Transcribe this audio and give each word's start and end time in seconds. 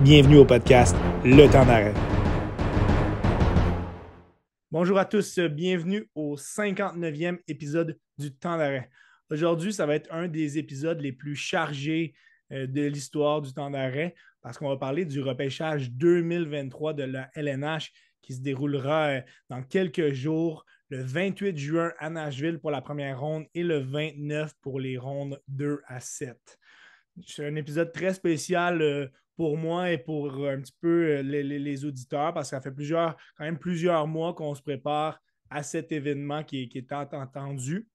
Bienvenue 0.00 0.36
au 0.36 0.44
podcast 0.44 0.94
Le 1.24 1.50
temps 1.50 1.66
d'arrêt. 1.66 1.92
Bonjour 4.70 4.96
à 4.96 5.04
tous, 5.04 5.40
bienvenue 5.40 6.08
au 6.14 6.36
59e 6.36 7.38
épisode 7.48 7.98
du 8.16 8.32
temps 8.32 8.56
d'arrêt. 8.56 8.90
Aujourd'hui, 9.28 9.72
ça 9.72 9.86
va 9.86 9.96
être 9.96 10.06
un 10.14 10.28
des 10.28 10.56
épisodes 10.56 11.00
les 11.00 11.10
plus 11.10 11.34
chargés 11.34 12.14
euh, 12.52 12.68
de 12.68 12.82
l'histoire 12.82 13.42
du 13.42 13.52
temps 13.52 13.70
d'arrêt 13.70 14.14
parce 14.40 14.56
qu'on 14.56 14.68
va 14.68 14.76
parler 14.76 15.04
du 15.04 15.20
repêchage 15.20 15.90
2023 15.90 16.94
de 16.94 17.02
la 17.02 17.28
LNH 17.34 17.90
qui 18.22 18.34
se 18.34 18.40
déroulera 18.40 19.08
euh, 19.08 19.20
dans 19.50 19.64
quelques 19.64 20.12
jours, 20.12 20.64
le 20.90 21.02
28 21.02 21.58
juin 21.58 21.92
à 21.98 22.08
Nashville 22.08 22.60
pour 22.60 22.70
la 22.70 22.82
première 22.82 23.18
ronde 23.18 23.46
et 23.52 23.64
le 23.64 23.80
29 23.80 24.52
pour 24.60 24.78
les 24.78 24.96
rondes 24.96 25.42
2 25.48 25.80
à 25.88 25.98
7. 25.98 26.38
C'est 27.26 27.44
un 27.44 27.56
épisode 27.56 27.90
très 27.90 28.14
spécial 28.14 28.80
euh, 28.80 29.08
pour 29.38 29.56
moi 29.56 29.92
et 29.92 29.98
pour 29.98 30.48
un 30.48 30.60
petit 30.60 30.74
peu 30.80 31.18
euh, 31.18 31.22
les, 31.22 31.84
auditeurs, 31.84 32.34
parce 32.34 32.50
que 32.50 32.56
ça 32.56 32.60
fait 32.60 32.72
plusieurs, 32.72 33.16
quand 33.36 33.44
même 33.44 33.56
plusieurs 33.56 34.08
mois 34.08 34.34
qu'on 34.34 34.52
se 34.56 34.60
prépare 34.60 35.20
à 35.48 35.62
cet 35.62 35.92
événement 35.92 36.42
qui 36.42 36.64
est, 36.64 36.68
qui 36.68 36.78
est 36.78 36.92
entendu. 36.92 37.86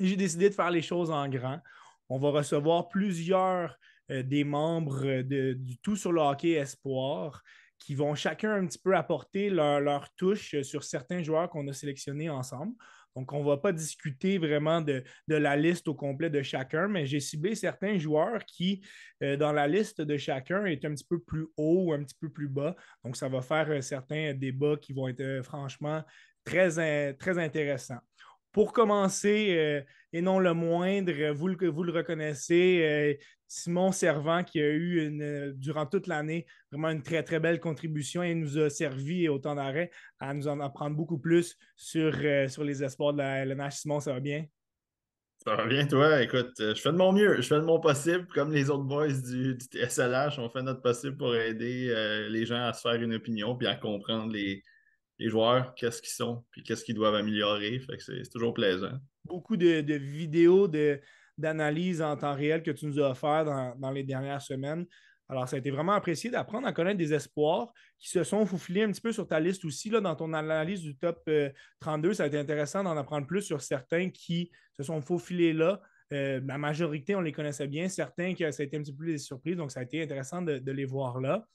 J'ai 0.00 0.16
décidé 0.16 0.50
de 0.50 0.54
faire 0.54 0.72
les 0.72 0.82
choses 0.82 1.12
en 1.12 1.28
grand. 1.28 1.60
On 2.08 2.18
va 2.18 2.30
recevoir 2.30 2.88
plusieurs 2.88 3.78
euh, 4.10 4.24
des 4.24 4.42
membres 4.42 5.22
du 5.22 5.78
Tout 5.78 5.94
sur 5.94 6.10
le 6.10 6.20
hockey 6.20 6.54
espoir 6.54 7.44
qui 7.78 7.94
vont 7.94 8.16
chacun 8.16 8.52
un 8.54 8.66
petit 8.66 8.80
peu 8.80 8.96
apporter 8.96 9.50
leur, 9.50 9.78
leur 9.78 10.12
touche 10.16 10.60
sur 10.62 10.82
certains 10.82 11.22
joueurs 11.22 11.48
qu'on 11.48 11.68
a 11.68 11.72
sélectionnés 11.72 12.28
ensemble. 12.28 12.74
Donc, 13.16 13.32
on 13.32 13.40
ne 13.40 13.48
va 13.48 13.56
pas 13.56 13.72
discuter 13.72 14.38
vraiment 14.38 14.80
de, 14.80 15.04
la 15.28 15.56
liste 15.56 15.88
au 15.88 15.94
complet 15.94 16.30
de 16.30 16.42
chacun, 16.42 16.88
mais 16.88 17.06
j'ai 17.06 17.20
ciblé 17.20 17.54
certains 17.54 17.98
joueurs 17.98 18.44
qui, 18.44 18.82
euh, 19.22 19.36
dans 19.36 19.52
la 19.52 19.66
liste 19.66 20.00
de 20.00 20.16
chacun, 20.16 20.64
est 20.64 20.84
un 20.84 20.94
petit 20.94 21.06
peu 21.08 21.18
plus 21.18 21.46
haut 21.56 21.84
ou 21.86 21.92
un 21.92 22.02
petit 22.02 22.16
peu 22.18 22.30
plus 22.30 22.48
bas. 22.48 22.74
Donc, 23.04 23.16
ça 23.16 23.28
va 23.28 23.42
faire 23.42 23.70
euh, 23.70 23.80
certains 23.80 24.34
débats 24.34 24.76
qui 24.80 24.92
vont 24.92 25.08
être 25.08 25.20
euh, 25.20 25.42
franchement 25.42 26.02
très, 26.44 27.14
très 27.14 27.38
intéressants. 27.38 28.00
Pour 28.52 28.72
commencer, 28.72 29.84
et 30.12 30.20
non 30.20 30.38
le 30.38 30.52
moindre, 30.52 31.32
vous 31.32 31.48
le, 31.48 31.68
vous 31.68 31.82
le 31.84 31.92
reconnaissez, 31.92 33.18
Simon 33.52 33.92
Servant 33.92 34.44
qui 34.44 34.60
a 34.60 34.70
eu 34.70 35.52
durant 35.56 35.84
toute 35.84 36.06
l'année 36.06 36.46
vraiment 36.70 36.88
une 36.88 37.02
très 37.02 37.22
très 37.22 37.38
belle 37.38 37.60
contribution 37.60 38.22
et 38.22 38.34
nous 38.34 38.58
a 38.58 38.70
servi 38.70 39.28
au 39.28 39.38
temps 39.38 39.54
d'arrêt 39.54 39.90
à 40.20 40.32
nous 40.32 40.48
en 40.48 40.58
apprendre 40.60 40.96
beaucoup 40.96 41.18
plus 41.18 41.58
sur, 41.76 42.14
euh, 42.22 42.48
sur 42.48 42.64
les 42.64 42.82
espoirs 42.82 43.12
de 43.12 43.18
la 43.18 43.44
LNH. 43.44 43.74
Simon, 43.74 44.00
ça 44.00 44.14
va 44.14 44.20
bien? 44.20 44.46
Ça 45.44 45.54
va 45.54 45.66
bien, 45.66 45.86
toi? 45.86 46.22
Écoute, 46.22 46.52
euh, 46.60 46.74
je 46.74 46.80
fais 46.80 46.92
de 46.92 46.96
mon 46.96 47.12
mieux, 47.12 47.36
je 47.36 47.42
fais 47.42 47.56
de 47.56 47.64
mon 47.64 47.78
possible, 47.78 48.26
comme 48.28 48.52
les 48.52 48.70
autres 48.70 48.84
boys 48.84 49.12
du, 49.12 49.58
SLH, 49.74 50.38
on 50.38 50.48
fait 50.48 50.62
notre 50.62 50.80
possible 50.80 51.18
pour 51.18 51.34
aider 51.36 51.88
euh, 51.90 52.30
les 52.30 52.46
gens 52.46 52.62
à 52.62 52.72
se 52.72 52.80
faire 52.80 53.02
une 53.02 53.14
opinion 53.14 53.54
puis 53.54 53.66
à 53.66 53.74
comprendre 53.74 54.32
les, 54.32 54.62
joueurs, 55.28 55.74
qu'est-ce 55.74 56.00
qu'ils 56.02 56.12
sont, 56.12 56.44
puis 56.50 56.62
qu'est-ce 56.62 56.84
qu'ils 56.84 56.94
doivent 56.94 57.14
améliorer. 57.14 57.78
Fait 57.80 57.96
que 57.96 58.02
c'est 58.02 58.30
toujours 58.30 58.54
plaisant. 58.54 58.92
Beaucoup 59.24 59.56
de, 59.56 59.80
de 59.80 59.94
vidéos 59.94 60.68
de 60.68 61.00
d'analyse 61.38 62.02
en 62.02 62.16
temps 62.16 62.34
réel 62.34 62.62
que 62.62 62.70
tu 62.70 62.86
nous 62.86 62.98
as 63.00 63.10
offert 63.10 63.44
dans, 63.44 63.90
les 63.90 64.04
dernières 64.04 64.42
semaines. 64.42 64.86
Alors, 65.28 65.48
ça 65.48 65.56
a 65.56 65.58
été 65.58 65.70
vraiment 65.70 65.92
apprécié 65.92 66.30
d'apprendre 66.30 66.66
à 66.66 66.72
connaître 66.72 66.98
des 66.98 67.14
espoirs 67.14 67.72
qui 67.98 68.10
se 68.10 68.22
sont 68.22 68.44
faufilés 68.44 68.82
un 68.82 68.92
petit 68.92 69.00
peu 69.00 69.12
sur 69.12 69.26
ta 69.26 69.40
liste 69.40 69.64
aussi, 69.64 69.88
là, 69.88 70.00
dans 70.00 70.14
ton 70.14 70.32
analyse 70.34 70.82
du 70.82 70.96
top 70.96 71.28
32. 71.80 72.10
Euh, 72.10 72.14
ça 72.14 72.24
a 72.24 72.26
été 72.26 72.38
intéressant 72.38 72.84
d'en 72.84 72.96
apprendre 72.96 73.26
plus 73.26 73.42
sur 73.42 73.62
certains 73.62 74.10
qui 74.10 74.50
se 74.76 74.82
sont 74.82 75.00
faufilés 75.00 75.52
là. 75.52 75.80
Euh, 76.12 76.40
la 76.44 76.58
majorité, 76.58 77.14
on 77.14 77.22
les 77.22 77.32
connaissait 77.32 77.66
bien. 77.66 77.88
Certains, 77.88 78.34
que 78.34 78.50
ça 78.50 78.62
a 78.62 78.66
été 78.66 78.76
un 78.76 78.82
petit 78.82 78.94
peu 78.94 79.06
des 79.06 79.16
surprises. 79.16 79.56
Donc, 79.56 79.70
ça 79.70 79.80
a 79.80 79.82
été 79.82 80.02
intéressant 80.02 80.42
de, 80.42 80.70
les 80.70 80.84
voir 80.84 81.20
là. 81.20 81.46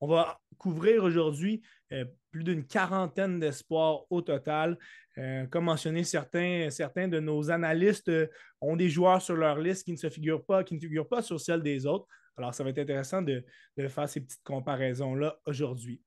On 0.00 0.06
va 0.06 0.40
couvrir 0.58 1.02
aujourd'hui 1.04 1.62
euh, 1.92 2.04
plus 2.30 2.44
d'une 2.44 2.66
quarantaine 2.66 3.40
d'espoirs 3.40 4.02
au 4.10 4.20
total. 4.20 4.78
Euh, 5.16 5.46
comme 5.46 5.64
mentionné, 5.64 6.04
certains, 6.04 6.68
de 6.68 7.20
nos 7.20 7.50
analystes 7.50 8.08
euh, 8.08 8.26
ont 8.60 8.76
des 8.76 8.88
joueurs 8.88 9.22
sur 9.22 9.36
leur 9.36 9.58
liste 9.58 9.84
qui 9.84 9.92
ne 9.92 9.96
se 9.96 10.10
figurent 10.10 10.44
pas, 10.44 10.62
qui 10.62 10.74
ne 10.74 10.80
figurent 10.80 11.08
pas 11.08 11.22
sur 11.22 11.40
celle 11.40 11.62
des 11.62 11.86
autres. 11.86 12.06
Alors, 12.36 12.54
ça 12.54 12.62
va 12.62 12.70
être 12.70 12.78
intéressant 12.78 13.22
de, 13.22 13.44
faire 13.88 14.08
ces 14.08 14.20
petites 14.20 14.44
comparaisons-là 14.44 15.40
aujourd'hui. 15.44 16.00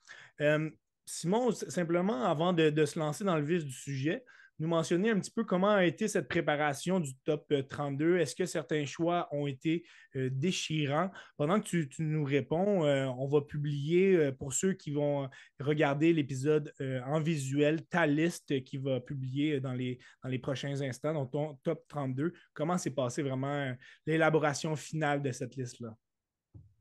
Simon, 1.06 1.52
simplement, 1.52 2.24
avant 2.24 2.54
de, 2.54 2.86
se 2.86 2.98
lancer 2.98 3.26
dans 3.26 3.36
le 3.36 3.44
vif 3.44 3.66
du 3.66 3.74
sujet, 3.74 4.24
nous 4.62 4.68
mentionner 4.68 5.10
un 5.10 5.20
petit 5.20 5.32
peu 5.32 5.44
comment 5.44 5.72
a 5.72 5.86
été 5.86 6.08
cette 6.08 6.28
préparation 6.28 7.00
du 7.00 7.16
top 7.26 7.52
32. 7.68 8.06
Euh, 8.06 8.20
Est-ce 8.20 8.36
que 8.36 8.46
certains 8.46 8.86
choix 8.86 9.28
ont 9.32 9.48
été 9.48 9.84
euh, 10.16 10.30
déchirants? 10.32 11.10
Pendant 11.36 11.60
que 11.60 11.66
tu, 11.66 11.90
nous 11.98 12.24
réponds, 12.24 12.86
euh, 12.86 13.08
on 13.18 13.28
va 13.28 13.42
publier 13.42 14.32
pour 14.34 14.54
ceux 14.54 14.74
qui 14.74 14.92
vont 14.92 15.28
regarder 15.60 16.14
l'épisode 16.14 16.72
en 17.08 17.20
visuel, 17.20 17.86
ta 17.88 18.06
liste 18.06 18.64
qui 18.64 18.78
va 18.78 19.00
publier 19.00 19.60
dans 19.60 19.74
les, 19.74 19.98
dans 20.24 20.30
les 20.30 20.38
prochains 20.38 20.80
instants, 20.82 21.14
donc 21.14 21.32
ton 21.32 21.58
top 21.64 21.84
32. 21.88 22.34
Comment 22.54 22.78
s'est 22.78 22.92
passé 22.92 23.24
vraiment 23.24 23.74
l'élaboration 24.06 24.76
finale 24.76 25.24
de 25.24 25.32
cette 25.32 25.56
liste-là? 25.56 25.96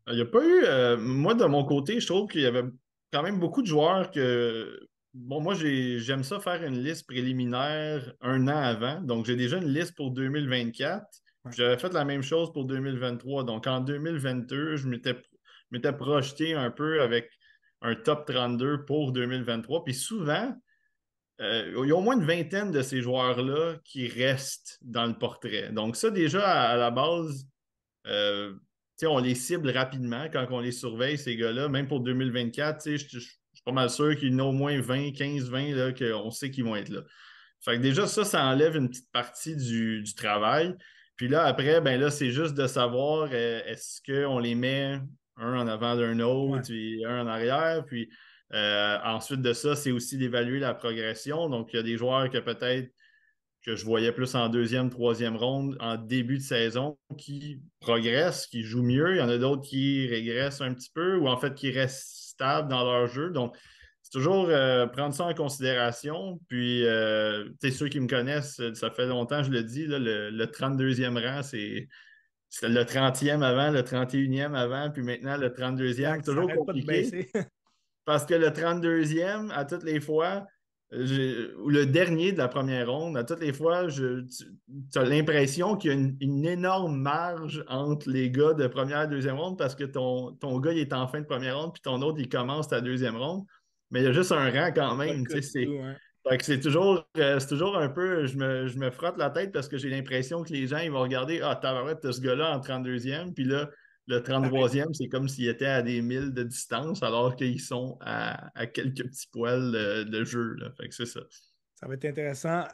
Il 0.08 0.16
n'y 0.16 0.20
a 0.20 0.26
pas 0.26 0.44
eu, 0.44 0.98
moi 0.98 1.34
de 1.34 1.44
mon 1.46 1.64
côté, 1.64 1.98
je 1.98 2.06
trouve 2.06 2.28
qu'il 2.28 2.42
y 2.42 2.46
avait 2.46 2.64
quand 3.12 3.22
même 3.22 3.38
beaucoup 3.38 3.62
de 3.62 3.66
joueurs 3.66 4.10
que 4.10 4.88
Bon, 5.12 5.41
moi, 5.41 5.54
j'aime 5.54 6.22
ça 6.22 6.38
faire 6.38 6.62
une 6.62 6.84
liste 6.84 7.06
préliminaire 7.06 8.12
un 8.21 8.47
an 8.47 8.56
avant. 8.56 9.00
Donc, 9.00 9.26
j'ai 9.26 9.34
déjà 9.34 9.56
une 9.56 9.72
liste 9.72 9.97
pour 9.97 10.12
2024. 10.12 11.04
J'avais 11.50 11.78
fait 11.78 11.93
la 11.93 12.04
même 12.04 12.22
chose 12.22 12.53
pour 12.53 12.65
2023. 12.65 13.44
Donc, 13.44 13.66
en 13.66 13.81
2022, 13.81 14.76
je 14.76 14.88
m'étais 14.88 15.93
projeté 15.93 16.54
un 16.54 16.70
peu 16.70 17.03
avec 17.03 17.28
un 17.82 17.97
top 17.97 18.26
32 18.26 18.84
pour 18.84 19.10
2023. 19.10 19.84
Puis 19.84 19.94
souvent, 19.94 20.54
euh, 21.41 21.72
il 21.82 21.88
y 21.88 21.93
a 21.93 21.97
au 21.97 22.03
moins 22.03 22.16
une 22.16 22.26
vingtaine 22.26 22.70
de 22.70 22.82
ces 22.82 23.00
joueurs-là 23.00 23.78
qui 23.84 24.06
restent 24.06 24.78
dans 24.82 25.06
le 25.06 25.19
portrait. 25.19 25.72
Donc, 25.72 25.97
ça, 25.97 26.10
déjà, 26.10 26.70
à, 26.70 26.76
la 26.76 26.93
base, 26.93 27.49
euh, 28.06 28.54
on 29.03 29.19
les 29.19 29.34
cible 29.34 29.70
rapidement 29.70 30.28
quand 30.32 30.47
on 30.50 30.60
les 30.60 30.72
surveille, 30.72 31.19
ces 31.19 31.37
gars-là. 31.37 31.69
Même 31.69 31.88
pour 31.88 32.00
2024, 32.00 32.97
je, 32.97 33.39
pas 33.70 33.82
mal 33.82 33.91
sûr 33.91 34.16
qu'il 34.16 34.32
y 34.32 34.34
en 34.34 34.41
a 34.41 34.42
au 34.42 34.53
moins 34.53 34.81
20, 34.81 35.12
15, 35.12 35.48
20 35.48 35.92
qu'on 35.92 36.31
sait 36.31 36.50
qu'ils 36.50 36.64
vont 36.64 36.75
être 36.75 36.88
là. 36.88 37.03
Fait 37.60 37.76
que 37.76 37.82
déjà, 37.82 38.06
ça, 38.06 38.25
ça 38.25 38.44
enlève 38.44 38.76
une 38.76 38.88
petite 38.88 39.10
partie 39.12 39.54
du, 39.54 40.03
travail. 40.16 40.75
Puis 41.16 41.28
là, 41.28 41.44
après, 41.44 41.81
ben 41.81 42.00
là, 42.00 42.10
c'est 42.10 42.31
juste 42.31 42.54
de 42.54 42.66
savoir 42.66 43.28
euh, 43.32 43.60
est-ce 43.66 44.00
qu'on 44.04 44.38
les 44.38 44.54
met 44.54 44.98
un 45.36 45.58
en 45.58 45.69
avant 45.69 45.94
d'un 45.94 46.19
autre, 46.20 46.62
puis 46.62 47.04
un 47.04 47.22
en 47.22 47.26
arrière? 47.26 47.84
Puis 47.86 48.08
euh, 48.54 48.98
ensuite 49.04 49.42
de 49.42 49.53
ça, 49.53 49.76
c'est 49.76 49.92
aussi 49.92 50.16
d'évaluer 50.16 50.58
la 50.58 50.75
progression. 50.75 51.48
Donc, 51.48 51.72
il 51.72 51.76
y 51.76 51.78
a 51.78 51.82
des 51.82 51.97
joueurs 51.97 52.28
que 52.31 52.38
peut-être 52.38 52.91
que 53.64 53.76
je 53.76 53.84
voyais 53.84 54.10
plus 54.10 54.34
en 54.34 54.48
deuxième, 54.48 54.88
troisième 54.88 55.37
ronde 55.37 55.76
en 55.81 55.97
début 55.97 56.38
de 56.38 56.42
saison 56.42 56.98
qui 57.19 57.60
progressent, 57.78 58.47
qui 58.47 58.62
jouent 58.62 58.82
mieux. 58.82 59.14
Il 59.14 59.19
y 59.19 59.22
en 59.22 59.28
a 59.28 59.37
d'autres 59.37 59.62
qui 59.62 60.08
régressent 60.08 60.62
un 60.62 60.72
petit 60.72 60.91
peu 60.92 61.19
ou 61.19 61.28
en 61.28 61.37
fait 61.37 61.54
qui 61.54 61.70
restent 61.70 62.29
dans 62.68 62.84
leur 62.84 63.06
jeu. 63.06 63.30
Donc, 63.30 63.56
c'est 64.02 64.18
toujours 64.18 64.46
euh, 64.48 64.86
prendre 64.86 65.14
ça 65.14 65.24
en 65.24 65.34
considération. 65.34 66.40
Puis, 66.48 66.84
euh, 66.84 67.48
ceux 67.62 67.88
qui 67.88 68.00
me 68.00 68.08
connaissent, 68.08 68.60
ça 68.74 68.90
fait 68.90 69.06
longtemps, 69.06 69.42
je 69.42 69.50
le 69.50 69.62
dis, 69.62 69.86
le, 69.86 70.44
32e 70.46 71.24
rang, 71.24 71.42
c'est 71.42 71.88
le 72.62 72.82
30e 72.82 73.42
avant, 73.42 73.70
le 73.70 73.82
31e 73.82 74.54
avant, 74.54 74.90
puis 74.90 75.02
maintenant 75.02 75.36
le 75.36 75.50
32e. 75.50 76.24
toujours 76.24 76.52
compliqué. 76.52 77.30
parce 78.04 78.26
que 78.26 78.34
le 78.34 78.48
32e, 78.48 79.52
à 79.52 79.64
toutes 79.64 79.84
les 79.84 80.00
fois, 80.00 80.46
le 80.92 81.84
dernier 81.84 82.32
de 82.32 82.38
la 82.38 82.48
première 82.48 82.90
ronde, 82.90 83.16
à 83.16 83.22
toutes 83.22 83.40
les 83.40 83.52
fois, 83.52 83.86
tu, 83.86 84.26
as 84.98 85.04
l'impression 85.04 85.76
qu'il 85.76 85.90
y 85.90 85.94
a 85.94 85.96
une, 86.20 86.44
énorme 86.44 86.96
marge 86.96 87.64
entre 87.68 88.10
les 88.10 88.30
gars 88.30 88.54
de 88.54 88.66
première 88.66 89.02
et 89.02 89.08
deuxième 89.08 89.36
ronde 89.36 89.56
parce 89.56 89.76
que 89.76 89.84
ton, 89.84 90.32
ton 90.32 90.58
gars 90.58 90.72
il 90.72 90.78
est 90.78 90.92
en 90.92 91.06
fin 91.06 91.20
de 91.20 91.26
première 91.26 91.60
ronde, 91.60 91.72
puis 91.72 91.82
ton 91.82 92.02
autre 92.02 92.19
il 92.19 92.28
commence 92.28 92.69
ta 92.69 92.81
deuxième 92.81 93.16
ronde. 93.16 93.44
Mais 93.90 94.00
il 94.00 94.04
y 94.04 94.08
a 94.08 94.12
juste 94.12 94.32
un 94.32 94.50
rang 94.50 94.72
quand 94.75 94.96
même. 94.96 95.25
C'est 96.40 96.60
toujours, 96.60 97.06
euh, 97.16 97.40
toujours 97.48 97.78
un 97.78 97.88
peu, 97.88 98.26
je 98.26 98.36
me, 98.36 98.90
frotte 98.90 99.16
la 99.16 99.31
tête 99.31 99.52
parce 99.52 99.69
que 99.69 99.78
j'ai 99.78 99.90
l'impression 99.90 100.43
que 100.43 100.52
les 100.52 100.66
gens 100.66 100.78
ils 100.78 100.90
vont 100.90 101.00
regarder 101.00 101.40
Ah, 101.43 101.58
t'as 101.60 102.12
ce 102.12 102.20
gars-là 102.20 102.56
en 102.56 102.60
32e, 102.60 103.32
puis 103.32 103.44
là, 103.44 103.70
le 104.10 104.20
33e, 104.20 104.92
c'est 104.92 105.06
comme 105.06 105.28
s'il 105.28 105.48
était 105.48 105.66
à 105.66 105.82
des 105.82 106.02
milles 106.02 106.34
de 106.34 106.42
distance, 106.42 107.02
alors 107.02 107.36
qu'ils 107.36 107.60
sont 107.60 107.96
à, 108.00 108.50
quelques 108.66 109.04
petits 109.04 109.28
poils 109.32 109.70
de, 109.70 110.24
jeu. 110.24 110.56
c'est 110.90 111.06
ça. 111.06 111.20
Ça 111.76 111.86
va 111.86 111.94
être 111.94 112.04
intéressant. 112.04 112.64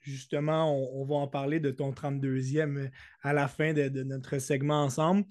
justement, 0.00 0.76
on, 1.00 1.04
va 1.04 1.14
en 1.14 1.28
parler 1.28 1.60
de 1.60 1.70
ton 1.70 1.92
32e 1.92 2.90
à 3.22 3.32
la 3.32 3.46
fin 3.46 3.72
de, 3.72 4.02
notre 4.02 4.38
segment 4.38 4.82
ensemble. 4.82 5.24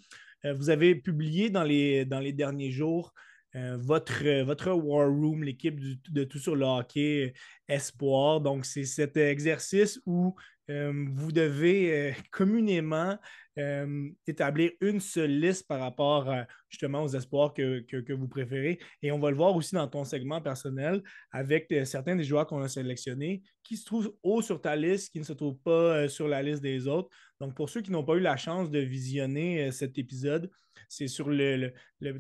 Euh, 0.46 0.54
vous 0.54 0.70
avez 0.70 0.96
publié 0.96 1.50
dans 1.50 1.64
les, 1.64 2.06
dans 2.06 2.20
les 2.20 2.34
derniers 2.34 2.72
jours 2.72 3.14
euh, 3.56 3.78
votre, 3.78 4.44
votre 4.44 4.72
War 4.72 5.10
Room, 5.10 5.44
l'équipe 5.44 5.78
de 6.10 6.24
Tout 6.24 6.40
sur 6.40 6.56
le 6.56 6.66
hockey 6.66 7.34
Espoir. 7.68 8.40
Donc, 8.40 8.66
c'est 8.66 8.86
cet 8.86 9.18
exercice 9.18 10.00
où 10.06 10.34
euh, 10.72 11.06
vous 11.14 11.32
devez 11.32 12.16
communément 12.32 13.18
euh, 13.58 14.10
établir 14.26 14.72
une 14.80 15.00
seule 15.00 15.40
liste 15.40 15.68
par 15.68 15.80
rapport 15.80 16.34
justement 16.70 17.04
aux 17.04 17.10
espoirs 17.10 17.54
que, 17.54 18.14
vous 18.14 18.28
préférez. 18.28 18.80
Et 19.02 19.12
on 19.12 19.20
va 19.20 19.30
le 19.30 19.36
voir 19.36 19.56
aussi 19.56 19.76
dans 19.76 19.88
ton 19.88 20.06
segment 20.06 20.42
personnel 20.42 21.04
avec 21.32 21.74
certains 21.86 22.16
des 22.16 22.24
joueurs 22.24 22.48
qu'on 22.48 22.62
a 22.62 22.70
sélectionnés 22.70 23.44
qui 23.64 23.78
se 23.78 23.86
trouvent 23.86 24.16
haut 24.24 24.42
sur 24.42 24.62
ta 24.62 24.76
liste, 24.76 25.12
qui 25.12 25.20
ne 25.20 25.26
se 25.26 25.34
trouvent 25.34 25.60
pas 25.60 26.08
sur 26.08 26.28
la 26.28 26.42
liste 26.42 26.62
des 26.62 26.88
autres. 26.88 27.10
Donc, 27.40 27.56
pour 27.56 27.70
ceux 27.70 27.82
qui 27.82 27.92
n'ont 27.92 28.06
pas 28.06 28.16
eu 28.16 28.22
la 28.22 28.38
chance 28.38 28.70
de 28.70 28.80
visionner 28.80 29.72
cet 29.72 29.98
épisode, 29.98 30.50
c'est 30.88 31.08
sur 31.08 31.30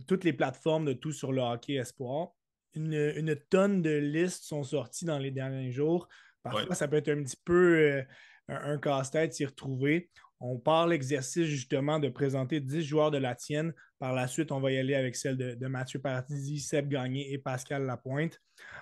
toutes 0.07 0.23
les 0.23 0.33
plateformes 0.33 0.85
de 0.85 0.93
tout 0.93 1.11
sur 1.11 1.31
le 1.31 1.41
hockey 1.41 1.73
espoir. 1.73 2.29
Une, 2.73 3.35
tonne 3.49 3.81
de 3.81 3.97
listes 3.97 4.45
sont 4.45 4.63
sorties 4.63 5.05
dans 5.05 5.19
les 5.19 5.31
derniers 5.31 5.71
jours. 5.71 6.07
Parfois, 6.43 6.73
ça 6.73 6.87
peut 6.87 6.95
être 6.95 7.09
un 7.09 7.21
petit 7.21 7.37
peu 7.43 7.77
euh, 7.77 8.03
un, 8.51 8.77
casse-tête 8.77 9.33
s'y 9.33 9.45
retrouver. 9.45 10.09
On 10.39 10.57
part 10.57 10.87
l'exercice 10.87 11.45
justement 11.45 11.99
de 11.99 12.09
présenter 12.09 12.59
10 12.59 12.83
joueurs 12.83 13.11
de 13.11 13.17
la 13.17 13.35
tienne. 13.35 13.73
Par 13.99 14.13
la 14.13 14.27
suite, 14.27 14.51
on 14.51 14.59
va 14.59 14.71
y 14.71 14.77
aller 14.77 14.95
avec 14.95 15.15
celle 15.15 15.37
de, 15.37 15.67
Mathieu 15.67 15.99
Paradisi, 15.99 16.59
Seb 16.59 16.89
Gagné 16.89 17.31
et 17.31 17.37
Pascal 17.37 17.85
Lapointe. 17.85 18.39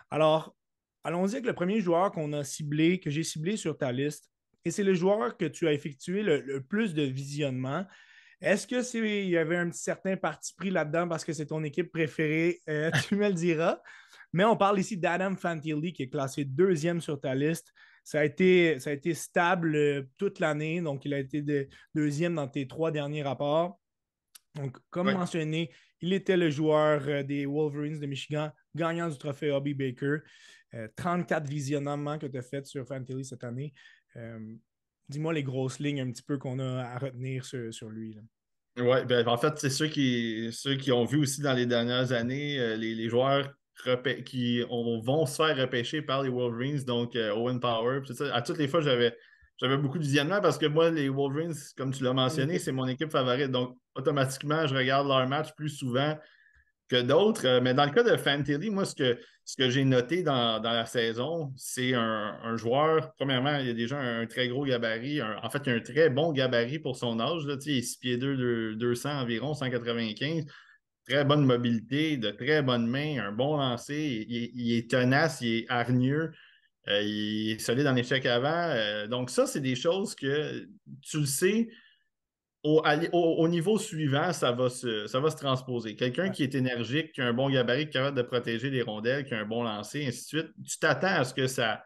Alors, 0.09 0.55
allons-y 1.03 1.33
avec 1.33 1.45
le 1.45 1.53
premier 1.53 1.81
joueur 1.81 2.11
qu'on 2.11 2.33
a 2.33 2.43
ciblé, 2.43 2.99
que 2.99 3.09
j'ai 3.09 3.23
ciblé 3.23 3.57
sur 3.57 3.77
ta 3.77 3.91
liste. 3.91 4.29
Et 4.65 4.71
c'est 4.71 4.83
le 4.83 4.93
joueur 4.93 5.37
que 5.37 5.45
tu 5.45 5.67
as 5.67 5.73
effectué 5.73 6.23
le 6.23 6.61
plus 6.61 6.93
de 6.93 7.03
visionnement. 7.03 7.85
Est-ce 8.41 8.67
que 8.67 8.81
c'est 8.81 9.27
y 9.27 9.37
avait 9.37 9.57
un 9.57 9.71
certain 9.71 10.15
parti 10.15 10.53
pris 10.55 10.69
là-dedans 10.69 11.07
parce 11.09 11.25
que 11.25 11.33
c'est 11.33 11.47
ton 11.47 11.63
équipe 11.63 11.91
préférée? 11.91 12.61
Euh, 12.69 12.89
tu 13.07 13.15
me 13.15 13.27
le 13.27 13.33
diras. 13.33 13.81
Mais 14.31 14.45
on 14.45 14.55
parle 14.55 14.79
ici 14.79 14.97
d'Adam 14.97 15.35
Fantilli 15.35 15.91
qui 15.91 16.03
est 16.03 16.09
classé 16.09 16.45
deuxième 16.45 17.01
sur 17.01 17.19
ta 17.19 17.35
liste. 17.35 17.73
Ça 18.09 18.21
a 18.21 18.25
été, 18.25 18.79
ça 18.79 18.89
a 18.89 18.93
été 18.93 19.13
stable 19.13 19.75
euh, 19.75 20.01
toute 20.17 20.39
l'année, 20.39 20.81
donc 20.81 21.05
il 21.05 21.13
a 21.13 21.19
été 21.19 21.69
deuxième 21.93 22.33
dans 22.33 22.47
tes 22.47 22.67
trois 22.67 22.89
derniers 22.89 23.21
rapports. 23.21 23.79
Donc, 24.55 24.77
comme 24.89 25.11
mentionné, 25.11 25.69
il 26.01 26.11
était 26.13 26.35
le 26.35 26.49
joueur 26.49 27.03
euh, 27.07 27.21
des 27.21 27.45
Wolverines 27.45 27.99
de 27.99 28.07
Michigan, 28.07 28.49
gagnant 28.73 29.09
du 29.09 29.17
trophée 29.19 29.51
Hobby 29.51 29.75
Baker. 29.75 30.17
34 30.95 31.47
visionnements 31.47 32.17
que 32.19 32.25
tu 32.27 32.37
as 32.37 32.43
fait 32.43 32.65
sur 32.65 32.85
Fantilli 32.85 33.25
cette 33.25 33.43
année. 33.43 33.73
Dis-moi 35.09 35.33
les 35.33 35.41
grosses 35.41 35.79
lignes 35.79 36.01
un 36.01 36.11
petit 36.11 36.21
peu 36.21 36.37
qu'on 36.37 36.59
a 36.59 36.83
à 36.83 36.99
retenir 36.99 37.43
sur, 37.43 37.89
lui. 37.89 38.15
Oui, 38.77 39.05
ben, 39.07 39.27
en 39.27 39.37
fait, 39.37 39.57
c'est 39.57 39.71
ceux 39.71 39.87
qui, 39.87 40.49
ceux 40.51 40.75
qui 40.75 40.91
ont 40.91 41.05
vu 41.05 41.17
aussi 41.17 41.41
dans 41.41 41.53
les 41.53 41.65
dernières 41.65 42.11
années 42.11 42.59
euh, 42.59 42.75
les, 42.75 43.09
joueurs 43.09 43.51
qui 44.25 44.61
vont 44.61 45.25
se 45.25 45.35
faire 45.35 45.57
repêcher 45.57 46.01
par 46.01 46.23
les 46.23 46.29
Wolverines, 46.29 46.83
donc 46.83 47.15
euh, 47.15 47.33
Owen 47.33 47.59
Power. 47.59 48.01
À 48.33 48.41
toutes 48.41 48.57
les 48.57 48.67
fois, 48.67 48.81
j'avais 48.81 49.15
j'avais 49.57 49.77
beaucoup 49.77 49.97
de 49.97 50.03
visionnement 50.03 50.39
parce 50.39 50.57
que 50.57 50.67
moi, 50.67 50.89
les 50.89 51.09
Wolverines, 51.09 51.53
comme 51.75 51.91
tu 51.91 52.03
l'as 52.03 52.13
mentionné, 52.13 52.59
c'est 52.59 52.71
mon 52.71 52.87
équipe 52.87 53.11
favorite. 53.11 53.51
Donc, 53.51 53.77
automatiquement, 53.93 54.65
je 54.65 54.73
regarde 54.73 55.07
leur 55.07 55.27
match 55.27 55.53
plus 55.55 55.69
souvent 55.69 56.17
que 56.87 57.01
d'autres. 57.01 57.45
Euh, 57.45 57.59
mais 57.61 57.73
dans 57.73 57.83
le 57.83 57.91
cas 57.91 58.03
de 58.03 58.15
Fantilli, 58.15 58.69
moi, 58.69 58.85
ce 58.85 58.95
que, 58.95 59.19
ce 59.43 59.57
que 59.57 59.69
j'ai 59.69 59.83
noté 59.83 60.23
dans, 60.23 60.61
la 60.61 60.85
saison, 60.85 61.51
c'est 61.57 61.93
un, 61.93 62.55
joueur, 62.55 63.13
premièrement, 63.15 63.57
il 63.57 63.69
a 63.69 63.73
déjà 63.73 63.99
un, 63.99 64.25
très 64.27 64.47
gros 64.47 64.63
gabarit. 64.63 65.21
en 65.21 65.49
fait, 65.49 65.61
il 65.65 65.73
a 65.73 65.75
un 65.75 65.79
très 65.81 66.09
bon 66.09 66.31
gabarit 66.31 66.79
pour 66.79 66.95
son 66.95 67.19
âge. 67.19 67.45
Là, 67.45 67.55
il 67.65 67.77
est 67.79 67.81
6 67.81 67.97
pieds 67.97 68.17
2, 68.17 68.75
200 68.75 69.21
environ, 69.21 69.53
195. 69.53 70.45
Très 71.09 71.25
bonne 71.25 71.43
mobilité, 71.43 72.17
de 72.17 72.29
très 72.29 72.61
bonnes 72.61 72.85
mains, 72.85 73.17
un 73.19 73.31
bon 73.31 73.57
lancer. 73.57 74.27
Il, 74.29 74.73
est 74.73 74.91
tenace, 74.91 75.41
il 75.41 75.55
est 75.55 75.65
hargneux. 75.67 76.31
Euh, 76.87 77.01
il 77.01 77.51
est 77.51 77.59
solide 77.59 77.87
en 77.87 77.95
échec 77.95 78.27
avant. 78.27 78.69
Euh, 78.69 79.07
donc, 79.07 79.31
ça, 79.31 79.47
c'est 79.47 79.59
des 79.59 79.75
choses 79.75 80.13
que 80.13 80.67
tu 81.01 81.19
le 81.21 81.25
sais, 81.25 81.67
au, 82.63 83.47
niveau 83.47 83.79
suivant, 83.79 84.33
ça 84.33 84.51
va 84.51 84.69
se, 84.69 85.07
ça 85.07 85.19
va 85.19 85.31
se 85.31 85.37
transposer. 85.37 85.95
Quelqu'un 85.95 86.29
qui 86.29 86.43
est 86.43 86.53
énergique, 86.53 87.13
qui 87.13 87.21
a 87.21 87.27
un 87.27 87.33
bon 87.33 87.49
gabarit, 87.49 87.85
qui 87.85 87.89
est 87.89 87.93
capable 87.93 88.17
de 88.17 88.21
protéger 88.21 88.69
les 88.69 88.83
rondelles, 88.83 89.25
qui 89.25 89.33
a 89.33 89.39
un 89.39 89.45
bon 89.45 89.63
lancer, 89.63 90.05
ainsi 90.05 90.21
de 90.23 90.27
suite, 90.27 90.53
tu 90.67 90.77
t'attends 90.77 91.07
à 91.07 91.23
ce 91.23 91.33
que 91.33 91.47
ça, 91.47 91.81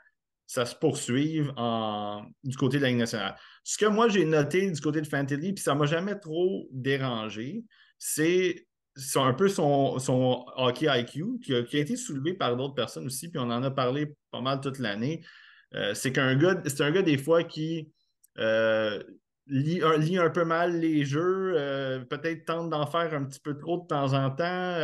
ça 0.48 0.66
se 0.66 0.76
poursuive 0.76 1.54
en, 1.56 2.26
du 2.44 2.58
côté 2.58 2.78
de 2.78 2.84
la 2.84 2.90
Ligue 2.90 2.98
nationale. 2.98 3.36
Ce 3.64 3.78
que 3.78 3.86
moi, 3.86 4.10
j'ai 4.10 4.26
noté 4.26 4.70
du 4.70 4.82
côté 4.82 5.00
de 5.00 5.08
Fantilli, 5.08 5.54
puis 5.54 5.64
ça 5.64 5.76
ne 5.76 5.80
m'a 5.80 5.86
jamais 5.86 6.20
trop 6.20 6.68
dérangé, 6.72 7.64
c'est 7.98 8.68
un 9.16 9.34
peu 9.34 9.48
son, 9.48 10.00
son 10.00 10.46
hockey 10.56 10.88
IQ 10.90 11.40
qui 11.42 11.54
a, 11.54 11.60
été 11.60 11.96
soulevé 11.96 12.34
par 12.34 12.56
d'autres 12.56 12.76
personnes 12.76 13.06
aussi, 13.06 13.30
puis 13.30 13.40
on 13.40 13.50
en 13.50 13.64
a 13.64 13.72
parlé 13.72 14.16
pas 14.32 14.42
mal 14.42 14.62
toute 14.62 14.80
l'année. 14.80 15.24
Euh, 15.76 15.94
c'est 15.94 16.12
qu'un 16.12 16.36
gars, 16.36 16.62
c'est 16.66 16.82
un 16.82 16.92
gars 16.92 17.02
des 17.02 17.18
fois 17.18 17.44
qui 17.44 17.92
euh, 18.38 19.02
lit 19.48 19.82
un, 19.82 20.30
peu 20.30 20.46
mal 20.46 20.80
les 20.80 21.06
jeux, 21.06 21.54
euh, 21.56 22.00
peut-être 22.02 22.46
tente 22.46 22.70
d'en 22.70 22.86
faire 22.86 23.14
un 23.14 23.24
petit 23.24 23.40
peu 23.40 23.58
trop 23.58 23.80
de 23.80 23.88
temps 23.88 24.14
en 24.14 24.30
temps. 24.30 24.78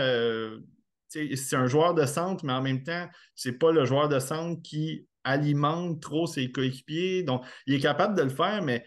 C'est 1.08 1.56
un 1.56 1.68
joueur 1.68 1.94
de 1.96 2.06
centre, 2.06 2.46
mais 2.46 2.54
en 2.54 2.62
même 2.62 2.84
temps, 2.84 3.08
c'est 3.36 3.58
pas 3.58 3.72
le 3.72 3.86
joueur 3.86 4.10
de 4.10 4.20
centre 4.20 4.62
qui 4.62 5.08
alimente 5.24 6.02
trop 6.02 6.28
ses 6.28 6.52
coéquipiers. 6.52 7.24
Donc, 7.24 7.44
il 7.66 7.74
est 7.76 7.80
capable 7.80 8.16
de 8.16 8.24
le 8.24 8.30
faire, 8.30 8.62
mais 8.62 8.86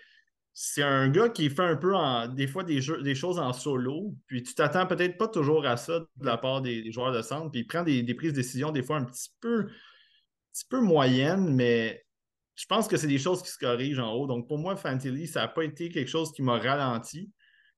c'est 0.54 0.82
un 0.82 1.08
gars 1.08 1.30
qui 1.30 1.48
fait 1.48 1.62
un 1.62 1.76
peu 1.76 1.94
des 2.34 2.46
fois 2.46 2.62
des, 2.62 2.80
choses 3.14 3.38
en 3.38 3.52
solo. 3.52 4.14
Puis 4.26 4.42
tu 4.42 4.54
t'attends 4.54 4.86
peut-être 4.86 5.16
pas 5.16 5.28
toujours 5.28 5.64
à 5.66 5.76
ça 5.76 6.00
de 6.00 6.26
la 6.26 6.36
part 6.36 6.60
des, 6.60 6.90
joueurs 6.92 7.12
de 7.12 7.22
centre. 7.22 7.50
Puis 7.50 7.60
il 7.60 7.66
prend 7.66 7.82
des, 7.82 8.14
prises 8.14 8.32
de 8.32 8.36
décision 8.36 8.70
des 8.70 8.82
fois 8.82 8.98
un 8.98 9.04
petit 9.04 9.30
peu, 9.40 9.60
un 9.60 10.52
petit 10.52 10.66
peu 10.68 10.80
moyennes, 10.80 11.54
mais 11.54 12.04
je 12.54 12.66
pense 12.66 12.86
que 12.86 12.96
c'est 12.98 13.06
des 13.06 13.18
choses 13.18 13.42
qui 13.42 13.50
se 13.50 13.58
corrigent 13.58 13.98
en 13.98 14.12
haut. 14.12 14.26
Donc, 14.26 14.46
pour 14.46 14.58
moi, 14.58 14.76
Fantilli, 14.76 15.26
ça 15.26 15.40
n'a 15.40 15.48
pas 15.48 15.64
été 15.64 15.88
quelque 15.88 16.10
chose 16.10 16.32
qui 16.32 16.42
m'a 16.42 16.58
ralenti, 16.58 17.30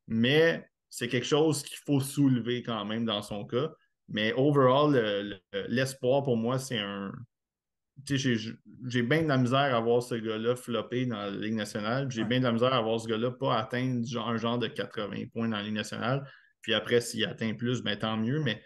mais 0.08 0.68
c'est 0.90 1.08
quelque 1.08 1.26
chose 1.26 1.62
qu'il 1.62 1.78
faut 1.86 2.00
soulever 2.00 2.62
quand 2.62 2.84
même 2.84 3.04
dans 3.04 3.22
son 3.22 3.44
cas. 3.44 3.70
Mais 4.08 4.32
overall, 4.34 5.40
l'espoir 5.68 6.24
pour 6.24 6.36
moi, 6.36 6.58
c'est 6.58 6.78
un. 6.78 7.12
J'ai 8.02 9.02
bien 9.02 9.22
de 9.22 9.28
la 9.28 9.36
misère 9.36 9.74
à 9.74 9.80
voir 9.80 10.02
ce 10.02 10.14
gars-là 10.14 10.56
flopper 10.56 11.06
dans 11.06 11.16
la 11.16 11.30
Ligue 11.30 11.54
nationale. 11.54 12.10
J'ai 12.10 12.24
bien 12.24 12.38
de 12.40 12.44
la 12.44 12.52
misère 12.52 12.74
à 12.74 12.82
voir 12.82 13.00
ce 13.00 13.06
gars-là 13.06 13.30
pas 13.30 13.56
atteindre 13.58 14.04
un 14.26 14.36
genre 14.36 14.58
de 14.58 14.66
80 14.66 15.26
points 15.32 15.48
dans 15.48 15.56
la 15.56 15.62
Ligue 15.62 15.74
nationale. 15.74 16.28
Puis 16.60 16.74
après, 16.74 17.00
s'il 17.00 17.24
atteint 17.24 17.54
plus, 17.54 17.82
ben, 17.82 17.96
tant 17.98 18.16
mieux. 18.16 18.42
Mais 18.42 18.62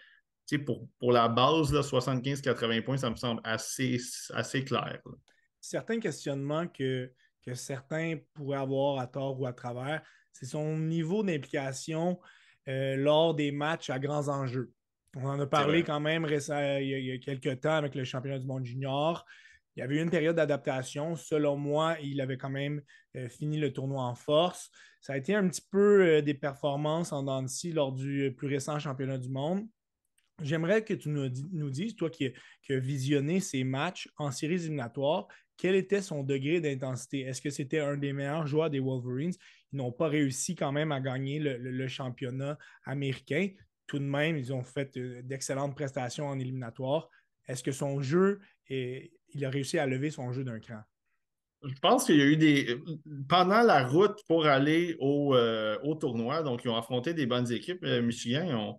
pour, 0.65 0.87
pour 0.97 1.11
la 1.11 1.27
base, 1.27 1.71
75-80 1.71 2.81
points, 2.83 2.97
ça 2.97 3.09
me 3.09 3.15
semble 3.15 3.41
assez, 3.43 3.97
assez 4.33 4.63
clair 4.63 4.99
certains 5.61 5.99
questionnements 5.99 6.67
que, 6.67 7.11
que 7.45 7.53
certains 7.53 8.17
pourraient 8.33 8.57
avoir 8.57 8.99
à 8.99 9.07
tort 9.07 9.39
ou 9.39 9.45
à 9.45 9.53
travers, 9.53 10.01
c'est 10.31 10.45
son 10.45 10.77
niveau 10.77 11.23
d'implication 11.23 12.19
euh, 12.67 12.95
lors 12.95 13.33
des 13.33 13.51
matchs 13.51 13.89
à 13.89 13.99
grands 13.99 14.27
enjeux. 14.27 14.71
On 15.15 15.25
en 15.25 15.39
a 15.39 15.47
parlé 15.47 15.83
quand 15.83 15.99
même 15.99 16.27
il, 16.29 16.87
y 16.87 17.11
a, 17.11 17.17
quelques 17.17 17.61
temps 17.61 17.75
avec 17.75 17.95
le 17.95 18.03
championnat 18.03 18.39
du 18.39 18.45
monde 18.45 18.65
junior. 18.65 19.25
Il 19.75 19.79
y 19.79 19.83
avait 19.83 19.97
eu 19.97 20.01
une 20.01 20.09
période 20.09 20.35
d'adaptation. 20.35 21.15
Selon 21.15 21.57
moi, 21.57 21.97
il 22.01 22.21
avait 22.21 22.37
quand 22.37 22.49
même 22.49 22.81
euh, 23.15 23.27
fini 23.29 23.59
le 23.59 23.73
tournoi 23.73 24.03
en 24.03 24.15
force. 24.15 24.69
Ça 25.01 25.13
a 25.13 25.17
été 25.17 25.33
un 25.33 25.47
petit 25.47 25.65
peu 25.71 26.17
euh, 26.17 26.21
des 26.21 26.33
performances 26.33 27.11
en 27.11 27.23
Nancy 27.23 27.71
lors 27.71 27.91
du 27.91 28.33
plus 28.37 28.47
récent 28.47 28.77
championnat 28.77 29.17
du 29.17 29.29
monde. 29.29 29.67
J'aimerais 30.41 30.83
que 30.83 30.93
tu 30.93 31.09
nous, 31.09 31.69
dises, 31.69 31.95
toi 31.95 32.09
qui, 32.09 32.31
qui 32.63 32.73
as 32.73 32.79
visionné 32.79 33.39
ces 33.39 33.63
matchs 33.63 34.09
en 34.17 34.31
séries 34.31 34.55
éliminatoires, 34.55 35.27
quel 35.59 35.75
était 35.75 36.01
son 36.01 36.23
degré 36.23 36.61
d'intensité? 36.61 37.21
Est-ce 37.21 37.41
que 37.41 37.49
c'était 37.49 37.79
un 37.79 37.97
des 37.97 38.13
meilleurs 38.13 38.47
joueurs 38.47 38.69
des 38.69 38.79
Wolverines? 38.79 39.33
Ils 39.73 39.77
n'ont 39.77 39.91
pas 39.91 40.07
réussi 40.07 40.55
quand 40.55 40.71
même 40.71 40.93
à 40.93 41.01
gagner 41.01 41.39
le, 41.39 41.87
championnat 41.87 42.57
américain. 42.85 43.49
Tout 43.89 43.97
de 43.97 44.03
même, 44.03 44.37
ils 44.37 44.53
ont 44.53 44.63
fait 44.63 44.95
euh, 44.97 45.23
d'excellentes 45.23 45.75
prestations 45.75 46.27
en 46.27 46.37
éliminatoire. 46.37 47.09
Est-ce 47.47 47.63
que 47.63 47.71
son 47.71 48.01
jeu, 48.01 48.39
est, 48.69 49.11
il 49.33 49.43
a 49.43 49.49
réussi 49.49 49.79
à 49.79 49.87
lever 49.87 50.11
son 50.11 50.31
jeu 50.31 50.43
d'un 50.43 50.59
cran? 50.59 50.81
Je 51.63 51.73
pense 51.81 52.05
qu'il 52.05 52.17
y 52.17 52.21
a 52.21 52.25
eu 52.25 52.37
des. 52.37 52.77
Pendant 53.27 53.63
la 53.63 53.87
route 53.87 54.19
pour 54.27 54.45
aller 54.45 54.95
au, 54.99 55.35
euh, 55.35 55.75
tournoi, 55.99 56.43
donc 56.43 56.61
ils 56.63 56.69
ont 56.69 56.77
affronté 56.77 57.15
des 57.15 57.25
bonnes 57.25 57.51
équipes. 57.51 57.83
Euh, 57.83 58.03
Michigan, 58.03 58.45
ils 58.47 58.53
ont, 58.53 58.77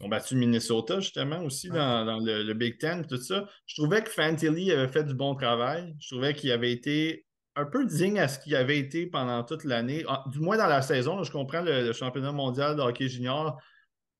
ont 0.00 0.08
battu 0.08 0.34
Minnesota, 0.34 0.98
justement, 0.98 1.44
aussi 1.44 1.68
dans, 1.68 2.18
le, 2.20 2.52
Big 2.54 2.76
Ten, 2.78 3.06
tout 3.06 3.18
ça. 3.18 3.48
Je 3.66 3.80
trouvais 3.80 4.02
que 4.02 4.10
Fantilli 4.10 4.72
avait 4.72 4.92
fait 4.92 5.04
du 5.04 5.14
bon 5.14 5.36
travail. 5.36 5.94
Je 6.00 6.08
trouvais 6.08 6.34
qu'il 6.34 6.50
avait 6.50 6.72
été 6.72 7.24
un 7.54 7.66
peu 7.66 7.86
digne 7.86 8.18
à 8.18 8.26
ce 8.26 8.40
qu'il 8.40 8.56
avait 8.56 8.78
été 8.78 9.06
pendant 9.06 9.44
toute 9.44 9.62
l'année, 9.62 10.04
ah, 10.08 10.24
du 10.26 10.40
moins 10.40 10.56
dans 10.56 10.66
la 10.66 10.82
saison. 10.82 11.22
je 11.22 11.30
comprends 11.30 11.62
le, 11.62 11.92
championnat 11.92 12.32
mondial 12.32 12.74
de 12.74 12.82
hockey 12.82 13.08
junior. 13.08 13.56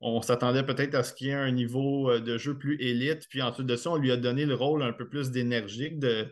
On 0.01 0.23
s'attendait 0.23 0.63
peut-être 0.63 0.95
à 0.95 1.03
ce 1.03 1.13
qu'il 1.13 1.29
y 1.29 1.31
ait 1.31 1.35
un 1.35 1.51
niveau 1.51 2.11
euh, 2.11 2.21
de 2.21 2.39
jeu 2.39 2.57
plus 2.57 2.81
élite. 2.81 3.27
Puis 3.29 3.43
ensuite 3.43 3.67
de 3.67 3.77
ça, 3.77 3.91
on 3.91 3.97
lui 3.97 4.11
a 4.11 4.17
donné 4.17 4.47
le 4.47 4.55
rôle 4.55 4.83
un 4.83 4.93
peu 4.93 5.09
plus 5.09 5.31
d'énergique 5.31 5.99
de, 5.99 6.29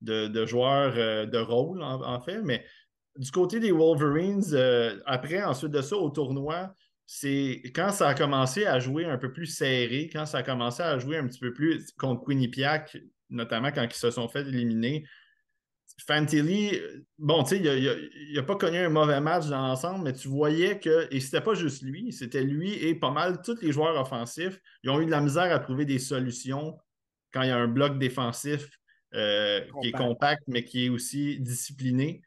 de, 0.00 0.46
joueur 0.46 0.94
euh, 0.96 1.26
de 1.26 1.38
rôle, 1.38 1.82
en, 1.82 2.20
fait. 2.20 2.40
Mais 2.42 2.64
du 3.16 3.30
côté 3.30 3.58
des 3.58 3.72
Wolverines, 3.72 4.44
euh, 4.52 4.98
après, 5.06 5.42
ensuite 5.42 5.72
de 5.72 5.82
ça, 5.82 5.96
au 5.96 6.10
tournoi, 6.10 6.74
c'est 7.06 7.62
quand 7.74 7.90
ça 7.90 8.08
a 8.08 8.14
commencé 8.14 8.66
à 8.66 8.78
jouer 8.78 9.06
un 9.06 9.18
peu 9.18 9.32
plus 9.32 9.46
serré, 9.46 10.08
quand 10.12 10.26
ça 10.26 10.38
a 10.38 10.42
commencé 10.42 10.82
à 10.82 10.98
jouer 10.98 11.16
un 11.16 11.26
petit 11.26 11.40
peu 11.40 11.52
plus 11.52 11.90
contre 11.98 12.24
Quinnipiac, 12.24 12.96
notamment 13.30 13.72
quand 13.72 13.84
ils 13.84 13.92
se 13.92 14.10
sont 14.10 14.28
fait 14.28 14.42
éliminer, 14.42 15.04
Fantilli, 16.06 16.78
bon, 17.18 17.42
tu 17.42 17.56
sais, 17.56 17.62
il 17.62 18.34
n'a 18.34 18.42
pas 18.42 18.56
connu 18.56 18.78
un 18.78 18.88
mauvais 18.88 19.20
match 19.20 19.46
dans 19.48 19.60
l'ensemble, 19.60 20.04
mais 20.04 20.12
tu 20.12 20.28
voyais 20.28 20.78
que, 20.78 21.08
et 21.10 21.20
c'était 21.20 21.40
pas 21.40 21.54
juste 21.54 21.82
lui, 21.82 22.12
c'était 22.12 22.44
lui 22.44 22.72
et 22.74 22.94
pas 22.94 23.10
mal 23.10 23.42
tous 23.42 23.60
les 23.60 23.72
joueurs 23.72 24.00
offensifs, 24.00 24.60
ils 24.84 24.90
ont 24.90 25.00
eu 25.00 25.06
de 25.06 25.10
la 25.10 25.20
misère 25.20 25.52
à 25.52 25.58
trouver 25.58 25.84
des 25.84 25.98
solutions 25.98 26.78
quand 27.32 27.42
il 27.42 27.48
y 27.48 27.50
a 27.50 27.56
un 27.56 27.68
bloc 27.68 27.98
défensif 27.98 28.70
euh, 29.14 29.60
qui 29.82 29.88
est 29.88 29.92
compact, 29.92 30.42
mais 30.46 30.64
qui 30.64 30.86
est 30.86 30.88
aussi 30.88 31.40
discipliné. 31.40 32.22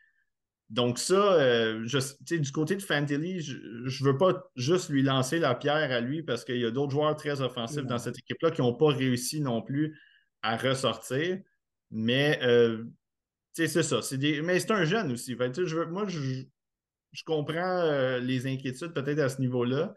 Donc, 0.70 1.00
ça, 1.00 1.34
euh, 1.34 1.86
du 2.30 2.52
côté 2.52 2.76
de 2.76 2.82
Fantilli, 2.82 3.42
je 3.42 3.56
ne 3.56 4.10
veux 4.10 4.18
pas 4.18 4.50
juste 4.56 4.90
lui 4.90 5.02
lancer 5.02 5.38
la 5.38 5.54
pierre 5.54 5.92
à 5.92 6.00
lui 6.00 6.24
parce 6.24 6.46
qu'il 6.46 6.60
y 6.60 6.66
a 6.66 6.72
d'autres 6.72 6.92
joueurs 6.92 7.16
très 7.16 7.42
offensifs 7.42 7.86
dans 7.86 7.98
cette 7.98 8.18
équipe-là 8.18 8.52
qui 8.52 8.62
n'ont 8.62 8.74
pas 8.74 8.88
réussi 8.88 9.42
non 9.42 9.62
plus 9.62 10.00
à 10.42 10.56
ressortir. 10.56 11.40
Mais 11.92 12.40
euh, 12.42 12.86
c'est 13.54 13.68
ça. 13.68 14.00
Mais 14.44 14.60
c'est 14.60 14.72
un 14.72 14.86
jeune 14.86 15.12
aussi. 15.12 15.36
je 15.36 15.84
moi, 15.86 16.06
je, 16.08 17.24
comprends 17.26 17.56
euh, 17.56 18.20
les 18.20 18.48
inquiétudes 18.48 18.94
peut-être 18.94 19.20
à 19.20 19.30
ce 19.30 19.42
niveau-là. 19.42 19.94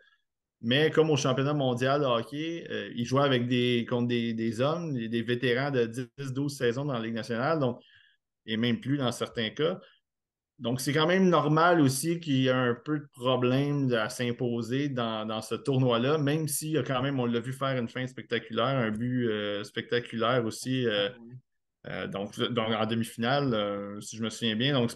Mais 0.61 0.91
comme 0.91 1.11
au 1.11 1.17
championnat 1.17 1.53
mondial 1.53 2.01
de 2.01 2.07
hockey, 2.07 2.67
euh, 2.71 2.91
il 2.97 3.05
jouait 3.05 3.23
avec 3.23 3.47
des, 3.49 3.87
contre 3.89 4.09
des, 4.09 4.61
hommes, 4.61 4.95
des 4.95 5.23
vétérans 5.23 5.71
de 5.71 5.87
10-12 6.19 6.49
saisons 6.49 6.87
dans 6.87 6.95
la 6.95 7.01
Ligue 7.01 7.15
nationale, 7.15 7.59
donc, 7.59 7.81
et 8.47 8.57
même 8.57 8.81
plus 8.81 8.97
dans 8.97 9.13
certains 9.13 9.51
cas. 9.51 9.79
Donc, 10.59 10.81
c'est 10.81 10.93
quand 10.93 11.07
même 11.07 11.29
normal 11.29 11.81
aussi 11.81 12.19
qu'il 12.21 12.37
y 12.37 12.47
ait 12.47 12.51
un 12.51 12.75
peu 12.75 13.01
de 13.01 13.07
problème 13.13 13.93
à 13.93 14.09
s'imposer 14.09 14.89
dans, 14.89 15.43
ce 15.43 15.55
tournoi-là, 15.55 16.17
même 16.17 16.49
s'il 16.49 16.71
y 16.71 16.79
a 16.79 16.83
quand 16.83 17.03
même, 17.03 17.21
on 17.21 17.27
l'a 17.27 17.41
vu 17.41 17.53
faire 17.53 17.77
une 17.77 17.89
fin 17.89 18.07
spectaculaire, 18.07 18.65
un 18.65 18.91
but 18.91 19.29
euh, 19.29 19.65
spectaculaire 19.65 20.47
aussi. 20.47 20.87
Donc, 22.09 22.39
en 22.39 22.87
demi-finale, 22.87 23.53
euh, 23.53 24.01
si 24.01 24.17
je 24.17 24.23
me 24.23 24.31
souviens 24.31 24.57
bien. 24.57 24.73
Donc, 24.73 24.91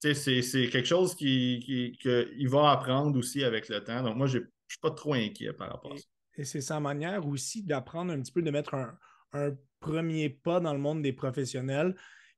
c'est 0.00 0.68
quelque 0.68 0.84
chose 0.84 1.14
qu'il 1.14 1.60
qui, 1.60 2.46
va 2.46 2.70
apprendre 2.70 3.18
aussi 3.18 3.44
avec 3.44 3.68
le 3.68 3.82
temps. 3.82 4.02
Donc, 4.02 4.16
moi, 4.16 4.26
je 4.26 4.38
ne 4.38 4.44
suis 4.68 4.80
pas 4.80 4.90
trop 4.90 5.14
inquiet 5.14 5.52
par 5.52 5.70
rapport 5.70 5.94
à 5.94 5.96
ça. 5.96 6.04
Et, 6.36 6.44
c'est 6.44 6.60
sa 6.60 6.80
manière 6.80 7.26
aussi 7.26 7.62
d'apprendre 7.62 8.12
un 8.12 8.20
petit 8.20 8.32
peu, 8.32 8.42
de 8.42 8.50
mettre 8.50 8.74
un, 8.74 9.56
premier 9.80 10.30
pas 10.30 10.58
dans 10.58 10.72
le 10.72 10.78
monde 10.78 11.02
des 11.02 11.12
professionnels. 11.12 11.94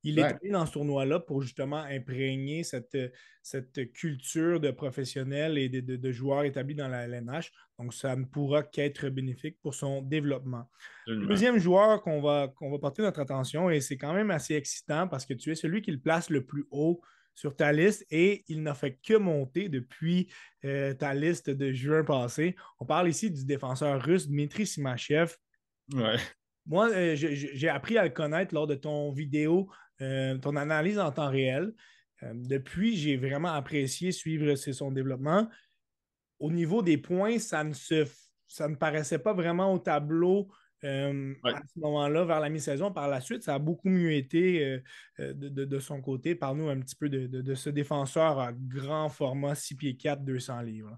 Il 0.09 0.19
est 0.19 0.51
dans 0.51 0.67
ce 0.67 0.73
tournoi-là 0.73 1.21
pour 1.21 1.43
justement 1.43 1.79
imprégner 1.79 2.63
cette, 2.65 2.97
cette 3.43 3.93
culture 3.93 4.61
de 4.61 4.71
professionnels 4.71 5.59
et 5.59 5.69
de, 5.69 6.13
joueurs 6.13 6.45
établis 6.45 6.75
dans 6.75 6.89
la 6.89 7.05
LNH. 7.07 7.51
Donc, 7.79 7.95
ça 7.95 8.17
ne 8.17 8.25
pourra 8.25 8.63
qu'être 8.63 9.09
bénéfique 9.09 9.59
pour 9.63 9.75
son 9.75 10.03
développement. 10.03 10.69
Le 11.07 11.27
deuxième 11.27 11.59
joueur 11.59 12.03
qu'on 12.03 12.21
va, 12.21 12.49
qu'on 12.57 12.71
va 12.71 12.79
porter 12.79 13.03
notre 13.03 13.21
attention, 13.21 13.71
et 13.71 13.81
c'est 13.81 13.97
quand 13.97 14.13
même 14.13 14.31
assez 14.31 14.55
excitant 14.55 15.09
parce 15.09 15.25
que 15.27 15.35
tu 15.35 15.51
es 15.51 15.55
celui 15.55 15.83
qui 15.83 15.91
le 15.91 16.01
place 16.01 16.31
le 16.31 16.45
plus 16.45 16.67
haut 16.71 17.01
sur 17.39 17.55
ta 17.55 17.73
liste 17.73 18.05
et 18.11 18.45
il 18.49 18.65
n'a 18.65 18.75
fait 18.75 18.99
que 19.01 19.15
monter 19.15 19.69
depuis 19.69 20.29
euh, 20.65 20.93
ta 20.93 21.15
liste 21.15 21.51
de 21.51 21.71
juin 21.71 22.03
passé. 22.03 22.57
On 22.81 22.85
parle 22.85 23.09
ici 23.09 23.31
du 23.31 23.45
défenseur 23.45 24.03
russe 24.03 24.29
Dmitry 24.29 24.67
Simachev. 24.67 25.37
Ouais. 25.93 26.17
Moi, 26.67 26.91
euh, 26.91 27.15
j'ai 27.15 27.69
appris 27.69 27.97
à 27.97 28.03
le 28.03 28.11
connaître 28.11 28.53
lors 28.55 28.67
de 28.67 28.75
ton 28.75 29.13
vidéo 29.13 29.71
ton 29.99 30.57
analyse 30.57 30.99
en 30.99 31.11
temps 31.11 31.31
réel. 31.31 31.73
Euh, 32.23 32.33
depuis, 32.35 32.97
j'ai 32.97 33.17
vraiment 33.17 33.53
apprécié 33.53 34.13
suivre 34.13 34.55
son 34.55 34.91
développement. 34.91 35.49
Au 36.39 36.51
niveau 36.51 36.83
des 36.83 36.99
points, 36.99 37.39
ça 37.39 37.65
ne, 37.65 37.73
se, 37.73 38.07
ça 38.47 38.69
ne 38.69 38.77
paraissait 38.77 39.19
pas 39.19 39.33
vraiment 39.33 39.73
au 39.73 39.79
tableau 39.79 40.49
euh, 40.85 41.35
à 41.45 41.61
ce 41.75 41.81
moment-là, 41.81 42.25
vers 42.25 42.41
la 42.41 42.49
mi-saison. 42.49 42.93
Par 42.93 43.09
la 43.09 43.21
suite, 43.21 43.43
ça 43.43 43.55
a 43.55 43.59
beaucoup 43.59 43.89
mieux 43.89 44.13
été 44.13 44.81
de, 45.19 45.79
son 45.81 46.01
côté. 46.01 46.37
Parle-nous 46.37 46.69
un 46.69 46.79
petit 46.79 46.95
peu 46.95 47.09
de, 47.09 47.55
ce 47.55 47.71
défenseur 47.71 48.39
à 48.39 48.53
grand 48.53 49.09
format, 49.09 49.57
6 49.57 49.75
pieds 49.75 49.97
4, 49.97 50.25
200 50.25 50.61
livres. 50.63 50.97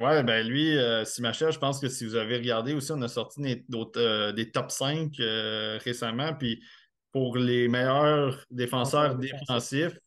Oui, 0.00 0.22
ben 0.24 0.46
lui, 0.46 0.76
Simachev, 1.06 1.52
je 1.52 1.58
pense 1.58 1.80
que 1.80 1.88
si 1.88 2.04
vous 2.04 2.16
avez 2.16 2.36
regardé 2.36 2.74
aussi, 2.74 2.92
on 2.92 3.00
a 3.00 3.08
sorti 3.08 3.40
des, 3.40 3.64
des 4.34 4.50
top 4.50 4.70
5 4.70 5.14
récemment. 5.82 6.34
Puis 6.34 6.62
pour 7.12 7.36
les 7.36 7.68
meilleurs 7.68 8.44
défenseurs 8.50 9.16
défensifs. 9.16 9.98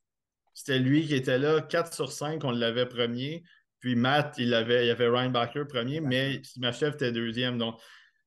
C'était 0.54 0.80
lui 0.80 1.06
qui 1.06 1.16
était 1.16 1.38
là, 1.38 1.62
4 1.62 1.94
sur 1.94 2.12
5, 2.12 2.44
on 2.44 2.52
l'avait 2.52 2.86
premier. 2.86 3.44
Puis 3.80 3.96
Matt, 3.96 4.36
il, 4.38 4.54
avait, 4.54 4.88
il 4.88 4.90
avait 4.90 5.08
Ryan 5.08 5.30
Bacher 5.30 5.66
premier, 5.66 6.00
mais 6.00 6.42
Simachev 6.44 6.96
était 6.96 7.12
deuxième. 7.12 7.58
Donc, 7.58 7.80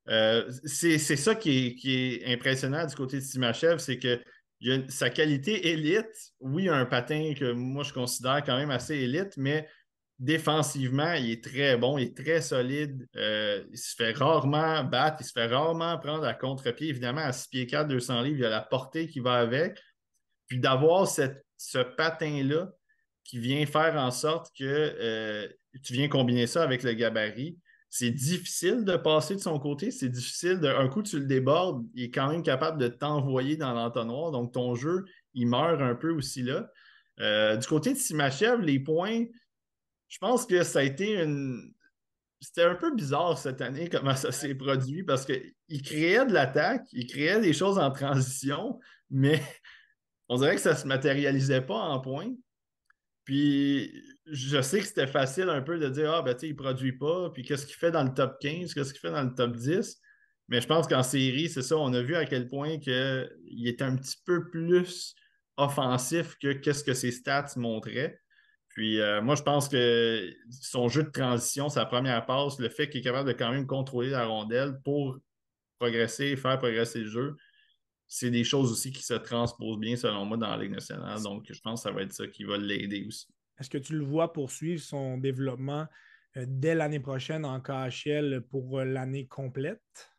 euh, 0.07 0.49
c'est 0.63 0.97
ça 0.97 1.35
qui 1.35 1.75
est, 1.83 2.31
impressionnant 2.31 2.85
du 2.85 2.95
côté 2.95 3.17
de 3.17 3.21
Simachev, 3.21 3.79
c'est 3.79 3.99
que 3.99 4.21
sa 4.89 5.09
qualité 5.09 5.69
élite, 5.69 6.33
oui, 6.39 6.63
il 6.63 6.69
a 6.69 6.75
un 6.75 6.85
patin 6.85 7.33
que 7.37 7.51
moi 7.51 7.83
je 7.83 7.93
considère 7.93 8.43
quand 8.45 8.57
même 8.57 8.71
assez 8.71 8.95
élite, 8.95 9.37
mais 9.37 9.67
défensivement, 10.19 11.13
il 11.13 11.31
est 11.31 11.43
très 11.43 11.77
bon, 11.77 11.97
il 11.97 12.07
est 12.07 12.17
très 12.17 12.41
solide. 12.41 13.07
Euh, 13.15 13.63
il 13.71 13.77
se 13.77 13.95
fait 13.95 14.11
rarement 14.11 14.83
battre, 14.83 15.17
il 15.21 15.25
se 15.25 15.31
fait 15.31 15.47
rarement 15.47 15.97
prendre 15.97 16.25
à 16.25 16.33
contre-pied. 16.33 16.89
Évidemment, 16.89 17.21
à 17.21 17.31
6 17.31 17.47
pieds 17.47 17.67
4, 17.67 17.87
200 17.87 18.21
livres, 18.21 18.37
il 18.37 18.41
y 18.41 18.45
a 18.45 18.49
la 18.49 18.61
portée 18.61 19.07
qui 19.07 19.21
va 19.21 19.35
avec. 19.35 19.79
Puis 20.47 20.59
d'avoir 20.59 21.07
ce 21.07 21.77
patin-là 21.97 22.69
qui 23.23 23.39
vient 23.39 23.65
faire 23.65 23.95
en 23.95 24.11
sorte 24.11 24.51
que 24.57 24.63
euh, 24.65 25.47
tu 25.83 25.93
viens 25.93 26.09
combiner 26.09 26.47
ça 26.47 26.63
avec 26.63 26.83
le 26.83 26.93
gabarit. 26.93 27.57
C'est 27.91 28.11
difficile 28.11 28.83
de 28.83 28.97
passer 28.97 29.35
de 29.35 29.39
son 29.39 29.57
côté, 29.57 29.89
c'est 29.89 30.09
difficile. 30.09 30.59
Un 30.63 30.87
coup, 30.89 31.01
tu 31.01 31.19
le 31.19 31.25
débordes, 31.25 31.83
il 31.95 32.05
est 32.05 32.11
quand 32.11 32.29
même 32.29 32.43
capable 32.43 32.79
de 32.79 32.87
t'envoyer 32.87 33.55
dans 33.55 33.73
l'entonnoir. 33.73 34.31
Donc, 34.31 34.53
ton 34.53 34.75
jeu, 34.75 35.05
il 35.33 35.47
meurt 35.47 35.81
un 35.81 35.95
peu 35.95 36.11
aussi 36.11 36.43
là. 36.43 36.69
Euh, 37.19 37.57
du 37.57 37.67
côté 37.67 37.93
de 37.93 37.97
Simachev, 37.97 38.61
les 38.61 38.79
points, 38.79 39.25
je 40.09 40.17
pense 40.17 40.45
que 40.45 40.63
ça 40.63 40.79
a 40.79 40.83
été 40.83 41.21
une. 41.21 41.73
C'était 42.41 42.63
un 42.63 42.75
peu 42.75 42.93
bizarre 42.95 43.37
cette 43.37 43.61
année 43.61 43.89
comment 43.89 44.15
ça 44.15 44.31
s'est 44.31 44.55
produit 44.55 45.03
parce 45.03 45.25
qu'il 45.25 45.81
créait 45.83 46.25
de 46.25 46.33
l'attaque, 46.33 46.85
il 46.93 47.05
créait 47.05 47.41
des 47.41 47.53
choses 47.53 47.77
en 47.77 47.91
transition, 47.91 48.79
mais 49.09 49.41
on 50.29 50.37
dirait 50.37 50.55
que 50.55 50.61
ça 50.61 50.71
ne 50.71 50.77
se 50.77 50.87
matérialisait 50.87 51.61
pas 51.61 51.79
en 51.79 51.99
points. 51.99 52.33
Puis 53.25 53.93
je 54.25 54.61
sais 54.61 54.79
que 54.79 54.85
c'était 54.85 55.07
facile 55.07 55.49
un 55.49 55.61
peu 55.61 55.77
de 55.77 55.89
dire 55.89 56.11
Ah, 56.13 56.21
ben 56.21 56.33
tu 56.33 56.41
sais, 56.41 56.47
il 56.47 56.53
ne 56.53 56.57
produit 56.57 56.97
pas, 56.97 57.29
puis 57.29 57.43
qu'est-ce 57.43 57.65
qu'il 57.65 57.75
fait 57.75 57.91
dans 57.91 58.03
le 58.03 58.13
top 58.13 58.39
15, 58.39 58.73
qu'est-ce 58.73 58.93
qu'il 58.93 59.01
fait 59.01 59.11
dans 59.11 59.23
le 59.23 59.33
top 59.33 59.55
10. 59.55 59.99
Mais 60.47 60.61
je 60.61 60.67
pense 60.67 60.87
qu'en 60.87 61.03
série, 61.03 61.47
c'est 61.47 61.61
ça, 61.61 61.77
on 61.77 61.93
a 61.93 62.01
vu 62.01 62.15
à 62.15 62.25
quel 62.25 62.47
point 62.47 62.79
que 62.79 63.29
il 63.45 63.67
était 63.67 63.83
un 63.83 63.95
petit 63.95 64.17
peu 64.25 64.49
plus 64.49 65.13
offensif 65.57 66.37
que 66.41 66.53
qu'est-ce 66.53 66.83
que 66.83 66.93
ses 66.93 67.11
stats 67.11 67.53
montraient. 67.55 68.19
Puis 68.69 68.99
euh, 68.99 69.21
moi, 69.21 69.35
je 69.35 69.43
pense 69.43 69.67
que 69.67 70.33
son 70.49 70.87
jeu 70.87 71.03
de 71.03 71.09
transition, 71.09 71.69
sa 71.69 71.85
première 71.85 72.25
passe, 72.25 72.59
le 72.59 72.69
fait 72.69 72.89
qu'il 72.89 73.01
est 73.01 73.03
capable 73.03 73.27
de 73.27 73.33
quand 73.33 73.51
même 73.51 73.65
contrôler 73.65 74.11
la 74.11 74.25
rondelle 74.25 74.79
pour 74.83 75.17
progresser, 75.79 76.35
faire 76.35 76.57
progresser 76.57 76.99
le 76.99 77.09
jeu, 77.09 77.35
c'est 78.07 78.31
des 78.31 78.43
choses 78.43 78.71
aussi 78.71 78.91
qui 78.91 79.03
se 79.03 79.13
transposent 79.13 79.79
bien, 79.79 79.95
selon 79.95 80.25
moi, 80.25 80.37
dans 80.37 80.49
la 80.49 80.57
Ligue 80.57 80.71
nationale. 80.71 81.21
Donc, 81.21 81.45
je 81.49 81.59
pense 81.61 81.83
que 81.83 81.89
ça 81.89 81.95
va 81.95 82.01
être 82.01 82.13
ça 82.13 82.27
qui 82.27 82.43
va 82.43 82.57
l'aider 82.57 83.05
aussi. 83.07 83.27
Est-ce 83.59 83.69
que 83.69 83.77
tu 83.77 83.93
le 83.97 84.03
vois 84.03 84.33
poursuivre 84.33 84.81
son 84.81 85.17
développement 85.17 85.85
euh, 86.37 86.45
dès 86.47 86.75
l'année 86.75 86.99
prochaine 86.99 87.45
en 87.45 87.59
KHL 87.59 88.41
pour 88.49 88.79
euh, 88.79 88.85
l'année 88.85 89.27
complète? 89.27 90.11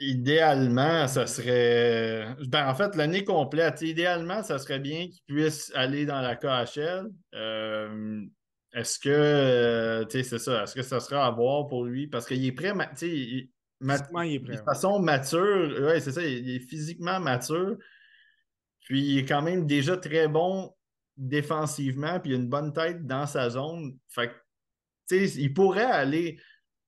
Idéalement, 0.00 1.06
ça 1.06 1.26
serait. 1.26 2.34
Ben, 2.48 2.68
en 2.68 2.74
fait, 2.74 2.96
l'année 2.96 3.22
complète. 3.22 3.80
Idéalement, 3.82 4.42
ça 4.42 4.58
serait 4.58 4.80
bien 4.80 5.06
qu'il 5.06 5.22
puisse 5.26 5.70
aller 5.74 6.04
dans 6.04 6.20
la 6.20 6.34
KHL. 6.34 7.10
Euh, 7.34 8.24
est-ce 8.72 8.98
que. 8.98 9.08
Euh, 9.08 10.04
c'est 10.10 10.38
ça. 10.38 10.64
Est-ce 10.64 10.74
que 10.74 10.82
ça 10.82 10.98
sera 10.98 11.26
à 11.26 11.30
voir 11.30 11.68
pour 11.68 11.84
lui? 11.84 12.08
Parce 12.08 12.26
qu'il 12.26 12.44
est 12.44 12.52
prêt. 12.52 12.72
il, 13.02 13.38
est 13.38 14.40
prêt. 14.40 14.56
De 14.56 14.62
façon 14.62 14.98
mature. 14.98 15.72
Oui, 15.80 16.00
c'est 16.00 16.12
ça. 16.12 16.22
Il, 16.22 16.56
est 16.56 16.68
physiquement 16.68 17.20
mature. 17.20 17.76
Puis 18.80 19.00
il 19.00 19.18
est 19.18 19.24
quand 19.24 19.42
même 19.42 19.64
déjà 19.64 19.96
très 19.96 20.26
bon 20.26 20.74
défensivement. 21.16 22.18
Puis 22.18 22.32
il 22.32 22.34
a 22.34 22.38
une 22.38 22.48
bonne 22.48 22.72
tête 22.72 23.06
dans 23.06 23.26
sa 23.28 23.48
zone. 23.48 23.96
Fait 24.08 24.28
que, 24.28 25.38
il 25.38 25.54
pourrait 25.54 25.84
aller 25.84 26.36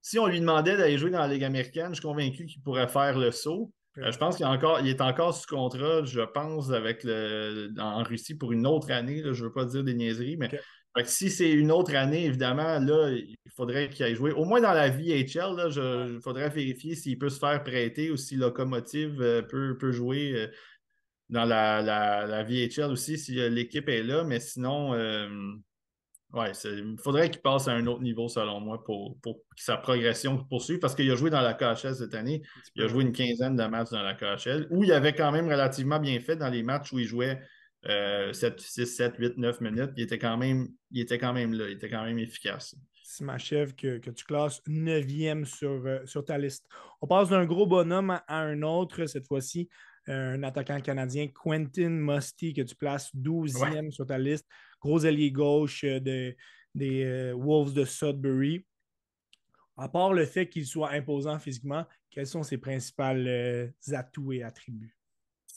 si 0.07 0.21
on 0.21 0.29
lui 0.29 0.39
demandait 0.39 0.77
d'aller 0.77 0.99
jouer 0.99 1.11
dans 1.11 1.19
la 1.19 1.27
Ligue 1.27 1.43
américaine, 1.43 1.89
je 1.89 1.95
suis 1.95 2.03
convaincu 2.03 2.47
qu'il 2.47 2.63
pourrait 2.63 2.87
faire 2.87 3.19
le 3.19 3.33
saut. 3.33 3.73
Euh, 3.99 4.13
je 4.13 4.19
pense 4.19 4.37
qu'il 4.37 4.47
est 4.47 4.49
encore, 4.49 4.79
il 4.79 4.87
est 4.87 5.01
encore 5.01 5.35
sous 5.35 5.49
contrat, 5.49 6.05
je 6.05 6.21
pense, 6.21 6.71
avec 6.71 7.03
le, 7.03 7.75
en 7.77 8.05
Russie 8.05 8.37
pour 8.37 8.53
une 8.53 8.69
autre 8.69 8.93
année. 8.93 9.21
je 9.25 9.31
ne 9.31 9.49
veux 9.49 9.53
pas 9.53 9.65
dire 9.65 9.83
des 9.83 9.95
niaiseries, 9.95 10.37
mais 10.37 10.49
si 11.07 11.29
c'est 11.29 11.51
une 11.51 11.73
autre 11.73 11.93
année, 11.97 12.27
évidemment, 12.27 12.79
là, 12.79 13.11
il 13.11 13.37
faudrait 13.57 13.91
qu'il 13.91 14.05
aille 14.05 14.15
jouer. 14.15 14.31
Au 14.31 14.45
moins 14.45 14.61
dans 14.61 14.75
la 14.75 14.91
VHL, 14.91 15.73
il 16.15 16.21
faudrait 16.23 16.51
vérifier 16.51 16.95
s'il 16.95 17.19
peut 17.19 17.29
se 17.29 17.41
faire 17.41 17.65
prêter 17.65 18.13
ou 18.13 18.17
si 18.17 18.37
Locomotive 18.37 19.21
euh, 19.21 19.43
peut, 19.43 19.77
peut, 19.77 19.91
jouer 19.91 20.35
euh, 20.37 20.47
dans 21.31 21.45
la, 21.45 21.83
la, 21.83 22.45
VHL 22.45 22.93
aussi, 22.93 23.19
si 23.19 23.33
l'équipe 23.51 23.89
est 23.89 24.05
là. 24.05 24.23
Mais 24.23 24.39
sinon, 24.39 24.95
oui, 26.37 26.49
il 26.64 26.97
faudrait 27.02 27.31
qu'il 27.31 27.40
passe 27.40 27.66
à 27.66 27.73
un 27.73 27.87
autre 27.87 28.02
niveau, 28.02 28.28
selon 28.28 28.61
moi, 28.61 28.85
pour, 28.85 29.19
pour 29.21 29.37
que 29.37 29.62
sa 29.62 29.76
progression 29.76 30.45
poursuive, 30.45 30.78
parce 30.78 30.95
qu'il 30.95 31.11
a 31.11 31.16
joué 31.16 31.31
dans 31.31 31.40
la 31.40 31.55
KHL 31.55 31.95
cette 31.95 32.14
année. 32.14 32.43
Il 32.75 32.83
a 32.83 32.88
joué 32.88 33.02
une 33.02 33.12
quinzaine 33.12 33.57
de 33.57 33.64
matchs 33.64 33.90
dans 33.90 34.02
la 34.02 34.14
KHL, 34.14 34.69
où 34.71 34.85
il 34.85 34.93
avait 34.93 35.14
quand 35.14 35.33
même 35.33 35.49
relativement 35.49 35.99
bien 35.99 36.21
fait 36.21 36.37
dans 36.37 36.50
les 36.50 36.62
matchs 36.62 36.93
où 36.93 36.99
il 36.99 37.07
jouait 37.07 37.40
7, 37.85 38.61
6, 38.61 38.87
7, 38.87 39.14
8, 39.19 39.38
9 39.38 39.61
minutes. 39.61 39.90
Il 39.97 40.02
était 40.02 40.19
quand 40.19 40.37
même, 40.37 40.69
il 40.90 41.00
était 41.00 41.19
quand 41.19 41.33
même 41.33 41.52
là, 41.52 41.66
il 41.66 41.73
était 41.73 41.88
quand 41.88 42.05
même 42.05 42.19
efficace. 42.19 42.76
Simachev 43.02 43.75
que, 43.75 43.99
que 43.99 44.11
tu 44.11 44.25
classes 44.25 44.61
9e 44.66 45.45
sur, 45.45 45.87
euh, 45.87 46.05
sur 46.07 46.25
ta 46.25 46.37
liste. 46.37 46.66
On 47.00 47.07
passe 47.07 47.28
d'un 47.28 47.47
gros 47.47 47.66
bonhomme 47.66 48.11
à, 48.11 48.25
un 48.28 48.62
autre, 48.62 49.07
cette 49.07 49.26
fois-ci, 49.26 49.69
un 50.09 50.43
attaquant 50.43 50.81
canadien, 50.81 51.28
Quentin 51.28 51.88
Musty, 51.88 52.52
que 52.52 52.62
tu 52.62 52.75
places 52.75 53.14
12e 53.14 53.90
sur 53.90 54.07
ta 54.07 54.19
liste. 54.19 54.47
Gros 54.87 55.05
allié 55.05 55.33
gauche 55.33 55.83
euh, 55.83 55.99
des 56.00 57.05
euh, 57.05 57.35
Wolves 57.35 57.75
de 57.75 57.85
Sudbury. 57.85 58.64
À 59.76 59.88
part 59.88 60.12
le 60.12 60.25
fait 60.25 60.49
qu'il 60.49 60.64
soit 60.64 60.93
imposant 60.93 61.38
physiquement, 61.40 61.85
quels 62.11 62.26
sont 62.26 62.45
ses 62.45 62.57
principales 62.57 63.75
atouts 63.93 64.33
et 64.33 64.43
attributs? 64.43 64.97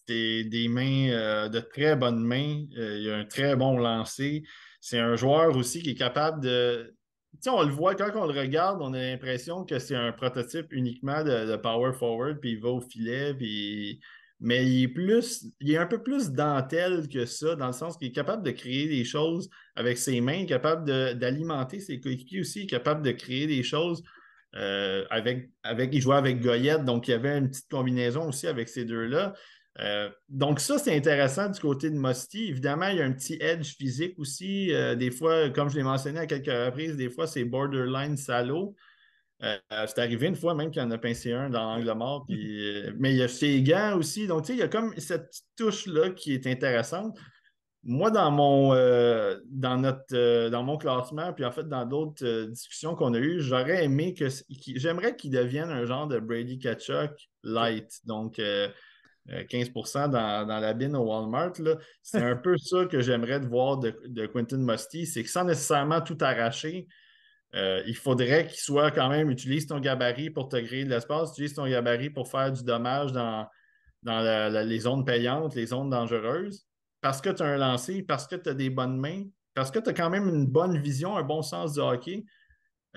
C'est 0.07 0.43
des 0.45 0.67
mains, 0.67 1.47
de 1.47 1.59
très 1.59 1.95
bonnes 1.95 2.21
mains. 2.21 2.65
il 2.71 3.09
a 3.11 3.17
un 3.17 3.25
très 3.25 3.55
bon 3.55 3.77
lancer. 3.77 4.43
C'est 4.81 4.99
un 4.99 5.15
joueur 5.15 5.55
aussi 5.55 5.81
qui 5.81 5.91
est 5.91 5.95
capable 5.95 6.43
de 6.43 6.93
on 7.47 7.63
le 7.63 7.71
voit 7.71 7.95
quand 7.95 8.11
on 8.15 8.25
le 8.25 8.37
regarde, 8.37 8.81
on 8.81 8.93
a 8.93 8.99
l'impression 8.99 9.63
que 9.63 9.79
c'est 9.79 9.95
un 9.95 10.11
prototype 10.11 10.71
uniquement 10.71 11.23
de, 11.23 11.55
power 11.57 11.93
forward, 11.93 12.39
puis 12.39 12.51
il 12.53 12.59
va 12.59 12.69
au 12.69 12.81
filet, 12.81 13.33
puis 13.33 13.99
mais 14.39 14.65
il 14.65 14.83
est 14.83 14.87
plus, 14.87 15.45
il 15.59 15.71
est 15.71 15.77
un 15.77 15.85
peu 15.85 16.01
plus 16.01 16.31
dentelle 16.31 17.07
que 17.09 17.25
ça, 17.25 17.55
dans 17.55 17.67
le 17.67 17.73
sens 17.73 17.97
qu'il 17.97 18.07
est 18.07 18.13
capable 18.13 18.43
de 18.43 18.51
créer 18.51 18.87
des 18.87 19.03
choses 19.03 19.49
avec 19.75 19.97
ses 19.97 20.21
mains, 20.21 20.45
capable 20.45 20.85
d'alimenter 21.15 21.79
ses 21.79 21.99
coéquipiers 21.99 22.41
aussi, 22.41 22.67
capable 22.67 23.01
de 23.01 23.11
créer 23.11 23.47
des 23.47 23.63
choses 23.63 24.01
euh, 24.55 25.05
avec, 25.09 25.51
avec, 25.63 25.93
il 25.93 26.01
jouait 26.01 26.15
avec 26.15 26.41
Goyette, 26.41 26.85
donc 26.85 27.07
il 27.07 27.11
y 27.11 27.13
avait 27.13 27.37
une 27.37 27.49
petite 27.49 27.69
combinaison 27.69 28.29
aussi 28.29 28.47
avec 28.47 28.69
ces 28.69 28.85
deux-là. 28.85 29.33
Euh, 29.79 30.09
donc, 30.27 30.59
ça, 30.59 30.77
c'est 30.77 30.95
intéressant 30.95 31.49
du 31.49 31.59
côté 31.59 31.89
de 31.89 31.97
Musty. 31.97 32.47
Évidemment, 32.49 32.87
il 32.87 32.97
y 32.97 33.01
a 33.01 33.05
un 33.05 33.13
petit 33.13 33.37
edge 33.39 33.75
physique 33.77 34.17
aussi. 34.17 34.73
Euh, 34.73 34.95
des 34.95 35.11
fois, 35.11 35.49
comme 35.49 35.69
je 35.69 35.75
l'ai 35.75 35.83
mentionné 35.83 36.19
à 36.19 36.25
quelques 36.25 36.47
reprises, 36.47 36.97
des 36.97 37.09
fois, 37.09 37.27
c'est 37.27 37.45
borderline 37.45 38.17
salaud. 38.17 38.75
Euh, 39.41 39.57
c'est 39.87 39.99
arrivé 39.99 40.27
une 40.27 40.35
fois 40.35 40.53
même 40.53 40.69
qu'il 40.69 40.81
y 40.81 40.85
en 40.85 40.91
a 40.91 40.97
pincé 40.97 41.31
un 41.31 41.49
dans 41.49 41.75
l'angle 41.75 41.93
mort. 41.93 42.25
mais 42.29 43.11
il 43.11 43.17
y 43.17 43.23
a 43.23 43.27
ses 43.27 43.61
gants 43.63 43.97
aussi. 43.97 44.27
Donc, 44.27 44.41
tu 44.41 44.47
sais, 44.47 44.53
il 44.53 44.59
y 44.59 44.63
a 44.63 44.67
comme 44.67 44.93
cette 44.97 45.27
petite 45.27 45.45
touche-là 45.55 46.09
qui 46.11 46.33
est 46.33 46.47
intéressante. 46.47 47.17
Moi, 47.83 48.11
dans 48.11 48.29
mon, 48.29 48.73
dans 49.45 49.77
notre, 49.77 50.49
dans 50.49 50.63
mon 50.63 50.77
classement, 50.77 51.31
puis 51.31 51.45
en 51.45 51.51
fait, 51.51 51.69
dans 51.69 51.85
d'autres 51.85 52.43
discussions 52.47 52.93
qu'on 52.93 53.13
a 53.13 53.19
eues, 53.19 53.39
j'aurais 53.39 53.85
aimé 53.85 54.13
que. 54.13 54.27
J'aimerais 54.75 55.15
qu'il 55.15 55.31
devienne 55.31 55.69
un 55.69 55.85
genre 55.85 56.05
de 56.05 56.19
Brady 56.19 56.59
Kachuk 56.59 57.11
light. 57.43 58.01
Donc, 58.03 58.37
15% 59.29 59.97
euh, 59.97 60.07
dans, 60.45 60.59
la 60.59 60.73
bine 60.73 60.95
au 60.95 61.03
Walmart. 61.03 61.53
C'est 62.01 62.21
un 62.23 62.35
peu 62.35 62.57
ça 62.57 62.85
que 62.85 63.01
j'aimerais 63.01 63.39
voir 63.39 63.77
de, 63.77 63.95
de 64.07 64.25
Quentin 64.25 64.57
Musty, 64.57 65.05
c'est 65.05 65.23
que 65.23 65.29
sans 65.29 65.43
nécessairement 65.43 66.01
tout 66.01 66.17
arracher, 66.21 66.87
euh, 67.55 67.81
il 67.87 67.95
faudrait 67.95 68.47
qu'il 68.47 68.59
soit 68.59 68.91
quand 68.91 69.09
même, 69.09 69.29
utilise 69.29 69.65
ton 69.65 69.79
gabarit 69.79 70.29
pour 70.29 70.49
te 70.49 70.57
créer 70.57 70.85
de 70.85 70.89
l'espace, 70.89 71.31
utilise 71.31 71.53
ton 71.53 71.67
gabarit 71.67 72.09
pour 72.09 72.29
faire 72.29 72.51
du 72.51 72.63
dommage 72.63 73.11
dans, 73.11 73.47
dans 74.03 74.67
les 74.67 74.79
zones 74.79 75.03
payantes, 75.03 75.55
les 75.55 75.67
zones 75.67 75.89
dangereuses, 75.89 76.67
parce 77.01 77.21
que 77.21 77.29
tu 77.29 77.41
as 77.41 77.47
un 77.47 77.57
lancer, 77.57 78.03
parce 78.03 78.27
que 78.27 78.35
tu 78.35 78.49
as 78.49 78.53
des 78.53 78.69
bonnes 78.69 78.97
mains, 78.97 79.23
parce 79.55 79.71
que 79.71 79.79
tu 79.79 79.89
as 79.89 79.93
quand 79.93 80.09
même 80.09 80.27
une 80.27 80.45
bonne 80.45 80.77
vision, 80.77 81.17
un 81.17 81.23
bon 81.23 81.41
sens 81.41 81.73
du 81.73 81.79
hockey. 81.79 82.23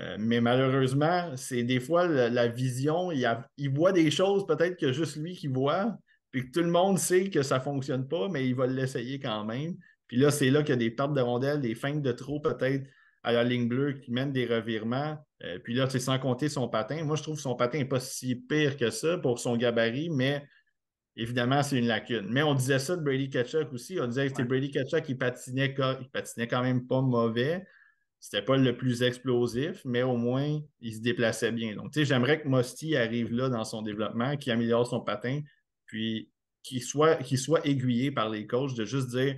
Euh, 0.00 0.16
mais 0.18 0.40
malheureusement, 0.40 1.32
c'est 1.36 1.64
des 1.64 1.80
fois 1.80 2.06
la, 2.06 2.48
vision, 2.48 3.12
il, 3.12 3.28
il, 3.58 3.70
voit 3.70 3.92
des 3.92 4.10
choses 4.10 4.46
peut-être 4.46 4.78
que 4.78 4.92
juste 4.92 5.16
lui 5.16 5.34
qui 5.34 5.48
voit, 5.48 5.96
puis 6.30 6.46
que 6.46 6.50
tout 6.50 6.64
le 6.64 6.70
monde 6.70 6.98
sait 6.98 7.28
que 7.28 7.42
ça 7.42 7.58
ne 7.58 7.62
fonctionne 7.62 8.08
pas, 8.08 8.28
mais 8.28 8.46
il 8.46 8.54
va 8.54 8.66
l'essayer 8.66 9.20
quand 9.20 9.44
même. 9.44 9.76
Puis 10.06 10.16
là, 10.16 10.30
c'est 10.30 10.50
là 10.50 10.62
qu'il 10.62 10.70
y 10.70 10.72
a 10.72 10.76
des 10.76 10.90
pertes 10.90 11.14
de 11.14 11.20
rondelles, 11.20 11.60
des 11.60 11.74
feintes 11.74 12.02
de 12.02 12.12
trop 12.12 12.40
peut-être 12.40 12.86
à 13.22 13.32
la 13.32 13.44
ligne 13.44 13.68
bleue 13.68 13.92
qui 13.92 14.10
mènent 14.10 14.32
des 14.32 14.46
revirements. 14.46 15.16
Euh, 15.44 15.58
puis 15.58 15.74
là, 15.74 15.88
c'est 15.88 16.00
sans 16.00 16.18
compter 16.18 16.48
son 16.48 16.68
patin. 16.68 17.04
Moi, 17.04 17.16
je 17.16 17.22
trouve 17.22 17.36
que 17.36 17.42
son 17.42 17.54
patin 17.54 17.78
n'est 17.78 17.84
pas 17.84 18.00
si 18.00 18.36
pire 18.36 18.76
que 18.76 18.90
ça 18.90 19.18
pour 19.18 19.38
son 19.38 19.56
gabarit, 19.56 20.10
mais 20.10 20.44
évidemment, 21.16 21.62
c'est 21.62 21.78
une 21.78 21.86
lacune. 21.86 22.26
Mais 22.30 22.42
on 22.42 22.54
disait 22.54 22.78
ça 22.78 22.96
de 22.96 23.02
Brady 23.02 23.30
Ketchuk 23.30 23.72
aussi. 23.72 23.98
On 24.00 24.06
disait 24.06 24.24
que 24.24 24.30
c'était 24.30 24.44
Brady 24.44 24.70
Ketchuk 24.70 25.04
qui 25.04 25.14
patinait, 25.14 25.74
il 26.00 26.08
patinait 26.10 26.48
quand 26.48 26.62
même 26.62 26.86
pas 26.86 27.00
mauvais. 27.00 27.64
C'était 28.18 28.42
pas 28.42 28.56
le 28.56 28.76
plus 28.76 29.02
explosif, 29.02 29.82
mais 29.84 30.02
au 30.02 30.16
moins, 30.16 30.60
il 30.80 30.94
se 30.94 31.00
déplaçait 31.00 31.50
bien. 31.50 31.74
Donc, 31.74 31.92
tu 31.92 32.00
sais, 32.00 32.04
j'aimerais 32.04 32.40
que 32.40 32.46
Mosty 32.46 32.96
arrive 32.96 33.32
là 33.32 33.48
dans 33.48 33.64
son 33.64 33.82
développement, 33.82 34.36
qu'il 34.36 34.52
améliore 34.52 34.86
son 34.86 35.00
patin, 35.00 35.40
puis 35.86 36.30
qu'il 36.62 36.82
soit, 36.82 37.18
soit 37.36 37.66
aiguillé 37.66 38.12
par 38.12 38.30
les 38.30 38.46
coachs 38.46 38.74
de 38.74 38.84
juste 38.84 39.08
dire 39.08 39.36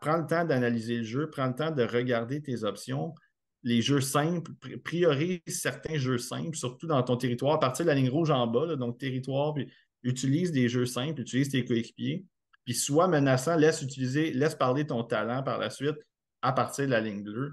prends 0.00 0.16
le 0.16 0.26
temps 0.26 0.44
d'analyser 0.44 0.98
le 0.98 1.04
jeu, 1.04 1.30
prends 1.30 1.46
le 1.46 1.54
temps 1.54 1.70
de 1.70 1.82
regarder 1.82 2.42
tes 2.42 2.64
options. 2.64 3.14
Les 3.62 3.80
jeux 3.80 4.00
simples, 4.00 4.52
priorise 4.84 5.40
certains 5.46 5.96
jeux 5.96 6.18
simples, 6.18 6.56
surtout 6.56 6.86
dans 6.86 7.02
ton 7.02 7.16
territoire, 7.16 7.54
à 7.54 7.60
partir 7.60 7.84
de 7.84 7.90
la 7.90 7.94
ligne 7.94 8.10
rouge 8.10 8.30
en 8.30 8.46
bas, 8.46 8.76
donc 8.76 8.98
territoire, 8.98 9.54
puis 9.54 9.72
utilise 10.02 10.52
des 10.52 10.68
jeux 10.68 10.86
simples, 10.86 11.22
utilise 11.22 11.48
tes 11.48 11.64
coéquipiers, 11.64 12.26
puis 12.64 12.74
soit 12.74 13.08
menaçant, 13.08 13.56
laisse 13.56 13.80
utiliser, 13.80 14.32
laisse 14.32 14.54
parler 14.54 14.86
ton 14.86 15.02
talent 15.02 15.42
par 15.42 15.58
la 15.58 15.70
suite 15.70 15.96
à 16.42 16.52
partir 16.52 16.84
de 16.84 16.90
la 16.90 17.00
ligne 17.00 17.22
bleue, 17.22 17.52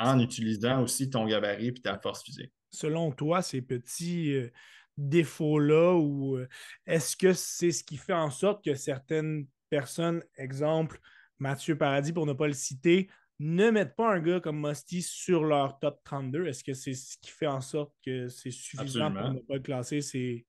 en 0.00 0.18
utilisant 0.18 0.82
aussi 0.82 1.10
ton 1.10 1.26
gabarit 1.26 1.68
et 1.68 1.74
ta 1.74 1.96
force 1.98 2.24
physique. 2.24 2.52
Selon 2.72 3.12
toi, 3.12 3.40
ces 3.40 3.62
petits, 3.62 4.34
euh, 4.34 4.50
défaut-là 4.96 5.94
ou 5.94 6.36
euh, 6.36 6.48
est-ce 6.86 7.16
que 7.16 7.32
c'est 7.32 7.72
ce 7.72 7.84
qui 7.84 7.96
fait 7.96 8.12
en 8.12 8.30
sorte 8.30 8.64
que 8.64 8.74
certaines 8.74 9.46
personnes, 9.70 10.22
exemple 10.36 11.00
Mathieu 11.42 11.76
Paradis 11.76 12.12
pour 12.12 12.24
ne 12.24 12.32
pas 12.32 12.46
le 12.46 12.52
citer, 12.52 13.10
ne 13.40 13.70
mettent 13.70 13.96
pas 13.96 14.14
un 14.14 14.20
gars 14.20 14.40
comme 14.40 14.64
Musty 14.66 15.02
sur 15.02 15.44
leur 15.44 15.78
top 15.80 16.00
32? 16.04 16.46
Est-ce 16.46 16.62
que 16.62 16.72
c'est 16.72 16.94
ce 16.94 17.16
qui 17.18 17.30
fait 17.30 17.48
en 17.48 17.60
sorte 17.60 17.92
que 18.04 18.28
c'est 18.28 18.52
suffisant 18.52 19.12
pour 19.12 19.30
ne 19.30 19.40
pas 19.40 19.54
le 19.54 19.60
classer? 19.60 20.00
C'est... 20.00 20.46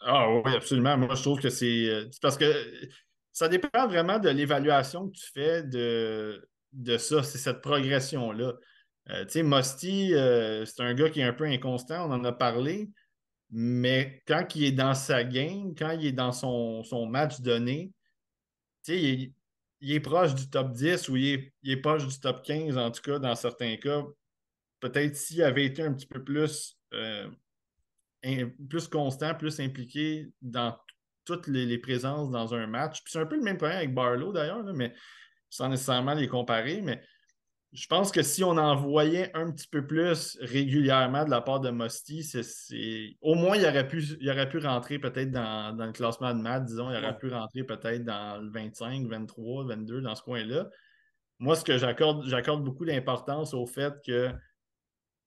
Ah 0.00 0.32
oui, 0.32 0.54
absolument. 0.54 0.96
Moi, 0.96 1.14
je 1.14 1.22
trouve 1.22 1.40
que 1.40 1.50
c'est 1.50 1.88
euh, 1.90 2.08
parce 2.22 2.38
que 2.38 2.50
ça 3.32 3.48
dépend 3.48 3.86
vraiment 3.86 4.18
de 4.18 4.30
l'évaluation 4.30 5.08
que 5.08 5.12
tu 5.12 5.30
fais 5.32 5.62
de, 5.62 6.48
de 6.72 6.96
ça, 6.96 7.22
c'est 7.22 7.38
cette 7.38 7.60
progression-là. 7.60 8.54
Euh, 9.10 9.24
tu 9.26 9.32
sais, 9.32 9.42
Musty, 9.42 10.12
c'est 10.66 10.82
un 10.82 10.94
gars 10.94 11.10
qui 11.10 11.20
est 11.20 11.24
un 11.24 11.34
peu 11.34 11.44
inconstant, 11.44 12.08
on 12.08 12.12
en 12.12 12.24
a 12.24 12.32
parlé, 12.32 12.88
mais 13.50 14.22
quand 14.26 14.46
il 14.54 14.64
est 14.64 14.72
dans 14.72 14.94
sa 14.94 15.24
game, 15.24 15.74
quand 15.76 15.90
il 15.90 16.06
est 16.06 16.12
dans 16.12 16.32
son, 16.32 17.06
match 17.06 17.40
donné, 17.40 17.92
il 18.88 19.22
est, 19.24 19.32
proche 20.02 20.34
du 20.34 20.48
top 20.48 20.72
10 20.72 21.08
ou 21.08 21.16
il 21.16 21.52
est, 21.64 21.76
proche 21.76 22.06
du 22.06 22.18
top 22.18 22.42
15, 22.42 22.76
en 22.76 22.90
tout 22.90 23.02
cas, 23.02 23.18
dans 23.18 23.34
certains 23.34 23.76
cas. 23.76 24.04
Peut-être 24.80 25.16
s'il 25.16 25.42
avait 25.42 25.64
été 25.64 25.82
un 25.82 25.92
petit 25.92 26.06
peu 26.06 26.22
plus, 26.22 26.78
euh, 26.94 27.28
plus 28.68 28.88
constant, 28.88 29.34
plus 29.34 29.60
impliqué 29.60 30.28
dans 30.40 30.76
toutes 31.24 31.46
les, 31.46 31.78
présences 31.78 32.30
dans 32.30 32.54
un 32.54 32.66
match. 32.66 33.02
C'est 33.06 33.18
un 33.18 33.26
peu 33.26 33.36
le 33.36 33.42
même 33.42 33.56
problème 33.56 33.78
avec 33.78 33.94
Barlow 33.94 34.32
d'ailleurs, 34.32 34.64
mais 34.74 34.94
sans 35.48 35.68
nécessairement 35.68 36.14
les 36.14 36.28
comparer, 36.28 36.80
mais 36.80 37.02
je 37.72 37.86
pense 37.86 38.10
que 38.10 38.22
si 38.22 38.42
on 38.42 38.50
en 38.56 38.74
voyait 38.74 39.30
un 39.36 39.50
petit 39.52 39.68
peu 39.68 39.86
plus 39.86 40.36
régulièrement 40.40 41.24
de 41.24 41.30
la 41.30 41.40
part 41.40 41.60
de 41.60 41.70
c'est, 41.88 43.16
au 43.20 43.34
moins 43.34 43.56
il 43.56 43.64
aurait 43.64 43.86
pu, 43.86 44.02
il 44.20 44.28
aurait 44.28 44.48
pu 44.48 44.58
rentrer 44.58 44.98
peut-être 44.98 45.30
dans, 45.30 45.76
le 45.78 45.92
classement 45.92 46.34
de 46.34 46.40
maths, 46.40 46.64
disons, 46.64 46.90
il 46.90 46.96
aurait 46.96 47.16
pu 47.16 47.28
rentrer 47.28 47.62
peut-être 47.62 48.04
dans 48.04 48.42
le 48.42 48.50
25, 48.50 49.06
23, 49.06 49.66
22, 49.66 50.00
dans 50.00 50.14
ce 50.16 50.22
coin-là. 50.22 50.68
Moi, 51.38 51.54
ce 51.54 51.64
que 51.64 51.78
j'accorde, 51.78 52.26
j'accorde 52.26 52.64
beaucoup 52.64 52.84
d'importance 52.84 53.54
au 53.54 53.66
fait 53.66 53.94
que 54.04 54.30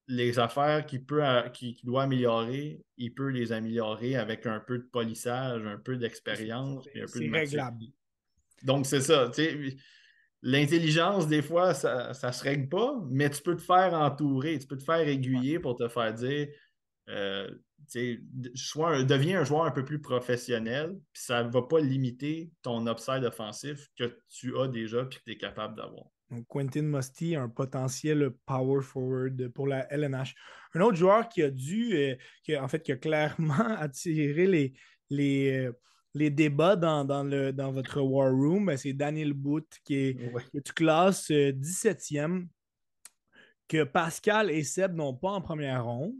les 0.08 0.38
affaires 0.38 0.86
qu'il 0.86 1.06
peut 1.06 1.23
qui, 1.53 1.79
doit 1.84 2.03
améliorer, 2.03 2.84
il 2.97 3.13
peut 3.13 3.29
les 3.29 3.53
améliorer 3.53 4.17
avec 4.17 4.45
un 4.45 4.60
peu 4.60 4.79
de 4.79 4.84
polissage, 4.84 5.65
un 5.65 5.77
peu 5.77 5.95
d'expérience. 5.95 6.86
C'est, 6.93 7.01
un 7.01 7.06
peu 7.06 7.38
réglable. 7.38 7.86
Donc, 8.63 8.86
c'est 8.86 9.01
ça. 9.01 9.32
L'intelligence, 10.45 11.27
des 11.27 11.41
fois, 11.41 11.73
ça 11.73 12.10
ne 12.10 12.32
se 12.32 12.43
règle 12.43 12.67
pas, 12.67 13.01
mais 13.10 13.29
tu 13.29 13.41
peux 13.41 13.56
te 13.56 13.62
faire 13.62 13.93
entourer, 13.93 14.60
tu 14.60 14.67
peux 14.67 14.77
te 14.77 14.84
faire 14.84 15.08
aiguiller 15.08 15.58
pour 15.58 15.75
te 15.77 15.88
faire 15.88 16.13
dire 16.13 16.49
euh, 17.10 17.49
deviens 17.95 19.41
un 19.41 19.43
joueur 19.43 19.63
un 19.63 19.71
peu 19.71 19.86
plus 19.86 20.01
professionnel, 20.01 20.99
puis 21.13 21.23
ça 21.23 21.43
ne 21.43 21.49
va 21.49 21.62
pas 21.62 21.79
limiter 21.79 22.51
ton 22.62 22.86
upside 22.88 23.23
offensif 23.23 23.88
que 23.97 24.17
tu 24.29 24.58
as 24.58 24.67
déjà 24.67 25.01
et 25.01 25.10
que 25.10 25.15
tu 25.25 25.32
es 25.32 25.38
capable 25.38 25.77
d'avoir. 25.77 26.06
Quentin 26.49 26.82
Musty 26.82 27.36
a 27.36 27.43
un 27.43 27.49
potentiel 27.49 28.32
power 28.45 28.82
forward 28.82 29.49
pour 29.49 29.67
la 29.67 29.91
LNH. 29.93 30.34
Un 30.73 30.82
autre 30.82 30.97
joueur 30.97 31.29
qui 31.29 31.43
a 31.43 31.51
dû, 31.51 31.93
euh, 31.93 32.15
qui 32.43 32.58
en 32.58 32.67
fait, 32.67 32.82
qui 32.82 32.91
a 32.91 32.97
clairement 32.97 33.53
attiré 33.77 34.47
les, 34.47 34.73
les, 35.10 35.67
euh, 35.67 35.71
les 36.13 36.30
débats 36.30 36.76
dans, 36.76 37.23
le, 37.23 37.52
dans 37.52 37.71
votre 37.71 37.99
War 38.02 38.32
Room, 38.32 38.67
ben, 38.67 38.78
c'est 38.78 38.93
Daniel 38.93 39.34
Booth 39.34 39.80
qui 39.84 39.95
est, 39.95 40.34
que 40.54 40.60
tu 40.60 40.73
classes 40.73 41.30
17e, 41.30 42.41
euh, 42.41 42.45
que 43.67 43.84
Pascal 43.84 44.52
et 44.52 44.63
Seb 44.63 44.93
n'ont 44.95 45.15
pas 45.15 45.32
en 45.32 45.41
première 45.41 45.86
ronde. 45.86 46.13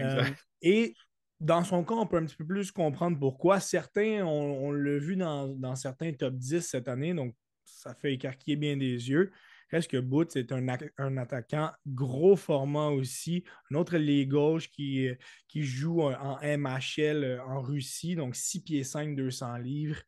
Euh, 0.00 0.24
et 0.60 0.94
dans 1.40 1.64
son 1.64 1.84
cas, 1.84 1.94
on 1.94 2.06
peut 2.06 2.18
un 2.18 2.26
petit 2.26 2.36
peu 2.36 2.46
plus 2.46 2.70
comprendre 2.70 3.18
pourquoi. 3.18 3.60
Certains, 3.60 4.24
on, 4.24 4.72
l'a 4.72 4.98
vu 4.98 5.16
dans, 5.16 5.74
certains 5.74 6.12
top 6.12 6.34
10 6.34 6.60
cette 6.60 6.88
année, 6.88 7.14
donc 7.14 7.34
ça 7.64 7.94
fait 7.94 8.14
écarquiller 8.14 8.56
bien 8.56 8.76
des 8.76 9.08
yeux. 9.08 9.32
Reste 9.70 9.90
que 9.90 9.98
Boots 9.98 10.36
est 10.36 10.50
un, 10.52 10.66
un, 10.98 11.16
attaquant 11.16 11.70
gros 11.86 12.36
format 12.36 12.88
aussi. 12.88 13.44
Un 13.70 13.76
autre 13.76 13.94
ailier 13.94 14.26
gauche 14.26 14.70
qui, 14.70 15.08
qui 15.46 15.62
joue 15.62 16.02
en 16.02 16.38
MHL 16.42 17.40
en 17.46 17.60
Russie, 17.60 18.16
donc 18.16 18.34
6 18.34 18.64
pieds 18.64 18.84
5, 18.84 19.14
200 19.14 19.58
livres. 19.58 20.02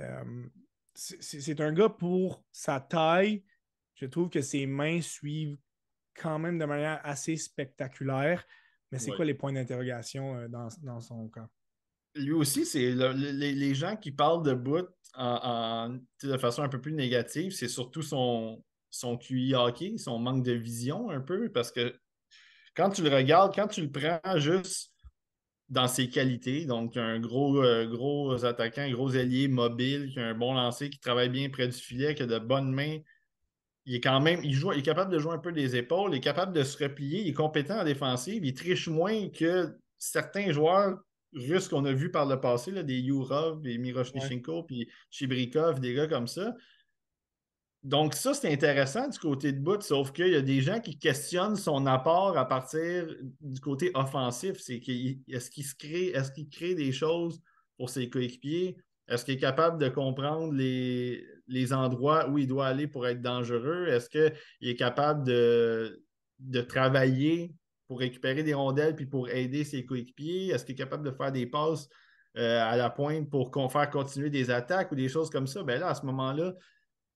Euh, 0.00 0.44
c'est 0.94 1.60
un 1.60 1.72
gars 1.72 1.88
pour 1.88 2.44
sa 2.52 2.80
taille. 2.80 3.44
Je 3.94 4.06
trouve 4.06 4.28
que 4.28 4.42
ses 4.42 4.66
mains 4.66 5.00
suivent 5.00 5.56
quand 6.14 6.38
même 6.38 6.58
de 6.58 6.64
manière 6.64 7.00
assez 7.04 7.36
spectaculaire. 7.36 8.44
Mais 8.92 8.98
c'est 8.98 9.12
quoi 9.12 9.24
les 9.24 9.34
points 9.34 9.52
d'interrogation 9.52 10.36
euh, 10.36 10.48
dans, 10.48 11.00
son 11.00 11.28
cas? 11.28 11.48
Lui 12.16 12.32
aussi, 12.32 12.66
c'est 12.66 12.92
les, 12.92 13.74
gens 13.74 13.96
qui 13.96 14.10
parlent 14.10 14.42
de 14.42 14.52
Boot 14.52 14.90
de 15.16 16.36
façon 16.38 16.62
un 16.62 16.68
peu 16.68 16.80
plus 16.80 16.92
négative, 16.92 17.52
c'est 17.52 17.68
surtout 17.68 18.02
son, 18.02 18.62
son 18.90 19.16
QI 19.16 19.54
hockey, 19.54 19.98
son 19.98 20.18
manque 20.18 20.44
de 20.44 20.52
vision 20.52 21.10
un 21.10 21.20
peu, 21.20 21.50
parce 21.50 21.72
que 21.72 21.94
quand 22.74 22.90
tu 22.90 23.02
le 23.02 23.14
regardes, 23.14 23.54
quand 23.54 23.68
tu 23.68 23.82
le 23.82 23.90
prends 23.90 24.38
juste 24.38 24.92
dans 25.68 25.86
ses 25.86 26.08
qualités, 26.08 26.66
donc 26.66 26.96
un 26.96 27.20
gros, 27.20 27.62
euh, 27.62 27.86
gros 27.86 28.44
attaquant, 28.44 28.82
un 28.82 28.90
gros 28.90 29.10
ailier 29.10 29.48
mobile, 29.48 30.10
qui 30.12 30.18
a 30.18 30.26
un 30.26 30.34
bon 30.34 30.54
lancer, 30.54 30.90
qui 30.90 30.98
travaille 30.98 31.28
bien 31.28 31.48
près 31.48 31.68
du 31.68 31.76
filet, 31.76 32.14
qui 32.14 32.22
a 32.24 32.26
de 32.26 32.38
bonnes 32.38 32.72
mains, 32.72 32.98
il 33.86 33.94
est 33.94 34.00
quand 34.00 34.20
même, 34.20 34.40
il, 34.42 34.52
joue, 34.52 34.72
il 34.72 34.80
est 34.80 34.82
capable 34.82 35.12
de 35.12 35.18
jouer 35.18 35.32
un 35.32 35.38
peu 35.38 35.52
des 35.52 35.76
épaules, 35.76 36.12
il 36.12 36.18
est 36.18 36.20
capable 36.20 36.52
de 36.52 36.62
se 36.62 36.82
replier, 36.82 37.22
il 37.22 37.28
est 37.28 37.34
compétent 37.34 37.80
en 37.80 37.84
défensive, 37.84 38.44
il 38.44 38.54
triche 38.54 38.88
moins 38.88 39.28
que 39.28 39.76
certains 39.98 40.52
joueurs 40.52 40.98
russes 41.32 41.68
qu'on 41.68 41.84
a 41.84 41.92
vus 41.92 42.10
par 42.10 42.26
le 42.26 42.40
passé, 42.40 42.72
là, 42.72 42.82
des 42.82 42.98
Yurov, 42.98 43.62
des 43.62 43.78
Miroshnichenko, 43.78 44.64
puis 44.64 44.88
Chibrikov, 45.10 45.80
des 45.80 45.94
gars 45.94 46.08
comme 46.08 46.26
ça. 46.26 46.54
Donc, 47.82 48.14
ça, 48.14 48.34
c'est 48.34 48.52
intéressant 48.52 49.08
du 49.08 49.18
côté 49.18 49.52
de 49.52 49.58
bout, 49.58 49.80
sauf 49.80 50.12
qu'il 50.12 50.28
y 50.28 50.36
a 50.36 50.42
des 50.42 50.60
gens 50.60 50.80
qui 50.80 50.98
questionnent 50.98 51.56
son 51.56 51.86
apport 51.86 52.36
à 52.36 52.46
partir 52.46 53.06
du 53.40 53.60
côté 53.60 53.90
offensif. 53.94 54.58
C'est 54.60 54.82
est-ce 55.28 55.50
qu'il 55.50 55.64
crée, 55.78 56.08
est-ce 56.08 56.30
qu'il 56.30 56.48
crée 56.50 56.74
des 56.74 56.92
choses 56.92 57.40
pour 57.78 57.88
ses 57.88 58.10
coéquipiers? 58.10 58.76
Est-ce 59.08 59.24
qu'il 59.24 59.34
est 59.34 59.40
capable 59.40 59.78
de 59.78 59.88
comprendre 59.88 60.52
les, 60.52 61.26
les 61.48 61.72
endroits 61.72 62.28
où 62.28 62.36
il 62.36 62.46
doit 62.46 62.66
aller 62.66 62.86
pour 62.86 63.06
être 63.06 63.22
dangereux? 63.22 63.88
Est-ce 63.88 64.10
qu'il 64.10 64.68
est 64.68 64.76
capable 64.76 65.26
de, 65.26 66.04
de 66.38 66.60
travailler 66.60 67.54
pour 67.88 68.00
récupérer 68.00 68.42
des 68.42 68.54
rondelles 68.54 68.94
puis 68.94 69.06
pour 69.06 69.30
aider 69.30 69.64
ses 69.64 69.86
coéquipiers? 69.86 70.48
Est-ce 70.48 70.66
qu'il 70.66 70.74
est 70.74 70.78
capable 70.78 71.04
de 71.04 71.10
faire 71.10 71.32
des 71.32 71.46
passes 71.46 71.88
euh, 72.36 72.62
à 72.62 72.76
la 72.76 72.90
pointe 72.90 73.28
pour 73.30 73.50
faire 73.72 73.88
continuer 73.88 74.28
des 74.28 74.50
attaques 74.50 74.92
ou 74.92 74.96
des 74.96 75.08
choses 75.08 75.30
comme 75.30 75.46
ça? 75.46 75.64
Bien 75.64 75.78
là, 75.78 75.88
à 75.88 75.94
ce 75.94 76.04
moment-là, 76.04 76.52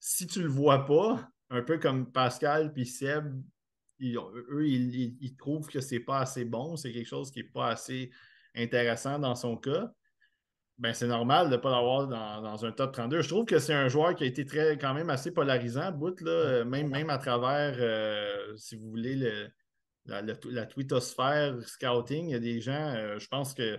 si 0.06 0.26
tu 0.26 0.40
ne 0.40 0.44
le 0.44 0.50
vois 0.50 0.84
pas, 0.84 1.28
un 1.48 1.62
peu 1.62 1.78
comme 1.78 2.10
Pascal 2.10 2.72
puis 2.72 2.84
Seb, 2.84 3.42
eux, 4.02 4.66
ils, 4.68 5.16
ils, 5.20 5.36
trouvent 5.36 5.68
que 5.68 5.80
c'est 5.80 6.00
pas 6.00 6.18
assez 6.18 6.44
bon, 6.44 6.76
c'est 6.76 6.92
quelque 6.92 7.08
chose 7.08 7.30
qui 7.30 7.38
n'est 7.38 7.48
pas 7.48 7.68
assez 7.68 8.10
intéressant 8.54 9.18
dans 9.18 9.34
son 9.34 9.56
cas 9.56 9.90
ben, 10.78 10.92
c'est 10.92 11.06
normal 11.06 11.50
de 11.50 11.52
ne 11.52 11.60
pas 11.60 11.70
l'avoir 11.70 12.08
dans, 12.08 12.64
un 12.64 12.72
top 12.72 12.92
32. 12.92 13.22
Je 13.22 13.28
trouve 13.28 13.44
que 13.44 13.58
c'est 13.58 13.74
un 13.74 13.88
joueur 13.88 14.14
qui 14.14 14.24
a 14.24 14.26
été 14.26 14.44
très, 14.44 14.76
quand 14.76 14.92
même 14.92 15.08
assez 15.08 15.30
polarisant, 15.30 15.92
bout, 15.92 16.20
là, 16.20 16.64
même, 16.64 16.88
même 16.88 17.10
à 17.10 17.18
travers, 17.18 17.76
euh, 17.78 18.56
si 18.56 18.74
vous 18.76 18.90
voulez, 18.90 19.14
le, 19.14 19.48
la, 20.06 20.20
la, 20.22 20.66
twittosphère 20.66 21.56
scouting. 21.62 22.26
Il 22.28 22.32
y 22.32 22.34
a 22.34 22.40
des 22.40 22.60
gens, 22.60 22.92
euh, 22.96 23.18
je 23.20 23.28
pense 23.28 23.54
que, 23.54 23.78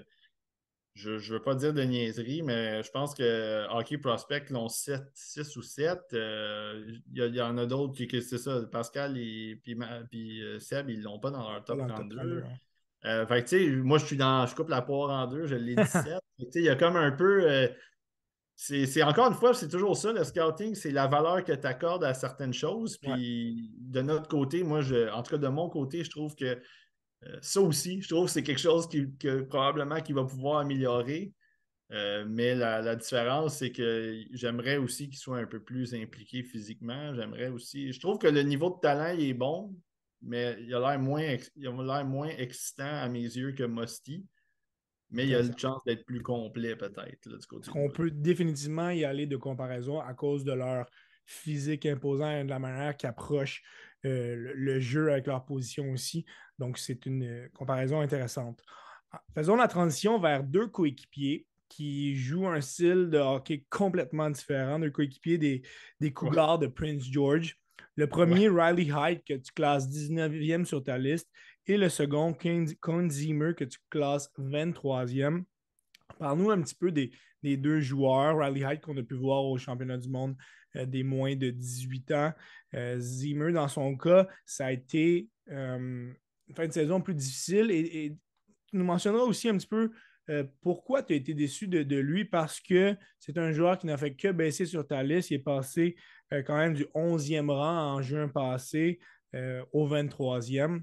je 0.96 1.12
ne 1.12 1.20
veux 1.20 1.42
pas 1.42 1.56
dire 1.56 1.74
de 1.74 1.84
niaiserie, 1.84 2.42
mais 2.42 2.82
je 2.82 2.90
pense 2.90 3.14
que 3.14 3.68
Hockey 3.70 3.98
Prospect 3.98 4.46
l'ont 4.50 4.70
6 4.70 5.56
ou 5.58 5.62
7. 5.62 6.00
il, 6.12 7.02
y 7.14 7.42
en 7.42 7.58
a 7.58 7.66
d'autres 7.66 7.94
qui, 7.94 8.22
c'est 8.22 8.38
ça, 8.38 8.62
Pascal 8.72 9.18
et 9.18 9.60
puis, 9.62 9.78
puis 10.10 10.42
Seb, 10.60 10.90
ils 10.90 11.00
ne 11.00 11.04
l'ont 11.04 11.20
pas 11.20 11.32
dans 11.32 11.52
leur 11.52 11.64
top 11.64 11.86
32. 11.88 12.44
Euh, 13.06 13.26
moi, 13.84 13.98
je 13.98 14.06
suis 14.06 14.18
dans. 14.18 14.46
Je 14.48 14.56
coupe 14.56 14.70
la 14.70 14.82
poire 14.82 15.12
en 15.12 15.28
deux, 15.28 15.46
je 15.46 15.56
l'ai 15.56 15.76
17. 15.76 16.20
il 16.56 16.62
y 16.62 16.70
a 16.70 16.76
comme 16.76 16.96
un 16.96 17.12
peu. 17.12 17.44
Euh, 17.50 17.68
c'est 18.56 19.04
encore 19.04 19.28
une 19.28 19.34
fois, 19.34 19.54
c'est 19.54 19.68
toujours 19.68 19.98
ça, 19.98 20.14
le 20.14 20.24
scouting, 20.24 20.76
c'est 20.76 20.92
la 20.92 21.08
valeur 21.08 21.44
que 21.44 21.52
tu 21.52 21.68
accordes 21.68 22.06
à 22.06 22.14
certaines 22.14 22.54
choses. 22.54 22.98
Puis 22.98 23.74
de 23.80 24.02
notre 24.02 24.30
côté, 24.30 24.64
moi, 24.64 24.80
je, 24.80 25.12
en 25.12 25.24
tout 25.24 25.32
cas 25.32 25.38
de 25.38 25.48
mon 25.50 25.70
côté, 25.70 26.06
je 26.06 26.10
trouve 26.10 26.36
que 26.36 26.46
euh, 26.46 26.56
ça 27.42 27.62
aussi, 27.62 28.02
je 28.02 28.10
trouve 28.10 28.26
que 28.26 28.32
c'est 28.32 28.44
quelque 28.44 28.62
chose 28.62 28.88
qui, 28.88 29.08
que 29.18 29.42
probablement 29.42 30.02
qu'il 30.02 30.16
va 30.16 30.24
pouvoir 30.24 30.60
améliorer. 30.60 31.34
mais 31.90 32.56
la, 32.56 32.82
la 32.82 32.96
différence, 32.96 33.58
c'est 33.58 33.72
que 33.72 34.24
j'aimerais 34.32 34.78
aussi 34.78 35.10
qu'il 35.10 35.18
soit 35.18 35.38
un 35.38 35.48
peu 35.48 35.62
plus 35.62 35.94
impliqué 35.94 36.44
physiquement. 36.44 37.16
J'aimerais 37.16 37.48
aussi. 37.48 37.92
Je 37.92 38.00
trouve 38.00 38.18
que 38.18 38.28
le 38.28 38.44
niveau 38.44 38.70
de 38.70 38.80
talent 38.80 39.14
il 39.18 39.30
est 39.30 39.34
bon 39.34 39.76
mais 40.26 40.58
il 40.60 40.74
a 40.74 40.80
l'air 40.80 41.00
moins, 41.00 42.04
moins 42.04 42.30
excitant 42.30 42.84
à 42.84 43.08
mes 43.08 43.22
yeux 43.22 43.52
que 43.54 43.64
Musty. 43.64 44.26
Mais 45.12 45.24
il 45.24 45.30
y 45.30 45.36
a 45.36 45.42
une 45.42 45.58
chance 45.58 45.84
d'être 45.86 46.04
plus 46.06 46.22
complet, 46.22 46.76
peut-être, 46.76 47.30
du 47.30 47.46
côté. 47.46 47.70
On 47.76 47.90
peut 47.90 48.10
définitivement 48.10 48.90
y 48.90 49.06
aller 49.06 49.28
de 49.28 49.38
comparaison 49.38 50.00
à 50.00 50.14
cause 50.16 50.44
de 50.44 50.52
leur 50.52 50.88
physique 51.26 51.86
imposant 51.86 52.32
et 52.32 52.44
de 52.44 52.50
la 52.50 52.60
manière 52.60 52.98
qu'ils 52.98 53.10
approchent 53.10 53.64
euh, 54.06 54.54
le, 54.56 54.80
jeu 54.80 55.12
avec 55.12 55.28
leur 55.28 55.46
position 55.46 55.92
aussi. 55.92 56.26
Donc, 56.60 56.78
c'est 56.78 57.06
une 57.06 57.24
euh, 57.24 57.50
comparaison 57.54 58.02
intéressante. 58.02 58.62
Ah, 59.12 59.22
faisons 59.34 59.56
la 59.56 59.68
transition 59.68 60.20
vers 60.20 60.44
deux 60.44 60.68
coéquipiers 60.68 61.46
qui 61.70 62.16
jouent 62.16 62.48
un 62.48 62.62
style 62.62 63.10
de 63.10 63.18
hockey 63.18 63.66
complètement 63.70 64.30
différent, 64.30 64.80
deux 64.80 64.92
coéquipiers 64.92 65.38
des, 65.38 65.64
des 66.00 66.14
Cougars 66.14 66.60
de 66.60 66.68
Prince 66.68 67.04
George. 67.10 67.58
Le 67.96 68.08
premier, 68.08 68.50
Riley 68.50 68.92
Hyde, 68.94 69.24
que 69.24 69.34
tu 69.34 69.52
classes 69.54 69.90
19e 69.90 70.66
sur 70.66 70.84
ta 70.84 70.98
liste, 70.98 71.30
et 71.66 71.78
le 71.78 71.90
second, 71.90 72.36
Cohen 72.80 73.10
Zimmer, 73.10 73.54
que 73.56 73.64
tu 73.64 73.80
classes 73.90 74.30
23e. 74.38 75.44
Parle-nous 76.20 76.52
un 76.52 76.62
petit 76.62 76.76
peu 76.76 76.92
des, 76.92 77.12
deux 77.42 77.80
joueurs. 77.80 78.38
Riley 78.38 78.62
Hyde, 78.62 78.82
qu'on 78.82 78.98
a 78.98 79.04
pu 79.04 79.16
voir 79.16 79.46
au 79.46 79.58
championnat 79.58 79.98
du 79.98 80.10
monde 80.10 80.36
des 80.84 81.04
moins 81.04 81.36
de 81.36 81.50
18 81.50 82.12
ans. 82.12 82.34
Euh, 82.74 83.00
Zimmer, 83.00 83.54
dans 83.54 83.68
son 83.68 83.96
cas, 83.96 84.28
ça 84.46 84.68
a 84.68 84.72
été 84.72 85.30
euh, 85.50 86.12
une 86.48 86.56
fin 86.56 86.68
de 86.68 86.74
saison 86.74 87.02
plus 87.02 87.16
difficile. 87.16 87.72
Et, 87.72 88.16
tu 88.68 88.78
nous 88.78 88.86
mentionneras 88.86 89.24
aussi 89.24 89.48
un 89.48 89.58
petit 89.58 89.68
peu 89.68 89.92
pourquoi 90.62 91.04
tu 91.04 91.14
as 91.14 91.18
été 91.18 91.36
déçu 91.36 91.68
de, 91.68 91.84
de 91.84 91.98
lui? 91.98 92.26
Parce 92.26 92.60
que 92.60 92.96
c'est 93.20 93.38
un 93.38 93.52
joueur 93.52 93.78
qui 93.78 93.86
n'a 93.86 93.96
fait 93.96 94.16
que 94.16 94.32
baisser 94.32 94.66
sur 94.66 94.86
ta 94.88 95.04
liste. 95.04 95.30
Il 95.30 95.36
est 95.36 95.40
passé 95.40 95.96
euh, 96.34 96.42
quand 96.42 96.58
même 96.58 96.74
du 96.74 96.86
11e 96.96 97.52
rang 97.52 97.96
en 97.96 98.02
juin 98.02 98.28
passé 98.28 99.00
euh, 99.36 99.64
au 99.72 99.88
23e. 99.88 100.82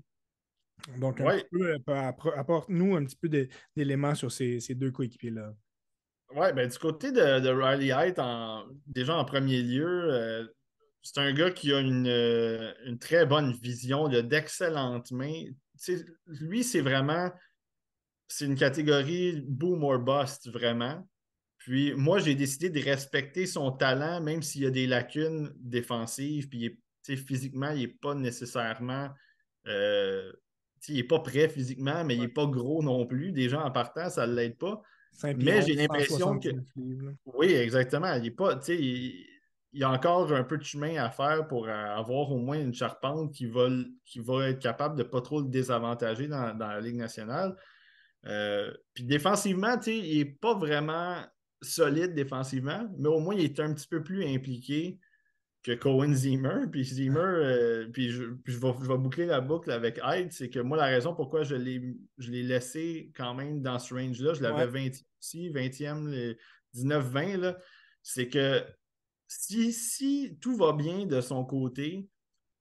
Donc, 0.98 1.20
euh, 1.20 1.78
apporte-nous 2.34 2.96
un 2.96 3.04
petit 3.04 3.16
peu 3.16 3.28
d'éléments 3.76 4.14
sur 4.14 4.30
ces, 4.30 4.60
deux 4.74 4.90
coéquipiers-là. 4.90 5.54
Oui, 6.34 6.52
ben, 6.54 6.68
du 6.68 6.78
côté 6.78 7.12
de, 7.12 7.48
Riley 7.48 7.88
Height, 7.88 8.18
déjà 8.86 9.16
en 9.16 9.24
premier 9.24 9.62
lieu, 9.62 10.48
c'est 11.02 11.18
un 11.18 11.32
gars 11.32 11.50
qui 11.50 11.72
a 11.72 11.80
une, 11.80 12.98
très 13.00 13.26
bonne 13.26 13.52
vision, 13.52 14.08
il 14.08 14.16
a 14.16 14.22
d'excellentes 14.22 15.10
mains. 15.10 15.44
lui, 16.26 16.64
c'est 16.64 16.80
vraiment 16.80 17.30
c'est 18.32 18.46
une 18.46 18.56
catégorie 18.56 19.42
boom 19.46 19.84
or 19.84 19.98
bust, 19.98 20.48
vraiment. 20.48 21.06
Puis 21.58 21.92
moi, 21.94 22.18
j'ai 22.18 22.34
décidé 22.34 22.70
de 22.70 22.82
respecter 22.82 23.46
son 23.46 23.70
talent, 23.70 24.22
même 24.22 24.42
s'il 24.42 24.62
y 24.62 24.66
a 24.66 24.70
des 24.70 24.86
lacunes 24.86 25.52
défensives. 25.56 26.48
Puis 26.48 26.80
physiquement, 27.02 27.70
il 27.70 27.80
n'est 27.80 27.88
pas 27.88 28.14
nécessairement. 28.14 29.10
Euh, 29.66 30.32
il 30.88 30.96
n'est 30.96 31.04
pas 31.04 31.20
prêt 31.20 31.48
physiquement, 31.48 32.04
mais 32.04 32.14
il 32.14 32.22
n'est 32.22 32.28
pas 32.28 32.46
gros 32.46 32.82
non 32.82 33.06
plus. 33.06 33.32
Déjà 33.32 33.62
en 33.62 33.70
partant, 33.70 34.08
ça 34.08 34.26
ne 34.26 34.34
l'aide 34.34 34.56
pas. 34.56 34.80
Mais 35.36 35.62
j'ai 35.62 35.74
l'impression 35.74 36.38
que. 36.38 36.48
Oui, 37.26 37.52
exactement. 37.52 38.14
Il, 38.14 38.26
est 38.26 38.30
pas, 38.30 38.58
il, 38.68 39.26
y 39.72 39.84
a 39.84 39.90
encore 39.90 40.32
un 40.32 40.44
peu 40.44 40.58
de 40.58 40.64
chemin 40.64 40.96
à 40.96 41.10
faire 41.10 41.46
pour 41.46 41.68
avoir 41.68 42.30
au 42.32 42.38
moins 42.38 42.58
une 42.58 42.74
charpente 42.74 43.32
qui 43.32 43.46
va, 43.46 43.68
qui 44.04 44.20
va 44.20 44.48
être 44.48 44.60
capable 44.60 44.96
de 44.96 45.02
ne 45.02 45.08
pas 45.08 45.20
trop 45.20 45.40
le 45.40 45.48
désavantager 45.48 46.28
dans, 46.28 46.56
la 46.58 46.80
Ligue 46.80 46.96
nationale. 46.96 47.56
Euh, 48.26 48.72
puis 48.94 49.04
défensivement, 49.04 49.76
il 49.86 50.18
n'est 50.18 50.24
pas 50.24 50.54
vraiment 50.54 51.16
solide 51.60 52.14
défensivement, 52.14 52.88
mais 52.98 53.08
au 53.08 53.20
moins 53.20 53.34
il 53.34 53.44
est 53.44 53.60
un 53.60 53.72
petit 53.72 53.86
peu 53.86 54.02
plus 54.02 54.24
impliqué 54.24 54.98
que 55.62 55.72
Cohen 55.72 56.12
Zimmer. 56.14 56.66
Puis 56.70 56.84
Zimmer, 56.84 57.20
euh, 57.20 57.88
puis, 57.92 58.10
je, 58.10 58.24
vais, 58.24 58.96
boucler 58.98 59.26
la 59.26 59.40
boucle 59.40 59.70
avec 59.70 60.00
Hyde, 60.04 60.32
c'est 60.32 60.50
que 60.50 60.60
moi, 60.60 60.76
la 60.76 60.86
raison 60.86 61.14
pourquoi 61.14 61.42
je 61.44 61.54
l'ai 61.54 62.42
laissé 62.42 63.12
quand 63.14 63.34
même 63.34 63.62
dans 63.62 63.78
ce 63.78 63.94
range-là, 63.94 64.34
je 64.34 64.42
l'avais 64.42 64.66
20 64.66 64.90
ici, 65.20 65.50
20e, 65.50 66.36
19-20, 66.74 67.56
c'est 68.02 68.28
que 68.28 68.64
si, 69.28 69.72
si 69.72 70.36
tout 70.40 70.56
va 70.56 70.72
bien 70.72 71.06
de 71.06 71.20
son 71.20 71.44
côté, 71.44 72.08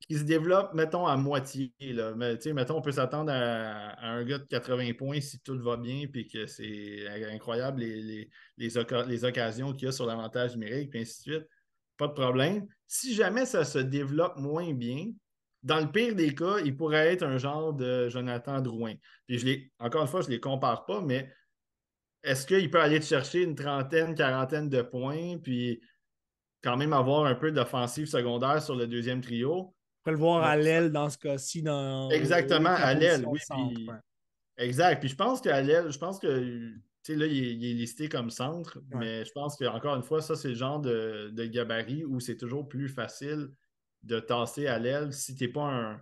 qui 0.07 0.17
se 0.17 0.23
développe, 0.23 0.73
mettons, 0.73 1.05
à 1.05 1.15
moitié. 1.15 1.71
Là. 1.79 2.13
Mais, 2.15 2.37
mettons, 2.53 2.77
on 2.77 2.81
peut 2.81 2.91
s'attendre 2.91 3.31
à, 3.31 4.05
un 4.05 4.23
gars 4.23 4.39
de 4.39 4.45
80 4.45 4.93
points 4.93 5.21
si 5.21 5.39
tout 5.39 5.57
va 5.59 5.77
bien, 5.77 6.07
puis 6.11 6.27
que 6.27 6.47
c'est 6.47 7.07
incroyable 7.31 7.81
les, 7.81 8.29
les, 8.57 8.77
occasions 9.25 9.73
qu'il 9.73 9.85
y 9.85 9.89
a 9.89 9.91
sur 9.91 10.05
l'avantage 10.05 10.55
numérique, 10.55 10.89
puis 10.89 11.01
ainsi 11.01 11.29
de 11.29 11.35
suite. 11.35 11.49
Pas 11.97 12.07
de 12.07 12.13
problème. 12.13 12.67
Si 12.93 13.15
jamais 13.15 13.45
ça 13.45 13.63
se 13.63 13.77
développe 13.77 14.35
moins 14.35 14.73
bien, 14.73 15.13
dans 15.63 15.79
le 15.79 15.89
pire 15.89 16.13
des 16.13 16.35
cas, 16.35 16.57
il 16.59 16.75
pourrait 16.75 17.13
être 17.13 17.23
un 17.23 17.37
genre 17.37 17.71
de 17.71 18.09
Jonathan 18.09 18.59
Drouin. 18.59 18.95
Puis 19.27 19.39
je 19.39 19.45
les, 19.45 19.71
encore 19.79 20.01
une 20.01 20.09
fois, 20.09 20.19
je 20.19 20.27
ne 20.27 20.33
les 20.33 20.41
compare 20.41 20.83
pas, 20.83 20.99
mais 20.99 21.33
est-ce 22.21 22.45
qu'il 22.45 22.69
peut 22.69 22.81
aller 22.81 22.99
chercher 22.99 23.43
une 23.43 23.55
trentaine, 23.55 24.13
quarantaine 24.13 24.67
de 24.67 24.81
points, 24.81 25.37
puis 25.37 25.79
quand 26.61 26.75
même 26.75 26.91
avoir 26.91 27.23
un 27.27 27.35
peu 27.35 27.53
d'offensive 27.53 28.07
secondaire 28.07 28.61
sur 28.61 28.75
le 28.75 28.87
deuxième 28.87 29.21
trio? 29.21 29.53
On 29.53 30.03
peut 30.03 30.11
le 30.11 30.17
voir 30.17 30.43
à 30.43 30.57
l'aile 30.57 30.91
dans 30.91 31.09
ce 31.09 31.17
cas-ci. 31.17 31.63
Dans, 31.63 32.09
Exactement, 32.09 32.75
à 32.75 32.93
l'aile, 32.93 33.23
oui. 33.25 33.39
Exact. 34.57 34.99
Puis 34.99 35.07
je 35.07 35.15
pense 35.15 35.39
qu'à 35.39 35.61
l'aile, 35.61 35.93
je 35.93 35.97
pense 35.97 36.19
que 36.19 36.73
sais, 37.03 37.15
là, 37.15 37.25
il 37.25 37.65
est, 37.65 37.73
listé 37.73 38.09
comme 38.09 38.29
centre, 38.29 38.79
mais 38.93 39.25
je 39.25 39.31
pense 39.31 39.57
qu'encore 39.57 39.95
une 39.95 40.03
fois, 40.03 40.21
ça, 40.21 40.35
c'est 40.35 40.49
le 40.49 40.55
genre 40.55 40.79
de, 40.79 41.29
de 41.33 41.45
gabarit 41.45 42.05
où 42.05 42.19
c'est 42.19 42.37
toujours 42.37 42.67
plus 42.67 42.89
facile 42.89 43.49
de 44.03 44.19
tasser 44.19 44.67
à 44.67 44.79
l'aile 44.79 45.13
si 45.13 45.35
tu 45.35 45.45
n'es 45.45 45.51
pas 45.51 45.67
un, 45.67 46.01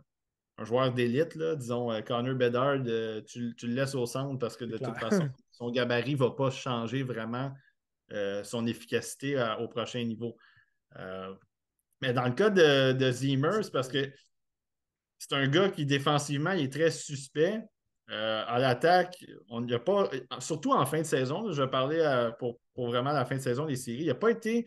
joueur 0.65 0.93
d'élite, 0.93 1.38
disons 1.57 1.89
euh, 1.89 2.01
Connor 2.01 2.35
Bedard, 2.35 2.81
euh, 2.85 3.21
tu, 3.21 3.55
le 3.62 3.73
laisses 3.73 3.95
au 3.95 4.05
centre 4.05 4.38
parce 4.39 4.57
que 4.57 4.65
de 4.65 4.77
toute 4.77 4.97
façon, 4.97 5.29
son 5.51 5.71
gabarit 5.71 6.13
ne 6.13 6.19
va 6.19 6.31
pas 6.31 6.51
changer 6.51 7.01
vraiment 7.01 7.53
euh, 8.12 8.43
son 8.43 8.67
efficacité 8.67 9.41
au 9.59 9.69
prochain 9.69 10.03
niveau. 10.03 10.35
mais 12.01 12.12
dans 12.12 12.25
le 12.25 12.33
cas 12.33 12.49
de, 12.49 12.91
de 12.91 13.12
Zimmer, 13.12 13.63
c'est 13.63 13.71
parce 13.71 13.88
que 13.88 14.12
c'est 15.17 15.33
un 15.33 15.47
gars 15.47 15.69
qui 15.69 15.85
défensivement 15.85 16.51
il 16.51 16.65
est 16.65 16.73
très 16.73 16.91
suspect. 16.91 17.62
À 18.12 18.58
l'attaque, 18.58 19.24
on 19.50 19.62
n'y 19.62 19.74
a 19.74 19.80
pas, 19.80 20.10
surtout 20.39 20.72
en 20.72 20.86
fin 20.86 21.00
de 21.00 21.06
saison, 21.06 21.52
je 21.52 21.62
vais 21.62 21.69
parler 21.69 22.30
pour, 22.39 22.60
pour, 22.74 22.88
vraiment 22.88 23.12
la 23.12 23.24
fin 23.24 23.36
de 23.36 23.41
saison 23.41 23.65
des 23.67 23.76
séries, 23.76 24.02
il 24.02 24.08
n'a 24.08 24.15
pas 24.15 24.32
été 24.32 24.65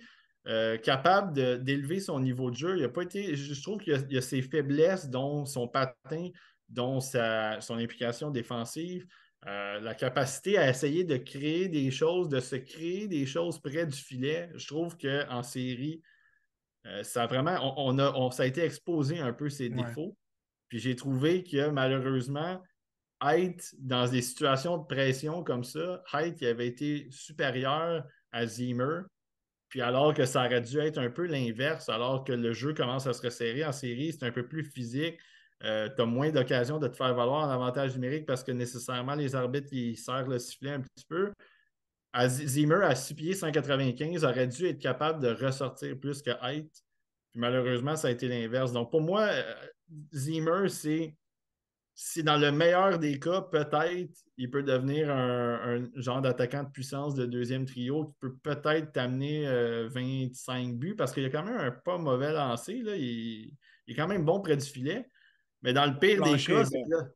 euh, 0.49 0.77
capable 0.77 1.63
d'élever 1.63 2.01
son 2.01 2.19
niveau 2.19 2.51
de 2.51 2.57
jeu. 2.57 2.77
Il 2.77 2.83
a 2.83 2.89
pas 2.89 3.03
été, 3.03 3.37
je 3.37 3.63
trouve 3.63 3.79
qu'il 3.79 4.07
y, 4.11 4.19
a 4.19 4.21
ses 4.21 4.43
faiblesses, 4.43 5.09
dont 5.09 5.47
son 5.47 5.69
patin, 5.69 6.31
dont 6.69 6.99
son 7.01 7.79
implication 7.79 8.31
défensive, 8.31 9.07
euh, 9.47 9.79
la 9.79 9.95
capacité 9.95 10.59
à 10.59 10.69
essayer 10.69 11.05
de 11.05 11.17
créer 11.17 11.69
des 11.69 11.93
choses, 11.93 12.29
de 12.29 12.41
se 12.41 12.57
créer 12.57 13.07
des 13.07 13.25
choses 13.25 13.61
près 13.61 13.87
du 13.87 13.97
filet. 13.97 14.51
Je 14.57 14.67
trouve 14.67 14.97
qu'en 14.97 15.45
série, 15.45 16.03
euh, 16.87 17.05
ça 17.05 17.23
a 17.23 17.27
vraiment, 17.29 17.75
on, 17.77 18.01
a, 18.01 18.31
ça 18.33 18.43
a 18.43 18.47
été 18.47 18.65
exposé 18.65 19.21
un 19.21 19.33
peu 19.33 19.49
ses 19.49 19.69
défauts. 19.69 20.17
Puis 20.67 20.81
j'ai 20.81 20.97
trouvé 20.97 21.45
que 21.45 21.69
malheureusement, 21.69 22.61
Height, 23.23 23.75
dans 23.79 24.09
des 24.09 24.23
situations 24.23 24.79
de 24.79 24.87
pression 24.87 25.45
comme 25.45 25.65
ça, 25.65 26.03
Height 26.13 26.43
avait 26.43 26.67
été 26.67 27.09
supérieur 27.11 28.05
à 28.33 28.47
Zimmer. 28.47 29.03
Puis 29.69 29.81
alors 29.81 30.13
que 30.13 30.27
ça 30.27 30.45
aurait 30.45 30.61
dû 30.61 30.79
être 30.81 30.99
un 30.99 31.11
peu 31.11 31.27
l'inverse, 31.27 31.89
alors 31.89 32.25
que 32.25 32.33
le 32.33 32.53
jeu 32.53 32.75
commence 32.75 33.07
à 33.07 33.13
se 33.13 33.23
resserrer 33.23 33.65
en 33.65 33.73
série, 33.73 34.13
c'est 34.13 34.27
un 34.27 34.33
peu 34.33 34.47
plus 34.47 34.65
physique. 34.65 35.19
Euh, 35.65 35.89
tu 35.95 36.03
as 36.03 36.07
moins 36.07 36.31
d'occasion 36.31 36.79
de 36.79 36.89
te 36.89 36.97
faire 36.97 37.15
valoir 37.15 37.49
en 37.49 37.51
avantage 37.51 37.95
numérique 37.95 38.27
parce 38.27 38.43
que 38.43 38.51
nécessairement 38.51 39.15
les 39.15 39.35
arbitres 39.37 39.73
ils 39.73 39.97
serrent 39.97 40.27
le 40.27 40.39
sifflet 40.39 40.73
un 40.73 40.81
petit 40.81 41.05
peu. 41.09 41.33
Zimmer 42.27 42.85
à 42.85 42.95
6 42.95 43.15
pieds 43.15 43.35
195 43.35 44.25
aurait 44.25 44.49
dû 44.49 44.67
être 44.67 44.81
capable 44.81 45.23
de 45.23 45.29
ressortir 45.29 45.99
plus 45.99 46.21
que 46.21 46.31
Height. 46.43 46.71
Puis 47.31 47.41
malheureusement, 47.41 47.97
ça 47.97 48.09
a 48.09 48.11
été 48.11 48.29
l'inverse. 48.29 48.73
Donc 48.73 48.91
pour 48.91 49.01
moi, 49.01 49.23
euh, 49.23 49.55
Zimmer, 50.13 50.69
c'est 50.69 51.17
si 51.95 52.23
dans 52.23 52.37
le 52.37 52.51
meilleur 52.53 52.99
des 52.99 53.19
cas, 53.19 53.43
peut-être, 53.43 54.15
il 54.37 54.51
peut 54.51 54.63
devenir 54.63 55.11
un, 55.11 55.89
genre 55.97 56.23
d'attaquant 56.23 56.65
de 56.65 56.71
puissance 56.71 57.15
de 57.15 57.27
deuxième 57.27 57.67
trio 57.67 58.07
qui 58.07 58.15
peut 58.21 58.37
peut-être 58.43 58.93
t'amener 58.93 59.45
25 59.89 60.69
euh, 60.69 60.73
buts 60.73 60.95
parce 60.97 61.13
qu'il 61.13 61.25
a 61.25 61.31
quand 61.31 61.45
même 61.45 61.59
un 61.59 61.71
pas 61.71 61.99
mauvais 61.99 62.33
lancé. 62.33 62.81
Là. 62.83 62.97
Il, 62.97 63.53
est 63.87 63.95
quand 63.95 64.09
même 64.09 64.25
bon 64.25 64.41
près 64.41 64.57
du 64.57 64.65
filet. 64.65 65.09
Mais 65.61 65.73
dans 65.73 65.87
le 65.87 65.99
pire 65.99 66.23
des 66.23 66.39
cas, 66.39 66.65
c'est 66.65 66.83
que 66.83 66.91
là. 66.91 67.09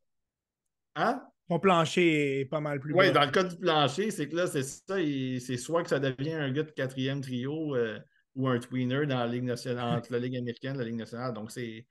Hein? 0.97 1.23
Son 1.49 1.61
plancher 1.61 2.41
est 2.41 2.45
pas 2.45 2.61
mal 2.61 2.81
plus 2.81 2.93
Oui, 2.93 3.13
dans 3.13 3.25
le 3.25 3.31
cas 3.31 3.45
du 3.45 3.57
plancher, 3.57 4.11
c'est 4.11 4.29
que 4.29 4.37
là, 4.37 4.47
c'est 4.47 4.63
ça. 4.63 4.97
C'est 4.97 5.57
soit 5.57 5.83
que 5.85 5.89
ça 5.89 6.01
devient 6.01 6.33
un 6.33 6.51
gars 6.51 6.65
de 6.65 6.71
quatrième 6.71 7.21
trio 7.21 7.77
euh, 7.77 7.99
ou 8.35 8.49
un 8.49 8.59
tweener 8.59 9.07
dans 9.07 9.19
la 9.19 9.27
Ligue 9.27 9.45
nationale, 9.45 9.99
entre 9.99 10.13
la 10.13 10.19
Ligue 10.19 10.37
américaine 10.37 10.75
et 10.75 10.79
la 10.79 10.85
Ligue 10.85 10.97
nationale. 10.97 11.33
Donc, 11.33 11.51
c'est 11.51 11.87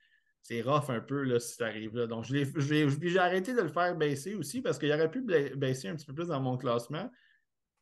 c'est 0.46 0.62
rough 0.62 0.90
un 0.90 1.00
peu 1.00 1.24
là, 1.24 1.40
si 1.40 1.56
ça 1.56 1.66
arrive 1.66 1.96
là. 1.96 2.06
Donc, 2.06 2.24
j'ai 2.24 3.18
arrêté 3.18 3.52
de 3.52 3.60
le 3.60 3.68
faire 3.68 3.96
baisser 3.96 4.34
aussi 4.36 4.62
parce 4.62 4.78
qu'il 4.78 4.92
aurait 4.92 5.10
pu 5.10 5.22
baisser 5.22 5.88
un 5.88 5.96
petit 5.96 6.06
peu 6.06 6.14
plus 6.14 6.28
dans 6.28 6.40
mon 6.40 6.56
classement. 6.56 7.10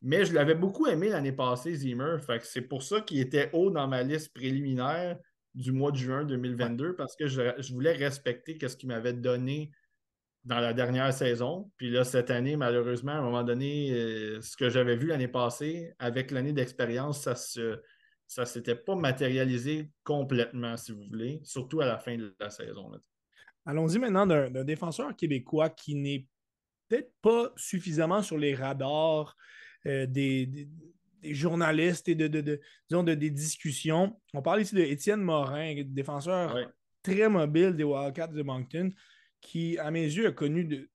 Mais 0.01 0.25
je 0.25 0.33
l'avais 0.33 0.55
beaucoup 0.55 0.87
aimé 0.87 1.09
l'année 1.09 1.31
passée, 1.31 1.75
Zimmer. 1.75 2.17
c'est 2.41 2.61
pour 2.61 2.81
ça 2.81 3.01
qu'il 3.01 3.19
était 3.19 3.51
haut 3.53 3.69
dans 3.69 3.87
ma 3.87 4.01
liste 4.01 4.33
préliminaire 4.33 5.17
du 5.53 5.71
mois 5.71 5.91
de 5.91 5.97
juin 5.97 6.23
2022 6.25 6.95
parce 6.95 7.15
que 7.15 7.27
je, 7.27 7.71
voulais 7.71 7.93
respecter 7.93 8.57
ce 8.67 8.75
qu'il 8.75 8.89
m'avait 8.89 9.13
donné 9.13 9.69
dans 10.43 10.59
la 10.59 10.73
dernière 10.73 11.13
saison. 11.13 11.71
Puis 11.77 11.91
là, 11.91 12.03
cette 12.03 12.31
année, 12.31 12.55
malheureusement, 12.57 13.13
à 13.13 13.17
un 13.17 13.21
moment 13.21 13.43
donné, 13.43 13.91
euh, 13.91 14.41
ce 14.41 14.57
que 14.57 14.69
j'avais 14.69 14.95
vu 14.95 15.07
l'année 15.07 15.27
passée, 15.27 15.93
avec 15.99 16.31
l'année 16.31 16.53
d'expérience, 16.53 17.21
ça 17.21 17.35
se 17.35 17.79
ça 18.27 18.41
ne 18.41 18.47
s'était 18.47 18.75
pas 18.75 18.95
matérialisé 18.95 19.89
complètement, 20.03 20.77
si 20.77 20.91
vous 20.91 21.03
voulez, 21.03 21.41
surtout 21.43 21.81
à 21.81 21.85
la 21.85 21.97
fin 21.97 22.17
de 22.17 22.35
la 22.39 22.49
saison. 22.49 22.91
Allons-y 23.65 23.99
maintenant 23.99 24.25
d'un 24.25 24.63
défenseur 24.63 25.15
québécois 25.15 25.69
qui 25.69 25.95
n'est 25.95 26.27
peut-être 26.87 27.13
pas 27.21 27.51
suffisamment 27.55 28.21
sur 28.21 28.37
les 28.37 28.55
radars 28.55 29.35
euh, 29.85 30.05
des, 30.05 30.67
journalistes 31.23 32.07
et 32.07 32.13
de, 32.13 32.27
de, 32.27 32.61
disons 32.87 33.01
de, 33.03 33.15
des 33.15 33.31
discussions. 33.31 34.19
On 34.33 34.43
parle 34.43 34.61
ici 34.61 34.75
de 34.75 34.81
Étienne 34.81 35.21
Morin, 35.21 35.81
défenseur 35.83 36.55
très 37.01 37.29
mobile 37.29 37.75
des 37.75 37.83
Wildcats 37.83 38.27
de 38.27 38.43
Moncton, 38.43 38.91
qui, 39.41 39.77
à 39.79 39.89
mes 39.89 40.03
yeux, 40.03 40.27
a 40.27 40.31
connu 40.31 40.65
de 40.65 40.89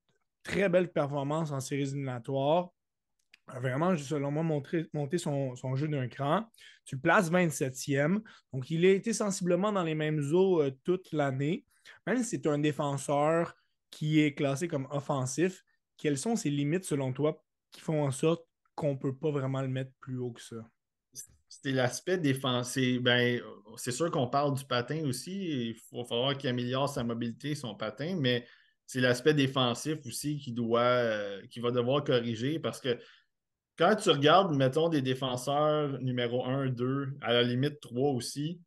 très 0.44 0.68
belles 0.68 0.92
performances 0.92 1.50
en 1.50 1.60
séries 1.60 1.82
éliminatoires 1.82 2.70
vraiment, 3.58 3.96
selon 3.96 4.30
moi, 4.30 4.42
monté, 4.42 5.18
son, 5.18 5.54
jeu 5.74 5.88
d'un 5.88 6.08
cran. 6.08 6.44
Tu 6.84 6.96
le 6.96 7.00
places 7.00 7.30
27e. 7.30 8.20
Donc, 8.52 8.70
il 8.70 8.84
a 8.84 8.90
été 8.90 9.12
sensiblement 9.12 9.72
dans 9.72 9.82
les 9.82 9.94
mêmes 9.94 10.20
eaux 10.32 10.62
euh, 10.62 10.70
toute 10.84 11.12
l'année. 11.12 11.64
Même 12.06 12.18
si 12.18 12.24
c'est 12.24 12.46
un 12.46 12.58
défenseur 12.58 13.54
qui 13.90 14.20
est 14.20 14.34
classé 14.34 14.68
comme 14.68 14.86
offensif, 14.90 15.64
quelles 15.96 16.18
sont 16.18 16.36
ses 16.36 16.50
limites, 16.50 16.84
selon 16.84 17.12
toi, 17.12 17.42
qui 17.70 17.80
font 17.80 18.04
en 18.04 18.10
sorte 18.10 18.46
qu'on 18.74 18.92
ne 18.92 18.98
peut 18.98 19.14
pas 19.14 19.30
vraiment 19.30 19.62
le 19.62 19.68
mettre 19.68 19.92
plus 20.00 20.18
haut 20.18 20.32
que 20.32 20.42
ça? 20.42 20.56
C'est 21.48 21.72
l'aspect 21.72 22.16
défensif. 22.16 23.02
Ben, 23.02 23.40
c'est 23.76 23.90
sûr 23.90 24.10
qu'on 24.10 24.28
parle 24.28 24.54
du 24.56 24.64
patin 24.64 25.04
aussi. 25.04 25.70
Il 25.70 25.74
faut 25.74 26.04
falloir 26.04 26.38
qu'il 26.38 26.48
améliore 26.48 26.88
sa 26.88 27.02
mobilité, 27.02 27.54
son 27.54 27.74
patin, 27.74 28.16
mais 28.18 28.46
c'est 28.86 29.00
l'aspect 29.00 29.34
défensif 29.34 29.98
aussi 30.04 30.38
qui 30.38 30.52
doit, 30.52 30.80
euh, 30.80 31.46
qui 31.48 31.60
va 31.60 31.70
devoir 31.70 32.02
corriger 32.02 32.58
parce 32.58 32.80
que 32.80 32.98
quand 33.80 33.96
tu 33.96 34.10
regardes, 34.10 34.54
mettons, 34.54 34.90
des 34.90 35.00
défenseurs 35.00 35.98
numéro 36.02 36.44
1, 36.44 36.68
2, 36.68 37.16
à 37.22 37.32
la 37.32 37.42
limite 37.42 37.80
3 37.80 38.10
aussi, 38.10 38.60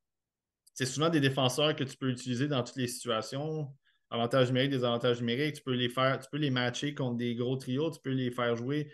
c'est 0.74 0.88
souvent 0.88 1.10
des 1.10 1.20
défenseurs 1.20 1.76
que 1.76 1.84
tu 1.84 1.96
peux 1.96 2.10
utiliser 2.10 2.48
dans 2.48 2.64
toutes 2.64 2.78
les 2.78 2.88
situations. 2.88 3.72
Avantages 4.10 4.48
numériques, 4.48 4.72
désavantages 4.72 5.20
numériques, 5.20 5.58
tu 5.58 5.62
peux 5.62 5.76
les 5.76 5.90
faire, 5.90 6.18
tu 6.20 6.28
peux 6.32 6.40
les 6.40 6.50
matcher 6.50 6.96
contre 6.96 7.18
des 7.18 7.36
gros 7.36 7.58
trios, 7.58 7.92
tu 7.92 8.00
peux 8.04 8.10
les 8.10 8.32
faire 8.32 8.56
jouer 8.56 8.92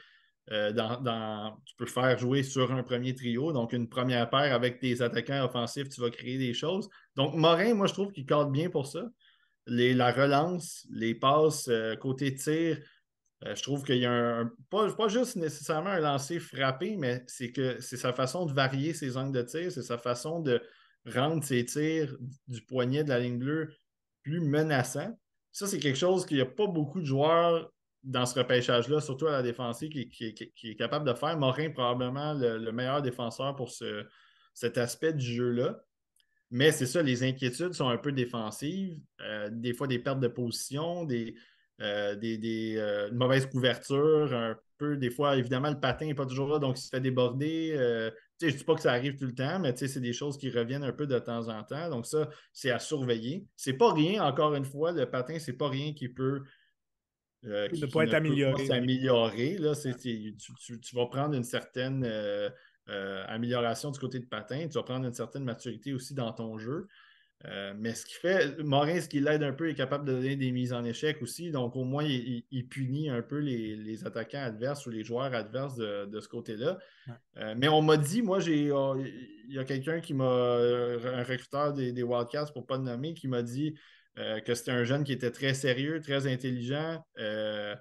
euh, 0.52 0.74
dans, 0.74 1.58
Tu 1.66 1.74
peux 1.78 1.86
faire 1.86 2.18
jouer 2.18 2.44
sur 2.44 2.70
un 2.74 2.84
premier 2.84 3.16
trio, 3.16 3.54
donc 3.54 3.72
une 3.72 3.88
première 3.88 4.30
paire 4.30 4.54
avec 4.54 4.82
des 4.82 5.02
attaquants 5.02 5.46
offensifs, 5.46 5.88
tu 5.88 6.02
vas 6.02 6.10
créer 6.10 6.38
des 6.38 6.54
choses. 6.54 6.90
Donc, 7.16 7.34
Morin, 7.34 7.76
moi, 7.76 7.88
je 7.88 7.94
trouve 7.94 8.12
qu'il 8.12 8.26
cadre 8.26 8.50
bien 8.50 8.70
pour 8.70 8.88
ça. 8.88 9.08
Les, 9.68 9.94
la 9.94 10.12
relance, 10.12 10.86
les 10.92 11.16
passes 11.16 11.70
euh, 11.70 11.96
côté 11.96 12.36
tir, 12.36 12.78
euh, 13.46 13.56
je 13.56 13.64
trouve 13.64 13.84
qu'il 13.84 13.98
y 13.98 14.06
a 14.06 14.12
un. 14.12 14.52
Pas, 14.70 14.92
pas, 14.94 15.08
juste 15.08 15.36
nécessairement 15.38 15.92
un 15.92 16.00
lancer 16.00 16.40
frappé, 16.40 16.98
mais 16.98 17.24
c'est 17.28 17.52
que 17.52 17.80
c'est 17.80 17.98
sa 17.98 18.12
façon 18.12 18.46
de 18.46 18.54
varier 18.54 18.94
ses 18.94 19.16
angles 19.16 19.38
de 19.38 19.42
tir, 19.44 19.72
c'est 19.72 19.84
sa 19.84 19.98
façon 19.98 20.42
de 20.42 20.62
rendre 21.06 21.44
ses 21.44 21.64
tirs 21.66 22.16
du 22.48 22.62
poignet 22.62 23.04
de 23.04 23.10
la 23.10 23.20
ligne 23.20 23.40
bleue 23.40 23.74
plus 24.24 24.42
menaçants. 24.42 25.18
Ça, 25.52 25.68
c'est 25.68 25.80
quelque 25.80 25.98
chose 25.98 26.26
qu'il 26.26 26.38
n'y 26.38 26.44
a 26.44 26.46
pas 26.46 26.68
beaucoup 26.68 27.00
de 27.00 27.06
joueurs 27.06 27.72
dans 28.04 28.26
ce 28.26 28.38
repêchage-là, 28.38 29.02
surtout 29.02 29.28
à 29.28 29.32
la 29.32 29.42
défensive, 29.42 29.90
qui, 29.90 30.36
est 30.64 30.76
capable 30.76 31.08
de 31.08 31.14
faire. 31.14 31.38
Morin, 31.38 31.70
probablement 31.70 32.34
le, 32.34 32.72
meilleur 32.72 33.02
défenseur 33.02 33.56
pour 33.56 33.72
ce, 33.72 34.06
cet 34.54 34.78
aspect 34.78 35.14
du 35.14 35.26
jeu-là. 35.26 35.80
Mais 36.52 36.72
c'est 36.72 36.86
ça, 36.86 37.02
les 37.02 37.24
inquiétudes 37.24 37.74
sont 37.74 37.90
un 37.90 37.98
peu 37.98 38.12
défensives. 38.12 39.00
Euh, 39.22 39.50
des 39.52 39.74
fois, 39.74 39.88
des 39.88 40.00
pertes 40.00 40.20
de 40.20 40.28
position, 40.28 41.04
des, 41.04 41.36
des, 41.80 42.38
des 42.38 42.78
une 43.10 43.18
mauvaise 43.18 43.46
couverture, 43.46 44.34
un 44.34 44.58
peu, 44.78 44.98
des 44.98 45.10
fois, 45.10 45.38
évidemment, 45.38 45.70
le 45.70 45.80
patin 45.80 46.06
n'est 46.06 46.14
pas 46.14 46.26
toujours 46.26 46.50
là, 46.50 46.60
donc 46.60 46.78
il 46.78 46.82
se 46.82 46.90
fait 46.90 47.02
déborder. 47.02 47.72
je 48.42 48.46
ne 48.46 48.52
dis 48.52 48.64
pas 48.64 48.76
que 48.76 48.82
ça 48.82 48.92
arrive 48.92 49.16
tout 49.18 49.26
le 49.26 49.34
temps, 49.36 49.60
mais 49.60 49.76
c'est 49.76 50.00
des 50.00 50.14
choses 50.14 50.38
qui 50.38 50.50
reviennent 50.50 50.84
un 50.84 50.92
peu 50.92 51.08
de 51.08 51.18
temps 51.20 51.48
en 51.48 51.64
temps. 51.64 51.90
Donc, 51.90 52.06
ça, 52.06 52.30
c'est 52.52 52.72
à 52.72 52.80
surveiller. 52.80 53.46
C'est 53.56 53.74
pas 53.74 53.94
rien, 53.94 54.24
encore 54.24 54.56
une 54.56 54.66
fois, 54.66 54.92
le 54.92 55.06
patin, 55.10 55.40
c'est 55.40 55.58
pas 55.58 55.70
rien 55.70 55.94
qui 55.94 56.10
peut 56.10 56.42
euh, 57.46 57.70
qui, 57.70 57.82
ne 57.82 57.88
pas 57.88 58.04
être 58.04 58.14
amélioré. 58.14 58.66
s'améliorer. 58.66 59.58
Tu, 60.02 60.36
tu, 60.82 60.96
vas 60.96 61.06
prendre 61.06 61.36
une 61.36 61.44
certaine 61.44 62.04
euh, 62.06 62.50
euh, 62.90 63.24
amélioration 63.28 63.92
du 63.92 64.00
côté 64.00 64.20
de 64.20 64.26
patin, 64.26 64.68
tu 64.68 64.74
vas 64.74 64.84
prendre 64.84 65.06
une 65.06 65.14
certaine 65.14 65.46
maturité 65.46 65.94
aussi 65.94 66.14
dans 66.14 66.34
ton 66.34 66.58
jeu. 66.58 66.88
Mais 67.78 67.94
ce 67.94 68.06
qui 68.06 68.16
fait, 68.16 68.62
Morin, 68.64 69.00
ce 69.00 69.08
qui 69.08 69.20
l'aide 69.20 69.44
un 69.44 69.54
peu, 69.54 69.70
est 69.70 69.76
capable 69.76 70.06
de 70.06 70.14
donner 70.14 70.36
des 70.36 70.52
mises 70.52 70.74
en 70.74 70.84
échec 70.84 71.22
aussi. 71.22 71.52
Donc, 71.52 71.76
au 71.76 71.86
moins, 71.86 72.04
il, 72.04 72.68
punit 72.68 73.10
un 73.10 73.22
peu 73.22 73.38
les, 73.38 74.06
attaquants 74.06 74.44
adverses 74.44 74.86
ou 74.86 74.90
les 74.90 75.04
joueurs 75.04 75.34
adverses 75.34 75.78
de, 75.78 76.20
ce 76.20 76.28
côté-là. 76.28 76.78
mais 77.56 77.70
on 77.70 77.82
m'a 77.82 77.98
dit, 77.98 78.22
moi, 78.22 78.40
j'ai 78.40 78.72
oh, 78.72 78.96
il 79.50 79.56
y 79.56 79.60
a 79.60 79.64
quelqu'un 79.64 80.00
qui 80.00 80.14
m'a, 80.14 80.26
un 80.26 81.24
recruteur 81.24 81.74
des, 81.74 81.92
des 81.94 82.04
Wildcats, 82.04 82.52
pour 82.54 82.64
ne 82.64 82.68
pas 82.68 82.78
le 82.78 82.84
nommer, 82.84 83.14
qui 83.14 83.28
m'a 83.28 83.42
dit 83.42 83.76
euh, 84.20 84.42
que 84.42 84.54
c'était 84.54 84.72
un 84.72 84.84
jeune 84.84 85.04
qui 85.04 85.14
était 85.14 85.32
très 85.32 85.54
sérieux, 85.54 86.02
très 86.02 86.28
intelligent. 86.32 87.04
Euh, 87.20 87.76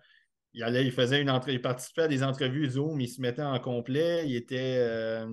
il, 0.55 0.63
allait, 0.63 0.85
il 0.85 0.93
faisait 0.93 1.21
une 1.21 1.31
entrée, 1.31 1.55
il 1.55 1.61
participait 1.61 2.03
à 2.03 2.09
des 2.09 2.23
entrevues 2.23 2.71
Zoom, 2.71 3.01
il 3.01 3.09
se 3.09 3.21
mettait 3.21 3.43
en 3.43 3.59
complet, 3.59 4.25
il 4.27 4.37
était. 4.37 5.25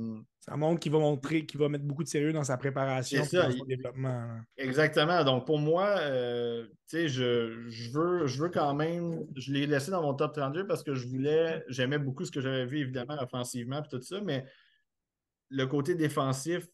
Euh, 0.47 0.51
ça 0.51 0.57
montre 0.57 0.79
qu'il 0.79 0.91
va 0.91 0.99
montrer 0.99 1.45
qu'il 1.45 1.59
va 1.59 1.69
mettre 1.69 1.85
beaucoup 1.85 2.03
de 2.03 2.07
sérieux 2.07 2.33
dans 2.33 2.43
sa 2.43 2.57
préparation 2.57 3.23
et 3.23 3.35
dans 3.35 3.51
son 3.51 3.65
développement. 3.65 4.39
Exactement. 4.57 5.23
Donc 5.23 5.45
pour 5.45 5.59
moi, 5.59 5.97
je, 6.01 6.67
je, 7.07 7.91
veux, 7.91 8.27
je 8.27 8.41
veux 8.41 8.49
quand 8.49 8.73
même. 8.73 9.25
Je 9.35 9.51
l'ai 9.51 9.67
laissé 9.67 9.91
dans 9.91 10.01
mon 10.01 10.13
top 10.13 10.33
32 10.33 10.67
parce 10.67 10.83
que 10.83 10.93
je 10.93 11.07
voulais. 11.07 11.63
J'aimais 11.67 11.99
beaucoup 11.99 12.25
ce 12.25 12.31
que 12.31 12.41
j'avais 12.41 12.65
vu, 12.65 12.79
évidemment, 12.79 13.17
offensivement 13.21 13.83
et 13.83 13.87
tout 13.89 14.01
ça, 14.01 14.21
mais 14.21 14.45
le 15.49 15.65
côté 15.67 15.95
défensif, 15.95 16.67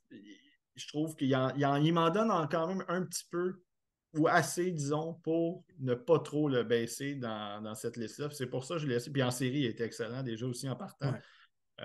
je 0.75 0.87
trouve 0.87 1.15
qu'il 1.15 1.35
m'en 1.93 2.09
donne 2.09 2.31
quand 2.49 2.67
même 2.67 2.83
un 2.87 3.03
petit 3.03 3.25
peu 3.29 3.61
ou 4.13 4.27
assez, 4.27 4.71
disons, 4.71 5.13
pour 5.23 5.63
ne 5.79 5.93
pas 5.93 6.19
trop 6.19 6.49
le 6.49 6.63
baisser 6.63 7.15
dans, 7.15 7.75
cette 7.75 7.95
liste-là. 7.95 8.29
C'est 8.31 8.47
pour 8.47 8.65
ça 8.65 8.75
que 8.75 8.81
je 8.81 8.87
l'ai 8.87 8.95
laissé. 8.95 9.09
Puis 9.09 9.23
en 9.23 9.31
série, 9.31 9.59
il 9.59 9.65
était 9.67 9.85
excellent 9.85 10.21
déjà 10.21 10.45
aussi 10.45 10.67
en 10.67 10.75
partant. 10.75 11.13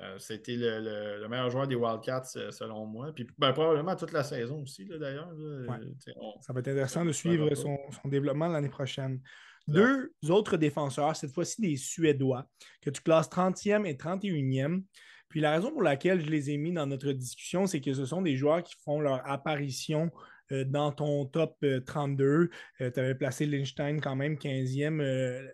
Euh, 0.03 0.19
c'était 0.19 0.57
le, 0.57 1.27
meilleur 1.29 1.51
joueur 1.51 1.67
des 1.67 1.75
Wildcats, 1.75 2.33
euh, 2.37 2.51
selon 2.51 2.87
moi. 2.87 3.13
Puis 3.15 3.27
ben, 3.39 3.53
probablement 3.53 3.97
toute 3.97 4.13
la 4.13 4.23
saison 4.23 4.63
aussi, 4.63 4.85
d'ailleurs. 4.87 5.31
Ça 6.41 6.53
va 6.53 6.61
être 6.61 6.69
intéressant 6.69 7.05
de 7.05 7.13
suivre 7.13 7.55
son, 7.55 7.79
développement 8.05 8.49
l'année 8.49 8.69
prochaine. 8.69 9.21
Deux 9.67 10.13
autres 10.29 10.57
défenseurs, 10.57 11.17
cette 11.17 11.33
fois-ci 11.33 11.61
des 11.61 11.77
Suédois, 11.77 12.47
que 12.81 12.91
tu 12.91 13.03
classes 13.03 13.29
30e 13.29 13.85
et 13.85 13.95
31e. 13.95 14.85
Puis 15.29 15.41
la 15.41 15.53
raison 15.53 15.73
pour 15.73 15.83
laquelle 15.83 16.21
je 16.21 16.31
les 16.31 16.51
ai 16.51 16.57
mis 16.57 16.73
dans 16.73 16.87
notre 16.87 17.11
discussion, 17.11 17.67
c'est 17.67 17.81
que 17.81 17.93
ce 17.93 18.05
sont 18.05 18.23
des 18.23 18.37
joueurs 18.37 18.63
qui 18.63 18.77
font 18.85 19.01
leur 19.01 19.29
apparition 19.29 20.13
euh, 20.53 20.65
dans 20.65 20.93
ton 20.93 21.27
top 21.27 21.65
32. 21.87 22.51
tu 22.79 22.85
avais 22.85 23.17
placé 23.17 23.47
Lynchstein 23.47 23.99
quand 24.01 24.15
même 24.15 24.35
15e 24.35 25.01
euh, 25.01 25.49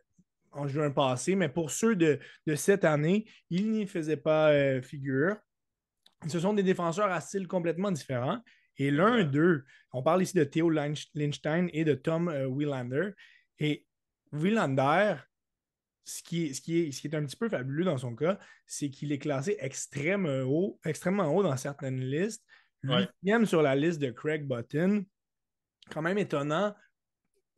en 0.53 0.69
juin 0.69 0.91
passé, 0.91 1.35
mais 1.35 1.49
pour 1.49 1.71
ceux 1.71 1.97
de, 1.97 2.21
cette 2.57 2.85
année, 2.85 3.27
il 3.51 3.71
n'y 3.71 3.87
faisait 3.87 4.17
pas 4.17 4.53
euh, 4.53 4.83
figure. 4.83 5.37
Ce 6.29 6.39
sont 6.39 6.53
des 6.53 6.63
défenseurs 6.63 7.11
à 7.11 7.21
style 7.21 7.49
complètement 7.49 7.91
différent. 7.91 8.39
Et 8.79 8.91
l'un 8.91 9.25
d'eux, 9.25 9.65
on 9.93 10.03
parle 10.03 10.23
ici 10.23 10.37
de 10.37 10.45
Theo 10.45 10.71
Lynchstein 10.71 11.69
et 11.73 11.85
de 11.85 11.95
Tom 11.95 12.29
Wielander. 12.29 13.11
Et 13.59 13.87
Wielander, 14.33 15.17
ce 16.05 16.23
qui, 16.23 16.47
est, 16.47 16.55
ce, 16.55 16.61
qui 16.61 16.81
est, 16.81 16.93
ce 16.93 17.01
qui 17.01 17.09
est 17.09 17.15
un 17.15 17.25
petit 17.25 17.37
peu 17.37 17.49
fabuleux 17.49 17.85
dans 17.85 17.99
son 17.99 18.15
cas, 18.15 18.39
c'est 18.67 18.91
qu'il 18.91 19.13
est 19.13 19.19
classé 19.19 19.57
extrêmement 19.61 20.43
haut, 20.43 20.81
extrêmement 20.85 21.35
haut 21.35 21.43
dans 21.43 21.57
certaines 21.57 22.01
listes. 22.01 22.45
Huitième 22.83 23.47
sur 23.47 23.63
la 23.63 23.77
liste 23.77 24.01
de 24.01 24.11
Craig 24.11 24.47
Button. 24.47 25.05
Quand 25.91 26.03
même 26.03 26.19
étonnant. 26.19 26.75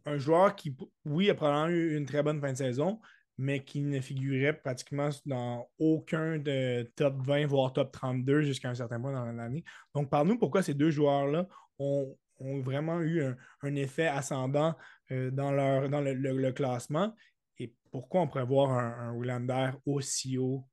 Un 0.06 0.18
joueur 0.18 0.54
qui, 0.54 0.76
oui, 1.04 1.30
a 1.30 1.34
probablement 1.34 1.68
eu 1.68 1.96
une 1.96 2.06
très 2.06 2.22
bonne 2.22 2.40
fin 2.40 2.52
de 2.52 2.58
saison, 2.58 3.00
mais 3.38 3.64
qui 3.64 3.80
ne 3.80 4.00
figurait 4.00 4.52
pratiquement 4.52 5.08
dans 5.26 5.68
aucun 5.78 6.38
de 6.38 6.90
top 6.94 7.16
20, 7.22 7.46
voire 7.46 7.72
top 7.72 7.90
32 7.92 8.42
jusqu'à 8.42 8.70
un 8.70 8.74
certain 8.74 9.00
point 9.00 9.12
dans 9.12 9.24
l'année. 9.24 9.64
Donc, 9.94 10.10
par 10.10 10.24
nous, 10.24 10.38
pourquoi 10.38 10.62
ces 10.62 10.74
deux 10.74 10.90
joueurs-là 10.90 11.48
ont, 11.78 12.16
vraiment 12.40 13.00
eu 13.00 13.22
un, 13.62 13.74
effet 13.76 14.06
ascendant 14.06 14.74
euh, 15.10 15.30
dans, 15.30 15.52
leur, 15.52 15.88
dans 15.88 16.00
le, 16.00 16.52
classement 16.52 17.14
et 17.58 17.72
pourquoi 17.90 18.22
on 18.22 18.28
pourrait 18.28 18.44
voir 18.44 18.72
un, 18.72 19.16
un 19.16 19.80
aussi 19.86 20.36
haut 20.36 20.66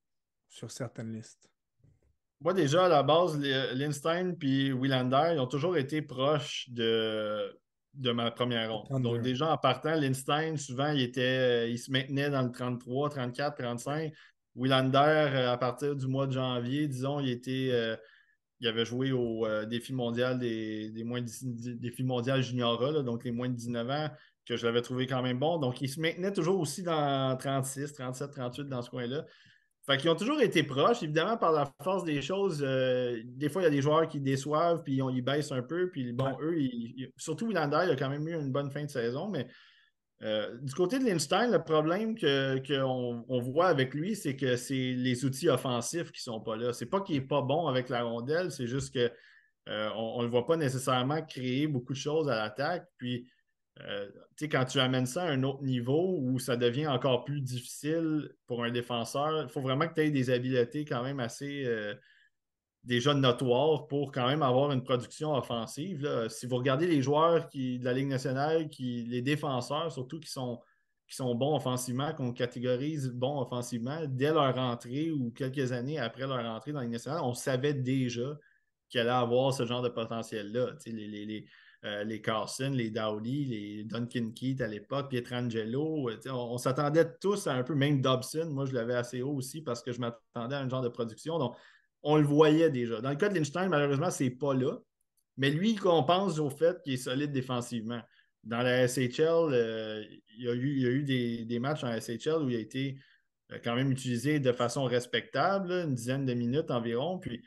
sur 0.49 0.71
certaines 0.71 1.13
listes? 1.13 1.49
Moi, 2.41 2.53
déjà, 2.53 2.85
à 2.85 2.89
la 2.89 3.03
base, 3.03 3.39
Lindstein 3.39 4.35
et 4.41 4.73
Willander, 4.73 5.33
ils 5.33 5.39
ont 5.39 5.47
toujours 5.47 5.77
été 5.77 6.01
proches 6.01 6.67
de, 6.71 7.55
de 7.93 8.12
ma 8.12 8.32
première 8.32 8.73
ronde. 8.73 9.01
Donc, 9.01 9.21
déjà, 9.21 9.51
en 9.51 9.58
partant, 9.58 9.95
Lindstein, 9.95 10.58
souvent, 10.58 10.91
il, 10.91 11.01
était, 11.01 11.71
il 11.71 11.77
se 11.77 11.91
maintenait 11.91 12.30
dans 12.30 12.41
le 12.41 12.51
33, 12.51 13.10
34, 13.10 13.58
35. 13.58 14.13
Willander, 14.56 15.47
à 15.47 15.58
partir 15.58 15.95
du 15.95 16.08
mois 16.08 16.27
de 16.27 16.34
janvier, 16.34 16.88
disons, 16.88 17.19
il 17.19 17.30
était. 17.30 17.69
Euh, 17.71 17.95
il 18.62 18.67
avait 18.67 18.86
joué 18.86 19.12
au 19.12 19.47
euh, 19.47 19.65
défi 19.65 19.91
mondial 19.91 20.38
des, 20.38 20.91
des 20.91 21.04
moins 21.04 21.21
défi 21.21 22.04
mondial 22.04 22.43
junior 22.43 23.04
donc 23.04 23.23
les 23.23 23.32
moins 23.32 23.49
de 23.49 23.56
19 23.56 23.89
ans, 23.89 24.10
que 24.45 24.56
je 24.56 24.65
l'avais 24.65 24.84
trouvé 24.84 25.08
quand 25.08 25.23
même 25.23 25.39
bon. 25.39 25.58
Donc, 25.58 25.82
il 25.82 25.89
se 25.89 25.99
maintenait 25.99 26.32
toujours 26.32 26.60
aussi 26.60 26.84
dans 26.84 27.36
36, 27.38 27.93
37, 27.93 28.32
38 28.32 28.69
dans 28.69 28.84
ce 28.84 28.91
coin-là. 28.91 29.25
Fait 29.85 29.97
qu'ils 29.97 30.09
ont 30.11 30.15
toujours 30.15 30.39
été 30.41 30.61
proches. 30.63 31.01
Évidemment, 31.01 31.37
par 31.37 31.51
la 31.51 31.71
force 31.83 32.03
des 32.03 32.21
choses, 32.21 32.63
euh, 32.65 33.19
des 33.25 33.49
fois, 33.49 33.63
il 33.63 33.65
y 33.65 33.67
a 33.67 33.71
des 33.71 33.81
joueurs 33.81 34.07
qui 34.07 34.19
déçoivent, 34.19 34.83
puis 34.83 34.99
ils 35.11 35.21
baissent 35.21 35.51
un 35.51 35.63
peu. 35.63 35.89
Puis 35.89 36.13
bon, 36.13 36.37
eux, 36.41 36.55
surtout 37.17 37.47
Willander, 37.47 37.81
il 37.85 37.91
a 37.91 37.95
quand 37.95 38.09
même 38.09 38.27
eu 38.27 38.35
une 38.35 38.51
bonne 38.51 38.69
fin 38.69 38.83
de 38.83 38.89
saison. 38.89 39.29
Mais 39.29 39.47
euh, 40.23 40.55
du 40.61 40.73
côté 40.75 40.99
de 40.99 41.05
Lindstein, 41.05 41.49
le 41.49 41.63
problème 41.63 42.15
qu'on 42.15 43.25
on 43.27 43.39
voit 43.39 43.67
avec 43.67 43.95
lui, 43.95 44.15
c'est 44.15 44.35
que 44.35 44.55
c'est 44.55 44.93
les 44.93 45.25
outils 45.25 45.49
offensifs 45.49 46.11
qui 46.11 46.19
ne 46.29 46.33
sont 46.33 46.41
pas 46.41 46.55
là. 46.55 46.73
C'est 46.73 46.85
pas 46.85 47.01
qu'il 47.01 47.15
n'est 47.15 47.25
pas 47.25 47.41
bon 47.41 47.67
avec 47.67 47.89
la 47.89 48.03
rondelle, 48.03 48.51
c'est 48.51 48.67
juste 48.67 48.93
qu'on 48.93 49.09
euh, 49.69 50.17
ne 50.19 50.23
le 50.23 50.29
voit 50.29 50.45
pas 50.45 50.57
nécessairement 50.57 51.23
créer 51.23 51.65
beaucoup 51.65 51.93
de 51.93 51.97
choses 51.97 52.29
à 52.29 52.35
l'attaque. 52.35 52.85
Puis 52.97 53.27
euh, 53.79 54.10
quand 54.41 54.65
tu 54.65 54.79
amènes 54.79 55.05
ça 55.05 55.23
à 55.23 55.31
un 55.31 55.43
autre 55.43 55.63
niveau 55.63 56.17
où 56.19 56.39
ça 56.39 56.57
devient 56.57 56.88
encore 56.88 57.23
plus 57.23 57.41
difficile 57.41 58.31
pour 58.45 58.63
un 58.63 58.71
défenseur, 58.71 59.43
il 59.43 59.49
faut 59.49 59.62
vraiment 59.62 59.88
que 59.88 59.93
tu 59.93 60.01
aies 60.01 60.12
des 60.12 60.29
habiletés 60.29 60.84
quand 60.84 61.03
même 61.03 61.19
assez 61.19 61.63
euh, 61.65 61.95
déjà 62.84 63.13
notoires 63.13 63.88
pour 63.88 64.12
quand 64.12 64.27
même 64.27 64.43
avoir 64.43 64.71
une 64.71 64.84
production 64.84 65.34
offensive. 65.34 66.27
Si 66.29 66.47
vous 66.47 66.57
regardez 66.57 66.86
les 66.86 67.01
joueurs 67.01 67.47
qui, 67.47 67.79
de 67.79 67.86
la 67.86 67.93
Ligue 67.93 68.07
nationale, 68.07 68.67
qui, 68.67 69.03
les 69.03 69.21
défenseurs 69.21 69.91
surtout 69.91 70.19
qui 70.19 70.29
sont, 70.29 70.60
qui 71.07 71.15
sont 71.15 71.34
bons 71.34 71.55
offensivement, 71.55 72.13
qu'on 72.13 72.34
catégorise 72.34 73.10
bons 73.10 73.41
offensivement, 73.41 74.01
dès 74.07 74.34
leur 74.34 74.57
entrée 74.57 75.12
ou 75.12 75.31
quelques 75.31 75.71
années 75.71 75.97
après 75.97 76.27
leur 76.27 76.45
entrée 76.45 76.73
dans 76.73 76.79
la 76.79 76.86
Ligue 76.86 76.93
nationale, 76.93 77.21
on 77.23 77.34
savait 77.34 77.73
déjà 77.73 78.38
qu'elle 78.89 79.07
allait 79.07 79.12
avoir 79.12 79.53
ce 79.53 79.65
genre 79.65 79.81
de 79.81 79.89
potentiel-là. 79.89 80.73
les 80.88 81.45
euh, 81.83 82.03
les 82.03 82.21
Carson, 82.21 82.71
les 82.71 82.91
Dowdy, 82.91 83.45
les 83.45 83.83
Duncan 83.85 84.29
Keith 84.35 84.61
à 84.61 84.67
l'époque, 84.67 85.09
Pietrangelo. 85.09 86.09
Euh, 86.09 86.17
on, 86.29 86.59
s'attendait 86.59 87.07
tous 87.19 87.47
à 87.47 87.53
un 87.53 87.63
peu, 87.63 87.73
même 87.73 88.01
Dobson. 88.01 88.49
Moi, 88.51 88.65
je 88.65 88.73
l'avais 88.73 88.93
assez 88.93 89.23
haut 89.23 89.33
aussi 89.33 89.61
parce 89.61 89.81
que 89.81 89.91
je 89.91 89.99
m'attendais 89.99 90.55
à 90.55 90.59
un 90.59 90.69
genre 90.69 90.83
de 90.83 90.89
production. 90.89 91.39
Donc, 91.39 91.55
on 92.03 92.17
le 92.17 92.23
voyait 92.23 92.69
déjà. 92.69 93.01
Dans 93.01 93.09
le 93.09 93.15
cas 93.15 93.29
de 93.29 93.35
Lindstein, 93.35 93.67
malheureusement, 93.67 94.11
c'est 94.11 94.29
pas 94.29 94.53
là. 94.53 94.77
Mais 95.37 95.49
lui, 95.49 95.71
il 95.71 95.79
compense 95.79 96.37
au 96.37 96.51
fait 96.51 96.79
qu'il 96.83 96.93
est 96.93 96.97
solide 96.97 97.31
défensivement. 97.31 98.01
Dans 98.43 98.61
la 98.61 98.87
SHL, 98.87 99.49
euh, 99.51 100.03
il 100.37 100.45
y 100.45 100.49
a 100.49 100.53
eu, 100.53 100.99
eu 100.99 101.45
des, 101.45 101.59
matchs 101.59 101.83
en 101.83 101.99
SHL 101.99 102.43
où 102.43 102.49
il 102.49 102.57
a 102.57 102.59
été 102.59 102.97
quand 103.63 103.75
même 103.75 103.91
utilisé 103.91 104.39
de 104.39 104.51
façon 104.51 104.83
respectable, 104.83 105.71
une 105.71 105.95
dizaine 105.95 106.25
de 106.27 106.33
minutes 106.35 106.69
environ. 106.69 107.17
Puis 107.17 107.41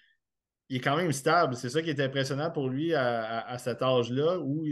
il 0.69 0.77
est 0.77 0.81
quand 0.81 0.97
même 0.97 1.13
stable. 1.13 1.57
C'est 1.57 1.71
ça 1.71 1.83
qui 1.83 1.91
est 1.91 2.01
impressionnant 2.01 2.51
pour 2.51 2.69
lui 2.69 2.95
à, 2.95 3.57
cet 3.59 3.83
âge-là, 3.83 4.39
où 4.41 4.67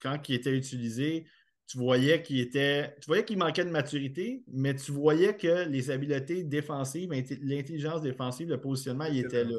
quand 0.00 0.16
il 0.28 0.34
était 0.34 0.56
utilisé, 0.56 1.26
tu 1.66 1.78
voyais 1.78 2.22
qu'il 2.22 2.40
était. 2.40 2.96
Tu 3.00 3.06
voyais 3.06 3.24
qu'il 3.24 3.38
manquait 3.38 3.64
de 3.64 3.70
maturité, 3.70 4.42
mais 4.48 4.74
tu 4.74 4.92
voyais 4.92 5.36
que 5.36 5.68
les 5.68 5.90
habiletés 5.90 6.42
défensives, 6.44 7.10
l'intelligence 7.42 8.02
défensive, 8.02 8.48
le 8.48 8.60
positionnement, 8.60 9.04
il 9.04 9.18
était 9.18 9.44
là. 9.44 9.58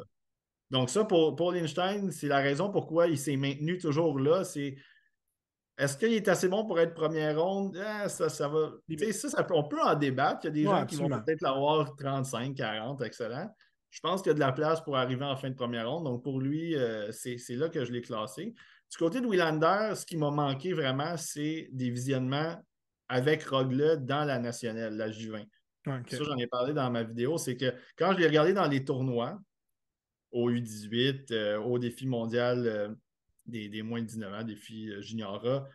Donc, 0.70 0.90
ça, 0.90 1.04
pour, 1.04 1.34
pour 1.34 1.52
Lindstein, 1.52 2.10
c'est 2.10 2.28
la 2.28 2.38
raison 2.38 2.70
pourquoi 2.70 3.08
il 3.08 3.18
s'est 3.18 3.36
maintenu 3.36 3.78
toujours 3.78 4.18
là. 4.20 4.44
C'est 4.44 4.76
est-ce 5.78 5.96
qu'il 5.96 6.12
est 6.12 6.28
assez 6.28 6.48
bon 6.48 6.66
pour 6.66 6.78
être 6.78 6.94
première 6.94 7.40
ronde? 7.40 7.76
Ah, 7.82 8.08
ça, 8.08 8.28
ça 8.28 8.48
va. 8.48 8.72
Ça, 9.12 9.46
on 9.50 9.64
peut 9.64 9.80
en 9.80 9.94
débattre. 9.94 10.40
Il 10.44 10.46
y 10.46 10.48
a 10.48 10.50
des 10.50 10.64
gens 10.64 10.86
qui 10.86 10.96
vont 10.96 11.08
peut-être 11.08 11.40
l'avoir 11.40 11.96
35, 11.96 12.54
40, 12.54 13.02
excellent 13.02 13.50
je 13.90 14.00
pense 14.00 14.22
qu'il 14.22 14.30
y 14.30 14.32
a 14.32 14.34
de 14.34 14.40
la 14.40 14.52
place 14.52 14.80
pour 14.80 14.96
arriver 14.96 15.24
en 15.24 15.36
fin 15.36 15.50
de 15.50 15.54
première 15.54 15.90
ronde. 15.90 16.04
Donc, 16.04 16.22
pour 16.22 16.40
lui, 16.40 16.76
euh, 16.76 17.10
c'est 17.10 17.36
là 17.50 17.68
que 17.68 17.84
je 17.84 17.92
l'ai 17.92 18.02
classé. 18.02 18.54
Du 18.90 18.96
côté 18.96 19.20
de 19.20 19.26
Willander, 19.26 19.94
ce 19.96 20.06
qui 20.06 20.16
m'a 20.16 20.30
manqué 20.30 20.72
vraiment, 20.72 21.16
c'est 21.16 21.68
des 21.72 21.90
visionnements 21.90 22.56
avec 23.08 23.42
Rogle 23.44 23.98
dans 24.04 24.24
la 24.24 24.38
nationale, 24.38 24.96
la 24.96 25.10
J20. 25.10 25.46
Ça, 25.84 26.22
j'en 26.22 26.36
ai 26.36 26.46
parlé 26.46 26.72
dans 26.72 26.88
ma 26.90 27.02
vidéo. 27.02 27.36
C'est 27.36 27.56
que 27.56 27.74
quand 27.96 28.12
je 28.12 28.18
l'ai 28.18 28.26
regardé 28.26 28.52
dans 28.52 28.68
les 28.68 28.84
tournois, 28.84 29.40
au 30.30 30.50
U18, 30.50 31.32
euh, 31.32 31.58
au 31.58 31.78
défi 31.80 32.06
mondial 32.06 32.66
euh, 32.66 32.88
des, 33.46 33.82
moins 33.82 34.00
de 34.00 34.06
19 34.06 34.32
ans, 34.32 34.44
défi 34.44 34.92
juniora, 35.02 35.68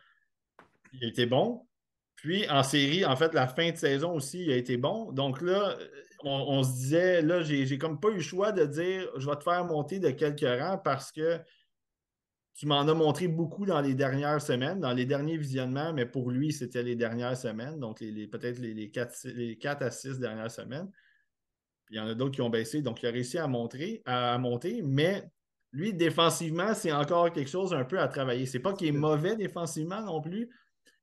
il 0.94 1.04
a 1.04 1.08
été 1.08 1.26
bon. 1.26 1.66
Puis 2.14 2.48
en 2.48 2.62
série, 2.62 3.04
en 3.04 3.14
fait, 3.16 3.34
la 3.34 3.46
fin 3.46 3.70
de 3.70 3.76
saison 3.76 4.14
aussi, 4.14 4.44
il 4.44 4.52
a 4.52 4.56
été 4.56 4.78
bon. 4.78 5.12
Donc 5.12 5.42
là, 5.42 5.76
on, 6.24 6.62
se 6.62 6.72
disait, 6.72 7.22
là, 7.22 7.42
j'ai 7.42 7.78
comme 7.78 8.00
pas 8.00 8.08
eu 8.08 8.16
le 8.16 8.20
choix 8.20 8.52
de 8.52 8.64
dire 8.64 9.08
je 9.16 9.28
vais 9.28 9.36
te 9.36 9.42
faire 9.42 9.64
monter 9.64 9.98
de 9.98 10.10
quelques 10.10 10.40
rangs 10.40 10.78
parce 10.78 11.12
que 11.12 11.40
tu 12.54 12.66
m'en 12.66 12.80
as 12.80 12.94
montré 12.94 13.28
beaucoup 13.28 13.66
dans 13.66 13.80
les 13.82 13.94
dernières 13.94 14.40
semaines, 14.40 14.80
dans 14.80 14.94
les 14.94 15.04
derniers 15.04 15.36
visionnements, 15.36 15.92
mais 15.92 16.06
pour 16.06 16.30
lui, 16.30 16.52
c'était 16.52 16.82
les 16.82 16.96
dernières 16.96 17.36
semaines, 17.36 17.78
donc 17.78 18.00
les, 18.00 18.26
peut-être 18.26 18.58
les, 18.58 18.72
les, 18.72 18.90
4, 18.90 19.82
à 19.82 19.90
6 19.90 20.18
dernières 20.18 20.50
semaines. 20.50 20.90
il 21.90 21.96
y 21.96 22.00
en 22.00 22.06
a 22.06 22.14
d'autres 22.14 22.34
qui 22.34 22.40
ont 22.40 22.48
baissé, 22.48 22.80
donc 22.80 23.02
il 23.02 23.08
a 23.08 23.10
réussi 23.10 23.36
à, 23.36 23.46
montrer, 23.46 24.02
à 24.06 24.38
monter, 24.38 24.80
mais 24.82 25.30
lui, 25.72 25.92
défensivement, 25.92 26.72
c'est 26.72 26.92
encore 26.92 27.30
quelque 27.30 27.50
chose 27.50 27.74
un 27.74 27.84
peu 27.84 28.00
à 28.00 28.08
travailler. 28.08 28.46
C'est 28.46 28.60
pas 28.60 28.72
qu'il 28.72 28.88
est 28.88 28.92
mauvais 28.92 29.36
défensivement 29.36 30.00
non 30.00 30.22
plus, 30.22 30.48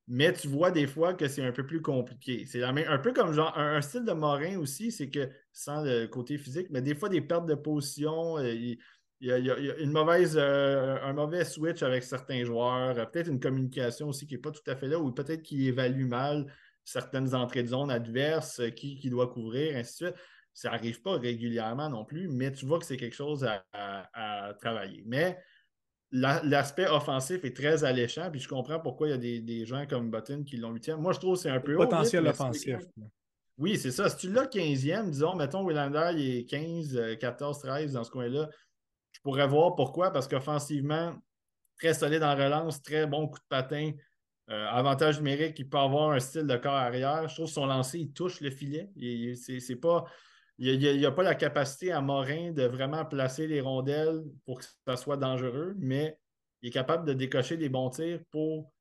mais 0.07 0.33
tu 0.33 0.47
vois 0.47 0.71
des 0.71 0.87
fois 0.87 1.13
que 1.13 1.27
c'est 1.27 1.43
un 1.43 1.51
peu 1.51 1.65
plus 1.65 1.81
compliqué. 1.81 2.45
C'est 2.45 2.63
un 2.63 2.97
peu 2.99 3.13
comme 3.13 3.33
genre 3.33 3.57
un, 3.57 3.81
style 3.81 4.03
de 4.03 4.11
Morin 4.11 4.57
aussi, 4.57 4.91
c'est 4.91 5.09
que 5.09 5.29
sans 5.51 5.81
le 5.83 6.07
côté 6.07 6.37
physique, 6.37 6.67
mais 6.71 6.81
des 6.81 6.95
fois 6.95 7.09
des 7.09 7.21
pertes 7.21 7.45
de 7.45 7.55
position, 7.55 8.37
euh, 8.37 8.53
il, 8.53 8.77
y 9.21 9.31
a, 9.31 9.37
une 9.79 9.91
mauvaise, 9.91 10.37
euh, 10.37 10.97
un 11.01 11.13
mauvais 11.13 11.45
switch 11.45 11.83
avec 11.83 12.03
certains 12.03 12.43
joueurs, 12.43 12.97
euh, 12.97 13.05
peut-être 13.05 13.29
une 13.29 13.39
communication 13.39 14.09
aussi 14.09 14.27
qui 14.27 14.33
n'est 14.33 14.41
pas 14.41 14.51
tout 14.51 14.69
à 14.69 14.75
fait 14.75 14.87
là, 14.87 14.99
ou 14.99 15.11
peut-être 15.11 15.41
qu'il 15.41 15.65
évalue 15.65 16.05
mal 16.05 16.53
certaines 16.83 17.33
entrées 17.33 17.63
de 17.63 17.69
zone 17.69 17.89
adverses, 17.89 18.61
qui, 18.75 19.09
doit 19.09 19.27
couvrir, 19.27 19.77
ainsi 19.77 20.03
de 20.03 20.09
suite. 20.09 20.21
Ça 20.53 20.69
n'arrive 20.69 21.01
pas 21.01 21.17
régulièrement 21.17 21.89
non 21.89 22.03
plus, 22.03 22.27
mais 22.27 22.51
tu 22.51 22.65
vois 22.65 22.77
que 22.77 22.85
c'est 22.85 22.97
quelque 22.97 23.15
chose 23.15 23.43
à, 23.45 23.63
à 23.71 24.53
travailler. 24.55 25.01
Mais 25.07 25.39
l'aspect 26.13 26.87
offensif 26.87 27.43
est 27.43 27.55
très 27.55 27.83
alléchant, 27.83 28.29
puis 28.29 28.39
je 28.39 28.47
comprends 28.47 28.79
pourquoi 28.79 29.07
il 29.07 29.11
y 29.11 29.13
a 29.13 29.41
des, 29.41 29.65
gens 29.65 29.85
comme 29.87 30.11
Button 30.11 30.43
qui 30.43 30.57
l'ont 30.57 30.71
huitième. 30.71 31.01
Moi, 31.01 31.11
je 31.13 31.19
trouve 31.19 31.35
que 31.35 31.41
c'est 31.41 31.49
un 31.49 31.59
peu 31.59 31.75
Potentiel 31.75 32.27
offensif. 32.27 32.77
Oui, 33.57 33.77
c'est 33.77 33.91
ça. 33.91 34.09
Si 34.09 34.17
tu 34.17 34.31
l'as 34.31 34.45
15e, 34.45 35.09
disons, 35.09 35.35
mettons, 35.35 35.63
Willander, 35.63 36.11
il 36.15 36.37
est 36.37 36.45
15, 36.45 37.17
14, 37.19 37.59
13 37.59 37.93
dans 37.93 38.03
ce 38.03 38.11
coin-là, 38.11 38.49
je 39.11 39.19
pourrais 39.21 39.47
voir 39.47 39.75
pourquoi, 39.75 40.11
parce 40.11 40.27
qu'offensivement, 40.27 41.15
très 41.77 41.93
solide 41.93 42.23
en 42.23 42.35
relance, 42.35 42.81
très 42.81 43.05
bon 43.05 43.27
coup 43.27 43.39
de 43.39 43.45
patin, 43.49 43.91
euh, 44.49 44.67
avantage 44.67 45.17
numérique, 45.17 45.57
il 45.59 45.69
peut 45.69 45.77
avoir 45.77 46.11
un 46.11 46.19
style 46.19 46.45
de 46.45 46.57
corps 46.57 46.73
arrière. 46.73 47.27
Je 47.27 47.35
trouve 47.35 47.47
que 47.47 47.53
son 47.53 47.65
lancer, 47.65 47.99
il 47.99 48.11
touche 48.11 48.41
le 48.41 48.51
filet. 48.51 48.89
C'est 49.35 49.75
pas 49.77 50.05
il 50.59 50.79
n'y 50.79 51.05
a, 51.05 51.11
pas 51.11 51.23
la 51.23 51.35
capacité 51.35 51.91
à 51.91 52.01
Morin 52.01 52.51
de 52.51 52.63
vraiment 52.63 53.05
placer 53.05 53.47
les 53.47 53.61
rondelles 53.61 54.23
pour 54.45 54.59
que 54.59 54.65
ça 54.87 54.97
soit 54.97 55.17
dangereux, 55.17 55.75
mais 55.77 56.19
il 56.61 56.69
est 56.69 56.71
capable 56.71 57.07
de 57.07 57.13
décocher 57.13 57.57
des 57.57 57.69
bons 57.69 57.89
tirs 57.89 58.19
pour 58.29 58.71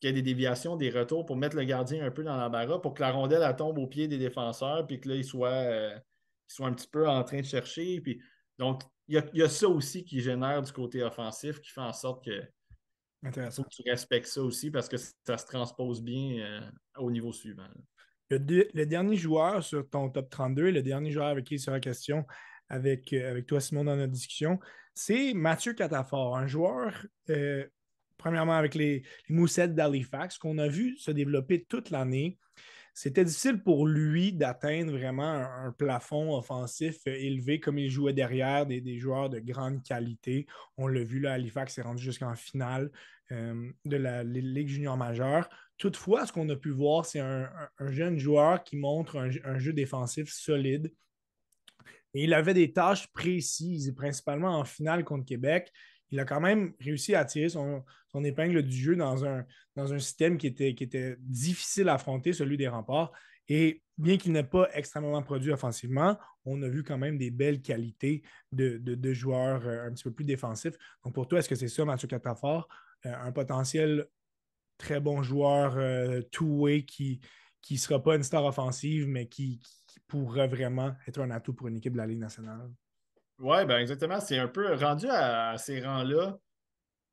qu'il 0.00 0.08
y 0.08 0.10
ait 0.10 0.14
des 0.14 0.22
déviations, 0.22 0.76
des 0.76 0.90
retours, 0.90 1.26
pour 1.26 1.36
mettre 1.36 1.56
le 1.56 1.64
gardien 1.64 2.04
un 2.04 2.10
peu 2.10 2.22
dans 2.22 2.36
la 2.36 2.48
barre, 2.48 2.80
pour 2.80 2.94
que 2.94 3.02
la 3.02 3.10
rondelle 3.10 3.54
tombe 3.56 3.78
au 3.78 3.86
pied 3.86 4.08
des 4.08 4.18
défenseurs, 4.18 4.86
puis 4.86 5.00
que 5.00 5.08
là, 5.08 5.16
il 5.16 5.24
soit, 5.24 5.50
euh, 5.50 5.98
soit 6.46 6.68
un 6.68 6.72
petit 6.72 6.88
peu 6.88 7.08
en 7.08 7.22
train 7.24 7.40
de 7.40 7.46
chercher. 7.46 8.00
Puis... 8.00 8.20
Donc, 8.58 8.82
il 9.08 9.22
y, 9.34 9.42
a, 9.42 9.48
ça 9.48 9.68
aussi 9.68 10.04
qui 10.04 10.20
génère 10.20 10.62
du 10.62 10.70
côté 10.70 11.02
offensif, 11.02 11.60
qui 11.60 11.70
fait 11.70 11.80
en 11.80 11.92
sorte 11.92 12.24
que, 12.24 12.42
faut 13.50 13.64
que 13.64 13.68
tu 13.70 13.82
respectes 13.88 14.26
ça 14.26 14.42
aussi 14.42 14.70
parce 14.70 14.88
que 14.88 14.96
ça 14.96 15.36
se 15.36 15.46
transpose 15.46 16.00
bien 16.00 16.38
euh, 16.38 16.60
au 16.98 17.10
niveau 17.10 17.32
suivant. 17.32 17.68
Le, 18.30 18.84
dernier 18.84 19.16
joueur 19.16 19.62
sur 19.64 19.88
ton 19.88 20.08
top 20.08 20.30
32, 20.30 20.70
le 20.70 20.82
dernier 20.82 21.10
joueur 21.10 21.26
avec 21.26 21.46
qui 21.46 21.54
il 21.54 21.60
sera 21.60 21.80
question 21.80 22.24
avec, 22.68 23.12
euh, 23.12 23.30
avec 23.30 23.46
toi, 23.46 23.60
Simon, 23.60 23.84
dans 23.84 23.96
notre 23.96 24.12
discussion, 24.12 24.60
c'est 24.94 25.34
Mathieu 25.34 25.74
Catafort, 25.74 26.36
un 26.36 26.46
joueur, 26.46 27.06
euh, 27.28 27.66
premièrement 28.16 28.56
avec 28.56 28.76
les, 28.76 29.02
les 29.28 29.34
Moussettes 29.34 29.74
d'Halifax, 29.74 30.38
qu'on 30.38 30.58
a 30.58 30.68
vu 30.68 30.96
se 30.96 31.10
développer 31.10 31.64
toute 31.64 31.90
l'année. 31.90 32.38
C'était 32.94 33.24
difficile 33.24 33.62
pour 33.62 33.86
lui 33.86 34.32
d'atteindre 34.32 34.92
vraiment 34.92 35.32
un, 35.32 35.72
plafond 35.72 36.36
offensif 36.36 36.98
euh, 37.08 37.14
élevé 37.14 37.58
comme 37.58 37.78
il 37.78 37.90
jouait 37.90 38.12
derrière 38.12 38.64
des, 38.66 38.98
joueurs 38.98 39.28
de 39.28 39.40
grande 39.40 39.82
qualité. 39.82 40.46
On 40.76 40.86
l'a 40.86 41.02
vu, 41.02 41.18
là, 41.18 41.32
Halifax 41.32 41.78
est 41.78 41.82
rendu 41.82 42.02
jusqu'en 42.02 42.34
finale 42.36 42.90
de 43.30 43.96
la 43.96 44.24
Ligue 44.24 44.66
junior 44.66 44.96
majeure. 44.96 45.48
Toutefois, 45.80 46.26
ce 46.26 46.32
qu'on 46.32 46.46
a 46.50 46.56
pu 46.56 46.68
voir, 46.68 47.06
c'est 47.06 47.20
un, 47.20 47.48
jeune 47.88 48.18
joueur 48.18 48.62
qui 48.62 48.76
montre 48.76 49.16
un, 49.16 49.58
jeu 49.58 49.72
défensif 49.72 50.30
solide. 50.30 50.92
Il 52.12 52.34
avait 52.34 52.52
des 52.52 52.70
tâches 52.74 53.10
précises, 53.14 53.90
principalement 53.96 54.58
en 54.58 54.64
finale 54.64 55.04
contre 55.04 55.24
Québec. 55.24 55.72
Il 56.10 56.20
a 56.20 56.26
quand 56.26 56.40
même 56.42 56.74
réussi 56.80 57.14
à 57.14 57.24
tirer 57.24 57.48
son, 57.48 57.82
épingle 58.22 58.62
du 58.62 58.76
jeu 58.76 58.94
dans 58.94 59.24
un, 59.24 59.46
système 59.98 60.36
qui 60.36 60.48
était, 60.48 61.16
difficile 61.20 61.88
à 61.88 61.94
affronter, 61.94 62.34
celui 62.34 62.58
des 62.58 62.68
remparts. 62.68 63.10
Et 63.48 63.82
bien 63.96 64.18
qu'il 64.18 64.32
n'ait 64.32 64.44
pas 64.44 64.68
extrêmement 64.74 65.22
produit 65.22 65.50
offensivement, 65.50 66.18
on 66.44 66.60
a 66.60 66.68
vu 66.68 66.82
quand 66.82 66.98
même 66.98 67.16
des 67.16 67.30
belles 67.30 67.62
qualités 67.62 68.22
de, 68.52 69.12
joueurs 69.14 69.66
euh, 69.66 69.86
un 69.86 69.92
petit 69.92 70.04
peu 70.04 70.12
plus 70.12 70.26
défensifs. 70.26 70.76
Donc 71.04 71.14
pour 71.14 71.26
toi, 71.26 71.38
est-ce 71.38 71.48
que 71.48 71.54
c'est 71.54 71.68
ça, 71.68 71.86
Mathieu 71.86 72.06
Catafort? 72.06 72.68
Euh, 73.06 73.14
un 73.14 73.32
potentiel 73.32 74.06
très 74.80 74.98
bon 74.98 75.22
joueur 75.22 75.76
euh, 75.76 76.22
two-way 76.32 76.84
qui 76.84 77.20
ne 77.70 77.76
sera 77.76 78.02
pas 78.02 78.16
une 78.16 78.22
star 78.22 78.44
offensive, 78.44 79.06
mais 79.06 79.28
qui, 79.28 79.60
pourrait 80.06 80.48
vraiment 80.48 80.92
être 81.06 81.20
un 81.20 81.30
atout 81.30 81.52
pour 81.52 81.68
une 81.68 81.76
équipe 81.76 81.92
de 81.92 81.98
la 81.98 82.06
Ligue 82.06 82.18
nationale. 82.18 82.68
Oui, 83.38 83.64
ben 83.64 83.78
exactement. 83.78 84.18
C'est 84.18 84.38
un 84.38 84.48
peu 84.48 84.74
rendu 84.74 85.06
à, 85.08 85.56
ces 85.56 85.80
rangs-là. 85.80 86.36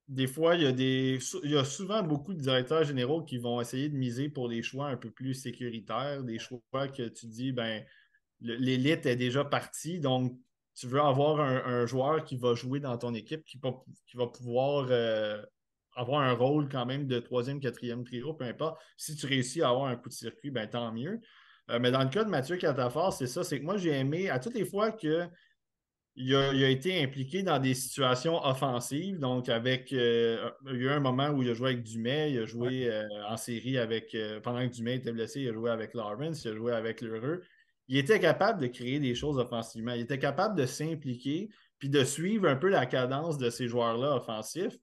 Des 0.08 0.26
fois, 0.26 0.56
il 0.56 0.64
y, 0.64 0.66
a 0.66 0.72
des, 0.72 1.20
il 1.44 1.52
y 1.52 1.58
a 1.58 1.64
souvent 1.64 2.02
beaucoup 2.02 2.34
de 2.34 2.40
directeurs 2.40 2.84
généraux 2.84 3.24
qui 3.24 3.38
vont 3.38 3.62
essayer 3.62 3.90
de 3.90 3.96
miser 3.96 4.30
pour 4.30 4.50
des 4.50 4.64
choix 4.64 4.88
un 4.88 4.98
peu 4.98 5.12
plus 5.12 5.36
sécuritaires, 5.36 6.24
des 6.24 6.40
choix 6.40 6.88
que 6.88 7.08
tu 7.08 7.28
dis, 7.28 7.52
ben, 7.52 7.84
l'élite 8.42 9.06
est 9.06 9.16
déjà 9.16 9.46
partie, 9.46 10.00
donc 10.00 10.40
tu 10.74 10.88
veux 10.88 11.02
avoir 11.02 11.40
un, 11.40 11.86
joueur 11.86 12.24
qui 12.24 12.38
va 12.38 12.56
jouer 12.56 12.80
dans 12.80 12.98
ton 12.98 13.14
équipe, 13.14 13.44
qui, 13.44 13.58
va, 13.58 13.72
qui 14.08 14.18
va 14.18 14.28
pouvoir 14.28 14.88
euh, 14.90 15.44
avoir 15.98 16.22
un 16.22 16.34
rôle 16.34 16.70
quand 16.70 16.86
même 16.86 17.08
de 17.08 17.20
troisième, 17.20 17.60
quatrième 17.60 18.04
trio, 18.04 18.34
peu 18.34 18.46
importe. 18.46 18.80
Si 18.96 19.16
tu 19.16 19.26
réussis 19.26 19.62
à 19.62 19.70
avoir 19.70 19.88
un 19.88 19.96
coup 19.96 20.10
de 20.10 20.14
circuit, 20.14 20.52
ben 20.52 20.68
tant 20.68 20.94
mieux. 20.94 21.20
Euh, 21.70 21.80
mais 21.82 21.92
dans 21.92 22.04
le 22.04 22.10
cas 22.10 22.24
de 22.24 22.30
Mathieu 22.30 22.56
Catafort, 22.58 23.14
c'est 23.14 23.28
ça, 23.28 23.44
c'est 23.44 23.60
que 23.60 23.66
moi, 23.66 23.78
j'ai 23.78 23.92
aimé, 23.92 24.30
à 24.30 24.40
toutes 24.40 24.54
les 24.54 24.66
fois 24.66 24.92
que 24.92 25.28
il 26.20 26.36
a, 26.36 26.70
été 26.70 27.04
impliqué 27.04 27.44
dans 27.44 27.60
des 27.60 27.76
situations 27.76 28.44
offensives. 28.44 29.20
Donc, 29.20 29.50
avec. 29.50 29.94
Euh, 29.94 30.50
il 30.66 30.78
y 30.78 30.80
a 30.80 30.82
eu 30.82 30.90
un 30.90 31.00
moment 31.00 31.30
où 31.30 31.44
il 31.44 31.50
a 31.50 31.54
joué 31.54 31.72
avec 31.72 31.84
Dumais, 31.84 32.32
il 32.32 32.40
a 32.40 32.46
joué 32.46 32.90
euh, 32.90 33.04
en 33.30 33.38
série 33.38 33.78
avec. 33.78 34.18
pendant 34.42 34.68
que 34.68 34.74
Dumais 34.74 34.96
était 34.96 35.12
blessé, 35.12 35.42
il 35.42 35.50
a 35.50 35.54
joué 35.54 35.70
avec 35.70 35.94
Lawrence, 35.94 36.44
il 36.44 36.52
a 36.52 36.56
joué 36.56 36.74
avec 36.74 37.02
Lheureux. 37.02 37.44
Il 37.88 37.98
était 37.98 38.20
capable 38.20 38.60
de 38.62 38.68
créer 38.68 39.00
des 39.00 39.14
choses 39.14 39.38
offensivement. 39.38 39.94
Il 39.94 40.02
était 40.02 40.20
capable 40.20 40.58
de 40.58 40.66
s'impliquer 40.66 41.50
puis 41.80 41.90
de 41.90 42.04
suivre 42.04 42.48
un 42.48 42.56
peu 42.56 42.70
la 42.70 42.86
cadence 42.86 43.38
de 43.38 43.50
ces 43.50 43.68
joueurs-là 43.68 44.16
offensifs. 44.16 44.78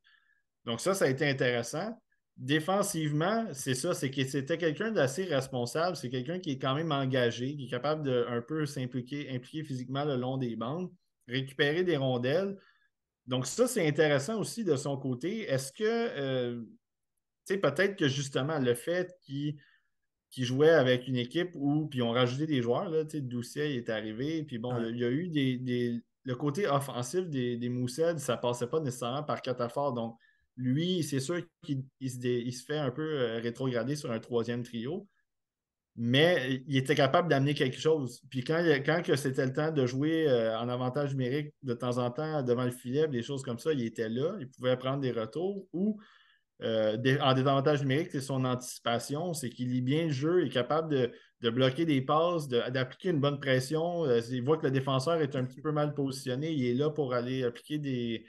Donc, 0.65 0.81
ça, 0.81 0.95
ça 0.95 1.05
a 1.05 1.09
été 1.09 1.29
intéressant. 1.29 1.99
Défensivement, 2.37 3.47
c'est 3.53 3.75
ça, 3.75 3.95
c'est 3.95 4.11
que 4.11 4.25
c'était 4.25 4.59
quelqu'un 4.59 4.91
d'assez 4.91 5.25
responsable, 5.25 5.95
c'est 5.97 6.11
quelqu'un 6.11 6.41
qui 6.41 6.53
est 6.53 6.59
quand 6.59 6.75
même 6.75 6.91
engagé, 6.91 7.55
qui 7.55 7.67
est 7.67 7.71
capable 7.71 8.03
de 8.03 8.27
un 8.29 8.43
peu 8.43 8.67
s'impliquer 8.67 9.31
impliquer 9.31 9.63
physiquement 9.63 10.05
le 10.05 10.17
long 10.17 10.37
des 10.37 10.57
bandes, 10.57 10.91
récupérer 11.29 11.85
des 11.85 11.97
rondelles. 11.97 12.57
Donc, 13.27 13.47
ça, 13.47 13.69
c'est 13.69 13.87
intéressant 13.87 14.39
aussi 14.39 14.65
de 14.65 14.75
son 14.75 14.97
côté. 14.97 15.43
Est-ce 15.43 15.73
que, 15.73 15.85
euh, 15.85 16.61
tu 17.47 17.55
sais, 17.55 17.59
peut-être 17.59 17.97
que 17.97 18.09
justement, 18.09 18.59
le 18.59 18.75
fait 18.75 19.17
qu'il 19.23 19.57
jouait 20.37 20.71
avec 20.71 21.07
une 21.07 21.17
équipe 21.17 21.53
où, 21.55 21.87
puis 21.87 22.03
on 22.03 22.11
rajouté 22.11 22.47
des 22.47 22.63
joueurs, 22.63 22.89
là, 22.89 23.05
tu 23.05 23.19
sais, 23.19 23.21
Doucet 23.21 23.77
est 23.77 23.89
arrivé, 23.89 24.43
puis 24.43 24.59
bon, 24.59 24.77
il 24.89 24.99
y 24.99 25.05
a 25.05 25.11
eu 25.11 25.29
des, 25.29 26.03
le 26.25 26.35
côté 26.35 26.67
offensif 26.67 27.29
des, 27.29 27.57
des 27.57 27.69
Moussed, 27.69 28.19
ça 28.19 28.37
passait 28.37 28.67
pas 28.67 28.81
nécessairement 28.81 29.23
par 29.23 29.41
Catafort. 29.41 29.93
Donc, 29.93 30.19
lui, 30.57 31.03
c'est 31.03 31.21
sûr 31.21 31.43
qu'il 31.63 31.85
se, 32.03 32.65
fait 32.65 32.79
un 32.79 32.91
peu 32.91 33.03
euh, 33.03 33.41
rétrograder 33.41 33.97
sur 33.97 34.11
un 34.11 34.21
troisième 34.21 34.63
trio, 34.63 35.09
mais 35.97 36.63
il 36.67 36.77
était 36.77 36.95
capable 36.95 37.29
d'amener 37.29 37.55
quelque 37.55 37.79
chose. 37.79 38.21
Puis 38.31 38.43
quand, 38.43 38.63
c'était 39.17 39.47
le 39.47 39.53
temps 39.53 39.71
de 39.71 39.87
jouer 39.87 40.29
euh, 40.29 40.59
en 40.59 40.69
avantage 40.69 41.13
numérique 41.13 41.55
de 41.63 41.75
temps 41.75 41.99
en 41.99 42.11
temps 42.11 42.43
devant 42.43 42.65
le 42.65 42.71
filet, 42.71 43.09
des 43.09 43.23
choses 43.23 43.43
comme 43.43 43.59
ça, 43.59 43.73
il 43.73 43.85
était 43.85 44.09
là, 44.09 44.37
il 44.41 44.49
pouvait 44.49 44.77
prendre 44.77 45.01
des 45.01 45.13
retours 45.13 45.67
ou 45.73 46.01
euh, 46.63 46.97
en 47.21 47.35
désavantage 47.35 47.81
numérique, 47.83 48.11
c'est 48.13 48.21
son 48.21 48.45
anticipation, 48.45 49.35
c'est 49.35 49.51
qu'il 49.51 49.71
lit 49.71 49.83
bien 49.83 50.07
le 50.07 50.13
jeu, 50.13 50.43
il 50.43 50.47
est 50.47 50.51
capable 50.51 51.13
de, 51.41 51.51
bloquer 51.51 51.85
des 51.85 52.01
passes, 52.01 52.49
d'appliquer 52.49 53.11
une 53.11 53.21
bonne 53.21 53.39
pression. 53.39 54.07
il 54.31 54.43
voit 54.43 54.57
que 54.57 54.65
le 54.65 54.71
défenseur 54.71 55.21
est 55.21 55.37
un 55.37 55.45
petit 55.45 55.61
peu 55.61 55.73
mal 55.73 55.93
positionné, 55.95 56.53
il 56.53 56.65
est 56.65 56.75
là 56.75 56.91
pour 56.91 57.13
aller 57.13 57.45
appliquer 57.45 57.79
des, 57.79 58.25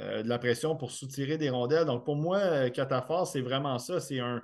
euh, 0.00 0.22
de 0.22 0.28
la 0.28 0.38
pression 0.38 0.76
pour 0.76 0.92
soutirer 0.92 1.38
des 1.38 1.50
rondelles. 1.50 1.84
Donc, 1.84 2.04
pour 2.04 2.14
moi, 2.14 2.38
euh, 2.38 2.70
Catafort, 2.70 3.26
c'est 3.26 3.40
vraiment 3.40 3.78
ça. 3.78 3.98
C'est 3.98 4.20
un, 4.20 4.40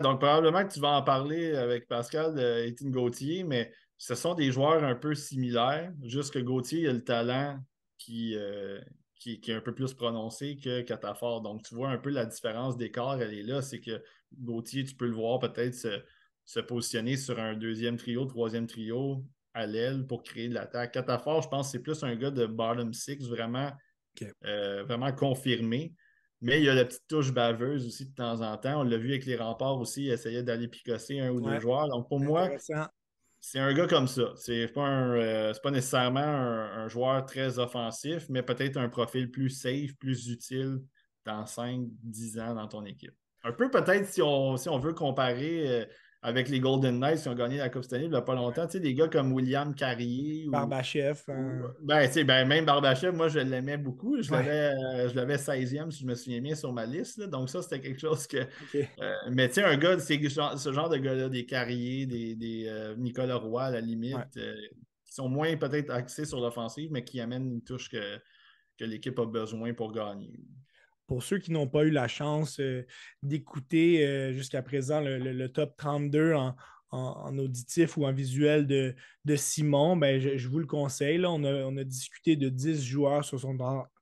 Donc, 0.00 0.20
probablement 0.20 0.64
que 0.66 0.72
tu 0.72 0.78
vas 0.80 0.92
en 0.92 1.02
parler 1.02 1.56
avec 1.56 1.88
Pascal 1.88 2.34
de 2.34 2.66
Étienne 2.66 2.92
Gauthier, 2.92 3.42
mais 3.42 3.72
ce 3.98 4.14
sont 4.14 4.34
des 4.34 4.52
joueurs 4.52 4.84
un 4.84 4.94
peu 4.94 5.14
similaires, 5.14 5.92
juste 6.02 6.32
que 6.32 6.38
Gauthier 6.38 6.88
a 6.88 6.92
le 6.92 7.02
talent 7.02 7.58
qui, 7.98 8.36
euh, 8.36 8.80
qui, 9.16 9.40
est 9.46 9.54
un 9.54 9.60
peu 9.60 9.74
plus 9.74 9.92
prononcé 9.94 10.56
que 10.56 10.82
Catafort. 10.82 11.40
Donc, 11.40 11.62
tu 11.62 11.74
vois 11.74 11.88
un 11.88 11.98
peu 11.98 12.10
la 12.10 12.26
différence 12.26 12.76
d'écart, 12.76 13.20
elle 13.20 13.34
est 13.34 13.42
là. 13.42 13.60
C'est 13.60 13.80
que 13.80 14.02
Gauthier, 14.38 14.84
tu 14.84 14.94
peux 14.94 15.06
le 15.06 15.14
voir 15.14 15.40
peut-être 15.40 15.74
se, 16.44 16.60
positionner 16.60 17.16
sur 17.16 17.40
un 17.40 17.54
deuxième 17.54 17.96
trio, 17.96 18.24
troisième 18.24 18.66
trio 18.66 19.24
à 19.54 19.66
l'aile 19.66 20.06
pour 20.06 20.22
créer 20.22 20.48
de 20.48 20.54
l'attaque. 20.54 20.92
Catafort, 20.92 21.42
je 21.42 21.48
pense 21.48 21.72
c'est 21.72 21.80
plus 21.80 22.02
un 22.04 22.14
gars 22.14 22.30
de 22.30 22.46
bottom 22.46 22.92
six, 22.92 23.28
vraiment, 23.28 23.72
euh, 24.44 24.84
vraiment 24.84 25.12
confirmé. 25.12 25.94
Mais 26.40 26.58
il 26.58 26.64
y 26.64 26.68
a 26.68 26.74
la 26.74 26.84
petite 26.84 27.06
touche 27.06 27.32
baveuse 27.32 27.86
aussi 27.86 28.06
de 28.06 28.14
temps 28.14 28.40
en 28.40 28.56
temps. 28.56 28.80
On 28.80 28.82
l'a 28.82 28.96
vu 28.96 29.10
avec 29.10 29.26
les 29.26 29.36
remparts 29.36 29.78
aussi, 29.78 30.06
il 30.06 30.10
essayait 30.10 30.42
d'aller 30.42 30.66
picosser 30.66 31.20
un 31.20 31.30
ou 31.30 31.40
deux 31.40 31.60
joueurs. 31.60 31.88
Donc 31.88 32.08
pour 32.08 32.18
moi, 32.18 32.50
c'est 33.44 33.58
un 33.58 33.72
gars 33.72 33.86
comme 33.86 34.08
ça. 34.08 34.32
C'est 34.36 34.68
pas, 34.68 34.88
euh, 34.88 35.52
pas 35.62 35.70
nécessairement 35.70 36.20
un, 36.20 36.88
joueur 36.88 37.26
très 37.26 37.58
offensif, 37.58 38.26
mais 38.28 38.42
peut-être 38.42 38.76
un 38.76 38.88
profil 38.88 39.30
plus 39.30 39.50
safe, 39.50 39.94
plus 39.98 40.28
utile 40.28 40.80
dans 41.24 41.44
5-10 41.44 42.40
ans 42.40 42.54
dans 42.54 42.68
ton 42.68 42.84
équipe. 42.84 43.14
Un 43.44 43.52
peu 43.52 43.70
peut-être 43.70 44.06
si 44.06 44.22
on, 44.22 44.56
si 44.56 44.68
on 44.68 44.78
veut 44.78 44.94
comparer 44.94 45.68
euh, 45.68 45.86
avec 46.24 46.48
les 46.48 46.60
Golden 46.60 47.00
Knights 47.00 47.22
qui 47.22 47.28
ont 47.28 47.34
gagné 47.34 47.56
la 47.56 47.68
Coupe 47.68 47.82
Stanley 47.82 48.04
il 48.04 48.10
n'y 48.10 48.16
a 48.16 48.22
pas 48.22 48.36
longtemps. 48.36 48.64
Tu 48.66 48.72
sais, 48.72 48.80
des 48.80 48.94
gars 48.94 49.08
comme 49.08 49.32
William 49.32 49.74
Carrier. 49.74 50.46
Ou, 50.46 50.52
Barbachev. 50.52 51.20
Hein. 51.28 51.62
ben, 51.80 52.06
tu 52.06 52.12
sais, 52.12 52.24
ben, 52.24 52.46
même 52.46 52.64
Barbachev, 52.64 53.12
moi, 53.12 53.26
je 53.26 53.40
l'aimais 53.40 53.76
beaucoup. 53.76 54.22
Je 54.22 54.30
l'avais 54.30 55.36
16e, 55.36 55.90
si 55.90 56.02
je 56.02 56.06
me 56.06 56.14
souviens 56.14 56.40
bien, 56.40 56.54
sur 56.54 56.72
ma 56.72 56.86
liste. 56.86 57.20
Donc, 57.22 57.50
ça, 57.50 57.60
c'était 57.60 57.80
quelque 57.80 58.00
chose 58.00 58.26
que. 58.28 58.36
Euh, 59.00 59.14
mais 59.32 59.48
tu 59.48 59.54
sais, 59.54 59.64
un 59.64 59.76
gars, 59.76 59.98
c'est 59.98 60.20
ce 60.28 60.72
genre 60.72 60.88
de 60.88 60.96
gars-là, 60.96 61.28
des 61.28 61.44
Carrier, 61.44 62.06
des, 62.06 62.36
des 62.36 62.66
euh, 62.68 62.94
Nicolas 62.96 63.36
Roy, 63.36 63.64
à 63.64 63.70
la 63.70 63.80
limite, 63.80 64.16
euh, 64.36 64.54
qui 65.04 65.14
sont 65.14 65.28
moins 65.28 65.56
peut-être 65.56 65.90
axés 65.90 66.24
sur 66.24 66.40
l'offensive, 66.40 66.90
mais 66.92 67.02
qui 67.02 67.20
amènent 67.20 67.50
une 67.50 67.62
touche 67.62 67.88
que, 67.88 68.18
que 68.78 68.84
l'équipe 68.84 69.18
a 69.18 69.26
besoin 69.26 69.74
pour 69.74 69.92
gagner 69.92 70.38
pour 71.12 71.22
ceux 71.22 71.36
qui 71.36 71.52
n'ont 71.52 71.68
pas 71.68 71.84
eu 71.84 71.90
la 71.90 72.08
chance 72.08 72.58
euh, 72.58 72.86
d'écouter 73.22 74.02
euh, 74.06 74.32
jusqu'à 74.32 74.62
présent 74.62 74.98
le, 75.02 75.46
top 75.48 75.76
32 75.76 76.32
en, 76.90 77.38
auditif 77.38 77.98
ou 77.98 78.06
en 78.06 78.14
visuel 78.14 78.66
de, 78.66 78.94
Simon, 79.36 79.94
ben, 79.94 80.18
je, 80.18 80.48
vous 80.48 80.58
le 80.58 80.66
conseille. 80.66 81.22
on, 81.26 81.44
a, 81.44 81.52
on, 81.66 81.76
a, 81.76 81.84
discuté 81.84 82.34
de 82.36 82.48
10 82.48 82.82
joueurs 82.82 83.26
sur 83.26 83.38
son 83.38 83.58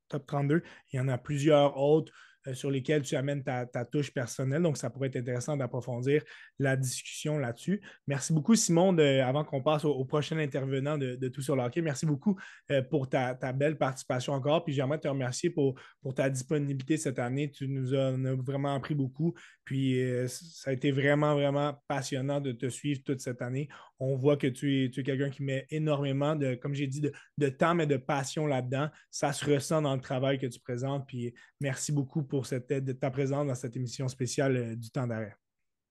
top 0.07 0.25
32. 0.25 0.63
Il 0.93 0.95
y 0.95 0.99
en 1.01 1.09
a 1.09 1.17
plusieurs 1.17 1.77
autres 1.77 2.13
sur 2.53 2.71
lesquels 2.71 3.01
tu 3.01 3.15
amènes 3.15 3.43
ta, 3.43 3.65
touche 3.85 4.13
personnelle. 4.13 4.61
Donc, 4.61 4.77
ça 4.77 4.89
pourrait 4.89 5.07
être 5.07 5.17
intéressant 5.17 5.57
d'approfondir 5.57 6.23
la 6.59 6.75
discussion 6.75 7.37
là-dessus. 7.37 7.81
Merci 8.07 8.33
beaucoup, 8.33 8.55
Simon, 8.55 8.97
avant 8.97 9.43
qu'on 9.43 9.61
passe 9.61 9.85
au, 9.85 10.05
prochain 10.05 10.37
intervenant 10.37 10.97
de, 10.97 11.27
Tout 11.27 11.41
sur 11.41 11.55
le. 11.55 11.61
Merci 11.81 12.05
beaucoup 12.05 12.37
euh, 12.71 12.81
pour 12.81 13.07
ta, 13.07 13.33
belle 13.53 13.77
participation 13.77 14.33
encore. 14.33 14.63
Puis 14.63 14.73
j'aimerais 14.73 14.99
te 14.99 15.07
remercier 15.07 15.49
pour, 15.49 15.75
pour 16.01 16.13
ta 16.13 16.29
disponibilité 16.29 16.97
cette 16.97 17.19
année. 17.19 17.51
Tu 17.51 17.67
nous 17.67 17.93
as, 17.93 18.11
vraiment 18.11 18.75
appris 18.75 18.95
beaucoup. 18.95 19.33
Puis 19.63 20.01
euh, 20.01 20.27
ça 20.27 20.71
a 20.71 20.73
été 20.73 20.91
vraiment, 20.91 21.33
vraiment 21.35 21.81
passionnant 21.87 22.41
de 22.41 22.51
te 22.51 22.67
suivre 22.69 23.01
toute 23.05 23.21
cette 23.21 23.41
année. 23.41 23.69
On 23.99 24.15
voit 24.15 24.37
que 24.37 24.47
tu 24.47 24.83
es, 24.83 24.89
tu 24.89 25.01
es 25.01 25.03
quelqu'un 25.03 25.29
qui 25.29 25.43
met 25.43 25.67
énormément 25.69 26.35
de, 26.35 26.55
comme 26.55 26.73
j'ai 26.73 26.87
dit, 26.87 27.01
de, 27.01 27.11
de 27.37 27.49
temps, 27.49 27.75
mais 27.75 27.87
de 27.87 27.97
passion 27.97 28.47
là-dedans. 28.47 28.89
Ça 29.11 29.31
se 29.31 29.45
ressent 29.45 29.81
dans 29.81 29.95
le 29.95 30.01
travail 30.01 30.39
que 30.39 30.47
tu 30.47 30.59
présentes. 30.59 31.05
Puis 31.07 31.33
merci 31.59 31.91
beaucoup 31.91 32.23
pour 32.31 32.45
cette, 32.45 32.97
ta 32.97 33.11
présence 33.11 33.45
dans 33.45 33.55
cette 33.55 33.75
émission 33.75 34.07
spéciale 34.07 34.55
euh, 34.55 34.75
du 34.75 34.89
temps 34.89 35.05
d'arrêt. 35.05 35.35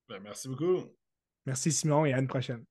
Ben, 0.08 0.18
merci 0.20 0.48
beaucoup. 0.48 0.86
Merci 1.44 1.70
Simon 1.70 2.06
et 2.06 2.14
à 2.14 2.18
une 2.18 2.26
prochaine. 2.26 2.64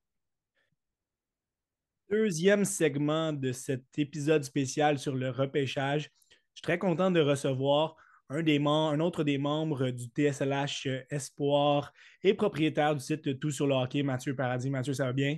Deuxième 2.10 2.66
segment 2.66 3.32
de 3.32 3.52
cet 3.52 3.86
épisode 4.00 4.44
spécial 4.44 4.98
sur 4.98 5.16
le 5.16 5.30
repêchage. 5.30 6.10
Je 6.32 6.36
suis 6.56 6.64
très 6.64 6.80
content 6.80 7.12
de 7.12 7.22
recevoir 7.22 7.96
un, 8.30 8.42
des 8.42 8.58
un 8.60 9.00
autre 9.00 9.24
des 9.24 9.38
membres 9.38 9.92
du 9.92 10.06
TSLH 10.06 10.88
euh, 10.88 11.04
Espoir 11.12 11.94
et 12.24 12.34
propriétaire 12.34 12.96
du 12.96 13.02
site 13.02 13.40
Tout 13.40 13.52
sur 13.52 13.68
le 13.68 13.76
hockey, 13.76 14.02
Mathieu 14.02 14.36
Paradis. 14.36 14.72
Mathieu, 14.72 14.96
ça 14.96 15.06
va 15.06 15.14
bien? 15.14 15.38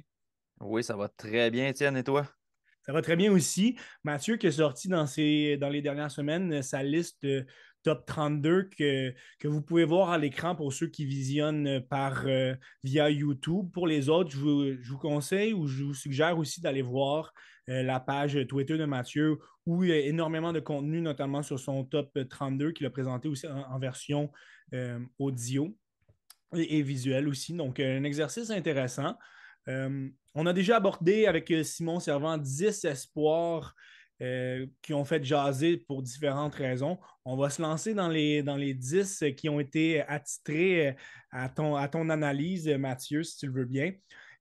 Oui, 0.61 0.85
ça 0.85 0.95
va 0.95 1.09
très 1.09 1.51
bien, 1.51 1.67
Étienne, 1.67 1.97
et 1.97 2.03
toi? 2.03 2.25
Ça 2.83 2.93
va 2.93 3.01
très 3.01 3.17
bien 3.17 3.31
aussi. 3.31 3.77
Mathieu 4.03 4.37
qui 4.37 4.47
est 4.47 4.51
sorti 4.51 4.87
dans, 4.87 5.03
dans 5.05 5.69
les 5.69 5.81
dernières 5.81 6.09
semaines 6.09 6.63
sa 6.63 6.81
liste 6.81 7.27
top 7.83 8.05
32 8.05 8.69
que, 8.77 9.13
vous 9.43 9.61
pouvez 9.61 9.85
voir 9.85 10.09
à 10.09 10.17
l'écran 10.17 10.55
pour 10.55 10.73
ceux 10.73 10.87
qui 10.87 11.05
visionnent 11.05 11.81
par, 11.89 12.23
euh, 12.25 12.55
via 12.83 13.09
YouTube. 13.09 13.71
Pour 13.73 13.87
les 13.87 14.09
autres, 14.09 14.31
je 14.31 14.37
vous, 14.37 14.97
conseille 14.97 15.53
ou 15.53 15.67
je 15.67 15.83
vous 15.83 15.93
suggère 15.93 16.37
aussi 16.37 16.61
d'aller 16.61 16.81
voir 16.81 17.33
euh, 17.69 17.83
la 17.83 17.99
page 17.99 18.37
Twitter 18.47 18.77
de 18.77 18.85
Mathieu 18.85 19.37
où 19.65 19.83
il 19.83 19.89
y 19.89 19.93
a 19.93 19.99
énormément 19.99 20.53
de 20.53 20.59
contenu, 20.59 21.01
notamment 21.01 21.43
sur 21.43 21.59
son 21.59 21.83
top 21.83 22.17
32 22.29 22.71
qu'il 22.71 22.85
a 22.85 22.89
présenté 22.89 23.27
aussi 23.27 23.47
en, 23.47 23.77
version 23.77 24.31
euh, 24.73 24.99
audio 25.19 25.75
et, 26.55 26.79
et, 26.79 26.81
visuel 26.81 27.27
aussi. 27.27 27.53
Donc, 27.53 27.79
un 27.79 28.03
exercice 28.03 28.49
intéressant. 28.49 29.15
on 29.67 30.45
a 30.45 30.53
déjà 30.53 30.77
abordé 30.77 31.27
avec 31.27 31.53
Simon 31.63 31.99
Servant 31.99 32.37
10 32.37 32.85
espoirs 32.85 33.75
euh, 34.21 34.67
qui 34.81 34.93
ont 34.93 35.03
fait 35.03 35.23
jaser 35.23 35.77
pour 35.77 36.03
différentes 36.03 36.53
raisons. 36.55 36.99
On 37.25 37.35
va 37.35 37.49
se 37.49 37.61
lancer 37.61 37.93
dans 37.95 38.07
les, 38.07 38.43
dans 38.43 38.55
les 38.55 38.73
10 38.73 39.23
qui 39.35 39.49
ont 39.49 39.59
été 39.59 40.01
attitrés 40.01 40.89
euh, 40.89 40.93
à 41.31 41.49
ton, 41.49 41.75
à 41.75 41.87
ton 41.87 42.09
analyse, 42.09 42.67
Mathieu, 42.67 43.23
si 43.23 43.37
tu 43.37 43.47
le 43.47 43.53
veux 43.53 43.65
bien. 43.65 43.93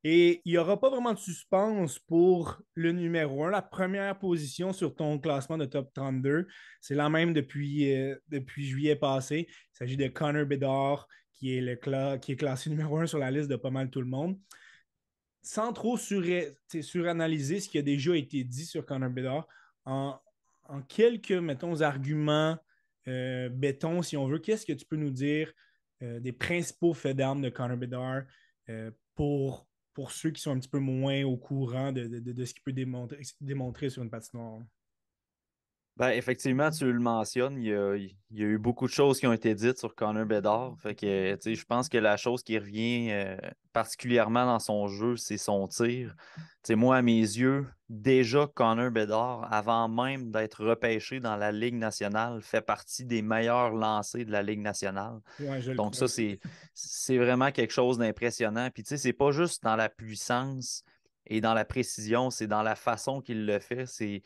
Et 0.03 0.41
il 0.45 0.53
n'y 0.53 0.59
aura 0.59 0.81
pas 0.81 0.89
vraiment 0.89 1.13
de 1.13 1.19
suspense 1.19 1.99
pour 1.99 2.61
le 2.75 2.93
numéro 2.93 3.45
1. 3.45 3.51
La 3.51 3.63
première 3.63 4.19
position 4.19 4.73
sur 4.73 4.95
ton 4.95 5.19
classement 5.19 5.59
de 5.59 5.67
top 5.67 5.93
32, 5.93 6.47
c'est 6.81 6.95
la 6.95 7.11
même 7.11 7.35
depuis, 7.35 7.93
euh, 7.95 8.17
depuis 8.29 8.67
juillet 8.67 8.97
passé. 8.97 9.47
Il 9.49 9.77
s'agit 9.77 9.97
de 9.99 10.09
Connor 10.09 10.47
Bedard, 10.47 11.07
qui 11.33 11.57
est, 11.57 11.61
le 11.61 12.19
qui 12.19 12.33
est 12.33 12.37
classé 12.37 12.71
numéro 12.71 12.99
1 12.99 13.07
sur 13.07 13.19
la 13.19 13.31
liste 13.31 13.49
de 13.49 13.57
pas 13.57 13.71
mal 13.71 13.91
tout 13.91 14.01
le 14.01 14.07
monde. 14.07 14.39
Sans 15.43 15.73
trop 15.73 15.97
suranalyser 15.97 17.61
ce 17.61 17.69
qui 17.69 17.79
a 17.79 17.83
déjà 17.83 18.17
été 18.17 18.45
dit 18.45 18.65
sur 18.65 18.85
Connor 18.85 19.11
Bedard, 19.11 19.47
en, 19.85 20.21
quelques, 20.89 21.33
mettons, 21.33 21.81
arguments 21.81 22.57
euh, 23.09 23.49
béton, 23.49 24.03
si 24.03 24.17
on 24.17 24.27
veut, 24.27 24.39
qu'est-ce 24.39 24.67
que 24.67 24.73
tu 24.73 24.85
peux 24.85 24.97
nous 24.97 25.11
dire 25.11 25.53
euh, 26.03 26.21
des 26.21 26.33
principaux 26.33 26.95
faits 26.95 27.17
d'armes 27.17 27.43
de 27.43 27.51
Connor 27.51 27.77
Bedard 27.77 28.23
euh, 28.69 28.91
pour, 29.15 29.67
pour 29.95 30.13
ceux 30.13 30.31
qui 30.31 30.41
sont 30.41 30.53
un 30.53 30.59
petit 30.59 30.69
peu 30.69 30.79
moins 30.79 31.23
au 31.25 31.37
courant 31.37 31.93
de, 31.93 32.03
ce 32.45 32.55
qu'il 32.55 32.63
peut 32.63 32.73
démontrer, 32.73 33.21
démontrer 33.41 33.91
sur 33.91 34.03
une 34.03 34.11
patinoire? 34.11 34.63
Ben, 36.01 36.13
effectivement, 36.13 36.71
tu 36.71 36.91
le 36.91 36.99
mentionnes, 36.99 37.59
il 37.59 37.67
y, 37.67 37.75
a, 37.75 38.47
eu 38.47 38.57
beaucoup 38.57 38.87
de 38.87 38.91
choses 38.91 39.21
qui 39.21 39.27
ont 39.27 39.35
été 39.35 39.55
dites 39.55 39.77
sur 39.77 39.95
Connor 39.95 40.25
Bedard. 40.25 40.75
Fait 40.81 40.95
que, 40.95 41.37
je 41.45 41.65
pense 41.67 41.91
que 41.91 41.99
la 41.99 42.17
chose 42.17 42.43
qui 42.43 42.59
revient 42.59 43.09
euh, 43.11 43.37
particulièrement 43.75 44.47
dans 44.47 44.59
son 44.59 44.89
jeu, 44.89 45.19
c'est 45.19 45.37
son 45.37 45.69
tir. 45.69 46.17
moi, 46.71 46.97
à 46.97 47.03
mes 47.03 47.21
yeux, 47.21 47.67
déjà 47.91 48.47
Connor 48.47 48.91
Bedard, 48.91 49.47
avant 49.53 49.89
même 49.89 50.31
d'être 50.31 50.65
repêché 50.65 51.21
dans 51.21 51.37
la 51.37 51.53
Ligue 51.53 51.75
nationale, 51.75 52.41
fait 52.41 52.63
partie 52.63 53.05
des 53.05 53.21
meilleurs 53.21 53.75
lancers 53.75 54.25
de 54.25 54.33
la 54.33 54.43
Ligue 54.43 54.63
nationale. 54.63 55.21
Donc, 55.77 55.97
ça, 55.97 56.07
c'est 56.09 57.19
vraiment 57.19 57.51
quelque 57.51 57.75
chose 57.75 57.99
d'impressionnant. 57.99 58.71
Puis, 58.73 58.85
tu 58.85 58.89
sais, 58.89 58.97
c'est 58.97 59.13
pas 59.13 59.33
juste 59.33 59.63
dans 59.65 59.77
la 59.77 59.91
puissance 59.91 60.83
et 61.27 61.43
dans 61.43 61.53
la 61.53 61.67
précision, 61.67 62.31
c'est 62.31 62.47
dans 62.47 62.63
la 62.63 62.75
façon 62.75 63.21
qu'il 63.21 63.45
le 63.45 63.59
fait. 63.59 63.85
C'est 63.85 64.23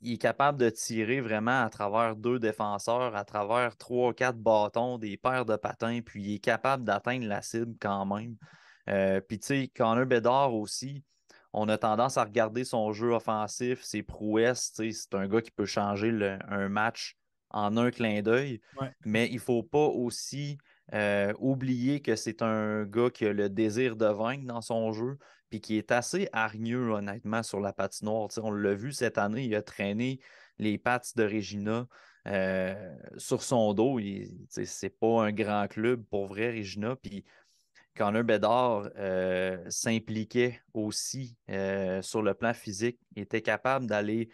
il 0.00 0.14
est 0.14 0.18
capable 0.18 0.58
de 0.58 0.70
tirer 0.70 1.20
vraiment 1.20 1.62
à 1.62 1.70
travers 1.70 2.16
deux 2.16 2.38
défenseurs, 2.38 3.16
à 3.16 3.24
travers 3.24 3.76
trois, 3.76 4.14
quatre 4.14 4.38
bâtons, 4.38 4.98
des 4.98 5.16
paires 5.16 5.44
de 5.44 5.56
patins, 5.56 6.00
puis 6.04 6.22
il 6.22 6.34
est 6.36 6.38
capable 6.38 6.84
d'atteindre 6.84 7.26
la 7.26 7.42
cible 7.42 7.74
quand 7.80 8.06
même. 8.06 8.36
Euh, 8.88 9.20
puis 9.20 9.38
tu 9.38 9.46
sais, 9.46 9.70
Connor 9.74 10.06
Bedard 10.06 10.54
aussi, 10.54 11.04
on 11.52 11.68
a 11.68 11.78
tendance 11.78 12.16
à 12.16 12.24
regarder 12.24 12.64
son 12.64 12.92
jeu 12.92 13.12
offensif, 13.12 13.82
ses 13.82 14.02
prouesses. 14.02 14.72
C'est 14.74 15.14
un 15.14 15.26
gars 15.26 15.42
qui 15.42 15.50
peut 15.50 15.66
changer 15.66 16.10
un 16.48 16.68
match 16.68 17.16
en 17.50 17.76
un 17.76 17.90
clin 17.90 18.22
d'œil, 18.22 18.60
mais 19.04 19.26
il 19.28 19.36
ne 19.36 19.40
faut 19.40 19.62
pas 19.62 19.86
aussi 19.86 20.58
euh, 20.94 21.34
oublier 21.38 22.00
que 22.00 22.16
c'est 22.16 22.42
un 22.42 22.84
gars 22.84 23.10
qui 23.10 23.26
a 23.26 23.32
le 23.32 23.48
désir 23.48 23.96
de 23.96 24.06
vaincre 24.06 24.46
dans 24.46 24.62
son 24.62 24.92
jeu, 24.92 25.18
puis 25.50 25.60
qui 25.60 25.76
est 25.76 25.92
assez 25.92 26.28
hargneux, 26.32 26.90
honnêtement, 26.90 27.42
sur 27.42 27.60
la 27.60 27.72
patinoire. 27.72 28.28
on 28.42 28.50
l'a 28.50 28.74
vu 28.74 28.92
cette 28.92 29.18
année, 29.18 29.44
il 29.44 29.54
a 29.54 29.62
traîné 29.62 30.20
les 30.58 30.78
pattes 30.78 31.16
de 31.16 31.24
Regina 31.24 31.86
euh, 32.26 32.96
sur 33.16 33.42
son 33.42 33.74
dos. 33.74 34.00
C'est 34.48 34.98
pas 34.98 35.24
un 35.24 35.32
grand 35.32 35.68
club 35.68 36.04
pour 36.10 36.26
vrai, 36.26 36.50
Regina. 36.50 36.96
Puis 36.96 37.24
Connor 37.94 38.24
Bedard 38.24 38.90
euh, 38.96 39.58
s'impliquait 39.68 40.60
aussi 40.72 41.36
sur 42.00 42.22
le 42.22 42.32
plan 42.32 42.54
physique, 42.54 42.98
il 43.14 43.22
était 43.22 43.42
capable 43.42 43.86
d'aller 43.86 44.30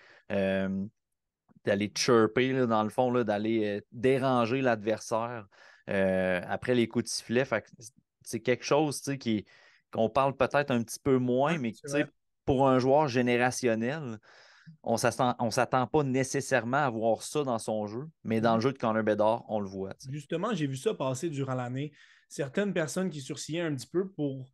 chirper, 1.97 2.67
dans 2.67 2.85
le 2.85 2.91
fond, 2.91 3.13
d'aller 3.25 3.83
déranger 3.91 4.61
l'adversaire. 4.61 5.49
Euh, 5.91 6.41
après 6.47 6.74
les 6.74 6.89
coups 6.89 7.05
de 7.05 7.09
sifflet. 7.09 7.45
c'est 8.22 8.41
quelque 8.41 8.64
chose 8.64 9.03
qui 9.20 9.45
qu'on 9.91 10.09
parle 10.09 10.37
peut-être 10.37 10.70
un 10.70 10.82
petit 10.82 10.99
peu 10.99 11.18
moins, 11.18 11.57
mais 11.59 11.72
pour 12.45 12.68
un 12.68 12.78
joueur 12.78 13.07
générationnel, 13.07 14.18
on 14.82 14.95
ne 14.95 15.51
s'attend 15.51 15.87
pas 15.87 16.03
nécessairement 16.03 16.78
à 16.78 16.91
voir 16.91 17.22
ça 17.22 17.45
dans 17.45 17.59
son 17.59 17.87
jeu, 17.87 18.09
mais 18.24 18.41
dans 18.41 18.55
le 18.55 18.59
mm-hmm. 18.59 18.62
jeu 18.62 18.72
de 18.72 18.78
Connor 18.78 19.03
Bedard, 19.05 19.45
on 19.49 19.61
le 19.61 19.68
voit. 19.68 19.95
Justement, 20.11 20.53
j'ai 20.53 20.66
vu 20.66 20.76
ça 20.76 20.95
passer 20.95 21.30
durant 21.30 21.55
l'année. 21.55 21.93
Certaines 22.28 22.72
personnes 22.72 23.11
qui 23.11 23.20
sourcillaient 23.20 23.61
un 23.61 23.74
petit 23.74 23.87
peu 23.87 24.09
pour 24.09 24.51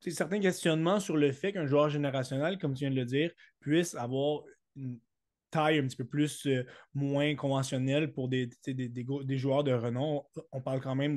certains 0.00 0.40
questionnements 0.40 1.00
sur 1.00 1.16
le 1.16 1.32
fait 1.32 1.52
qu'un 1.52 1.66
joueur 1.66 1.88
générationnel, 1.88 2.58
comme 2.58 2.74
tu 2.74 2.80
viens 2.80 2.90
de 2.90 2.96
le 2.96 3.06
dire, 3.06 3.30
puisse 3.60 3.94
avoir 3.94 4.42
une 4.76 4.98
taille 5.54 5.78
un 5.78 5.86
petit 5.86 5.96
peu 5.96 6.04
plus 6.04 6.46
euh, 6.46 6.66
moins 6.94 7.36
conventionnelle 7.36 8.12
pour 8.12 8.28
des, 8.28 8.50
des, 8.66 9.38
joueurs 9.38 9.62
de 9.62 9.72
renom. 9.72 10.24
On 10.50 10.60
parle 10.60 10.80
quand 10.80 10.96
même 10.96 11.14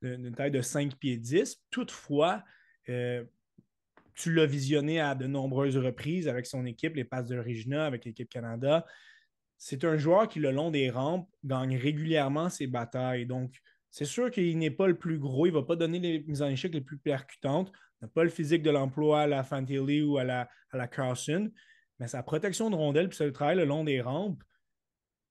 d'une 0.00 0.34
taille 0.36 0.52
de 0.52 0.62
5 0.62 0.94
pieds 0.94 1.16
10. 1.16 1.60
Toutefois, 1.68 2.44
euh, 2.88 3.24
tu 4.14 4.32
l'as 4.32 4.46
visionné 4.46 5.00
à 5.00 5.16
de 5.16 5.26
nombreuses 5.26 5.76
reprises 5.76 6.28
avec 6.28 6.46
son 6.46 6.64
équipe, 6.64 6.94
les 6.94 7.04
passes 7.04 7.26
de 7.26 7.36
Regina, 7.36 7.84
avec 7.84 8.04
l'équipe 8.04 8.28
Canada. 8.28 8.86
C'est 9.58 9.84
un 9.84 9.96
joueur 9.96 10.28
qui, 10.28 10.38
le 10.38 10.52
long 10.52 10.70
des 10.70 10.88
rampes, 10.88 11.28
gagne 11.42 11.76
régulièrement 11.76 12.50
ses 12.50 12.68
batailles. 12.68 13.26
Donc, 13.26 13.52
c'est 13.90 14.04
sûr 14.04 14.30
qu'il 14.30 14.58
n'est 14.58 14.70
pas 14.70 14.86
le 14.86 14.96
plus 14.96 15.18
gros, 15.18 15.46
il 15.46 15.52
ne 15.52 15.58
va 15.58 15.64
pas 15.64 15.76
donner 15.76 15.98
les 15.98 16.20
mises 16.20 16.42
en 16.42 16.48
échec 16.48 16.72
les 16.72 16.80
plus 16.80 16.98
percutantes, 16.98 17.72
n'a 18.00 18.08
pas 18.08 18.22
le 18.22 18.30
physique 18.30 18.62
de 18.62 18.70
l'emploi 18.70 19.22
à 19.22 19.26
la 19.26 19.42
Fantilli 19.42 20.02
ou 20.02 20.18
à 20.18 20.24
la, 20.24 20.48
à 20.70 20.76
la 20.76 20.86
Carlson, 20.86 21.50
mais 22.02 22.08
sa 22.08 22.24
protection 22.24 22.68
de 22.68 22.74
rondelle 22.74 23.08
et 23.20 23.24
le 23.24 23.32
travail 23.32 23.54
le 23.54 23.64
long 23.64 23.84
des 23.84 24.00
rampes, 24.00 24.42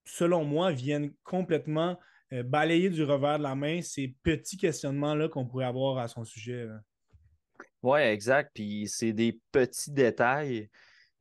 selon 0.06 0.42
moi, 0.42 0.72
viennent 0.72 1.12
complètement 1.22 2.00
euh, 2.32 2.42
balayer 2.42 2.88
du 2.88 3.04
revers 3.04 3.36
de 3.36 3.42
la 3.42 3.54
main 3.54 3.82
ces 3.82 4.16
petits 4.22 4.56
questionnements-là 4.56 5.28
qu'on 5.28 5.44
pourrait 5.44 5.66
avoir 5.66 5.98
à 5.98 6.08
son 6.08 6.24
sujet. 6.24 6.66
Oui, 7.82 8.00
exact. 8.00 8.52
Puis 8.54 8.88
c'est 8.88 9.12
des 9.12 9.38
petits 9.52 9.90
détails 9.90 10.70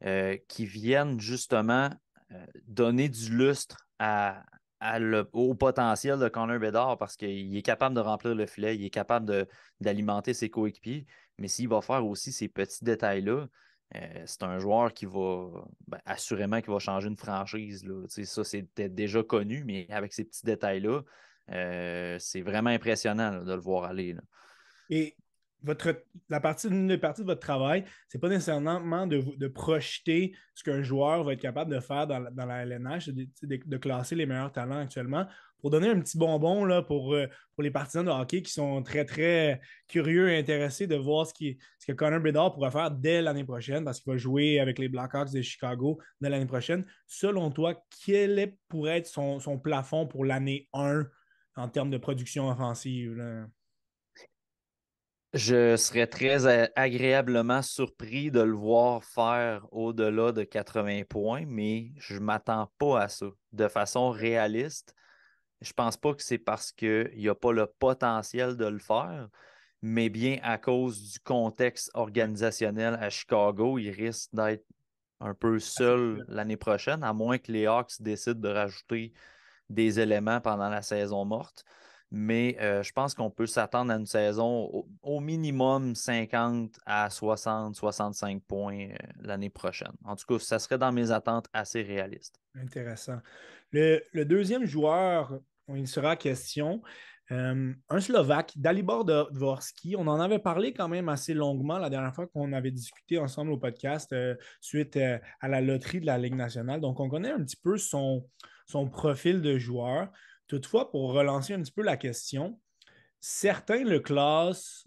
euh, 0.05 0.37
qui 0.47 0.65
viennent 0.65 1.19
justement 1.19 1.89
euh, 2.31 2.45
donner 2.65 3.09
du 3.09 3.35
lustre 3.35 3.85
au 5.33 5.53
potentiel 5.55 6.17
de 6.17 6.29
Connor 6.29 6.59
Bedard 6.59 6.97
parce 6.97 7.17
qu'il 7.17 7.57
est 7.57 7.61
capable 7.61 7.93
de 7.93 7.99
remplir 7.99 8.35
le 8.35 8.45
filet, 8.45 8.77
il 8.77 8.85
est 8.85 8.89
capable 8.89 9.45
d'alimenter 9.81 10.33
ses 10.33 10.49
coéquipiers. 10.49 11.05
Mais 11.39 11.49
s'il 11.49 11.67
va 11.67 11.81
faire 11.81 12.05
aussi 12.05 12.31
ces 12.31 12.47
petits 12.47 12.85
détails-là, 12.85 13.47
euh, 13.95 14.23
c'est 14.25 14.43
un 14.43 14.59
joueur 14.59 14.93
qui 14.93 15.05
va 15.05 15.65
ben, 15.87 15.99
assurément 16.05 16.61
qui 16.61 16.69
va 16.69 16.79
changer 16.79 17.07
une 17.07 17.17
franchise. 17.17 17.85
Là. 17.85 18.05
Ça, 18.07 18.43
c'est 18.43 18.67
déjà 18.75 19.23
connu, 19.23 19.63
mais 19.65 19.87
avec 19.89 20.13
ces 20.13 20.25
petits 20.25 20.45
détails-là, 20.45 21.01
c'est 22.19 22.41
vraiment 22.41 22.69
impressionnant 22.69 23.43
de 23.43 23.53
le 23.53 23.59
voir 23.59 23.85
aller. 23.85 24.15
Et 24.89 25.15
votre, 25.63 26.03
la 26.29 26.39
partie, 26.39 26.67
une 26.67 26.97
partie 26.97 27.21
de 27.21 27.27
votre 27.27 27.39
travail, 27.39 27.85
c'est 28.07 28.19
pas 28.19 28.29
nécessairement 28.29 29.07
de, 29.07 29.23
de 29.37 29.47
projeter 29.47 30.35
ce 30.55 30.63
qu'un 30.63 30.81
joueur 30.81 31.23
va 31.23 31.33
être 31.33 31.41
capable 31.41 31.73
de 31.73 31.79
faire 31.79 32.07
dans, 32.07 32.19
la 32.19 32.63
LNH, 32.63 33.09
de, 33.09 33.77
classer 33.77 34.15
les 34.15 34.25
meilleurs 34.25 34.51
talents 34.51 34.79
actuellement. 34.79 35.27
Pour 35.61 35.69
donner 35.69 35.89
un 35.89 35.99
petit 35.99 36.17
bonbon 36.17 36.65
là, 36.65 36.81
pour, 36.81 37.13
euh, 37.13 37.27
pour 37.53 37.63
les 37.63 37.71
partisans 37.71 38.05
de 38.05 38.11
hockey 38.11 38.41
qui 38.41 38.51
sont 38.51 38.81
très, 38.83 39.05
très 39.05 39.61
curieux 39.87 40.31
et 40.31 40.37
intéressés 40.37 40.87
de 40.87 40.95
voir 40.95 41.27
ce, 41.27 41.33
ce 41.79 41.85
que 41.85 41.91
Connor 41.93 42.19
Bedard 42.19 42.53
pourrait 42.53 42.71
faire 42.71 42.91
dès 42.91 43.21
l'année 43.21 43.43
prochaine, 43.43 43.85
parce 43.85 43.99
qu'il 43.99 44.11
va 44.11 44.17
jouer 44.17 44.59
avec 44.59 44.79
les 44.79 44.89
Blackhawks 44.89 45.31
de 45.31 45.41
Chicago 45.41 45.99
dès 46.19 46.29
l'année 46.29 46.45
prochaine. 46.45 46.85
Selon 47.07 47.51
toi, 47.51 47.75
quel 48.05 48.39
est, 48.39 48.57
pourrait 48.67 48.97
être 48.97 49.07
son, 49.07 49.39
son 49.39 49.59
plafond 49.59 50.07
pour 50.07 50.25
l'année 50.25 50.67
1 50.73 51.05
en 51.55 51.69
termes 51.69 51.91
de 51.91 51.97
production 51.97 52.49
offensive? 52.49 53.15
Là? 53.15 53.45
Je 55.33 55.77
serais 55.77 56.07
très 56.07 56.45
agréablement 56.75 57.61
surpris 57.61 58.31
de 58.31 58.41
le 58.41 58.51
voir 58.51 59.01
faire 59.05 59.65
au-delà 59.71 60.33
de 60.33 60.43
80 60.43 61.03
points, 61.07 61.45
mais 61.47 61.93
je 61.95 62.15
ne 62.15 62.19
m'attends 62.19 62.69
pas 62.77 63.03
à 63.03 63.07
ça. 63.07 63.27
De 63.53 63.69
façon 63.69 64.09
réaliste, 64.09 64.93
je 65.61 65.69
ne 65.69 65.73
pense 65.73 65.97
pas 65.97 66.13
que 66.13 66.23
c'est 66.23 66.37
parce 66.37 66.71
qu'il 66.71 67.11
n'y 67.15 67.29
a 67.29 67.35
pas 67.35 67.51
le 67.51 67.67
potentiel 67.67 68.57
de 68.57 68.65
le 68.65 68.79
faire, 68.79 69.29
mais 69.81 70.09
bien 70.09 70.37
à 70.43 70.57
cause 70.57 71.13
du 71.13 71.19
contexte 71.19 71.91
organisationnel 71.93 72.95
à 72.95 73.09
Chicago, 73.09 73.77
il 73.77 73.91
risque 73.91 74.29
d'être 74.33 74.65
un 75.19 75.33
peu 75.33 75.59
seul 75.59 76.25
l'année 76.27 76.57
prochaine, 76.57 77.03
à 77.03 77.13
moins 77.13 77.37
que 77.37 77.51
les 77.51 77.67
Hawks 77.67 78.01
décident 78.01 78.39
de 78.39 78.49
rajouter 78.49 79.13
des 79.69 79.99
éléments 79.99 80.41
pendant 80.41 80.69
la 80.69 80.81
saison 80.81 81.25
morte 81.25 81.63
mais 82.11 82.57
euh, 82.59 82.83
je 82.83 82.91
pense 82.91 83.15
qu'on 83.15 83.31
peut 83.31 83.47
s'attendre 83.47 83.91
à 83.93 83.95
une 83.95 84.05
saison 84.05 84.85
au, 85.01 85.19
minimum 85.21 85.95
50 85.95 86.77
à 86.85 87.09
60, 87.09 87.73
65 87.75 88.43
points 88.43 88.89
euh, 88.89 88.95
l'année 89.21 89.49
prochaine. 89.49 89.93
En 90.03 90.17
tout 90.17 90.25
cas, 90.27 90.43
ça 90.43 90.59
serait 90.59 90.77
dans 90.77 90.91
mes 90.91 91.11
attentes 91.11 91.47
assez 91.53 91.81
réalistes. 91.81 92.35
Intéressant. 92.53 93.19
Le, 93.71 94.01
deuxième 94.25 94.65
joueur, 94.65 95.39
il 95.69 95.87
sera 95.87 96.15
question, 96.15 96.81
euh, 97.31 97.73
un 97.89 97.99
Slovaque, 97.99 98.53
Dalibor 98.55 99.05
Dvorsky. 99.05 99.95
On 99.95 100.07
en 100.07 100.19
avait 100.19 100.39
parlé 100.39 100.73
quand 100.73 100.89
même 100.89 101.09
assez 101.09 101.33
longuement 101.33 101.77
la 101.77 101.89
dernière 101.89 102.13
fois 102.13 102.27
qu'on 102.27 102.51
avait 102.53 102.71
discuté 102.71 103.17
ensemble 103.17 103.51
au 103.51 103.57
podcast 103.57 104.13
suite 104.59 104.97
à 104.97 105.47
la 105.47 105.61
loterie 105.61 106.01
de 106.01 106.05
la 106.05 106.17
Ligue 106.17 106.35
nationale. 106.35 106.81
Donc, 106.81 106.99
on 106.99 107.07
connaît 107.07 107.31
un 107.31 107.43
petit 107.43 107.57
peu 107.57 107.77
son, 107.77 108.27
son 108.67 108.89
profil 108.89 109.41
de 109.41 109.57
joueur. 109.57 110.09
Toutefois, 110.47 110.91
pour 110.91 111.13
relancer 111.13 111.53
un 111.53 111.61
petit 111.61 111.71
peu 111.71 111.83
la 111.83 111.97
question, 111.97 112.59
certains 113.19 113.83
le 113.83 113.99
classent 113.99 114.85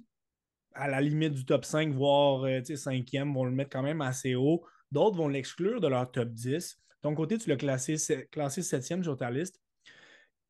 à 0.74 0.88
la 0.88 1.00
limite 1.00 1.34
du 1.34 1.44
top 1.44 1.64
5, 1.64 1.92
voire 1.94 2.42
5e, 2.44 3.30
euh, 3.30 3.32
vont 3.32 3.44
le 3.44 3.52
mettre 3.52 3.70
quand 3.70 3.82
même 3.82 4.00
assez 4.00 4.34
haut. 4.34 4.64
D'autres 4.90 5.16
vont 5.16 5.28
l'exclure 5.28 5.80
de 5.80 5.88
leur 5.88 6.10
top 6.10 6.28
10. 6.30 6.80
ton 7.00 7.14
côté, 7.14 7.38
tu 7.38 7.48
l'as 7.48 7.56
classé, 7.56 7.96
classé 8.30 8.60
7e 8.60 9.02
sur 9.02 9.16
ta 9.16 9.30
liste. 9.30 9.60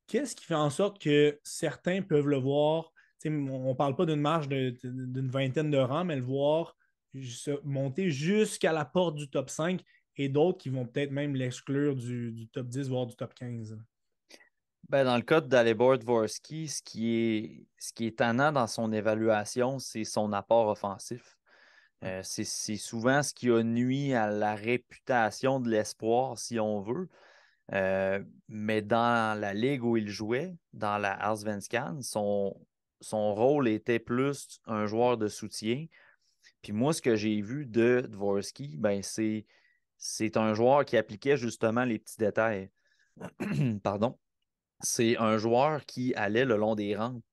Qu'est-ce 0.07 0.35
qui 0.35 0.45
fait 0.45 0.53
en 0.55 0.69
sorte 0.69 1.01
que 1.01 1.39
certains 1.43 2.01
peuvent 2.01 2.27
le 2.27 2.37
voir? 2.37 2.91
on 3.27 3.69
ne 3.69 3.73
parle 3.73 3.95
pas 3.95 4.05
d'une 4.05 4.21
marge 4.21 4.47
d'une 4.47 5.29
vingtaine 5.29 5.71
de 5.71 5.79
rangs, 5.79 6.05
mais 6.05 6.15
le 6.15 6.21
voir 6.21 6.75
monter 7.63 8.09
jusqu'à 8.09 8.73
la 8.73 8.85
porte 8.85 9.15
du 9.15 9.29
top 9.29 9.49
5 9.49 9.81
et 10.17 10.29
d'autres 10.29 10.57
qui 10.57 10.69
vont 10.69 10.85
peut-être 10.85 11.11
même 11.11 11.35
l'exclure 11.35 11.95
du, 11.95 12.31
du, 12.31 12.47
top 12.47 12.67
10, 12.67 12.89
voire 12.89 13.05
du 13.05 13.15
top 13.15 13.33
15. 13.33 13.77
Ben, 14.89 15.03
dans 15.03 15.15
le 15.15 15.23
cas 15.23 15.41
d'Alibor 15.41 15.97
Dvorsky, 15.97 16.67
ce 16.67 16.81
qui 16.81 17.15
est 17.15 17.67
ce 17.79 17.91
qui 17.91 18.05
est 18.05 18.09
étonnant 18.09 18.51
dans 18.51 18.67
son 18.67 18.91
évaluation, 18.93 19.79
c'est 19.79 20.03
son 20.03 20.31
apport 20.31 20.67
offensif. 20.67 21.37
Euh, 22.03 22.21
c'est 22.23 22.75
souvent 22.75 23.23
ce 23.23 23.33
qui 23.33 23.49
a 23.49 23.63
nuit 23.63 24.13
à 24.13 24.29
la 24.29 24.53
réputation 24.53 25.59
de 25.59 25.69
l'espoir, 25.69 26.37
si 26.37 26.59
on 26.59 26.81
veut. 26.81 27.09
Euh, 27.73 28.23
mais 28.47 28.81
dans 28.81 29.39
la 29.39 29.53
ligue 29.53 29.83
où 29.83 29.97
il 29.97 30.09
jouait, 30.09 30.55
dans 30.73 30.97
la 30.97 31.13
Allsvenskan, 31.13 32.01
son, 32.01 32.55
son 33.01 33.33
rôle 33.33 33.67
était 33.67 33.99
plus 33.99 34.59
un 34.65 34.85
joueur 34.85 35.17
de 35.17 35.27
soutien. 35.27 35.87
Puis 36.61 36.73
moi, 36.73 36.93
ce 36.93 37.01
que 37.01 37.15
j'ai 37.15 37.41
vu 37.41 37.65
de 37.65 38.07
Dvorsky, 38.09 38.77
ben 38.77 39.01
c'est, 39.01 39.45
c'est 39.97 40.37
un 40.37 40.53
joueur 40.53 40.85
qui 40.85 40.97
appliquait 40.97 41.37
justement 41.37 41.85
les 41.85 41.99
petits 41.99 42.17
détails. 42.17 42.69
Pardon 43.83 44.17
c'est 44.81 45.17
un 45.17 45.37
joueur 45.37 45.85
qui 45.85 46.13
allait 46.15 46.45
le 46.45 46.57
long 46.57 46.75
des 46.75 46.95
rampes, 46.95 47.23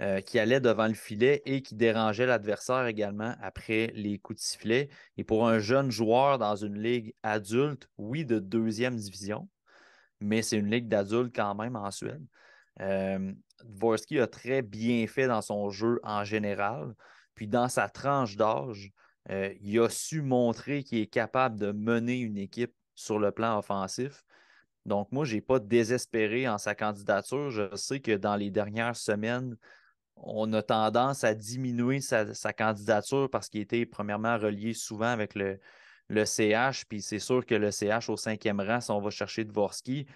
euh, 0.00 0.20
qui 0.20 0.38
allait 0.38 0.60
devant 0.60 0.88
le 0.88 0.94
filet 0.94 1.42
et 1.44 1.62
qui 1.62 1.74
dérangeait 1.74 2.26
l'adversaire 2.26 2.86
également 2.86 3.34
après 3.40 3.92
les 3.94 4.18
coups 4.18 4.40
de 4.40 4.44
sifflet. 4.44 4.88
Et 5.16 5.24
pour 5.24 5.46
un 5.48 5.58
jeune 5.58 5.90
joueur 5.90 6.38
dans 6.38 6.56
une 6.56 6.80
ligue 6.80 7.14
adulte, 7.22 7.88
oui, 7.98 8.24
de 8.24 8.38
deuxième 8.38 8.96
division, 8.96 9.48
mais 10.22 10.42
c'est 10.42 10.58
une 10.58 10.70
ligue 10.70 10.88
d'adultes 10.88 11.34
quand 11.34 11.54
même 11.54 11.76
en 11.76 11.90
Suède. 11.90 12.24
Euh, 12.80 13.32
Dvorsky 13.64 14.18
a 14.18 14.26
très 14.26 14.62
bien 14.62 15.06
fait 15.06 15.26
dans 15.26 15.42
son 15.42 15.70
jeu 15.70 16.00
en 16.02 16.24
général. 16.24 16.94
Puis 17.34 17.48
dans 17.48 17.68
sa 17.68 17.88
tranche 17.88 18.36
d'âge, 18.36 18.92
euh, 19.30 19.52
il 19.60 19.78
a 19.80 19.88
su 19.88 20.22
montrer 20.22 20.82
qu'il 20.82 20.98
est 20.98 21.06
capable 21.06 21.58
de 21.58 21.72
mener 21.72 22.18
une 22.18 22.38
équipe 22.38 22.74
sur 22.94 23.18
le 23.18 23.30
plan 23.30 23.58
offensif. 23.58 24.24
Donc, 24.84 25.12
moi, 25.12 25.24
je 25.24 25.36
n'ai 25.36 25.40
pas 25.40 25.60
désespéré 25.60 26.48
en 26.48 26.58
sa 26.58 26.74
candidature. 26.74 27.50
Je 27.50 27.74
sais 27.76 28.00
que 28.00 28.16
dans 28.16 28.36
les 28.36 28.50
dernières 28.50 28.96
semaines, 28.96 29.56
on 30.16 30.52
a 30.52 30.62
tendance 30.62 31.24
à 31.24 31.34
diminuer 31.34 32.00
sa, 32.00 32.52
candidature 32.52 33.28
parce 33.30 33.48
qu'il 33.48 33.60
était 33.60 33.86
premièrement 33.86 34.38
relié 34.38 34.74
souvent 34.74 35.06
avec 35.06 35.34
le, 35.34 35.58
le 36.08 36.24
CH. 36.24 36.84
Puis 36.88 37.02
c'est 37.02 37.18
sûr 37.18 37.44
que 37.44 37.54
le 37.54 37.70
CH 37.70 38.08
au 38.08 38.16
cinquième 38.16 38.60
rang, 38.60 38.80
si 38.80 38.90
on 38.90 39.00
va 39.00 39.10
chercher 39.10 39.44
Dvorsky, 39.44 40.06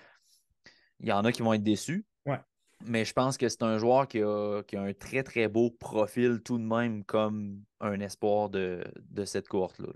il 1.00 1.08
y 1.08 1.12
en 1.12 1.24
a 1.24 1.32
qui 1.32 1.42
vont 1.42 1.52
être 1.52 1.62
déçus. 1.62 2.04
Ouais. 2.24 2.40
Mais 2.84 3.04
je 3.04 3.12
pense 3.12 3.36
que 3.36 3.48
c'est 3.48 3.62
un 3.62 3.78
joueur 3.78 4.06
qui 4.06 4.20
a, 4.20 4.62
un 4.74 4.92
très, 4.92 5.22
très 5.22 5.48
beau 5.48 5.70
profil 5.70 6.40
tout 6.44 6.58
de 6.58 6.64
même 6.64 7.04
comme 7.04 7.62
un 7.80 8.00
espoir 8.00 8.50
de, 8.50 8.84
cette 9.24 9.48
cohorte-là. 9.48 9.88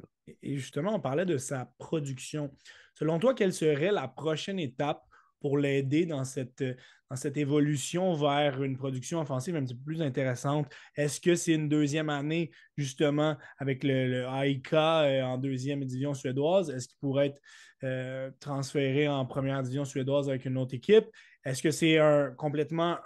Et 0.42 0.56
justement, 0.56 0.94
on 0.94 1.00
parlait 1.00 1.26
de 1.26 1.36
sa 1.36 1.66
production. 1.78 2.50
Selon 2.94 3.18
toi, 3.18 3.34
quelle 3.34 3.52
serait 3.52 3.92
la 3.92 4.08
prochaine 4.08 4.58
étape 4.58 5.02
pour 5.40 5.58
l'aider 5.58 6.06
dans 6.06 6.24
cette, 6.24 6.64
dans 7.10 7.16
cette 7.16 7.36
évolution 7.36 8.14
vers 8.14 8.62
une 8.62 8.76
production 8.76 9.20
offensive 9.20 9.56
un 9.56 9.64
petit 9.64 9.74
peu 9.74 9.84
plus 9.84 10.02
intéressante? 10.02 10.72
Est-ce 10.94 11.20
que 11.20 11.34
c'est 11.34 11.54
une 11.54 11.68
deuxième 11.68 12.08
année, 12.08 12.52
justement, 12.76 13.36
avec 13.58 13.82
le, 13.82 14.06
le 14.08 14.26
AIK 14.26 14.72
euh, 14.72 15.22
en 15.22 15.36
deuxième 15.36 15.84
division 15.84 16.14
suédoise? 16.14 16.70
Est-ce 16.70 16.88
qu'il 16.88 16.98
pourrait 17.00 17.26
être 17.26 17.40
euh, 17.82 18.30
transféré 18.38 19.08
en 19.08 19.26
première 19.26 19.62
division 19.62 19.84
suédoise 19.84 20.28
avec 20.28 20.44
une 20.44 20.56
autre 20.56 20.74
équipe? 20.74 21.06
Est-ce 21.44 21.62
que 21.62 21.70
c'est 21.70 21.98
complètement 22.36 22.98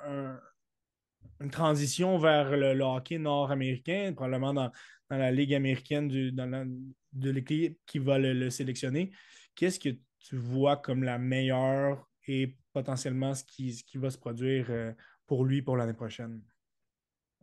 une 1.40 1.50
transition 1.50 2.18
vers 2.18 2.56
le, 2.56 2.80
hockey 2.82 3.18
nord-américain, 3.18 4.12
probablement 4.14 4.52
dans, 4.52 4.70
la 5.10 5.30
Ligue 5.30 5.54
américaine 5.54 6.08
de 6.08 7.30
l'équipe 7.30 7.78
qui 7.86 8.00
va 8.00 8.18
le, 8.18 8.50
sélectionner? 8.50 9.12
Qu'est-ce 9.54 9.78
que 9.78 9.90
tu 10.18 10.36
vois 10.36 10.76
comme 10.76 11.04
la 11.04 11.18
meilleure 11.18 12.08
et 12.26 12.56
potentiellement 12.74 13.34
ce 13.34 13.44
qui, 13.44 13.72
ce 13.72 13.82
qui 13.82 13.96
va 13.96 14.10
se 14.10 14.18
produire 14.18 14.66
euh, 14.68 14.92
pour 15.26 15.46
lui 15.46 15.62
pour 15.62 15.78
l'année 15.78 15.94
prochaine? 15.94 16.42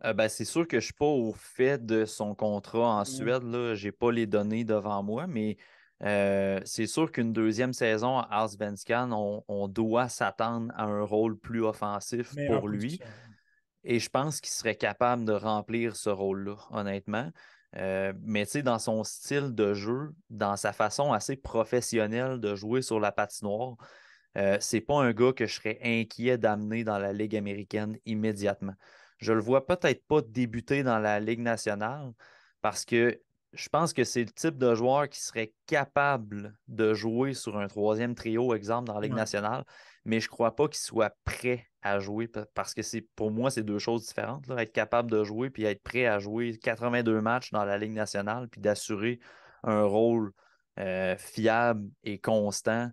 Euh, 0.04 0.12
ben, 0.12 0.28
c'est 0.28 0.44
sûr 0.44 0.68
que 0.68 0.78
je 0.78 0.84
ne 0.84 0.88
suis 0.88 0.94
pas 0.94 1.06
au 1.06 1.32
fait 1.32 1.84
de 1.84 2.04
son 2.04 2.36
contrat 2.36 3.00
en 3.00 3.04
Suède. 3.04 3.42
Je 3.42 3.84
n'ai 3.84 3.92
pas 3.92 4.12
les 4.12 4.26
données 4.26 4.64
devant 4.64 5.02
moi, 5.02 5.26
mais 5.26 5.56
euh, 6.04 6.60
c'est 6.64 6.86
sûr 6.86 7.10
qu'une 7.10 7.32
deuxième 7.32 7.72
saison 7.72 8.18
à 8.18 8.28
Allsvenskan, 8.30 9.10
on, 9.12 9.44
on 9.48 9.68
doit 9.68 10.08
s'attendre 10.08 10.72
à 10.76 10.84
un 10.84 11.02
rôle 11.02 11.38
plus 11.38 11.64
offensif 11.64 12.34
pour 12.48 12.68
lui. 12.68 13.00
Et 13.84 13.98
je 13.98 14.08
pense 14.08 14.40
qu'il 14.40 14.52
serait 14.52 14.76
capable 14.76 15.24
de 15.24 15.32
remplir 15.32 15.96
ce 15.96 16.10
rôle-là, 16.10 16.56
honnêtement. 16.70 17.30
Euh, 17.76 18.12
mais 18.22 18.44
tu 18.44 18.52
sais, 18.52 18.62
dans 18.62 18.78
son 18.78 19.02
style 19.02 19.54
de 19.54 19.72
jeu, 19.72 20.14
dans 20.28 20.56
sa 20.56 20.72
façon 20.72 21.12
assez 21.12 21.36
professionnelle 21.36 22.38
de 22.38 22.54
jouer 22.54 22.82
sur 22.82 23.00
la 23.00 23.12
patinoire, 23.12 23.76
euh, 24.36 24.56
c'est 24.60 24.80
pas 24.80 25.00
un 25.02 25.12
gars 25.12 25.32
que 25.32 25.46
je 25.46 25.54
serais 25.54 25.78
inquiet 25.82 26.38
d'amener 26.38 26.84
dans 26.84 26.98
la 26.98 27.12
Ligue 27.12 27.36
américaine 27.36 27.98
immédiatement. 28.06 28.74
Je 29.18 29.32
le 29.32 29.40
vois 29.40 29.66
peut-être 29.66 30.04
pas 30.06 30.20
débuter 30.22 30.82
dans 30.82 30.98
la 30.98 31.20
Ligue 31.20 31.40
nationale 31.40 32.12
parce 32.60 32.84
que 32.84 33.20
je 33.52 33.68
pense 33.68 33.92
que 33.92 34.04
c'est 34.04 34.24
le 34.24 34.30
type 34.30 34.56
de 34.56 34.74
joueur 34.74 35.08
qui 35.08 35.20
serait 35.20 35.52
capable 35.66 36.56
de 36.68 36.94
jouer 36.94 37.34
sur 37.34 37.58
un 37.58 37.68
troisième 37.68 38.14
trio, 38.14 38.54
exemple, 38.54 38.86
dans 38.86 38.94
la 38.94 39.02
Ligue 39.02 39.14
nationale, 39.14 39.64
mais 40.04 40.20
je 40.20 40.26
ne 40.26 40.30
crois 40.30 40.56
pas 40.56 40.68
qu'il 40.68 40.80
soit 40.80 41.14
prêt 41.24 41.66
à 41.82 41.98
jouer 41.98 42.28
parce 42.54 42.74
que 42.74 42.82
c'est 42.82 43.02
pour 43.14 43.30
moi, 43.30 43.50
c'est 43.50 43.62
deux 43.62 43.78
choses 43.78 44.06
différentes. 44.06 44.48
être 44.50 44.72
capable 44.72 45.10
de 45.10 45.22
jouer 45.24 45.50
puis 45.50 45.64
être 45.64 45.82
prêt 45.82 46.06
à 46.06 46.18
jouer 46.18 46.56
82 46.56 47.20
matchs 47.20 47.50
dans 47.50 47.64
la 47.64 47.76
Ligue 47.76 47.92
nationale 47.92 48.48
puis 48.48 48.60
d'assurer 48.60 49.20
un 49.64 49.82
rôle 49.82 50.32
euh, 50.78 51.16
fiable 51.18 51.90
et 52.04 52.18
constant 52.18 52.90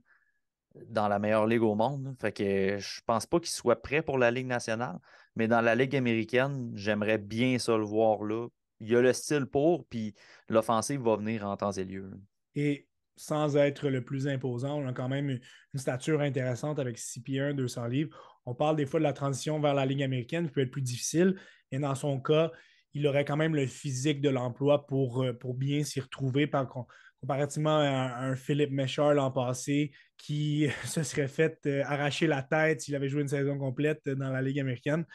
dans 0.88 1.08
la 1.08 1.20
meilleure 1.20 1.48
ligue 1.48 1.64
au 1.64 1.76
monde. 1.76 2.16
Fait 2.20 2.32
que 2.32 2.78
je 2.78 3.02
pense 3.06 3.26
pas 3.26 3.40
qu'il 3.40 3.50
soit 3.50 3.82
prêt 3.82 4.02
pour 4.02 4.18
la 4.18 4.32
Ligue 4.32 4.48
nationale, 4.48 5.00
mais 5.36 5.48
dans 5.48 5.62
la 5.62 5.76
Ligue 5.76 5.96
américaine, 5.96 6.72
j'aimerais 6.76 7.18
bien 7.18 7.58
ça 7.60 7.78
le 7.78 7.84
voir 7.84 8.24
là 8.24 8.48
il 8.80 8.96
a 8.96 9.02
le 9.02 9.14
style 9.14 9.46
pour, 9.46 9.86
puis 9.88 10.16
l'offensive 10.48 11.02
va 11.02 11.16
venir 11.18 11.46
en 11.46 11.58
temps 11.58 11.72
et 11.72 11.84
lieu. 11.84 12.12
Et 12.56 12.88
sans 13.16 13.58
être 13.58 13.90
le 13.90 14.04
plus 14.04 14.28
imposant, 14.28 14.80
on 14.82 14.88
a 14.88 14.94
quand 14.94 15.10
même 15.10 15.30
une 15.30 15.80
stature 15.80 16.22
intéressante 16.22 16.80
avec 16.80 16.98
6 16.98 17.22
pieds 17.22 17.42
1, 17.42 17.54
200 17.54 17.88
livres. 17.88 18.40
On 18.46 18.56
parle 18.56 18.78
des 18.78 18.86
fois 18.86 19.00
de 19.00 19.04
la 19.04 19.14
transition 19.14 19.60
vers 19.60 19.74
la 19.74 19.86
Ligue 19.86 20.04
américaine 20.04 20.46
qui 20.48 20.52
peut 20.54 20.62
être 20.62 20.72
plus 20.72 20.82
difficile. 20.82 21.36
Et 21.72 21.80
dans 21.80 21.96
son 21.96 22.20
cas, 22.22 22.52
il 22.94 23.06
aurait 23.06 23.26
quand 23.26 23.36
même 23.36 23.56
le 23.56 23.68
physique 23.68 24.22
de 24.22 24.30
l'emploi 24.30 24.88
pour, 24.88 25.24
euh, 25.24 25.34
pour 25.34 25.54
bien 25.54 25.84
s'y 25.84 26.00
retrouver 26.00 26.48
par, 26.48 26.88
comparativement 27.22 27.80
à 27.80 28.26
un, 28.26 28.36
Philippe 28.36 28.72
Méchard 28.72 29.14
l'an 29.14 29.32
passé 29.32 29.92
qui 30.18 30.68
se 30.86 31.04
serait 31.04 31.28
fait 31.28 31.60
euh, 31.66 31.84
arracher 31.86 32.28
la 32.28 32.44
tête 32.44 32.82
s'il 32.82 32.96
avait 32.96 33.10
joué 33.10 33.22
une 33.22 33.28
saison 33.28 33.58
complète 33.58 34.08
dans 34.10 34.32
la 34.32 34.42
Ligue 34.42 34.60
américaine. 34.60 35.06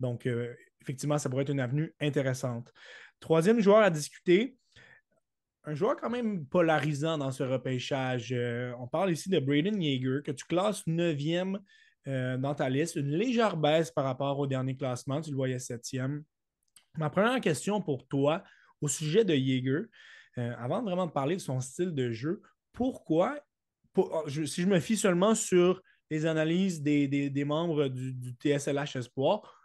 Donc, 0.00 0.26
euh, 0.26 0.52
effectivement, 0.80 1.18
ça 1.18 1.30
pourrait 1.30 1.42
être 1.42 1.50
une 1.50 1.60
avenue 1.60 1.94
intéressante. 2.00 2.72
Troisième 3.20 3.60
joueur 3.60 3.78
à 3.78 3.90
discuter, 3.90 4.56
un 5.64 5.74
joueur 5.74 5.96
quand 5.96 6.10
même 6.10 6.44
polarisant 6.46 7.18
dans 7.18 7.30
ce 7.30 7.44
repêchage. 7.44 8.32
Euh, 8.32 8.72
on 8.80 8.88
parle 8.88 9.12
ici 9.12 9.30
de 9.30 9.38
Braden 9.38 9.80
Yeager, 9.80 10.22
que 10.24 10.32
tu 10.32 10.44
classes 10.44 10.86
neuvième 10.86 11.58
dans 12.04 12.52
ta 12.52 12.68
liste, 12.68 12.96
une 12.96 13.12
légère 13.12 13.56
baisse 13.56 13.92
par 13.92 14.02
rapport 14.02 14.36
au 14.36 14.48
dernier 14.48 14.76
classement, 14.76 15.20
tu 15.20 15.30
le 15.30 15.36
voyais 15.36 15.60
septième. 15.60 16.24
Ma 16.98 17.10
première 17.10 17.40
question 17.40 17.80
pour 17.80 18.08
toi 18.08 18.42
au 18.80 18.88
sujet 18.88 19.24
de 19.24 19.32
Yeager, 19.32 19.82
euh, 20.38 20.54
avant 20.58 20.80
de 20.80 20.84
vraiment 20.84 21.08
parler 21.08 21.36
de 21.36 21.40
son 21.40 21.60
style 21.60 21.94
de 21.94 22.10
jeu, 22.10 22.42
pourquoi, 22.72 23.38
oh, 23.96 24.24
si 24.28 24.62
je 24.62 24.66
me 24.66 24.80
fie 24.80 24.96
seulement 24.96 25.34
sur 25.34 25.82
les 26.10 26.26
analyses 26.26 26.82
des, 26.82 27.44
membres 27.46 27.88
du, 27.88 28.12
du 28.12 28.30
TSLH 28.32 28.96
Espoir, 28.96 29.62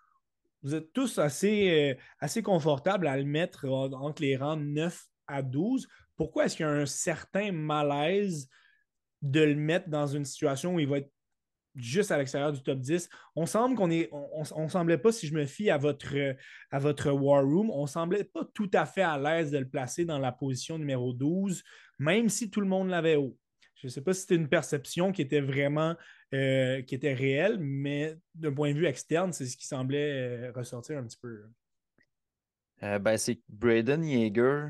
vous 0.64 0.76
êtes 0.76 0.92
tous 0.92 1.20
assez, 1.20 1.70
euh, 1.70 2.02
assez 2.20 2.42
confortables 2.42 3.08
à 3.08 3.18
le 3.18 3.26
mettre 3.26 3.68
entre 3.68 4.22
les 4.22 4.36
rangs 4.36 4.58
9 4.58 5.06
à 5.28 5.42
12. 5.42 5.88
Pourquoi 6.16 6.46
est-ce 6.46 6.58
qu'il 6.58 6.66
y 6.66 6.70
a 6.70 6.72
un 6.72 6.86
certain 6.86 7.52
malaise 7.52 8.50
de 9.22 9.42
le 9.42 9.56
mettre 9.56 9.90
dans 9.90 10.08
une 10.08 10.26
situation 10.26 10.76
où 10.76 10.80
il 10.80 10.88
va 10.88 11.00
être 11.00 11.12
juste 11.78 12.12
à 12.12 12.18
l'extérieur 12.18 12.52
du 12.52 12.62
top 12.62 12.80
10. 12.80 13.10
On 13.36 13.46
semble 13.46 13.76
qu'on 13.76 13.90
est. 13.92 14.10
On, 14.12 14.68
semblait 14.68 14.98
pas, 14.98 15.12
si 15.12 15.28
je 15.28 15.34
me 15.34 15.46
fie 15.46 15.70
à 15.70 15.78
votre, 15.78 16.16
à 16.72 16.80
votre 16.80 17.12
War 17.12 17.44
Room, 17.44 17.70
on 17.72 17.86
semblait 17.86 18.24
pas 18.24 18.46
tout 18.54 18.70
à 18.74 18.86
fait 18.86 19.04
à 19.04 19.18
l'aise 19.18 19.52
de 19.52 19.60
le 19.60 19.68
placer 19.68 20.06
dans 20.06 20.20
la 20.20 20.32
position 20.32 20.78
numéro 20.78 21.14
12, 21.14 21.64
même 22.00 22.30
si 22.30 22.50
tout 22.50 22.62
le 22.62 22.68
monde 22.68 22.90
l'avait 22.90 23.16
haut. 23.16 23.38
Je 23.76 23.88
ne 23.88 23.92
sais 23.92 24.02
pas 24.02 24.14
si 24.14 24.22
c'était 24.22 24.36
une 24.36 24.50
perception 24.50 25.12
qui 25.12 25.22
était 25.22 25.42
vraiment 25.42 25.96
euh, 26.34 26.82
qui 26.82 26.96
était 26.96 27.14
réelle, 27.14 27.58
mais 27.60 28.18
d'un 28.36 28.54
point 28.54 28.74
de 28.74 28.78
vue 28.78 28.86
externe, 28.86 29.32
c'est 29.32 29.46
ce 29.46 29.56
qui 29.56 29.68
semblait 29.68 30.48
euh, 30.48 30.52
ressortir 30.54 30.98
un 30.98 31.04
petit 31.04 31.20
peu. 31.22 31.46
Euh, 32.84 33.00
ben, 33.00 33.18
c'est 33.18 33.40
Braden 33.48 34.04
Yeager 34.04 34.68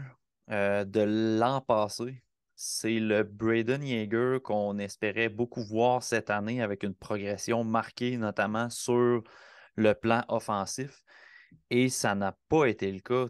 de 0.49 1.37
l'an 1.39 1.61
passé. 1.61 2.21
C'est 2.59 2.99
le 2.99 3.21
Braden 3.21 3.83
Yeager 3.83 4.39
qu'on 4.43 4.79
espérait 4.79 5.29
beaucoup 5.29 5.61
voir 5.63 6.01
cette 6.01 6.31
année 6.31 6.61
avec 6.61 6.81
une 6.81 6.95
progression 6.95 7.63
marquée, 7.63 8.17
notamment 8.17 8.69
sur 8.71 9.23
le 9.75 9.93
plan 9.93 10.23
offensif. 10.27 11.03
Et 11.69 11.87
ça 11.89 12.15
n'a 12.15 12.35
pas 12.49 12.65
été 12.65 12.91
le 12.91 12.99
cas. 12.99 13.27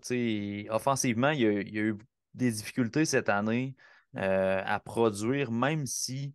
offensivement, 0.74 1.32
il 1.32 1.42
y, 1.42 1.46
a, 1.46 1.52
eu 1.52 1.98
des 2.34 2.52
difficultés 2.52 3.04
cette 3.04 3.28
année. 3.30 3.76
Euh, 4.16 4.64
à 4.66 4.80
produire, 4.80 5.52
même 5.52 5.86
si 5.86 6.34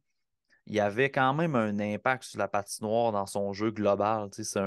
il 0.66 0.74
y 0.74 0.80
avait 0.80 1.10
quand 1.10 1.34
même 1.34 1.56
un 1.56 1.80
impact 1.80 2.22
sur 2.24 2.38
la 2.38 2.46
patinoire 2.46 3.10
dans 3.10 3.26
son 3.26 3.52
jeu 3.54 3.70
global. 3.70 4.28
C'est 4.32 4.60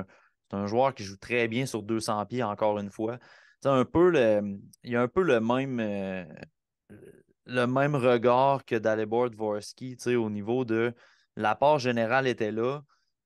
un, 0.51 0.65
joueur 0.65 0.95
qui 0.95 1.03
joue 1.03 1.17
très 1.17 1.47
bien 1.47 1.65
sur 1.67 1.83
200 1.83 2.25
pieds, 2.25 2.43
encore 2.43 2.79
une 2.79 2.89
fois. 2.89 3.19
Un 3.63 3.85
peu 3.85 4.09
le, 4.09 4.57
il 4.83 4.91
y 4.91 4.95
a 4.95 5.01
un 5.01 5.07
peu 5.07 5.21
le 5.21 5.39
même, 5.39 5.79
euh, 5.79 6.25
le 7.45 7.65
même 7.65 7.95
regard 7.95 8.65
que 8.65 8.75
Dalibor 8.75 9.29
Dvorsky 9.29 9.97
au 10.15 10.29
niveau 10.29 10.65
de 10.65 10.93
la 11.35 11.55
part 11.55 11.79
générale 11.79 12.27
était 12.27 12.51
là, 12.51 12.81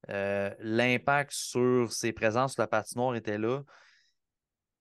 euh, 0.09 0.49
l'impact 0.59 1.31
sur 1.31 1.91
ses 1.91 2.11
présences 2.11 2.53
sur 2.53 2.61
la 2.61 2.67
patinoire 2.67 3.15
était 3.15 3.37
là 3.37 3.61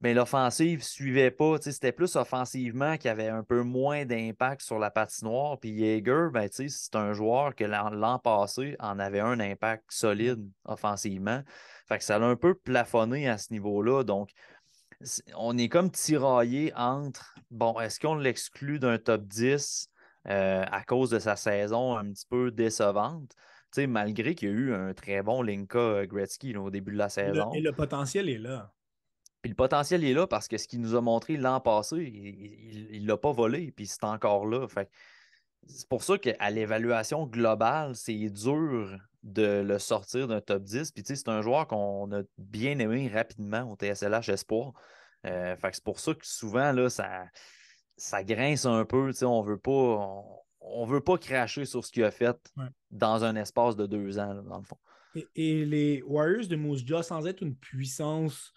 mais 0.01 0.15
l'offensive 0.15 0.79
ne 0.79 0.85
suivait 0.85 1.31
pas. 1.31 1.57
C'était 1.61 1.93
plus 1.93 2.15
offensivement 2.17 2.97
qui 2.97 3.09
avait 3.09 3.29
un 3.29 3.43
peu 3.43 3.63
moins 3.63 4.05
d'impact 4.05 4.63
sur 4.63 4.79
la 4.79 4.91
patinoire. 4.91 5.59
Puis 5.59 5.77
Jaeger, 5.77 6.31
ben, 6.33 6.49
c'est 6.51 6.95
un 6.95 7.13
joueur 7.13 7.55
que 7.55 7.65
l'an 7.65 8.19
passé 8.19 8.77
en 8.79 8.99
avait 8.99 9.21
un 9.21 9.41
impact 9.41 9.85
solide 9.89 10.49
offensivement. 10.65 11.43
Fait 11.89 11.99
que 11.99 12.05
ça 12.05 12.19
l'a 12.19 12.27
un 12.27 12.37
peu 12.37 12.55
plafonné 12.55 13.29
à 13.29 13.39
ce 13.39 13.53
niveau-là. 13.53 14.05
Donc, 14.05 14.31
on 15.37 15.57
est 15.57 15.69
comme 15.69 15.91
tiraillé 15.91 16.73
entre 16.75 17.35
bon, 17.51 17.79
est-ce 17.81 18.01
qu'on 18.01 18.17
l'exclut 18.17 18.79
d'un 18.79 18.99
top 18.99 19.23
10 19.23 19.91
euh, 20.29 20.65
à 20.71 20.83
cause 20.83 21.11
de 21.11 21.19
sa 21.19 21.37
saison 21.37 21.97
un 21.97 22.11
petit 22.11 22.27
peu 22.29 22.51
décevante? 22.51 23.35
malgré 23.87 24.35
qu'il 24.35 24.49
y 24.49 24.51
a 24.51 24.55
eu 24.55 24.75
un 24.75 24.95
très 24.95 25.23
bon 25.23 25.43
Linka 25.43 26.07
Gretzky 26.07 26.57
au 26.57 26.71
début 26.71 26.93
de 26.93 26.97
la 26.97 27.09
saison. 27.09 27.53
et 27.53 27.61
le 27.61 27.73
potentiel 27.73 28.29
est 28.29 28.39
là. 28.39 28.73
Puis 29.43 29.51
le 29.51 29.55
potentiel 29.55 30.05
est 30.05 30.15
là 30.15 30.27
parce 30.27 30.49
que 30.49 30.59
ce 30.59 30.67
qu'il 30.67 30.81
nous 30.81 30.97
a 30.97 31.01
montré 31.01 31.37
l'an 31.37 31.61
passé, 31.61 31.97
il 31.99 33.03
ne 33.03 33.07
l'a 33.07 33.17
pas 33.17 33.31
volé, 33.31 33.71
puis 33.71 33.87
c'est 33.87 34.05
encore 34.05 34.47
là. 34.47 34.67
C'est 35.67 35.89
pour 35.89 36.03
ça 36.03 36.19
qu'à 36.19 36.51
l'évaluation 36.51 37.27
globale, 37.27 37.95
c'est 37.95 38.31
dur 38.31 38.99
de 39.23 39.63
le 39.67 39.79
sortir 39.79 40.29
d'un 40.29 40.41
top 40.41 40.63
10. 40.63 40.93
Puis 40.93 41.03
c'est 41.05 41.29
un 41.29 41.43
joueur 41.43 41.67
qu'on 41.67 42.11
a 42.13 42.23
bien 42.39 42.79
aimé 42.79 43.11
rapidement 43.13 43.71
au 43.71 43.77
TSLH 43.77 44.31
Espoir. 44.31 44.73
Euh, 45.27 45.57
c'est 45.73 45.85
pour 45.85 46.01
ça 46.01 46.15
que 46.15 46.27
souvent, 46.27 46.73
là, 46.73 46.89
ça, 46.89 47.27
ça 47.97 48.23
grince 48.23 48.65
un 48.65 48.85
peu. 48.85 49.11
On 49.23 49.43
veut 49.43 49.59
pas. 49.59 50.25
On, 50.61 50.85
veut 50.87 51.01
pas 51.01 51.19
cracher 51.19 51.65
sur 51.65 51.85
ce 51.85 51.91
qu'il 51.91 52.05
a 52.05 52.11
fait 52.11 52.37
dans 52.91 53.25
un 53.25 53.37
espace 53.37 53.77
de 53.77 53.87
deux 53.87 54.19
ans, 54.19 54.35
dans 54.43 54.59
le 54.59 54.65
fond. 54.65 54.79
Et, 55.35 55.65
les 55.65 56.03
Warriors 56.03 56.47
de 56.47 56.57
Moose 56.57 56.85
Jaw, 56.85 57.03
sans 57.03 57.27
être 57.27 57.43
une 57.43 57.57
puissance 57.57 58.53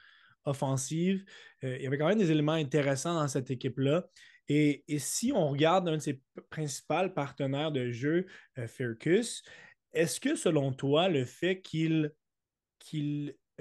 offensive. 0.45 1.23
Euh, 1.63 1.77
il 1.77 1.83
y 1.83 1.87
avait 1.87 1.97
quand 1.97 2.07
même 2.07 2.17
des 2.17 2.31
éléments 2.31 2.53
intéressants 2.53 3.13
dans 3.13 3.27
cette 3.27 3.51
équipe-là. 3.51 4.05
Et, 4.47 4.83
si 4.99 5.31
on 5.31 5.49
regarde 5.49 5.87
un 5.87 5.97
de 5.97 6.01
ses 6.01 6.21
principaux 6.49 7.09
partenaires 7.15 7.71
de 7.71 7.91
jeu, 7.91 8.25
euh, 8.57 8.67
Faircus, 8.67 9.43
Est-ce 9.93 10.19
que 10.19 10.35
selon 10.35 10.73
toi, 10.73 11.09
le 11.09 11.25
fait 11.25 11.61
qu'il 11.61 12.11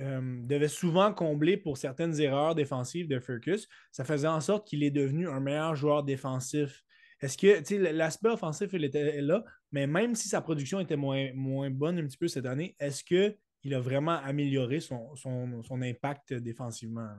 euh, 0.01 0.41
devait 0.47 0.69
souvent 0.69 1.13
combler 1.13 1.57
pour 1.57 1.77
certaines 1.77 2.21
erreurs 2.21 2.55
défensives 2.55 3.09
de 3.09 3.21
Furcus, 3.21 3.69
ça 3.93 4.05
faisait 4.05 4.29
en 4.29 4.41
sorte 4.41 4.67
qu'il 4.67 4.83
est 4.83 4.91
devenu 4.91 5.29
un 5.29 5.41
meilleur 5.41 5.75
joueur 5.75 6.03
défensif? 6.05 6.83
Est-ce 7.21 7.37
que 7.37 7.93
l'aspect 7.93 8.31
offensif, 8.31 8.71
il 8.73 8.85
était 8.85 9.21
là, 9.21 9.45
mais 9.73 9.87
même 9.87 10.15
si 10.15 10.29
sa 10.29 10.41
production 10.41 10.81
était 10.81 10.97
moins, 10.97 11.33
moins 11.35 11.71
bonne 11.71 11.99
un 11.99 12.07
petit 12.07 12.17
peu 12.17 12.29
cette 12.29 12.47
année, 12.47 12.75
est-ce 12.81 13.05
qu'il 13.05 13.75
a 13.75 13.81
vraiment 13.81 14.17
amélioré 14.17 14.81
son, 14.81 15.15
son, 15.17 15.83
impact 15.83 16.33
défensivement? 16.33 17.11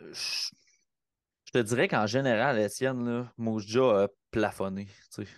Je, 0.00 0.50
te 1.52 1.58
dirais 1.58 1.88
qu'en 1.88 2.06
général, 2.06 2.58
Étienne, 2.58 3.28
Moujja 3.36 4.04
a 4.04 4.08
plafonné. 4.30 4.88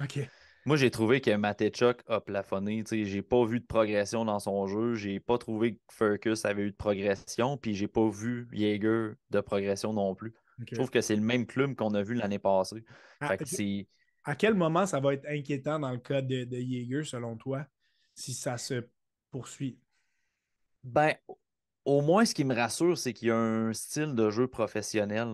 OK. 0.00 0.20
Moi, 0.64 0.76
j'ai 0.76 0.92
trouvé 0.92 1.20
que 1.20 1.34
Matechuk 1.34 2.02
a 2.06 2.20
plafonné. 2.20 2.84
J'ai 2.88 3.22
pas 3.22 3.44
vu 3.44 3.58
de 3.58 3.66
progression 3.66 4.24
dans 4.24 4.38
son 4.38 4.66
jeu. 4.68 4.94
J'ai 4.94 5.18
pas 5.18 5.36
trouvé 5.36 5.74
que 5.74 5.80
Furcus 5.90 6.44
avait 6.44 6.62
eu 6.62 6.70
de 6.70 6.76
progression. 6.76 7.56
Puis 7.56 7.74
j'ai 7.74 7.88
pas 7.88 8.08
vu 8.08 8.48
Jaeger 8.52 9.14
de 9.30 9.40
progression 9.40 9.92
non 9.92 10.14
plus. 10.14 10.34
Je 10.70 10.76
trouve 10.76 10.90
que 10.90 11.00
c'est 11.00 11.16
le 11.16 11.22
même 11.22 11.46
club 11.46 11.74
qu'on 11.74 11.94
a 11.94 12.02
vu 12.02 12.14
l'année 12.14 12.38
passée. 12.38 12.84
Ah, 13.20 13.34
à 14.24 14.36
quel 14.36 14.54
moment 14.54 14.86
ça 14.86 15.00
va 15.00 15.14
être 15.14 15.26
inquiétant 15.28 15.80
dans 15.80 15.90
le 15.90 15.98
cas 15.98 16.22
de, 16.22 16.44
de 16.44 16.56
Jaeger, 16.56 17.04
selon 17.04 17.36
toi, 17.36 17.66
si 18.14 18.32
ça 18.32 18.56
se 18.56 18.86
poursuit? 19.32 19.80
Ben, 20.84 21.14
au 21.84 22.02
moins, 22.02 22.24
ce 22.24 22.34
qui 22.34 22.44
me 22.44 22.54
rassure, 22.54 22.96
c'est 22.96 23.12
qu'il 23.12 23.28
y 23.28 23.30
a 23.32 23.36
un 23.36 23.72
style 23.72 24.14
de 24.14 24.30
jeu 24.30 24.46
professionnel. 24.46 25.28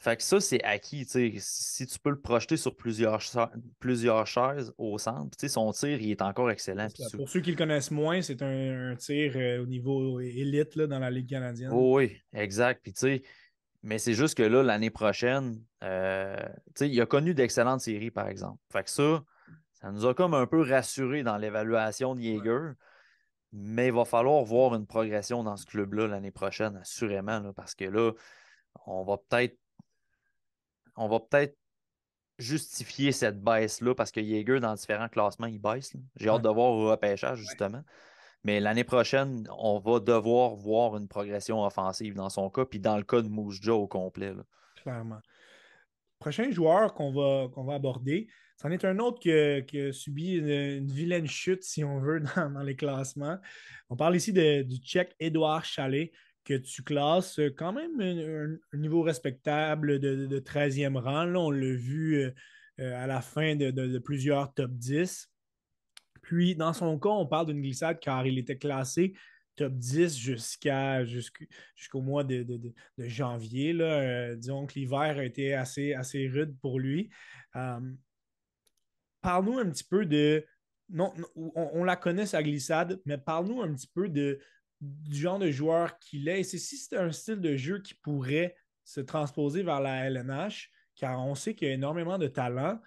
Fait 0.00 0.16
que 0.16 0.22
ça, 0.22 0.40
c'est 0.40 0.62
acquis. 0.62 1.04
Si 1.38 1.86
tu 1.86 1.98
peux 1.98 2.10
le 2.10 2.20
projeter 2.20 2.56
sur 2.56 2.76
plusieurs, 2.76 3.20
plusieurs 3.80 4.26
chaises 4.28 4.72
au 4.78 4.96
centre, 4.96 5.36
son 5.48 5.72
tir, 5.72 6.00
il 6.00 6.12
est 6.12 6.22
encore 6.22 6.52
excellent. 6.52 6.86
Pour 7.16 7.28
ceux 7.28 7.40
qui 7.40 7.50
le 7.50 7.56
connaissent 7.56 7.90
moins, 7.90 8.22
c'est 8.22 8.40
un, 8.42 8.94
tir 8.94 9.32
euh, 9.34 9.62
au 9.62 9.66
niveau 9.66 10.20
élite 10.20 10.78
dans 10.78 11.00
la 11.00 11.10
Ligue 11.10 11.28
canadienne. 11.28 11.70
oui, 11.72 12.16
exact. 12.32 12.88
mais 13.82 13.98
c'est 13.98 14.14
juste 14.14 14.36
que 14.36 14.44
là, 14.44 14.62
l'année 14.62 14.90
prochaine, 14.90 15.60
euh, 15.82 16.36
il 16.80 17.00
a 17.00 17.06
connu 17.06 17.34
d'excellentes 17.34 17.80
séries, 17.80 18.12
par 18.12 18.28
exemple. 18.28 18.60
Fait 18.70 18.84
que 18.84 18.90
ça, 18.90 19.24
ça 19.72 19.90
nous 19.90 20.06
a 20.06 20.14
comme 20.14 20.34
un 20.34 20.46
peu 20.46 20.62
rassuré 20.62 21.24
dans 21.24 21.38
l'évaluation 21.38 22.14
de 22.14 22.20
Jaeger. 22.20 22.74
Mais 23.52 23.86
il 23.86 23.94
va 23.94 24.04
falloir 24.04 24.44
voir 24.44 24.74
une 24.74 24.86
progression 24.86 25.42
dans 25.42 25.56
ce 25.56 25.64
club-là 25.66 26.06
l'année 26.06 26.30
prochaine, 26.30 26.76
assurément, 26.76 27.52
parce 27.54 27.74
que 27.74 27.86
là, 27.86 28.12
on 28.86 29.04
va 29.04 29.16
peut-être 29.16 29.56
on 30.98 31.08
va 31.08 31.20
peut-être 31.20 31.56
justifier 32.38 33.12
cette 33.12 33.42
baisse-là 33.42 33.94
parce 33.94 34.10
que 34.10 34.20
Jaeger, 34.20 34.60
dans 34.60 34.74
différents 34.74 35.08
classements, 35.08 35.46
il 35.46 35.58
baisse. 35.58 35.96
J'ai 36.16 36.28
hâte 36.28 36.42
de 36.42 36.48
voir 36.48 36.70
au 36.70 36.90
repêchage, 36.90 37.38
justement. 37.38 37.82
Mais 38.44 38.60
l'année 38.60 38.84
prochaine, 38.84 39.48
on 39.58 39.78
va 39.78 39.98
devoir 39.98 40.54
voir 40.54 40.96
une 40.96 41.08
progression 41.08 41.62
offensive 41.64 42.14
dans 42.14 42.30
son 42.30 42.50
cas, 42.50 42.64
puis 42.64 42.78
dans 42.78 42.96
le 42.96 43.02
cas 43.02 43.20
de 43.20 43.28
Moujja 43.28 43.74
au 43.74 43.88
complet. 43.88 44.32
Clairement. 44.82 45.20
Prochain 46.20 46.50
joueur 46.50 46.94
qu'on 46.94 47.12
va, 47.12 47.48
qu'on 47.48 47.64
va 47.64 47.74
aborder, 47.74 48.28
c'en 48.60 48.70
est 48.70 48.84
un 48.84 48.98
autre 48.98 49.20
qui, 49.20 49.30
a 49.30 49.92
subi 49.92 50.32
une, 50.32 50.86
vilaine 50.86 51.28
chute, 51.28 51.62
si 51.62 51.84
on 51.84 52.00
veut, 52.00 52.20
dans, 52.36 52.62
les 52.62 52.74
classements. 52.74 53.38
On 53.88 53.96
parle 53.96 54.16
ici 54.16 54.32
du 54.32 54.76
Tchèque 54.78 55.14
Édouard 55.20 55.64
Chalet, 55.64 56.12
que 56.48 56.54
tu 56.54 56.82
classes 56.82 57.38
quand 57.58 57.74
même 57.74 58.00
un, 58.00 58.78
niveau 58.78 59.02
respectable 59.02 59.98
de, 59.98 60.40
13e 60.40 60.96
rang. 60.96 61.24
Là, 61.24 61.38
on 61.38 61.50
l'a 61.50 61.74
vu 61.74 62.14
euh, 62.14 62.30
euh, 62.80 63.04
à 63.04 63.06
la 63.06 63.20
fin 63.20 63.54
de, 63.54 63.98
plusieurs 63.98 64.54
top 64.54 64.70
10. 64.70 65.30
Puis, 66.22 66.56
dans 66.56 66.72
son 66.72 66.98
cas, 66.98 67.10
on 67.10 67.26
parle 67.26 67.48
d'une 67.48 67.60
glissade 67.60 68.00
car 68.00 68.26
il 68.26 68.38
était 68.38 68.56
classé 68.56 69.12
top 69.56 69.74
10 69.74 70.16
jusqu'à 70.16 71.04
jusqu'au 71.04 72.00
mois 72.00 72.24
de, 72.24 72.46
janvier. 72.96 73.74
Là. 73.74 74.00
Euh, 74.00 74.34
disons 74.34 74.64
que 74.64 74.78
l'hiver 74.78 75.18
a 75.18 75.24
été 75.24 75.52
assez, 75.52 75.92
assez 75.92 76.28
rude 76.28 76.56
pour 76.62 76.80
lui. 76.80 77.10
parle-nous 79.20 79.58
un 79.58 79.68
petit 79.68 79.84
peu 79.84 80.06
de. 80.06 80.46
Non, 80.88 81.12
on, 81.36 81.52
on, 81.74 81.84
la 81.84 81.96
connaît, 81.96 82.24
sa 82.24 82.42
glissade, 82.42 83.02
mais 83.04 83.18
parle-nous 83.18 83.60
un 83.60 83.74
petit 83.74 83.90
peu 83.94 84.08
de, 84.08 84.40
du 84.80 85.16
genre 85.16 85.38
de 85.38 85.50
joueur 85.50 85.98
qu'il 85.98 86.28
est. 86.28 86.42
C'est 86.42 86.58
si 86.58 86.76
c'est 86.76 86.96
un 86.96 87.12
style 87.12 87.40
de 87.40 87.56
jeu 87.56 87.80
qui 87.80 87.94
pourrait 87.94 88.56
se 88.84 89.00
transposer 89.00 89.62
vers 89.62 89.80
la 89.80 90.06
LNH, 90.06 90.70
car 90.94 91.20
on 91.20 91.34
sait 91.34 91.54
qu'il 91.54 91.68
y 91.68 91.70
a 91.70 91.74
énormément 91.74 92.18
de 92.18 92.28
talent. 92.28 92.80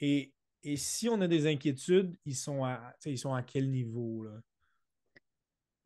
Et, 0.00 0.32
si 0.74 1.08
on 1.08 1.20
a 1.20 1.28
des 1.28 1.46
inquiétudes, 1.46 2.16
ils 2.24 2.34
sont 2.34 2.64
à, 2.64 2.92
ils 3.04 3.18
sont 3.18 3.32
à 3.32 3.42
quel 3.42 3.70
niveau? 3.70 4.26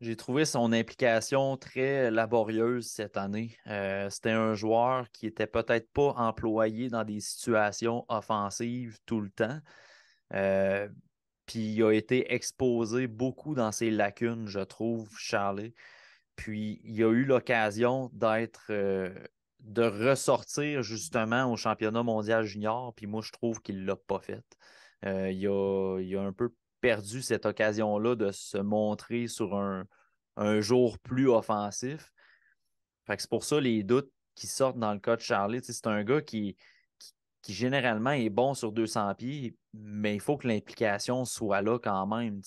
J'ai 0.01 0.15
trouvé 0.15 0.45
son 0.45 0.73
implication 0.73 1.55
très 1.57 2.09
laborieuse 2.09 2.87
cette 2.87 3.15
année. 3.15 3.55
Euh, 3.67 4.09
c'était 4.09 4.31
un 4.31 4.55
joueur 4.55 5.11
qui 5.11 5.27
n'était 5.27 5.45
peut-être 5.45 5.91
pas 5.91 6.13
employé 6.17 6.89
dans 6.89 7.03
des 7.03 7.19
situations 7.19 8.03
offensives 8.09 8.97
tout 9.05 9.21
le 9.21 9.29
temps. 9.29 9.59
Euh, 10.33 10.89
puis 11.45 11.59
il 11.59 11.83
a 11.83 11.91
été 11.91 12.33
exposé 12.33 13.07
beaucoup 13.07 13.55
dans 13.55 13.71
ses 13.71 13.91
lacunes, 13.91 14.47
je 14.47 14.59
trouve, 14.59 15.09
Charlie. 15.17 15.73
Puis 16.35 16.81
il 16.83 17.03
a 17.03 17.11
eu 17.11 17.25
l'occasion 17.25 18.09
d'être, 18.13 18.67
euh, 18.69 19.13
de 19.59 19.83
ressortir 19.83 20.81
justement 20.81 21.51
au 21.51 21.57
championnat 21.57 22.03
mondial 22.03 22.43
junior. 22.43 22.93
Puis 22.95 23.07
moi, 23.07 23.21
je 23.21 23.31
trouve 23.31 23.61
qu'il 23.61 23.81
ne 23.81 23.85
l'a 23.85 23.95
pas 23.95 24.19
fait. 24.19 24.43
Euh, 25.05 25.31
il, 25.31 25.47
a, 25.47 26.21
un 26.21 26.33
peu 26.33 26.53
perdu 26.79 27.21
cette 27.21 27.45
occasion-là 27.45 28.15
de 28.15 28.31
se 28.31 28.57
montrer 28.57 29.27
sur 29.27 29.55
un, 29.55 29.85
jour 30.61 30.97
plus 30.99 31.29
offensif. 31.29 32.11
Fait 33.05 33.15
que 33.15 33.21
c'est 33.21 33.29
pour 33.29 33.43
ça 33.43 33.59
les 33.59 33.83
doutes 33.83 34.11
qui 34.33 34.47
sortent 34.47 34.79
dans 34.79 34.93
le 34.93 34.99
cas 34.99 35.15
de 35.15 35.21
Charlie. 35.21 35.59
C'est 35.61 35.85
un 35.85 36.03
gars 36.03 36.21
qui, 36.21 36.55
qui 37.41 37.53
généralement 37.53 38.11
est 38.11 38.29
bon 38.29 38.53
sur 38.53 38.71
200 38.71 39.15
pieds, 39.15 39.55
mais 39.73 40.13
il 40.13 40.21
faut 40.21 40.37
que 40.37 40.47
l'implication 40.47 41.25
soit 41.25 41.61
là 41.61 41.79
quand 41.79 42.05
même. 42.07 42.41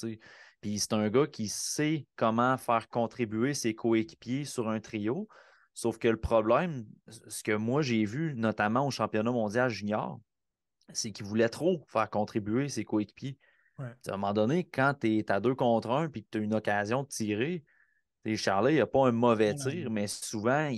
Puis 0.60 0.78
c'est 0.78 0.92
un 0.92 1.08
gars 1.10 1.26
qui 1.26 1.48
sait 1.48 2.06
comment 2.16 2.56
faire 2.56 2.88
contribuer 2.88 3.54
ses 3.54 3.74
coéquipiers 3.74 4.44
sur 4.44 4.68
un 4.68 4.80
trio. 4.80 5.28
Sauf 5.74 5.98
que 5.98 6.08
le 6.08 6.20
problème, 6.20 6.86
ce 7.08 7.42
que 7.42 7.52
moi 7.52 7.82
j'ai 7.82 8.04
vu, 8.04 8.34
notamment 8.36 8.86
au 8.86 8.90
championnat 8.90 9.32
mondial 9.32 9.68
junior, 9.68 10.20
c'est 10.92 11.10
qu'il 11.10 11.26
voulait 11.26 11.48
trop 11.48 11.82
faire 11.88 12.08
contribuer 12.08 12.68
ses 12.68 12.84
coéquipiers. 12.84 13.36
À 13.78 14.14
un 14.14 14.16
moment 14.16 14.32
donné, 14.32 14.62
quand 14.62 14.94
tu 15.00 15.18
es 15.18 15.32
à 15.32 15.40
deux 15.40 15.56
contre 15.56 15.90
un 15.90 16.08
et 16.08 16.22
que 16.22 16.28
tu 16.30 16.38
as 16.38 16.40
une 16.40 16.54
occasion 16.54 17.02
de 17.02 17.08
tirer, 17.08 17.64
Charlie, 18.36 18.74
il 18.74 18.78
n'a 18.78 18.86
pas 18.86 19.08
un 19.08 19.12
mauvais 19.12 19.54
tir, 19.54 19.90
mais 19.90 20.06
souvent, 20.06 20.70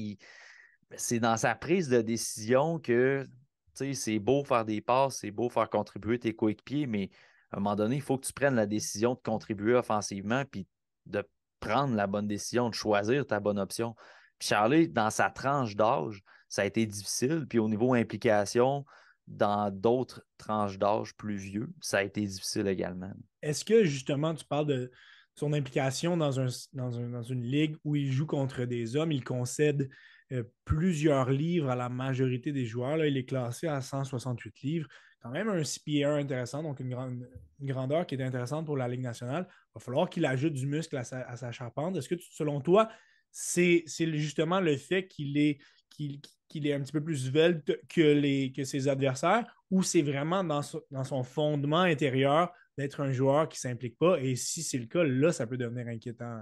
c'est 0.97 1.21
dans 1.21 1.37
sa 1.37 1.55
prise 1.55 1.91
de 1.91 2.01
décision 2.01 2.79
que 2.79 3.29
c'est 3.77 4.19
beau 4.19 4.45
faire 4.45 4.65
des 4.65 4.81
passes, 4.81 5.19
c'est 5.19 5.31
beau 5.31 5.49
faire 5.49 5.71
contribuer 5.71 6.19
tes 6.19 6.35
coéquipiers, 6.35 6.87
mais 6.87 7.11
à 7.51 7.57
un 7.57 7.61
moment 7.61 7.77
donné, 7.77 7.97
il 7.97 8.03
faut 8.03 8.19
que 8.19 8.27
tu 8.27 8.33
prennes 8.33 8.55
la 8.55 8.67
décision 8.67 9.15
de 9.15 9.21
contribuer 9.21 9.75
offensivement 9.75 10.45
puis 10.45 10.67
de 11.07 11.25
prendre 11.61 11.95
la 11.95 12.07
bonne 12.07 12.27
décision, 12.27 12.69
de 12.69 12.75
choisir 12.75 13.27
ta 13.27 13.41
bonne 13.41 13.59
option. 13.59 13.95
Puis 14.39 14.49
Charlie, 14.49 14.89
dans 14.89 15.11
sa 15.11 15.31
tranche 15.31 15.77
d'âge, 15.77 16.23
ça 16.49 16.63
a 16.63 16.65
été 16.65 16.85
difficile. 16.87 17.47
Puis 17.49 17.59
au 17.59 17.69
niveau 17.69 17.95
implication, 17.95 18.85
dans 19.27 19.71
d'autres 19.71 20.25
tranches 20.39 20.79
d'âge 20.79 21.15
plus 21.17 21.37
vieux, 21.37 21.69
ça 21.81 21.99
a 21.99 22.03
été 22.03 22.21
difficile 22.25 22.69
également. 22.69 23.13
Est-ce 23.43 23.65
que 23.65 23.85
justement, 23.85 24.35
tu 24.35 24.45
parles 24.45 24.67
de 24.67 24.91
son 25.35 25.53
implication 25.53 26.17
dans, 26.17 26.31
dans 26.73 27.23
une 27.23 27.43
ligue 27.43 27.77
où 27.85 27.95
il 27.97 28.11
joue 28.11 28.27
contre 28.27 28.65
des 28.65 28.97
hommes, 28.97 29.13
il 29.13 29.23
concède 29.25 29.89
euh, 30.33 30.43
plusieurs 30.65 31.31
livres 31.31 31.71
à 31.71 31.77
la 31.77 31.89
majorité 31.89 32.51
des 32.51 32.67
joueurs. 32.67 33.05
Il 33.05 33.17
est 33.17 33.25
classé 33.25 33.69
à 33.69 33.81
168 33.81 34.61
livres. 34.63 34.89
Quand 35.21 35.31
même 35.31 35.49
un 35.49 35.63
CPA 35.63 36.15
intéressant, 36.15 36.65
donc 36.65 36.81
une, 36.81 36.91
grande, 36.91 37.29
grandeur 37.61 38.07
qui 38.07 38.17
est 38.17 38.23
intéressante 38.23 38.67
pour 38.67 38.77
la 38.77 38.89
Ligue 38.89 39.03
nationale. 39.03 39.47
Il 39.49 39.75
va 39.75 39.81
falloir 39.81 40.11
qu'il 40.11 40.27
ajoute 40.27 40.53
du 40.53 40.67
muscle 40.67 40.97
à 40.97 41.05
sa, 41.05 41.53
charpente. 41.53 41.97
Est-ce 41.97 42.09
que, 42.09 42.17
selon 42.31 42.61
toi, 42.61 42.89
c'est 43.31 43.85
justement 43.87 44.61
le 44.61 44.77
fait 44.77 45.07
qu'il 45.07 45.39
est, 45.39 45.59
un 46.01 46.81
petit 46.81 46.93
peu 46.93 47.05
plus 47.05 47.27
svelte 47.27 47.79
que, 47.89 48.65
ses 48.65 48.89
adversaires 48.89 49.47
ou 49.71 49.85
c'est 49.85 50.03
vraiment 50.03 50.43
dans, 50.43 50.63
son 50.63 51.23
fondement 51.23 51.83
intérieur 51.83 52.53
d'être 52.77 53.01
un 53.01 53.13
joueur 53.13 53.49
qui 53.49 53.59
ne 53.59 53.71
s'implique 53.71 53.97
pas? 53.99 54.19
Et 54.21 54.35
si 54.35 54.65
c'est 54.65 54.79
le 54.79 54.87
cas, 54.87 55.05
là, 55.05 55.31
ça 55.31 55.47
peut 55.47 55.57
devenir 55.57 55.87
inquiétant. 55.87 56.41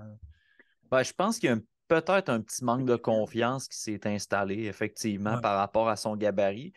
Ben, 0.90 1.02
je 1.02 1.12
pense 1.12 1.38
qu'il 1.38 1.62
peut-être 1.88 2.28
un 2.28 2.40
petit 2.40 2.64
manque 2.64 2.86
de 2.86 2.96
confiance 2.96 3.68
qui 3.68 3.78
s'est 3.78 4.06
installé, 4.06 4.64
effectivement, 4.64 5.40
par 5.40 5.56
rapport 5.56 5.88
à 5.88 5.96
son 5.96 6.16
gabarit. 6.16 6.72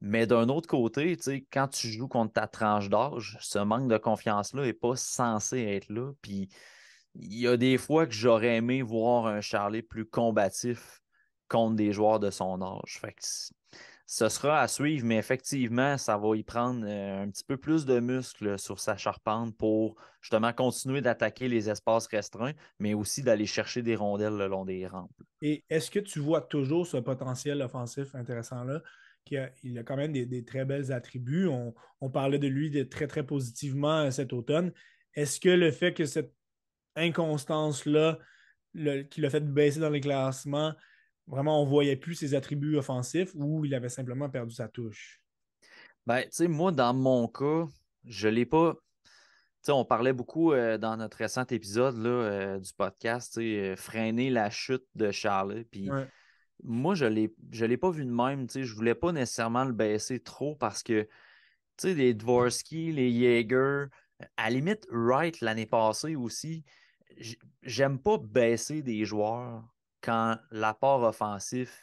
Mais 0.00 0.26
d'un 0.26 0.48
autre 0.48 0.68
côté, 0.68 1.16
quand 1.50 1.68
tu 1.68 1.88
joues 1.88 2.08
contre 2.08 2.34
ta 2.34 2.46
tranche 2.46 2.88
d'âge, 2.88 3.38
ce 3.40 3.58
manque 3.58 3.88
de 3.88 3.96
confiance-là 3.96 4.64
n'est 4.64 4.72
pas 4.72 4.94
censé 4.94 5.60
être 5.60 5.88
là. 5.88 6.12
Puis 6.20 6.48
il 7.14 7.34
y 7.34 7.48
a 7.48 7.56
des 7.56 7.78
fois 7.78 8.06
que 8.06 8.12
j'aurais 8.12 8.56
aimé 8.56 8.82
voir 8.82 9.26
un 9.26 9.40
Charlie 9.40 9.82
plus 9.82 10.04
combatif 10.04 11.00
contre 11.48 11.76
des 11.76 11.92
joueurs 11.92 12.20
de 12.20 12.30
son 12.30 12.60
âge. 12.60 12.98
Fait 13.00 13.14
ce 14.06 14.28
sera 14.28 14.60
à 14.60 14.68
suivre, 14.68 15.04
mais 15.04 15.16
effectivement, 15.16 15.98
ça 15.98 16.16
va 16.16 16.36
y 16.36 16.44
prendre 16.44 16.86
euh, 16.86 17.24
un 17.24 17.28
petit 17.28 17.42
peu 17.42 17.56
plus 17.56 17.84
de 17.84 17.98
muscles 17.98 18.56
sur 18.56 18.78
sa 18.78 18.96
charpente 18.96 19.56
pour 19.56 19.96
justement 20.20 20.52
continuer 20.52 21.00
d'attaquer 21.00 21.48
les 21.48 21.68
espaces 21.68 22.06
restreints, 22.06 22.54
mais 22.78 22.94
aussi 22.94 23.22
d'aller 23.22 23.46
chercher 23.46 23.82
des 23.82 23.96
rondelles 23.96 24.36
le 24.36 24.46
long 24.46 24.64
des 24.64 24.86
rampes. 24.86 25.10
Et 25.42 25.64
est-ce 25.68 25.90
que 25.90 25.98
tu 25.98 26.20
vois 26.20 26.40
toujours 26.40 26.86
ce 26.86 26.98
potentiel 26.98 27.60
offensif 27.62 28.14
intéressant-là? 28.14 28.80
il 29.64 29.76
a 29.76 29.82
quand 29.82 29.96
même 29.96 30.12
des, 30.12 30.44
très 30.44 30.64
belles 30.64 30.92
attributs? 30.92 31.48
On, 32.00 32.10
parlait 32.10 32.38
de 32.38 32.46
lui 32.46 32.70
de 32.70 32.84
très, 32.84 33.08
très 33.08 33.26
positivement 33.26 34.02
euh, 34.02 34.10
cet 34.12 34.32
automne. 34.32 34.72
Est-ce 35.14 35.40
que 35.40 35.48
le 35.48 35.72
fait 35.72 35.92
que 35.92 36.04
cette 36.04 36.32
inconstance-là, 36.94 38.18
qui 39.10 39.20
l'a 39.20 39.30
fait 39.30 39.40
baisser 39.40 39.80
dans 39.80 39.90
les 39.90 40.00
classements, 40.00 40.74
vraiment, 41.26 41.60
on 41.60 41.64
ne 41.64 41.70
voyait 41.70 41.96
plus 41.96 42.14
ses 42.14 42.34
attributs 42.34 42.76
offensifs 42.76 43.30
ou 43.34 43.64
il 43.64 43.74
avait 43.74 43.88
simplement 43.88 44.28
perdu 44.28 44.54
sa 44.54 44.68
touche? 44.68 45.20
Ben, 46.06 46.22
tu 46.22 46.28
sais, 46.30 46.48
moi, 46.48 46.72
dans 46.72 46.94
mon 46.94 47.26
cas, 47.28 47.66
je 48.04 48.28
ne 48.28 48.32
l'ai 48.32 48.46
pas. 48.46 48.74
Tu 49.04 49.10
sais, 49.62 49.72
on 49.72 49.84
parlait 49.84 50.12
beaucoup 50.12 50.52
euh, 50.52 50.78
dans 50.78 50.96
notre 50.96 51.16
récent 51.16 51.44
épisode 51.46 51.96
là, 51.96 52.08
euh, 52.08 52.58
du 52.60 52.72
podcast, 52.72 53.36
euh, 53.38 53.74
freiner 53.74 54.30
la 54.30 54.50
chute 54.50 54.84
de 54.94 55.10
Charles. 55.10 55.64
Puis 55.70 55.90
moi, 56.62 56.94
je 56.94 57.06
ne 57.06 57.66
l'ai 57.66 57.76
pas 57.76 57.90
vu 57.90 58.04
de 58.04 58.10
même. 58.10 58.48
Je 58.48 58.60
ne 58.60 58.64
voulais 58.66 58.94
pas 58.94 59.10
nécessairement 59.10 59.64
le 59.64 59.72
baisser 59.72 60.20
trop 60.20 60.54
parce 60.54 60.82
que 60.82 61.02
tu 61.02 61.88
sais, 61.88 61.94
les 61.94 62.14
Dvorsky, 62.14 62.92
les 62.92 63.12
Jaeger, 63.12 63.88
à 64.36 64.44
la 64.44 64.50
limite, 64.50 64.86
Wright 64.90 65.40
l'année 65.42 65.66
passée 65.66 66.16
aussi, 66.16 66.64
j'aime 67.62 67.98
pas 67.98 68.16
baisser 68.16 68.80
des 68.80 69.04
joueurs 69.04 69.62
quand 70.02 70.36
l'apport 70.50 71.02
offensif 71.02 71.82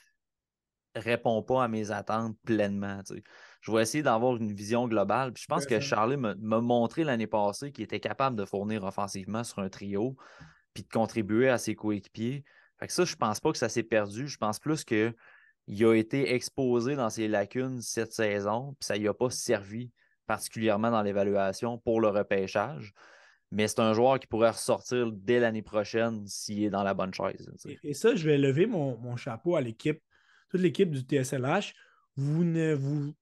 répond 0.95 1.41
pas 1.41 1.64
à 1.64 1.68
mes 1.68 1.91
attentes 1.91 2.38
pleinement. 2.45 3.01
Je 3.61 3.72
vais 3.72 3.82
essayer 3.82 4.03
d'avoir 4.03 4.36
une 4.36 4.53
vision 4.53 4.88
globale. 4.88 5.34
je 5.36 5.45
pense 5.45 5.66
que 5.66 5.80
Charlie 5.80 6.18
m'a 6.18 6.36
montré 6.61 7.03
l'année 7.03 7.28
passée 7.28 7.72
qu'il 7.72 7.84
était 7.84 7.99
capable 7.99 8.36
de 8.36 8.45
fournir 8.45 8.84
offensivement 8.84 9.43
sur 9.43 9.59
un 9.59 9.70
trio 9.70 10.16
puis 10.74 10.84
de 10.84 10.89
contribuer 10.89 11.49
à 11.49 11.57
ses 11.57 11.76
coéquipiers. 11.76 12.43
Fait 12.80 12.88
que 12.88 12.93
ça, 12.93 13.05
je 13.05 13.16
pense 13.16 13.39
pas 13.39 13.51
que 13.51 13.57
ça 13.57 13.70
s'est 13.70 13.84
perdu. 13.84 14.28
Je 14.28 14.38
pense 14.38 14.59
plus 14.59 14.84
qu'il 14.84 15.14
a 15.68 15.93
été 15.93 16.34
exposé 16.34 16.95
dans 16.95 17.09
ses 17.09 17.28
lacunes 17.28 17.82
cette 17.82 18.11
saison, 18.11 18.76
puis 18.80 18.88
ça 18.88 18.97
lui 18.97 19.07
a 19.07 19.14
pas 19.14 19.30
servi 19.30 19.91
particulièrement 20.26 20.89
dans 20.89 21.01
l'évaluation 21.01 21.78
pour 21.80 22.01
le 22.01 22.07
repêchage 22.09 22.93
mais 23.54 23.68
c'est 23.68 23.80
un 23.80 23.93
joueur 23.93 24.20
qui 24.20 24.26
pourrait 24.26 24.49
ressortir 24.49 25.12
dès 25.12 25.39
l'année 25.39 25.62
prochaine 25.62 26.26
s'il 26.26 26.64
est 26.64 26.72
dans 26.72 26.82
la 26.82 26.95
bonne 26.95 27.14
chaise. 27.14 27.51
Et, 27.84 27.93
ça, 27.93 28.16
je 28.16 28.26
vais 28.26 28.39
lever 28.39 28.66
mon, 28.66 29.16
chapeau 29.16 29.56
à 29.56 29.62
l'équipe, 29.62 30.01
toute 30.49 30.62
l'équipe 30.62 30.89
du 30.89 31.01
TSLH. 31.01 31.74
Vous 32.16 32.43
ne 32.43 32.74
vous 32.74 33.14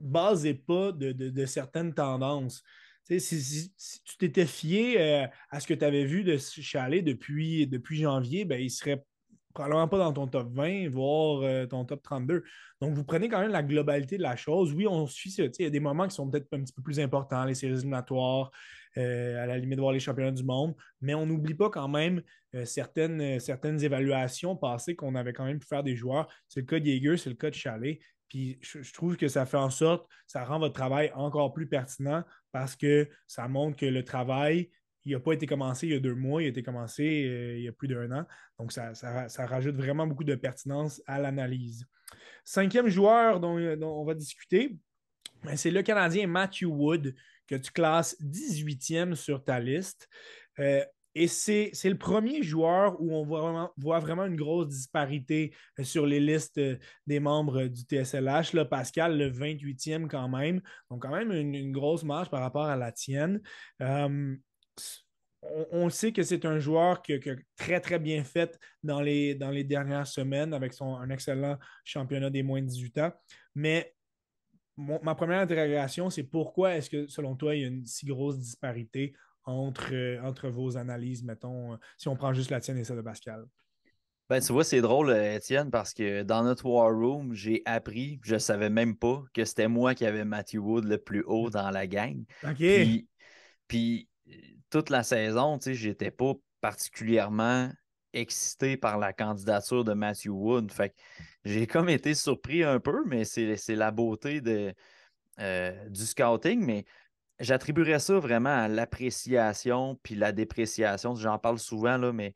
basez 0.00 0.54
pas 0.54 0.90
de, 0.90 1.44
certaines 1.46 1.94
tendances. 1.94 2.64
Si, 3.04 3.72
tu 4.04 4.16
t'étais 4.18 4.46
fié 4.46 5.00
euh, 5.00 5.26
à 5.50 5.60
ce 5.60 5.66
que 5.66 5.74
tu 5.74 5.84
avais 5.84 6.04
vu 6.04 6.24
de 6.24 6.36
Chalet 6.36 7.04
depuis, 7.04 7.66
depuis 7.66 8.00
janvier, 8.00 8.44
ben, 8.44 8.60
il 8.60 8.70
serait 8.70 9.04
probablement 9.52 9.88
pas 9.88 9.98
dans 9.98 10.12
ton 10.12 10.26
top 10.26 10.52
20, 10.52 10.88
voire 10.88 11.42
euh, 11.42 11.66
ton 11.66 11.84
top 11.84 12.02
32. 12.02 12.44
Donc, 12.80 12.94
vous 12.94 13.04
prenez 13.04 13.28
quand 13.28 13.40
même 13.40 13.50
la 13.50 13.62
globalité 13.62 14.16
de 14.16 14.22
la 14.22 14.36
chose. 14.36 14.72
Oui, 14.74 14.86
on 14.86 15.06
suit, 15.06 15.30
il 15.38 15.52
y 15.58 15.64
a 15.64 15.70
des 15.70 15.80
moments 15.80 16.06
qui 16.06 16.14
sont 16.14 16.28
peut-être 16.30 16.48
un 16.52 16.62
petit 16.62 16.72
peu 16.72 16.82
plus 16.82 17.00
importants, 17.00 17.44
les 17.44 17.54
séries 17.54 17.74
éliminatoires, 17.74 18.50
euh, 18.96 19.42
à 19.42 19.46
la 19.46 19.58
limite 19.58 19.78
voir 19.78 19.92
les 19.92 20.00
championnats 20.00 20.32
du 20.32 20.44
monde, 20.44 20.74
mais 21.00 21.14
on 21.14 21.24
n'oublie 21.24 21.54
pas 21.54 21.70
quand 21.70 21.88
même 21.88 22.22
euh, 22.54 22.64
certaines, 22.64 23.38
certaines 23.38 23.82
évaluations 23.84 24.56
passées 24.56 24.96
qu'on 24.96 25.14
avait 25.14 25.32
quand 25.32 25.44
même 25.44 25.60
pu 25.60 25.66
faire 25.66 25.84
des 25.84 25.94
joueurs. 25.94 26.28
C'est 26.48 26.60
le 26.60 26.66
cas 26.66 26.80
de 26.80 26.86
Jaeger, 26.86 27.16
c'est 27.16 27.30
le 27.30 27.36
cas 27.36 27.50
de 27.50 27.54
Chalet. 27.54 28.00
Puis 28.28 28.58
je, 28.62 28.92
trouve 28.92 29.16
que 29.16 29.28
ça 29.28 29.44
fait 29.44 29.56
en 29.56 29.70
sorte, 29.70 30.08
ça 30.26 30.44
rend 30.44 30.60
votre 30.60 30.74
travail 30.74 31.10
encore 31.14 31.52
plus 31.52 31.66
pertinent 31.66 32.24
parce 32.52 32.76
que 32.76 33.08
ça 33.26 33.48
montre 33.48 33.76
que 33.76 33.86
le 33.86 34.04
travail, 34.04 34.70
il 35.04 35.12
n'a 35.12 35.20
pas 35.20 35.32
été 35.32 35.46
commencé 35.46 35.86
il 35.86 35.92
y 35.92 35.96
a 35.96 36.00
deux 36.00 36.14
mois, 36.14 36.42
il 36.42 36.46
a 36.46 36.48
été 36.48 36.62
commencé 36.62 37.26
euh, 37.26 37.56
il 37.56 37.64
y 37.64 37.68
a 37.68 37.72
plus 37.72 37.88
d'un 37.88 38.10
an. 38.12 38.26
Donc, 38.58 38.72
ça, 38.72 38.92
rajoute 39.46 39.76
vraiment 39.76 40.06
beaucoup 40.06 40.24
de 40.24 40.34
pertinence 40.34 41.02
à 41.06 41.18
l'analyse. 41.18 41.86
Cinquième 42.44 42.88
joueur 42.88 43.40
dont, 43.40 43.56
on 43.82 44.04
va 44.04 44.14
discuter, 44.14 44.76
ben, 45.44 45.56
c'est 45.56 45.70
le 45.70 45.82
Canadien 45.82 46.26
Matthew 46.26 46.64
Wood, 46.64 47.14
que 47.46 47.54
tu 47.54 47.72
classes 47.72 48.16
18e 48.20 49.14
sur 49.14 49.42
ta 49.42 49.58
liste. 49.58 50.08
Euh, 50.58 50.84
et 51.16 51.26
c'est 51.26 51.72
le 51.84 51.98
premier 51.98 52.42
joueur 52.42 53.00
où 53.00 53.12
on 53.12 53.24
voit 53.24 53.98
vraiment, 53.98 54.26
une 54.26 54.36
grosse 54.36 54.68
disparité 54.68 55.52
euh, 55.78 55.82
sur 55.82 56.06
les 56.06 56.20
listes 56.20 56.60
des 57.06 57.20
membres 57.20 57.64
du 57.64 57.82
TSLH. 57.82 58.52
Là, 58.52 58.64
Pascal, 58.64 59.18
le 59.18 59.30
28e 59.30 60.06
quand 60.06 60.28
même. 60.28 60.60
Donc, 60.90 61.02
quand 61.02 61.10
même 61.10 61.32
une, 61.32 61.72
grosse 61.72 62.04
marge 62.04 62.30
par 62.30 62.40
rapport 62.40 62.66
à 62.66 62.76
la 62.76 62.92
tienne 62.92 63.40
on, 65.42 65.88
sait 65.88 66.12
que 66.12 66.22
c'est 66.22 66.44
un 66.44 66.58
joueur 66.58 67.02
qui, 67.02 67.14
a 67.14 67.18
très, 67.56 67.80
très 67.80 67.98
bien 67.98 68.24
fait 68.24 68.58
dans 68.82 69.00
les, 69.00 69.34
dans 69.34 69.50
les 69.50 69.64
dernières 69.64 70.06
semaines 70.06 70.52
avec 70.52 70.74
son, 70.74 70.96
un 70.96 71.08
excellent 71.10 71.58
championnat 71.84 72.30
des 72.30 72.42
moins 72.42 72.60
de 72.60 72.66
18 72.66 72.98
ans. 72.98 73.12
Mais 73.54 73.94
ma 74.76 75.14
première 75.14 75.40
interrogation, 75.40 76.10
c'est 76.10 76.24
pourquoi 76.24 76.76
est-ce 76.76 76.90
que, 76.90 77.06
selon 77.06 77.36
toi, 77.36 77.54
il 77.54 77.62
y 77.62 77.64
a 77.64 77.68
une 77.68 77.86
si 77.86 78.06
grosse 78.06 78.38
disparité 78.38 79.14
entre, 79.44 79.92
euh, 79.92 80.20
entre 80.22 80.48
vos 80.48 80.76
analyses, 80.76 81.24
mettons, 81.24 81.74
euh, 81.74 81.76
si 81.96 82.08
on 82.08 82.16
prend 82.16 82.32
juste 82.32 82.50
la 82.50 82.60
tienne 82.60 82.78
et 82.78 82.84
celle 82.84 82.96
de 82.96 83.02
Pascal? 83.02 83.46
Ben, 84.28 84.40
tu 84.40 84.52
vois, 84.52 84.62
c'est 84.62 84.80
drôle, 84.80 85.10
euh, 85.10 85.36
Étienne, 85.36 85.70
parce 85.70 85.92
que 85.92 86.22
dans 86.22 86.44
notre 86.44 86.66
War 86.66 86.94
Room, 86.94 87.34
j'ai 87.34 87.62
appris, 87.64 88.20
je 88.22 88.34
ne 88.34 88.38
savais 88.38 88.70
même 88.70 88.96
pas 88.96 89.24
que 89.34 89.44
c'était 89.44 89.66
moi 89.66 89.94
qui 89.94 90.04
avais 90.04 90.24
Matthew 90.24 90.58
Wood 90.58 90.84
le 90.84 90.98
plus 90.98 91.24
haut 91.26 91.50
dans 91.50 91.70
la 91.70 91.86
gang. 91.86 92.24
OK. 92.44 92.62
puis 93.66 94.08
toute 94.70 94.90
la 94.90 95.02
saison, 95.02 95.58
tu 95.58 95.64
sais, 95.64 95.74
j'étais 95.74 96.10
pas 96.10 96.34
particulièrement 96.60 97.70
excité 98.12 98.76
par 98.76 98.98
la 98.98 99.12
candidature 99.12 99.84
de 99.84 99.92
Matthew 99.92 100.28
Wood. 100.28 100.72
Fait 100.72 100.94
j'ai 101.44 101.66
comme 101.66 101.88
été 101.88 102.14
surpris 102.14 102.64
un 102.64 102.80
peu, 102.80 103.04
mais 103.06 103.24
c'est 103.24 103.56
la 103.68 103.90
beauté 103.90 104.40
de, 104.40 104.74
euh, 105.38 105.88
du 105.88 106.04
scouting. 106.04 106.64
Mais 106.64 106.84
j'attribuerais 107.38 107.98
ça 107.98 108.18
vraiment 108.18 108.50
à 108.56 108.68
l'appréciation 108.68 109.98
puis 110.02 110.14
la 110.14 110.32
dépréciation. 110.32 111.14
J'en 111.14 111.38
parle 111.38 111.58
souvent, 111.58 111.96
là, 111.96 112.12
mais 112.12 112.34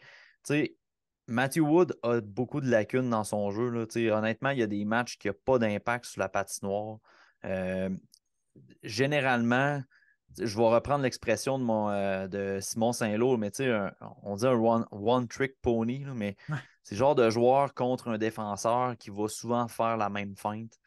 Matthew 1.26 1.60
Wood 1.60 1.98
a 2.02 2.20
beaucoup 2.20 2.60
de 2.60 2.68
lacunes 2.68 3.10
dans 3.10 3.24
son 3.24 3.50
jeu. 3.50 3.68
Là, 3.70 3.86
honnêtement, 4.16 4.50
il 4.50 4.58
y 4.58 4.62
a 4.62 4.66
des 4.66 4.84
matchs 4.84 5.18
qui 5.18 5.28
n'ont 5.28 5.34
pas 5.44 5.58
d'impact 5.58 6.04
sur 6.06 6.20
la 6.20 6.28
patinoire. 6.28 6.98
Euh, 7.44 7.90
généralement, 8.82 9.82
je 10.38 10.56
vais 10.56 10.68
reprendre 10.68 11.02
l'expression 11.02 11.58
de, 11.58 11.64
mon, 11.64 11.90
euh, 11.90 12.26
de 12.26 12.58
Simon 12.60 12.92
Saint-Lô, 12.92 13.36
mais 13.36 13.50
tu 13.50 13.64
sais, 13.64 13.72
on 14.22 14.36
dit 14.36 14.46
un 14.46 14.86
one-trick 14.90 15.60
pony, 15.60 16.04
mais 16.14 16.36
c'est 16.82 16.94
le 16.94 16.98
genre 16.98 17.14
de 17.14 17.30
joueur 17.30 17.74
contre 17.74 18.08
un 18.08 18.18
défenseur 18.18 18.96
qui 18.98 19.10
va 19.10 19.28
souvent 19.28 19.68
faire 19.68 19.96
la 19.96 20.08
même 20.08 20.36
feinte 20.36 20.78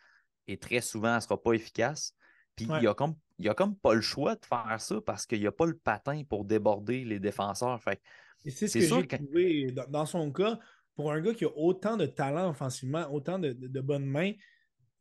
et 0.48 0.58
très 0.58 0.82
souvent, 0.82 1.10
elle 1.10 1.16
ne 1.16 1.20
sera 1.22 1.41
pas 1.41 1.54
efficace. 1.54 2.14
Puis 2.56 2.66
il 2.66 2.80
n'y 2.80 2.88
a, 2.88 2.93
comme, 2.93 3.16
a 3.45 3.54
comme 3.54 3.76
pas 3.76 3.93
le 3.93 4.02
choix 4.02 4.36
de 4.36 4.45
faire 4.45 4.80
ça 4.80 4.95
parce 5.06 5.26
qu'il 5.26 5.39
n'y 5.39 5.48
a 5.48 5.52
pas 5.52 5.66
le 5.66 5.78
patin 5.78 6.24
pour 6.28 6.45
déborder 6.45 7.04
les 7.04 7.20
défenseurs. 7.20 7.82
Fait, 7.82 8.02
c'est 8.45 8.68
ce 8.68 8.80
que 8.80 8.86
j'ai 8.86 9.08
trouvé 9.08 9.76
dans 9.89 10.06
son 10.06 10.32
cas, 10.32 10.58
pour 10.95 11.12
un 11.12 11.22
gars 11.22 11.34
qui 11.34 11.45
a 11.45 11.56
autant 11.56 11.98
de 11.98 12.08
talent 12.08 12.50
offensivement, 12.50 13.08
autant 13.12 13.38
de, 13.38 13.82
bonnes 13.82 14.06
mains, 14.06 14.32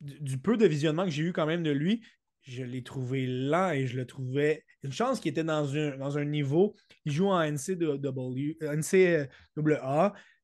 du, 0.01 0.37
peu 0.37 0.59
de 0.59 0.67
visionnement 0.67 1.05
que 1.05 1.11
j'ai 1.11 1.23
eu 1.23 1.33
quand 1.33 1.47
même 1.47 1.63
de 1.63 1.71
lui, 1.71 2.03
je 2.47 2.63
l'ai 2.63 2.83
trouvé 2.83 3.27
lent 3.27 3.71
et 3.71 3.87
je 3.87 3.97
le 3.97 4.07
trouvais. 4.07 4.65
Une 4.83 4.93
chance 4.93 5.21
qu'il 5.21 5.31
était 5.31 5.45
dans 5.45 5.77
un, 5.77 5.97
dans 5.97 6.17
un 6.17 6.25
niveau. 6.25 6.77
Il 7.05 7.13
joue 7.13 7.29
en 7.29 7.43
NCAA 7.43 7.69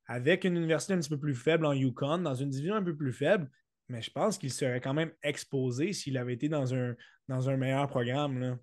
avec 0.06 0.44
une 0.44 0.56
université 0.56 0.94
un 0.94 0.98
petit 0.98 1.08
peu 1.08 1.18
plus 1.18 1.34
faible 1.34 1.64
en 1.64 1.72
Yukon, 1.72 2.18
dans 2.18 2.34
une 2.34 2.50
division 2.50 2.74
un 2.74 2.82
peu 2.82 2.96
plus 2.96 3.12
faible. 3.12 3.48
Mais 3.88 4.02
je 4.02 4.10
pense 4.10 4.36
qu'il 4.36 4.52
serait 4.52 4.80
quand 4.80 4.94
même 4.94 5.12
exposé 5.22 5.92
s'il 5.92 6.18
avait 6.18 6.34
été 6.34 6.48
dans 6.48 6.74
un, 6.74 6.94
dans 7.28 7.48
un 7.48 7.56
meilleur 7.56 7.86
programme. 7.88 8.58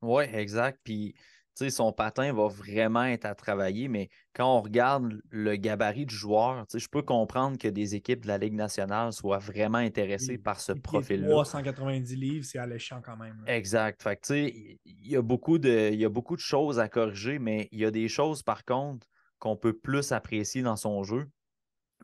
Oui, 0.00 0.24
exact. 0.32 0.78
Puis 0.84 1.16
son 1.54 1.92
patin 1.92 2.32
va 2.32 2.48
vraiment 2.48 3.04
être 3.04 3.24
à 3.24 3.34
travailler, 3.34 3.88
mais 3.88 4.08
quand 4.34 4.56
on 4.56 4.60
regarde 4.60 5.20
le 5.30 5.56
gabarit 5.56 6.06
du 6.06 6.14
joueur, 6.14 6.64
je 6.72 6.88
peux 6.88 7.02
comprendre 7.02 7.58
que 7.58 7.68
des 7.68 7.94
équipes 7.94 8.22
de 8.22 8.28
la 8.28 8.38
Ligue 8.38 8.54
nationale 8.54 9.12
soient 9.12 9.38
vraiment 9.38 9.78
intéressées 9.78 10.38
par 10.38 10.60
ce 10.60 10.72
profil-là. 10.72 11.28
390 11.28 12.16
livres, 12.16 12.44
c'est 12.44 12.58
alléchant 12.58 13.00
quand 13.04 13.16
même. 13.16 13.42
Exact. 13.46 14.02
il 14.30 14.78
y, 14.84 15.16
a 15.16 15.22
beaucoup 15.22 15.58
de, 15.58 15.90
il 15.92 16.00
y 16.00 16.04
a 16.04 16.08
beaucoup 16.08 16.36
de 16.36 16.40
choses 16.40 16.78
à 16.78 16.88
corriger, 16.88 17.38
mais 17.38 17.68
il 17.72 17.80
y 17.80 17.84
a 17.84 17.90
des 17.90 18.08
choses, 18.08 18.42
par 18.42 18.64
contre, 18.64 19.06
qu'on 19.38 19.56
peut 19.56 19.76
plus 19.76 20.12
apprécier 20.12 20.62
dans 20.62 20.76
son 20.76 21.02
jeu. 21.02 21.28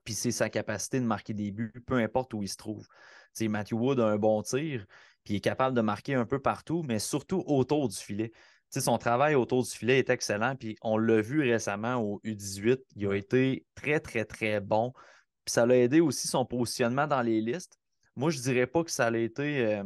Puis 0.05 0.15
c'est 0.15 0.31
sa 0.31 0.49
capacité 0.49 1.01
de 1.01 1.05
marquer 1.05 1.35
des 1.35 1.51
buts, 1.51 1.85
peu 1.87 1.97
importe 1.97 2.33
où 2.35 2.43
il 2.43 2.49
se 2.49 2.57
trouve. 2.57 2.87
Matthew 3.41 3.75
Wood 3.75 4.01
a 4.01 4.09
un 4.09 4.17
bon 4.17 4.43
tir, 4.43 4.87
puis 5.23 5.35
il 5.35 5.37
est 5.37 5.41
capable 5.41 5.77
de 5.77 5.81
marquer 5.81 6.15
un 6.15 6.25
peu 6.25 6.41
partout, 6.41 6.83
mais 6.83 6.99
surtout 6.99 7.45
autour 7.47 7.89
du 7.89 7.97
filet 7.97 8.33
son 8.71 8.99
travail 8.99 9.35
autour 9.35 9.62
du 9.62 9.71
filet 9.71 9.99
est 9.99 10.11
excellent. 10.11 10.57
Puis 10.57 10.77
on 10.83 10.99
l'a 10.99 11.21
vu 11.21 11.41
récemment 11.41 11.97
au 11.97 12.21
U18. 12.25 12.79
Il 12.97 13.07
a 13.07 13.14
été 13.14 13.66
très, 13.75 14.01
très, 14.01 14.25
très 14.25 14.61
bon. 14.61 14.93
Puis 15.45 15.53
ça 15.53 15.66
l'a 15.66 15.77
aidé 15.77 16.01
aussi 16.01 16.29
son 16.29 16.45
positionnement 16.45 17.07
dans 17.07 17.23
les 17.23 17.41
listes. 17.41 17.79
moi, 18.16 18.31
je 18.31 18.41
dirais 18.41 18.66
pas 18.66 18.85
que 18.85 18.91
ça 18.91 19.07
a 19.07 19.16
été 19.16 19.64
euh, 19.64 19.85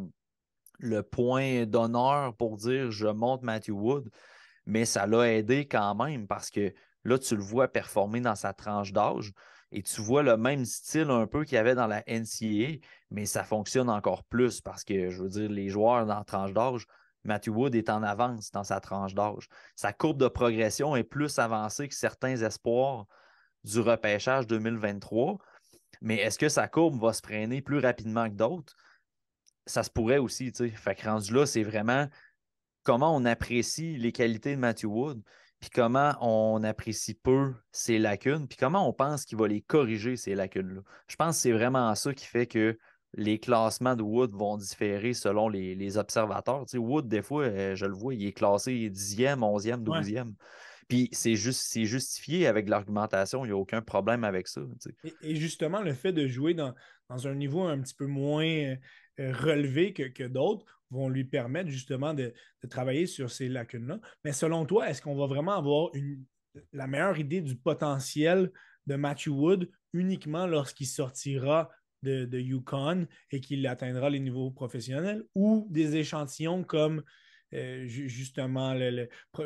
le 0.79 1.03
point 1.03 1.67
d'honneur 1.67 2.35
pour 2.37 2.57
dire 2.57 2.91
je 2.91 3.07
monte 3.07 3.43
Matthew 3.43 3.71
Wood, 3.71 4.11
mais 4.67 4.85
ça 4.85 5.07
l'a 5.07 5.33
aidé 5.33 5.67
quand 5.67 5.95
même 5.95 6.27
parce 6.27 6.51
que 6.51 6.73
là, 7.05 7.19
tu 7.19 7.37
le 7.37 7.43
vois 7.43 7.69
performer 7.69 8.21
dans 8.21 8.35
sa 8.35 8.53
tranche 8.53 8.93
d'âge 8.93 9.33
et 9.71 9.83
tu 9.83 10.01
vois 10.01 10.23
le 10.23 10.37
même 10.37 10.65
style 10.65 11.11
un 11.11 11.27
peu 11.27 11.45
qu'il 11.45 11.55
y 11.55 11.59
avait 11.59 11.75
dans 11.75 11.87
la 11.87 12.03
NCAA, 12.07 12.79
mais 13.11 13.25
ça 13.27 13.43
fonctionne 13.43 13.89
encore 13.89 14.25
plus 14.25 14.61
parce 14.61 14.85
que, 14.85 15.09
je 15.09 15.23
veux 15.23 15.31
dire, 15.31 15.49
les 15.49 15.69
joueurs 15.69 16.05
dans 16.07 16.19
la 16.19 16.25
tranche 16.25 16.53
d'âge, 16.53 16.87
Matthew 17.25 17.51
Wood 17.51 17.75
est 17.75 17.91
en 17.91 18.03
avance 18.03 18.51
dans 18.51 18.65
sa 18.65 18.81
tranche 18.81 19.15
d'âge. 19.15 19.49
Sa 19.77 19.93
courbe 19.93 20.19
de 20.19 20.29
progression 20.29 20.97
est 20.97 21.05
plus 21.05 21.39
avancée 21.39 21.89
que 21.89 21.95
certains 21.95 22.37
espoirs 22.37 23.07
du 23.65 23.81
repêchage 23.81 24.47
2023. 24.47 25.39
Mais 26.01 26.17
est-ce 26.17 26.39
que 26.39 26.49
sa 26.49 26.69
courbe 26.69 27.01
va 27.01 27.13
se 27.13 27.21
freiner 27.23 27.63
plus 27.63 27.79
rapidement 27.79 28.29
que 28.29 28.35
d'autres? 28.35 28.75
Ça 29.67 29.83
se 29.83 29.91
pourrait 29.91 30.19
aussi, 30.19 30.53
tu 30.53 30.69
sais. 30.69 30.77
Fait 30.77 30.95
que 30.95 31.05
rendu 31.05 31.33
là, 31.33 31.47
c'est 31.47 31.63
vraiment 31.63 32.09
comment 32.83 33.15
on 33.15 33.25
apprécie 33.25 33.97
les 33.97 34.11
qualités 34.11 34.57
de 34.57 34.61
Matthew 34.61 34.87
Wood, 34.87 35.23
puis 35.61 35.71
comment 35.71 36.17
on 36.21 36.65
apprécie 36.65 37.15
peu 37.15 37.55
ses 37.71 38.01
lacunes, 38.01 38.49
puis 38.49 38.57
comment 38.57 38.89
on 38.89 38.93
pense 38.93 39.25
qu'il 39.25 39.39
va 39.39 39.47
les 39.47 39.63
corriger, 39.63 40.17
ces 40.17 40.35
lacunes-là. 40.35 40.81
Je 41.07 41.15
pense 41.15 41.37
que 41.37 41.43
c'est 41.43 41.53
vraiment 41.53 41.95
ça 41.95 42.13
qui 42.13 42.27
fait 42.27 42.49
que 42.49 42.77
les 43.15 43.39
classements 43.39 43.95
de 43.95 44.03
Wood 44.03 44.33
vont 44.33 44.57
différer 44.57 45.13
selon 45.13 45.49
les, 45.49 45.99
observateurs. 45.99 46.65
Tu 46.67 46.73
sais, 46.73 46.79
Wood, 46.79 47.09
des 47.09 47.23
fois, 47.23 47.45
euh, 47.45 47.75
je 47.75 47.87
le 47.87 47.95
vois, 47.95 48.15
il 48.15 48.27
est 48.27 48.33
classé 48.33 48.91
10e, 48.91 49.41
11e, 49.41 49.83
12e. 49.83 50.33
Puis 50.89 51.09
c'est 51.13 51.37
juste 51.37 51.79
justifié 51.79 52.47
avec 52.47 52.69
l'argumentation, 52.69 53.45
il 53.45 53.49
n'y 53.49 53.53
a 53.53 53.57
aucun 53.57 53.83
problème 53.83 54.25
avec 54.25 54.49
ça. 54.49 54.63
et, 55.23 55.37
justement, 55.37 55.81
le 55.81 55.95
fait 55.95 56.13
de 56.13 56.27
jouer 56.27 56.55
dans, 56.55 56.75
un 57.09 57.35
niveau 57.35 57.63
un 57.63 57.79
petit 57.81 57.95
peu 57.95 58.07
moins 58.07 58.47
euh, 58.47 58.77
relevé 59.19 59.93
que, 59.93 60.27
d'autres 60.27 60.65
vont 60.91 61.09
lui 61.09 61.25
permettre 61.25 61.71
justement 61.71 62.15
de, 62.15 62.35
travailler 62.69 63.07
sur 63.07 63.31
ces 63.31 63.49
lacunes-là. 63.49 64.01
Mais 64.25 64.33
selon 64.33 64.67
toi, 64.67 64.89
est-ce 64.89 65.03
qu'on 65.03 65.17
va 65.17 65.27
vraiment 65.27 65.57
avoir 65.57 65.91
une, 65.95 66.25
la 66.73 66.87
meilleure 66.87 67.19
idée 67.19 67.41
du 67.41 67.57
potentiel 67.57 68.51
de 68.87 68.97
Matthew 68.97 69.29
Wood 69.29 69.71
uniquement 69.93 70.47
lorsqu'il 70.47 70.87
sortira 70.87 71.71
de, 72.03 72.25
de 72.25 72.39
Yukon 72.39 73.07
et 73.31 73.41
qu'il 73.41 73.67
atteindra 73.67 74.11
les 74.11 74.21
niveaux 74.21 74.51
professionnels 74.51 75.25
ou 75.35 75.67
des 75.71 75.97
échantillons 75.97 76.65
comme 76.65 77.03
euh, 77.55 77.87
justement, 77.87 78.75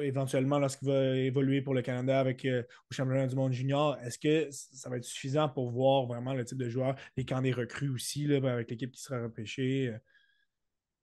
éventuellement, 0.00 0.59
lorsqu'il 0.61 0.88
va 0.88 1.16
évoluer 1.16 1.61
pour 1.61 1.74
le 1.74 1.82
Canada 1.82 2.20
avec 2.20 2.44
euh, 2.44 2.62
au 2.90 2.94
championnat 2.94 3.26
du 3.26 3.34
monde 3.34 3.52
junior, 3.52 3.98
est-ce 3.98 4.18
que 4.18 4.48
ça 4.50 4.88
va 4.88 4.98
être 4.98 5.04
suffisant 5.04 5.48
pour 5.48 5.70
voir 5.70 6.07
vraiment 6.07 6.32
le 6.32 6.44
type 6.44 6.59
de 6.59 6.68
joueur, 6.68 6.94
les 7.16 7.24
camps 7.24 7.42
des 7.42 7.52
recrues 7.52 7.88
aussi, 7.88 8.26
là, 8.26 8.36
avec 8.52 8.70
l'équipe 8.70 8.92
qui 8.92 9.00
sera 9.00 9.22
repêchée? 9.22 9.88
Euh? 9.88 9.98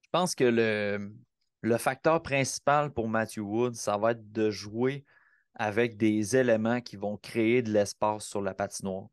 Je 0.03 0.09
pense 0.11 0.33
que 0.33 0.45
le, 0.45 1.11
le 1.61 1.77
facteur 1.77 2.21
principal 2.21 2.93
pour 2.93 3.09
Matthew 3.09 3.39
Wood, 3.39 3.75
ça 3.75 3.97
va 3.97 4.11
être 4.11 4.31
de 4.31 4.49
jouer 4.49 5.03
avec 5.55 5.97
des 5.97 6.37
éléments 6.37 6.79
qui 6.79 6.95
vont 6.95 7.17
créer 7.17 7.61
de 7.61 7.71
l'espace 7.71 8.25
sur 8.25 8.41
la 8.41 8.53
patinoire. 8.53 9.09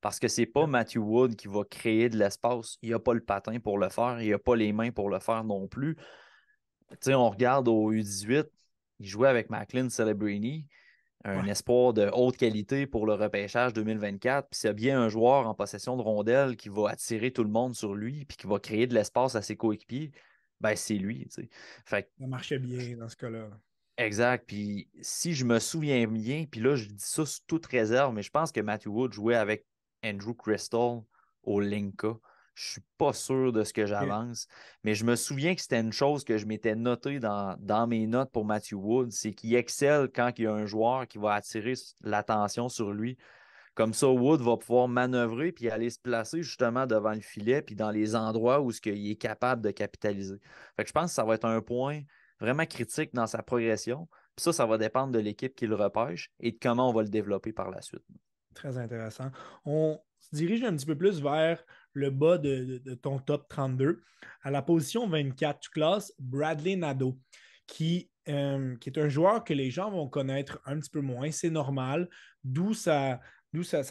Parce 0.00 0.18
que 0.18 0.28
c'est 0.28 0.46
pas 0.46 0.66
Matthew 0.66 0.98
Wood 0.98 1.36
qui 1.36 1.48
va 1.48 1.64
créer 1.64 2.08
de 2.08 2.16
l'espace. 2.16 2.78
Il 2.82 2.90
n'a 2.90 2.98
pas 2.98 3.14
le 3.14 3.20
patin 3.20 3.58
pour 3.60 3.78
le 3.78 3.88
faire. 3.88 4.20
Il 4.22 4.30
n'a 4.30 4.38
pas 4.38 4.56
les 4.56 4.72
mains 4.72 4.90
pour 4.90 5.10
le 5.10 5.18
faire 5.18 5.44
non 5.44 5.68
plus 5.68 5.96
on 7.08 7.30
regarde 7.30 7.68
au 7.68 7.92
U18, 7.92 8.46
il 9.00 9.06
jouait 9.06 9.28
avec 9.28 9.50
Macklin 9.50 9.88
Celebrini, 9.88 10.66
un 11.24 11.46
espoir 11.46 11.92
de 11.92 12.10
haute 12.12 12.36
qualité 12.36 12.86
pour 12.86 13.06
le 13.06 13.14
repêchage 13.14 13.72
2024. 13.74 14.48
Puis 14.50 14.60
c'est 14.60 14.74
bien 14.74 15.00
un 15.00 15.08
joueur 15.08 15.46
en 15.46 15.54
possession 15.54 15.96
de 15.96 16.02
rondelles 16.02 16.56
qui 16.56 16.68
va 16.68 16.90
attirer 16.90 17.30
tout 17.30 17.44
le 17.44 17.50
monde 17.50 17.74
sur 17.74 17.94
lui 17.94 18.24
puis 18.24 18.36
qui 18.36 18.46
va 18.46 18.58
créer 18.58 18.86
de 18.86 18.94
l'espace 18.94 19.34
à 19.34 19.42
ses 19.42 19.56
coéquipiers, 19.56 20.12
ben 20.60 20.74
c'est 20.76 20.94
lui. 20.94 21.28
Fait... 21.84 22.10
Ça 22.18 22.26
marchait 22.26 22.58
bien 22.58 22.96
dans 22.96 23.08
ce 23.08 23.16
cas-là. 23.16 23.50
Exact. 23.98 24.46
Puis 24.46 24.88
si 25.02 25.34
je 25.34 25.44
me 25.44 25.58
souviens 25.58 26.06
bien, 26.06 26.46
puis 26.50 26.62
là, 26.62 26.74
je 26.74 26.86
dis 26.86 26.94
ça 26.96 27.26
sous 27.26 27.40
toute 27.46 27.66
réserve, 27.66 28.14
mais 28.14 28.22
je 28.22 28.30
pense 28.30 28.50
que 28.50 28.60
Matthew 28.60 28.88
Wood 28.88 29.12
jouait 29.12 29.34
avec 29.34 29.66
Andrew 30.04 30.34
Crystal 30.34 31.02
au 31.42 31.60
Linka. 31.60 32.16
Je 32.54 32.66
ne 32.66 32.70
suis 32.72 32.82
pas 32.98 33.12
sûr 33.12 33.52
de 33.52 33.64
ce 33.64 33.72
que 33.72 33.86
j'avance, 33.86 34.46
mais 34.84 34.94
je 34.94 35.04
me 35.04 35.16
souviens 35.16 35.54
que 35.54 35.62
c'était 35.62 35.80
une 35.80 35.92
chose 35.92 36.24
que 36.24 36.36
je 36.36 36.44
m'étais 36.44 36.74
noté 36.74 37.18
dans, 37.18 37.56
dans, 37.58 37.86
mes 37.86 38.06
notes 38.06 38.30
pour 38.32 38.44
Matthew 38.44 38.74
Wood, 38.74 39.12
c'est 39.12 39.32
qu'il 39.32 39.54
excelle 39.54 40.10
quand 40.14 40.32
il 40.36 40.44
y 40.44 40.46
a 40.46 40.52
un 40.52 40.66
joueur 40.66 41.06
qui 41.06 41.16
va 41.16 41.34
attirer 41.34 41.74
l'attention 42.02 42.68
sur 42.68 42.92
lui. 42.92 43.16
Comme 43.74 43.94
ça, 43.94 44.08
Wood 44.08 44.42
va 44.42 44.56
pouvoir 44.56 44.88
manœuvrer 44.88 45.52
puis 45.52 45.70
aller 45.70 45.88
se 45.88 45.98
placer 45.98 46.42
justement 46.42 46.86
devant 46.86 47.14
le 47.14 47.20
filet 47.20 47.62
puis 47.62 47.76
dans 47.76 47.90
les 47.90 48.14
endroits 48.14 48.60
où 48.60 48.72
ce 48.72 48.80
il 48.84 49.12
est 49.12 49.16
capable 49.16 49.62
de 49.62 49.70
capitaliser. 49.70 50.38
Fait 50.76 50.82
que 50.82 50.88
je 50.88 50.92
pense 50.92 51.06
que 51.06 51.14
ça 51.14 51.24
va 51.24 51.36
être 51.36 51.46
un 51.46 51.62
point 51.62 52.02
vraiment 52.40 52.66
critique 52.66 53.14
dans 53.14 53.26
sa 53.26 53.42
progression. 53.42 54.08
Puis 54.36 54.44
ça, 54.44 54.52
ça 54.52 54.66
va 54.66 54.76
dépendre 54.76 55.12
de 55.12 55.18
l'équipe 55.18 55.54
qui 55.54 55.66
le 55.66 55.76
repêche 55.76 56.30
et 56.40 56.52
de 56.52 56.58
comment 56.60 56.90
on 56.90 56.92
va 56.92 57.02
le 57.02 57.08
développer 57.08 57.52
par 57.52 57.70
la 57.70 57.80
suite. 57.80 58.04
Très 58.54 58.76
intéressant. 58.78 59.30
On 59.64 59.98
se 60.20 60.34
dirige 60.34 60.62
un 60.64 60.74
petit 60.74 60.86
peu 60.86 60.96
plus 60.96 61.20
vers 61.20 61.64
le 61.92 62.10
bas 62.10 62.38
de, 62.38 62.78
ton 63.02 63.18
top 63.18 63.48
32. 63.48 64.02
À 64.42 64.50
la 64.50 64.62
position 64.62 65.08
24, 65.08 65.60
tu 65.60 65.70
classes 65.70 66.12
Bradley 66.18 66.76
Nadeau, 66.76 67.18
qui, 67.66 68.10
euh, 68.28 68.76
qui 68.76 68.90
est 68.90 68.98
un 68.98 69.08
joueur 69.08 69.44
que 69.44 69.54
les 69.54 69.70
gens 69.70 69.90
vont 69.90 70.08
connaître 70.08 70.60
un 70.66 70.78
petit 70.78 70.90
peu 70.90 71.00
moins. 71.00 71.30
C'est 71.30 71.50
normal, 71.50 72.08
d'où 72.44 72.74
sa, 72.74 73.20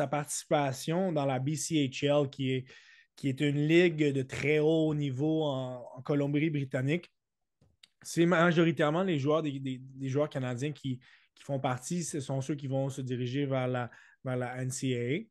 participation 0.10 1.12
dans 1.12 1.26
la 1.26 1.40
BCHL, 1.40 2.30
qui 2.30 2.66
est, 3.24 3.42
une 3.42 3.68
ligue 3.68 4.14
de 4.14 4.22
très 4.22 4.60
haut 4.60 4.94
niveau 4.94 5.44
en, 5.44 6.02
Colombie-Britannique. 6.04 7.12
C'est 8.02 8.26
majoritairement 8.26 9.04
les 9.04 9.20
joueurs 9.20 9.44
des, 9.44 9.82
joueurs 10.04 10.30
canadiens 10.30 10.72
qui, 10.72 11.00
font 11.42 11.60
partie, 11.60 12.04
ce 12.04 12.20
sont 12.20 12.42
ceux 12.42 12.56
qui 12.56 12.68
vont 12.68 12.90
se 12.90 13.00
diriger 13.02 13.46
vers 13.46 13.68
la, 13.68 13.90
vers 14.24 14.38
la 14.38 14.64
NCAA. 14.64 15.26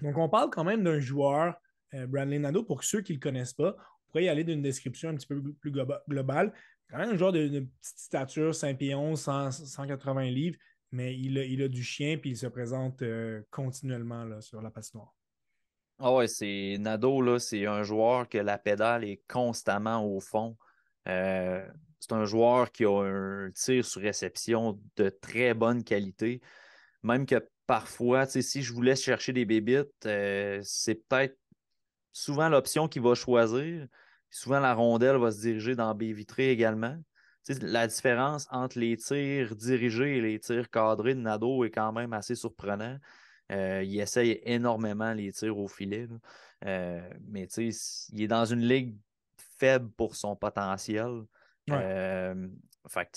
Donc, 0.00 0.18
on 0.18 0.28
parle 0.28 0.50
quand 0.50 0.64
même 0.64 0.82
d'un 0.82 1.00
joueur 1.00 1.54
euh, 1.94 2.06
Brandley 2.06 2.38
Nado, 2.38 2.62
pour 2.62 2.84
ceux 2.84 3.00
qui 3.00 3.12
ne 3.12 3.18
le 3.18 3.20
connaissent 3.20 3.52
pas, 3.52 3.76
on 3.76 4.10
pourrait 4.10 4.24
y 4.24 4.28
aller 4.28 4.44
d'une 4.44 4.62
description 4.62 5.10
un 5.10 5.14
petit 5.14 5.26
peu 5.26 5.40
plus 5.60 5.70
globale. 5.70 6.52
Quand 6.90 6.98
même 6.98 7.10
un 7.10 7.16
joueur 7.16 7.32
de, 7.32 7.48
petite 7.48 7.98
stature, 7.98 8.54
5 8.54 8.78
pieds 8.78 8.94
11, 8.94 9.20
180 9.20 10.22
livres, 10.24 10.58
mais 10.92 11.16
il 11.16 11.62
a, 11.62 11.68
du 11.68 11.82
chien 11.82 12.18
puis 12.18 12.30
il 12.30 12.36
se 12.36 12.46
présente 12.46 13.02
euh, 13.02 13.42
continuellement 13.50 14.40
sur 14.40 14.62
la 14.62 14.70
patinoire. 14.70 15.14
Ah 15.98 16.12
ouais, 16.12 16.26
c'est 16.26 16.76
Nado, 16.78 17.20
là, 17.20 17.38
c'est 17.38 17.66
un 17.66 17.82
joueur 17.82 18.28
que 18.28 18.38
la 18.38 18.58
pédale 18.58 19.04
est 19.04 19.22
constamment 19.28 20.04
au 20.04 20.20
fond. 20.20 20.56
Euh, 21.08 21.66
c'est 22.00 22.12
un 22.12 22.24
joueur 22.24 22.72
qui 22.72 22.84
a 22.84 22.90
un 22.90 23.50
tir 23.52 23.84
sur 23.84 24.02
réception 24.02 24.80
de 24.96 25.08
très 25.08 25.54
bonne 25.54 25.84
qualité. 25.84 26.40
Même 27.02 27.26
que 27.26 27.36
parfois, 27.66 28.26
si 28.26 28.62
je 28.62 28.72
voulais 28.72 28.96
chercher 28.96 29.32
des 29.32 29.44
bébites, 29.44 30.08
c'est 30.62 31.00
peut-être 31.08 31.38
souvent 32.12 32.48
l'option 32.48 32.88
qu'il 32.88 33.02
va 33.02 33.14
choisir. 33.14 33.86
Souvent, 34.30 34.60
la 34.60 34.74
rondelle 34.74 35.16
va 35.16 35.30
se 35.30 35.40
diriger 35.40 35.76
dans 35.76 35.94
B 35.94 36.04
vitré 36.04 36.50
également. 36.50 36.96
la 37.60 37.86
différence 37.86 38.48
entre 38.50 38.78
les 38.78 38.96
tirs 38.96 39.54
dirigés 39.54 40.16
et 40.16 40.20
les 40.20 40.40
tirs 40.40 40.70
cadrés 40.70 41.14
de 41.14 41.20
Nado 41.20 41.64
est 41.64 41.70
quand 41.70 41.92
même 41.92 42.12
assez 42.12 42.34
surprenant. 42.34 42.98
Euh, 43.52 43.82
il 43.84 44.00
essaye 44.00 44.40
énormément 44.44 45.12
les 45.12 45.32
tirs 45.32 45.58
au 45.58 45.68
filet. 45.68 46.08
Euh, 46.64 47.08
mais 47.28 47.46
il 47.46 48.22
est 48.22 48.28
dans 48.28 48.44
une 48.44 48.66
ligue 48.66 48.96
faible 49.58 49.90
pour 49.90 50.16
son 50.16 50.34
potentiel. 50.34 51.24
Euh, 51.70 52.48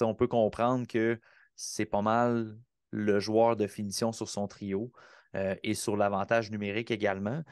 on 0.01 0.15
peut 0.15 0.27
comprendre 0.27 0.87
que 0.87 1.19
c'est 1.55 1.85
pas 1.85 2.01
mal 2.01 2.57
le 2.91 3.19
joueur 3.19 3.55
de 3.55 3.67
finition 3.67 4.11
sur 4.11 4.29
son 4.29 4.47
trio 4.47 4.91
et 5.63 5.75
sur 5.75 5.97
l'avantage 5.97 6.49
numérique 6.49 6.89
également. 6.89 7.43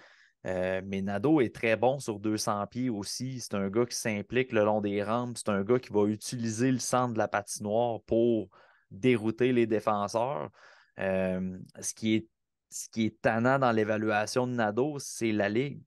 Euh, 0.46 0.82
mais 0.86 1.02
Nado 1.02 1.42
est 1.42 1.54
très 1.54 1.76
bon 1.76 2.00
sur 2.00 2.20
200 2.20 2.68
pieds 2.68 2.90
aussi. 2.90 3.40
C'est 3.40 3.56
un 3.56 3.70
gars 3.70 3.86
qui 3.86 3.96
s'implique 3.96 4.52
le 4.52 4.64
long 4.64 4.80
des 4.80 5.02
rampes. 5.02 5.38
C'est 5.38 5.50
un 5.50 5.64
gars 5.64 5.80
qui 5.80 5.92
va 5.92 6.04
utiliser 6.06 6.72
le 6.72 6.78
centre 6.78 7.14
de 7.14 7.18
la 7.18 7.28
patinoire 7.28 8.02
pour 8.02 8.50
dérouter 8.92 9.54
les 9.54 9.66
défenseurs. 9.66 10.52
Euh, 11.00 11.58
ce, 11.82 11.94
qui 11.96 12.16
est, 12.16 12.28
ce 12.70 13.10
tannant 13.22 13.58
dans 13.58 13.72
l'évaluation 13.72 14.46
de 14.46 14.54
Nado, 14.54 15.00
c'est 15.00 15.32
la 15.32 15.50
ligue. 15.50 15.82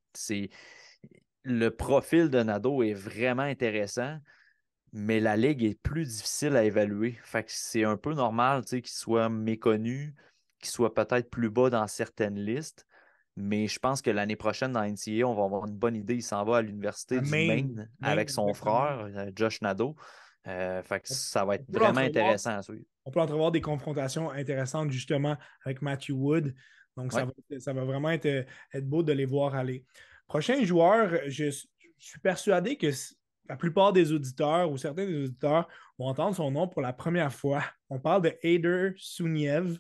Le 1.44 1.68
profil 1.68 2.28
de 2.28 2.42
Nado 2.42 2.82
est 2.82 2.94
vraiment 2.94 3.42
intéressant, 3.42 4.18
mais 4.92 5.20
la 5.20 5.36
ligue 5.36 5.62
est 5.64 5.80
plus 5.80 6.04
difficile 6.04 6.56
à 6.56 6.64
évaluer. 6.64 7.18
Fait 7.22 7.44
c'est 7.48 7.84
un 7.84 7.96
peu 7.96 8.14
normal 8.14 8.64
qu'il 8.64 8.86
soit 8.86 9.28
méconnu, 9.28 10.14
qu'il 10.58 10.70
soit 10.70 10.94
peut-être 10.94 11.30
plus 11.30 11.50
bas 11.50 11.70
dans 11.70 11.86
certaines 11.86 12.38
listes. 12.38 12.86
Mais 13.36 13.68
je 13.68 13.78
pense 13.78 14.02
que 14.02 14.10
l'année 14.10 14.34
prochaine, 14.34 14.72
dans 14.72 14.82
NCA, 14.82 15.24
on 15.24 15.34
va 15.34 15.44
avoir 15.44 15.66
une 15.66 15.76
bonne 15.76 15.94
idée. 15.94 16.16
Il 16.16 16.22
s'en 16.22 16.44
va 16.44 16.56
à 16.56 16.62
l'université 16.62 17.20
du 17.20 17.30
Maine, 17.30 17.88
avec 18.02 18.30
son 18.30 18.52
frère, 18.52 19.08
euh, 19.14 19.30
Josh 19.34 19.62
Nadeau. 19.62 19.94
Euh, 20.48 20.82
ça 21.04 21.44
va 21.44 21.54
être 21.54 21.64
vraiment 21.68 22.00
intéressant 22.00 22.58
à 22.58 22.62
suivre. 22.62 22.84
On 23.04 23.10
peut 23.10 23.20
entrevoir 23.20 23.52
des 23.52 23.60
confrontations 23.60 24.30
intéressantes 24.30 24.90
justement 24.90 25.36
avec 25.64 25.82
Matthew 25.82 26.10
Wood. 26.10 26.54
Donc, 26.96 27.12
ça, 27.12 27.26
va, 27.72 27.84
vraiment 27.84 28.10
être, 28.10 28.26
être, 28.26 28.88
beau 28.88 29.04
de 29.04 29.12
les 29.12 29.24
voir 29.24 29.54
aller. 29.54 29.84
Prochain 30.26 30.64
joueur, 30.64 31.12
je, 31.26 31.50
suis 31.96 32.20
persuadé 32.20 32.76
que 32.76 32.90
la 33.48 33.56
plupart 33.56 33.92
des 33.92 34.12
auditeurs 34.12 34.70
ou 34.70 34.76
certains 34.76 35.06
des 35.06 35.24
auditeurs 35.24 35.68
vont 35.98 36.06
entendre 36.06 36.36
son 36.36 36.50
nom 36.50 36.68
pour 36.68 36.82
la 36.82 36.92
première 36.92 37.32
fois. 37.32 37.62
On 37.88 37.98
parle 37.98 38.22
de 38.22 38.34
Aider 38.42 38.92
Suniev. 38.96 39.78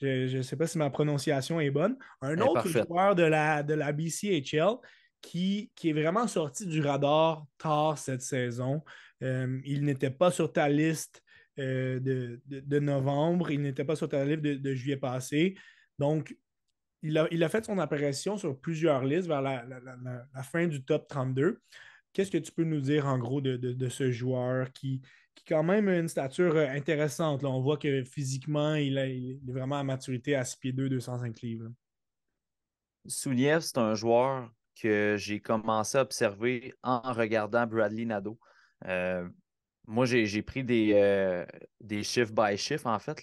Je 0.00 0.36
ne 0.36 0.42
sais 0.42 0.56
pas 0.56 0.66
si 0.66 0.78
ma 0.78 0.90
prononciation 0.90 1.60
est 1.60 1.70
bonne. 1.70 1.96
Un 2.20 2.38
autre 2.38 2.68
joueur 2.68 3.14
de 3.14 3.24
la, 3.24 3.62
de 3.62 3.74
la 3.74 3.92
BCHL 3.92 4.76
qui, 5.20 5.72
qui, 5.74 5.90
est 5.90 5.92
vraiment 5.92 6.28
sorti 6.28 6.66
du 6.66 6.80
radar 6.80 7.44
tard 7.58 7.98
cette 7.98 8.22
saison. 8.22 8.84
Euh, 9.22 9.60
il 9.64 9.84
n'était 9.84 10.10
pas 10.10 10.30
sur 10.30 10.52
ta 10.52 10.68
liste 10.68 11.22
euh, 11.58 11.98
de, 12.00 12.78
novembre, 12.78 13.50
il 13.50 13.62
n'était 13.62 13.84
pas 13.84 13.96
sur 13.96 14.08
ta 14.08 14.24
liste 14.24 14.42
de, 14.42 14.74
juillet 14.74 14.96
passé. 14.96 15.56
Donc, 15.98 16.36
il 17.02 17.18
a, 17.18 17.26
il 17.32 17.42
a, 17.42 17.48
fait 17.48 17.64
son 17.64 17.78
apparition 17.78 18.36
sur 18.36 18.58
plusieurs 18.60 19.04
listes 19.04 19.26
vers 19.26 19.42
la, 19.42 19.64
fin 20.44 20.68
du 20.68 20.84
top 20.84 21.08
32. 21.08 21.60
Qu'est-ce 22.18 22.32
que 22.32 22.38
tu 22.38 22.50
peux 22.50 22.64
nous 22.64 22.80
dire 22.80 23.06
en 23.06 23.16
gros 23.16 23.40
de, 23.40 23.88
ce 23.88 24.10
joueur 24.10 24.72
qui, 24.72 25.02
qui 25.36 25.44
quand 25.44 25.62
même 25.62 25.86
a 25.86 25.98
une 25.98 26.08
stature 26.08 26.56
euh, 26.56 26.66
intéressante? 26.66 27.44
On 27.44 27.60
voit 27.60 27.76
que 27.76 28.02
physiquement, 28.02 28.74
il, 28.74 28.98
est 28.98 29.38
vraiment 29.46 29.78
à 29.78 29.84
maturité 29.84 30.34
à 30.34 30.44
6 30.44 30.56
pieds 30.56 30.72
2, 30.72 30.88
205 30.88 31.40
livres. 31.42 31.68
Souniev, 33.06 33.60
c'est 33.60 33.78
un 33.78 33.94
joueur 33.94 34.50
que 34.74 35.14
j'ai 35.16 35.38
commencé 35.38 35.96
à 35.96 36.00
observer 36.00 36.74
en 36.82 37.12
regardant 37.12 37.68
Bradley 37.68 38.04
Nadeau. 38.04 38.36
Euh, 38.86 39.28
moi, 39.86 40.04
j'ai 40.04 40.42
pris 40.42 40.64
des, 40.64 40.94
euh, 40.94 41.46
des 41.80 42.02
chiffres 42.02 42.32
by 42.32 42.58
chiffres, 42.58 42.88
en 42.88 42.98
fait, 42.98 43.22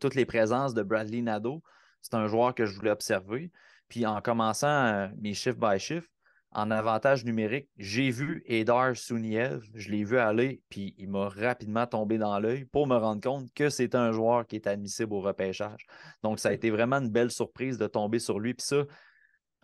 toutes 0.00 0.16
les 0.16 0.26
présences 0.26 0.74
de 0.74 0.82
Bradley 0.82 1.22
Nadeau. 1.22 1.62
C'est 2.00 2.14
un 2.14 2.26
joueur 2.26 2.56
que 2.56 2.66
je 2.66 2.74
voulais 2.74 2.90
observer. 2.90 3.52
Puis 3.86 4.04
en 4.04 4.20
commençant 4.20 4.66
euh, 4.66 5.08
mes 5.20 5.34
chiffres 5.34 5.60
by 5.60 5.78
chiffres, 5.78 6.08
en 6.54 6.70
avantage 6.70 7.24
numérique, 7.24 7.68
j'ai 7.78 8.10
vu 8.10 8.42
Edar 8.46 8.96
Souniev, 8.96 9.62
je 9.74 9.90
l'ai 9.90 10.04
vu 10.04 10.18
aller, 10.18 10.62
puis 10.68 10.94
il 10.98 11.08
m'a 11.08 11.28
rapidement 11.28 11.86
tombé 11.86 12.18
dans 12.18 12.38
l'œil 12.38 12.66
pour 12.66 12.86
me 12.86 12.96
rendre 12.96 13.22
compte 13.22 13.52
que 13.54 13.70
c'est 13.70 13.94
un 13.94 14.12
joueur 14.12 14.46
qui 14.46 14.56
est 14.56 14.66
admissible 14.66 15.14
au 15.14 15.20
repêchage. 15.20 15.86
Donc, 16.22 16.38
ça 16.38 16.50
a 16.50 16.52
été 16.52 16.70
vraiment 16.70 16.96
une 16.96 17.10
belle 17.10 17.30
surprise 17.30 17.78
de 17.78 17.86
tomber 17.86 18.18
sur 18.18 18.38
lui. 18.38 18.52
Puis 18.52 18.66
ça, 18.66 18.84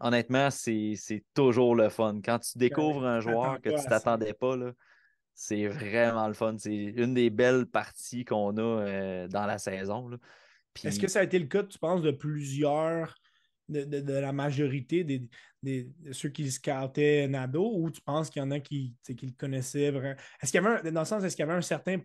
honnêtement, 0.01 0.51
c'est 0.51 0.97
toujours 1.35 1.74
le 1.74 1.90
fun. 1.90 2.20
Quand 2.24 2.39
tu 2.39 2.56
découvres 2.56 3.05
un 3.05 3.20
joueur 3.20 3.60
que 3.60 3.69
tu 3.69 3.77
ne 3.77 3.89
t'attendais 3.89 4.32
pas, 4.32 4.56
c'est 5.35 5.66
vraiment 5.66 6.27
le 6.27 6.35
fun. 6.35 6.56
C'est 6.59 6.74
une 6.74 7.12
des 7.12 7.31
belles 7.31 7.66
parties 7.66 8.24
qu'on 8.24 8.56
a 8.56 8.62
euh, 8.62 9.28
dans 9.28 9.47
la 9.47 9.59
saison. 9.59 10.10
Est-ce 10.85 11.01
que 11.01 11.09
ça 11.09 11.20
a 11.20 11.23
été 11.23 11.39
le 11.39 11.47
cas, 11.47 11.65
tu 11.65 11.78
penses, 11.78 12.02
de 12.02 12.10
plusieurs, 12.10 13.15
de, 13.68 14.12
la 14.12 14.32
majorité 14.32 15.04
des, 15.04 15.28
de 15.62 16.12
ceux 16.12 16.28
qui 16.28 16.50
scoutaient 16.50 17.28
Nado, 17.28 17.70
ou 17.74 17.90
tu 17.90 18.00
penses 18.00 18.30
qu'il 18.30 18.40
y 18.40 18.44
en 18.44 18.50
a 18.50 18.60
qui, 18.60 18.94
qui 19.04 19.26
le 19.26 19.32
connaissaient 19.36 19.90
vraiment? 19.90 20.16
Est-ce 20.42 20.52
qu'il 20.52 20.62
y 20.62 20.66
avait 20.66 20.90
dans 20.92 21.00
le 21.00 21.06
sens, 21.06 21.24
est-ce 21.24 21.36
qu'il 21.36 21.44
y 21.44 21.48
avait 21.48 21.58
un 21.58 21.62
certain 21.62 21.98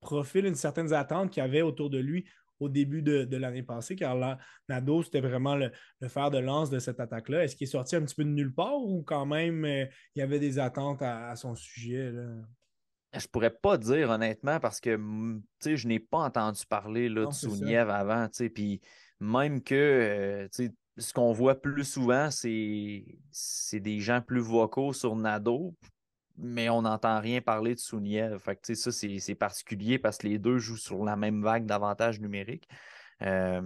profil, 0.00 0.46
une 0.46 0.54
certaine 0.54 0.92
attente 0.92 1.30
qu'il 1.30 1.42
y 1.42 1.46
avait 1.46 1.62
autour 1.62 1.90
de 1.90 1.98
lui 1.98 2.24
au 2.60 2.68
début 2.68 3.00
de, 3.02 3.36
l'année 3.36 3.62
passée, 3.62 3.96
car 3.96 4.14
là, 4.14 4.38
Nado, 4.68 5.02
c'était 5.02 5.20
vraiment 5.22 5.56
le, 5.56 5.72
fer 6.08 6.30
de 6.30 6.38
lance 6.38 6.68
de 6.68 6.78
cette 6.78 7.00
attaque-là? 7.00 7.44
Est-ce 7.44 7.56
qu'il 7.56 7.66
est 7.66 7.70
sorti 7.70 7.96
un 7.96 8.02
petit 8.02 8.14
peu 8.14 8.24
de 8.24 8.28
nulle 8.28 8.52
part 8.52 8.78
ou 8.78 9.02
quand 9.02 9.24
même 9.24 9.64
euh, 9.64 9.86
il 10.14 10.18
y 10.18 10.22
avait 10.22 10.38
des 10.38 10.58
attentes 10.58 11.00
à, 11.00 11.34
son 11.36 11.54
sujet? 11.54 12.12
Là? 12.12 12.28
Je 13.18 13.26
pourrais 13.26 13.50
pas 13.50 13.78
dire 13.78 14.10
honnêtement 14.10 14.60
parce 14.60 14.78
que 14.78 14.90
je 15.64 15.88
n'ai 15.88 15.98
pas 15.98 16.18
entendu 16.18 16.62
parler 16.68 17.08
là, 17.08 17.26
de 17.26 17.32
Souniev 17.32 17.88
avant. 17.88 18.28
Puis 18.54 18.80
même 19.20 19.62
que 19.62 19.74
euh, 19.74 20.48
ce 21.00 21.12
qu'on 21.12 21.32
voit 21.32 21.60
plus 21.60 21.84
souvent, 21.84 22.28
c'est 22.30 23.80
des 23.80 24.00
gens 24.00 24.20
plus 24.20 24.40
vocaux 24.40 24.92
sur 24.92 25.16
Nado, 25.16 25.74
mais 26.36 26.68
on 26.68 26.82
n'entend 26.82 27.20
rien 27.20 27.40
parler 27.40 27.74
de 27.74 27.80
Souniev. 27.80 28.38
Fait 28.38 28.74
ça, 28.74 28.92
c'est 28.92 29.34
particulier 29.34 29.98
parce 29.98 30.18
que 30.18 30.28
les 30.28 30.38
deux 30.38 30.58
jouent 30.58 30.76
sur 30.76 31.04
la 31.04 31.16
même 31.16 31.42
vague 31.42 31.66
d'avantages 31.66 32.20
numériques. 32.20 32.68
Euh, 33.22 33.60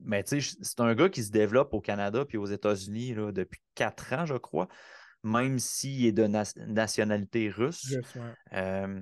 mais 0.00 0.24
c'est 0.26 0.80
un 0.80 0.94
gars 0.94 1.08
qui 1.08 1.24
se 1.24 1.32
développe 1.32 1.74
au 1.74 1.80
Canada 1.80 2.24
puis 2.24 2.38
aux 2.38 2.46
États-Unis 2.46 3.14
depuis 3.32 3.60
quatre 3.74 4.12
ans, 4.12 4.26
je 4.26 4.36
crois, 4.36 4.68
même 5.24 5.58
s'il 5.58 6.06
est 6.06 6.12
de 6.12 6.26
nationalité 6.26 7.50
russe. 7.50 7.96
Euh, 8.52 9.00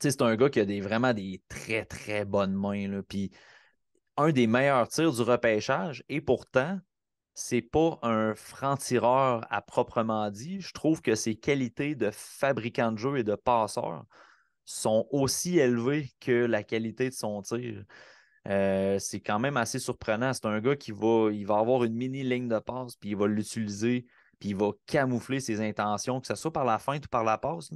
c'est 0.00 0.22
un 0.22 0.34
gars 0.34 0.50
qui 0.50 0.58
a 0.58 0.64
des, 0.64 0.80
vraiment 0.80 1.14
des 1.14 1.42
très, 1.48 1.84
très 1.84 2.24
bonnes 2.24 2.54
mains. 2.54 2.88
Là, 2.88 3.02
puis 3.02 3.30
un 4.16 4.32
des 4.32 4.46
meilleurs 4.46 4.88
tirs 4.88 5.12
du 5.12 5.22
repêchage, 5.22 6.04
et 6.08 6.20
pourtant, 6.20 6.78
c'est 7.34 7.62
pas 7.62 7.98
un 8.02 8.34
franc-tireur 8.34 9.46
à 9.50 9.60
proprement 9.60 10.30
dit. 10.30 10.60
Je 10.60 10.72
trouve 10.72 11.02
que 11.02 11.14
ses 11.14 11.36
qualités 11.36 11.94
de 11.94 12.10
fabricant 12.10 12.92
de 12.92 12.98
jeu 12.98 13.18
et 13.18 13.24
de 13.24 13.34
passeur 13.34 14.06
sont 14.64 15.06
aussi 15.10 15.58
élevées 15.58 16.10
que 16.20 16.46
la 16.46 16.62
qualité 16.62 17.10
de 17.10 17.14
son 17.14 17.42
tir. 17.42 17.84
Euh, 18.48 18.98
c'est 18.98 19.20
quand 19.20 19.38
même 19.38 19.56
assez 19.56 19.78
surprenant. 19.78 20.32
C'est 20.32 20.46
un 20.46 20.60
gars 20.60 20.76
qui 20.76 20.92
va, 20.92 21.30
avoir 21.58 21.84
une 21.84 21.94
mini 21.94 22.22
ligne 22.22 22.48
de 22.48 22.58
passe, 22.58 22.96
puis 22.96 23.10
il 23.10 23.16
va 23.16 23.26
l'utiliser, 23.26 24.06
puis 24.38 24.50
il 24.50 24.56
va 24.56 24.70
camoufler 24.86 25.40
ses 25.40 25.60
intentions, 25.60 26.20
que 26.20 26.26
ce 26.26 26.34
soit 26.36 26.52
par 26.52 26.64
la 26.64 26.78
feinte 26.78 27.04
ou 27.06 27.08
par 27.08 27.24
la 27.24 27.38
passe. 27.38 27.70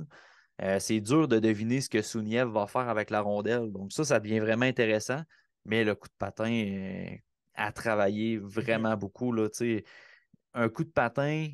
Euh, 0.62 0.79
c'est 0.79 1.01
dur 1.01 1.29
de 1.29 1.39
deviner 1.39 1.81
ce 1.81 1.89
que 1.89 2.03
Souniev 2.03 2.49
va 2.49 2.67
faire 2.67 2.89
avec 2.89 3.11
la 3.11 3.21
rondelle. 3.21 3.73
Donc 3.73 3.93
ça, 3.93 4.05
ça 4.05 4.21
devient 4.21 4.41
vraiment 4.41 4.67
intéressant. 4.67 5.23
Mais 5.65 5.85
le 5.85 5.95
coup 5.95 6.09
de 6.09 6.15
patin, 6.19 6.51
euh, 6.51 7.16
à 7.55 7.73
travailler 7.73 8.39
vraiment 8.39 8.97
beaucoup. 8.97 9.32
Là, 9.32 9.49
un 10.55 10.69
coup 10.69 10.85
de 10.85 10.91
patin 10.91 11.49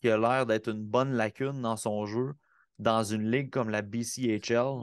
qui 0.00 0.08
a 0.08 0.16
l'air 0.16 0.46
d'être 0.46 0.68
une 0.68 0.84
bonne 0.84 1.12
lacune 1.12 1.62
dans 1.62 1.76
son 1.76 2.06
jeu, 2.06 2.34
dans 2.78 3.02
une 3.02 3.30
ligue 3.30 3.50
comme 3.50 3.70
la 3.70 3.82
BCHL, 3.82 4.82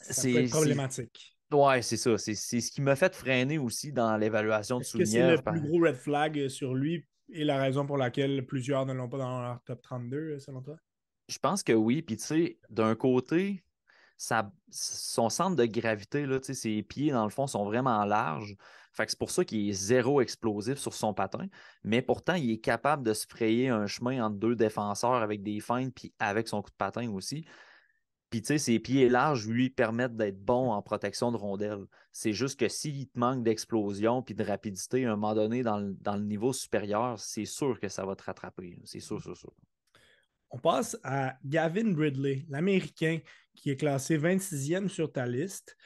c'est 0.00 0.44
problématique. 0.44 1.36
Ouais, 1.50 1.82
c'est 1.82 1.96
ça. 1.96 2.18
C'est 2.18 2.34
ce 2.34 2.70
qui 2.70 2.80
m'a 2.80 2.96
fait 2.96 3.14
freiner 3.14 3.58
aussi 3.58 3.92
dans 3.92 4.16
l'évaluation 4.16 4.78
de 4.78 4.84
Souvenir. 4.84 5.08
C'est 5.08 5.36
le 5.36 5.42
plus 5.42 5.68
gros 5.68 5.86
red 5.86 5.96
flag 5.96 6.48
sur 6.48 6.74
lui 6.74 7.06
et 7.30 7.44
la 7.44 7.60
raison 7.60 7.86
pour 7.86 7.96
laquelle 7.96 8.44
plusieurs 8.46 8.86
ne 8.86 8.92
l'ont 8.92 9.08
pas 9.08 9.18
dans 9.18 9.42
leur 9.42 9.62
top 9.64 9.82
32, 9.82 10.38
selon 10.38 10.62
toi? 10.62 10.76
Je 11.28 11.38
pense 11.38 11.62
que 11.62 11.72
oui. 11.72 12.02
Puis, 12.02 12.16
tu 12.16 12.24
sais, 12.24 12.58
d'un 12.70 12.94
côté, 12.94 13.64
son 14.18 15.30
centre 15.30 15.56
de 15.56 15.64
gravité, 15.64 16.26
là, 16.26 16.38
ses 16.42 16.82
pieds, 16.82 17.12
dans 17.12 17.24
le 17.24 17.30
fond, 17.30 17.46
sont 17.46 17.64
vraiment 17.64 18.04
larges. 18.04 18.56
C'est 18.92 19.18
pour 19.18 19.30
ça 19.30 19.44
qu'il 19.44 19.68
est 19.68 19.72
zéro 19.72 20.20
explosif 20.20 20.78
sur 20.78 20.92
son 20.92 21.14
patin. 21.14 21.46
Mais 21.84 22.02
pourtant, 22.02 22.34
il 22.34 22.50
est 22.50 22.58
capable 22.58 23.04
de 23.04 23.14
se 23.14 23.26
frayer 23.28 23.68
un 23.68 23.86
chemin 23.86 24.24
entre 24.24 24.36
deux 24.36 24.56
défenseurs 24.56 25.14
avec 25.14 25.42
des 25.44 25.60
feintes 25.60 25.94
puis 25.94 26.12
avec 26.18 26.48
son 26.48 26.62
coup 26.62 26.70
de 26.70 26.76
patin 26.76 27.08
aussi. 27.12 27.44
Puis, 28.30 28.42
ses 28.44 28.78
pieds 28.78 29.08
larges 29.08 29.46
lui 29.46 29.70
permettent 29.70 30.16
d'être 30.16 30.44
bon 30.44 30.70
en 30.72 30.82
protection 30.82 31.32
de 31.32 31.38
rondelles. 31.38 31.86
C'est 32.12 32.34
juste 32.34 32.60
que 32.60 32.68
s'il 32.68 33.08
te 33.08 33.18
manque 33.18 33.42
d'explosion 33.42 34.22
puis 34.22 34.34
de 34.34 34.44
rapidité, 34.44 35.06
à 35.06 35.12
un 35.12 35.16
moment 35.16 35.34
donné, 35.34 35.62
dans 35.62 35.78
le, 35.78 35.94
dans 36.00 36.16
le 36.16 36.24
niveau 36.24 36.52
supérieur, 36.52 37.18
c'est 37.18 37.46
sûr 37.46 37.80
que 37.80 37.88
ça 37.88 38.04
va 38.04 38.16
te 38.16 38.24
rattraper. 38.24 38.78
C'est 38.84 39.00
sûr, 39.00 39.22
sûr, 39.22 39.36
sûr. 39.36 39.52
On 40.50 40.58
passe 40.58 40.98
à 41.04 41.36
Gavin 41.44 41.92
Bridley, 41.92 42.46
l'Américain 42.48 43.18
qui 43.54 43.70
est 43.70 43.76
classé 43.76 44.18
26e 44.18 44.88
sur 44.88 45.12
ta 45.12 45.26
liste. 45.26 45.76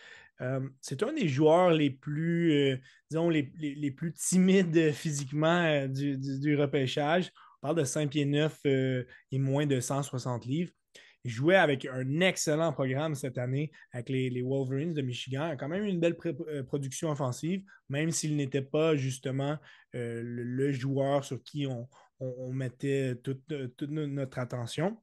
Euh, 0.41 0.61
c'est 0.81 1.03
un 1.03 1.13
des 1.13 1.29
joueurs 1.29 1.71
les 1.71 1.91
plus, 1.91 2.53
euh, 2.53 2.77
disons, 3.11 3.29
les, 3.29 3.43
plus 3.91 4.13
timides 4.13 4.93
physiquement 4.93 5.65
euh, 5.65 5.89
du, 5.89 6.57
repêchage. 6.57 7.31
On 7.63 7.69
parle 7.69 7.79
de 7.79 7.85
5 7.85 8.11
pieds 8.11 8.25
9 8.25 8.59
et 8.65 9.39
moins 9.39 9.67
de 9.67 9.79
160 9.79 10.47
livres. 10.47 10.73
Il 11.25 11.31
jouait 11.31 11.57
avec 11.57 11.87
un 11.87 12.21
excellent 12.21 12.73
programme 12.73 13.15
cette 13.15 13.39
année 13.39 13.71
avec 13.93 14.09
les, 14.09 14.43
Wolverines 14.43 14.93
de 14.93 15.03
Michigan. 15.03 15.47
Il 15.47 15.53
a 15.53 15.57
quand 15.57 15.69
même 15.69 15.85
une 15.85 16.01
belle 16.01 16.17
production 16.67 17.11
offensive, 17.11 17.63
même 17.89 18.11
s'il 18.11 18.35
n'était 18.35 18.63
pas 18.63 18.97
justement 18.97 19.57
le, 19.93 20.73
joueur 20.73 21.25
sur 21.25 21.41
qui 21.45 21.69
on, 21.69 21.89
on, 22.23 22.53
mettait 22.53 23.17
toute, 23.17 23.43
notre 23.51 24.39
attention. 24.39 24.97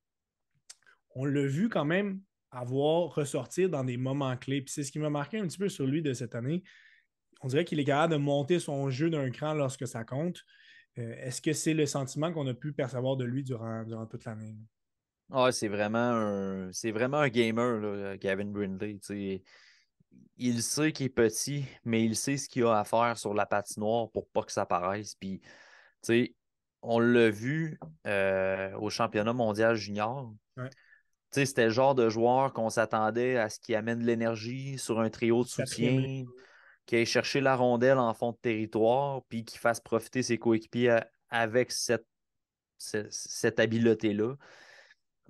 On 1.16 1.26
l'a 1.26 1.46
vu 1.46 1.70
quand 1.70 1.86
même 1.86 2.22
avoir 2.52 3.14
ressortir 3.14 3.70
dans 3.70 3.84
des 3.84 3.98
moments 3.98 4.36
clés. 4.38 4.62
Puis 4.62 4.74
c'est 4.74 4.84
ce 4.84 4.92
qui 4.92 5.00
m'a 5.00 5.10
marqué 5.10 5.40
un 5.40 5.48
petit 5.48 5.58
peu 5.58 5.70
sur 5.70 5.86
lui 5.86 6.02
de 6.02 6.14
cette 6.14 6.36
année. 6.36 6.64
On 7.42 7.48
dirait 7.48 7.66
qu'il 7.66 7.80
est 7.80 7.86
capable 7.86 8.14
de 8.14 8.18
monter 8.18 8.60
son 8.60 8.90
jeu 8.90 9.10
d'un 9.10 9.30
cran 9.32 9.54
lorsque 9.54 9.88
ça 9.88 10.04
compte. 10.04 10.44
Euh, 10.98 11.16
est-ce 11.20 11.42
que 11.42 11.54
c'est 11.54 11.74
le 11.74 11.86
sentiment 11.86 12.32
qu'on 12.32 12.48
a 12.48 12.54
pu 12.54 12.74
percevoir 12.74 13.16
de 13.18 13.26
lui 13.26 13.44
durant, 13.44 13.86
toute 14.10 14.26
l'année? 14.26 14.56
Ah, 15.32 15.52
c'est 15.52 15.68
vraiment 15.68 15.98
un 15.98 16.72
c'est 16.72 16.92
vraiment 16.92 17.18
un 17.18 17.30
gamer, 17.30 18.18
Gavin 18.18 18.46
Brindley. 18.46 19.00
Il 20.38 20.64
sait 20.64 20.92
qu'il 20.92 21.06
est 21.06 21.10
petit, 21.10 21.66
mais 21.86 22.04
il 22.04 22.16
sait 22.16 22.38
ce 22.38 22.50
qu'il 22.50 22.64
a 22.64 22.80
à 22.80 22.84
faire 22.84 23.18
sur 23.18 23.34
la 23.34 23.46
patinoire 23.46 24.10
pour 24.10 24.28
pas 24.30 24.42
que 24.42 24.52
ça 24.52 24.66
paraisse. 24.66 25.16
Puis, 25.16 25.42
on 26.82 27.00
l'a 27.00 27.30
vu 27.30 27.80
euh, 28.08 28.74
au 28.78 28.90
championnat 28.90 29.34
mondial 29.34 29.76
junior. 29.76 30.34
C'était 31.32 31.66
le 31.66 31.72
genre 31.72 31.94
de 31.94 32.10
joueur 32.10 32.54
qu'on 32.54 32.70
s'attendait 32.70 33.38
à 33.38 33.50
ce 33.50 33.60
qui 33.60 33.76
amène 33.76 34.00
de 34.00 34.06
l'énergie 34.06 34.78
sur 34.78 35.00
un 35.00 35.10
trio 35.10 35.44
de 35.44 35.50
soutien, 35.50 36.26
qui 36.86 36.96
aille 36.96 37.06
chercher 37.06 37.40
la 37.40 37.56
rondelle 37.56 38.00
en 38.00 38.14
fond 38.14 38.32
de 38.32 38.38
territoire, 38.38 39.22
puis 39.30 39.46
qui 39.46 39.58
fasse 39.60 39.80
profiter 39.80 40.24
ses 40.24 40.38
coéquipiers 40.38 40.98
avec 41.30 41.72
cette 41.72 42.08
cette 42.78 43.60
habileté-là. 43.60 44.36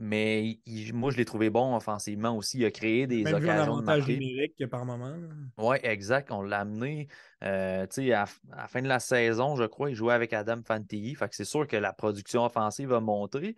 Mais 0.02 0.60
moi, 0.94 1.12
je 1.12 1.18
l'ai 1.18 1.26
trouvé 1.26 1.50
bon 1.50 1.76
offensivement 1.76 2.36
aussi. 2.38 2.60
Il 2.60 2.66
a 2.66 2.72
créé 2.72 3.06
des 3.06 3.24
Même 3.24 3.36
occasions 3.36 3.52
vu 3.52 3.60
avantage 3.60 4.08
numérique 4.08 4.66
par 4.68 4.86
moment. 4.86 5.14
Oui, 5.58 5.76
exact. 5.84 6.32
On 6.32 6.42
l'a 6.42 6.60
amené. 6.60 7.10
Euh, 7.44 7.86
à, 7.86 8.26
la 8.56 8.68
fin 8.70 8.82
de 8.82 8.88
la 8.88 9.00
saison, 9.00 9.58
je 9.58 9.66
crois, 9.66 9.90
il 9.90 9.96
jouait 9.96 10.14
avec 10.14 10.32
Adam 10.32 10.62
Fantilli. 10.66 11.16
Fait 11.16 11.28
que 11.28 11.36
c'est 11.36 11.44
sûr 11.44 11.68
que 11.68 11.76
la 11.76 11.92
production 11.92 12.46
offensive 12.46 12.88
va 12.88 13.02
monter. 13.02 13.58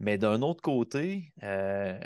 Mais 0.00 0.18
d'un 0.18 0.42
autre 0.42 0.60
côté, 0.60 1.32
euh, 1.42 1.98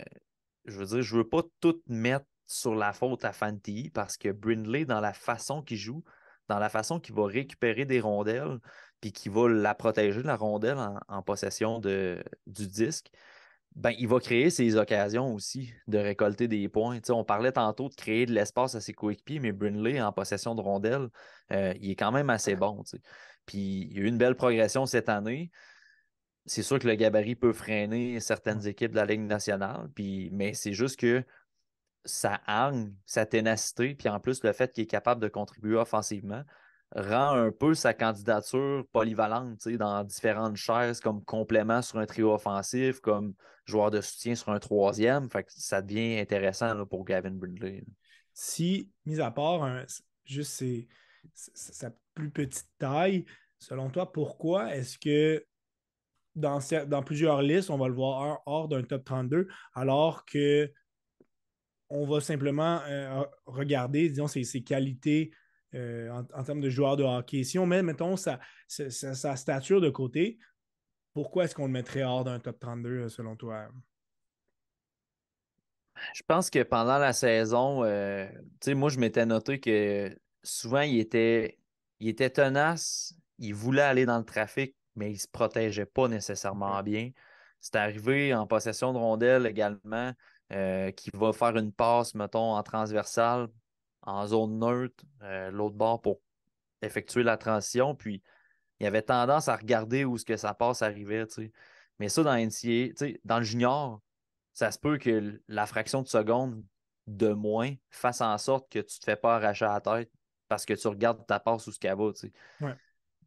je 0.63 0.79
veux 0.79 0.85
dire, 0.85 1.01
je 1.01 1.13
ne 1.13 1.19
veux 1.19 1.27
pas 1.27 1.41
tout 1.59 1.81
mettre 1.87 2.25
sur 2.45 2.75
la 2.75 2.93
faute 2.93 3.25
à 3.25 3.33
Fantilli 3.33 3.89
parce 3.89 4.15
que 4.15 4.29
Brindley, 4.29 4.85
dans 4.85 5.01
la 5.01 5.11
façon 5.11 5.61
qu'il 5.61 5.77
joue, 5.77 6.03
dans 6.47 6.59
la 6.59 6.69
façon 6.69 7.01
qu'il 7.01 7.13
va 7.13 7.25
récupérer 7.25 7.83
des 7.83 7.99
rondelles, 7.99 8.59
puis 9.01 9.11
qu'il 9.11 9.33
va 9.33 9.49
la 9.49 9.75
protéger, 9.75 10.23
la 10.23 10.37
rondelle, 10.37 10.77
en, 11.09 11.21
possession 11.23 11.79
de, 11.79 12.23
du 12.47 12.67
disque, 12.67 13.11
ben, 13.75 13.91
il 13.99 14.07
va 14.07 14.19
créer 14.19 14.49
ses 14.49 14.77
occasions 14.77 15.33
aussi 15.33 15.73
de 15.87 15.97
récolter 15.97 16.47
des 16.47 16.69
points. 16.69 16.99
on 17.09 17.25
parlait 17.25 17.51
tantôt 17.51 17.89
de 17.89 17.95
créer 17.95 18.25
de 18.25 18.31
l'espace 18.31 18.73
à 18.75 18.81
ses 18.81 18.93
coéquipiers, 18.93 19.39
mais 19.39 19.51
Brindley, 19.51 20.01
en 20.01 20.13
possession 20.13 20.55
de 20.55 20.61
rondelles, 20.61 21.09
euh, 21.51 21.73
il 21.81 21.91
est 21.91 21.95
quand 21.95 22.13
même 22.13 22.29
assez 22.29 22.55
bon. 22.55 22.83
Puis 23.45 23.87
il 23.89 23.93
y 23.93 23.99
a 23.99 24.03
eu 24.03 24.07
une 24.07 24.17
belle 24.17 24.35
progression 24.35 24.85
cette 24.85 25.09
année. 25.09 25.51
C'est 26.45 26.63
sûr 26.63 26.79
que 26.79 26.87
le 26.87 26.95
gabarit 26.95 27.35
peut 27.35 27.51
freiner 27.51 28.19
certaines 28.21 28.65
équipes 28.65 28.91
de 28.91 28.97
la 28.97 29.05
Ligue 29.05 29.21
nationale, 29.21 29.89
puis, 29.93 30.29
mais 30.31 30.53
c'est 30.53 30.73
juste 30.73 30.97
que 30.99 31.23
sa 32.05 32.39
hargne, 32.45 32.93
sa 33.05 33.25
ténacité, 33.25 33.95
puis 33.95 34.07
en 34.07 34.19
plus 34.19 34.43
le 34.43 34.53
fait 34.53 34.71
qu'il 34.71 34.83
est 34.83 34.87
capable 34.87 35.21
de 35.21 35.27
contribuer 35.27 35.75
offensivement, 35.75 36.43
rend 36.95 37.35
un 37.35 37.51
peu 37.51 37.73
sa 37.73 37.93
candidature 37.93 38.85
polyvalente 38.91 39.67
dans 39.67 40.03
différentes 40.03 40.55
chaises 40.55 41.01
comme 41.01 41.23
complément 41.23 41.81
sur 41.81 41.99
un 41.99 42.05
trio 42.05 42.33
offensif, 42.33 43.01
comme 43.01 43.33
joueur 43.65 43.91
de 43.91 43.99
soutien 43.99 44.35
sur 44.35 44.49
un 44.49 44.59
troisième. 44.59 45.29
Fait 45.29 45.45
ça 45.49 45.81
devient 45.81 46.19
intéressant 46.19 46.85
pour 46.85 47.03
Gavin 47.03 47.31
Brindley. 47.31 47.83
Si, 48.33 48.89
mis 49.05 49.19
à 49.19 49.31
part 49.31 49.69
juste 50.23 50.63
sa 51.33 51.91
plus 52.13 52.29
petite 52.29 52.69
taille, 52.77 53.25
selon 53.59 53.89
toi, 53.89 54.11
pourquoi 54.11 54.73
est-ce 54.75 54.97
que 54.97 55.45
dans, 56.35 56.59
plusieurs 57.03 57.41
listes, 57.41 57.69
on 57.69 57.77
va 57.77 57.87
le 57.87 57.93
voir 57.93 58.41
hors 58.45 58.67
d'un 58.67 58.83
top 58.83 59.05
32, 59.05 59.47
alors 59.73 60.25
que 60.25 60.71
on 61.89 62.05
va 62.05 62.19
simplement 62.19 62.81
euh, 62.87 63.23
regarder, 63.45 64.09
disons, 64.09 64.27
ses 64.27 64.63
qualités 64.63 65.31
euh, 65.73 66.09
en, 66.33 66.43
termes 66.43 66.61
de 66.61 66.69
joueur 66.69 66.95
de 66.95 67.03
hockey. 67.03 67.43
Si 67.43 67.59
on 67.59 67.65
met, 67.65 67.83
mettons, 67.83 68.15
sa, 68.15 68.39
stature 68.67 69.81
de 69.81 69.89
côté, 69.89 70.37
pourquoi 71.13 71.45
est-ce 71.45 71.55
qu'on 71.55 71.65
le 71.65 71.71
mettrait 71.71 72.03
hors 72.03 72.23
d'un 72.23 72.39
top 72.39 72.59
32 72.59 72.89
euh, 72.89 73.09
selon 73.09 73.35
toi? 73.35 73.67
Je 76.13 76.21
pense 76.27 76.49
que 76.49 76.63
pendant 76.63 76.97
la 76.97 77.13
saison, 77.13 77.83
euh, 77.83 78.27
moi, 78.67 78.89
je 78.89 78.99
m'étais 78.99 79.25
noté 79.25 79.59
que 79.59 80.17
souvent, 80.43 80.81
il 80.81 80.99
était, 80.99 81.57
il 81.99 82.09
était 82.09 82.29
tenace, 82.29 83.13
il 83.39 83.53
voulait 83.53 83.81
aller 83.81 84.05
dans 84.05 84.17
le 84.17 84.25
trafic, 84.25 84.75
mais 84.95 85.09
il 85.09 85.13
ne 85.13 85.19
se 85.19 85.27
protégeait 85.27 85.85
pas 85.85 86.07
nécessairement 86.07 86.81
bien. 86.83 87.11
C'est 87.59 87.75
arrivé 87.75 88.33
en 88.33 88.45
possession 88.45 88.93
de 88.93 88.97
rondelles 88.97 89.45
également, 89.45 90.13
qui 90.49 91.09
va 91.13 91.33
faire 91.33 91.57
une 91.57 91.71
passe, 91.73 92.13
mettons, 92.13 92.53
en 92.53 92.61
transversale 92.61 93.47
en 94.05 94.27
zone 94.27 94.59
neutre, 94.59 95.03
euh, 95.23 95.51
l'autre 95.51 95.75
bord 95.75 96.01
pour 96.01 96.21
effectuer 96.81 97.23
la 97.23 97.37
transition. 97.37 97.95
Puis 97.95 98.21
il 98.79 98.85
avait 98.85 99.01
tendance 99.01 99.47
à 99.49 99.55
regarder 99.55 100.05
où 100.05 100.17
ce 100.17 100.25
que 100.25 100.37
ça 100.37 100.53
passe 100.53 100.81
arrivait. 100.81 101.25
Mais 101.99 102.09
ça, 102.09 102.23
dans 102.23 102.35
NCA, 102.35 102.93
dans 103.23 103.39
le 103.39 103.43
junior, 103.43 104.01
ça 104.53 104.71
se 104.71 104.79
peut 104.79 104.97
que 104.97 105.41
la 105.47 105.65
fraction 105.65 106.01
de 106.01 106.07
seconde 106.07 106.63
de 107.07 107.29
moins 107.29 107.73
fasse 107.89 108.21
en 108.21 108.37
sorte 108.37 108.71
que 108.71 108.79
tu 108.79 108.97
ne 108.97 108.99
te 108.99 109.05
fais 109.05 109.15
pas 109.15 109.35
arracher 109.35 109.65
la 109.65 109.81
tête 109.81 110.11
parce 110.47 110.65
que 110.65 110.73
tu 110.73 110.87
regardes 110.87 111.25
ta 111.25 111.39
passe 111.39 111.67
où 111.67 111.71
ce 111.71 111.79
qu'elle 111.79 111.97
va. 111.97 112.11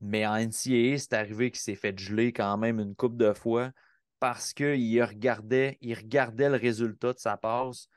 Mais 0.00 0.26
en 0.26 0.36
NCA, 0.36 0.98
c'est 0.98 1.12
arrivé 1.12 1.50
qu'il 1.50 1.60
s'est 1.60 1.74
fait 1.74 1.98
geler 1.98 2.32
quand 2.32 2.56
même 2.56 2.78
une 2.78 2.94
coupe 2.94 3.16
de 3.16 3.32
fois 3.32 3.72
parce 4.20 4.52
qu'il 4.52 5.02
regardait, 5.02 5.78
il 5.80 5.94
regardait 5.94 6.48
le 6.48 6.56
résultat 6.56 7.12
de 7.12 7.18
sa 7.18 7.36
passe 7.36 7.88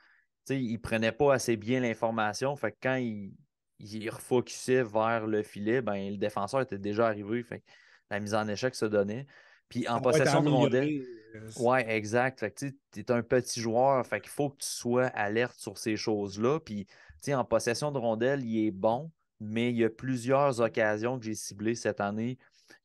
il 0.50 0.74
ne 0.74 0.78
prenait 0.78 1.12
pas 1.12 1.34
assez 1.34 1.58
bien 1.58 1.80
l'information. 1.80 2.56
Fait 2.56 2.72
que 2.72 2.78
quand 2.82 2.96
il, 2.96 3.34
il 3.80 4.10
refocusait 4.10 4.84
vers 4.84 5.28
le 5.28 5.44
filet, 5.44 5.82
ben, 5.82 6.12
le 6.12 6.18
défenseur 6.18 6.62
était 6.62 6.78
déjà 6.78 7.08
arrivé. 7.08 7.44
Fait 7.44 7.64
la 8.10 8.20
mise 8.20 8.34
en 8.34 8.48
échec 8.48 8.76
se 8.76 8.86
donnait. 8.86 9.26
Puis 9.70 9.88
en 9.88 10.02
possession 10.02 10.42
de 10.42 10.50
rondelle. 10.50 11.02
Euh, 11.36 11.50
ouais, 11.60 11.90
exact. 11.90 12.46
tu 12.58 12.74
es 12.98 13.12
un 13.12 13.24
petit 13.24 13.62
joueur. 13.62 14.06
Fait 14.06 14.20
qu'il 14.20 14.32
faut 14.32 14.50
que 14.50 14.58
tu 14.58 14.68
sois 14.68 15.06
alerte 15.08 15.58
sur 15.58 15.78
ces 15.78 15.96
choses-là. 15.96 16.60
Puis 16.60 16.88
en 17.30 17.46
possession 17.46 17.92
de 17.92 17.98
rondelle, 17.98 18.44
il 18.44 18.68
est 18.68 18.72
bon, 18.72 19.12
mais 19.40 19.70
il 19.70 19.78
y 19.78 19.86
a 19.86 19.90
plusieurs 19.90 20.60
occasions 20.60 21.18
que 21.18 21.26
j'ai 21.26 21.36
ciblées 21.36 21.76
cette 21.76 22.02
année 22.02 22.38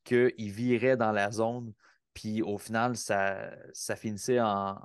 qu'il 0.03 0.51
virait 0.51 0.95
dans 0.95 1.11
la 1.11 1.31
zone 1.31 1.73
puis 2.17 2.41
au 2.41 2.57
final, 2.57 2.97
ça, 2.97 3.51
ça 3.73 3.95
finissait 3.95 4.39
en, 4.39 4.75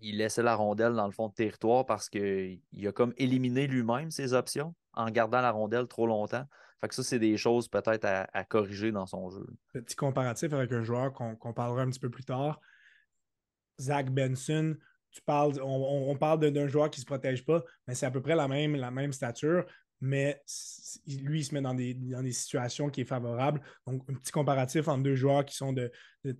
Il 0.00 0.18
laissait 0.18 0.44
la 0.44 0.54
rondelle 0.54 0.92
dans 0.92 1.06
le 1.06 1.10
fond 1.10 1.26
de 1.26 1.34
territoire 1.34 1.84
parce 1.84 2.08
qu'il 2.08 2.60
a 2.86 2.92
comme 2.92 3.12
éliminé 3.16 3.66
lui-même 3.66 4.12
ses 4.12 4.34
options 4.34 4.72
en 4.92 5.10
gardant 5.10 5.40
la 5.40 5.50
rondelle 5.50 5.88
trop 5.88 6.06
longtemps. 6.06 6.44
Fait 6.80 6.86
que 6.86 6.94
ça, 6.94 7.02
c'est 7.02 7.18
des 7.18 7.36
choses 7.36 7.66
peut-être 7.66 8.04
à, 8.04 8.44
corriger 8.44 8.92
dans 8.92 9.06
son 9.06 9.30
jeu. 9.30 9.44
Petit 9.72 9.96
comparatif 9.96 10.52
avec 10.52 10.70
un 10.70 10.84
joueur 10.84 11.12
qu'on 11.12 11.52
parlera 11.52 11.82
un 11.82 11.90
petit 11.90 11.98
peu 11.98 12.08
plus 12.08 12.24
tard. 12.24 12.60
Zach 13.80 14.08
Benson, 14.08 14.76
tu 15.10 15.20
parles, 15.22 15.54
on, 15.60 16.16
parle 16.16 16.38
d'un 16.38 16.68
joueur 16.68 16.88
qui 16.88 17.00
ne 17.00 17.02
se 17.02 17.06
protège 17.06 17.44
pas, 17.44 17.64
mais 17.88 17.96
c'est 17.96 18.06
à 18.06 18.12
peu 18.12 18.22
près 18.22 18.36
la 18.36 18.46
même, 18.46 18.76
la 18.76 18.92
même 18.92 19.12
stature 19.12 19.64
mais 20.00 20.42
lui, 21.06 21.40
il 21.40 21.44
se 21.44 21.54
met 21.54 21.62
dans 21.62 21.74
des, 21.74 21.94
des 21.94 22.32
situations 22.32 22.90
qui 22.90 23.02
est 23.02 23.06
favorable. 23.06 23.60
Donc, 23.86 24.02
un 24.08 24.14
petit 24.14 24.32
comparatif 24.32 24.88
entre 24.88 25.02
deux 25.02 25.14
joueurs 25.14 25.44
qui 25.44 25.56
sont 25.56 25.72
de, 25.72 25.90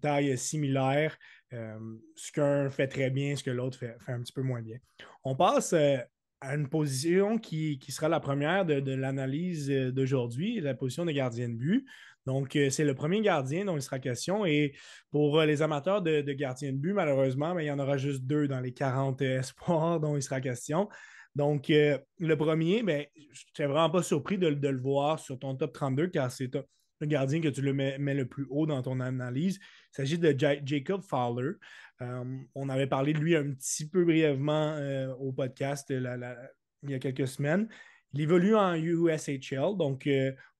taille 0.00 0.36
similaire. 0.36 1.16
Euh, 1.52 1.78
ce 2.16 2.32
qu'un 2.32 2.68
fait 2.70 2.88
très 2.88 3.10
bien, 3.10 3.36
ce 3.36 3.44
que 3.44 3.50
l'autre 3.50 3.78
fait, 3.78 3.96
un 4.08 4.20
petit 4.20 4.32
peu 4.32 4.42
moins 4.42 4.60
bien. 4.60 4.78
On 5.24 5.36
passe 5.36 5.72
euh, 5.72 5.96
à 6.40 6.54
une 6.54 6.68
position 6.68 7.38
qui, 7.38 7.78
sera 7.88 8.08
la 8.08 8.20
première 8.20 8.66
de, 8.66 8.92
l'analyse 8.92 9.70
euh, 9.70 9.92
d'aujourd'hui, 9.92 10.60
la 10.60 10.74
position 10.74 11.04
de 11.04 11.12
gardien 11.12 11.48
de 11.48 11.54
but. 11.54 11.86
Donc, 12.26 12.58
c'est 12.70 12.84
le 12.84 12.94
premier 12.96 13.20
gardien 13.20 13.66
dont 13.66 13.76
il 13.76 13.82
sera 13.82 14.00
question. 14.00 14.44
Et 14.44 14.74
pour 15.12 15.40
les 15.42 15.62
amateurs 15.62 16.02
de, 16.02 16.20
gardien 16.32 16.72
de 16.72 16.76
but, 16.76 16.92
malheureusement, 16.92 17.54
ben, 17.54 17.60
il 17.60 17.66
y 17.66 17.70
en 17.70 17.78
aura 17.78 17.98
juste 17.98 18.24
deux 18.24 18.48
dans 18.48 18.58
les 18.58 18.72
40 18.72 19.22
espoirs 19.22 20.00
dont 20.00 20.16
il 20.16 20.22
sera 20.22 20.40
question. 20.40 20.88
Donc, 21.36 21.68
euh, 21.68 21.98
le 22.18 22.34
premier, 22.34 22.82
ben, 22.82 23.04
je 23.14 23.44
n'étais 23.48 23.70
vraiment 23.70 23.90
pas 23.90 24.02
surpris 24.02 24.38
de, 24.38 24.48
le 24.48 24.80
voir 24.80 25.18
sur 25.18 25.38
ton 25.38 25.54
top 25.54 25.74
32 25.74 26.06
car 26.06 26.32
c'est 26.32 26.50
le 26.54 27.06
gardien 27.06 27.42
que 27.42 27.48
tu 27.48 27.60
le 27.60 27.74
mets, 27.74 27.98
le 27.98 28.24
plus 28.24 28.46
haut 28.48 28.64
dans 28.64 28.80
ton 28.80 29.00
analyse. 29.00 29.56
Il 29.56 29.96
s'agit 29.96 30.18
de 30.18 30.34
Jacob 30.64 31.02
Fowler. 31.02 31.52
Euh, 32.00 32.24
on 32.54 32.70
avait 32.70 32.86
parlé 32.86 33.12
de 33.12 33.18
lui 33.18 33.36
un 33.36 33.52
petit 33.52 33.86
peu 33.86 34.06
brièvement 34.06 34.76
euh, 34.76 35.12
au 35.16 35.30
podcast 35.30 35.90
il 35.90 36.90
y 36.90 36.94
a 36.94 36.98
quelques 36.98 37.28
semaines. 37.28 37.68
Il 38.14 38.22
évolue 38.22 38.56
en 38.56 38.74
USHL, 38.74 39.76
donc 39.76 40.08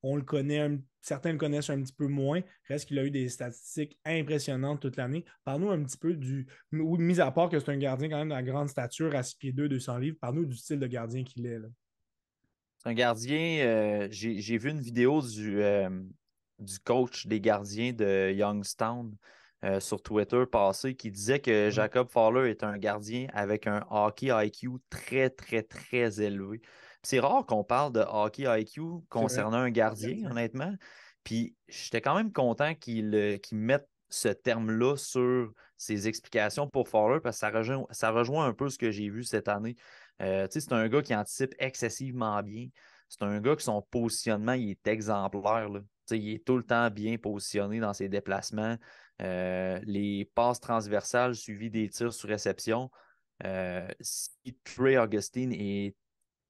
on 0.03 0.17
le 0.17 0.23
connaît 0.23 0.69
certains 1.07 1.33
le 1.33 1.39
connaissent 1.39 1.71
un 1.71 1.81
petit 1.81 1.93
peu 1.93 2.09
moins. 2.09 2.41
Reste 2.69 2.89
qu'il 2.89 2.99
a 2.99 3.05
eu 3.05 3.11
des 3.11 3.29
statistiques 3.29 3.99
impressionnantes 4.05 4.81
toute 4.81 4.97
l'année. 4.97 5.25
Parle-nous 5.45 5.71
un 5.71 5.83
petit 5.85 5.97
peu 5.97 6.15
du. 6.15 6.47
Mis 6.73 7.21
à 7.21 7.31
part 7.31 7.49
que 7.49 7.61
c'est 7.61 7.71
un 7.71 7.79
gardien 7.79 8.09
quand 8.09 8.19
même 8.19 8.31
de 8.31 8.35
la 8.35 8.43
grande 8.43 8.69
stature 8.69 9.15
à 9.15 9.23
6 9.23 9.37
pieds 9.37 9.53
2, 9.53 9.69
200 9.69 9.99
livres, 9.99 10.17
parle-nous 10.21 10.47
du 10.47 10.57
style 10.57 10.81
de 10.81 10.87
gardien 10.87 11.23
qu'il 11.23 11.47
est. 11.47 11.59
C'est 12.79 12.89
un 12.89 12.95
gardien. 12.95 13.65
Euh, 13.65 14.09
j'ai 14.11 14.59
vu 14.59 14.71
une 14.71 14.81
vidéo 14.81 15.23
du, 15.23 15.63
euh, 15.63 15.89
du 16.59 16.79
coach 16.81 17.27
des 17.27 17.41
gardiens 17.41 17.93
de 17.93 18.33
Youngstown. 18.33 19.17
Euh, 19.65 19.81
sur 19.81 20.03
Twitter 20.03 20.45
passé 20.53 20.95
qui 20.95 21.11
disait 21.11 21.41
que 21.41 21.71
Jacob 21.71 22.11
Fowler 22.11 22.51
est 22.51 22.63
un 22.63 22.77
gardien 22.77 23.27
avec 23.33 23.67
un 23.67 23.87
hockey 23.91 24.29
IQ 24.31 24.73
très, 24.91 25.31
très, 25.31 25.63
très 25.63 26.21
élevé. 26.21 26.61
C'est 27.07 27.21
rare 27.21 27.47
qu'on 27.47 27.63
parle 27.63 27.93
de 27.93 28.01
hockey 28.01 28.47
IQ 28.49 28.81
concernant 29.09 29.59
un 29.59 29.71
gardien, 29.71 30.29
honnêtement. 30.29 30.75
Puis 31.23 31.55
j'étais 31.69 32.01
quand 32.01 32.17
même 32.17 32.33
content 32.33 32.75
qu'il 32.75 33.15
euh, 33.15 33.39
mette 33.53 33.89
ce 34.09 34.27
terme-là 34.27 34.97
sur 34.97 35.53
ses 35.77 36.09
explications 36.09 36.69
pour 36.69 36.89
Fowler 36.89 37.21
parce 37.21 37.37
que 37.37 37.39
ça 37.39 37.51
rejoint, 37.51 37.87
ça 37.93 38.11
rejoint 38.11 38.47
un 38.47 38.53
peu 38.53 38.69
ce 38.69 38.77
que 38.77 38.91
j'ai 38.91 39.09
vu 39.09 39.23
cette 39.23 39.47
année. 39.47 39.77
Euh, 40.21 40.49
c'est 40.51 40.73
un 40.73 40.89
gars 40.89 41.01
qui 41.01 41.15
anticipe 41.15 41.55
excessivement 41.61 42.43
bien. 42.43 42.67
C'est 43.09 43.23
un 43.23 43.41
gars 43.41 43.55
que 43.55 43.63
son 43.63 43.83
positionnement 43.83 44.55
il 44.55 44.71
est 44.71 44.89
exemplaire. 44.89 45.69
Il 46.11 46.35
est 46.35 46.45
tout 46.45 46.57
le 46.57 46.65
temps 46.65 46.91
bien 46.91 47.19
positionné 47.19 47.79
dans 47.79 47.93
ses 47.93 48.09
déplacements. 48.09 48.77
Euh, 49.23 49.79
les 49.85 50.29
passes 50.35 50.59
transversales 50.59 51.37
suivies 51.37 51.71
des 51.71 51.89
tirs 51.89 52.13
sur 52.13 52.29
réception. 52.29 52.91
si 54.01 54.59
Trey 54.65 54.99
Augustine 54.99 55.53
est 55.53 55.95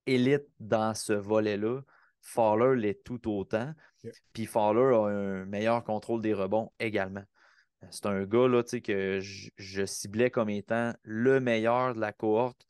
élite 0.06 0.46
dans 0.60 0.94
ce 0.94 1.12
volet-là. 1.12 1.80
Fowler 2.20 2.80
l'est 2.80 3.04
tout 3.04 3.28
autant. 3.30 3.72
Puis 4.32 4.46
Fowler 4.46 4.94
a 4.94 5.06
un 5.06 5.44
meilleur 5.44 5.84
contrôle 5.84 6.22
des 6.22 6.34
rebonds 6.34 6.72
également. 6.80 7.24
c'est 7.90 8.06
un 8.06 8.24
gars 8.24 8.48
là, 8.48 8.62
que 8.62 9.20
je, 9.20 9.84
ciblais 9.86 10.30
comme 10.30 10.50
étant 10.50 10.92
le 11.02 11.40
meilleur 11.40 11.94
de 11.94 12.00
la 12.00 12.12
cohorte, 12.12 12.66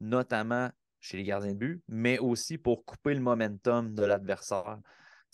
notamment 0.00 0.70
chez 1.00 1.16
les 1.16 1.24
gardiens 1.24 1.52
de 1.52 1.58
but, 1.58 1.82
mais 1.88 2.18
aussi 2.18 2.58
pour 2.58 2.84
couper 2.84 3.14
le 3.14 3.20
momentum 3.20 3.94
de 3.94 4.04
l'adversaire. 4.04 4.78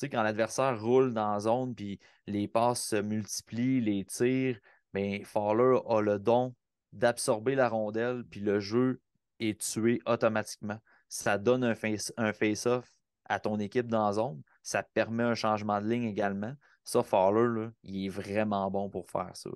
Quand 0.00 0.22
l'adversaire 0.22 0.80
roule 0.80 1.12
dans 1.12 1.32
la 1.32 1.40
zone, 1.40 1.74
puis 1.74 1.98
les 2.26 2.48
passes 2.48 2.88
se 2.88 2.96
multiplient, 2.96 3.80
les 3.80 4.04
tirs, 4.04 4.58
mais 4.92 5.18
ben, 5.18 5.24
Fowler 5.24 5.78
a 5.88 6.00
le 6.00 6.18
don 6.18 6.54
d'absorber 6.92 7.54
la 7.54 7.68
rondelle, 7.68 8.24
puis 8.24 8.40
le 8.40 8.60
jeu 8.60 9.00
est 9.40 9.60
tué 9.60 10.00
automatiquement. 10.06 10.78
Ça 11.08 11.38
donne 11.38 11.64
un 11.64 12.32
face-off 12.32 12.96
à 13.28 13.40
ton 13.40 13.58
équipe 13.58 13.88
dans 13.88 14.06
la 14.06 14.12
zone. 14.14 14.42
Ça 14.62 14.82
permet 14.82 15.22
un 15.22 15.34
changement 15.34 15.80
de 15.80 15.88
ligne 15.88 16.04
également. 16.04 16.54
Ça, 16.84 17.02
Fowler, 17.02 17.68
il 17.82 18.06
est 18.06 18.08
vraiment 18.08 18.70
bon 18.70 18.88
pour 18.88 19.10
faire 19.10 19.30
ça. 19.34 19.50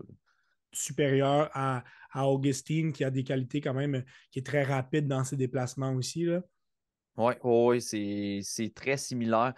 Supérieur 0.73 1.51
à, 1.53 1.83
Augustine, 2.15 2.93
qui 2.93 3.05
a 3.05 3.11
des 3.11 3.25
qualités 3.25 3.61
quand 3.61 3.75
même, 3.75 4.05
qui 4.31 4.41
est 4.41 4.47
très 4.47 4.65
rapide 4.65 5.07
dans 5.07 5.25
ses 5.25 5.37
déplacements 5.37 5.93
aussi. 5.93 6.29
Oui, 7.17 7.81
c'est 7.83 8.73
très 8.75 8.97
similaire. 8.97 9.55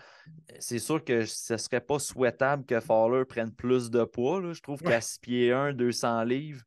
C'est 0.59 0.78
sûr 0.78 1.05
que 1.05 1.24
ce 1.24 1.55
ne 1.55 1.59
serait 1.59 1.81
pas 1.81 1.98
souhaitable 1.98 2.64
que 2.64 2.81
Fowler 2.81 3.24
prenne 3.24 3.52
plus 3.52 3.90
de 3.90 4.05
poids. 4.05 4.52
Je 4.52 4.60
trouve 4.60 4.82
qu'à 4.82 5.01
6 5.01 5.19
pieds 5.20 5.52
1, 5.52 5.73
200 5.73 6.24
livres, 6.24 6.62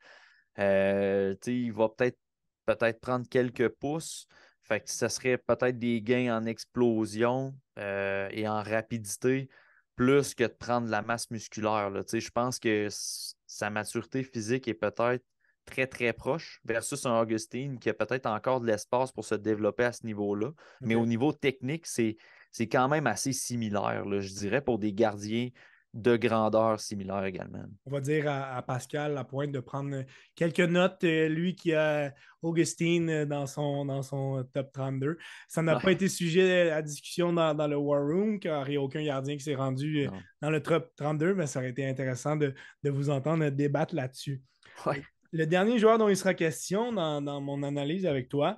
euh, 0.60 1.36
il 1.48 1.74
va 1.74 1.90
peut-être 1.90 2.18
peut-être 2.66 3.00
prendre 3.00 3.28
quelques 3.30 3.70
pouces. 3.70 4.28
Fait 4.68 4.82
que 4.82 4.90
ce 4.90 5.08
serait 5.08 5.38
peut-être 5.38 5.78
des 5.78 6.02
gains 6.02 6.36
en 6.36 6.46
explosion 6.46 7.56
euh, 7.78 8.28
et 8.32 8.48
en 8.48 8.64
rapidité 8.64 9.48
plus 9.96 10.34
que 10.34 10.44
de 10.44 10.54
prendre 10.54 10.88
de 10.88 10.92
la 10.92 11.02
masse 11.02 11.30
musculaire. 11.30 11.92
Je 11.92 12.30
pense 12.32 12.60
que 12.60 12.88
sa 12.90 13.70
maturité 13.70 14.24
physique 14.24 14.68
est 14.68 14.74
peut-être 14.74 15.24
très, 15.66 15.88
très 15.88 16.14
proche 16.14 16.62
versus 16.66 17.06
un 17.06 17.20
Augustine 17.20 17.80
qui 17.80 17.90
a 17.90 17.94
peut-être 17.94 18.26
encore 18.26 18.60
de 18.60 18.68
l'espace 18.68 19.12
pour 19.12 19.24
se 19.24 19.36
développer 19.36 19.84
à 19.84 19.92
ce 19.92 20.06
niveau-là. 20.06 20.52
Mais 20.82 20.96
au 20.96 21.06
niveau 21.06 21.32
technique, 21.32 21.86
c'est 21.86 22.18
quand 22.62 22.88
même 22.88 23.08
assez 23.08 23.34
similaire, 23.34 24.04
je 24.20 24.34
dirais, 24.34 24.62
pour 24.62 24.80
des 24.80 24.94
gardiens 24.94 25.50
de 25.96 26.18
grandeur 26.18 26.80
similaire 26.82 27.24
également. 27.24 27.64
On 27.86 27.92
va 27.92 28.02
dire 28.02 28.26
à, 28.28 28.62
Pascal 28.62 29.14
la 29.14 29.24
pointe 29.24 29.52
de 29.52 29.62
prendre 29.62 30.04
quelques 30.36 30.60
notes, 30.60 31.04
euh, 31.06 31.30
lui 31.30 31.56
qui 31.56 31.74
a 31.74 32.14
Augustine 32.42 33.24
dans 33.24 33.48
son, 33.48 33.86
dans 33.86 34.04
son 34.04 34.46
top 34.54 34.74
32. 34.74 35.18
Ça 35.48 35.62
n'a 35.62 35.80
pas 35.80 35.94
été 35.94 36.10
sujet 36.10 36.70
à 36.70 36.82
discussion 36.82 37.32
dans, 37.32 37.68
le 37.68 37.78
War 37.78 38.02
Room, 38.02 38.40
car 38.42 38.68
il 38.68 38.72
n'y 38.72 38.78
a 38.78 38.82
aucun 38.82 39.04
gardien 39.04 39.38
qui 39.38 39.44
s'est 39.44 39.56
rendu 39.56 40.06
euh, 40.06 40.10
dans 40.42 40.50
le 40.50 40.62
top 40.62 40.92
32, 40.98 41.34
mais 41.34 41.48
ça 41.48 41.60
aurait 41.60 41.70
été 41.70 41.88
intéressant 41.88 42.36
de, 42.36 42.54
vous 42.84 43.10
entendre 43.10 43.48
débattre 43.50 43.96
là-dessus. 43.96 44.42
Le 45.32 45.46
dernier 45.46 45.80
joueur 45.80 45.98
dont 45.98 46.10
il 46.10 46.18
sera 46.18 46.34
question 46.34 46.92
dans, 46.92 47.22
dans 47.22 47.40
mon 47.40 47.64
analyse 47.64 48.06
avec 48.06 48.28
toi, 48.28 48.58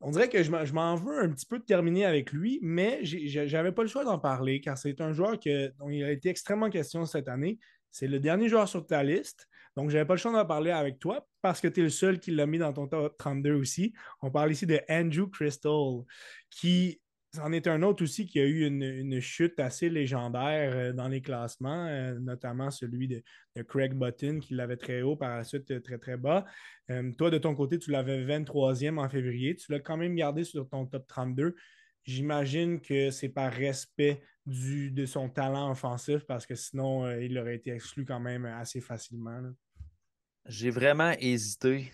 on 0.00 0.10
dirait 0.10 0.28
que 0.28 0.42
je 0.42 0.72
m'en 0.72 0.94
veux 0.94 1.22
un 1.22 1.28
petit 1.30 1.46
peu 1.46 1.58
de 1.58 1.64
terminer 1.64 2.04
avec 2.04 2.32
lui, 2.32 2.60
mais 2.62 3.00
j'avais 3.02 3.72
pas 3.72 3.82
le 3.82 3.88
choix 3.88 4.04
d'en 4.04 4.18
parler 4.18 4.60
car 4.60 4.78
c'est 4.78 5.00
un 5.00 5.12
joueur 5.12 5.40
que, 5.40 5.72
dont 5.78 5.88
il 5.88 6.04
a 6.04 6.12
été 6.12 6.28
extrêmement 6.28 6.70
question 6.70 7.04
cette 7.04 7.28
année. 7.28 7.58
C'est 7.90 8.06
le 8.06 8.20
dernier 8.20 8.48
joueur 8.48 8.68
sur 8.68 8.86
ta 8.86 9.02
liste. 9.02 9.48
Donc, 9.76 9.90
j'avais 9.90 10.04
pas 10.04 10.14
le 10.14 10.18
choix 10.18 10.32
d'en 10.32 10.44
parler 10.44 10.70
avec 10.70 10.98
toi 10.98 11.26
parce 11.40 11.60
que 11.60 11.68
tu 11.68 11.80
es 11.80 11.82
le 11.84 11.88
seul 11.88 12.20
qui 12.20 12.30
l'a 12.30 12.46
mis 12.46 12.58
dans 12.58 12.72
ton 12.72 12.86
top 12.86 13.16
32 13.18 13.54
aussi. 13.54 13.92
On 14.22 14.30
parle 14.30 14.52
ici 14.52 14.66
de 14.66 14.80
Andrew 14.88 15.28
Crystal, 15.30 16.02
qui 16.50 17.00
C'en 17.34 17.52
est 17.52 17.66
un 17.66 17.82
autre 17.82 18.02
aussi 18.04 18.24
qui 18.24 18.40
a 18.40 18.44
eu 18.44 18.66
une, 18.66 19.20
chute 19.20 19.60
assez 19.60 19.90
légendaire 19.90 20.72
euh, 20.74 20.92
dans 20.94 21.08
les 21.08 21.20
classements, 21.20 21.86
euh, 21.86 22.18
notamment 22.18 22.70
celui 22.70 23.06
de, 23.06 23.22
Craig 23.64 23.92
Button 23.92 24.38
qui 24.40 24.54
l'avait 24.54 24.78
très 24.78 25.02
haut, 25.02 25.16
par 25.16 25.36
la 25.36 25.44
suite 25.44 25.70
euh, 25.72 25.80
très 25.80 25.98
très 25.98 26.16
bas. 26.16 26.46
toi, 27.18 27.30
de 27.30 27.38
ton 27.38 27.54
côté, 27.54 27.78
tu 27.78 27.90
l'avais 27.90 28.24
23e 28.24 28.98
en 28.98 29.08
février. 29.08 29.56
Tu 29.56 29.70
l'as 29.70 29.80
quand 29.80 29.98
même 29.98 30.14
gardé 30.14 30.44
sur 30.44 30.66
ton 30.68 30.86
top 30.86 31.06
32. 31.06 31.54
J'imagine 32.04 32.80
que 32.80 33.10
c'est 33.10 33.28
par 33.28 33.52
respect 33.52 34.22
du, 34.46 34.90
de 34.90 35.04
son 35.04 35.28
talent 35.28 35.70
offensif 35.70 36.24
parce 36.24 36.46
que 36.46 36.54
sinon, 36.54 37.10
il 37.18 37.36
aurait 37.36 37.56
été 37.56 37.72
exclu 37.72 38.06
quand 38.06 38.20
même 38.20 38.46
assez 38.46 38.80
facilement. 38.80 39.42
J'ai 40.46 40.70
vraiment 40.70 41.12
hésité. 41.18 41.92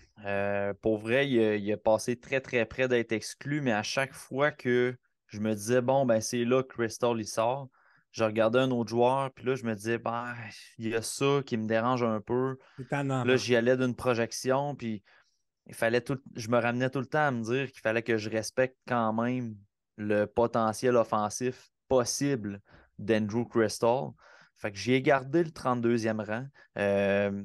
pour 0.81 0.99
vrai, 0.99 1.27
il 1.29 1.73
a, 1.73 1.77
passé 1.77 2.15
très 2.15 2.39
très 2.39 2.65
près 2.65 2.87
d'être 2.87 3.11
exclu, 3.11 3.59
mais 3.59 3.73
à 3.73 3.83
chaque 3.83 4.13
fois 4.13 4.51
que 4.51 4.95
je 5.27 5.39
me 5.39 5.53
disais, 5.53 5.81
bon, 5.81 6.05
ben 6.05 6.21
c'est 6.21 6.45
là 6.45 6.63
que 6.63 6.73
Crystal 6.73 7.15
il 7.17 7.27
sort. 7.27 7.69
Je 8.11 8.23
regardais 8.23 8.59
un 8.59 8.71
autre 8.71 8.89
joueur, 8.89 9.31
puis 9.33 9.45
là, 9.45 9.55
je 9.55 9.65
me 9.65 9.75
disais, 9.75 9.97
ben, 9.97 10.33
il 10.77 10.87
y 10.87 10.95
a 10.95 11.01
ça 11.01 11.41
qui 11.45 11.57
me 11.57 11.67
dérange 11.67 12.01
un 12.01 12.21
peu. 12.21 12.57
Là, 13.25 13.35
j'y 13.35 13.55
allais 13.55 13.75
d'une 13.75 13.95
projection, 13.95 14.73
puis 14.75 15.03
il 15.67 15.73
fallait 15.73 16.01
tout. 16.01 16.19
Je 16.35 16.47
me 16.47 16.57
ramenais 16.57 16.89
tout 16.89 16.99
le 16.99 17.07
temps 17.07 17.27
à 17.27 17.31
me 17.31 17.43
dire 17.43 17.71
qu'il 17.71 17.81
fallait 17.81 18.03
que 18.03 18.17
je 18.17 18.29
respecte 18.29 18.77
quand 18.87 19.11
même 19.13 19.55
le 19.97 20.25
potentiel 20.25 20.95
offensif 20.95 21.69
possible 21.87 22.61
d'Andrew 22.99 23.45
Crystal. 23.45 24.11
Fait 24.55 24.71
que 24.71 24.77
j'ai 24.77 25.01
gardé 25.01 25.43
le 25.43 25.49
32e 25.49 26.25
rang. 26.25 26.47
Euh, 26.77 27.43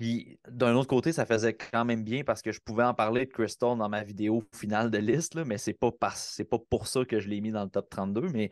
puis 0.00 0.40
d'un 0.48 0.74
autre 0.76 0.88
côté, 0.88 1.12
ça 1.12 1.26
faisait 1.26 1.52
quand 1.52 1.84
même 1.84 2.04
bien 2.04 2.24
parce 2.24 2.40
que 2.40 2.52
je 2.52 2.60
pouvais 2.60 2.84
en 2.84 2.94
parler 2.94 3.26
de 3.26 3.30
Crystal 3.30 3.76
dans 3.76 3.88
ma 3.90 4.02
vidéo 4.02 4.42
finale 4.50 4.90
de 4.90 4.96
liste, 4.96 5.36
mais 5.44 5.58
c'est 5.58 5.74
pas, 5.74 5.90
pas 5.92 6.14
pour 6.70 6.86
ça 6.86 7.04
que 7.04 7.20
je 7.20 7.28
l'ai 7.28 7.42
mis 7.42 7.50
dans 7.50 7.64
le 7.64 7.68
top 7.68 7.90
32. 7.90 8.30
Mais 8.32 8.50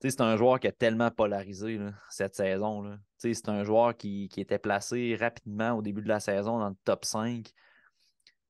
c'est 0.00 0.22
un 0.22 0.34
joueur 0.38 0.58
qui 0.58 0.66
a 0.66 0.72
tellement 0.72 1.10
polarisé 1.10 1.78
cette 2.08 2.34
saison. 2.34 2.98
C'est 3.18 3.50
un 3.50 3.64
joueur 3.64 3.98
qui, 3.98 4.30
était 4.38 4.58
placé 4.58 5.14
rapidement 5.14 5.72
au 5.72 5.82
début 5.82 6.00
de 6.00 6.08
la 6.08 6.20
saison 6.20 6.58
dans 6.58 6.70
le 6.70 6.76
top 6.84 7.04
5. 7.04 7.52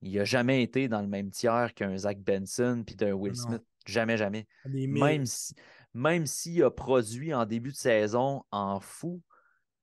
Il 0.01 0.15
n'a 0.15 0.23
jamais 0.23 0.63
été 0.63 0.87
dans 0.87 1.01
le 1.01 1.09
même 1.09 1.31
tiers 1.31 1.73
qu'un 1.73 1.97
Zach 1.97 2.19
Benson 2.19 2.83
puis 2.85 2.95
d'un 2.95 3.11
Will 3.11 3.35
Smith. 3.35 3.63
Jamais, 3.85 4.15
jamais. 4.15 4.47
Même 4.63 5.25
s'il 5.25 5.57
même 5.93 6.23
a 6.65 6.71
produit 6.71 7.33
en 7.33 7.45
début 7.45 7.71
de 7.71 7.77
saison 7.77 8.45
en 8.49 8.79
fou, 8.79 9.21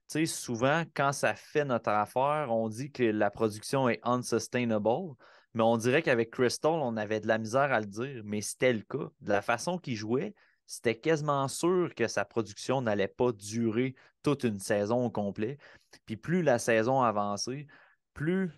souvent, 0.08 0.84
quand 0.94 1.12
ça 1.12 1.34
fait 1.34 1.64
notre 1.64 1.90
affaire, 1.90 2.48
on 2.50 2.68
dit 2.68 2.90
que 2.90 3.02
la 3.02 3.30
production 3.30 3.88
est 3.88 4.00
unsustainable, 4.02 5.14
mais 5.54 5.62
on 5.62 5.76
dirait 5.76 6.02
qu'avec 6.02 6.30
Crystal, 6.30 6.72
on 6.72 6.96
avait 6.96 7.20
de 7.20 7.28
la 7.28 7.38
misère 7.38 7.72
à 7.72 7.80
le 7.80 7.86
dire, 7.86 8.22
mais 8.24 8.40
c'était 8.40 8.72
le 8.72 8.82
cas. 8.82 9.10
De 9.20 9.30
la 9.30 9.42
façon 9.42 9.78
qu'il 9.78 9.96
jouait, 9.96 10.34
c'était 10.66 10.98
quasiment 10.98 11.48
sûr 11.48 11.94
que 11.94 12.08
sa 12.08 12.24
production 12.24 12.82
n'allait 12.82 13.08
pas 13.08 13.32
durer 13.32 13.94
toute 14.22 14.44
une 14.44 14.58
saison 14.58 15.06
au 15.06 15.10
complet. 15.10 15.58
Puis 16.04 16.16
plus 16.16 16.42
la 16.42 16.58
saison 16.58 17.02
avançait, 17.02 17.66
plus 18.12 18.50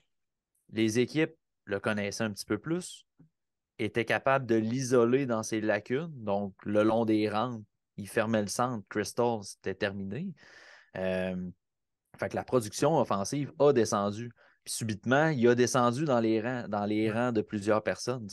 les 0.71 0.99
équipes 0.99 1.35
le 1.65 1.81
connaissaient 1.81 2.25
un 2.25 2.33
petit 2.33 2.47
peu 2.47 2.59
plus, 2.59 3.05
étaient 3.79 4.05
capables 4.05 4.47
de 4.47 4.57
l'isoler 4.57 5.27
dans 5.27 5.43
ses 5.43 5.61
lacunes. 5.61 6.11
Donc, 6.25 6.55
le 6.65 6.83
long 6.83 7.05
des 7.05 7.29
rangs, 7.29 7.63
il 7.97 8.09
fermait 8.09 8.43
le 8.43 8.49
centre. 8.49 8.87
Crystal, 8.89 9.39
c'était 9.43 9.75
terminé. 9.75 10.33
Euh, 10.99 11.37
fait 12.19 12.29
que 12.31 12.37
la 12.37 12.45
production 12.45 12.99
offensive 12.99 13.53
a 13.59 13.73
descendu. 13.73 14.31
Puis 14.65 14.75
subitement, 14.75 15.29
il 15.29 15.47
a 15.49 15.55
descendu 15.55 16.05
dans 16.05 16.21
les 16.21 16.41
rangs, 16.41 16.67
dans 16.69 16.85
les 16.85 17.11
rangs 17.11 17.33
de 17.33 17.43
plusieurs 17.43 17.83
personnes. 17.83 18.29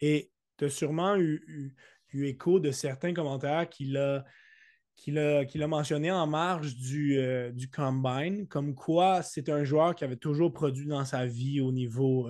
Et 0.00 0.30
tu 0.58 0.66
as 0.66 0.70
sûrement 0.70 1.16
eu, 1.16 1.74
écho 2.12 2.60
de 2.60 2.70
certains 2.70 3.14
commentaires 3.14 3.68
qu'il 3.68 3.96
a, 3.96 4.24
qu'il 4.96 5.18
a, 5.18 5.66
mentionné 5.66 6.10
en 6.10 6.26
marge 6.26 6.74
du, 6.74 7.18
euh, 7.18 7.52
du 7.52 7.70
Combine, 7.70 8.46
comme 8.48 8.74
quoi 8.74 9.22
c'est 9.22 9.48
un 9.48 9.64
joueur 9.64 9.94
qui 9.94 10.04
avait 10.04 10.16
toujours 10.16 10.52
produit 10.52 10.86
dans 10.86 11.04
sa 11.04 11.26
vie 11.26 11.60
au 11.60 11.72
niveau, 11.72 12.28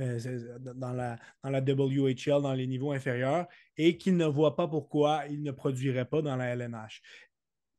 euh, 0.00 0.18
dans, 0.74 0.92
la, 0.92 1.16
dans 1.42 1.50
la 1.50 1.60
WHL, 1.60 2.42
dans 2.42 2.54
les 2.54 2.66
niveaux 2.66 2.92
inférieurs, 2.92 3.46
et 3.76 3.96
qu'il 3.96 4.16
ne 4.16 4.26
voit 4.26 4.56
pas 4.56 4.68
pourquoi 4.68 5.22
il 5.30 5.42
ne 5.42 5.52
produirait 5.52 6.04
pas 6.04 6.20
dans 6.20 6.36
la 6.36 6.46
LNH 6.46 7.02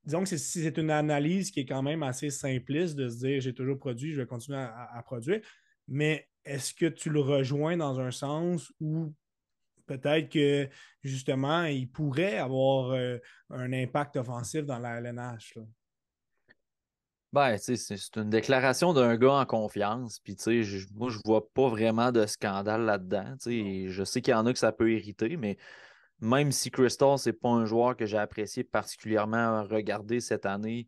disons 0.03 0.23
que 0.23 0.37
c'est 0.37 0.77
une 0.77 0.91
analyse 0.91 1.51
qui 1.51 1.61
est 1.61 1.65
quand 1.65 1.83
même 1.83 2.03
assez 2.03 2.29
simpliste 2.29 2.95
de 2.95 3.09
se 3.09 3.17
dire 3.17 3.41
j'ai 3.41 3.53
toujours 3.53 3.77
produit, 3.77 4.13
je 4.13 4.21
vais 4.21 4.27
continuer 4.27 4.59
à, 4.59 5.01
produire. 5.05 5.41
Mais 5.87 6.27
est-ce 6.45 6.73
que 6.73 6.85
tu 6.85 7.09
le 7.09 7.19
rejoins 7.19 7.77
dans 7.77 7.99
un 7.99 8.11
sens 8.11 8.71
où 8.79 9.13
peut-être 9.85 10.29
que 10.29 10.69
justement 11.03 11.63
il 11.63 11.89
pourrait 11.89 12.37
avoir 12.37 12.91
euh, 12.91 13.17
un 13.49 13.73
impact 13.73 14.17
offensif 14.17 14.65
dans 14.65 14.79
la 14.79 14.99
LNH? 14.99 15.57
Ben, 17.31 17.57
c'est 17.57 18.15
une 18.15 18.31
déclaration 18.31 18.91
d'un 18.91 19.15
gars 19.15 19.33
en 19.33 19.45
confiance. 19.45 20.19
Puis, 20.19 20.35
moi, 20.95 21.09
je 21.11 21.19
vois 21.23 21.47
pas 21.53 21.69
vraiment 21.69 22.11
de 22.11 22.25
scandale 22.25 22.85
là-dedans. 22.85 23.35
Je 23.45 24.03
sais 24.03 24.21
qu'il 24.21 24.31
y 24.31 24.35
en 24.35 24.47
a 24.47 24.53
que 24.53 24.57
ça 24.57 24.71
peut 24.71 24.91
irriter, 24.91 25.37
mais 25.37 25.57
même 26.21 26.51
si 26.51 26.71
Crystal, 26.71 27.17
ce 27.17 27.29
n'est 27.29 27.33
pas 27.33 27.49
un 27.49 27.65
joueur 27.65 27.95
que 27.95 28.05
j'ai 28.05 28.17
apprécié 28.17 28.63
particulièrement 28.63 29.63
regarder 29.63 30.19
cette 30.19 30.45
année, 30.45 30.87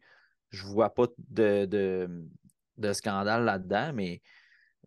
je 0.50 0.66
ne 0.66 0.72
vois 0.72 0.94
pas 0.94 1.08
de, 1.30 1.66
de, 2.78 2.94
scandale 2.94 3.46
là-dedans, 3.46 3.92
mais 3.94 4.22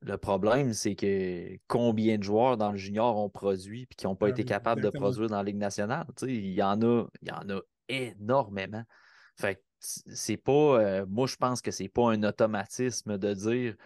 le 0.03 0.19
problème, 0.19 0.75
c'est 0.75 0.95
que 0.95 1.57
combien 1.67 2.19
de 2.19 2.23
joueurs 2.23 2.57
dans 2.59 2.73
le 2.73 2.77
junior 2.77 3.17
ont 3.17 3.31
produit 3.31 3.83
et 3.91 3.95
qui 3.95 4.07
n'ont 4.07 4.17
pas 4.17 4.27
ah 4.27 4.31
été 4.31 4.45
capables 4.45 4.83
de 4.83 4.91
produire 4.91 5.29
dans 5.29 5.39
la 5.39 5.43
Ligue 5.43 5.57
nationale? 5.57 6.07
il 6.23 6.53
y 6.53 6.63
en 6.63 6.81
a, 6.83 7.07
il 7.23 7.29
y 7.29 7.33
en 7.33 7.49
a 7.49 7.61
énormément. 7.89 8.85
Fait 9.37 9.63
c'est 9.79 10.37
pas. 10.37 10.81
Euh, 10.81 11.07
moi, 11.07 11.27
je 11.27 11.37
pense 11.37 11.61
que 11.61 11.71
c'est 11.71 11.89
pas 11.89 12.11
un 12.13 12.23
automatisme 12.23 13.19
de 13.19 13.35
dire 13.35 13.77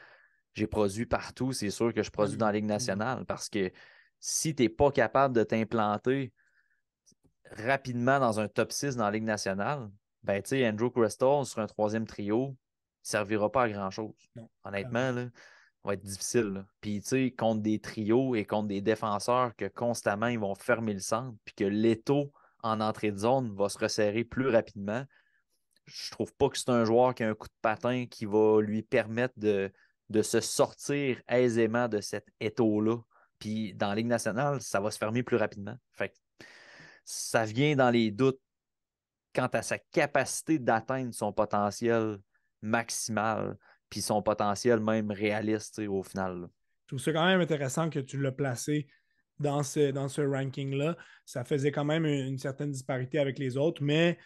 j'ai 0.55 0.67
produit 0.67 1.07
partout, 1.07 1.53
c'est 1.53 1.71
sûr 1.71 1.93
que 1.93 2.03
je 2.03 2.11
produis 2.11 2.37
dans 2.37 2.47
la 2.47 2.53
Ligue 2.53 2.65
nationale. 2.65 3.25
Parce 3.27 3.49
que 3.49 3.71
si 4.19 4.55
tu 4.55 4.63
n'es 4.65 4.69
pas 4.69 4.91
capable 4.91 5.35
de 5.35 5.45
t'implanter 5.45 6.33
rapidement 7.53 8.21
dans 8.21 8.41
un 8.41 8.49
top 8.49 8.73
6 8.73 8.97
dans 8.97 9.05
la 9.05 9.11
Ligue 9.11 9.25
nationale, 9.25 9.91
ben, 10.23 10.43
tu 10.43 10.51
sais, 10.51 10.69
Andrew 10.69 10.91
Crystal 10.91 11.45
sur 11.45 11.61
un 11.61 11.67
troisième 11.67 12.07
trio, 12.07 12.57
il 13.05 13.09
servira 13.09 13.51
pas 13.51 13.65
à 13.65 13.69
grand-chose. 13.69 14.15
Honnêtement, 14.65 15.13
là, 15.13 15.27
va 15.85 15.95
être 15.95 16.03
difficile. 16.03 16.65
Puis, 16.81 17.01
tu 17.01 17.09
sais, 17.09 17.31
contre 17.31 17.63
des 17.63 17.79
trios 17.79 18.35
et 18.35 18.45
contre 18.45 18.69
des 18.69 18.81
défenseurs 18.81 19.55
que 19.57 19.67
constamment, 19.67 20.27
ils 20.27 20.39
vont 20.39 20.55
fermer 20.55 20.95
le 20.95 21.01
centre, 21.01 21.37
puis 21.45 21.55
que 21.55 21.65
l'étau 21.65 22.33
en 22.63 22.81
entrée 22.81 23.13
de 23.13 23.19
zone 23.19 23.55
va 23.55 23.69
se 23.69 23.79
resserrer 23.79 24.25
plus 24.25 24.49
rapidement, 24.49 25.05
je 25.87 26.11
trouve 26.11 26.35
pas 26.35 26.49
que 26.49 26.59
c'est 26.59 26.71
un 26.71 26.85
joueur 26.85 27.15
qui 27.15 27.23
a 27.23 27.31
un 27.31 27.35
coup 27.35 27.49
de 27.49 27.55
patin 27.63 28.07
qui 28.07 28.27
va 28.27 28.61
lui 28.61 28.83
permettre 28.83 29.35
de, 29.39 29.73
de 30.11 30.23
se 30.23 30.41
sortir 30.41 31.21
aisément 31.29 31.89
de 31.89 32.01
cet 32.01 32.27
étau-là. 32.41 32.99
Puis 33.39 33.75
dans 33.75 33.89
la 33.89 33.95
Ligue 33.95 34.07
nationale, 34.07 34.61
ça 34.61 34.81
va 34.81 34.91
se 34.91 34.99
fermer 34.99 35.23
plus 35.23 35.37
rapidement. 35.37 35.77
Fait 35.93 36.13
ça 37.09 37.47
vient 37.47 37.75
dans 37.75 37.91
les 37.91 38.11
doutes 38.11 38.41
quant 39.35 39.47
à 39.47 39.63
sa 39.63 39.79
capacité 39.79 40.59
d'atteindre 40.59 41.15
son 41.15 41.33
potentiel 41.33 42.19
maximal, 42.61 43.57
puis 43.89 44.03
son 44.03 44.21
potentiel 44.21 44.81
même 44.81 45.11
réaliste 45.11 45.79
au 45.79 46.03
final. 46.03 46.49
Je 46.83 46.89
trouve 46.89 47.01
ça 47.01 47.13
quand 47.13 47.25
même 47.25 47.41
intéressant 47.41 47.89
que 47.89 47.99
tu 48.01 48.21
l'as 48.21 48.33
placé 48.33 48.89
dans 49.39 49.63
ce, 49.63 49.91
dans 49.91 50.09
ce 50.09 50.21
ranking-là. 50.21 50.97
Ça 51.25 51.45
faisait 51.45 51.73
quand 51.73 51.85
même 51.85 52.05
une, 52.05 52.37
certaine 52.37 52.73
disparité 52.73 53.19
avec 53.19 53.39
les 53.39 53.57
autres, 53.57 53.83
mais 53.83 54.19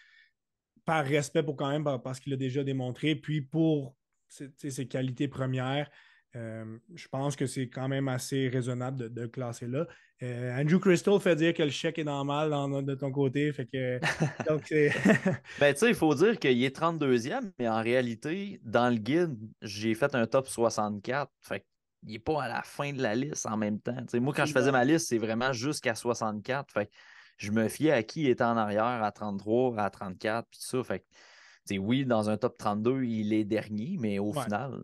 par 0.84 1.04
respect 1.04 1.44
pour 1.44 1.56
quand 1.56 1.70
même, 1.70 1.84
parce 2.02 2.18
qu'il 2.18 2.32
a 2.32 2.36
déjà 2.36 2.64
démontré, 2.64 3.14
puis 3.14 3.42
pour 3.42 3.94
ses, 4.28 4.88
qualités 4.88 5.28
premières, 5.28 5.88
euh, 6.34 6.78
je 6.94 7.08
pense 7.08 7.36
que 7.36 7.46
c'est 7.46 7.68
quand 7.68 7.88
même 7.88 8.08
assez 8.08 8.48
raisonnable 8.48 9.12
de, 9.12 9.26
classer 9.26 9.66
là. 9.66 9.86
Euh, 10.22 10.56
Andrew 10.58 10.78
Crystal 10.78 11.18
fait 11.20 11.34
dire 11.36 11.52
que 11.52 11.62
le 11.64 11.70
chèque 11.70 11.98
est 11.98 12.04
normal 12.04 12.50
de 12.84 12.94
ton 12.94 13.10
côté. 13.10 13.52
Fait 13.52 13.66
que, 13.66 13.98
ben, 15.60 15.72
tu 15.72 15.78
sais, 15.78 15.88
il 15.88 15.94
faut 15.94 16.14
dire 16.14 16.38
qu'il 16.38 16.62
est 16.62 16.76
32e, 16.76 17.50
mais 17.58 17.68
en 17.68 17.82
réalité, 17.82 18.60
dans 18.62 18.88
le 18.88 18.96
guide, 18.96 19.36
j'ai 19.62 19.94
fait 19.94 20.14
un 20.14 20.26
top 20.26 20.48
64. 20.48 21.30
Fait 21.40 21.66
il 22.04 22.12
n'est 22.12 22.18
pas 22.18 22.44
à 22.44 22.48
la 22.48 22.62
fin 22.62 22.92
de 22.92 23.02
la 23.02 23.14
liste 23.14 23.46
en 23.46 23.56
même 23.56 23.80
temps. 23.80 23.96
moi, 24.14 24.32
quand 24.34 24.46
je 24.46 24.52
faisais 24.52 24.72
ma 24.72 24.84
liste, 24.84 25.08
c'est 25.08 25.18
vraiment 25.18 25.52
jusqu'à 25.52 25.94
64. 25.94 26.72
Fait 26.72 26.90
je 27.36 27.50
me 27.50 27.68
fiais 27.68 27.90
à 27.90 28.02
qui 28.02 28.28
était 28.28 28.44
en 28.44 28.56
arrière 28.56 29.02
à 29.02 29.10
33, 29.12 29.78
à 29.78 29.90
34, 29.90 30.48
puis 30.48 30.60
tout 30.60 30.66
ça. 30.78 30.84
Fait 30.84 31.04
oui, 31.78 32.04
dans 32.04 32.30
un 32.30 32.36
top 32.36 32.56
32, 32.58 33.04
il 33.04 33.32
est 33.32 33.44
dernier, 33.44 33.96
mais 33.98 34.18
au 34.18 34.32
final, 34.32 34.82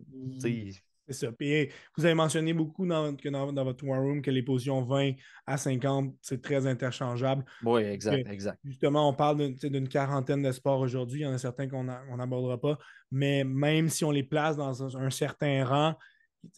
c'est 1.08 1.26
ça. 1.26 1.32
Puis, 1.32 1.68
vous 1.96 2.04
avez 2.04 2.14
mentionné 2.14 2.52
beaucoup 2.52 2.86
dans, 2.86 3.12
dans, 3.12 3.64
votre 3.64 3.84
War 3.84 4.00
Room 4.00 4.20
que 4.20 4.30
les 4.30 4.42
positions 4.42 4.82
20 4.82 5.12
à 5.46 5.56
50, 5.56 6.14
c'est 6.20 6.42
très 6.42 6.66
interchangeable. 6.66 7.44
Oui, 7.64 7.82
exact, 7.82 8.28
exact. 8.28 8.58
Justement, 8.64 9.08
on 9.08 9.14
parle 9.14 9.54
d'une 9.54 9.88
quarantaine 9.88 10.42
de 10.42 10.52
sports 10.52 10.80
aujourd'hui. 10.80 11.20
Il 11.20 11.24
y 11.24 11.26
en 11.26 11.32
a 11.32 11.38
certains 11.38 11.68
qu'on 11.68 11.84
n'abordera 11.84 12.60
pas. 12.60 12.78
Mais 13.10 13.42
même 13.44 13.88
si 13.88 14.04
on 14.04 14.10
les 14.10 14.22
place 14.22 14.56
dans 14.56 14.96
un 14.96 15.10
certain 15.10 15.64
rang, 15.64 15.94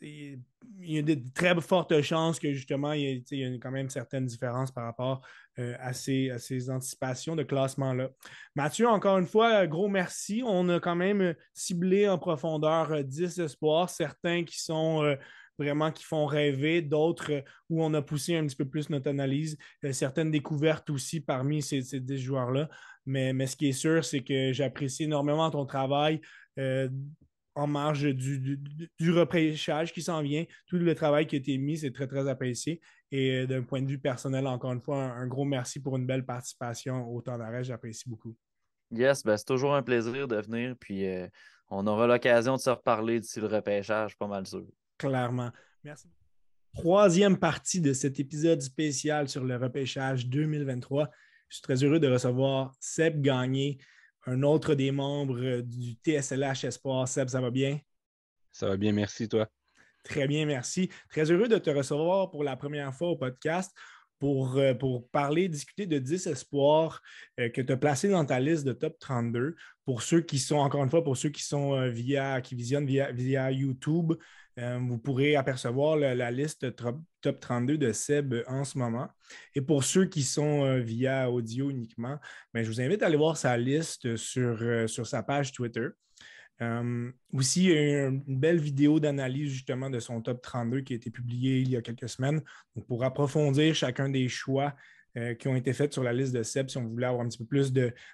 il 0.03 0.41
y 0.83 0.99
a 0.99 1.03
de 1.03 1.19
très 1.35 1.59
fortes 1.61 2.01
chances 2.03 2.39
que 2.39 2.53
justement, 2.53 2.93
il 2.93 3.25
y, 3.31 3.45
a, 3.45 3.49
quand 3.59 3.71
même 3.71 3.91
certaines 3.91 4.27
différences 4.27 4.71
par 4.71 4.85
rapport 4.85 5.23
euh, 5.59 5.75
à, 5.79 5.93
ces, 5.93 6.71
anticipations 6.71 7.37
de 7.37 7.43
classement-là. 7.43 8.11
Mathieu, 8.55 8.89
encore 8.89 9.19
une 9.19 9.27
fois, 9.27 9.67
gros 9.67 9.89
merci. 9.89 10.43
On 10.45 10.69
a 10.69 10.81
quand 10.81 10.97
même 10.97 11.35
ciblé 11.55 12.09
en 12.09 12.19
profondeur 12.19 13.05
10 13.05 13.41
euh, 13.41 13.45
espoirs, 13.45 13.91
certains 13.91 14.45
qui 14.45 14.61
sont 14.61 15.03
euh, 15.03 15.17
vraiment 15.59 15.91
qui 15.91 16.05
font 16.05 16.27
rêver, 16.27 16.83
d'autres 16.83 17.43
où 17.69 17.83
on 17.83 17.93
a 17.95 18.03
poussé 18.03 18.37
un 18.37 18.47
petit 18.47 18.57
peu 18.57 18.69
plus 18.69 18.89
notre 18.89 19.11
analyse, 19.11 19.59
certaines 19.93 20.31
découvertes 20.31 20.89
aussi 20.89 21.21
parmi 21.21 21.63
ces, 21.63 21.83
ces 21.83 22.01
10 22.01 22.19
joueurs-là. 22.19 22.69
Mais, 23.07 23.33
mais, 23.33 23.47
ce 23.47 23.57
qui 23.57 23.69
est 23.69 23.73
sûr, 23.73 24.05
c'est 24.05 24.21
que 24.21 24.53
j'apprécie 24.53 25.05
énormément 25.05 25.51
ton 25.51 25.67
travail 25.67 26.21
en 27.61 27.67
marge 27.67 28.03
du, 28.15 28.59
du, 28.99 29.13
repêchage 29.13 29.93
qui 29.93 30.03
s'en 30.03 30.23
vient. 30.23 30.45
Tout 30.67 30.77
le 30.77 30.95
travail 30.95 31.27
qui 31.27 31.37
a 31.37 31.39
été 31.39 31.59
mis, 31.59 31.77
c'est 31.79 31.93
très, 31.93 32.07
très 32.07 32.27
apprécié. 32.27 32.81
Et 33.11 33.41
euh, 33.41 33.47
d'un 33.47 33.63
point 33.63 33.83
de 33.83 33.87
vue 33.87 33.99
personnel, 33.99 34.47
encore 34.47 34.73
une 34.73 34.81
fois, 34.81 34.97
un, 34.97 35.27
gros 35.27 35.45
merci 35.45 35.81
pour 35.81 35.97
une 35.97 36.07
belle 36.07 36.25
participation 36.25 37.07
au 37.09 37.21
temps 37.21 37.37
d'arrêt. 37.37 37.63
J'apprécie 37.63 38.09
beaucoup. 38.09 38.35
Yes, 38.91 39.23
ben, 39.23 39.37
c'est 39.37 39.45
toujours 39.45 39.75
un 39.75 39.83
plaisir 39.83 40.27
de 40.27 40.37
venir. 40.37 40.75
Puis 40.81 41.07
euh, 41.07 41.29
on 41.69 41.87
aura 41.87 42.07
l'occasion 42.07 42.57
de 42.57 42.61
se 42.61 42.71
reparler 42.71 43.21
d'ici 43.21 43.41
le 43.41 43.47
repêchage, 43.47 44.17
pas 44.17 44.27
mal 44.27 44.47
sûr. 44.47 44.67
Clairement. 44.97 45.51
Merci. 45.85 46.09
Troisième 46.75 47.37
partie 47.37 47.81
de 47.81 47.93
cet 47.93 48.21
épisode 48.21 48.63
spécial 48.63 49.29
sur 49.29 49.45
le 49.45 49.57
repêchage 49.57 50.27
2023. 50.29 51.11
Je 51.49 51.57
suis 51.57 51.63
très 51.63 51.83
heureux 51.83 51.99
de 51.99 52.09
recevoir 52.09 52.73
Seb 52.81 53.21
Gagné, 53.21 53.79
un 54.27 54.43
autre 54.43 54.75
des 54.75 54.91
membres 54.91 55.41
euh, 55.41 55.63
du 55.63 55.93
TSLH 56.05 56.65
Espoir. 56.67 57.09
Seb, 57.09 57.29
ça 57.29 57.41
va 57.41 57.51
bien? 57.51 57.79
Ça 58.53 58.69
va 58.69 58.77
bien, 58.77 58.93
merci, 58.93 59.29
toi. 59.29 59.49
Très 60.05 60.27
bien, 60.27 60.47
merci. 60.47 60.89
Très 61.09 61.31
heureux 61.31 61.49
de 61.49 61.59
te 61.59 61.71
recevoir 61.71 62.31
pour 62.31 62.45
la 62.45 62.57
première 62.57 62.95
fois 62.95 63.11
au 63.11 63.17
podcast 63.17 63.73
pour, 64.19 64.57
euh, 64.57 64.75
pour 64.75 65.09
parler, 65.09 65.49
discuter 65.49 65.87
de 65.87 65.99
10 65.99 66.27
espoirs 66.27 67.01
euh, 67.39 67.49
que 67.49 67.61
tu 67.61 67.73
as 67.73 67.77
placés 67.77 68.09
dans 68.09 68.25
ta 68.25 68.41
liste 68.41 68.65
de 68.65 68.73
top 68.73 68.99
32. 68.99 69.57
Pour 69.85 70.03
ceux 70.03 70.21
qui 70.21 70.39
sont, 70.39 70.57
encore 70.57 70.83
une 70.83 70.91
fois, 70.91 71.05
pour 71.05 71.17
ceux 71.17 71.31
qui 71.31 71.43
sont 71.43 71.89
via, 71.89 72.41
qui 72.41 72.55
visionnent 72.55 72.87
via, 72.87 73.13
via 73.13 73.51
YouTube, 73.51 74.15
vous 74.81 74.99
pourrez 74.99 75.37
apercevoir 75.37 75.97
la, 75.97 76.31
liste 76.31 76.75
top, 76.77 77.41
32 77.41 77.79
de 77.79 77.93
Seb 77.93 78.35
en 78.47 78.65
ce 78.65 78.79
moment. 78.79 79.09
Et 79.55 79.61
pour 79.61 79.85
ceux 79.85 80.07
qui 80.07 80.23
sont 80.23 80.79
via 80.81 81.31
audio 81.31 81.71
uniquement, 81.71 82.19
ben, 82.53 82.63
je 82.63 82.69
vous 82.69 82.81
invite 82.81 83.03
à 83.03 83.07
aller 83.07 83.17
voir 83.17 83.37
sa 83.37 83.57
liste 83.57 84.17
sur, 84.17 84.89
sur 84.89 85.07
sa 85.07 85.23
page 85.23 85.53
Twitter. 85.53 85.89
aussi, 87.33 87.65
il 87.65 87.71
y 87.71 87.95
a 87.95 88.07
une 88.09 88.23
belle 88.27 88.61
vidéo 88.61 89.01
d'analyse 89.01 89.51
justement 89.51 89.89
de 89.89 90.01
son 90.01 90.21
top 90.21 90.43
32 90.43 90.81
qui 90.81 90.93
a 90.93 90.97
été 90.97 91.11
publiée 91.11 91.61
il 91.61 91.71
y 91.71 91.77
a 91.77 91.83
quelques 91.83 92.09
semaines. 92.09 92.43
pour 92.87 93.05
approfondir 93.05 93.75
chacun 93.75 94.09
des 94.09 94.29
choix 94.29 94.75
qui 95.39 95.49
ont 95.49 95.57
été 95.57 95.73
faits 95.73 95.93
sur 95.93 96.03
la 96.03 96.13
liste 96.13 96.35
de 96.35 96.43
Seb, 96.43 96.69
si 96.69 96.79
on 96.79 96.87
voulait 96.87 97.07
avoir 97.07 97.25
un 97.25 97.29
petit 97.29 97.39
peu 97.39 97.47
plus 97.47 97.73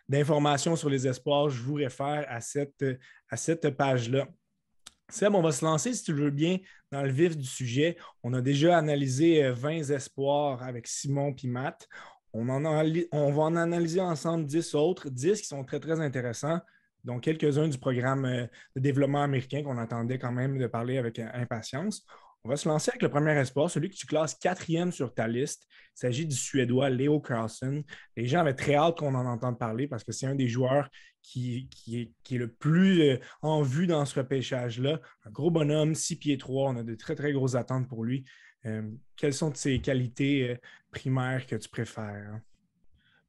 d'informations 0.08 0.76
sur 0.76 0.90
les 0.90 1.06
espoirs, 1.06 1.48
je 1.48 1.62
vous 1.62 1.74
réfère 1.74 2.24
à 2.28 2.40
cette 2.40 3.70
page-là. 3.76 4.28
Seb, 5.08 5.34
on 5.34 5.42
va 5.42 5.52
se 5.52 5.64
lancer, 5.64 5.94
si 5.94 6.02
tu 6.02 6.12
veux 6.12 6.30
bien, 6.30 6.58
dans 6.90 7.02
le 7.02 7.10
vif 7.10 7.36
du 7.36 7.46
sujet. 7.46 7.96
On 8.24 8.32
a 8.34 8.40
déjà 8.40 8.76
analysé 8.76 9.50
20 9.50 9.90
euh, 9.90 9.94
espoirs 9.94 10.62
avec 10.62 10.88
Simon 10.88 11.34
et 11.42 11.46
Matt. 11.46 11.88
On 12.32 12.44
va 12.44 13.42
en 13.42 13.56
analyser 13.56 14.00
ensemble 14.00 14.46
10 14.46 14.74
autres, 14.74 15.08
10 15.08 15.40
qui 15.40 15.46
sont 15.46 15.64
très, 15.64 15.78
très 15.78 16.00
intéressants, 16.00 16.58
dont 17.04 17.20
quelques-uns 17.20 17.68
du 17.68 17.78
programme 17.78 18.24
euh, 18.24 18.46
de 18.74 18.80
développement 18.80 19.22
américain 19.22 19.62
qu'on 19.62 19.78
attendait 19.78 20.18
quand 20.18 20.32
même 20.32 20.58
de 20.58 20.66
parler 20.66 20.98
avec 20.98 21.20
euh, 21.20 21.28
impatience. 21.34 22.04
On 22.42 22.48
va 22.48 22.56
se 22.56 22.68
lancer 22.68 22.90
avec 22.90 23.02
le 23.02 23.08
premier 23.08 23.32
espoir, 23.38 23.70
celui 23.70 23.90
que 23.90 23.96
tu 23.96 24.06
classes 24.06 24.34
quatrième 24.34 24.92
sur 24.92 25.14
ta 25.14 25.28
liste. 25.28 25.66
Il 25.70 26.00
s'agit 26.00 26.26
du 26.26 26.36
Suédois 26.36 26.90
Leo 26.90 27.20
Carlson. 27.20 27.82
Les 28.16 28.26
gens 28.26 28.40
avaient 28.40 28.54
très 28.54 28.74
hâte 28.74 28.98
qu'on 28.98 29.14
en 29.14 29.26
entende 29.26 29.58
parler 29.58 29.86
parce 29.88 30.04
que 30.04 30.12
c'est 30.12 30.26
un 30.26 30.34
des 30.34 30.48
joueurs 30.48 30.88
qui, 31.26 31.68
est, 31.92 32.36
le 32.36 32.48
plus 32.48 33.02
euh, 33.02 33.18
en 33.42 33.62
vue 33.62 33.86
dans 33.86 34.04
ce 34.04 34.20
repêchage-là. 34.20 35.00
Un 35.24 35.30
gros 35.30 35.50
bonhomme, 35.50 35.94
6 35.94 36.16
pieds 36.16 36.38
3. 36.38 36.70
On 36.70 36.76
a 36.76 36.82
de 36.82 36.94
très, 36.94 37.16
très 37.16 37.32
grosses 37.32 37.56
attentes 37.56 37.88
pour 37.88 38.04
lui. 38.04 38.24
Euh, 38.64 38.82
quelles 39.16 39.34
sont 39.34 39.52
ses 39.54 39.80
qualités 39.80 40.50
euh, 40.50 40.56
primaires 40.92 41.46
que 41.46 41.56
tu 41.56 41.68
préfères? 41.68 42.40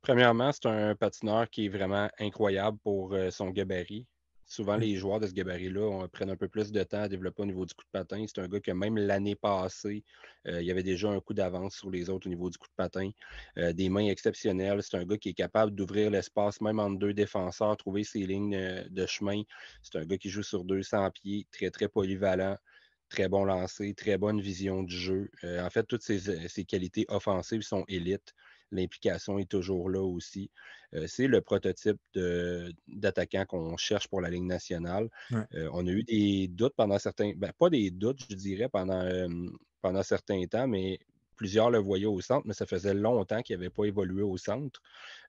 Premièrement, 0.02 0.52
c'est 0.52 0.68
un 0.68 0.96
patineur 0.96 1.50
qui 1.50 1.66
est 1.66 1.70
vraiment 1.70 2.08
incroyable 2.20 2.78
pour 2.84 3.18
son 3.30 3.50
gabarit. 3.50 4.06
Souvent, 4.50 4.78
les 4.78 4.96
joueurs 4.96 5.20
de 5.20 5.28
ce 5.28 5.34
gabarit-là 5.34 6.08
prennent 6.08 6.30
un 6.30 6.38
peu 6.38 6.48
plus 6.48 6.72
de 6.72 6.82
temps 6.82 7.02
à 7.02 7.10
développer 7.10 7.42
au 7.44 7.46
niveau 7.46 7.66
du 7.66 7.74
coup 7.74 7.84
de 7.84 7.90
patin. 7.92 8.24
C'est 8.28 8.40
un 8.40 8.48
gars 8.48 8.62
que 8.62 8.72
même 8.72 8.98
l'année 8.98 9.36
passée, 9.36 10.06
euh, 10.48 10.62
il 10.62 10.66
y 10.66 10.72
avait 10.72 10.84
déjà 10.84 11.10
un 11.10 11.20
coup 11.20 11.34
d'avance 11.34 11.76
sur 11.76 11.92
les 11.92 12.10
autres 12.10 12.28
au 12.28 12.30
niveau 12.30 12.50
du 12.50 12.58
coup 12.58 12.70
de 12.70 12.74
patin. 12.78 13.12
Euh, 13.58 13.74
des 13.74 13.90
mains 13.90 14.08
exceptionnelles. 14.08 14.82
C'est 14.82 14.96
un 14.96 15.04
gars 15.04 15.18
qui 15.18 15.30
est 15.30 15.34
capable 15.34 15.76
d'ouvrir 15.76 16.10
l'espace 16.12 16.62
même 16.62 16.80
entre 16.80 16.98
deux 16.98 17.14
défenseurs, 17.14 17.76
trouver 17.76 18.06
ses 18.06 18.26
lignes 18.26 18.56
euh, 18.56 18.84
de 18.90 19.06
chemin. 19.06 19.42
C'est 19.84 19.98
un 19.98 20.06
gars 20.06 20.18
qui 20.18 20.30
joue 20.30 20.44
sur 20.44 20.64
200 20.64 21.12
pieds, 21.12 21.46
très, 21.52 21.70
très 21.70 21.90
polyvalent 21.90 22.56
très 23.10 23.30
bon 23.30 23.46
lancer, 23.46 23.94
très 23.94 24.18
bonne 24.18 24.42
vision 24.42 24.84
du 24.84 24.94
jeu. 24.94 25.32
en 25.42 25.70
fait, 25.70 25.86
toutes 25.86 26.04
ses, 26.04 26.66
qualités 26.66 27.06
offensives 27.08 27.62
sont 27.62 27.86
élites 27.88 28.34
l'implication 28.72 29.40
est 29.40 29.50
toujours 29.50 29.90
là 29.90 30.02
aussi. 30.02 30.52
Euh, 30.94 31.06
c'est 31.08 31.28
le 31.28 31.42
prototype 31.42 32.00
d'attaquant 32.88 33.46
qu'on 33.46 33.78
cherche 33.78 34.08
pour 34.08 34.22
la 34.22 34.30
Ligue 34.30 34.44
nationale. 34.44 35.10
Euh, 35.54 35.70
on 35.74 35.86
a 35.88 35.92
eu 35.92 36.04
des 36.04 36.48
doutes 36.48 36.76
pendant 36.76 37.00
certains, 37.00 37.34
ben, 37.36 37.52
pas 37.58 37.70
des 37.70 37.92
doutes, 37.92 38.22
je 38.30 38.36
dirais, 38.36 38.70
pendant, 38.70 39.02
euh, 39.02 39.28
pendant 39.82 40.04
certains 40.04 40.46
temps, 40.46 40.68
mais 40.68 41.00
plusieurs 41.38 41.70
le 41.70 41.78
voyaient 41.78 42.06
au 42.06 42.20
centre, 42.20 42.46
mais 42.46 42.54
ça 42.54 42.66
faisait 42.66 42.94
longtemps 42.94 43.42
qu'il 43.42 43.56
n'avait 43.56 43.70
pas 43.70 43.86
évolué 43.86 44.24
au 44.24 44.36
centre. 44.36 44.82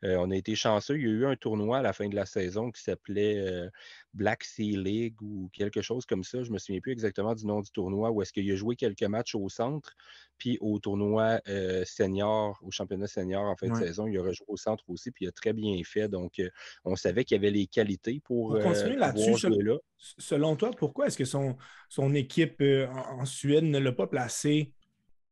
Euh, 0.05 0.16
on 0.16 0.30
a 0.30 0.36
été 0.36 0.55
chanceux. 0.55 0.97
Il 0.97 1.02
y 1.02 1.06
a 1.06 1.10
eu 1.10 1.26
un 1.26 1.36
tournoi 1.36 1.78
à 1.78 1.82
la 1.82 1.93
fin 1.93 2.09
de 2.09 2.16
la 2.16 2.26
saison 2.26 2.70
qui 2.70 2.82
s'appelait 2.82 3.36
euh, 3.39 3.68
Black 4.14 4.43
Sea 4.43 4.76
League 4.76 5.20
ou 5.22 5.51
quelque 5.52 5.82
chose 5.82 6.06
comme 6.06 6.24
ça. 6.24 6.43
Je 6.43 6.48
ne 6.48 6.55
me 6.55 6.59
souviens 6.59 6.80
plus 6.80 6.93
exactement 6.93 7.35
du 7.35 7.47
nom 7.47 7.60
du 7.60 7.70
tournoi, 7.70 8.10
où 8.10 8.22
est-ce 8.22 8.32
qu'il 8.32 8.51
a 8.51 8.56
joué 8.56 8.74
quelques 8.74 9.02
matchs 9.02 9.35
au 9.35 9.48
centre, 9.48 9.94
puis 10.39 10.59
au 10.60 10.78
tournoi 10.78 11.40
euh, 11.48 11.85
senior, 11.85 12.59
au 12.62 12.70
championnat 12.70 13.06
senior 13.06 13.44
en 13.44 13.56
fin 13.56 13.68
de 13.68 13.76
saison, 13.76 14.06
il 14.06 14.18
a 14.18 14.22
rejoué 14.22 14.47
au 14.48 14.56
centre 14.56 14.85
aussi, 14.89 15.10
puis 15.10 15.26
il 15.26 15.28
a 15.28 15.32
très 15.32 15.52
bien 15.52 15.80
fait. 15.85 16.09
Donc, 16.09 16.40
on 16.85 16.97
savait 16.97 17.24
qu'il 17.24 17.36
avait 17.36 17.51
les 17.51 17.66
qualités 17.66 18.20
pour, 18.24 18.55
pour 18.55 18.62
continuer 18.62 18.97
là-dessus. 18.97 19.48
Là. 19.48 19.76
Selon 19.98 20.56
toi, 20.56 20.70
pourquoi 20.70 21.06
est-ce 21.06 21.18
que 21.18 21.24
son, 21.24 21.56
son 21.89 22.14
équipe 22.14 22.62
en 22.62 23.24
Suède 23.26 23.64
ne 23.64 23.78
l'a 23.78 23.93
pas 23.93 24.06
placé 24.06 24.72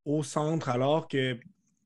au 0.07 0.23
centre 0.23 0.70
alors 0.70 1.09
que 1.09 1.39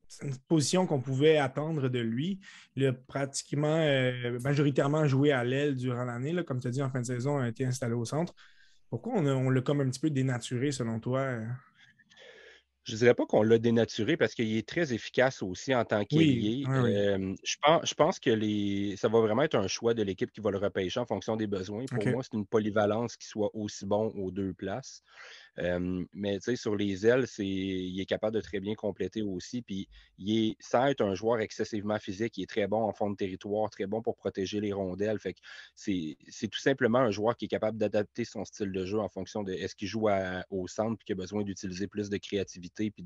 c'est 0.07 0.27
une 0.27 0.37
position 0.47 0.85
qu'on 0.85 1.01
pouvait 1.01 1.37
attendre 1.37 1.87
de 1.87 1.99
lui. 1.99 2.39
Il 2.75 2.85
a 2.85 2.93
pratiquement, 2.93 3.77
euh, 3.79 4.39
majoritairement 4.41 5.07
joué 5.07 5.31
à 5.31 5.43
l'aile 5.43 5.75
durant 5.75 6.03
l'année. 6.03 6.35
Comme 6.43 6.59
tu 6.59 6.67
as 6.67 6.71
dit, 6.71 6.81
en 6.81 6.89
fin 6.89 6.99
de 6.99 7.05
saison, 7.05 7.39
il 7.39 7.45
a 7.45 7.47
été 7.47 7.65
installé 7.65 7.93
au 7.93 8.03
centre. 8.03 8.33
Pourquoi 8.89 9.13
on, 9.15 9.49
l'a 9.49 9.61
comme 9.61 9.79
un 9.79 9.89
petit 9.89 10.01
peu 10.01 10.09
dénaturé, 10.09 10.73
selon 10.73 10.99
toi? 10.99 11.39
Je 12.83 12.93
ne 12.93 12.97
dirais 12.97 13.13
pas 13.13 13.25
qu'on 13.25 13.41
l'a 13.41 13.57
dénaturé 13.57 14.17
parce 14.17 14.33
qu'il 14.33 14.57
est 14.57 14.67
très 14.67 14.91
efficace 14.91 15.41
aussi 15.43 15.73
en 15.73 15.85
tant 15.85 16.03
qu'ailier. 16.03 16.65
Euh, 16.67 17.33
je, 17.41 17.55
pense, 17.61 17.87
je 17.87 17.93
pense 17.93 18.19
que 18.19 18.31
les, 18.31 18.95
ça 18.97 19.07
va 19.07 19.21
vraiment 19.21 19.43
être 19.43 19.55
un 19.55 19.67
choix 19.67 19.93
de 19.93 20.03
l'équipe 20.03 20.31
qui 20.31 20.41
va 20.41 20.51
le 20.51 20.57
repêcher 20.57 20.99
en 20.99 21.05
fonction 21.05 21.37
des 21.37 21.47
besoins. 21.47 21.85
Pour 21.85 22.05
moi, 22.07 22.21
c'est 22.21 22.35
une 22.35 22.45
polyvalence 22.45 23.15
qui 23.15 23.27
soit 23.27 23.51
aussi 23.53 23.85
bon 23.85 24.07
aux 24.17 24.31
deux 24.31 24.53
places 24.53 25.03
mais 25.57 26.39
sur 26.55 26.75
les 26.75 27.05
ailes, 27.05 27.25
il 27.39 27.99
est 27.99 28.05
capable 28.05 28.35
de 28.35 28.41
très 28.41 28.59
bien 28.59 28.75
compléter 28.75 29.21
aussi. 29.21 29.61
Puis 29.61 29.87
il 30.17 30.49
est, 30.49 30.55
sans 30.59 30.87
être 30.87 31.01
un 31.01 31.15
joueur 31.15 31.39
excessivement 31.41 31.99
physique, 31.99 32.37
il 32.37 32.43
est 32.43 32.49
très 32.49 32.67
bon 32.67 32.83
en 32.83 32.93
fond 32.93 33.09
de 33.09 33.15
territoire, 33.15 33.69
très 33.69 33.85
bon 33.85 34.01
pour 34.01 34.15
protéger 34.15 34.61
les 34.61 34.73
rondelles. 34.73 35.19
Fait 35.19 35.35
c'est, 35.75 36.17
tout 36.49 36.59
simplement 36.59 36.99
un 36.99 37.11
joueur 37.11 37.35
qui 37.35 37.45
est 37.45 37.49
capable 37.49 37.77
d'adapter 37.77 38.25
son 38.25 38.45
style 38.45 38.71
de 38.71 38.85
jeu 38.85 38.99
en 38.99 39.09
fonction 39.09 39.43
de 39.43 39.53
est-ce 39.53 39.75
qu'il 39.75 39.87
joue 39.87 40.07
au 40.49 40.67
centre 40.67 40.97
puis 40.97 41.05
qu'il 41.05 41.13
a 41.13 41.17
besoin 41.17 41.43
d'utiliser 41.43 41.87
plus 41.87 42.09
de 42.09 42.17
créativité 42.17 42.91
puis 42.91 43.03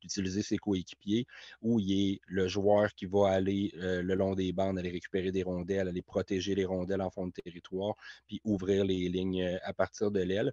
d'utiliser 0.00 0.42
ses 0.42 0.58
coéquipiers, 0.58 1.26
ou 1.62 1.80
il 1.80 1.92
est 1.92 2.20
le 2.26 2.48
joueur 2.48 2.94
qui 2.94 3.06
va 3.06 3.28
aller 3.28 3.72
le 3.74 4.14
long 4.14 4.34
des 4.34 4.52
bandes, 4.52 4.78
aller 4.78 4.90
récupérer 4.90 5.32
des 5.32 5.42
rondelles, 5.42 5.88
aller 5.88 6.02
protéger 6.02 6.54
les 6.54 6.64
rondelles 6.64 7.02
en 7.02 7.10
fond 7.10 7.26
de 7.26 7.32
territoire, 7.32 7.94
puis 8.26 8.40
ouvrir 8.44 8.84
les 8.84 9.08
lignes 9.08 9.58
à 9.62 9.72
partir 9.72 10.10
de 10.10 10.20
l'aile. 10.20 10.52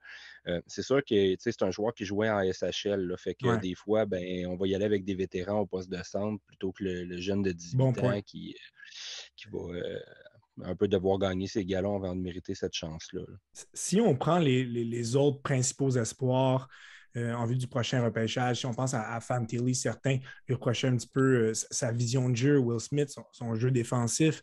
c'est 0.68 0.84
sûr 0.84 1.04
que 1.04 1.31
c'est 1.40 1.62
un 1.62 1.72
joueur 1.72 1.94
qui 1.94 2.06
jouait 2.06 2.30
en 2.30 2.42
SHL. 2.42 3.14
fait 3.18 3.36
que 3.36 3.60
des 3.60 3.76
fois, 3.76 4.06
ben, 4.06 4.46
on 4.48 4.56
va 4.56 4.68
y 4.68 4.76
aller 4.76 4.86
avec 4.86 5.04
des 5.04 5.16
vétérans 5.16 5.62
au 5.62 5.66
poste 5.66 5.90
de 5.90 6.02
centre 6.04 6.42
plutôt 6.46 6.72
que 6.72 6.84
le, 6.84 7.20
jeune 7.20 7.42
de 7.42 7.52
18 7.52 7.82
ans 7.82 8.22
qui, 8.22 8.56
qui 9.36 9.48
va 9.52 9.60
euh, 9.60 10.00
un 10.64 10.76
peu 10.76 10.88
devoir 10.88 11.18
gagner 11.20 11.48
ses 11.48 11.66
galons 11.66 11.96
avant 11.96 12.16
de 12.16 12.22
mériter 12.22 12.56
cette 12.56 12.74
chance-là. 12.74 13.22
Si 13.74 14.00
on 14.00 14.16
prend 14.16 14.40
les, 14.40 15.16
autres 15.16 15.42
principaux 15.42 15.92
espoirs 15.92 16.68
euh, 17.18 17.34
en 17.34 17.46
vue 17.46 17.58
du 17.58 17.68
prochain 17.68 18.04
repêchage, 18.04 18.60
si 18.60 18.66
on 18.66 18.74
pense 18.74 18.94
à, 18.94 19.14
à 19.14 19.20
Fantilly, 19.20 19.76
certains 19.76 20.20
lui 20.48 20.56
reprochaient 20.56 20.88
un 20.88 20.96
petit 20.96 21.10
peu 21.14 21.50
euh, 21.50 21.54
sa 21.54 21.92
vision 21.92 22.30
de 22.30 22.36
jeu, 22.36 22.58
Will 22.58 22.80
Smith, 22.80 23.14
son 23.32 23.56
jeu 23.56 23.72
défensif. 23.72 24.42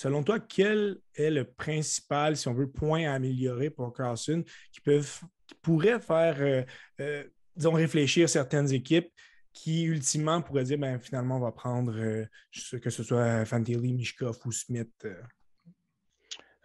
Selon 0.00 0.22
toi, 0.22 0.40
quel 0.40 0.96
est 1.14 1.30
le 1.30 1.44
principal, 1.44 2.34
si 2.34 2.48
on 2.48 2.54
veut, 2.54 2.70
point 2.70 3.04
à 3.04 3.12
améliorer 3.12 3.68
pour 3.68 3.92
Carlson 3.92 4.42
qui, 4.72 4.80
peuvent, 4.80 5.20
pourrait 5.54 6.00
faire, 6.00 6.36
euh, 6.40 6.62
euh, 7.00 7.24
disons, 7.56 7.72
réfléchir 7.72 8.28
certaines 8.28 8.72
équipes 8.72 9.10
qui, 9.52 9.84
ultimement, 9.84 10.42
pourraient 10.42 10.64
dire, 10.64 10.78
ben, 10.78 10.98
finalement, 10.98 11.36
on 11.36 11.40
va 11.40 11.52
prendre, 11.52 11.94
euh, 11.96 12.24
que 12.78 12.90
ce 12.90 13.02
soit 13.02 13.44
Fantilli, 13.44 13.92
Mishkov 13.92 14.38
ou 14.44 14.52
Smith? 14.52 15.06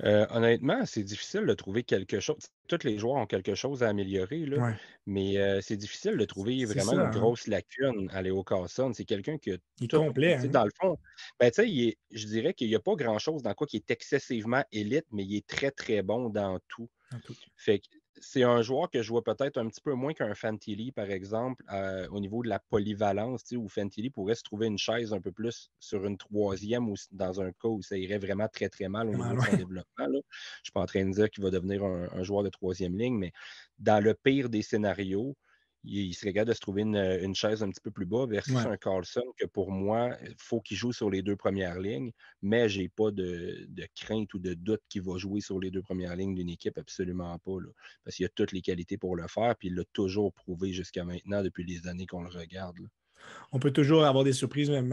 Honnêtement, 0.03 0.85
c'est 0.85 1.03
difficile 1.03 1.45
de 1.45 1.53
trouver 1.53 1.83
quelque 1.83 2.19
chose. 2.19 2.49
Tous 2.67 2.83
les 2.83 2.97
joueurs 2.97 3.15
ont 3.15 3.25
quelque 3.25 3.55
chose 3.55 3.81
à 3.81 3.89
améliorer, 3.89 4.45
mais 5.05 5.37
euh, 5.37 5.61
c'est 5.61 5.77
difficile 5.77 6.17
de 6.17 6.25
trouver 6.25 6.65
vraiment 6.65 6.93
une 6.93 6.99
hein. 6.99 7.11
grosse 7.11 7.47
lacune 7.47 8.09
à 8.11 8.21
Léo 8.21 8.43
Carson. 8.43 8.91
C'est 8.93 9.05
quelqu'un 9.05 9.37
qui 9.37 9.51
est 9.51 9.91
complet. 9.91 10.35
Hein. 10.35 10.47
Dans 10.47 10.65
le 10.65 10.71
fond, 10.71 10.97
ben, 11.39 11.49
je 11.55 12.25
dirais 12.27 12.53
qu'il 12.53 12.67
n'y 12.67 12.75
a 12.75 12.79
pas 12.79 12.95
grand-chose 12.95 13.41
dans 13.41 13.53
quoi 13.53 13.67
qui 13.67 13.77
est 13.77 13.89
excessivement 13.89 14.63
élite, 14.71 15.05
mais 15.11 15.23
il 15.23 15.37
est 15.37 15.47
très, 15.47 15.71
très 15.71 16.01
bon 16.01 16.29
dans 16.29 16.59
tout. 16.67 16.89
Dans 17.11 17.19
tout. 17.19 17.35
Fait 17.55 17.79
que 17.79 17.85
c'est 18.21 18.43
un 18.43 18.61
joueur 18.61 18.89
que 18.89 19.01
je 19.01 19.09
vois 19.09 19.23
peut-être 19.23 19.57
un 19.57 19.67
petit 19.67 19.81
peu 19.81 19.93
moins 19.93 20.13
qu'un 20.13 20.33
Fantilli, 20.35 20.91
par 20.91 21.09
exemple, 21.09 21.63
euh, 21.71 22.07
au 22.09 22.19
niveau 22.19 22.43
de 22.43 22.49
la 22.49 22.59
polyvalence, 22.59 23.43
où 23.55 23.67
Fantilli 23.67 24.09
pourrait 24.09 24.35
se 24.35 24.43
trouver 24.43 24.67
une 24.67 24.77
chaise 24.77 25.13
un 25.13 25.21
peu 25.21 25.31
plus 25.31 25.71
sur 25.79 26.05
une 26.05 26.17
troisième 26.17 26.89
ou 26.89 26.95
dans 27.11 27.41
un 27.41 27.51
cas 27.51 27.67
où 27.67 27.81
ça 27.81 27.97
irait 27.97 28.17
vraiment 28.17 28.47
très, 28.47 28.69
très 28.69 28.87
mal 28.87 29.09
au 29.09 29.13
niveau 29.13 29.35
de 29.35 29.41
son 29.41 29.57
développement. 29.57 30.05
Je 30.05 30.11
ne 30.11 30.21
suis 30.63 30.71
pas 30.73 30.81
en 30.81 30.85
train 30.85 31.05
de 31.05 31.11
dire 31.11 31.29
qu'il 31.29 31.43
va 31.43 31.49
devenir 31.49 31.83
un, 31.83 32.23
joueur 32.23 32.43
de 32.43 32.49
troisième 32.49 32.97
ligne, 32.97 33.17
mais 33.17 33.31
dans 33.79 34.03
le 34.03 34.13
pire 34.13 34.49
des 34.49 34.61
scénarios, 34.61 35.35
il, 35.85 36.13
serait 36.13 36.33
capable 36.33 36.49
de 36.49 36.53
se 36.55 36.59
trouver 36.59 36.81
une, 36.83 37.35
chaise 37.35 37.63
un 37.63 37.69
petit 37.69 37.81
peu 37.81 37.91
plus 37.91 38.05
bas 38.05 38.25
versus 38.25 38.55
un 38.55 38.77
Carlson 38.77 39.23
que 39.37 39.45
pour 39.45 39.71
moi, 39.71 40.17
il 40.23 40.35
faut 40.37 40.61
qu'il 40.61 40.77
joue 40.77 40.93
sur 40.93 41.09
les 41.09 41.21
deux 41.21 41.35
premières 41.35 41.79
lignes, 41.79 42.11
mais 42.41 42.69
je 42.69 42.81
n'ai 42.81 42.89
pas 42.89 43.11
de, 43.11 43.67
crainte 43.95 44.33
ou 44.33 44.39
de 44.39 44.53
doute 44.53 44.81
qu'il 44.89 45.01
va 45.03 45.17
jouer 45.17 45.41
sur 45.41 45.59
les 45.59 45.71
deux 45.71 45.81
premières 45.81 46.15
lignes 46.15 46.35
d'une 46.35 46.49
équipe, 46.49 46.77
absolument 46.77 47.37
pas. 47.39 47.57
parce 48.03 48.15
qu'il 48.15 48.25
a 48.25 48.29
toutes 48.29 48.51
les 48.51 48.61
qualités 48.61 48.97
pour 48.97 49.15
le 49.15 49.27
faire, 49.27 49.55
puis 49.55 49.69
il 49.69 49.75
l'a 49.75 49.83
toujours 49.93 50.33
prouvé 50.33 50.73
jusqu'à 50.73 51.03
maintenant 51.03 51.43
depuis 51.43 51.63
les 51.65 51.87
années 51.87 52.05
qu'on 52.05 52.23
le 52.23 52.29
regarde. 52.29 52.77
On 53.51 53.59
peut 53.59 53.71
toujours 53.71 54.05
avoir 54.05 54.23
des 54.23 54.33
surprises, 54.33 54.69
mais 54.69 54.83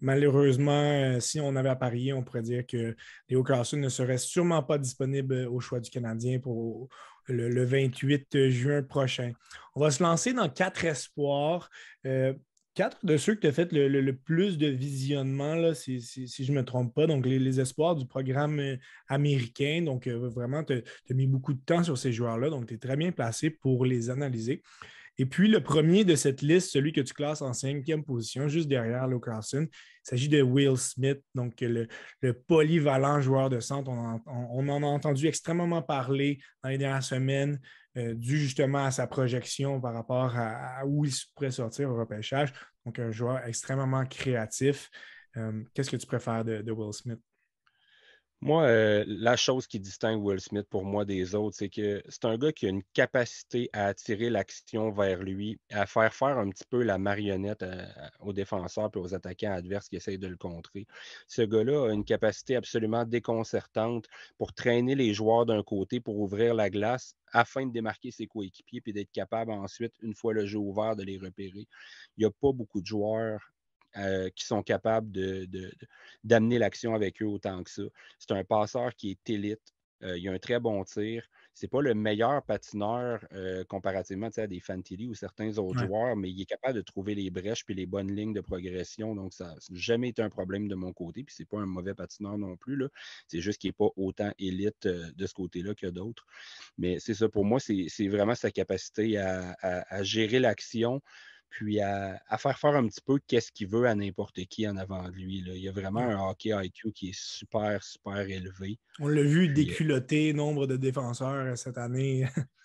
malheureusement, 0.00 0.72
euh, 0.72 1.20
si 1.20 1.40
on 1.40 1.54
avait 1.56 1.68
à 1.68 1.76
parier, 1.76 2.12
on 2.12 2.22
pourrait 2.22 2.42
dire 2.42 2.66
que 2.66 2.96
Léo 3.28 3.42
Carlson 3.42 3.76
ne 3.76 3.88
serait 3.88 4.18
sûrement 4.18 4.62
pas 4.62 4.78
disponible 4.78 5.46
au 5.50 5.60
choix 5.60 5.80
du 5.80 5.90
Canadien 5.90 6.40
pour 6.40 6.88
le, 7.26 7.64
28 7.64 8.48
juin 8.48 8.82
prochain. 8.82 9.32
On 9.74 9.80
va 9.80 9.90
se 9.90 10.02
lancer 10.02 10.32
dans 10.32 10.48
quatre 10.48 10.84
espoirs. 10.84 11.70
Euh, 12.06 12.34
quatre 12.74 13.04
de 13.04 13.16
ceux 13.16 13.34
que 13.34 13.40
tu 13.40 13.46
as 13.46 13.52
fait 13.52 13.72
le, 13.72 14.12
plus 14.12 14.58
de 14.58 14.68
visionnement, 14.68 15.54
là, 15.54 15.74
si, 15.74 16.00
je 16.00 16.52
ne 16.52 16.56
me 16.56 16.64
trompe 16.64 16.94
pas. 16.94 17.06
Donc, 17.06 17.26
les, 17.26 17.60
espoirs 17.60 17.96
du 17.96 18.06
programme 18.06 18.60
euh, 18.60 18.76
américain. 19.08 19.82
Donc, 19.84 20.06
euh, 20.06 20.28
vraiment, 20.28 20.64
tu 20.64 20.74
as, 20.74 21.14
mis 21.14 21.26
beaucoup 21.26 21.52
de 21.52 21.60
temps 21.60 21.82
sur 21.82 21.98
ces 21.98 22.12
joueurs-là. 22.12 22.50
Donc, 22.50 22.66
tu 22.66 22.74
es 22.74 22.78
très 22.78 22.96
bien 22.96 23.12
placé 23.12 23.50
pour 23.50 23.84
les 23.84 24.10
analyser. 24.10 24.62
Et 25.20 25.26
puis, 25.26 25.48
le 25.48 25.62
premier 25.62 26.02
de 26.02 26.14
cette 26.14 26.40
liste, 26.40 26.70
celui 26.70 26.94
que 26.94 27.02
tu 27.02 27.12
classes 27.12 27.42
en 27.42 27.52
cinquième 27.52 28.02
position, 28.02 28.48
juste 28.48 28.68
derrière 28.68 29.06
Luke 29.06 29.26
Carlson, 29.26 29.68
il 29.70 30.08
s'agit 30.08 30.30
de 30.30 30.40
Will 30.40 30.78
Smith, 30.78 31.20
donc 31.34 31.60
le, 31.60 31.88
polyvalent 32.48 33.20
joueur 33.20 33.50
de 33.50 33.60
centre. 33.60 33.90
On, 33.90 34.68
en 34.70 34.82
a 34.82 34.86
entendu 34.86 35.26
extrêmement 35.26 35.82
parler 35.82 36.38
dans 36.64 36.70
les 36.70 36.78
dernières 36.78 37.02
semaines, 37.02 37.60
euh, 37.98 38.14
dû 38.14 38.38
justement 38.38 38.86
à 38.86 38.90
sa 38.90 39.06
projection 39.06 39.78
par 39.78 39.92
rapport 39.92 40.34
à, 40.34 40.86
où 40.86 41.04
il 41.04 41.12
pourrait 41.34 41.50
sortir 41.50 41.90
au 41.90 41.98
repêchage. 41.98 42.54
Donc, 42.86 42.98
un 42.98 43.10
joueur 43.10 43.44
extrêmement 43.44 44.06
créatif. 44.06 44.88
Euh, 45.36 45.62
qu'est-ce 45.74 45.90
que 45.90 45.98
tu 45.98 46.06
préfères 46.06 46.46
de 46.46 46.72
Will 46.72 46.94
Smith? 46.94 47.20
Moi, 48.42 48.64
euh, 48.64 49.04
la 49.06 49.36
chose 49.36 49.66
qui 49.66 49.78
distingue 49.80 50.22
Will 50.24 50.40
Smith 50.40 50.66
pour 50.70 50.84
moi 50.86 51.04
des 51.04 51.34
autres, 51.34 51.56
c'est 51.58 51.68
que 51.68 52.02
c'est 52.08 52.24
un 52.24 52.38
gars 52.38 52.52
qui 52.52 52.64
a 52.64 52.70
une 52.70 52.82
capacité 52.94 53.68
à 53.74 53.84
attirer 53.86 54.30
l'action 54.30 54.90
vers 54.90 55.22
lui, 55.22 55.60
à 55.70 55.84
faire 55.86 56.14
faire 56.14 56.38
un 56.38 56.48
petit 56.48 56.64
peu 56.70 56.82
la 56.82 56.96
marionnette 56.96 57.62
euh, 57.62 57.84
aux 58.20 58.32
défenseurs 58.32 58.90
et 58.94 58.98
aux 58.98 59.14
attaquants 59.14 59.52
adverses 59.52 59.90
qui 59.90 59.96
essayent 59.96 60.18
de 60.18 60.26
le 60.26 60.38
contrer. 60.38 60.86
Ce 61.28 61.42
gars-là 61.42 61.90
a 61.90 61.92
une 61.92 62.04
capacité 62.04 62.56
absolument 62.56 63.04
déconcertante 63.04 64.06
pour 64.38 64.54
traîner 64.54 64.94
les 64.94 65.12
joueurs 65.12 65.44
d'un 65.44 65.62
côté, 65.62 66.00
pour 66.00 66.18
ouvrir 66.18 66.54
la 66.54 66.70
glace 66.70 67.14
afin 67.32 67.66
de 67.66 67.72
démarquer 67.72 68.10
ses 68.10 68.26
coéquipiers 68.26 68.82
et 68.86 68.92
d'être 68.94 69.12
capable 69.12 69.52
ensuite, 69.52 69.92
une 70.00 70.14
fois 70.14 70.32
le 70.32 70.46
jeu 70.46 70.58
ouvert, 70.58 70.96
de 70.96 71.02
les 71.02 71.18
repérer. 71.18 71.66
Il 72.16 72.20
n'y 72.20 72.24
a 72.24 72.30
pas 72.30 72.52
beaucoup 72.52 72.80
de 72.80 72.86
joueurs 72.86 73.52
euh, 73.96 74.30
qui 74.36 74.44
sont 74.44 74.62
capables 74.62 75.10
d'amener 76.22 76.54
de, 76.54 76.60
l'action 76.60 76.94
avec 76.94 77.20
eux 77.22 77.26
autant 77.26 77.62
que 77.64 77.70
ça. 77.70 77.82
C'est 78.20 78.30
un 78.30 78.44
passeur 78.44 78.94
qui 78.94 79.10
est 79.10 79.30
élite. 79.30 79.74
Euh, 80.04 80.16
il 80.16 80.28
a 80.28 80.32
un 80.32 80.38
très 80.38 80.60
bon 80.60 80.84
tir. 80.84 81.28
Ce 81.54 81.66
n'est 81.66 81.70
pas 81.70 81.82
le 81.82 81.94
meilleur 81.94 82.40
patineur 82.44 83.26
euh, 83.32 83.64
comparativement 83.64 84.28
à 84.36 84.46
des 84.46 84.60
Fantilli 84.60 85.08
ou 85.08 85.14
certains 85.14 85.58
autres 85.58 85.84
joueurs, 85.84 86.14
mais 86.14 86.30
il 86.30 86.40
est 86.40 86.46
capable 86.46 86.74
de 86.74 86.82
trouver 86.82 87.16
les 87.16 87.30
brèches 87.30 87.64
et 87.68 87.74
les 87.74 87.84
bonnes 87.84 88.14
lignes 88.14 88.32
de 88.32 88.40
progression. 88.40 89.16
Donc, 89.16 89.34
ça 89.34 89.46
n'a 89.46 89.56
jamais 89.72 90.10
été 90.10 90.22
un 90.22 90.30
problème 90.30 90.68
de 90.68 90.76
mon 90.76 90.92
côté. 90.92 91.24
Puis, 91.24 91.34
ce 91.34 91.42
n'est 91.42 91.46
pas 91.46 91.58
un 91.58 91.66
mauvais 91.66 91.94
patineur 91.94 92.38
non 92.38 92.56
plus. 92.56 92.80
C'est 93.26 93.40
juste 93.40 93.60
qu'il 93.60 93.70
n'est 93.70 93.72
pas 93.72 93.90
autant 93.96 94.32
élite 94.38 94.86
de 94.86 95.26
ce 95.26 95.34
côté-là 95.34 95.74
que 95.74 95.88
d'autres. 95.88 96.24
Mais 96.78 97.00
c'est 97.00 97.14
ça, 97.14 97.28
pour 97.28 97.44
moi, 97.44 97.58
c'est 97.58 98.08
vraiment 98.08 98.36
sa 98.36 98.52
capacité 98.52 99.18
à 99.18 100.02
gérer 100.04 100.38
l'action, 100.38 101.02
puis 101.50 101.80
à, 101.80 102.18
faire 102.38 102.58
faire 102.58 102.76
un 102.76 102.86
petit 102.86 103.00
peu 103.04 103.18
qu'est-ce 103.26 103.52
qu'il 103.52 103.68
veut 103.68 103.86
à 103.86 103.94
n'importe 103.94 104.44
qui 104.46 104.66
en 104.66 104.76
avant 104.76 105.08
de 105.08 105.14
lui. 105.14 105.44
Il 105.46 105.58
y 105.58 105.68
a 105.68 105.72
vraiment 105.72 106.00
un 106.00 106.30
hockey 106.30 106.50
IQ 106.54 106.92
qui 106.92 107.10
est 107.10 107.18
super, 107.18 107.82
super 107.82 108.18
élevé. 108.20 108.78
On 109.00 109.08
l'a 109.08 109.22
vu 109.22 109.48
euh 109.48 109.52
déculoter 109.52 110.32
nombre 110.32 110.66
de 110.66 110.76
défenseurs 110.76 111.46
euh, 111.46 111.56
cette 111.56 111.78
année. 111.78 112.26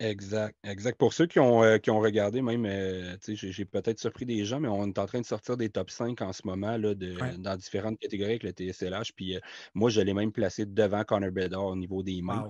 Exact, 0.00 0.56
exact. 0.62 0.96
Pour 0.96 1.12
ceux 1.12 1.26
qui 1.26 1.40
ont, 1.40 1.64
euh, 1.64 1.78
qui 1.78 1.90
ont 1.90 1.98
regardé, 1.98 2.40
même, 2.40 2.64
euh, 2.66 3.16
j'ai 3.26 3.64
peut-être 3.64 3.98
surpris 3.98 4.24
des 4.24 4.44
gens, 4.44 4.60
mais 4.60 4.68
on 4.68 4.86
est 4.86 4.98
en 4.98 5.06
train 5.06 5.20
de 5.20 5.26
sortir 5.26 5.56
des 5.56 5.70
top 5.70 5.90
5 5.90 6.22
en 6.22 6.32
ce 6.32 6.42
moment 6.44 6.76
là, 6.76 6.94
de, 6.94 7.16
dans 7.38 7.56
différentes 7.56 7.98
catégories 7.98 8.38
avec 8.40 8.44
le 8.44 8.52
TSLH. 8.52 9.12
Puis 9.16 9.36
euh, 9.36 9.40
moi, 9.74 9.90
je 9.90 10.00
l'ai 10.00 10.14
même 10.14 10.30
placé 10.30 10.66
devant 10.66 11.02
Connor 11.02 11.32
Bedard 11.32 11.64
au 11.64 11.76
niveau 11.76 12.04
des 12.04 12.22
mains. 12.22 12.48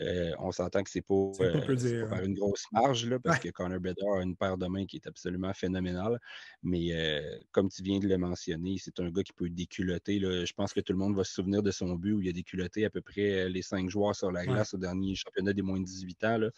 Euh, 0.00 0.32
on 0.38 0.52
s'entend 0.52 0.82
que 0.82 0.90
c'est 0.90 1.02
pas, 1.02 1.14
euh, 1.40 2.06
pas, 2.08 2.22
une 2.22 2.34
grosse 2.34 2.66
marge 2.72 3.06
là, 3.06 3.18
parce 3.18 3.38
que 3.38 3.48
Connor 3.48 3.80
Bedard 3.80 4.18
a 4.18 4.22
une 4.22 4.36
paire 4.36 4.58
de 4.58 4.66
mains 4.66 4.84
qui 4.84 4.96
est 4.96 5.06
absolument 5.06 5.52
phénoménale. 5.54 6.20
Mais 6.62 6.88
euh, 6.92 7.38
comme 7.52 7.68
tu 7.68 7.82
viens 7.82 7.98
de 7.98 8.06
le 8.06 8.18
mentionner, 8.18 8.76
c'est 8.78 8.98
un 9.00 9.10
gars 9.10 9.22
qui 9.22 9.32
peut 9.32 9.48
déculotter. 9.48 10.18
Là. 10.18 10.44
Je 10.44 10.52
pense 10.52 10.72
que 10.72 10.80
tout 10.80 10.92
le 10.92 10.98
monde 10.98 11.16
va 11.16 11.24
se 11.24 11.32
souvenir 11.32 11.62
de 11.62 11.70
son 11.70 11.94
but 11.94 12.12
où 12.12 12.20
il 12.20 12.28
a 12.28 12.32
déculotté 12.32 12.84
à 12.84 12.90
peu 12.90 13.00
près 13.00 13.48
les 13.48 13.62
cinq 13.62 13.88
joueurs 13.88 14.14
sur 14.14 14.30
la 14.30 14.44
glace 14.44 14.74
au 14.74 14.78
dernier 14.78 15.14
championnat 15.14 15.52
des 15.52 15.62
moins 15.62 15.80
de 15.80 15.84
18 15.84 16.24
ans. 16.24 16.38
Là. 16.38 16.50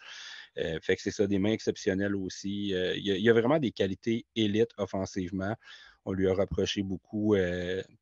fait 0.81 0.95
que 0.95 1.01
c'est 1.01 1.11
ça, 1.11 1.27
des 1.27 1.39
mains 1.39 1.51
exceptionnelles 1.51 2.15
aussi. 2.15 2.69
il, 2.69 3.01
y 3.05 3.29
a, 3.29 3.33
vraiment 3.33 3.59
des 3.59 3.71
qualités 3.71 4.25
élites 4.35 4.71
offensivement. 4.77 5.55
On 6.05 6.13
lui 6.13 6.27
a 6.27 6.33
reproché 6.33 6.81
beaucoup 6.81 7.35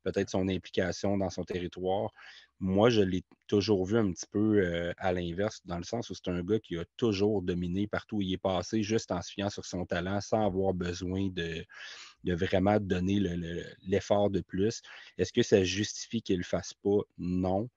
peut-être 0.02 0.30
son 0.30 0.48
implication 0.48 1.16
dans 1.16 1.30
son 1.30 1.44
territoire. 1.44 2.12
Moi, 2.60 2.90
je 2.90 3.02
l'ai 3.02 3.24
toujours 3.46 3.84
vu 3.84 3.98
un 3.98 4.10
petit 4.12 4.26
peu 4.30 4.58
euh, 4.58 4.92
à 4.98 5.12
l'inverse, 5.12 5.60
dans 5.64 5.78
le 5.78 5.84
sens 5.84 6.10
où 6.10 6.14
c'est 6.14 6.28
un 6.28 6.42
gars 6.42 6.58
qui 6.58 6.76
a 6.76 6.84
toujours 6.96 7.40
dominé 7.42 7.86
partout 7.86 8.16
où 8.16 8.22
il 8.22 8.32
est 8.32 8.38
passé, 8.38 8.82
juste 8.82 9.12
en 9.12 9.22
se 9.22 9.32
fiant 9.32 9.48
sur 9.48 9.64
son 9.64 9.86
talent, 9.86 10.20
sans 10.20 10.44
avoir 10.44 10.74
besoin 10.74 11.28
de, 11.28 11.64
vraiment 12.24 12.80
donner 12.80 13.20
l'effort 13.86 14.30
de 14.30 14.40
plus. 14.40 14.82
Est-ce 15.18 15.32
que 15.32 15.42
ça 15.42 15.62
justifie 15.62 16.20
qu'il 16.20 16.36
ne 16.36 16.40
le 16.40 16.44
fasse 16.44 16.74
pas? 16.74 17.00
Non. 17.16 17.68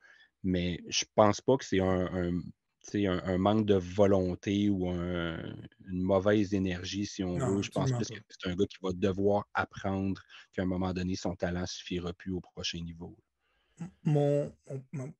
Mais 0.43 0.79
je 0.87 1.05
ne 1.05 1.11
pense 1.13 1.41
pas 1.41 1.57
que 1.57 1.65
c'est 1.65 1.79
un, 1.79 2.41
un, 3.05 3.37
manque 3.37 3.67
de 3.67 3.75
volonté 3.75 4.69
ou 4.69 4.89
une 4.89 6.01
mauvaise 6.01 6.55
énergie, 6.55 7.05
si 7.05 7.23
on 7.23 7.37
veut. 7.37 7.61
Je 7.61 7.69
pense 7.69 7.91
plus 7.91 8.07
que 8.07 8.19
c'est 8.29 8.49
un 8.49 8.55
gars 8.55 8.65
qui 8.65 8.77
va 8.81 8.91
devoir 8.93 9.47
apprendre 9.53 10.23
qu'à 10.53 10.63
un 10.63 10.65
moment 10.65 10.91
donné, 10.91 11.15
son 11.15 11.35
talent 11.35 11.61
ne 11.61 11.65
suffira 11.67 12.13
plus 12.13 12.31
au 12.31 12.41
prochain 12.41 12.79
niveau 12.79 13.15
mon, 14.03 14.51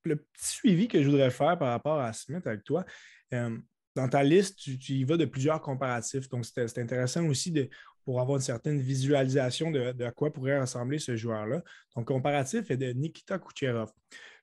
le 0.03 0.15
petit 0.15 0.47
suivi 0.47 0.87
que 0.87 1.01
je 1.01 1.09
voudrais 1.09 1.31
faire 1.31 1.57
par 1.57 1.69
rapport 1.69 1.99
à 1.99 2.13
Smith 2.13 2.45
avec 2.45 2.63
toi, 2.63 2.85
euh, 3.33 3.57
dans 3.95 4.07
ta 4.07 4.23
liste, 4.23 4.57
tu, 4.57 4.93
y 4.93 5.03
vas 5.03 5.17
de 5.17 5.25
plusieurs 5.25 5.61
comparatifs. 5.61 6.29
Donc, 6.29 6.45
c'est 6.45 6.77
intéressant 6.77 7.25
aussi 7.27 7.51
de, 7.51 7.69
pour 8.05 8.21
avoir 8.21 8.37
une 8.37 8.43
certaine 8.43 8.79
visualisation 8.79 9.71
de, 9.71 10.03
à 10.03 10.11
quoi 10.11 10.31
pourrait 10.31 10.59
ressembler 10.59 10.99
ce 10.99 11.15
joueur-là. 11.15 11.61
Donc, 11.95 12.07
comparatif 12.07 12.71
est 12.71 12.77
de 12.77 12.91
Nikita 12.93 13.37
Kucherov. 13.37 13.91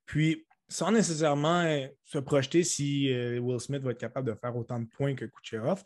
Puis, 0.05 0.47
sans 0.69 0.93
nécessairement 0.93 1.62
euh, 1.62 1.86
se 2.05 2.19
projeter 2.19 2.62
si 2.62 3.12
euh, 3.12 3.39
Will 3.39 3.59
Smith 3.59 3.82
va 3.82 3.93
être 3.93 3.99
capable 3.99 4.28
de 4.28 4.35
faire 4.35 4.55
autant 4.55 4.78
de 4.78 4.86
points 4.86 5.15
que 5.15 5.24
Kucherov, 5.24 5.82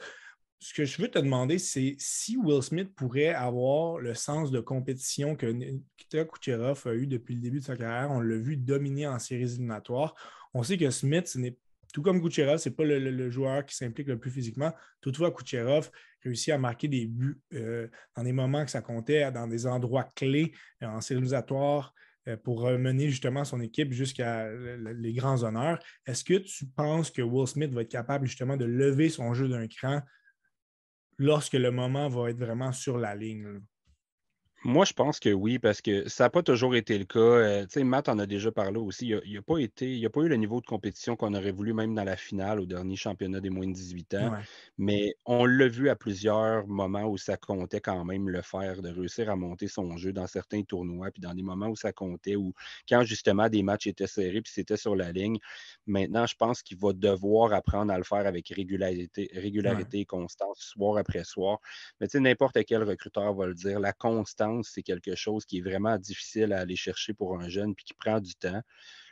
ce 0.62 0.72
que 0.72 0.84
je 0.84 1.02
veux 1.02 1.08
te 1.08 1.18
demander, 1.18 1.58
c'est 1.58 1.96
si 1.98 2.36
Will 2.36 2.62
Smith 2.62 2.94
pourrait 2.94 3.34
avoir 3.34 3.98
le 3.98 4.14
sens 4.14 4.52
de 4.52 4.60
compétition 4.60 5.34
que 5.34 5.46
Nikita 5.46 6.24
Kucherov 6.24 6.86
a 6.86 6.94
eu 6.94 7.08
depuis 7.08 7.34
le 7.34 7.40
début 7.40 7.58
de 7.58 7.64
sa 7.64 7.76
carrière. 7.76 8.12
On 8.12 8.20
l'a 8.20 8.36
vu 8.36 8.56
dominer 8.56 9.08
en 9.08 9.18
séries 9.18 9.42
éliminatoires. 9.42 10.14
On 10.54 10.62
sait 10.62 10.78
que 10.78 10.88
Smith, 10.90 11.34
n'est 11.34 11.56
tout 11.92 12.00
comme 12.00 12.22
Kucherov, 12.22 12.58
ce 12.58 12.68
n'est 12.68 12.74
pas 12.76 12.84
le, 12.84 13.28
joueur 13.28 13.66
qui 13.66 13.74
s'implique 13.74 14.06
le 14.06 14.20
plus 14.20 14.30
physiquement. 14.30 14.72
Toutefois, 15.00 15.32
Kucherov 15.32 15.90
réussit 16.22 16.54
à 16.54 16.58
marquer 16.58 16.86
des 16.86 17.06
buts 17.06 17.40
euh, 17.54 17.88
dans 18.16 18.22
des 18.22 18.32
moments 18.32 18.64
que 18.64 18.70
ça 18.70 18.82
comptait, 18.82 19.32
dans 19.32 19.48
des 19.48 19.66
endroits 19.66 20.08
clés 20.14 20.52
euh, 20.82 20.86
en 20.86 21.00
séries 21.00 21.18
éliminatoires 21.18 21.92
euh, 22.28 22.36
pour 22.36 22.70
mener 22.70 23.08
justement 23.08 23.44
son 23.44 23.60
équipe 23.60 23.92
jusqu'à 23.92 24.48
les 24.48 25.12
grands 25.12 25.42
honneurs. 25.42 25.80
Est-ce 26.06 26.22
que 26.22 26.34
tu 26.34 26.66
penses 26.66 27.10
que 27.10 27.20
Will 27.20 27.48
Smith 27.48 27.72
va 27.72 27.82
être 27.82 27.90
capable 27.90 28.28
justement 28.28 28.56
de 28.56 28.64
lever 28.64 29.08
son 29.08 29.34
jeu 29.34 29.48
d'un 29.48 29.66
cran 29.66 30.02
lorsque 31.22 31.54
le 31.54 31.70
moment 31.70 32.08
va 32.08 32.30
être 32.30 32.38
vraiment 32.38 32.72
sur 32.72 32.98
la 32.98 33.14
ligne. 33.14 33.60
Moi, 34.64 34.84
je 34.84 34.92
pense 34.92 35.18
que 35.18 35.30
oui, 35.30 35.58
parce 35.58 35.80
que 35.80 36.08
ça 36.08 36.24
n'a 36.24 36.30
pas 36.30 36.42
toujours 36.44 36.76
été 36.76 36.96
le 36.96 37.04
cas. 37.04 37.18
Euh, 37.18 37.62
tu 37.62 37.70
sais, 37.70 37.84
Matt 37.84 38.08
en 38.08 38.20
a 38.20 38.26
déjà 38.26 38.52
parlé 38.52 38.78
aussi. 38.78 39.12
Il 39.24 39.34
n'a 39.34 39.42
pas 39.42 39.58
été, 39.58 39.92
il 39.96 40.06
a 40.06 40.10
pas 40.10 40.20
eu 40.20 40.28
le 40.28 40.36
niveau 40.36 40.60
de 40.60 40.66
compétition 40.66 41.16
qu'on 41.16 41.34
aurait 41.34 41.50
voulu 41.50 41.72
même 41.72 41.96
dans 41.96 42.04
la 42.04 42.16
finale 42.16 42.60
au 42.60 42.66
dernier 42.66 42.94
championnat 42.94 43.40
des 43.40 43.50
moins 43.50 43.66
de 43.66 43.72
18 43.72 44.14
ans. 44.14 44.32
Mais 44.78 45.14
on 45.24 45.46
l'a 45.46 45.66
vu 45.66 45.88
à 45.88 45.96
plusieurs 45.96 46.68
moments 46.68 47.06
où 47.06 47.18
ça 47.18 47.36
comptait 47.36 47.80
quand 47.80 48.04
même 48.04 48.28
le 48.28 48.40
faire, 48.40 48.82
de 48.82 48.88
réussir 48.88 49.30
à 49.30 49.34
monter 49.34 49.66
son 49.66 49.96
jeu 49.96 50.12
dans 50.12 50.28
certains 50.28 50.62
tournois, 50.62 51.10
puis 51.10 51.20
dans 51.20 51.34
des 51.34 51.42
moments 51.42 51.68
où 51.68 51.76
ça 51.76 51.92
comptait, 51.92 52.36
ou 52.36 52.54
quand 52.88 53.02
justement 53.02 53.48
des 53.48 53.64
matchs 53.64 53.88
étaient 53.88 54.06
serrés, 54.06 54.42
puis 54.42 54.52
c'était 54.52 54.76
sur 54.76 54.94
la 54.94 55.10
ligne. 55.10 55.38
Maintenant, 55.86 56.26
je 56.26 56.36
pense 56.36 56.62
qu'il 56.62 56.78
va 56.78 56.92
devoir 56.92 57.52
apprendre 57.52 57.92
à 57.92 57.98
le 57.98 58.04
faire 58.04 58.28
avec 58.28 58.48
régularité, 58.50 59.28
régularité 59.34 60.00
et 60.00 60.04
constance, 60.04 60.58
soir 60.60 60.98
après 60.98 61.24
soir. 61.24 61.58
Mais 62.00 62.06
tu 62.06 62.12
sais, 62.12 62.20
n'importe 62.20 62.64
quel 62.64 62.84
recruteur 62.84 63.34
va 63.34 63.46
le 63.46 63.54
dire, 63.54 63.80
la 63.80 63.92
constance 63.92 64.51
c'est 64.62 64.82
quelque 64.82 65.14
chose 65.14 65.44
qui 65.44 65.58
est 65.58 65.62
vraiment 65.62 65.96
difficile 65.98 66.52
à 66.52 66.60
aller 66.60 66.76
chercher 66.76 67.14
pour 67.14 67.38
un 67.40 67.48
jeune 67.48 67.74
puis 67.74 67.84
qui 67.84 67.94
prend 67.94 68.20
du 68.20 68.34
temps. 68.34 68.60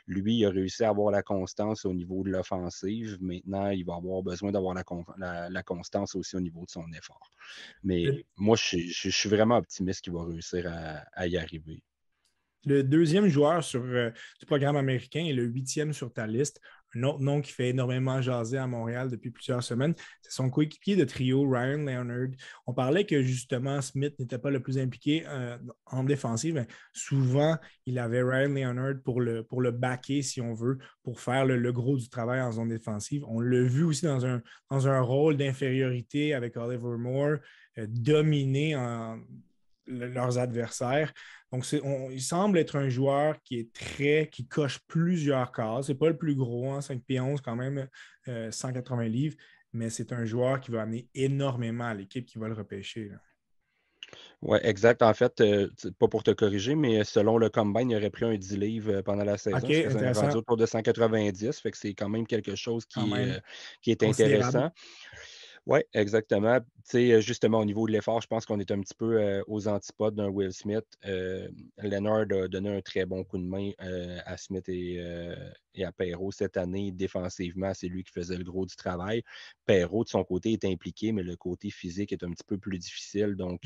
Lui, 0.07 0.39
il 0.39 0.45
a 0.45 0.49
réussi 0.49 0.83
à 0.83 0.89
avoir 0.89 1.11
la 1.11 1.23
constance 1.23 1.85
au 1.85 1.93
niveau 1.93 2.23
de 2.23 2.29
l'offensive. 2.31 3.17
Maintenant, 3.21 3.69
il 3.69 3.85
va 3.85 3.95
avoir 3.95 4.21
besoin 4.23 4.51
d'avoir 4.51 4.75
la, 4.75 5.63
constance 5.63 6.15
aussi 6.15 6.35
au 6.35 6.41
niveau 6.41 6.65
de 6.65 6.69
son 6.69 6.91
effort. 6.93 7.29
Mais 7.83 8.25
moi, 8.35 8.57
je, 8.57 9.09
suis 9.09 9.29
vraiment 9.29 9.57
optimiste 9.57 10.01
qu'il 10.01 10.13
va 10.13 10.25
réussir 10.25 10.71
à, 11.13 11.27
y 11.27 11.37
arriver. 11.37 11.83
Le 12.65 12.83
deuxième 12.83 13.27
joueur 13.27 13.63
sur, 13.63 13.83
euh, 13.83 14.11
du 14.39 14.45
programme 14.45 14.75
américain 14.75 15.25
est 15.25 15.33
le 15.33 15.45
huitième 15.45 15.93
sur 15.93 16.13
ta 16.13 16.27
liste, 16.27 16.61
un 16.95 17.03
autre 17.03 17.19
nom 17.19 17.41
qui 17.41 17.51
fait 17.51 17.69
énormément 17.69 18.21
jaser 18.21 18.57
à 18.57 18.67
Montréal 18.67 19.09
depuis 19.09 19.31
plusieurs 19.31 19.63
semaines, 19.63 19.93
c'est 20.21 20.31
son 20.31 20.49
coéquipier 20.49 20.95
de 20.95 21.05
trio, 21.05 21.49
Ryan 21.49 21.77
Leonard. 21.77 22.29
On 22.67 22.73
parlait 22.73 23.05
que 23.05 23.21
justement 23.21 23.81
Smith 23.81 24.17
n'était 24.19 24.37
pas 24.37 24.49
le 24.49 24.59
plus 24.59 24.77
impliqué 24.77 25.23
euh, 25.27 25.57
en 25.85 26.03
défensive, 26.03 26.55
mais 26.55 26.67
souvent 26.93 27.57
il 27.85 27.99
avait 27.99 28.23
Ryan 28.23 28.49
Leonard 28.49 28.95
pour 29.03 29.21
le, 29.21 29.43
pour 29.43 29.61
le 29.61 29.71
backer, 29.71 30.21
si 30.21 30.41
on 30.41 30.53
veut, 30.53 30.77
pour 31.03 31.19
faire 31.19 31.45
le, 31.45 31.71
gros 31.71 31.97
du 31.97 32.09
travail 32.09 32.41
en 32.41 32.51
zone 32.51 32.69
défensive. 32.69 33.23
On 33.27 33.39
l'a 33.39 33.63
vu 33.63 33.83
aussi 33.83 34.05
dans 34.05 34.25
un, 34.25 34.41
dans 34.69 34.87
un 34.87 35.01
rôle 35.01 35.37
d'infériorité 35.37 36.33
avec 36.33 36.57
Oliver 36.57 36.97
Moore, 36.97 37.37
euh, 37.77 37.87
dominer 37.87 38.75
leurs 40.07 40.37
adversaires. 40.37 41.13
Donc, 41.51 41.65
il 41.71 42.21
semble 42.21 42.57
être 42.57 42.77
un 42.77 42.89
joueur 42.89 43.41
qui 43.43 43.59
est 43.59 43.73
très, 43.73 44.29
qui 44.31 44.47
coche 44.47 44.79
plusieurs 44.87 45.51
cases. 45.51 45.87
Ce 45.87 45.91
n'est 45.91 45.97
pas 45.97 46.09
le 46.09 46.17
plus 46.17 46.35
gros, 46.35 46.79
5 46.79 46.93
hein, 46.93 46.99
pieds 47.05 47.19
11 47.19 47.41
quand 47.41 47.55
même, 47.55 47.87
180 48.25 49.03
euh, 49.03 49.07
livres, 49.07 49.35
mais 49.73 49.89
c'est 49.89 50.13
un 50.13 50.23
joueur 50.25 50.61
qui 50.61 50.71
va 50.71 50.83
amener 50.83 51.07
énormément 51.13 51.85
à 51.85 51.93
l'équipe 51.93 52.25
qui 52.25 52.39
va 52.39 52.47
le 52.47 52.53
repêcher. 52.53 53.11
Oui, 54.41 54.57
exact. 54.63 55.01
En 55.03 55.13
fait, 55.13 55.39
euh, 55.41 55.69
pas 55.99 56.07
pour 56.07 56.23
te 56.23 56.31
corriger, 56.31 56.75
mais 56.75 57.03
selon 57.03 57.37
le 57.37 57.49
combine, 57.49 57.91
il 57.91 57.97
aurait 57.97 58.09
pris 58.09 58.25
un 58.25 58.35
10 58.35 58.57
livres 58.57 58.91
euh, 58.93 59.01
pendant 59.03 59.23
la 59.23 59.37
saison. 59.37 59.57
OK, 59.57 59.69
intéressant. 59.69 60.35
autour 60.35 60.57
de 60.57 60.65
190, 60.65 61.59
fait 61.59 61.71
que 61.71 61.77
c'est 61.77 61.93
quand 61.93 62.09
même 62.09 62.25
quelque 62.25 62.55
chose 62.55 62.85
qui, 62.85 63.13
qui 63.81 63.91
est 63.91 64.03
intéressant. 64.03 64.71
Oui, 65.67 65.79
exactement. 65.93 66.59
Tu 66.59 66.65
sais, 66.83 67.21
justement, 67.21 67.59
au 67.59 67.65
niveau 67.65 67.85
de 67.85 67.91
l'effort, 67.91 68.19
je 68.19 68.27
pense 68.27 68.47
qu'on 68.47 68.59
est 68.59 68.71
un 68.71 68.81
petit 68.81 68.95
peu 68.95 69.43
aux 69.45 69.67
antipodes 69.67 70.15
d'un 70.15 70.27
Will 70.27 70.51
Smith. 70.51 70.85
Leonard 71.03 72.25
a 72.31 72.47
donné 72.47 72.77
un 72.77 72.81
très 72.81 73.05
bon 73.05 73.23
coup 73.23 73.37
de 73.37 73.43
main 73.43 73.69
à 74.25 74.37
Smith 74.37 74.67
et, 74.67 74.99
à 75.83 75.91
Perrault 75.91 76.31
cette 76.31 76.57
année. 76.57 76.91
Défensivement, 76.91 77.75
c'est 77.75 77.87
lui 77.87 78.03
qui 78.03 78.11
faisait 78.11 78.37
le 78.37 78.43
gros 78.43 78.65
du 78.65 78.75
travail. 78.75 79.21
Perrault, 79.67 80.03
de 80.03 80.09
son 80.09 80.23
côté, 80.23 80.53
est 80.53 80.65
impliqué, 80.65 81.11
mais 81.11 81.21
le 81.21 81.35
côté 81.35 81.69
physique 81.69 82.11
est 82.11 82.23
un 82.23 82.31
petit 82.31 82.45
peu 82.45 82.57
plus 82.57 82.79
difficile. 82.79 83.35
Donc, 83.35 83.61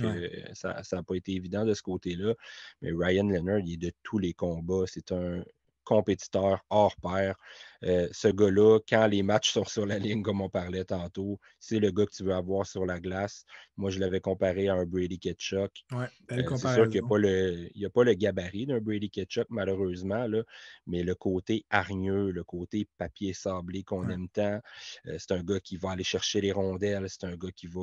ça 0.53 0.81
n'a 0.91 1.03
pas 1.03 1.15
été 1.15 1.31
évident 1.31 1.63
de 1.63 1.73
ce 1.73 1.81
côté-là. 1.81 2.34
Mais 2.81 2.91
Ryan 2.91 3.30
Leonard, 3.30 3.59
il 3.59 3.73
est 3.73 3.77
de 3.77 3.91
tous 4.03 4.17
les 4.17 4.34
combats. 4.34 4.84
C'est 4.85 5.13
un 5.13 5.45
compétiteur 5.85 6.65
hors 6.69 6.95
pair. 6.97 7.35
Euh, 7.83 8.07
ce 8.11 8.27
gars-là, 8.27 8.79
quand 8.89 9.05
les 9.07 9.21
matchs 9.21 9.51
sont 9.51 9.65
sur 9.65 9.85
la 9.85 9.99
ligne, 9.99 10.23
comme 10.23 10.41
on 10.41 10.49
parlait 10.49 10.85
tantôt, 10.85 11.39
c'est 11.59 11.79
le 11.79 11.91
gars 11.91 12.05
que 12.05 12.11
tu 12.11 12.23
veux 12.23 12.33
avoir 12.33 12.65
sur 12.65 12.85
la 12.85 12.99
glace. 12.99 13.45
Moi, 13.77 13.91
je 13.91 13.99
l'avais 13.99 14.19
comparé 14.19 14.67
à 14.69 14.73
un 14.73 14.85
Brady 14.85 15.19
Ketchuk. 15.19 15.71
Ouais, 15.91 16.05
euh, 16.31 16.43
c'est 16.55 16.73
sûr 16.73 16.89
qu'il 16.89 17.01
n'y 17.01 17.85
a, 17.85 17.89
pas 17.89 18.03
le 18.03 18.13
gabarit 18.13 18.65
d'un 18.65 18.79
Brady 18.79 19.09
Ketchuk, 19.09 19.45
malheureusement, 19.49 20.27
là, 20.27 20.41
mais 20.87 21.03
le 21.03 21.13
côté 21.13 21.65
hargneux, 21.69 22.31
le 22.31 22.43
côté 22.43 22.87
papier 22.97 23.33
sablé 23.33 23.83
qu'on 23.83 24.09
aime 24.09 24.29
tant, 24.29 24.59
euh, 25.05 25.17
c'est 25.19 25.33
un 25.33 25.43
gars 25.43 25.59
qui 25.59 25.77
va 25.77 25.91
aller 25.91 26.03
chercher 26.03 26.41
les 26.41 26.51
rondelles, 26.51 27.05
c'est 27.07 27.25
un 27.25 27.35
gars 27.35 27.51
qui 27.55 27.67
va 27.67 27.81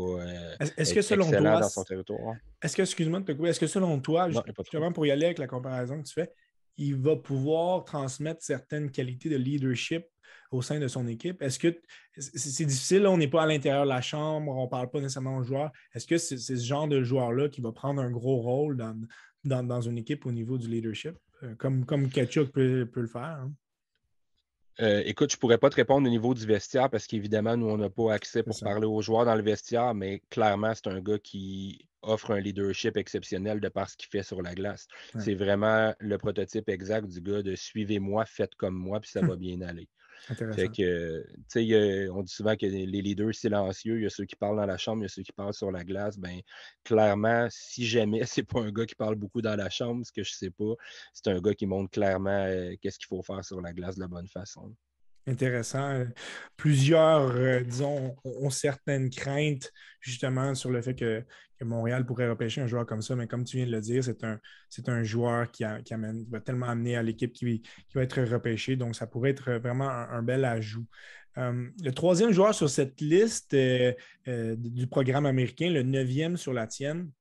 est-ce, 0.58 0.94
que 0.94 1.02
selon 1.02 1.30
toi, 1.30 1.60
dans 1.60 1.68
son 1.68 1.84
territoire. 1.84 2.34
Est-ce 2.60 2.76
que, 2.76 2.82
excuse-moi 2.82 3.20
de 3.20 3.26
te 3.26 3.32
couper, 3.32 3.50
est-ce 3.50 3.60
que 3.60 3.66
selon 3.66 4.00
toi, 4.00 4.28
justement 4.30 4.92
pour 4.92 5.06
y 5.06 5.10
aller 5.10 5.26
avec 5.26 5.38
la 5.38 5.46
comparaison 5.46 6.00
que 6.02 6.08
tu 6.08 6.14
fais, 6.14 6.32
il 6.76 6.96
va 6.96 7.16
pouvoir 7.16 7.84
transmettre 7.84 8.42
certaines 8.42 8.90
qualités 8.90 9.28
de 9.28 9.36
leadership 9.36 10.04
au 10.50 10.62
sein 10.62 10.78
de 10.78 10.88
son 10.88 11.06
équipe? 11.06 11.42
Est-ce 11.42 11.58
que 11.58 11.80
c'est 12.16 12.64
difficile, 12.64 13.06
on 13.06 13.16
n'est 13.16 13.28
pas 13.28 13.42
à 13.42 13.46
l'intérieur 13.46 13.84
de 13.84 13.88
la 13.88 14.00
chambre, 14.00 14.52
on 14.52 14.64
ne 14.64 14.70
parle 14.70 14.90
pas 14.90 15.00
nécessairement 15.00 15.38
aux 15.38 15.42
joueurs. 15.42 15.72
Est-ce 15.94 16.06
que 16.06 16.18
c'est 16.18 16.38
ce 16.38 16.54
genre 16.56 16.88
de 16.88 17.02
joueur-là 17.02 17.48
qui 17.48 17.60
va 17.60 17.72
prendre 17.72 18.02
un 18.02 18.10
gros 18.10 18.40
rôle 18.40 18.76
dans, 18.76 19.62
dans, 19.64 19.80
une 19.80 19.98
équipe 19.98 20.26
au 20.26 20.32
niveau 20.32 20.58
du 20.58 20.68
leadership, 20.68 21.14
euh, 21.42 21.54
comme, 21.56 21.84
comme 21.84 22.08
Kachuk 22.08 22.52
peut, 22.52 22.88
le 22.94 23.06
faire? 23.06 23.22
Hein? 23.22 23.52
Euh, 24.80 25.02
écoute, 25.04 25.30
je 25.30 25.36
ne 25.36 25.40
pourrais 25.40 25.58
pas 25.58 25.68
te 25.68 25.76
répondre 25.76 26.06
au 26.06 26.10
niveau 26.10 26.32
du 26.32 26.46
vestiaire 26.46 26.88
parce 26.88 27.06
qu'évidemment, 27.06 27.56
nous, 27.56 27.66
on 27.66 27.76
n'a 27.76 27.90
pas 27.90 28.14
accès 28.14 28.42
pour 28.42 28.58
parler 28.58 28.86
aux 28.86 29.02
joueurs 29.02 29.26
dans 29.26 29.34
le 29.34 29.42
vestiaire, 29.42 29.94
mais 29.94 30.22
clairement, 30.30 30.72
c'est 30.74 30.86
un 30.86 31.00
gars 31.00 31.18
qui 31.18 31.86
offre 32.02 32.32
un 32.32 32.40
leadership 32.40 32.96
exceptionnel 32.96 33.60
de 33.60 33.68
par 33.68 33.88
ce 33.88 33.96
qu'il 33.96 34.08
fait 34.08 34.22
sur 34.22 34.42
la 34.42 34.54
glace. 34.54 34.86
C'est 35.18 35.34
vraiment 35.34 35.94
le 35.98 36.18
prototype 36.18 36.68
exact 36.68 37.06
du 37.08 37.20
gars 37.20 37.42
de 37.42 37.54
suivez-moi, 37.54 38.24
faites 38.26 38.54
comme 38.54 38.74
moi, 38.74 39.00
puis 39.00 39.10
ça 39.10 39.20
va 39.20 39.36
bien 39.36 39.60
aller. 39.62 39.88
Fait 40.54 40.68
que, 40.68 42.10
on 42.10 42.22
dit 42.22 42.32
souvent 42.32 42.56
que 42.56 42.66
les 42.66 42.86
leaders 42.86 43.34
silencieux, 43.34 43.98
il 43.98 44.02
y 44.04 44.06
a 44.06 44.10
ceux 44.10 44.24
qui 44.24 44.36
parlent 44.36 44.56
dans 44.56 44.66
la 44.66 44.78
chambre, 44.78 45.02
il 45.02 45.04
y 45.04 45.06
a 45.06 45.08
ceux 45.08 45.22
qui 45.22 45.32
parlent 45.32 45.54
sur 45.54 45.72
la 45.72 45.84
glace. 45.84 46.18
Ben, 46.18 46.40
clairement, 46.84 47.48
si 47.50 47.86
jamais 47.86 48.22
c'est 48.26 48.44
pas 48.44 48.60
un 48.60 48.70
gars 48.70 48.86
qui 48.86 48.94
parle 48.94 49.16
beaucoup 49.16 49.42
dans 49.42 49.56
la 49.56 49.68
chambre, 49.68 50.04
ce 50.06 50.12
que 50.12 50.22
je 50.22 50.32
sais 50.32 50.50
pas, 50.50 50.74
c'est 51.12 51.28
un 51.28 51.40
gars 51.40 51.54
qui 51.54 51.66
montre 51.66 51.90
clairement 51.90 52.30
euh, 52.46 52.74
qu'est-ce 52.80 52.98
qu'il 52.98 53.08
faut 53.08 53.22
faire 53.22 53.44
sur 53.44 53.60
la 53.60 53.72
glace 53.72 53.96
de 53.96 54.00
la 54.00 54.08
bonne 54.08 54.28
façon 54.28 54.74
intéressant. 55.26 56.04
Plusieurs, 56.56 57.30
euh, 57.30 57.60
disons, 57.60 58.16
ont 58.24 58.50
certaines 58.50 59.10
craintes 59.10 59.72
justement 60.00 60.54
sur 60.54 60.70
le 60.70 60.82
fait 60.82 60.94
que, 60.94 61.24
Montréal 61.64 62.04
pourrait 62.04 62.28
repêcher 62.28 62.60
un 62.60 62.66
joueur 62.66 62.84
comme 62.86 63.02
ça, 63.02 63.14
mais 63.14 63.28
comme 63.28 63.44
tu 63.44 63.56
viens 63.56 63.66
de 63.66 63.70
le 63.70 63.80
dire, 63.80 64.02
c'est 64.02 64.24
un, 64.24 64.40
un 64.88 65.02
joueur 65.04 65.48
qui, 65.52 65.62
amène, 65.62 66.26
va 66.28 66.40
tellement 66.40 66.66
amener 66.66 66.96
à 66.96 67.04
l'équipe 67.04 67.32
qui, 67.32 67.62
va 67.94 68.02
être 68.02 68.20
repêché, 68.20 68.74
donc 68.74 68.96
ça 68.96 69.06
pourrait 69.06 69.30
être 69.30 69.52
vraiment 69.58 69.88
un, 69.88 70.22
bel 70.24 70.44
ajout. 70.44 70.86
Euh, 71.38 71.68
le 71.80 71.92
troisième 71.92 72.32
joueur 72.32 72.52
sur 72.52 72.68
cette 72.68 73.00
liste 73.00 73.54
euh, 73.54 73.94
du 74.26 74.88
programme 74.88 75.24
américain, 75.24 75.70
le 75.70 75.84
neuvième 75.84 76.36
sur 76.36 76.52
la 76.52 76.66
tienne, 76.66 77.12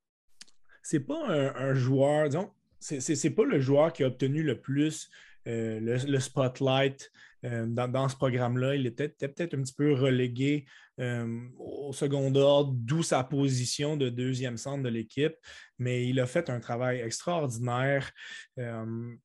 c'est 0.81 1.01
pas 1.01 1.23
un, 1.29 1.75
joueur, 1.75 2.27
disons, 2.27 2.49
c'est 2.79 3.35
pas 3.35 3.45
le 3.45 3.59
joueur 3.59 3.93
qui 3.93 4.03
a 4.03 4.07
obtenu 4.07 4.41
le 4.41 4.59
plus 4.59 5.07
le, 5.45 6.17
spotlight 6.17 7.11
euh, 7.45 7.65
dans, 7.65 8.07
ce 8.07 8.15
programme-là. 8.15 8.75
Il 8.75 8.85
était 8.85 9.09
peut-être 9.09 9.53
un 9.55 9.61
petit 9.61 9.73
peu 9.73 9.93
relégué 9.93 10.65
euh, 10.99 11.47
au 11.57 11.93
second 11.93 12.33
ordre, 12.35 12.73
d'où 12.75 13.03
sa 13.03 13.23
position 13.23 13.97
de 13.97 14.09
deuxième 14.09 14.57
centre 14.57 14.83
de 14.83 14.89
l'équipe, 14.89 15.35
mais 15.79 16.07
il 16.07 16.19
a 16.19 16.27
fait 16.27 16.49
un 16.49 16.59
travail 16.59 16.99
extraordinaire. 16.99 18.11
Euh, 18.59 19.15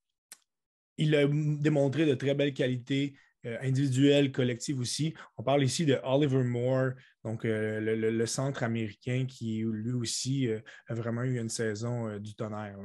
il 0.97 1.14
a 1.14 1.26
démontré 1.26 2.06
de 2.06 2.14
très 2.14 2.34
belles 2.34 2.55
qualités 2.55 3.14
individuelles, 3.60 4.32
collectives 4.32 4.80
aussi. 4.80 5.14
On 5.36 5.43
parle 5.43 5.62
ici 5.62 5.84
de 5.84 6.01
Oliver 6.02 6.43
Moore, 6.43 6.93
donc 7.22 7.43
le, 7.44 8.26
centre 8.26 8.64
américain 8.64 9.24
qui 9.28 9.62
lui 9.64 9.93
aussi 9.93 10.48
a 10.88 10.94
vraiment 10.94 11.22
eu 11.22 11.38
une 11.38 11.51
saison 11.51 12.18
du 12.18 12.34
tonnerre. 12.34 12.78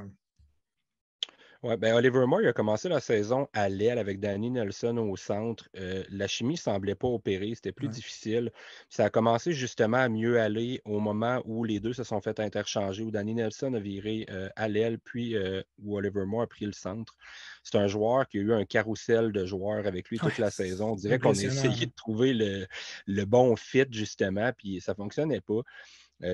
Ouais, 1.62 1.76
ben 1.76 1.94
Oliver 1.94 2.26
Moore 2.26 2.44
a 2.48 2.52
commencé 2.52 2.88
la 2.88 2.98
saison 2.98 3.46
à 3.52 3.68
l'aile 3.68 3.98
avec 3.98 4.18
Danny 4.18 4.50
Nelson 4.50 4.96
au 4.96 5.16
centre. 5.16 5.68
Euh, 5.76 6.02
la 6.10 6.26
chimie 6.26 6.54
ne 6.54 6.58
semblait 6.58 6.96
pas 6.96 7.06
opérer, 7.06 7.54
c'était 7.54 7.70
plus 7.70 7.86
difficile. 7.86 8.50
Ça 8.88 9.04
a 9.04 9.10
commencé 9.10 9.52
justement 9.52 9.98
à 9.98 10.08
mieux 10.08 10.40
aller 10.40 10.82
au 10.84 10.98
moment 10.98 11.40
où 11.44 11.62
les 11.62 11.78
deux 11.78 11.92
se 11.92 12.02
sont 12.02 12.20
fait 12.20 12.40
interchanger, 12.40 13.04
où 13.04 13.12
Danny 13.12 13.34
Nelson 13.34 13.74
a 13.74 13.78
viré 13.78 14.26
euh, 14.30 14.48
à 14.56 14.66
l'aile, 14.66 14.98
puis 14.98 15.36
euh, 15.36 15.62
où 15.80 15.96
Oliver 15.96 16.24
Moore 16.24 16.42
a 16.42 16.46
pris 16.48 16.66
le 16.66 16.72
centre. 16.72 17.16
C'est 17.62 17.78
un 17.78 17.86
joueur 17.86 18.26
qui 18.26 18.38
a 18.38 18.40
eu 18.40 18.52
un 18.52 18.64
carrousel 18.64 19.30
de 19.30 19.46
joueurs 19.46 19.86
avec 19.86 20.08
lui 20.08 20.18
toute 20.18 20.38
la 20.38 20.50
saison. 20.50 20.94
On 20.94 20.96
dirait 20.96 21.20
qu'on 21.20 21.30
a 21.30 21.42
essayé 21.42 21.86
de 21.86 21.94
trouver 21.94 22.34
le, 22.34 22.66
le, 23.06 23.24
bon 23.24 23.54
fit, 23.54 23.86
justement, 23.88 24.50
puis 24.52 24.80
ça 24.80 24.92
ne 24.92 24.96
fonctionnait 24.96 25.40
pas. 25.40 25.60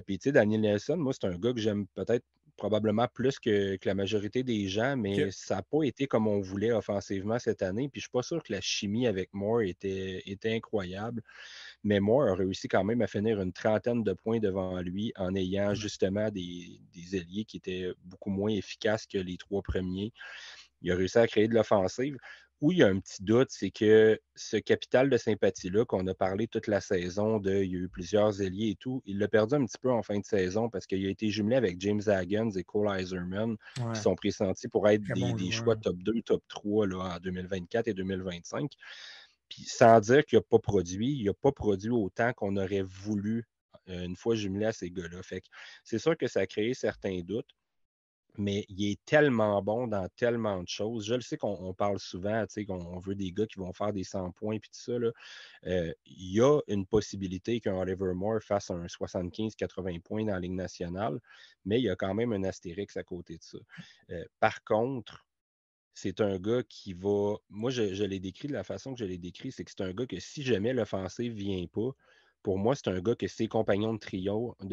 puis, 0.07 0.19
tu 0.19 0.31
sais, 0.31 0.33
Daniel 0.33 0.63
Nelson, 0.63 0.97
moi, 0.97 1.13
c'est 1.13 1.27
un 1.27 1.37
gars 1.37 1.53
que 1.53 1.61
j'aime 1.61 1.87
peut-être 1.89 2.25
probablement 2.59 3.07
plus 3.09 3.39
que, 3.39 3.79
la 3.85 3.95
majorité 3.95 4.43
des 4.43 4.69
gens, 4.69 4.97
mais 4.97 5.31
ça 5.31 5.57
n'a 5.57 5.63
pas 5.63 5.85
été 5.85 6.07
comme 6.07 6.27
on 6.27 6.41
voulait 6.41 6.73
offensivement 6.73 7.39
cette 7.39 7.63
année. 7.63 7.89
Puis 7.89 8.01
je 8.01 8.07
ne 8.07 8.09
suis 8.09 8.13
pas 8.13 8.23
sûr 8.23 8.43
que 8.43 8.53
la 8.53 8.61
chimie 8.61 9.07
avec 9.07 9.33
Moore 9.33 9.63
était, 9.63 10.23
était 10.27 10.55
incroyable. 10.55 11.23
Mais 11.85 12.01
Moore 12.01 12.29
a 12.29 12.35
réussi 12.35 12.69
quand 12.69 12.85
même 12.85 13.01
à 13.01 13.07
finir 13.07 13.41
une 13.41 13.53
trentaine 13.53 14.03
de 14.03 14.13
points 14.13 14.41
devant 14.41 14.81
lui 14.81 15.13
en 15.17 15.35
ayant 15.35 15.75
justement 15.75 16.31
des, 16.31 16.81
des 16.93 17.17
ailiers 17.17 17.45
qui 17.45 17.57
étaient 17.57 17.93
beaucoup 18.05 18.31
moins 18.31 18.51
efficaces 18.51 19.07
que 19.07 19.19
les 19.19 19.39
trois 19.39 19.63
premiers. 19.63 20.13
Il 20.83 20.93
a 20.93 20.97
réussi 20.97 21.19
à 21.19 21.27
créer 21.27 21.49
de 21.49 21.55
l'offensive 21.55 22.19
où 22.61 22.73
il 22.73 22.79
y 22.79 22.83
a 22.83 22.89
un 22.89 22.99
petit 22.99 23.23
doute, 23.23 23.49
c'est 23.51 23.71
que 23.71 24.21
ce 24.35 24.57
capital 24.57 25.09
de 25.11 25.17
sympathie-là 25.17 25.85
qu'on 25.85 26.07
a 26.09 26.15
parlé 26.15 26.49
toute 26.49 26.67
la 26.67 26.81
saison, 26.81 27.39
de, 27.39 27.53
il 27.63 27.71
y 27.71 27.77
a 27.77 27.79
eu 27.79 27.89
plusieurs 27.89 28.43
ailiers 28.43 28.71
et 28.71 28.75
tout, 28.75 29.01
il 29.07 29.19
l'a 29.19 29.29
perdu 29.29 29.55
un 29.55 29.65
petit 29.65 29.79
peu 29.81 29.93
en 29.93 30.03
fin 30.03 30.19
de 30.19 30.25
saison 30.25 30.69
parce 30.69 30.87
qu'il 30.87 31.05
a 31.07 31.09
été 31.09 31.29
jumelé 31.29 31.57
avec 31.57 31.81
James 31.81 32.03
Haggins 32.07 32.51
et 32.51 32.65
Cole 32.65 32.89
Eiserman, 32.99 33.57
qui 33.95 34.01
sont 34.01 34.17
pressentis 34.17 34.69
pour 34.69 34.89
être 34.89 35.03
des, 35.03 35.51
choix 35.53 35.77
top 35.77 35.97
2, 35.99 36.23
top 36.23 36.43
3 36.49 36.87
là, 36.89 37.17
en 37.17 37.19
2024 37.21 37.89
et 37.89 37.95
2025. 37.95 38.73
Puis 39.49 39.63
sans 39.63 40.01
dire 40.01 40.25
qu'il 40.25 40.39
n'a 40.39 40.43
pas 40.43 40.59
produit, 40.59 41.17
il 41.21 41.27
n'a 41.27 41.35
pas 41.35 41.53
produit 41.53 41.91
autant 41.91 42.33
qu'on 42.33 42.57
aurait 42.57 42.83
voulu 42.83 43.47
euh, 43.89 44.05
une 44.05 44.17
fois 44.17 44.35
jumelé 44.35 44.67
à 44.67 44.73
ces 44.73 44.91
gars-là. 44.91 45.23
Fait 45.23 45.43
c'est 45.85 45.99
sûr 45.99 46.17
que 46.17 46.27
ça 46.27 46.41
a 46.41 46.47
créé 46.47 46.75
certains 46.75 47.21
doutes 47.21 47.49
mais 48.39 48.65
il 48.69 48.91
est 48.91 49.05
tellement 49.05 49.61
bon 49.63 49.89
dans 49.89 50.09
tellement 50.17 50.63
de 50.63 50.69
choses. 50.69 51.07
Je 51.07 51.15
le 51.15 51.21
sais 51.21 51.37
qu'on 51.37 51.75
parle 51.75 51.99
souvent, 51.99 52.47
tu 52.47 52.53
sais, 52.55 52.65
qu'on 52.65 52.99
veut 53.01 53.17
des 53.17 53.33
gars 53.33 53.47
qui 53.47 53.59
vont 53.59 53.73
faire 53.73 53.93
des 53.93 54.05
100 54.05 54.31
points 54.33 54.55
et 54.55 54.61
tout 54.61 54.71
ça. 54.73 54.93
Euh, 54.93 55.93
il 56.07 56.33
y 56.35 56.41
a 56.41 56.61
une 56.69 56.87
possibilité 56.87 57.61
qu'un 57.61 57.75
Oliver 57.77 58.15
Moore 58.15 58.41
fasse 58.43 58.71
un 58.71 58.87
75-80 58.89 60.01
points 60.01 60.25
dans 60.25 60.35
la 60.35 60.41
Ligue 60.41 60.53
nationale, 60.53 61.21
mais 61.65 61.81
il 61.81 61.85
y 61.85 61.91
a 61.91 61.97
quand 61.97 62.15
même 62.15 62.33
un 62.33 62.45
astérix 62.45 62.97
à 62.97 63.03
côté 63.03 63.39
de 63.39 63.43
ça. 63.43 63.59
Euh, 64.11 64.25
par 64.41 64.63
contre, 64.65 65.27
c'est 65.95 66.21
un 66.21 66.39
gars 66.39 66.63
qui 66.69 66.93
va. 66.93 67.37
Moi, 67.49 67.71
je, 67.71 67.93
je 67.95 68.05
l'ai 68.05 68.21
décrit 68.21 68.49
de 68.49 68.53
la 68.53 68.63
façon 68.65 68.95
que 68.95 69.01
je 69.01 69.05
l'ai 69.05 69.19
décrit, 69.19 69.51
c'est 69.51 69.65
que 69.65 69.71
c'est 69.71 69.83
un 69.83 69.93
gars 69.93 70.07
que 70.07 70.21
si 70.21 70.43
jamais 70.43 70.73
l'offensive 70.73 71.33
ne 71.35 71.39
vient 71.39 71.67
pas, 71.67 71.91
pour 72.49 72.57
moi, 72.57 72.75
c'est 72.75 72.89
un 72.89 72.99
gars 72.99 73.15
que 73.15 73.29
ses 73.29 73.47
compagnons 73.47 73.93
de 73.93 73.99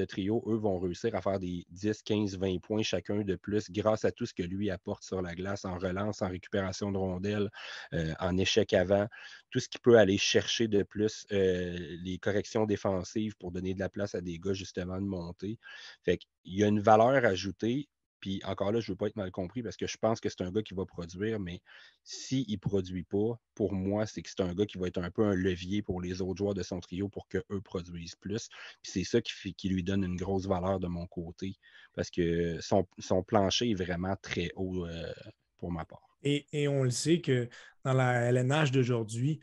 trio, 0.05 0.43
eux, 0.47 0.55
vont 0.55 0.79
réussir 0.79 1.13
à 1.13 1.21
faire 1.21 1.39
des 1.39 1.65
10, 1.71 2.03
15, 2.03 2.37
20 2.37 2.61
points 2.61 2.83
chacun 2.83 3.19
de 3.19 3.35
plus 3.35 3.69
grâce 3.69 4.05
à 4.05 4.13
tout 4.13 4.25
ce 4.25 4.33
que 4.33 4.43
lui 4.43 4.69
apporte 4.69 5.03
sur 5.03 5.21
la 5.21 5.35
glace 5.35 5.65
en 5.65 5.77
relance, 5.77 6.21
en 6.21 6.29
récupération 6.29 6.89
de 6.93 6.97
rondelles, 6.97 7.49
euh, 7.91 8.13
en 8.21 8.37
échec 8.37 8.71
avant, 8.71 9.09
tout 9.51 9.59
ce 9.59 9.67
qui 9.67 9.77
peut 9.79 9.97
aller 9.97 10.17
chercher 10.17 10.69
de 10.69 10.83
plus 10.83 11.25
euh, 11.33 11.75
les 12.01 12.17
corrections 12.17 12.65
défensives 12.65 13.35
pour 13.35 13.51
donner 13.51 13.73
de 13.73 13.79
la 13.81 13.89
place 13.89 14.15
à 14.15 14.21
des 14.21 14.39
gars 14.39 14.53
justement 14.53 14.95
de 14.95 15.05
monter. 15.05 15.59
Fait 16.05 16.17
qu'il 16.17 16.29
y 16.45 16.63
a 16.63 16.67
une 16.67 16.79
valeur 16.79 17.25
ajoutée 17.25 17.89
puis 18.19 18.41
encore 18.45 18.71
là, 18.71 18.79
je 18.79 18.89
ne 18.89 18.93
veux 18.93 18.97
pas 18.97 19.07
être 19.07 19.15
mal 19.15 19.31
compris 19.31 19.63
parce 19.63 19.77
que 19.77 19.87
je 19.87 19.97
pense 19.97 20.19
que 20.19 20.29
c'est 20.29 20.41
un 20.41 20.51
gars 20.51 20.61
qui 20.61 20.73
va 20.73 20.85
produire, 20.85 21.39
mais 21.39 21.61
s'il 22.03 22.49
ne 22.49 22.57
produit 22.57 23.03
pas, 23.03 23.39
pour 23.53 23.73
moi, 23.73 24.05
c'est 24.05 24.21
que 24.21 24.29
c'est 24.29 24.41
un 24.41 24.53
gars 24.53 24.65
qui 24.65 24.77
va 24.77 24.87
être 24.87 24.97
un 24.97 25.11
peu 25.11 25.25
un 25.25 25.35
levier 25.35 25.81
pour 25.81 26.01
les 26.01 26.21
autres 26.21 26.37
joueurs 26.37 26.53
de 26.53 26.63
son 26.63 26.79
trio 26.79 27.09
pour 27.09 27.27
qu'eux 27.27 27.61
produisent 27.63 28.15
plus. 28.15 28.49
Puis 28.81 28.91
c'est 28.91 29.03
ça 29.03 29.21
qui, 29.21 29.69
lui 29.69 29.83
donne 29.83 30.03
une 30.03 30.15
grosse 30.15 30.47
valeur 30.47 30.79
de 30.79 30.87
mon 30.87 31.07
côté 31.07 31.55
parce 31.93 32.09
que 32.09 32.59
son, 32.61 32.85
plancher 33.23 33.71
est 33.71 33.75
vraiment 33.75 34.15
très 34.21 34.51
haut 34.55 34.85
euh, 34.85 35.11
pour 35.57 35.71
ma 35.71 35.85
part. 35.85 36.17
Et, 36.23 36.47
et, 36.51 36.67
on 36.67 36.83
le 36.83 36.89
sait 36.89 37.21
que 37.21 37.49
dans 37.83 37.93
la 37.93 38.31
LNH 38.31 38.71
d'aujourd'hui, 38.71 39.39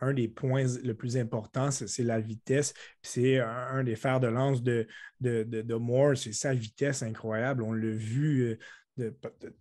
un 0.00 0.12
des 0.12 0.28
points 0.28 0.66
le 0.82 0.94
plus 0.94 1.16
importants, 1.16 1.70
c'est 1.70 2.02
la 2.02 2.20
vitesse. 2.20 2.74
C'est 3.02 3.38
un, 3.38 3.84
des 3.84 3.96
fers 3.96 4.20
de 4.20 4.26
lance 4.26 4.62
de, 4.62 4.86
de, 5.20 5.74
Moore, 5.74 6.16
c'est 6.16 6.32
sa 6.32 6.54
vitesse 6.54 7.02
incroyable. 7.02 7.62
On 7.62 7.72
l'a 7.72 7.90
vu 7.90 8.40
euh, 8.42 8.58
de, 8.96 9.14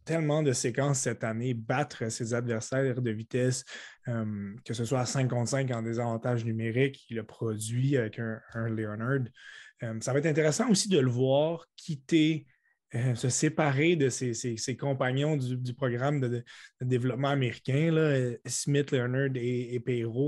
tellement 0.05 0.43
de 0.43 0.51
séquences 0.51 0.99
cette 0.99 1.23
année, 1.23 1.53
battre 1.53 2.09
ses 2.09 2.33
adversaires 2.33 3.01
de 3.01 3.11
vitesse, 3.11 3.63
euh, 4.07 4.55
que 4.65 4.73
ce 4.73 4.85
soit 4.85 5.01
à 5.01 5.05
5 5.05 5.29
contre 5.29 5.49
5 5.49 5.71
en 5.71 5.81
désavantage 5.81 6.45
numérique, 6.45 7.05
il 7.09 7.19
a 7.19 7.23
produit 7.23 7.97
avec 7.97 8.19
un, 8.19 8.41
Leonard. 8.69 9.25
Euh, 9.83 9.99
ça 10.01 10.13
va 10.13 10.19
être 10.19 10.25
intéressant 10.25 10.69
aussi 10.69 10.89
de 10.89 10.99
le 10.99 11.09
voir 11.09 11.67
quitter 11.75 12.45
euh, 12.95 13.15
se 13.15 13.27
séparer 13.27 13.95
de 13.95 14.09
ses, 14.09 14.77
compagnons 14.77 15.35
du, 15.35 15.73
programme 15.73 16.19
de, 16.19 16.43
développement 16.79 17.29
américain, 17.29 17.91
là, 17.91 18.35
Smith, 18.45 18.91
Leonard 18.91 19.35
et, 19.35 19.75
et 19.75 19.83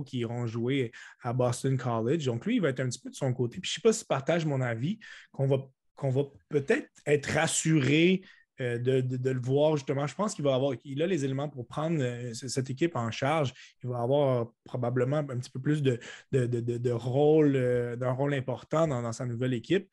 qui 0.06 0.18
iront 0.18 0.48
jouer 0.48 0.92
à 1.22 1.32
Boston 1.32 1.78
College. 1.78 2.26
Donc, 2.26 2.46
lui, 2.46 2.56
il 2.56 2.62
va 2.62 2.70
être 2.70 2.80
un 2.80 2.88
petit 2.88 3.00
peu 3.00 3.12
de 3.12 3.16
son 3.16 3.32
côté. 3.34 3.60
Puis, 3.60 3.70
je 3.70 3.74
ne 3.74 3.76
sais 3.76 3.82
pas 3.82 3.94
si 3.94 4.04
partage 4.04 4.46
mon 4.46 4.62
avis, 4.62 4.98
qu'on 5.32 5.48
va, 5.48 6.24
peut-être 6.50 6.90
être 7.06 7.28
rassuré 7.28 8.24
euh, 8.60 8.80
de, 8.80 9.30
le 9.30 9.40
voir 9.40 9.78
justement. 9.78 10.08
Je 10.08 10.16
pense 10.16 10.34
qu'il 10.34 10.44
va 10.44 10.56
avoir, 10.56 10.74
il 10.84 11.04
a 11.04 11.08
les 11.08 11.24
éléments 11.24 11.50
pour 11.50 11.68
prendre 11.68 12.02
euh, 12.02 12.34
cette 12.34 12.72
équipe 12.72 12.96
en 12.96 13.12
charge. 13.12 13.54
Il 13.84 13.90
va 13.90 14.02
avoir 14.02 14.48
probablement 14.64 15.18
un 15.18 15.38
petit 15.38 15.52
peu 15.52 15.60
plus 15.60 15.84
de, 15.84 16.00
de 16.32 16.92
rôle, 16.92 17.54
d'un 17.98 18.12
rôle 18.12 18.34
important 18.34 18.88
dans, 18.88 19.12
sa 19.12 19.28
nouvelle 19.28 19.54
équipe. 19.54 19.88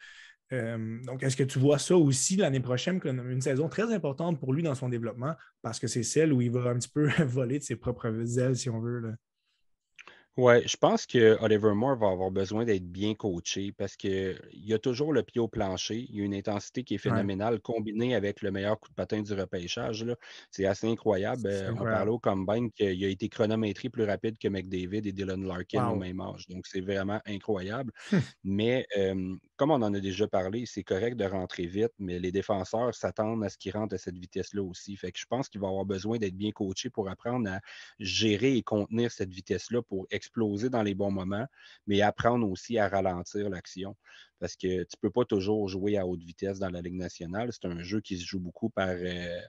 Euh, 0.52 0.98
donc, 1.04 1.22
est-ce 1.22 1.36
que 1.36 1.42
tu 1.42 1.58
vois 1.58 1.78
ça 1.78 1.96
aussi 1.96 2.36
l'année 2.36 2.60
prochaine 2.60 3.00
comme 3.00 3.30
une 3.30 3.40
saison 3.40 3.68
très 3.68 3.92
importante 3.92 4.38
pour 4.38 4.52
lui 4.52 4.62
dans 4.62 4.74
son 4.74 4.88
développement 4.88 5.34
parce 5.62 5.78
que 5.78 5.86
c'est 5.86 6.02
celle 6.02 6.32
où 6.32 6.40
il 6.40 6.50
va 6.50 6.70
un 6.70 6.74
petit 6.74 6.90
peu 6.90 7.06
voler 7.24 7.58
de 7.58 7.64
ses 7.64 7.76
propres 7.76 8.38
ailes, 8.38 8.56
si 8.56 8.68
on 8.68 8.80
veut? 8.80 9.14
Ouais, 10.38 10.66
je 10.66 10.78
pense 10.78 11.04
que 11.04 11.36
Oliver 11.42 11.74
Moore 11.74 11.96
va 11.96 12.08
avoir 12.08 12.30
besoin 12.30 12.64
d'être 12.64 12.90
bien 12.90 13.14
coaché 13.14 13.70
parce 13.70 13.96
qu'il 13.96 14.40
y 14.54 14.72
a 14.72 14.78
toujours 14.78 15.12
le 15.12 15.22
pied 15.22 15.42
au 15.42 15.48
plancher. 15.48 16.06
Il 16.08 16.16
y 16.16 16.22
a 16.22 16.24
une 16.24 16.34
intensité 16.34 16.84
qui 16.84 16.94
est 16.94 16.98
phénoménale 16.98 17.60
combinée 17.60 18.14
avec 18.14 18.40
le 18.40 18.50
meilleur 18.50 18.80
coup 18.80 18.88
de 18.88 18.94
patin 18.94 19.20
du 19.20 19.34
repêchage. 19.34 20.06
C'est 20.50 20.64
assez 20.64 20.88
incroyable. 20.88 21.42
Euh, 21.44 21.72
on 21.72 21.84
parlait 21.84 22.10
au 22.10 22.18
combine 22.18 22.72
qu'il 22.72 23.04
a 23.04 23.08
été 23.08 23.28
chronométré 23.28 23.90
plus 23.90 24.04
rapide 24.04 24.38
que 24.38 24.48
McDavid 24.48 25.06
et 25.06 25.12
Dylan 25.12 25.46
Larkin 25.46 25.88
au 25.88 25.96
même 25.96 26.20
âge. 26.22 26.48
Donc, 26.48 26.66
c'est 26.66 26.80
vraiment 26.80 27.20
incroyable. 27.26 27.92
mais 28.42 28.86
comme 29.62 29.70
on 29.70 29.82
en 29.82 29.94
a 29.94 30.00
déjà 30.00 30.26
parlé, 30.26 30.66
c'est 30.66 30.82
correct 30.82 31.14
de 31.14 31.24
rentrer 31.24 31.66
vite, 31.66 31.92
mais 32.00 32.18
les 32.18 32.32
défenseurs 32.32 32.92
s'attendent 32.96 33.44
à 33.44 33.48
ce 33.48 33.56
qu'il 33.56 33.70
rentre 33.70 33.94
à 33.94 33.98
cette 33.98 34.18
vitesse-là 34.18 34.60
aussi. 34.60 34.96
Fait 34.96 35.12
que 35.12 35.20
je 35.20 35.24
pense 35.24 35.48
qu'il 35.48 35.60
va 35.60 35.68
avoir 35.68 35.84
besoin 35.84 36.18
d'être 36.18 36.34
bien 36.34 36.50
coaché 36.50 36.90
pour 36.90 37.08
apprendre 37.08 37.48
à 37.48 37.60
gérer 38.00 38.56
et 38.56 38.64
contenir 38.64 39.12
cette 39.12 39.32
vitesse-là 39.32 39.80
pour 39.80 40.08
exploser 40.10 40.68
dans 40.68 40.82
les 40.82 40.96
bons 40.96 41.12
moments, 41.12 41.46
mais 41.86 42.00
apprendre 42.00 42.50
aussi 42.50 42.76
à 42.76 42.88
ralentir 42.88 43.48
l'action. 43.50 43.94
Parce 44.40 44.56
que 44.56 44.82
tu 44.82 44.96
ne 44.96 45.00
peux 45.00 45.12
pas 45.12 45.24
toujours 45.24 45.68
jouer 45.68 45.96
à 45.96 46.08
haute 46.08 46.24
vitesse 46.24 46.58
dans 46.58 46.70
la 46.70 46.80
Ligue 46.80 46.96
nationale. 46.96 47.50
C'est 47.52 47.68
un 47.68 47.84
jeu 47.84 48.00
qui 48.00 48.18
se 48.18 48.26
joue 48.26 48.40
beaucoup 48.40 48.68
par, 48.68 48.88
euh, 48.88 49.40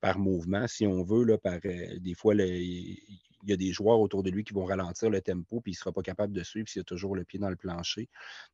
par 0.00 0.18
mouvement, 0.18 0.66
si 0.66 0.86
on 0.86 1.02
veut. 1.02 1.24
Là, 1.24 1.38
par, 1.38 1.58
euh, 1.64 1.98
des 1.98 2.14
fois, 2.14 2.34
il 2.34 2.98
y 3.44 3.52
a 3.52 3.56
des 3.56 3.72
joueurs 3.72 4.00
autour 4.00 4.22
de 4.22 4.30
lui 4.30 4.44
qui 4.44 4.52
vont 4.52 4.64
ralentir 4.64 5.10
le 5.10 5.20
tempo, 5.20 5.60
puis 5.60 5.72
il 5.72 5.74
ne 5.74 5.78
sera 5.78 5.92
pas 5.92 6.02
capable 6.02 6.32
de 6.32 6.42
suivre 6.42 6.68
s'il 6.68 6.80
a 6.80 6.84
toujours 6.84 7.14
le 7.14 7.24
pied 7.24 7.38
dans 7.38 7.50
le 7.50 7.56
plancher. 7.56 8.08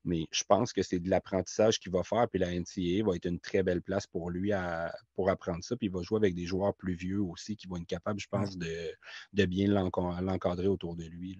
Mais 0.05 0.27
je 0.31 0.45
pense 0.45 0.73
que 0.73 0.83
c'est 0.83 1.01
de 1.01 1.11
l'apprentissage 1.11 1.79
qu'il 1.79 1.93
va 1.93 2.03
faire, 2.03 2.29
puis 2.29 2.39
la 2.39 2.53
NCAA 2.53 3.05
va 3.05 3.17
être 3.17 3.27
une 3.27 3.41
très 3.41 3.63
belle 3.63 3.83
place 3.83 4.07
pour 4.07 4.31
lui 4.31 4.53
à, 4.53 4.95
pour 5.15 5.31
apprendre 5.31 5.65
ça. 5.65 5.77
Puis 5.77 5.89
il 5.89 5.93
va 5.93 6.03
jouer 6.03 6.19
avec 6.19 6.35
des 6.35 6.47
joueurs 6.47 6.75
plus 6.75 6.95
vieux 6.95 7.23
aussi 7.23 7.57
qui 7.57 7.67
vont 7.67 7.77
être 7.77 7.87
capables, 7.87 8.21
je 8.21 8.29
pense, 8.29 8.57
de, 8.57 8.91
de 9.33 9.45
bien 9.45 9.69
l'encadrer 9.69 10.69
autour 10.69 10.97
de 10.97 11.05
lui. 11.05 11.39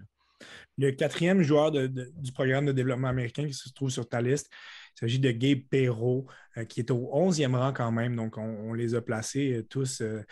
Le 0.79 0.91
quatrième 0.91 1.43
joueur 1.43 1.71
du 1.71 2.33
programme 2.33 2.67
de 2.67 2.73
développement 2.73 3.09
américain 3.09 3.47
qui 3.47 3.53
se 3.53 3.69
trouve 3.73 3.91
sur 3.91 4.09
ta 4.09 4.21
liste, 4.21 4.51
il 4.97 5.01
s'agit 5.01 5.19
de 5.19 5.31
Gabe 5.31 5.61
Perrault, 5.71 6.27
euh, 6.59 6.65
qui 6.65 6.81
est 6.81 6.91
au 6.91 7.11
11e 7.13 7.55
rang 7.55 7.73
quand 7.73 7.91
même. 7.91 8.15
Donc, 8.15 8.37
on, 8.37 8.73
les 8.75 8.95
a 8.95 9.01
placés 9.01 9.55
euh, 9.55 9.63
tous 9.63 10.03
euh, 10.03 10.23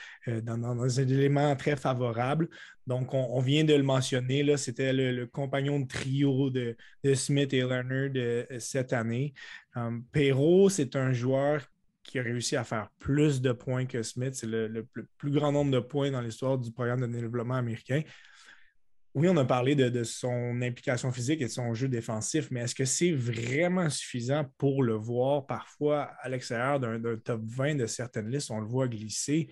dans, 0.43 0.83
un 0.83 0.89
élément 0.89 1.57
très 1.57 1.77
favorable. 1.77 2.49
Donc, 2.87 3.15
on, 3.15 3.41
vient 3.41 3.65
de 3.65 3.75
le 3.75 3.83
mentionner. 3.83 4.57
C'était 4.57 4.93
le, 4.93 5.27
compagnon 5.27 5.81
de 5.81 5.87
trio 5.87 6.51
de, 6.51 6.77
Smith 7.15 7.53
et 7.53 7.61
Leonard 7.61 8.45
cette 8.59 8.93
année. 8.93 9.33
Perrault, 10.13 10.69
c'est 10.69 10.97
un 10.97 11.13
joueur 11.13 11.63
qui 12.03 12.19
a 12.19 12.23
réussi 12.23 12.57
à 12.57 12.65
faire 12.65 12.91
plus 12.99 13.41
de 13.41 13.53
points 13.53 13.87
que 13.87 14.03
Smith. 14.03 14.35
C'est 14.35 14.49
le, 14.49 14.87
plus 15.17 15.31
grand 15.31 15.53
nombre 15.53 15.71
de 15.71 15.79
points 15.79 16.11
dans 16.11 16.21
l'histoire 16.21 16.59
du 16.59 16.73
programme 16.73 17.01
de 17.01 17.07
développement 17.07 17.55
américain 17.55 18.03
oui, 19.15 19.29
on 19.29 19.37
a 19.37 19.45
parlé 19.45 19.75
de, 19.75 20.05
son 20.05 20.63
implication 20.63 21.11
physique 21.11 21.41
et 21.41 21.47
de 21.47 21.51
son 21.51 21.75
jeu 21.75 21.89
défensif, 21.89 22.49
mais 22.51 22.61
est-ce 22.61 22.77
que 22.77 22.85
c'est 22.85 23.11
vraiment 23.11 23.91
suffisant 23.91 24.45
pour 24.57 24.85
le 24.85 24.95
voir 24.95 25.47
parfois 25.47 26.13
à 26.21 26.29
l'extérieur 26.29 26.79
d'un 26.79 27.01
top 27.17 27.41
20 27.45 27.75
de 27.75 27.87
certaines 27.87 28.31
listes? 28.31 28.53
On 28.53 28.61
le 28.61 28.67
voit 28.67 28.87
glisser. 28.87 29.49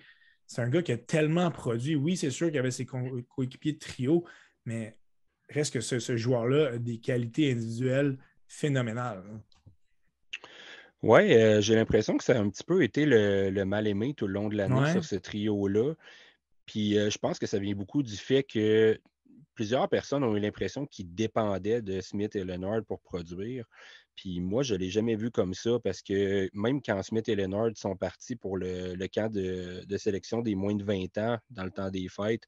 C'est 0.47 0.61
un 0.61 0.69
gars 0.69 0.81
qui 0.81 0.93
a 0.93 0.97
tellement 0.97 1.51
produit. 1.51 1.95
Oui, 1.95 2.15
c'est 2.15 2.31
sûr 2.31 2.47
qu'il 2.47 2.57
avait 2.57 2.71
ses 2.71 2.85
coéquipiers 2.85 3.73
de 3.73 3.79
trio, 3.79 4.25
mais 4.65 4.97
reste 5.49 5.73
que 5.73 5.81
ce, 5.81 6.15
joueur-là 6.15 6.73
a 6.73 6.77
des 6.77 6.99
qualités 6.99 7.51
individuelles 7.51 8.17
phénoménales. 8.47 9.23
Hein. 9.29 9.41
Oui, 11.01 11.33
euh, 11.33 11.61
j'ai 11.61 11.75
l'impression 11.75 12.17
que 12.17 12.23
ça 12.23 12.33
a 12.33 12.39
un 12.39 12.49
petit 12.49 12.63
peu 12.63 12.83
été 12.83 13.05
le, 13.05 13.63
mal-aimé 13.63 14.13
tout 14.13 14.27
le 14.27 14.33
long 14.33 14.47
de 14.47 14.55
l'année 14.55 14.91
sur 14.91 15.03
ce 15.03 15.15
trio-là. 15.15 15.93
Puis 16.65 16.97
euh, 16.97 17.09
je 17.09 17.17
pense 17.17 17.39
que 17.39 17.47
ça 17.47 17.57
vient 17.57 17.75
beaucoup 17.75 18.03
du 18.03 18.15
fait 18.15 18.43
que 18.43 18.99
plusieurs 19.59 19.89
personnes 19.89 20.23
ont 20.23 20.37
eu 20.37 20.39
l'impression 20.39 20.85
qu'ils 20.85 21.13
dépendaient 21.13 21.81
de 21.81 21.99
Smith 21.99 22.33
et 22.37 22.45
Leonard 22.45 22.85
pour 22.87 23.01
produire. 23.01 23.65
Puis 24.15 24.39
moi, 24.39 24.63
je 24.63 24.73
ne 24.73 24.79
l'ai 24.79 24.89
jamais 24.89 25.17
vu 25.17 25.31
comme 25.31 25.53
ça 25.53 25.71
parce 25.83 26.01
que 26.01 26.49
même 26.53 26.81
quand 26.81 27.03
Smith 27.03 27.27
et 27.27 27.35
Leonard 27.35 27.71
sont 27.75 27.97
partis 27.97 28.37
pour 28.37 28.55
le, 28.55 28.95
camp 29.07 29.29
de, 29.29 29.83
sélection 29.97 30.39
des 30.39 30.55
moins 30.55 30.75
de 30.75 30.83
20 30.85 31.17
ans 31.17 31.37
dans 31.49 31.65
le 31.65 31.71
temps 31.71 31.89
des 31.89 32.07
fêtes, 32.07 32.43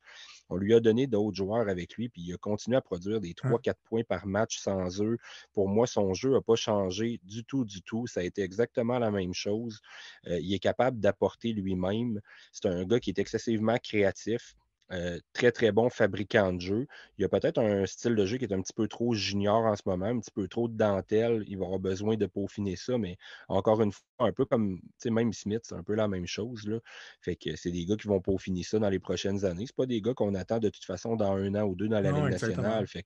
on 0.48 0.56
lui 0.56 0.74
a 0.74 0.80
donné 0.80 1.06
d'autres 1.06 1.36
joueurs 1.36 1.68
avec 1.68 1.96
lui, 1.96 2.08
puis 2.08 2.22
il 2.22 2.34
a 2.34 2.38
continué 2.38 2.78
à 2.78 2.82
produire 2.82 3.20
des 3.20 3.34
3-4 3.34 3.74
points 3.84 4.04
par 4.06 4.26
match 4.26 4.60
sans 4.60 5.02
eux. 5.02 5.18
Pour 5.52 5.68
moi, 5.68 5.88
son 5.88 6.14
jeu 6.14 6.32
n'a 6.32 6.42
pas 6.42 6.56
changé 6.56 7.20
du 7.24 7.44
tout, 7.44 7.66
du 7.66 7.82
tout. 7.82 8.08
Ça 8.08 8.22
a 8.22 8.24
été 8.24 8.42
exactement 8.42 9.00
la 9.00 9.12
même 9.12 9.34
chose. 9.34 9.82
Euh, 10.28 10.40
il 10.40 10.54
est 10.54 10.60
capable 10.60 11.02
d'apporter 11.02 11.52
lui-même. 11.52 12.22
C'est 12.54 12.68
un 12.68 12.86
gars 12.86 13.02
qui 13.02 13.10
est 13.10 13.20
excessivement 13.20 13.78
créatif. 13.84 14.56
Euh, 14.92 15.20
très, 15.32 15.52
très 15.54 15.72
bon 15.72 15.90
fabricant 15.90 16.52
de 16.52 16.60
jeu. 16.60 16.88
Il 17.18 17.22
y 17.22 17.26
a 17.26 17.30
peut-être 17.30 17.60
un 17.60 17.86
style 17.86 18.14
de 18.14 18.26
jeu 18.26 18.38
qui 18.38 18.44
est 18.44 18.54
un 18.54 18.62
petit 18.62 18.74
peu 18.74 18.90
trop 18.90 19.14
junior 19.14 19.66
en 19.66 19.76
ce 19.76 19.84
moment, 19.86 20.08
un 20.08 20.20
petit 20.20 20.32
peu 20.32 20.50
trop 20.50 20.68
de 20.68 20.76
dentelle. 20.76 21.46
Il 21.48 21.58
va 21.58 21.66
avoir 21.66 21.80
besoin 21.80 22.18
de 22.18 22.26
peaufiner 22.26 22.76
ça, 22.76 22.98
mais 22.98 23.18
encore 23.48 23.82
une 23.82 23.94
fois, 23.94 24.04
un 24.20 24.34
peu 24.34 24.44
comme 24.44 24.82
même 25.06 25.32
Smith, 25.32 25.62
c'est 25.64 25.76
un 25.76 25.84
peu 25.84 25.96
la 25.96 26.10
même 26.10 26.28
chose. 26.28 26.68
Là. 26.68 26.80
Fait 27.22 27.38
que 27.38 27.56
c'est 27.56 27.72
des 27.72 27.86
gars 27.86 27.96
qui 27.96 28.10
vont 28.10 28.20
peaufiner 28.20 28.64
ça 28.64 28.80
dans 28.80 28.90
les 28.90 29.00
prochaines 29.00 29.46
années. 29.46 29.66
Ce 29.66 29.74
pas 29.74 29.86
des 29.86 30.02
gars 30.02 30.14
qu'on 30.14 30.36
attend 30.36 30.60
de 30.60 30.70
toute 30.70 30.84
façon 30.84 31.16
dans 31.16 31.34
un 31.34 31.56
an 31.56 31.64
ou 31.64 31.76
deux 31.76 31.88
dans 31.88 32.02
la 32.02 32.12
Ligue 32.12 32.32
nationale. 32.32 32.86
Fait 32.88 33.06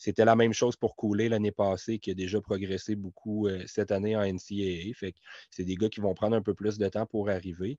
c'était 0.00 0.24
la 0.24 0.34
même 0.34 0.54
chose 0.54 0.76
pour 0.76 0.96
Couler 0.96 1.28
l'année 1.28 1.52
passée, 1.52 1.98
qui 1.98 2.10
a 2.10 2.14
déjà 2.14 2.40
progressé 2.40 2.96
beaucoup 2.96 3.48
euh, 3.48 3.62
cette 3.66 3.92
année 3.92 4.16
en 4.16 4.22
NCAA. 4.22 4.94
Fait 4.94 5.12
que 5.12 5.18
c'est 5.50 5.64
des 5.64 5.74
gars 5.74 5.90
qui 5.90 6.00
vont 6.00 6.14
prendre 6.14 6.34
un 6.36 6.40
peu 6.40 6.54
plus 6.54 6.78
de 6.78 6.88
temps 6.88 7.04
pour 7.04 7.28
arriver. 7.28 7.78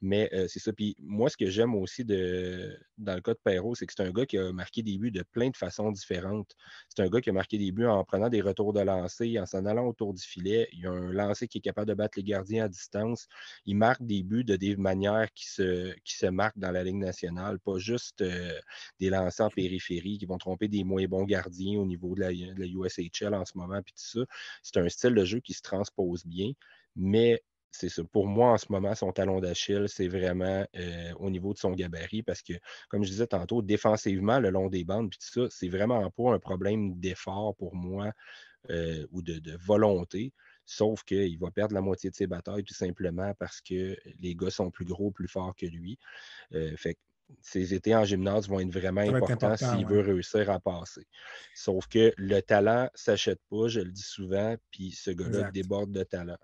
Mais 0.00 0.28
euh, 0.32 0.46
c'est 0.48 0.60
ça. 0.60 0.72
Puis 0.72 0.96
moi, 1.00 1.28
ce 1.28 1.36
que 1.36 1.50
j'aime 1.50 1.74
aussi 1.74 2.04
de, 2.04 2.78
dans 2.98 3.14
le 3.14 3.20
cas 3.20 3.32
de 3.32 3.40
Perrault, 3.42 3.74
c'est 3.74 3.86
que 3.86 3.92
c'est 3.96 4.02
un 4.02 4.10
gars 4.10 4.26
qui 4.26 4.38
a 4.38 4.52
marqué 4.52 4.82
des 4.82 4.96
buts 4.98 5.10
de 5.10 5.22
plein 5.22 5.50
de 5.50 5.56
façons 5.56 5.90
différentes. 5.90 6.54
C'est 6.88 7.02
un 7.02 7.08
gars 7.08 7.20
qui 7.20 7.30
a 7.30 7.32
marqué 7.32 7.58
des 7.58 7.72
buts 7.72 7.86
en 7.86 8.04
prenant 8.04 8.28
des 8.28 8.40
retours 8.40 8.72
de 8.72 8.80
lancer, 8.80 9.38
en 9.40 9.46
s'en 9.46 9.64
allant 9.66 9.86
autour 9.86 10.14
du 10.14 10.22
filet. 10.22 10.68
Il 10.72 10.86
a 10.86 10.90
un 10.90 11.12
lancer 11.12 11.48
qui 11.48 11.58
est 11.58 11.60
capable 11.60 11.88
de 11.88 11.94
battre 11.94 12.16
les 12.16 12.24
gardiens 12.24 12.64
à 12.64 12.68
distance. 12.68 13.26
Il 13.66 13.76
marque 13.76 14.02
des 14.04 14.22
buts 14.22 14.44
de 14.44 14.56
des 14.56 14.76
manières 14.76 15.32
qui 15.34 15.48
se, 15.48 15.92
qui 16.04 16.16
se 16.16 16.26
marquent 16.26 16.58
dans 16.58 16.70
la 16.70 16.84
Ligue 16.84 16.96
nationale, 16.96 17.58
pas 17.58 17.78
juste 17.78 18.20
euh, 18.20 18.58
des 19.00 19.10
lancers 19.10 19.46
en 19.46 19.50
périphérie 19.50 20.18
qui 20.18 20.26
vont 20.26 20.38
tromper 20.38 20.68
des 20.68 20.84
moins 20.84 21.04
bons 21.06 21.24
gardiens 21.24 21.80
au 21.80 21.86
niveau 21.86 22.14
de 22.14 22.20
la, 22.20 22.32
de 22.32 22.54
la 22.58 22.66
USHL 22.66 23.34
en 23.34 23.44
ce 23.44 23.56
moment, 23.56 23.80
puis 23.82 23.94
tout 23.94 24.20
ça. 24.20 24.20
C'est 24.62 24.76
un 24.78 24.88
style 24.88 25.14
de 25.14 25.24
jeu 25.24 25.40
qui 25.40 25.54
se 25.54 25.62
transpose 25.62 26.24
bien, 26.26 26.52
mais 26.96 27.42
c'est 27.70 27.88
ça. 27.88 28.02
Pour 28.04 28.26
moi, 28.26 28.52
en 28.52 28.58
ce 28.58 28.66
moment, 28.70 28.94
son 28.94 29.12
talon 29.12 29.40
d'Achille, 29.40 29.86
c'est 29.88 30.08
vraiment 30.08 30.66
euh, 30.76 31.12
au 31.18 31.30
niveau 31.30 31.52
de 31.52 31.58
son 31.58 31.72
gabarit 31.72 32.22
parce 32.22 32.42
que, 32.42 32.54
comme 32.88 33.04
je 33.04 33.10
disais 33.10 33.26
tantôt, 33.26 33.62
défensivement, 33.62 34.40
le 34.40 34.50
long 34.50 34.68
des 34.68 34.84
bandes, 34.84 35.10
puis 35.10 35.18
tout 35.18 35.42
ça, 35.42 35.48
c'est 35.50 35.68
vraiment 35.68 36.10
pas 36.10 36.32
un 36.32 36.38
problème 36.38 36.98
d'effort 36.98 37.54
pour 37.56 37.74
moi 37.74 38.12
euh, 38.70 39.06
ou 39.12 39.22
de, 39.22 39.56
volonté. 39.56 40.32
Sauf 40.64 41.02
qu'il 41.04 41.38
va 41.38 41.50
perdre 41.50 41.74
la 41.74 41.80
moitié 41.80 42.10
de 42.10 42.14
ses 42.14 42.26
batailles 42.26 42.64
tout 42.64 42.74
simplement 42.74 43.32
parce 43.38 43.60
que 43.60 43.96
les 44.20 44.34
gars 44.34 44.50
sont 44.50 44.70
plus 44.70 44.84
gros, 44.84 45.10
plus 45.10 45.28
forts 45.28 45.56
que 45.56 45.66
lui. 45.66 45.98
Euh, 46.52 46.76
fait 46.76 46.98
ses 47.42 47.74
étés 47.74 47.94
en 47.94 48.04
gymnase 48.04 48.48
vont 48.48 48.60
être 48.60 48.72
vraiment 48.72 49.02
importants 49.02 49.56
s'il 49.56 49.86
veut 49.86 50.00
réussir 50.00 50.50
à 50.50 50.60
passer. 50.60 51.06
Sauf 51.54 51.86
que 51.86 52.12
le 52.16 52.40
talent 52.40 52.84
ne 52.84 52.88
s'achète 52.94 53.40
pas, 53.50 53.68
je 53.68 53.80
le 53.80 53.90
dis 53.90 54.02
souvent, 54.02 54.56
puis 54.70 54.92
ce 54.92 55.10
gars-là 55.10 55.50
déborde 55.50 55.92
de 55.92 56.02
talent. 56.04 56.38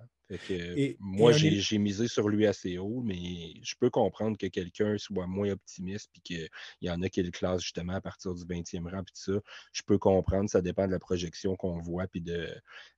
Moi, 1.01 1.33
j'ai 1.33 1.79
misé 1.79 2.09
sur 2.09 2.29
lui 2.29 2.47
assez 2.47 2.79
haut, 2.79 3.03
mais 3.05 3.55
je 3.63 3.75
peux 3.79 3.91
comprendre 3.91 4.37
que 4.39 4.47
quelqu'un 4.47 4.97
soit 4.99 5.27
moins 5.27 5.51
optimiste, 5.51 6.11
puis 6.13 6.23
qu'il 6.23 6.49
y 6.83 6.91
en 6.91 7.03
a 7.03 7.09
qui 7.09 7.23
le 7.23 7.31
classent 7.31 7.63
justement 7.63 7.95
à 7.95 8.01
partir 8.01 8.35
du 8.35 8.45
20e 8.45 8.91
rang, 8.91 9.03
puis 9.03 9.15
tout 9.15 9.33
ça. 9.33 9.41
Je 9.73 9.83
peux 9.83 9.99
comprendre, 9.99 10.49
ça 10.49 10.63
dépend 10.63 10.87
de 10.87 10.93
la 10.93 10.99
projection 10.99 11.57
qu'on 11.57 11.79
voit, 11.79 12.07
puis 12.07 12.21
de 12.21 12.49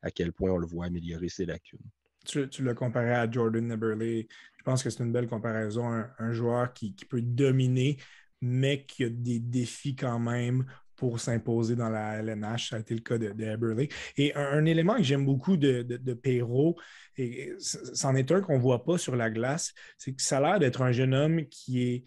à 0.03 0.11
quel 0.11 0.33
point 0.33 0.51
on 0.51 0.59
le 0.59 0.67
voit 0.67 0.87
améliorer 0.87 1.29
ses 1.29 1.47
lacunes 1.47 1.81
tu, 2.27 2.63
l'as 2.63 2.75
comparé 2.75 3.13
à 3.13 3.31
Jordan 3.31 3.67
Neberley. 3.67 4.27
Je 4.59 4.63
pense 4.65 4.83
que 4.83 4.91
c'est 4.91 5.03
une 5.03 5.13
belle 5.13 5.29
comparaison. 5.29 5.87
Un, 6.19 6.33
joueur 6.33 6.73
qui, 6.73 6.93
peut 7.09 7.23
dominer, 7.23 7.99
mais 8.41 8.85
qui 8.85 9.05
a 9.05 9.09
des 9.09 9.39
défis 9.39 9.97
quand 9.97 10.19
même 10.19 10.67
pour 10.97 11.21
s'imposer 11.21 11.77
dans 11.77 11.89
la 11.89 12.17
LNH. 12.17 12.71
Ça 12.71 12.77
a 12.77 12.79
été 12.81 12.95
le 12.95 13.01
cas 13.01 13.19
de, 13.19 13.33
de 13.33 13.89
Et 14.17 14.35
un, 14.35 14.65
élément 14.65 14.97
que 14.97 15.03
j'aime 15.03 15.25
beaucoup 15.25 15.57
de, 15.57 15.83
de, 15.83 16.15
Perrault, 16.15 16.77
et 17.17 17.53
c'en 17.59 18.15
est 18.17 18.31
un 18.33 18.41
qu'on 18.41 18.57
ne 18.57 18.63
voit 18.63 18.85
pas 18.85 18.99
sur 18.99 19.17
la 19.17 19.31
glace, 19.31 19.73
c'est 19.99 20.13
que 20.13 20.23
ça 20.23 20.39
a 20.39 20.41
l'air 20.41 20.59
d'être 20.59 20.83
un 20.83 20.93
jeune 20.93 21.15
homme 21.15 21.47
qui 21.47 21.83
est, 21.83 22.05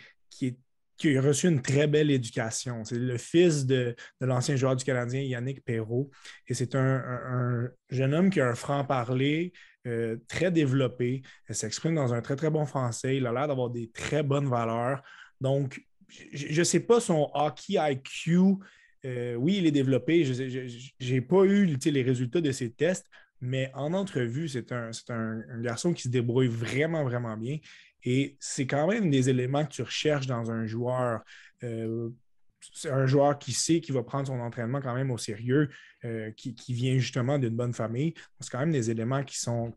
qui 0.99 1.17
a 1.17 1.21
reçu 1.21 1.47
une 1.47 1.61
très 1.61 1.87
belle 1.87 2.11
éducation. 2.11 2.83
C'est 2.83 2.99
le 2.99 3.17
fils 3.17 3.65
de, 3.65 3.95
l'ancien 4.19 4.55
joueur 4.57 4.75
du 4.75 4.83
Canadien, 4.83 5.21
Yannick 5.21 5.63
Perrault. 5.63 6.11
Et 6.47 6.53
c'est 6.53 6.75
un, 6.75 7.69
jeune 7.89 8.13
homme 8.13 8.29
qui 8.29 8.41
a 8.41 8.49
un 8.49 8.55
franc-parler 8.55 9.53
euh, 9.87 10.17
très 10.27 10.51
développé. 10.51 11.21
Il 11.47 11.55
s'exprime 11.55 11.95
dans 11.95 12.13
un 12.13 12.21
très, 12.21 12.35
très 12.35 12.49
bon 12.49 12.65
français. 12.65 13.15
Il 13.15 13.25
a 13.25 13.31
l'air 13.31 13.47
d'avoir 13.47 13.69
des 13.69 13.89
très 13.91 14.23
bonnes 14.23 14.49
valeurs. 14.49 15.01
Donc, 15.39 15.81
je 16.33 16.59
ne 16.59 16.63
sais 16.65 16.81
pas 16.81 16.99
son 16.99 17.29
hockey 17.33 17.77
IQ. 17.79 18.57
Euh, 19.05 19.35
oui, 19.35 19.57
il 19.57 19.65
est 19.65 19.71
développé. 19.71 20.23
Je 20.25 21.13
n'ai 21.13 21.21
pas 21.21 21.43
eu 21.43 21.65
les 21.65 22.01
résultats 22.03 22.41
de 22.41 22.51
ses 22.51 22.71
tests, 22.71 23.07
mais 23.41 23.71
en 23.73 23.93
entrevue, 23.93 24.47
c'est 24.49 24.71
un, 24.71 24.91
garçon 25.61 25.93
qui 25.93 26.03
se 26.03 26.09
débrouille 26.09 26.47
vraiment, 26.47 27.03
vraiment 27.03 27.37
bien. 27.37 27.57
Et 28.03 28.37
c'est 28.39 28.67
quand 28.67 28.87
même 28.87 29.09
des 29.09 29.29
éléments 29.29 29.65
que 29.65 29.71
tu 29.71 29.81
recherches 29.81 30.27
dans 30.27 30.51
un 30.51 30.65
joueur. 30.65 31.21
Euh, 31.63 32.09
c'est 32.73 32.89
un 32.89 33.05
joueur 33.05 33.37
qui 33.39 33.53
sait 33.53 33.79
qu'il 33.79 33.93
va 33.93 34.03
prendre 34.03 34.27
son 34.27 34.39
entraînement 34.39 34.81
quand 34.81 34.93
même 34.93 35.11
au 35.11 35.17
sérieux, 35.17 35.69
euh, 36.05 36.31
qui, 36.31 36.53
vient 36.73 36.97
justement 36.97 37.37
d'une 37.37 37.55
bonne 37.55 37.73
famille. 37.73 38.13
C'est 38.39 38.51
quand 38.51 38.59
même 38.59 38.71
des 38.71 38.91
éléments 38.91 39.23
qui 39.23 39.37
sont, 39.37 39.73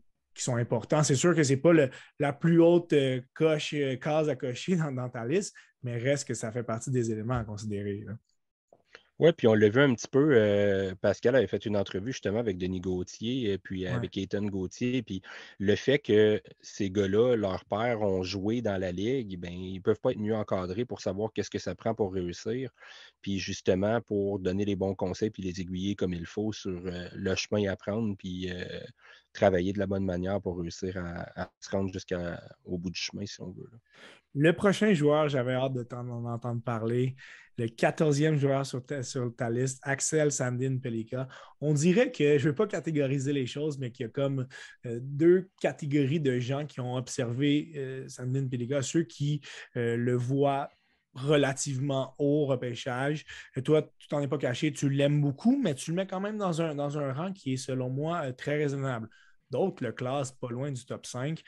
importants. 0.47 1.03
C'est 1.03 1.15
sûr 1.15 1.35
que 1.35 1.43
ce 1.43 1.53
n'est 1.53 1.57
pas 1.57 1.73
la 2.19 2.33
plus 2.33 2.59
haute 2.59 2.93
euh, 2.93 3.21
euh, 3.41 3.95
case 3.97 4.29
à 4.29 4.35
cocher 4.35 4.75
dans, 4.75 5.09
ta 5.09 5.25
liste, 5.25 5.55
mais 5.83 5.97
reste 5.97 6.27
que 6.27 6.33
ça 6.33 6.51
fait 6.51 6.63
partie 6.63 6.91
des 6.91 7.11
éléments 7.11 7.37
à 7.37 7.43
considérer. 7.43 8.05
Oui, 9.23 9.31
puis 9.31 9.47
on 9.47 9.53
l'a 9.53 9.69
vu 9.69 9.79
un 9.79 9.93
petit 9.95 10.09
peu. 10.09 10.31
Euh, 10.33 10.95
Pascal 10.95 11.37
avait 11.37 11.47
fait 11.47 11.65
une 11.65 11.77
entrevue 11.77 12.11
justement 12.11 12.39
avec 12.39 12.57
Denis 12.57 12.81
Gauthier 12.81 13.53
et 13.53 13.57
puis 13.57 13.87
avec 13.87 14.17
Ethan 14.17 14.43
Gauthier. 14.43 15.01
Puis 15.01 15.21
le 15.59 15.77
fait 15.77 15.97
que 15.97 16.41
ces 16.59 16.91
gars-là, 16.91 17.37
leurs 17.37 17.63
pères 17.63 18.01
ont 18.01 18.23
joué 18.23 18.61
dans 18.61 18.75
la 18.77 18.91
ligue, 18.91 19.39
ben, 19.39 19.53
ils 19.53 19.75
ne 19.75 19.79
peuvent 19.79 20.01
pas 20.01 20.11
être 20.11 20.19
mieux 20.19 20.35
encadrés 20.35 20.83
pour 20.83 20.99
savoir 20.99 21.31
qu'est-ce 21.31 21.49
que 21.49 21.57
ça 21.57 21.73
prend 21.73 21.95
pour 21.95 22.11
réussir. 22.11 22.71
Puis 23.21 23.39
justement, 23.39 24.01
pour 24.01 24.39
donner 24.39 24.65
les 24.65 24.75
bons 24.75 24.93
conseils 24.93 25.29
puis 25.29 25.41
les 25.41 25.61
aiguiller 25.61 25.95
comme 25.95 26.13
il 26.13 26.25
faut 26.25 26.51
sur 26.51 26.85
euh, 26.85 27.07
le 27.13 27.33
chemin 27.35 27.71
à 27.71 27.77
prendre, 27.77 28.17
puis 28.17 28.51
euh, 28.51 28.81
travailler 29.31 29.71
de 29.71 29.79
la 29.79 29.87
bonne 29.87 30.03
manière 30.03 30.41
pour 30.41 30.59
réussir 30.59 30.97
à, 30.97 31.49
se 31.61 31.69
rendre 31.69 31.93
jusqu'au 31.93 32.77
bout 32.77 32.89
du 32.89 32.99
chemin, 32.99 33.25
si 33.25 33.39
on 33.39 33.51
veut. 33.51 33.69
Le 34.35 34.51
prochain 34.51 34.93
joueur, 34.93 35.29
j'avais 35.29 35.53
hâte 35.53 35.73
de 35.73 35.83
t'en 35.83 36.09
entendre 36.25 36.61
parler 36.61 37.15
le 37.57 37.67
14e 37.67 38.37
joueur 38.37 38.65
sur 38.65 38.83
ta, 38.85 39.49
liste, 39.49 39.79
Axel 39.83 40.31
Sandin 40.31 40.77
Pelika. 40.77 41.27
On 41.61 41.73
dirait 41.73 42.11
que, 42.11 42.37
je 42.37 42.43
ne 42.43 42.49
veux 42.49 42.55
pas 42.55 42.67
catégoriser 42.67 43.33
les 43.33 43.45
choses, 43.45 43.77
mais 43.77 43.91
qu'il 43.91 44.05
y 44.05 44.09
a 44.09 44.11
comme 44.11 44.47
euh, 44.85 44.99
deux 45.01 45.49
catégories 45.61 46.19
de 46.19 46.39
gens 46.39 46.65
qui 46.65 46.79
ont 46.79 46.95
observé 46.95 47.71
euh, 47.75 48.07
Sandin 48.07 48.47
Pelika, 48.47 48.81
ceux 48.81 49.03
qui 49.03 49.41
euh, 49.77 49.95
le 49.95 50.15
voient 50.15 50.69
relativement 51.13 52.15
haut 52.17 52.45
repêchage. 52.45 53.23
Et 53.55 53.61
toi, 53.61 53.83
tu 53.99 54.07
t'en 54.07 54.19
es 54.21 54.27
pas 54.27 54.39
caché, 54.39 54.73
tu 54.73 54.89
l'aimes 54.89 55.21
beaucoup, 55.21 55.61
mais 55.61 55.75
tu 55.75 55.91
le 55.91 55.97
mets 55.97 56.07
quand 56.07 56.19
même 56.19 56.37
dans 56.37 56.61
un, 56.61 56.73
dans 56.73 56.97
un 56.97 57.13
rang 57.13 57.31
qui 57.31 57.53
est, 57.53 57.57
selon 57.57 57.89
moi, 57.89 58.33
très 58.33 58.57
raisonnable. 58.57 59.09
D'autres 59.51 59.83
le 59.83 59.91
classent 59.91 60.31
pas 60.31 60.49
loin 60.49 60.71
du 60.71 60.83
top 60.83 61.05
5 61.05 61.43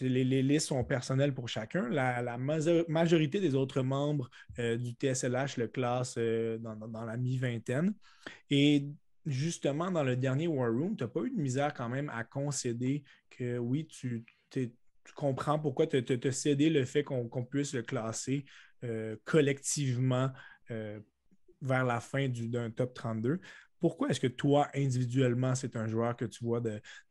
les, 0.00 0.42
listes 0.42 0.68
sont 0.68 0.84
personnelles 0.84 1.34
pour 1.34 1.48
chacun. 1.48 1.88
La, 1.88 2.38
majorité 2.38 3.40
des 3.40 3.54
autres 3.54 3.82
membres 3.82 4.30
euh, 4.58 4.76
du 4.76 4.90
TSLH 4.90 5.56
le 5.56 5.68
classent 5.68 6.16
euh, 6.18 6.58
dans, 6.58 7.04
la 7.04 7.16
mi-vingtaine. 7.16 7.94
Et 8.50 8.86
justement, 9.26 9.90
dans 9.90 10.04
le 10.04 10.16
dernier 10.16 10.46
War 10.46 10.70
Room, 10.70 10.96
tu 10.96 11.04
n'as 11.04 11.08
pas 11.08 11.20
eu 11.22 11.30
de 11.30 11.40
misère 11.40 11.74
quand 11.74 11.88
même 11.88 12.10
à 12.10 12.24
concéder 12.24 13.02
que 13.30 13.58
oui, 13.58 13.86
tu, 13.86 14.24
comprends 15.14 15.58
pourquoi 15.58 15.86
tu 15.86 15.96
as 15.96 16.32
cédé 16.32 16.70
le 16.70 16.84
fait 16.84 17.02
qu'on 17.02 17.44
puisse 17.44 17.74
le 17.74 17.82
classer 17.82 18.44
euh, 18.84 19.16
collectivement 19.24 20.30
vers 21.60 21.84
la 21.84 21.98
fin 21.98 22.28
d'un 22.28 22.70
top 22.70 22.94
32 22.94 23.40
pourquoi 23.80 24.08
est-ce 24.08 24.20
que 24.20 24.26
toi, 24.26 24.68
individuellement, 24.74 25.54
c'est 25.54 25.76
un 25.76 25.86
joueur 25.86 26.16
que 26.16 26.24
tu 26.24 26.44
vois 26.44 26.60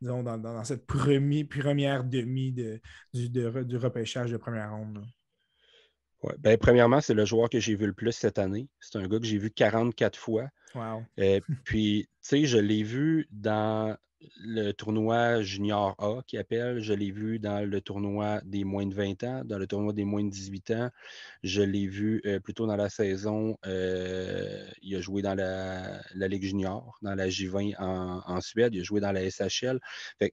dans, 0.01 0.63
cette 0.63 0.85
première 0.85 2.03
demi 2.03 2.51
de, 2.51 2.81
du, 3.13 3.77
repêchage 3.77 4.31
de 4.31 4.37
première 4.37 4.71
ronde? 4.71 5.05
Ben, 6.39 6.57
premièrement, 6.57 6.99
c'est 6.99 7.13
le 7.13 7.25
joueur 7.25 7.49
que 7.49 7.59
j'ai 7.59 7.75
vu 7.75 7.85
le 7.85 7.93
plus 7.93 8.11
cette 8.11 8.39
année. 8.39 8.67
C'est 8.79 8.97
un 8.97 9.07
gars 9.07 9.19
que 9.19 9.25
j'ai 9.25 9.37
vu 9.37 9.51
44 9.51 10.17
fois. 10.17 10.47
Wow. 10.75 11.03
Et 11.17 11.41
puis, 11.63 12.07
tu 12.07 12.17
sais, 12.21 12.45
je 12.45 12.57
l'ai 12.57 12.83
vu 12.83 13.27
dans 13.31 13.95
le 14.39 14.71
tournoi 14.71 15.41
Junior 15.41 15.95
A 15.99 16.21
qui 16.25 16.37
appelle. 16.37 16.79
Je 16.79 16.93
l'ai 16.93 17.11
vu 17.11 17.39
dans 17.39 17.67
le 17.67 17.81
tournoi 17.81 18.41
des 18.45 18.63
moins 18.63 18.85
de 18.85 18.93
20 18.93 19.23
ans, 19.23 19.41
dans 19.45 19.57
le 19.57 19.67
tournoi 19.67 19.93
des 19.93 20.05
moins 20.05 20.23
de 20.23 20.29
18 20.29 20.71
ans. 20.71 20.89
Je 21.43 21.61
l'ai 21.61 21.87
vu 21.87 22.21
euh, 22.25 22.39
plutôt 22.39 22.67
dans 22.67 22.75
la 22.75 22.89
saison. 22.89 23.57
Euh, 23.65 24.65
il 24.81 24.95
a 24.95 25.01
joué 25.01 25.21
dans 25.21 25.35
la, 25.35 26.01
Ligue 26.27 26.43
Junior, 26.43 26.97
dans 27.01 27.15
la 27.15 27.27
J20 27.27 27.75
en, 27.79 28.41
Suède. 28.41 28.73
Il 28.75 28.81
a 28.81 28.83
joué 28.83 28.99
dans 28.99 29.11
la 29.11 29.29
SHL. 29.29 29.79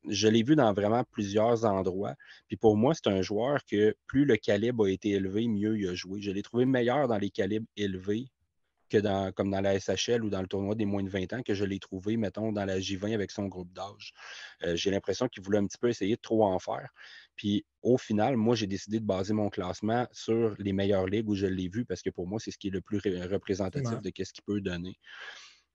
je 0.09 0.29
l'ai 0.29 0.43
vu 0.43 0.57
dans 0.57 0.73
vraiment 0.73 1.05
plusieurs 1.11 1.65
endroits. 1.65 2.15
Puis 2.49 2.57
pour 2.57 2.77
moi, 2.77 2.95
c'est 2.95 3.09
un 3.09 3.23
joueur 3.23 3.65
que 3.65 3.95
plus 4.07 4.25
le 4.25 4.37
calibre 4.37 4.87
a 4.87 4.91
été 4.91 5.11
élevé, 5.11 5.47
mieux 5.49 5.79
il 5.79 5.89
a 5.89 5.95
joué. 5.95 6.21
Je 6.21 6.31
l'ai 6.31 6.43
trouvé 6.43 6.65
meilleur 6.65 7.09
dans 7.09 7.19
les 7.19 7.31
calibres 7.31 7.67
élevés 7.77 8.29
dans, 8.93 9.33
comme 9.33 9.51
dans 9.51 9.61
la 9.61 9.79
SHL 9.79 10.25
ou 10.25 10.31
dans 10.31 10.41
le 10.41 10.47
tournoi 10.47 10.75
des 10.75 10.85
moins 10.85 11.03
de 11.03 11.09
20 11.09 11.33
ans, 11.33 11.43
que 11.43 11.55
je 11.55 11.65
l'ai 11.65 11.79
trouvé, 11.79 12.17
mettons, 12.17 12.53
dans 12.53 12.65
la 12.65 12.79
J20 12.79 13.15
avec 13.15 13.31
son 13.31 13.47
groupe 13.47 13.73
d'âge. 13.73 14.13
Euh, 14.65 14.77
j'ai 14.77 14.91
l'impression 14.91 15.29
qu'il 15.29 15.43
voulait 15.43 15.59
un 15.59 15.67
petit 15.67 15.79
peu 15.79 15.89
essayer 15.89 16.17
de 16.17 16.21
trop 16.21 16.45
en 16.45 16.59
faire. 16.59 16.89
Puis 17.37 17.65
au 17.83 17.99
final, 17.99 18.37
moi, 18.37 18.55
j'ai 18.55 18.67
décidé 18.67 19.01
de 19.01 19.05
baser 19.05 19.35
mon 19.35 19.51
classement 19.51 20.07
sur 20.13 20.55
les 20.59 20.73
meilleures 20.73 21.07
ligues 21.07 21.29
où 21.29 21.35
je 21.35 21.47
l'ai 21.47 21.69
vu 21.69 21.85
parce 21.85 22.03
que 22.03 22.11
pour 22.11 22.27
moi, 22.27 22.41
c'est 22.41 22.51
ce 22.51 22.59
qui 22.59 22.69
est 22.69 22.73
le 22.73 22.81
plus 22.81 22.99
représentatif 22.99 24.01
de 24.01 24.13
ce 24.25 24.33
qu'il 24.33 24.45
peut 24.45 24.61
donner. 24.61 24.99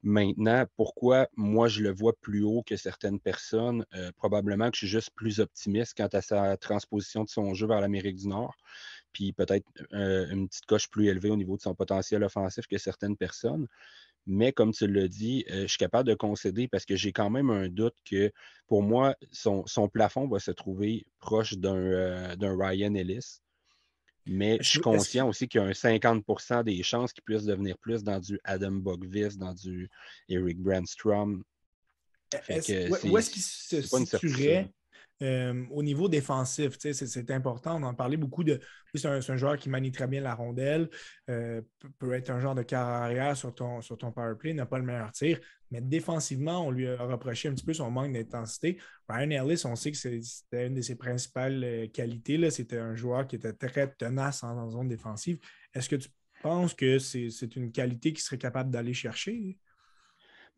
Maintenant, 0.02 0.65
pourquoi 0.77 1.27
moi 1.36 1.68
je 1.68 1.81
le 1.81 1.91
vois 1.91 2.14
plus 2.22 2.41
haut 2.41 2.64
que 2.64 2.77
certaines 2.77 3.19
personnes? 3.19 3.86
Euh, 3.94 4.11
probablement 4.15 4.69
que 4.72 4.76
je 4.76 4.80
suis 4.80 4.88
juste 4.88 5.11
plus 5.14 5.41
optimiste 5.41 5.94
quant 5.98 6.07
à 6.14 6.22
sa 6.22 6.56
transposition 6.56 7.26
de 7.26 7.30
son 7.30 7.53
jeu 7.53 7.68
vers 7.68 7.81
l'Amérique 7.81 8.15
du 8.15 8.27
Nord 8.30 8.56
puis 9.14 9.34
peut-être 9.34 9.65
euh, 9.94 10.30
une 10.30 10.48
petite 10.48 10.65
coche 10.65 10.90
plus 10.90 11.07
élevée 11.07 11.30
au 11.30 11.36
niveau 11.36 11.57
de 11.57 11.61
son 11.61 11.76
potentiel 11.76 12.23
offensif 12.23 12.68
que 12.68 12.77
certaines 12.77 13.18
personnes. 13.18 13.68
Mais 14.26 14.52
comme 14.52 14.72
tu 14.72 14.88
l'as 14.88 15.07
dit, 15.07 15.45
euh, 15.49 15.64
je 15.64 15.68
suis 15.68 15.77
capable 15.77 16.07
de 16.07 16.14
concéder 16.14 16.68
parce 16.68 16.86
que 16.86 16.95
j'ai 16.95 17.11
quand 17.11 17.30
même 17.30 17.49
un 17.49 17.69
doute 17.69 17.95
que 18.06 18.31
pour 18.68 18.84
moi, 18.84 19.15
son, 19.31 19.64
plafond 19.91 20.27
va 20.27 20.40
se 20.40 20.52
trouver 20.52 21.07
proche 21.19 21.53
d'un 21.56 21.76
euh, 21.76 22.36
Ryan 22.41 22.94
Ellis. 22.94 23.40
Mais 24.26 24.57
je 24.61 24.69
suis 24.69 24.80
conscient 24.81 25.27
aussi 25.27 25.48
qu'il 25.48 25.60
y 25.60 25.64
a 25.64 25.68
un 25.68 25.72
50% 25.72 26.64
des 26.64 26.84
chances 26.84 27.14
qu'il 27.14 27.23
puisse 27.23 27.45
devenir 27.45 27.77
plus 27.80 28.03
dans 28.03 28.19
du 28.19 28.40
Adam 28.44 28.73
Bogvis, 28.73 29.38
dans 29.38 29.53
du 29.53 29.90
Eric 30.27 30.60
Brandstrom. 30.60 31.44
où 32.34 33.18
est-ce 33.18 33.30
qu'il 33.31 33.41
se 33.41 33.81
situerait 33.81 34.72
euh, 35.22 35.66
au 35.72 35.84
niveau 35.84 36.08
défensif, 36.08 36.78
c'est 36.80 37.32
important. 37.32 37.78
On 37.82 37.84
en 37.84 37.94
parlait 37.94 38.18
beaucoup 38.18 38.44
de. 38.44 38.60
C'est 38.96 39.08
un, 39.08 39.38
joueur 39.38 39.58
qui 39.58 39.70
manie 39.70 39.91
très 39.91 40.08
bien 40.08 40.22
la 40.22 40.34
rondelle, 40.34 40.90
euh, 41.30 41.62
peut, 42.00 42.14
être 42.14 42.30
un 42.30 42.40
genre 42.40 42.56
de 42.56 42.64
carrière 42.64 43.36
sur 43.36 43.54
ton, 43.54 43.82
sur 43.82 43.98
ton 43.98 44.12
power 44.12 44.36
play, 44.36 44.54
n'a 44.54 44.66
pas 44.66 44.80
le 44.80 44.86
meilleur 44.86 45.12
tir, 45.12 45.40
mais 45.72 45.82
défensivement, 45.82 46.66
on 46.66 46.72
lui 46.72 46.88
a 46.88 46.98
reproché 46.98 47.50
un 47.50 47.54
petit 47.54 47.66
peu 47.66 47.74
son 47.74 47.91
manque 47.91 48.14
d'intensité. 48.14 48.80
Ryan 49.08 49.30
Ellis, 49.30 49.62
on 49.66 49.76
sait 49.76 49.91
que 49.91 49.98
c'était 49.98 50.68
une 50.68 50.76
de 50.76 50.82
ses 50.82 50.96
principales 50.96 51.64
euh, 51.64 51.88
qualités. 51.88 52.50
C'était 52.50 52.80
un 52.80 52.96
joueur 52.96 53.28
qui 53.28 53.36
était 53.36 53.54
très 53.54 53.91
tenace 53.94 54.44
en 54.44 54.70
zone 54.70 54.88
défensive. 54.88 55.40
Est-ce 55.74 55.90
que 55.90 55.98
tu 55.98 56.10
penses 56.41 56.74
que 56.74 56.98
c'est 57.00 57.56
une 57.56 57.72
qualité 57.72 58.14
qu'il 58.14 58.24
serait 58.24 58.38
capable 58.38 58.72
d'aller 58.72 58.94
chercher? 58.94 59.58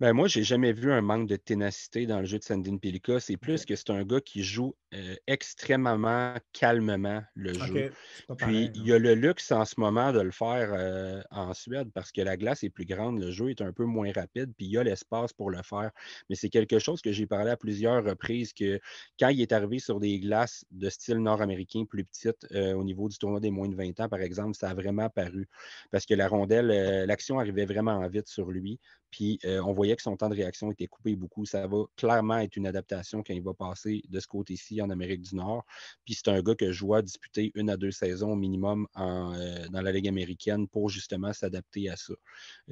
Ben 0.02 0.14
moi, 0.14 0.28
j'ai 0.28 0.42
jamais 0.42 0.74
vu 0.74 0.92
un 0.92 1.02
manque 1.02 1.28
de 1.28 1.36
ténacité 1.36 2.08
dans 2.08 2.22
le 2.22 2.26
jeu 2.26 2.40
de 2.40 2.44
Sandin 2.44 2.78
Pelika. 2.78 3.20
C'est 3.20 3.38
plus 3.38 3.66
que 3.66 3.76
c'est 3.76 3.92
un 3.92 4.04
gars 4.04 4.20
qui 4.20 4.42
joue 4.42 4.74
euh, 4.96 5.16
extrêmement 5.28 6.34
calmement 6.54 7.22
le 7.36 7.54
jeu. 7.54 7.94
Puis 8.36 8.72
il 8.74 8.84
y 8.84 8.94
a 8.94 8.98
le 8.98 9.14
luxe 9.14 9.52
en 9.52 9.64
ce 9.64 9.80
moment 9.80 10.12
de 10.12 10.20
le 10.20 10.32
faire 10.32 10.72
euh, 10.74 11.22
en 11.30 11.54
Suède 11.54 11.92
parce 11.94 12.12
que 12.12 12.20
la 12.22 12.36
glace 12.36 12.64
est 12.64 12.72
plus 12.72 12.86
grande, 12.86 13.22
le 13.22 13.30
jeu 13.30 13.52
est 13.52 13.62
un 13.62 13.72
peu 13.72 13.86
moins 13.86 14.12
rapide, 14.12 14.52
puis 14.58 14.66
il 14.66 14.72
y 14.72 14.80
a 14.80 14.84
l'espace 14.84 15.34
pour 15.34 15.52
le 15.52 15.62
faire. 15.62 15.92
Mais 16.32 16.36
c'est 16.36 16.50
quelque 16.50 16.80
chose 16.80 17.04
que 17.04 17.12
j'ai 17.12 17.28
parlé 17.28 17.52
à 17.52 17.56
plusieurs 17.56 18.04
reprises 18.04 18.54
que 18.54 18.80
quand 19.20 19.30
il 19.30 19.40
est 19.40 19.52
arrivé 19.52 19.78
sur 19.78 20.00
des 20.00 20.20
glaces 20.20 20.66
de 20.72 20.90
style 20.90 21.20
nord-américain 21.20 21.86
plus 21.88 22.06
petites 22.06 22.48
euh, 22.54 22.74
au 22.74 22.84
niveau 22.84 23.08
du 23.08 23.20
tournoi 23.20 23.40
des 23.40 23.52
moins 23.52 23.70
de 23.70 23.76
20 23.76 24.00
ans, 24.00 24.10
par 24.10 24.22
exemple, 24.22 24.56
ça 24.56 24.72
a 24.72 24.74
vraiment 24.74 25.12
paru 25.12 25.48
parce 25.92 26.08
que 26.08 26.16
la 26.16 26.28
rondelle, 26.28 27.06
l'action 27.06 27.38
arrivait 27.38 27.66
vraiment 27.66 28.08
vite 28.08 28.28
sur 28.28 28.50
lui. 28.50 28.80
Puis 29.12 29.40
on 29.44 29.74
voyait 29.74 29.96
que 29.96 30.02
son 30.02 30.16
temps 30.16 30.30
de 30.30 30.36
réaction 30.36 30.72
était 30.72 30.88
coupé 30.88 31.16
beaucoup. 31.16 31.46
Ça 31.46 31.68
va 31.68 31.84
clairement 31.98 32.40
être 32.40 32.56
une 32.56 32.66
adaptation 32.66 33.24
quand 33.24 33.34
il 33.34 33.44
va 33.44 33.54
passer 33.54 34.02
de 34.08 34.20
ce 34.20 34.28
côté-ci 34.28 34.82
en 34.82 34.90
Amérique 34.90 35.22
du 35.22 35.36
Nord. 35.36 35.66
Puis 36.06 36.16
c'est 36.16 36.30
un 36.30 36.42
gars 36.42 36.56
que 36.56 36.72
je 36.72 36.86
vois 36.86 37.02
disputer 37.02 37.52
une 37.56 37.70
à 37.70 37.78
deux 37.78 37.92
saisons 37.92 38.32
au 38.32 38.36
minimum 38.36 38.88
dans 38.96 39.82
la 39.82 39.92
Ligue 39.92 40.08
américaine 40.08 40.68
pour 40.68 40.90
justement 40.90 41.34
s'adapter 41.34 41.90
à 41.90 41.98
ça. 41.98 42.14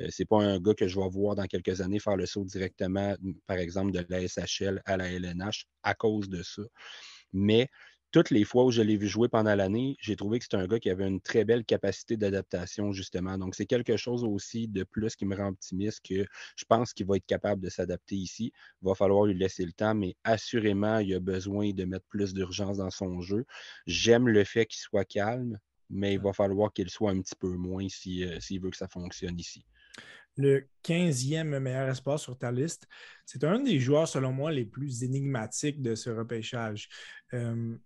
c'est 0.09 0.25
pas 0.25 0.41
un 0.41 0.59
gars 0.59 0.73
que 0.73 0.87
je 0.87 0.99
vais 0.99 1.09
voir 1.09 1.35
dans 1.35 1.45
quelques 1.45 1.81
années 1.81 1.99
faire 1.99 2.15
le 2.15 2.25
saut 2.25 2.45
directement, 2.45 3.15
par 3.45 3.57
exemple, 3.57 3.91
de 3.91 4.05
la 4.07 4.27
SHL 4.27 4.81
à 4.85 4.97
la 4.97 5.11
LNH 5.11 5.65
à 5.83 5.93
cause 5.93 6.29
de 6.29 6.41
ça. 6.41 6.63
Mais 7.33 7.67
toutes 8.11 8.31
les 8.31 8.43
fois 8.43 8.65
où 8.65 8.71
je 8.71 8.81
l'ai 8.81 8.97
vu 8.97 9.07
jouer 9.07 9.29
pendant 9.29 9.53
l'année, 9.55 9.95
j'ai 9.99 10.15
trouvé 10.15 10.39
que 10.39 10.45
c'était 10.45 10.57
un 10.57 10.67
gars 10.67 10.79
qui 10.79 10.89
avait 10.89 11.07
une 11.07 11.21
très 11.21 11.45
belle 11.45 11.63
capacité 11.63 12.17
d'adaptation, 12.17 12.91
justement. 12.91 13.37
Donc, 13.37 13.55
c'est 13.55 13.65
quelque 13.65 13.97
chose 13.97 14.23
aussi 14.23 14.67
de 14.67 14.83
plus 14.83 15.15
qui 15.15 15.25
me 15.25 15.35
rend 15.35 15.49
optimiste 15.49 16.01
que 16.03 16.25
je 16.55 16.65
pense 16.65 16.93
qu'il 16.93 17.05
va 17.05 17.17
être 17.17 17.25
capable 17.25 17.61
de 17.61 17.69
s'adapter 17.69 18.15
ici. 18.15 18.51
Il 18.81 18.87
va 18.87 18.95
falloir 18.95 19.25
lui 19.25 19.37
laisser 19.37 19.65
le 19.65 19.73
temps, 19.73 19.93
mais 19.93 20.15
assurément, 20.23 20.99
il 20.99 21.13
a 21.13 21.19
besoin 21.19 21.71
de 21.71 21.85
mettre 21.85 22.05
plus 22.07 22.33
d'urgence 22.33 22.77
dans 22.77 22.91
son 22.91 23.21
jeu. 23.21 23.45
J'aime 23.85 24.27
le 24.27 24.43
fait 24.43 24.65
qu'il 24.65 24.79
soit 24.79 25.05
calme, 25.05 25.59
mais 25.89 26.13
il 26.13 26.19
va 26.19 26.33
falloir 26.33 26.73
qu'il 26.73 26.89
soit 26.89 27.11
un 27.11 27.21
petit 27.21 27.35
peu 27.35 27.49
moins 27.49 27.85
euh, 27.85 28.39
s'il 28.39 28.61
veut 28.61 28.69
que 28.69 28.77
ça 28.77 28.87
fonctionne 28.87 29.39
ici 29.39 29.63
le 30.37 30.67
15e 30.85 31.59
meilleur 31.59 31.89
espace 31.89 32.21
sur 32.21 32.37
ta 32.37 32.51
liste. 32.51 32.87
C'est 33.25 33.43
un 33.43 33.59
des 33.59 33.79
joueurs, 33.79 34.07
selon 34.07 34.31
moi, 34.31 34.51
les 34.51 34.65
plus 34.65 35.03
énigmatiques 35.03 35.81
de 35.81 35.95
ce 35.95 36.09
repêchage. 36.09 36.87
Euh, 37.33 37.77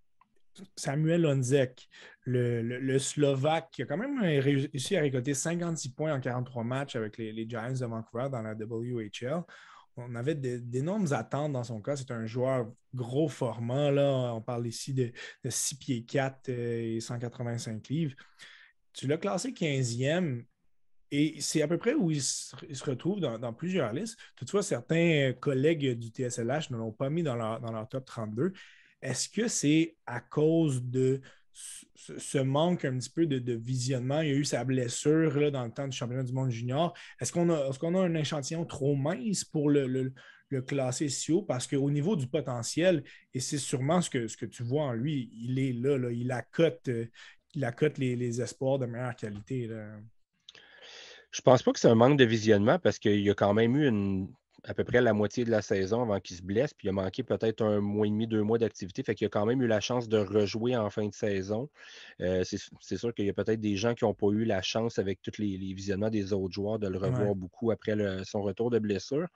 Samuel 0.75 1.25
Onzek, 1.25 1.89
le, 2.25 2.97
Slovaque, 2.97 3.69
qui 3.71 3.81
a 3.81 3.85
quand 3.85 3.97
même 3.97 4.19
réussi 4.19 4.95
à 4.95 5.01
récolter 5.01 5.33
56 5.33 5.89
points 5.89 6.13
en 6.13 6.19
43 6.19 6.63
matchs 6.63 6.95
avec 6.95 7.17
les, 7.17 7.47
Giants 7.47 7.73
de 7.73 7.85
Vancouver 7.85 8.27
dans 8.31 8.41
la 8.41 8.53
WHL. 8.53 9.43
On 9.95 10.15
avait 10.15 10.35
d'énormes 10.35 11.11
attentes 11.11 11.53
dans 11.53 11.63
son 11.63 11.79
cas. 11.81 11.95
C'est 11.95 12.11
un 12.11 12.25
joueur 12.25 12.71
gros 12.95 13.27
format. 13.27 13.91
Là. 13.91 14.33
On 14.33 14.41
parle 14.41 14.65
ici 14.65 14.93
de, 14.93 15.11
6 15.47 15.75
pieds 15.75 16.03
4 16.03 16.49
euh, 16.49 16.95
et 16.95 16.99
185 16.99 17.87
livres. 17.89 18.15
Tu 18.93 19.07
l'as 19.07 19.17
classé 19.17 19.51
15e. 19.51 20.45
Et 21.11 21.39
c'est 21.41 21.61
à 21.61 21.67
peu 21.67 21.77
près 21.77 21.93
où 21.93 22.09
il 22.09 22.23
se, 22.23 22.55
retrouve 22.83 23.19
dans, 23.19 23.53
plusieurs 23.53 23.93
listes. 23.93 24.17
Toutefois, 24.35 24.63
certains 24.63 25.33
collègues 25.39 25.91
du 25.91 26.07
TSLH 26.07 26.71
ne 26.71 26.77
l'ont 26.77 26.91
pas 26.91 27.11
mis 27.11 27.21
dans 27.21 27.35
leur 27.35 27.87
top 27.87 28.05
32. 28.05 28.51
Est-ce 29.03 29.27
que 29.27 29.49
c'est 29.49 29.97
à 30.05 30.21
cause 30.21 30.81
de 30.81 31.19
ce 31.51 32.37
manque 32.37 32.85
un 32.85 32.97
petit 32.97 33.09
peu 33.09 33.25
de, 33.27 33.53
visionnement? 33.53 34.21
Il 34.21 34.29
y 34.29 34.31
a 34.31 34.35
eu 34.35 34.45
sa 34.45 34.63
blessure 34.63 35.51
dans 35.51 35.65
le 35.65 35.71
temps 35.71 35.87
du 35.87 35.95
championnat 35.95 36.23
du 36.23 36.31
monde 36.31 36.49
junior. 36.49 36.93
Est-ce 37.19 37.33
qu'on 37.33 37.49
a, 37.49 37.69
a, 37.69 38.01
un 38.01 38.15
échantillon 38.15 38.65
trop 38.65 38.95
mince 38.95 39.43
pour 39.43 39.69
le, 39.69 40.13
classer 40.65 41.09
si 41.09 41.33
haut? 41.33 41.41
Parce 41.41 41.67
qu'au 41.67 41.91
niveau 41.91 42.15
du 42.15 42.27
potentiel, 42.27 43.03
et 43.33 43.41
c'est 43.41 43.57
sûrement 43.57 44.01
ce 44.01 44.09
que, 44.09 44.45
tu 44.45 44.63
vois 44.63 44.83
en 44.83 44.93
lui, 44.93 45.29
il 45.33 45.59
est 45.59 45.73
là, 45.73 46.09
il 46.09 46.31
accote, 46.31 46.89
il 47.55 47.65
accote 47.65 47.97
les, 47.97 48.41
espoirs 48.41 48.79
de 48.79 48.85
meilleure 48.85 49.17
qualité. 49.17 49.69
Je 51.31 51.41
pense 51.41 51.61
pas 51.61 51.73
que 51.73 51.79
c'est 51.79 51.89
un 51.89 51.95
manque 51.95 52.17
de 52.17 52.25
visionnement 52.25 52.79
parce 52.79 52.99
qu'il 52.99 53.19
y 53.19 53.29
a 53.29 53.33
quand 53.33 53.53
même 53.53 53.75
eu 53.75 53.85
une, 53.85 54.29
à 54.65 54.73
peu 54.73 54.83
près 54.85 55.01
la 55.01 55.13
moitié 55.13 55.43
de 55.43 55.51
la 55.51 55.61
saison 55.61 56.01
avant 56.03 56.19
qu'il 56.21 56.37
se 56.37 56.41
blesse, 56.41 56.73
puis 56.73 56.87
il 56.87 56.89
a 56.89 56.93
manqué 56.93 57.21
peut-être 57.21 57.63
un 57.63 57.81
mois 57.81 58.07
et 58.07 58.09
demi, 58.09 58.27
deux 58.27 58.43
mois 58.43 58.57
d'activité. 58.57 59.03
Fait 59.03 59.13
qu'il 59.13 59.27
a 59.27 59.29
quand 59.29 59.45
même 59.45 59.61
eu 59.61 59.67
la 59.67 59.81
chance 59.81 60.07
de 60.07 60.17
rejouer 60.17 60.77
en 60.77 60.89
fin 60.89 61.05
de 61.05 61.13
saison. 61.13 61.69
Euh, 62.21 62.43
c'est 62.45 62.97
sûr 62.97 63.13
qu'il 63.13 63.25
y 63.25 63.29
a 63.29 63.33
peut-être 63.33 63.59
des 63.59 63.75
gens 63.75 63.93
qui 63.93 64.05
n'ont 64.05 64.13
pas 64.13 64.27
eu 64.27 64.45
la 64.45 64.61
chance 64.61 64.99
avec 64.99 65.21
tous 65.21 65.37
les, 65.39 65.57
visionnements 65.73 66.09
des 66.09 66.31
autres 66.31 66.53
joueurs 66.53 66.79
de 66.79 66.87
le 66.87 66.97
revoir 66.97 67.35
beaucoup 67.35 67.71
après 67.71 67.93
son 68.23 68.41
retour 68.41 68.69
de 68.69 68.79
blessure. 68.79 69.27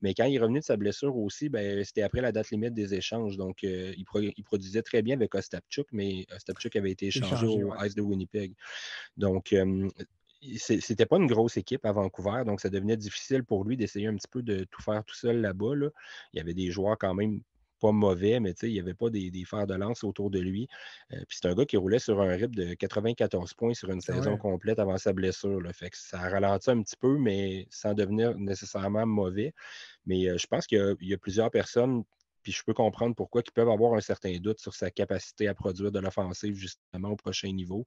Mais 0.00 0.14
quand 0.14 0.24
il 0.24 0.34
est 0.34 0.40
revenu 0.40 0.58
de 0.58 0.64
sa 0.64 0.76
blessure 0.76 1.16
aussi, 1.16 1.48
ben, 1.48 1.84
c'était 1.84 2.02
après 2.02 2.20
la 2.20 2.32
date 2.32 2.50
limite 2.50 2.74
des 2.74 2.94
échanges. 2.94 3.36
Donc, 3.36 3.62
euh, 3.62 3.92
il, 3.96 4.44
produisait 4.44 4.82
très 4.82 5.02
bien 5.02 5.14
avec 5.14 5.34
Ostapchuk, 5.34 5.86
mais 5.92 6.26
Ostapchuk 6.34 6.74
avait 6.74 6.90
été 6.90 7.06
échangé, 7.06 7.46
au 7.46 7.72
Ice 7.84 7.94
de 7.94 8.02
Winnipeg. 8.02 8.54
Donc, 9.16 9.52
euh, 9.52 9.88
c'était 10.56 11.06
pas 11.06 11.16
une 11.16 11.26
grosse 11.26 11.56
équipe 11.56 11.84
à 11.86 11.92
Vancouver, 11.92 12.42
donc 12.44 12.60
ça 12.60 12.68
devenait 12.68 12.96
difficile 12.96 13.44
pour 13.44 13.64
lui 13.64 13.76
d'essayer 13.76 14.06
un 14.08 14.16
petit 14.16 14.28
peu 14.28 14.42
de 14.42 14.64
tout 14.64 14.82
faire 14.82 15.04
tout 15.04 15.14
seul 15.14 15.40
là-bas. 15.40 15.74
Il 16.32 16.38
y 16.38 16.40
avait 16.40 16.54
des 16.54 16.70
joueurs 16.70 16.98
quand 16.98 17.14
même 17.14 17.40
pas 17.82 17.92
mauvais, 17.92 18.38
mais 18.38 18.52
il 18.62 18.72
n'y 18.72 18.80
avait 18.80 18.94
pas 18.94 19.10
des, 19.10 19.30
fers 19.44 19.66
de 19.66 19.74
lance 19.74 20.04
autour 20.04 20.30
de 20.30 20.38
lui. 20.38 20.68
Euh, 21.12 21.16
puis 21.28 21.38
c'est 21.40 21.48
un 21.48 21.54
gars 21.54 21.66
qui 21.66 21.76
roulait 21.76 21.98
sur 21.98 22.20
un 22.20 22.30
rythme 22.30 22.54
de 22.54 22.74
94 22.74 23.54
points 23.54 23.74
sur 23.74 23.90
une 23.90 24.00
saison 24.00 24.36
complète 24.38 24.78
avant 24.78 24.96
sa 24.98 25.12
blessure. 25.12 25.60
Fait 25.74 25.90
que 25.90 25.96
ça 25.98 26.20
ralentit 26.20 26.70
un 26.70 26.80
petit 26.82 26.96
peu, 26.96 27.18
mais 27.18 27.66
sans 27.70 27.92
devenir 27.92 28.38
nécessairement 28.38 29.04
mauvais. 29.04 29.52
Mais 30.06 30.28
euh, 30.28 30.38
je 30.38 30.46
pense 30.46 30.66
qu'il 30.68 30.96
y, 31.00 31.12
a 31.12 31.18
plusieurs 31.18 31.50
personnes 31.50 32.04
puis 32.42 32.52
je 32.52 32.62
peux 32.64 32.74
comprendre 32.74 33.14
pourquoi 33.14 33.42
ils 33.46 33.52
peuvent 33.52 33.68
avoir 33.68 33.94
un 33.94 34.00
certain 34.00 34.36
doute 34.38 34.60
sur 34.60 34.74
sa 34.74 34.90
capacité 34.90 35.48
à 35.48 35.54
produire 35.54 35.92
de 35.92 35.98
l'offensive 35.98 36.54
justement 36.54 37.10
au 37.10 37.16
prochain 37.16 37.52
niveau. 37.52 37.86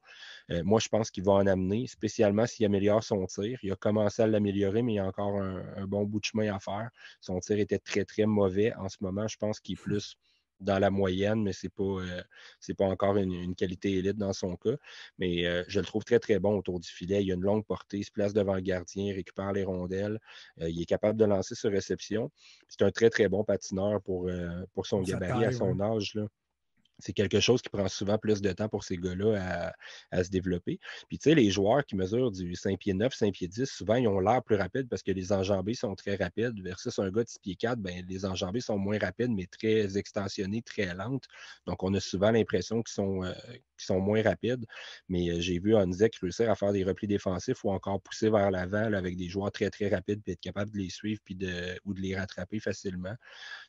Euh, 0.52 0.64
moi, 0.64 0.80
je 0.80 0.88
pense 0.90 1.12
qu'il 1.12 1.24
va 1.24 1.34
en 1.34 1.48
amener, 1.48 1.88
spécialement 1.88 2.46
s'il 2.46 2.66
améliore 2.66 3.04
son 3.04 3.26
tir. 3.26 3.60
Il 3.64 3.72
a 3.72 3.76
commencé 3.76 4.22
à 4.22 4.28
l'améliorer, 4.28 4.82
mais 4.82 4.94
il 4.94 4.96
y 4.96 5.00
a 5.00 5.06
encore 5.06 5.42
un, 5.42 5.64
un, 5.78 5.88
bon 5.88 6.04
bout 6.04 6.20
de 6.20 6.26
chemin 6.26 6.54
à 6.54 6.60
faire. 6.60 6.90
Son 7.22 7.40
tir 7.40 7.60
était 7.60 7.80
très, 7.80 8.06
très 8.06 8.26
mauvais. 8.26 8.74
En 8.76 8.90
ce 8.90 8.98
moment, 9.02 9.28
je 9.28 9.38
pense 9.38 9.60
qu'il 9.60 9.74
est 9.74 9.82
plus 9.82 10.18
dans 10.60 10.80
la 10.80 10.90
moyenne, 10.90 11.44
mais 11.44 11.54
ce 11.54 11.66
n'est 11.66 11.70
pas, 11.70 11.84
euh, 11.84 12.74
pas 12.78 12.86
encore 12.86 13.18
une, 13.18 13.56
qualité 13.56 13.94
élite 13.94 14.18
dans 14.18 14.34
son 14.34 14.56
cas. 14.56 14.76
Mais 15.18 15.46
euh, 15.46 15.64
je 15.68 15.80
le 15.80 15.86
trouve 15.86 16.04
très, 16.04 16.20
très 16.20 16.40
bon 16.40 16.58
autour 16.58 16.80
du 16.80 16.88
filet. 16.88 17.24
Il 17.24 17.32
a 17.32 17.36
une 17.36 17.42
longue 17.42 17.66
portée, 17.66 17.98
il 17.98 18.04
se 18.04 18.12
place 18.12 18.34
devant 18.34 18.56
le 18.56 18.62
gardien, 18.62 19.14
récupère 19.14 19.54
les 19.54 19.64
rondelles. 19.64 20.20
Euh, 20.62 20.70
il 20.70 20.82
est 20.82 20.86
capable 20.86 21.20
de 21.20 21.26
lancer 21.26 21.56
sur 21.56 21.72
réception. 21.72 22.32
C'est 22.68 22.84
un 22.84 22.92
très, 22.92 23.10
très 23.10 23.28
bon 23.28 23.44
patineur 23.44 24.02
pour, 24.02 24.30
pour 24.74 24.86
son 24.86 25.02
gabarit 25.02 25.46
à 25.46 25.52
son 25.52 25.80
âge. 25.80 26.14
Là 26.16 26.28
c'est 27.00 27.14
quelque 27.14 27.40
chose 27.40 27.62
qui 27.62 27.70
prend 27.70 27.88
souvent 27.88 28.18
plus 28.18 28.42
de 28.42 28.52
temps 28.52 28.70
pour 28.70 28.84
ces 28.84 28.98
gars-là 28.98 29.74
à, 30.12 30.24
se 30.24 30.30
développer. 30.30 30.80
Puis, 31.10 31.18
tu 31.18 31.30
sais, 31.30 31.36
les 31.36 31.50
joueurs 31.52 31.86
qui 31.86 31.96
mesurent 31.96 32.32
du 32.32 32.56
5 32.56 32.80
pieds 32.80 32.94
9, 32.94 33.14
5 33.14 33.34
pieds 33.34 33.48
10, 33.48 33.66
souvent, 33.66 33.96
ils 33.96 34.08
ont 34.08 34.20
l'air 34.20 34.42
plus 34.44 34.56
rapides 34.56 34.88
parce 34.88 35.04
que 35.04 35.12
les 35.12 35.32
enjambées 35.32 35.74
sont 35.74 35.94
très 35.96 36.16
rapides. 36.16 36.62
Versus 36.64 36.98
un 37.00 37.10
gars 37.12 37.24
de 37.24 37.30
6 37.30 37.40
pieds 37.40 37.56
4, 37.56 37.80
ben, 37.80 38.06
les 38.08 38.26
enjambées 38.26 38.62
sont 38.62 38.78
moins 38.78 38.98
rapides, 38.98 39.32
mais 39.32 39.46
très 39.46 39.98
extensionnées, 39.98 40.62
très 40.62 40.94
lentes. 40.94 41.26
Donc, 41.68 41.84
on 41.84 41.94
a 41.94 42.00
souvent 42.00 42.32
l'impression 42.32 42.82
qu'ils 42.82 42.94
sont, 42.94 43.24
euh, 43.24 43.34
sont 43.78 44.00
moins 44.00 44.22
rapides. 44.22 44.66
Mais 45.10 45.30
euh, 45.30 45.40
j'ai 45.40 45.60
vu 45.60 45.76
Onzek 45.76 46.16
réussir 46.16 46.50
à 46.50 46.56
faire 46.56 46.72
des 46.72 46.84
replis 46.84 47.08
défensifs 47.08 47.64
ou 47.66 47.72
encore 47.72 48.02
pousser 48.02 48.30
vers 48.30 48.52
l'avant 48.52 48.94
avec 48.94 49.18
des 49.18 49.28
joueurs 49.28 49.52
très, 49.52 49.70
très 49.70 49.90
rapides, 49.90 50.22
puis 50.24 50.34
être 50.34 50.42
capable 50.42 50.72
de 50.72 50.78
les 50.78 50.90
suivre 50.90 51.22
ou 51.86 51.94
de 51.94 52.02
les 52.02 52.16
rattraper 52.16 52.60
facilement. 52.60 53.16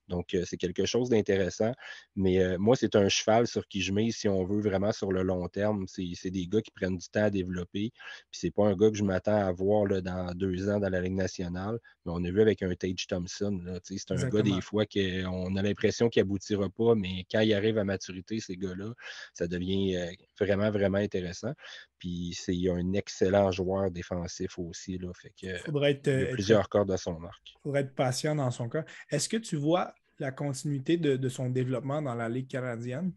Donc, 0.09 0.35
euh, 0.35 0.45
c'est 0.47 0.57
quelque 0.57 0.87
chose 0.87 1.09
d'intéressant. 1.09 1.73
Mais 2.15 2.57
moi, 2.59 2.77
c'est 2.77 2.95
un 2.95 3.09
cheval 3.17 3.47
sur 3.47 3.67
qui 3.69 3.83
je 3.83 3.93
mets 3.93 4.11
si 4.11 4.29
on 4.29 4.45
veut 4.45 4.61
vraiment 4.61 4.93
sur 4.93 5.13
le 5.13 5.23
long 5.23 5.49
terme. 5.49 5.87
C'est 5.89 6.31
des 6.31 6.47
gars 6.47 6.61
qui 6.61 6.71
prennent 6.71 6.97
du 6.97 7.09
temps 7.09 7.25
à 7.25 7.31
développer. 7.31 7.91
Puis 8.31 8.41
c'est 8.41 8.51
pas 8.51 8.67
un 8.67 8.77
gars 8.77 8.91
que 8.91 8.97
je 8.97 9.05
m'attends 9.05 9.37
à 9.37 9.53
voir 9.53 9.87
là, 9.87 10.01
dans 10.01 10.33
deux 10.35 10.69
ans 10.69 10.79
dans 10.79 10.89
la 10.89 11.01
Ligue 11.01 11.15
nationale. 11.15 11.79
Mais 12.05 12.13
on 12.15 12.23
a 12.25 12.31
vu 12.31 12.41
avec 12.41 12.63
un 12.63 12.75
Tage 12.75 13.07
Thompson. 13.07 13.61
C'est 13.83 14.11
un 14.11 14.29
gars 14.29 14.43
des 14.43 14.61
fois 14.61 14.85
qu'on 14.87 15.57
a 15.57 15.63
l'impression 15.63 16.09
qu'il 16.09 16.23
aboutira 16.23 16.69
pas, 16.69 16.95
mais 16.95 17.25
quand 17.31 17.41
il 17.41 17.53
arrive 17.55 17.79
à 17.79 17.85
maturité, 17.85 18.41
ces 18.41 18.57
gars-là, 18.57 18.93
ça 19.35 19.47
devient 19.47 19.97
euh, 19.97 20.11
vraiment, 20.39 20.71
vraiment 20.71 20.99
intéressant. 20.99 21.53
Puis 21.99 22.37
c'est 22.39 22.57
un 22.69 22.93
excellent 22.93 23.51
joueur 23.51 23.91
défensif 23.91 24.59
aussi. 24.59 24.99
Là, 24.99 25.11
fait 25.15 25.33
que, 25.41 25.57
Faudrait 25.59 26.01
il 26.05 26.11
a 26.11 26.27
plusieurs 26.27 26.69
cordes 26.69 26.91
à 26.91 26.97
son 26.97 27.23
arc. 27.25 27.43
Il 27.47 27.63
faudrait 27.63 27.81
être 27.83 27.95
patient 27.95 28.35
dans 28.35 28.51
son 28.51 28.69
cas. 28.69 28.85
Est-ce 29.11 29.29
que 29.29 29.37
tu 29.37 29.57
vois 29.57 29.95
la 30.19 30.33
continuité 30.33 30.97
de, 30.97 31.29
son 31.29 31.51
développement 31.51 32.03
dans 32.03 32.15
la 32.15 32.29
Ligue 32.29 32.49
canadienne? 32.49 33.13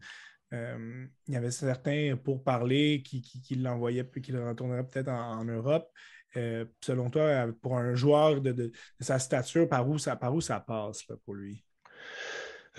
Euh, 0.52 1.06
il 1.28 1.34
y 1.34 1.36
avait 1.36 1.50
certains 1.50 2.16
pour 2.16 2.42
parler 2.42 3.02
qui, 3.04 3.22
qui, 3.22 3.54
l'envoyaient 3.54 4.04
puis 4.04 4.20
qui 4.20 4.32
le 4.32 4.46
retourneraient 4.46 4.86
peut-être 4.86 5.08
en, 5.08 5.44
Europe. 5.44 5.88
Euh, 6.36 6.64
selon 6.80 7.10
toi, 7.10 7.46
pour 7.60 7.76
un 7.76 7.94
joueur 7.94 8.40
de, 8.40 8.72
sa 9.00 9.18
stature, 9.18 9.68
par 9.68 9.88
où 9.88 9.98
ça, 9.98 10.16
par 10.16 10.34
où 10.34 10.40
ça 10.40 10.60
passe 10.60 11.04
pour 11.24 11.34
lui? 11.34 11.64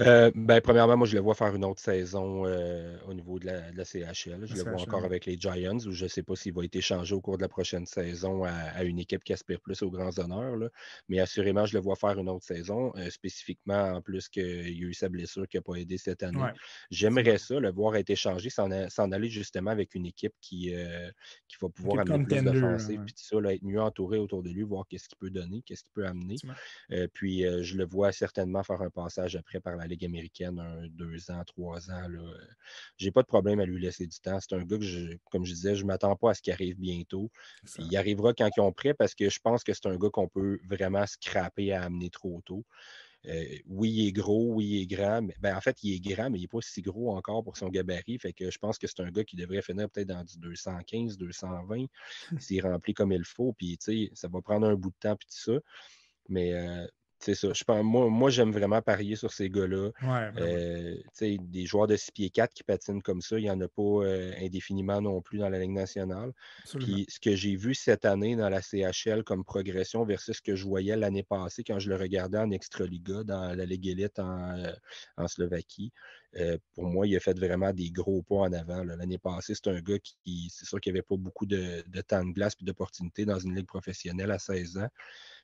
Euh, 0.02 0.32
ben, 0.34 0.62
premièrement, 0.62 0.98
moi, 0.98 1.08
je 1.08 1.16
le 1.16 1.22
vois 1.22 1.36
faire 1.36 1.56
une 1.56 1.66
autre 1.66 1.82
saison 1.82 2.46
euh, 2.46 2.98
au 3.08 3.14
niveau 3.14 3.40
de 3.40 3.46
la, 3.46 3.86
CHL. 3.86 4.46
Je 4.46 4.56
le 4.56 4.64
vois 4.64 4.82
encore 4.82 5.06
avec 5.06 5.26
les 5.26 5.38
Giants, 5.38 5.78
où 5.86 5.92
je 5.92 6.04
ne 6.04 6.10
sais 6.10 6.24
pas 6.24 6.36
s'il 6.36 6.54
va 6.54 6.64
être 6.64 6.76
échangé 6.76 7.14
au 7.14 7.22
cours 7.22 7.38
de 7.38 7.42
la 7.42 7.48
prochaine 7.48 7.86
saison 7.86 8.44
à, 8.44 8.84
une 8.84 9.00
équipe 9.00 9.24
qui 9.24 9.34
aspire 9.34 9.60
plus 9.60 9.82
aux 9.82 9.92
grands 9.92 10.18
honneurs. 10.18 10.58
Mais 11.10 11.20
assurément, 11.20 11.66
je 11.66 11.76
le 11.76 11.84
vois 11.84 11.96
faire 11.96 12.18
une 12.18 12.30
autre 12.30 12.46
saison, 12.46 12.92
euh, 12.98 13.10
spécifiquement 13.10 13.94
en 13.94 14.02
plus 14.02 14.30
qu'il 14.30 14.78
y 14.78 14.84
a 14.84 14.88
eu 14.88 14.94
sa 14.94 15.10
blessure 15.10 15.48
qui 15.48 15.58
n'a 15.58 15.62
pas 15.62 15.76
aidé 15.76 15.98
cette 15.98 16.24
année. 16.24 16.40
J'aimerais 16.90 17.38
ça, 17.38 17.60
le 17.60 17.72
voir 17.72 17.96
être 17.96 18.10
échangé, 18.10 18.50
s'en 18.50 18.72
aller 19.12 19.30
justement 19.30 19.72
avec 19.72 19.96
une 19.96 20.06
équipe 20.06 20.34
qui, 20.42 20.74
qui 21.48 21.58
va 21.62 21.70
pouvoir 21.70 22.00
amener 22.00 22.26
plus 22.26 22.44
d'offensive, 22.44 23.02
puis 23.06 23.14
ça, 23.16 23.38
être 23.52 23.64
mieux 23.64 23.82
entouré 23.82 24.18
autour 24.18 24.44
de 24.44 24.50
lui, 24.50 24.64
voir 24.64 24.86
qu'est-ce 24.88 25.08
qu'il 25.08 25.18
peut 25.18 25.30
donner, 25.30 25.62
qu'est-ce 25.66 25.84
qu'il 25.84 25.94
peut 25.94 26.06
amener. 26.06 26.36
puis 27.14 27.44
je 27.62 27.78
le 27.78 27.86
vois 27.86 28.12
certainement 28.12 28.64
faire 28.64 28.82
un 28.82 28.90
passage 28.90 29.36
après 29.36 29.60
par 29.60 29.76
la 29.76 29.88
Ligue 29.92 30.06
américaine, 30.06 30.60
un, 30.60 30.88
deux 30.88 31.30
ans, 31.32 31.44
trois 31.46 31.92
ans. 31.92 32.08
Je 32.98 33.06
n'ai 33.06 33.12
pas 33.12 33.22
de 33.22 33.28
problème 33.28 33.60
à 33.60 33.66
lui 33.66 33.82
laisser 33.82 34.08
du 34.08 34.20
temps. 34.20 34.40
C'est 34.40 34.56
un 34.56 34.64
gars 34.64 34.78
que, 34.78 35.18
comme 35.32 35.46
je 35.46 35.54
disais, 35.54 35.76
je 35.76 35.84
ne 35.84 35.88
m'attends 35.88 36.16
pas 36.16 36.32
à 36.32 36.34
ce 36.34 36.42
qu'il 36.42 36.54
arrive 36.54 36.78
bientôt. 36.80 37.32
Il 37.78 37.96
arrivera 37.98 38.34
quand 38.34 38.50
ils 38.56 38.62
ont 38.62 38.72
prêt 38.72 38.94
parce 38.94 39.16
que 39.16 39.30
je 39.30 39.40
pense 39.40 39.64
que 39.64 39.74
c'est 39.74 39.88
un 39.88 39.98
gars 39.98 40.10
qu'on 40.10 40.28
peut 40.28 40.60
vraiment 40.68 41.06
scraper 41.06 41.74
à 41.74 41.84
amener 41.84 42.10
trop 42.10 42.42
tôt. 42.46 42.66
Euh, 43.28 43.46
oui, 43.68 43.92
il 43.92 44.08
est 44.08 44.12
gros, 44.12 44.54
oui, 44.54 44.66
il 44.66 44.82
est 44.82 44.88
grand. 44.88 45.22
Mais, 45.22 45.36
ben, 45.40 45.56
en 45.56 45.62
fait, 45.62 45.78
il 45.84 45.94
est 45.94 46.00
grand, 46.00 46.30
mais 46.30 46.40
il 46.40 46.42
n'est 46.42 46.48
pas 46.48 46.62
si 46.62 46.82
gros 46.82 47.16
encore 47.16 47.44
pour 47.44 47.58
son 47.58 47.70
gabarit. 47.70 48.18
Fait 48.18 48.34
que 48.34 48.50
je 48.50 48.58
pense 48.58 48.78
que 48.78 48.88
c'est 48.88 49.02
un 49.02 49.12
gars 49.12 49.24
qui 49.24 49.36
devrait 49.36 49.62
finir 49.62 49.90
peut-être 49.90 50.08
dans 50.08 50.24
du 50.24 50.38
215, 50.40 51.18
220, 51.18 51.86
s'il 52.40 52.66
remplit 52.66 52.94
comme 52.94 53.12
il 53.12 53.24
faut. 53.24 53.54
Puis, 53.54 53.78
ça 54.14 54.28
va 54.28 54.42
prendre 54.42 54.68
un 54.68 54.76
bout 54.76 54.90
de 54.90 54.96
temps, 55.00 55.16
puis 55.16 55.28
tout 55.28 55.54
ça. 55.54 55.60
Mais 56.30 56.54
euh, 56.54 56.88
c'est 57.22 57.36
ça. 57.36 57.54
Je 57.54 57.64
pense, 57.64 57.84
moi, 57.84 58.10
moi 58.10 58.30
j'aime 58.32 58.52
vraiment 58.52 58.82
parier 58.82 59.16
sur 59.16 59.32
ces 59.32 59.50
gars-là. 59.50 59.92
Euh, 60.38 60.96
des 61.22 61.66
joueurs 61.66 61.88
de 61.88 61.96
6 61.96 62.12
pieds 62.12 62.30
4 62.32 62.54
qui 62.54 62.64
patinent 62.64 63.02
comme 63.02 63.22
ça, 63.22 63.38
il 63.38 63.44
n'y 63.44 63.52
en 63.52 63.62
a 63.62 63.68
pas 63.68 63.82
euh, 63.82 64.34
indéfiniment 64.40 65.02
non 65.02 65.22
plus 65.22 65.38
dans 65.38 65.50
la 65.50 65.60
Ligue 65.60 65.72
nationale. 65.72 66.34
Puis 66.80 67.06
ce 67.10 67.20
que 67.20 67.36
j'ai 67.36 67.56
vu 67.56 67.76
cette 67.76 68.06
année 68.06 68.36
dans 68.36 68.50
la 68.50 68.62
CHL 68.62 69.24
comme 69.24 69.44
progression 69.44 70.04
versus 70.04 70.38
ce 70.38 70.42
que 70.42 70.56
je 70.56 70.66
voyais 70.66 70.96
l'année 70.96 71.24
passée 71.24 71.64
quand 71.64 71.78
je 71.78 71.90
le 71.90 71.96
regardais 71.96 72.40
en 72.40 72.50
Extraliga 72.50 73.24
dans 73.24 73.56
la 73.56 73.66
Ligue 73.66 73.88
élite 73.88 74.18
en, 74.20 74.58
euh, 74.58 75.28
Slovaquie, 75.28 75.94
pour 76.74 76.86
moi, 76.86 77.06
il 77.06 77.16
a 77.16 77.20
fait 77.20 77.38
vraiment 77.38 77.72
des 77.72 77.92
gros 77.92 78.24
pas 78.24 78.36
en 78.36 78.54
avant. 78.54 78.84
L'année 78.84 79.20
passée, 79.20 79.54
c'est 79.54 79.70
un 79.70 79.80
gars 79.80 80.00
qui, 80.00 80.50
c'est 80.52 80.66
sûr 80.66 80.80
qu'il 80.80 80.92
n'y 80.94 81.00
avait 81.00 81.06
pas 81.08 81.18
beaucoup 81.18 81.46
de, 81.46 81.84
de 81.86 82.02
temps 82.02 82.26
de 82.26 82.32
glace 82.32 82.56
et 82.60 82.66
d'opportunités 82.66 83.26
dans 83.26 83.38
une 83.38 83.56
ligue 83.56 83.68
professionnelle 83.68 84.32
à 84.32 84.40
16 84.40 84.78
ans 84.78 84.90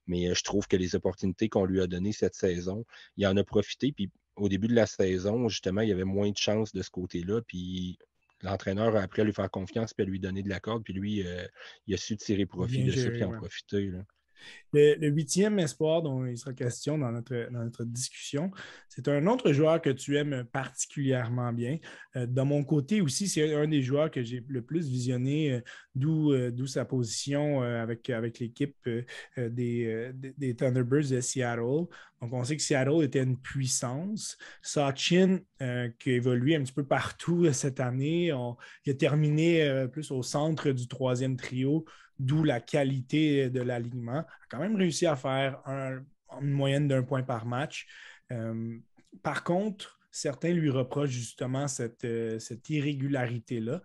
mais 0.08 0.30
euh, 0.30 0.34
je 0.34 0.44
trouve 0.44 0.68
que 0.68 0.78
les 0.78 0.96
opportunités 0.96 1.50
qu'on 1.50 1.66
lui 1.66 1.82
a 1.82 1.88
données 1.88 2.14
cette 2.14 2.36
saison, 2.36 2.86
il 3.18 3.28
en 3.28 3.38
a 3.38 3.44
profité. 3.44 3.92
Puis 3.92 4.10
au 4.36 4.50
début 4.50 4.68
de 4.68 4.76
la 4.76 4.86
saison, 4.86 5.48
justement, 5.50 5.82
il 5.82 5.90
y 5.90 5.92
avait 5.92 6.04
moins 6.04 6.32
de 6.32 6.38
chances 6.38 6.74
de 6.74 6.82
ce 6.82 6.90
côté-là. 6.90 7.42
Puis 7.48 7.98
l'entraîneur 8.42 8.96
a 8.96 9.02
appris 9.02 9.22
à 9.22 9.26
lui 9.26 9.34
faire 9.34 9.50
confiance 9.50 9.94
puis 9.94 10.06
à 10.06 10.10
lui 10.10 10.20
donner 10.20 10.44
de 10.44 10.50
la 10.50 10.60
corde. 10.60 10.84
Puis 10.84 10.94
lui, 10.94 11.26
il 11.88 11.94
a 11.94 11.98
su 11.98 12.18
tirer 12.18 12.46
profit 12.46 12.84
de 12.84 12.92
ça 12.92 13.10
puis 13.10 13.24
en 13.24 13.32
profiter. 13.32 13.92
Le, 14.74 15.08
huitième 15.08 15.60
espoir 15.60 16.02
dont 16.02 16.26
il 16.26 16.38
sera 16.38 16.54
question 16.54 16.98
dans 16.98 17.12
notre, 17.12 17.50
notre 17.52 17.86
discussion, 17.86 18.52
c'est 18.90 19.08
un 19.08 19.26
autre 19.28 19.52
joueur 19.54 19.82
que 19.82 19.90
tu 19.90 20.18
aimes 20.18 20.46
particulièrement 20.52 21.54
bien. 21.54 21.78
Euh, 22.16 22.26
de 22.26 22.42
mon 22.42 22.64
côté 22.64 23.02
aussi, 23.02 23.28
c'est 23.28 23.54
un 23.56 23.68
des 23.68 23.82
joueurs 23.82 24.12
que 24.12 24.24
j'ai 24.24 24.44
le 24.48 24.62
plus 24.62 24.88
visionné, 24.88 25.54
euh, 25.54 25.62
euh, 26.04 26.52
d'où 26.52 26.68
sa 26.68 26.86
position 26.86 27.62
avec, 27.62 28.10
avec 28.10 28.40
l'équipe 28.40 28.76
des, 29.38 30.12
des, 30.38 30.56
Thunderbirds 30.56 31.10
de 31.10 31.22
Seattle. 31.22 31.88
Donc, 32.22 32.34
on 32.34 32.44
sait 32.44 32.56
que 32.56 32.62
Seattle 32.62 33.04
était 33.04 33.24
une 33.24 33.38
puissance. 33.38 34.38
Sachin, 34.62 35.40
qui 36.00 36.12
a 36.12 36.14
évolué 36.14 36.56
un 36.56 36.64
petit 36.64 36.74
peu 36.74 36.86
partout 36.86 37.52
cette 37.52 37.80
année, 37.80 38.28
il 38.86 38.92
a 38.92 38.94
terminé 38.94 39.88
plus 39.92 40.12
au 40.12 40.22
centre 40.22 40.70
du 40.70 40.88
troisième 40.88 41.36
trio 41.36 41.86
d'où 42.20 42.44
la 42.44 42.60
qualité 42.60 43.50
de 43.50 43.62
l'alignement, 43.62 44.20
a 44.20 44.28
quand 44.50 44.60
même 44.60 44.76
réussi 44.76 45.06
à 45.06 45.16
faire 45.16 45.62
une 46.42 46.52
moyenne 46.52 46.88
d'un 46.88 47.04
point 47.04 47.24
par 47.24 47.46
match. 47.46 47.88
Euh, 48.32 48.78
par 49.24 49.44
contre, 49.44 50.00
certains 50.12 50.52
lui 50.52 50.70
reprochent 50.70 51.12
justement 51.12 51.68
cette, 51.68 52.06
euh, 52.06 52.40
irrégularité-là. 52.70 53.82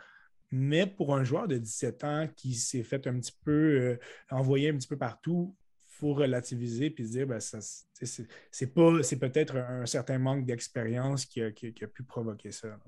Mais 0.50 0.86
pour 0.86 1.14
un 1.16 1.24
joueur 1.24 1.48
de 1.48 1.56
17 1.56 2.04
ans 2.04 2.28
qui 2.36 2.54
s'est 2.54 2.82
fait 2.82 3.06
un 3.06 3.18
petit 3.18 3.36
peu 3.44 3.50
euh, 3.52 3.98
envoyer 4.30 4.68
un 4.68 4.76
petit 4.76 4.88
peu 4.88 4.98
partout, 4.98 5.56
faut 5.88 6.14
relativiser 6.14 6.94
et 6.96 7.04
se 7.04 7.10
dire 7.10 7.26
ben, 7.26 7.38
c'est 7.40 9.18
peut-être 9.18 9.56
un 9.56 9.86
certain 9.86 10.18
manque 10.18 10.44
d'expérience 10.44 11.24
qui 11.26 11.40
a, 11.40 11.50
pu 11.50 12.02
provoquer 12.02 12.50
ça. 12.50 12.78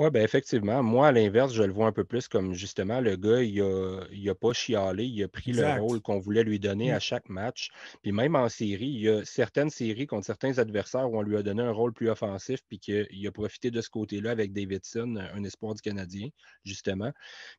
Oui, 0.00 0.08
ben 0.10 0.22
effectivement. 0.22 0.82
Moi, 0.82 1.08
à 1.08 1.12
l'inverse, 1.12 1.52
je 1.52 1.62
le 1.62 1.74
vois 1.74 1.86
un 1.86 1.92
peu 1.92 2.04
plus 2.04 2.26
comme 2.26 2.54
justement 2.54 3.02
le 3.02 3.16
gars, 3.16 3.42
il 3.42 3.62
n'a 3.62 4.32
a 4.32 4.34
pas 4.34 4.54
chialé, 4.54 5.04
il 5.04 5.22
a 5.22 5.28
pris 5.28 5.52
le 5.52 5.78
rôle 5.78 6.00
qu'on 6.00 6.18
voulait 6.18 6.42
lui 6.42 6.58
donner 6.58 6.90
à 6.90 6.96
mmh. 6.96 7.00
chaque 7.00 7.28
match. 7.28 7.68
Puis 8.00 8.10
même 8.10 8.34
en 8.34 8.48
série, 8.48 8.86
il 8.86 9.02
y 9.02 9.10
a 9.10 9.22
certaines 9.26 9.68
séries 9.68 10.06
contre 10.06 10.24
certains 10.24 10.56
adversaires 10.56 11.12
où 11.12 11.18
on 11.18 11.20
lui 11.20 11.36
a 11.36 11.42
donné 11.42 11.60
un 11.60 11.70
rôle 11.70 11.92
plus 11.92 12.08
offensif, 12.08 12.60
puis 12.66 12.78
qu'il 12.78 13.26
a 13.26 13.30
profité 13.30 13.70
de 13.70 13.82
ce 13.82 13.90
côté-là 13.90 14.30
avec 14.30 14.54
Davidson, 14.54 15.16
un 15.34 15.44
espoir 15.44 15.74
du 15.74 15.82
Canadien, 15.82 16.28
justement. 16.64 17.12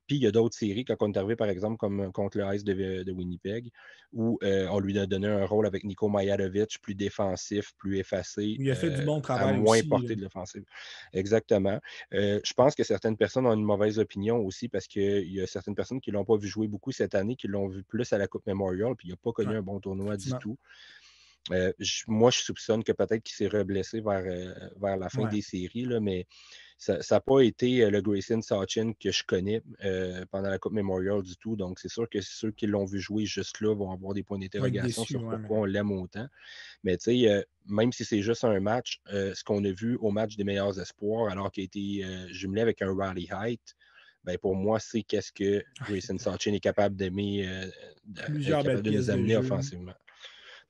Puis 0.07 0.15
il 0.15 0.23
y 0.23 0.26
a 0.26 0.31
d'autres 0.31 0.57
séries, 0.57 0.84
quand 0.84 0.95
on 1.01 1.11
est 1.11 1.18
arrivé, 1.18 1.35
par 1.35 1.49
exemple, 1.49 1.77
comme 1.77 2.11
contre 2.11 2.39
le 2.39 2.55
Ice 2.55 2.63
de, 2.63 3.11
Winnipeg, 3.11 3.69
où 4.13 4.39
euh, 4.41 4.68
on 4.72 4.80
lui 4.80 4.97
a 4.97 5.05
donné 5.05 5.27
un 5.27 5.45
rôle 5.45 5.68
avec 5.68 5.84
Nico 5.84 6.09
Majarovic, 6.09 6.80
plus 6.81 6.95
défensif, 6.95 7.73
plus 7.77 7.99
effacé. 7.99 8.55
Il 8.57 8.72
a 8.72 8.76
fait 8.76 8.89
du 8.89 9.01
euh, 9.01 9.05
bon 9.05 9.22
travail. 9.22 9.53
À 9.53 9.57
moins 9.57 9.80
porté 9.88 10.15
de 10.15 10.22
l'offensive. 10.23 10.63
Exactement. 11.13 11.80
Euh, 12.13 12.31
euh, 12.32 12.40
je 12.44 12.53
pense 12.53 12.76
que 12.76 12.84
certaines 12.84 13.18
personnes 13.18 13.45
ont 13.45 13.53
une 13.53 13.64
mauvaise 13.64 13.99
opinion 13.99 14.38
aussi 14.38 14.68
parce 14.68 14.88
qu'il 14.88 15.32
y 15.32 15.41
a 15.41 15.48
certaines 15.48 15.76
personnes 15.76 16.02
qui 16.02 16.12
ne 16.12 16.16
l'ont 16.16 16.26
pas 16.26 16.38
vu 16.38 16.48
jouer 16.48 16.68
beaucoup 16.68 16.91
cette 16.91 17.16
année, 17.16 17.36
qui 17.36 17.48
l'ont 17.48 17.68
vu 17.68 17.84
plus 17.84 18.12
à 18.14 18.18
la 18.18 18.28
Coupe 18.28 18.45
Memorial, 18.48 18.95
puis 18.95 19.10
il 19.10 19.12
n'a 19.12 19.18
pas 19.18 19.32
connu 19.32 19.56
un 19.56 19.62
bon 19.62 19.80
tournoi 19.80 20.18
du 20.18 20.32
tout. 20.40 20.58
Euh, 21.52 21.74
moi, 22.08 22.30
je 22.30 22.40
soupçonne 22.40 22.84
que 22.84 22.91
peut-être 22.91 23.24
qu'il 23.24 23.36
s'est 23.36 23.48
reblessé 23.48 23.99
vers, 23.99 24.24
euh, 24.26 24.53
vers 24.80 24.98
la 24.98 25.10
fin 25.10 25.28
des 25.28 25.41
séries, 25.41 25.86
là, 25.86 25.99
mais 25.99 26.28
ça 26.82 26.98
n'a 27.12 27.20
pas 27.20 27.41
été 27.41 27.88
le 27.91 28.02
Grayson 28.02 28.41
Sachin 28.41 28.94
que 28.99 29.12
je 29.12 29.24
connais 29.24 29.62
pendant 30.32 30.49
la 30.49 30.58
Coupe 30.58 30.74
Memorial 30.74 31.22
du 31.22 31.38
tout. 31.38 31.56
Donc, 31.56 31.78
c'est 31.78 31.91
sûr 31.91 32.10
que 32.10 32.22
ceux 32.22 32.49
qui 32.49 32.66
l'ont 32.66 32.86
vu 32.86 32.99
jouer 32.99 33.24
juste 33.26 33.62
là 33.62 33.76
vont 33.76 33.91
avoir 33.91 34.16
des 34.16 34.24
points 34.24 34.40
d'interrogation 34.40 35.06
sur 35.06 35.22
pourquoi 35.22 35.60
on 35.60 35.66
l'aime 35.66 35.91
autant. 35.91 36.26
Mais 36.84 36.98
tu 36.98 37.22
sais, 37.22 37.45
même 37.68 37.91
si 37.91 38.03
c'est 38.03 38.24
juste 38.24 38.44
un 38.45 38.60
match, 38.60 38.99
ce 39.06 39.44
qu'on 39.44 39.64
a 39.64 39.72
vu 39.72 39.95
au 39.98 40.10
match 40.10 40.36
des 40.38 40.44
meilleurs 40.44 40.80
espoirs, 40.80 41.32
alors 41.32 41.52
qu'il 41.52 41.62
a 41.62 41.66
été 41.66 42.03
jumelé 42.34 42.62
avec 42.62 42.82
un 42.82 42.95
rally 42.95 43.30
height, 43.32 43.76
ben 44.24 44.40
pour 44.40 44.56
moi, 44.56 44.80
c'est 44.80 45.03
qu'est-ce 45.03 45.32
que 45.32 45.64
Grayson 45.86 46.18
Sachin 46.18 46.53
est 46.53 46.60
capable 46.60 46.95
d'aimer, 46.95 47.48
de 48.06 48.90
nous 48.90 49.12
amener 49.12 49.36
offensivement. 49.36 49.94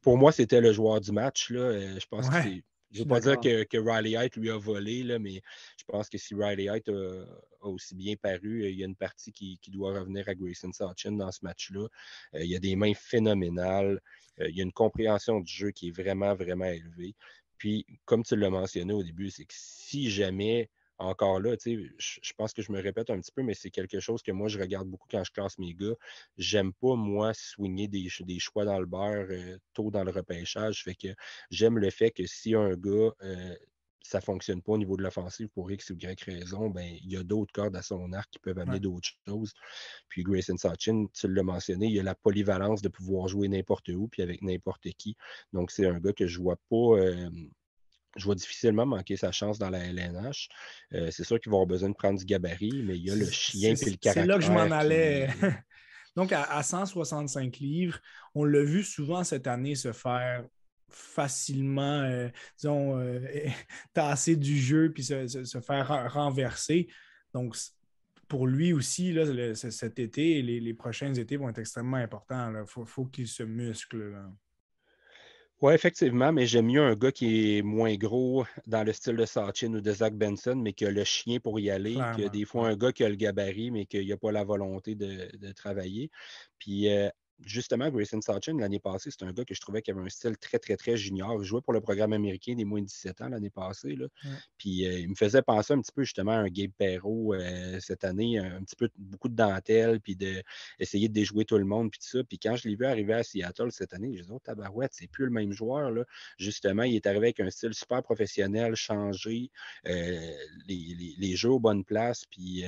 Pour 0.02 0.18
moi, 0.18 0.34
c'était 0.34 0.60
le 0.60 0.74
joueur 0.74 1.00
du 1.00 1.14
match. 1.14 1.52
Là. 1.52 1.98
Je 1.98 2.06
pense 2.08 2.28
que 2.28 2.36
c'est 2.44 2.64
je 2.92 3.00
ne 3.00 3.04
veux 3.04 3.10
pas 3.10 3.20
dire 3.20 3.40
que, 3.40 3.64
que, 3.64 3.78
Riley 3.78 4.12
Height 4.12 4.36
lui 4.36 4.50
a 4.50 4.58
volé, 4.58 5.04
là, 5.04 5.18
mais 5.18 5.42
je 5.78 5.84
pense 5.88 6.10
que 6.10 6.18
si 6.18 6.36
Riley 6.36 6.66
Height 6.66 6.90
a, 6.90 7.26
aussi 7.62 7.96
bien 7.96 8.16
paru, 8.16 8.68
il 8.68 8.78
y 8.78 8.84
a 8.84 8.86
une 8.86 8.96
partie 8.96 9.32
qui, 9.32 9.60
doit 9.70 9.98
revenir 10.00 10.28
à 10.28 10.36
Grayson 10.36 10.72
Sachin 10.72 11.14
dans 11.14 11.32
ce 11.32 11.40
match-là. 11.44 11.88
Euh, 12.36 12.44
il 12.44 12.50
y 12.50 12.56
a 12.56 12.60
des 12.60 12.76
mains 12.76 12.94
phénoménales. 12.94 14.02
Euh, 14.40 14.50
il 14.50 14.58
y 14.58 14.62
a 14.62 14.64
une 14.64 14.74
compréhension 14.74 15.40
du 15.40 15.52
jeu 15.52 15.72
qui 15.72 15.90
est 15.90 15.92
vraiment, 15.92 16.34
vraiment 16.36 16.66
élevée. 16.66 17.16
Puis, 17.58 17.86
comme 18.06 18.24
tu 18.24 18.36
l'as 18.36 18.50
mentionné 18.50 18.94
au 18.94 19.04
début, 19.04 19.30
c'est 19.30 19.46
que 19.46 19.54
si 19.56 20.10
jamais 20.10 20.70
encore 21.02 21.40
là, 21.40 21.56
je, 21.66 21.90
je 21.98 22.34
pense 22.34 22.54
que 22.54 22.62
je 22.62 22.72
me 22.72 22.82
répète 22.82 23.10
un 23.10 23.20
petit 23.20 23.32
peu, 23.32 23.44
mais 23.44 23.54
c'est 23.54 23.70
quelque 23.70 24.00
chose 24.00 24.22
que 24.22 24.32
moi, 24.32 24.48
je 24.48 24.60
regarde 24.60 24.88
beaucoup 24.88 25.08
quand 25.10 25.24
je 25.24 25.32
classe 25.32 25.58
mes 25.58 25.74
gars. 25.74 25.96
J'aime 26.38 26.74
pas, 26.74 26.96
moi, 26.96 27.34
soigner 27.34 27.88
des, 27.88 28.08
des, 28.22 28.40
choix 28.40 28.66
dans 28.66 28.80
le 28.80 28.86
beurre 28.86 29.28
euh, 29.30 29.58
tôt 29.74 29.92
dans 29.92 30.04
le 30.04 30.12
repêchage. 30.12 30.84
Fait 30.84 30.96
que 30.96 31.10
j'aime 31.50 31.78
le 31.78 31.90
fait 31.90 32.12
que 32.12 32.26
si 32.26 32.56
un 32.56 32.76
gars, 32.76 33.12
euh, 33.24 33.56
ça 34.04 34.18
ne 34.20 34.24
fonctionne 34.24 34.62
pas 34.62 34.74
au 34.74 34.78
niveau 34.78 34.98
de 34.98 35.04
l'offensive 35.04 35.50
pour 35.50 35.72
X 35.72 35.92
ou 35.92 35.96
Y 35.96 36.24
raison, 36.24 36.70
ben, 36.70 36.98
il 37.02 37.12
y 37.12 37.18
a 37.18 37.24
d'autres 37.24 37.54
cordes 37.54 37.76
à 37.76 37.82
son 37.82 38.12
arc 38.14 38.30
qui 38.32 38.40
peuvent 38.40 38.58
amener 38.60 38.80
d'autres 38.80 39.10
choses. 39.28 39.54
Puis 40.10 40.24
Grayson 40.24 40.58
Sachin, 40.58 41.06
tu 41.14 41.28
l'as 41.28 41.44
mentionné, 41.44 41.88
il 41.88 42.00
a 42.00 42.04
la 42.04 42.16
polyvalence 42.16 42.82
de 42.82 42.90
pouvoir 42.90 43.28
jouer 43.28 43.48
n'importe 43.48 43.90
où, 43.90 44.08
puis 44.08 44.22
avec 44.22 44.42
n'importe 44.42 44.90
qui. 44.98 45.16
Donc, 45.54 45.72
c'est 45.72 45.86
un 45.86 46.00
gars 46.00 46.14
que 46.14 46.28
je 46.28 46.40
ne 46.40 46.44
vois 46.44 46.58
pas. 46.70 47.00
Euh, 47.00 47.30
je 48.18 48.26
vois 48.26 48.36
difficilement 48.36 48.86
manquer 48.86 49.16
sa 49.18 49.32
chance 49.32 49.58
dans 49.58 49.70
la 49.70 49.80
LNH. 49.80 50.50
Euh, 50.94 51.10
c'est 51.12 51.24
sûr 51.24 51.40
qu'il 51.40 51.50
va 51.50 51.58
avoir 51.58 51.68
besoin 51.68 51.90
de 51.90 51.96
prendre 51.96 52.20
du 52.20 52.26
gabarit, 52.26 52.84
mais 52.84 52.98
il 52.98 53.06
y 53.06 53.12
a 53.12 53.16
le 53.16 53.30
chien 53.30 53.74
et 53.74 53.90
le 53.90 53.98
caractère. 53.98 54.14
C'est 54.14 54.26
là 54.26 54.38
que 54.38 54.44
je 54.44 54.52
m'en 54.52 54.72
allais. 54.72 55.30
Donc, 56.16 56.34
à, 56.34 56.62
165 56.62 57.58
livres, 57.58 58.00
on 58.36 58.44
l'a 58.44 58.64
vu 58.64 58.84
souvent 58.84 59.24
cette 59.24 59.48
année 59.48 59.76
se 59.76 59.94
faire 59.94 60.46
facilement, 60.90 62.02
euh, 62.02 62.28
disons, 62.58 63.00
euh, 63.00 63.22
tasser 63.94 64.36
du 64.36 64.58
jeu 64.58 64.92
puis 64.92 65.04
se, 65.06 65.62
faire 65.66 66.12
renverser. 66.12 66.90
Donc, 67.34 67.56
pour 68.28 68.46
lui 68.46 68.74
aussi, 68.74 69.14
là, 69.14 69.56
cet 69.56 70.00
été 70.00 70.40
et 70.40 70.42
les, 70.42 70.74
prochains 70.74 71.14
étés 71.14 71.38
vont 71.38 71.50
être 71.50 71.60
extrêmement 71.60 71.98
importants. 71.98 72.54
Il 72.60 72.86
faut, 72.86 73.06
qu'il 73.06 73.28
se 73.28 73.44
muscle. 73.44 74.14
Oui, 75.62 75.74
effectivement, 75.76 76.32
mais 76.34 76.48
j'aime 76.48 76.66
mieux 76.68 76.82
un 76.82 76.96
gars 76.96 77.12
qui 77.12 77.58
est 77.58 77.62
moins 77.62 77.96
gros 77.96 78.46
dans 78.66 78.84
le 78.84 78.92
style 78.94 79.16
de 79.16 79.26
Sachin 79.26 79.74
ou 79.76 79.82
de 79.82 79.92
Zach 79.92 80.16
Benson, 80.16 80.56
mais 80.56 80.74
qui 80.74 80.86
a 80.88 80.92
le 80.92 81.04
chien 81.04 81.40
pour 81.40 81.60
y 81.60 81.70
aller, 81.70 82.08
que 82.12 82.28
des 82.28 82.46
fois 82.46 82.68
un 82.68 82.76
gars 82.76 82.92
qui 82.92 83.04
a 83.04 83.10
le 83.10 83.16
gabarit, 83.16 83.70
mais 83.70 83.86
qui 83.86 84.04
n'a 84.08 84.18
pas 84.18 84.32
la 84.32 84.44
volonté 84.44 84.96
de, 84.96 85.30
de 85.38 85.52
travailler. 85.52 86.10
Puis 86.58 86.90
euh, 86.90 87.10
justement, 87.46 87.90
Grayson 87.90 88.22
Sachin, 88.22 88.58
l'année 88.58 88.80
passée, 88.80 89.10
c'est 89.12 89.24
un 89.24 89.32
gars 89.32 89.46
que 89.46 89.54
je 89.54 89.62
trouvais 89.62 89.82
qui 89.82 89.92
avait 89.92 90.02
un 90.02 90.10
style 90.10 90.38
très, 90.38 90.60
très, 90.60 90.78
très 90.78 90.98
junior. 90.98 91.42
Il 91.42 91.46
jouait 91.46 91.62
pour 91.62 91.74
le 91.74 91.82
programme 91.82 92.14
américain 92.14 92.56
des 92.56 92.66
moins 92.66 92.82
de 92.82 92.86
17 92.86 93.22
ans 93.22 93.30
l'année 93.30 93.50
passée. 93.50 93.96
Là. 93.96 94.08
Puis 94.58 94.86
euh, 94.86 95.00
il 95.00 95.10
me 95.10 95.16
faisait 95.16 95.42
penser 95.42 95.74
un 95.74 95.82
petit 95.82 95.92
peu 95.92 96.04
justement 96.04 96.32
à 96.32 96.38
un 96.38 96.48
Gabe 96.48 96.72
Perrault 96.78 97.34
euh, 97.34 97.80
cette 97.80 98.04
année, 98.04 98.40
un 98.40 98.64
petit 98.64 98.76
peu 98.76 98.90
beaucoup 98.98 99.30
de 99.30 99.36
dentelle, 99.36 100.00
puis 100.02 100.16
d'essayer 100.16 101.08
de, 101.08 101.14
de 101.14 101.20
déjouer 101.20 101.46
tout 101.46 101.58
le 101.58 101.66
monde, 101.66 101.92
puis 101.92 102.00
tout 102.00 102.18
ça. 102.18 102.24
Puis 102.24 102.40
quand 102.40 102.56
je 102.56 102.68
l'ai 102.68 102.76
vu 102.76 102.86
arriver 102.86 103.14
à 103.14 103.24
Seattle 103.24 103.72
cette 103.72 103.94
année, 103.94 104.14
j'ai 104.16 104.24
dit, 104.24 104.30
oh, 104.32 104.40
tabarouette, 104.40 104.92
c'est 104.94 105.08
plus 105.08 105.26
le 105.26 105.32
même 105.32 105.52
joueur. 105.52 105.92
Là. 105.92 106.04
Justement, 106.38 106.84
il 106.84 106.96
est 106.96 107.06
arrivé 107.06 107.28
avec 107.28 107.40
un 107.40 107.50
style 107.50 107.74
super 107.74 108.04
professionnel, 108.04 108.76
changé, 108.76 109.52
euh, 109.88 110.32
les, 110.68 111.16
les, 111.18 111.36
jeux 111.36 111.52
aux 111.52 111.60
bonnes 111.60 111.84
places, 111.84 112.26
puis 112.30 112.64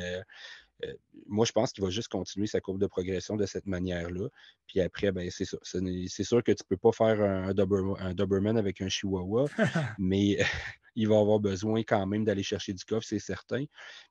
moi, 1.27 1.45
je 1.45 1.51
pense 1.51 1.71
qu'il 1.71 1.83
va 1.83 1.89
juste 1.89 2.09
continuer 2.09 2.47
sa 2.47 2.59
courbe 2.59 2.79
de 2.79 2.87
progression 2.87 3.35
de 3.35 3.45
cette 3.45 3.65
manière-là. 3.65 4.27
Puis 4.67 4.81
après, 4.81 5.11
ben, 5.11 5.29
c'est 5.31 5.45
sûr, 5.45 5.59
c'est 5.63 6.23
sûr 6.23 6.43
que 6.43 6.51
tu 6.51 6.63
ne 6.63 6.67
peux 6.67 6.77
pas 6.77 6.91
faire 6.91 7.21
un, 7.21 7.53
Doberman 7.53 8.57
avec 8.57 8.81
un 8.81 8.89
Chihuahua, 8.89 9.45
mais 9.99 10.37
il 10.95 11.07
va 11.07 11.19
avoir 11.19 11.39
besoin 11.39 11.81
quand 11.81 12.05
même 12.05 12.23
d'aller 12.23 12.43
chercher 12.43 12.73
du 12.73 12.83
coffre, 12.83 13.05
c'est 13.07 13.19
certain. 13.19 13.65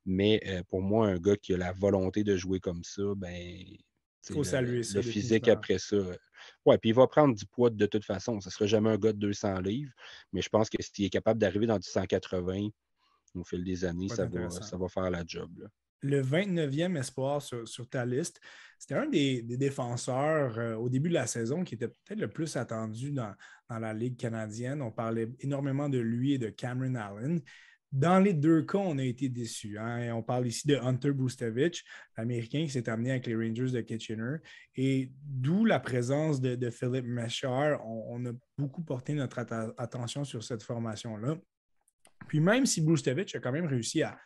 Mais 0.04 0.40
euh, 0.46 0.62
pour 0.68 0.82
moi, 0.82 1.08
un 1.08 1.18
gars 1.18 1.36
qui 1.36 1.54
a 1.54 1.56
la 1.56 1.72
volonté 1.72 2.24
de 2.24 2.36
jouer 2.36 2.60
comme 2.60 2.82
ça, 2.84 3.02
ben, 3.16 3.34
il 3.34 4.34
faut 4.34 4.44
saluer 4.44 4.82
ça. 4.82 4.98
Le 4.98 5.02
physique 5.02 5.48
après 5.48 5.78
ça. 5.78 5.96
Ouais, 6.64 6.78
puis 6.78 6.90
il 6.90 6.94
va 6.94 7.06
prendre 7.06 7.34
du 7.34 7.46
poids 7.46 7.70
de 7.70 7.86
toute 7.86 8.04
façon. 8.04 8.40
Ce 8.40 8.48
ne 8.48 8.52
sera 8.52 8.66
jamais 8.66 8.90
un 8.90 8.98
gars 8.98 9.12
de 9.12 9.18
200 9.18 9.60
livres, 9.60 9.92
mais 10.32 10.42
je 10.42 10.48
pense 10.48 10.70
que 10.70 10.80
s'il 10.80 11.04
est 11.04 11.10
capable 11.10 11.40
d'arriver 11.40 11.66
dans 11.66 11.78
du 11.78 11.88
180 11.88 12.68
au 13.34 13.44
fil 13.44 13.64
des 13.64 13.84
années, 13.84 14.08
ça 14.08 14.26
va, 14.26 14.50
ça 14.50 14.76
va, 14.76 14.88
faire 14.88 15.10
la 15.10 15.24
job. 15.26 15.50
Là 15.58 15.68
le 16.02 16.22
29e 16.22 16.98
espoir 16.98 17.40
sur, 17.40 17.88
ta 17.88 18.04
liste. 18.04 18.40
C'était 18.78 18.94
un 18.96 19.06
des, 19.06 19.42
défenseurs 19.42 20.58
euh, 20.58 20.74
au 20.74 20.88
début 20.88 21.08
de 21.08 21.14
la 21.14 21.26
saison 21.26 21.62
qui 21.62 21.76
était 21.76 21.88
peut-être 21.88 22.20
le 22.20 22.28
plus 22.28 22.56
attendu 22.56 23.12
dans, 23.12 23.32
la 23.70 23.94
Ligue 23.94 24.18
canadienne. 24.18 24.82
On 24.82 24.90
parlait 24.90 25.30
énormément 25.40 25.88
de 25.88 25.98
lui 25.98 26.34
et 26.34 26.38
de 26.38 26.50
Cameron 26.50 26.94
Allen. 26.94 27.40
dans 27.90 28.18
les 28.18 28.34
deux 28.34 28.62
cas, 28.64 28.78
on 28.78 28.98
a 28.98 29.04
été 29.04 29.30
déçus. 29.30 29.78
Hein. 29.78 30.14
On 30.14 30.22
parle 30.22 30.46
ici 30.46 30.66
de 30.66 30.76
Hunter 30.76 31.12
Boustevich, 31.12 31.82
l'Américain 32.18 32.64
qui 32.64 32.70
s'est 32.70 32.90
amené 32.90 33.12
avec 33.12 33.26
les 33.26 33.34
Rangers 33.34 33.70
de 33.70 33.80
Kitchener. 33.80 34.36
Et 34.74 35.10
d'où 35.24 35.64
la 35.64 35.80
présence 35.80 36.38
de, 36.38 36.54
de 36.54 36.68
Philippe. 36.68 37.06
On, 37.06 38.26
a 38.26 38.32
beaucoup 38.58 38.82
porté 38.82 39.14
notre 39.14 39.38
attention 39.78 40.24
sur 40.24 40.42
cette 40.44 40.62
formation-là. 40.62 41.38
Puis 42.28 42.40
même 42.40 42.66
si 42.66 42.82
Boustevich 42.82 43.34
a 43.34 43.38
quand 43.38 43.52
même 43.52 43.66
réussi 43.66 44.02
à, 44.02 44.18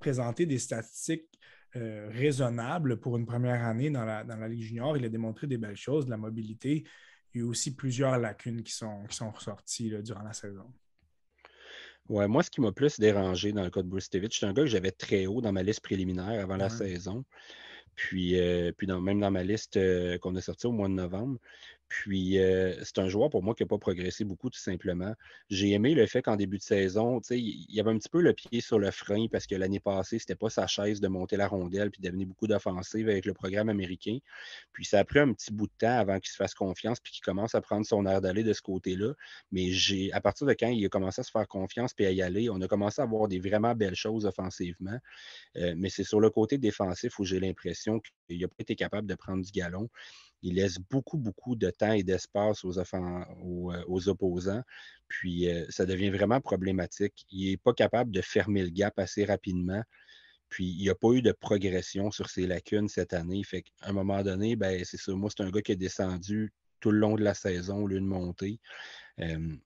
présenter 0.00 0.46
des 0.46 0.58
statistiques 0.58 1.28
euh, 1.76 2.10
raisonnables 2.10 3.00
pour 3.00 3.16
une 3.16 3.24
première 3.24 3.64
année 3.64 3.90
dans 3.90 4.04
la, 4.04 4.24
dans 4.24 4.36
la 4.36 4.48
Ligue 4.48 4.62
junior, 4.62 4.96
il 4.96 5.04
a 5.04 5.08
démontré 5.08 5.46
des 5.46 5.56
belles 5.56 5.76
choses, 5.76 6.04
de 6.04 6.10
la 6.10 6.18
mobilité. 6.18 6.84
Il 7.34 7.40
y 7.40 7.44
a 7.44 7.46
aussi 7.46 7.74
plusieurs 7.74 8.18
lacunes 8.18 8.62
qui 8.62 8.72
sont, 8.72 9.04
qui 9.08 9.16
sont 9.16 9.30
ressorties 9.30 9.90
durant 10.02 10.22
la 10.22 10.34
saison. 10.34 10.70
Ouais, 12.08 12.28
moi, 12.28 12.42
ce 12.42 12.50
qui 12.50 12.60
m'a 12.60 12.72
plus 12.72 12.98
dérangé 13.00 13.52
dans 13.52 13.62
le 13.62 13.70
cas 13.70 13.82
de 13.82 13.88
Bruce 13.88 14.04
Stevich, 14.04 14.38
c'est 14.38 14.46
un 14.46 14.52
gars 14.52 14.62
que 14.62 14.68
j'avais 14.68 14.90
très 14.90 15.26
haut 15.26 15.40
dans 15.40 15.52
ma 15.52 15.62
liste 15.62 15.80
préliminaire 15.80 16.42
avant 16.42 16.56
la 16.56 16.68
saison. 16.68 17.24
Puis, 17.94 18.38
euh, 18.38 18.72
puis 18.76 18.86
même 18.86 19.20
dans 19.20 19.30
ma 19.30 19.42
liste 19.42 19.76
euh, 19.76 20.18
qu'on 20.18 20.34
a 20.36 20.40
sortie 20.40 20.66
au 20.66 20.72
mois 20.72 20.88
de 20.88 20.94
novembre. 20.94 21.38
Puis, 21.92 22.38
euh, 22.38 22.72
c'est 22.84 22.98
un 23.00 23.08
joueur 23.08 23.28
pour 23.28 23.42
moi 23.42 23.54
qui 23.54 23.62
n'a 23.64 23.66
pas 23.66 23.76
progressé 23.76 24.24
beaucoup, 24.24 24.48
tout 24.48 24.58
simplement. 24.58 25.12
J'ai 25.50 25.72
aimé 25.72 25.94
le 25.94 26.06
fait 26.06 26.22
qu'en 26.22 26.36
début 26.36 26.56
de 26.56 26.62
saison, 26.62 27.20
il 27.28 27.66
y 27.68 27.80
avait 27.80 27.90
un 27.90 27.98
petit 27.98 28.08
peu 28.08 28.22
le 28.22 28.32
pied 28.32 28.62
sur 28.62 28.78
le 28.78 28.90
frein 28.90 29.26
parce 29.30 29.46
que 29.46 29.54
l'année 29.54 29.78
passée, 29.78 30.18
ce 30.18 30.22
n'était 30.22 30.34
pas 30.34 30.48
sa 30.48 30.66
chaise 30.66 31.00
de 31.02 31.08
monter 31.08 31.36
la 31.36 31.46
rondelle 31.46 31.90
puis 31.90 32.00
d'avenir 32.00 32.26
beaucoup 32.26 32.46
d'offensives 32.46 33.10
avec 33.10 33.26
le 33.26 33.34
programme 33.34 33.68
américain. 33.68 34.16
Puis, 34.72 34.86
ça 34.86 35.00
a 35.00 35.04
pris 35.04 35.18
un 35.18 35.34
petit 35.34 35.52
bout 35.52 35.66
de 35.66 35.72
temps 35.78 35.98
avant 35.98 36.18
qu'il 36.18 36.30
se 36.30 36.36
fasse 36.36 36.54
confiance 36.54 36.98
puis 36.98 37.12
qu'il 37.12 37.22
commence 37.22 37.54
à 37.54 37.60
prendre 37.60 37.84
son 37.84 38.06
air 38.06 38.22
d'aller 38.22 38.42
de 38.42 38.54
ce 38.54 38.62
côté-là. 38.62 39.12
Mais 39.50 39.70
j'ai, 39.70 40.10
à 40.14 40.22
partir 40.22 40.46
de 40.46 40.54
quand 40.54 40.68
il 40.68 40.82
a 40.86 40.88
commencé 40.88 41.20
à 41.20 41.24
se 41.24 41.30
faire 41.30 41.46
confiance 41.46 41.92
puis 41.92 42.06
à 42.06 42.10
y 42.10 42.22
aller, 42.22 42.48
on 42.48 42.62
a 42.62 42.68
commencé 42.68 43.02
à 43.02 43.04
avoir 43.04 43.28
des 43.28 43.38
vraiment 43.38 43.74
belles 43.74 43.96
choses 43.96 44.24
offensivement. 44.24 44.98
Euh, 45.56 45.74
mais 45.76 45.90
c'est 45.90 46.04
sur 46.04 46.20
le 46.20 46.30
côté 46.30 46.56
défensif 46.56 47.18
où 47.18 47.24
j'ai 47.26 47.38
l'impression 47.38 48.00
qu'il 48.00 48.40
n'a 48.40 48.48
pas 48.48 48.54
été 48.60 48.76
capable 48.76 49.06
de 49.06 49.14
prendre 49.14 49.44
du 49.44 49.52
galon. 49.52 49.90
Il 50.42 50.54
laisse 50.54 50.78
beaucoup, 50.78 51.18
beaucoup 51.18 51.54
de 51.54 51.70
et 51.90 52.02
d'espace 52.02 52.64
aux, 52.64 52.78
euh, 52.78 54.06
opposants. 54.06 54.62
Puis 55.08 55.48
euh, 55.48 55.64
ça 55.68 55.84
devient 55.84 56.10
vraiment 56.10 56.40
problématique. 56.40 57.26
Il 57.30 57.50
n'est 57.50 57.56
pas 57.56 57.72
capable 57.72 58.10
de 58.10 58.20
fermer 58.20 58.62
le 58.62 58.70
gap 58.70 58.98
assez 58.98 59.24
rapidement. 59.24 59.82
Puis 60.48 60.66
il 60.66 60.82
n'y 60.82 60.90
a 60.90 60.94
pas 60.94 61.12
eu 61.12 61.22
de 61.22 61.32
progression 61.32 62.10
sur 62.10 62.30
ses 62.30 62.46
lacunes 62.46 62.88
cette 62.88 63.12
année. 63.12 63.42
Fait 63.42 63.62
qu'à 63.62 63.88
un 63.88 63.92
moment 63.92 64.22
donné, 64.22 64.54
ben, 64.56 64.84
c'est 64.84 64.98
ça. 64.98 65.12
Moi, 65.12 65.30
c'est 65.34 65.42
un 65.42 65.50
gars 65.50 65.62
qui 65.62 65.72
est 65.72 65.76
descendu 65.76 66.52
tout 66.80 66.90
le 66.90 66.98
long 66.98 67.14
de 67.14 67.22
la 67.22 67.34
saison 67.34 67.84
au 67.84 67.86
lieu 67.86 68.00
de 68.00 68.06
monter. 68.06 68.60
Euh, 69.20 69.56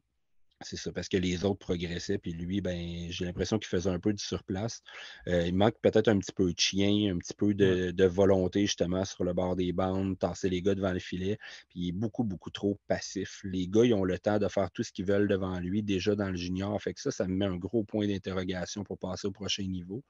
c'est 0.63 0.77
ça, 0.77 0.91
parce 0.91 1.09
que 1.09 1.19
les 1.19 1.45
autres 1.45 1.59
progressaient, 1.59 2.19
puis 2.19 2.33
lui, 2.33 2.61
ben, 2.61 3.11
j'ai 3.11 3.27
l'impression 3.27 3.59
qu'il 3.59 3.69
faisait 3.69 3.91
un 3.91 3.99
peu 3.99 4.13
du 4.13 4.23
surplace. 4.23 4.83
Euh, 5.29 5.47
il 5.47 5.55
manque 5.55 5.75
peut-être 5.83 6.09
un 6.09 6.19
petit 6.19 6.33
peu 6.33 6.53
de 6.53 6.59
chien, 6.59 7.15
un 7.15 7.19
petit 7.19 7.35
peu 7.35 7.53
de, 7.53 8.05
volonté, 8.07 8.63
justement, 8.63 9.05
sur 9.05 9.25
le 9.25 9.35
bord 9.35 9.55
des 9.57 9.73
bandes, 9.73 10.19
tasser 10.19 10.49
les 10.49 10.63
gars 10.63 10.75
devant 10.75 10.93
le 10.93 10.99
filet. 10.99 11.39
Puis 11.69 11.81
il 11.81 11.89
est 11.89 11.93
beaucoup, 11.93 12.25
beaucoup 12.25 12.51
trop 12.51 12.79
passif. 12.89 13.41
Les 13.45 13.69
gars, 13.69 13.85
ils 13.85 13.95
ont 13.95 14.05
le 14.05 14.19
temps 14.19 14.39
de 14.39 14.49
faire 14.49 14.71
tout 14.71 14.83
ce 14.83 14.93
qu'ils 14.93 15.07
veulent 15.07 15.29
devant 15.29 15.59
lui, 15.61 15.83
déjà 15.83 16.15
dans 16.15 16.31
le 16.31 16.37
junior. 16.37 16.81
Fait 16.81 16.95
que 16.95 17.01
ça, 17.01 17.11
ça 17.11 17.27
me 17.27 17.35
met 17.35 17.47
un 17.47 17.57
gros 17.57 17.85
point 17.85 18.07
d'interrogation 18.07 18.83
pour 18.83 18.99
passer 18.99 19.27
au 19.27 19.33
prochain 19.33 19.65
niveau 19.65 20.03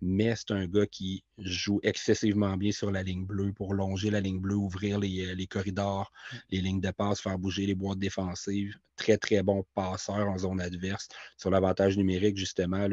mais 0.00 0.34
c'est 0.36 0.52
un 0.52 0.66
gars 0.66 0.86
qui 0.86 1.24
joue 1.38 1.80
excessivement 1.82 2.56
bien 2.56 2.72
sur 2.72 2.90
la 2.90 3.02
ligne 3.02 3.26
bleue 3.26 3.52
pour 3.52 3.74
longer 3.74 4.10
la 4.10 4.20
ligne 4.20 4.40
bleue, 4.40 4.54
ouvrir 4.54 4.98
les, 4.98 5.26
euh, 5.26 5.46
corridors, 5.48 6.12
les 6.50 6.60
lignes 6.60 6.80
de 6.80 6.90
passe, 6.90 7.20
faire 7.20 7.38
bouger 7.38 7.66
les 7.66 7.74
boîtes 7.74 7.98
défensives. 7.98 8.76
Très, 8.96 9.16
très 9.16 9.44
bon 9.44 9.64
passeur 9.76 10.28
en 10.28 10.38
zone 10.38 10.60
adverse. 10.60 11.08
Sur 11.36 11.50
l'avantage 11.50 11.96
numérique, 11.96 12.36
justement, 12.36 12.88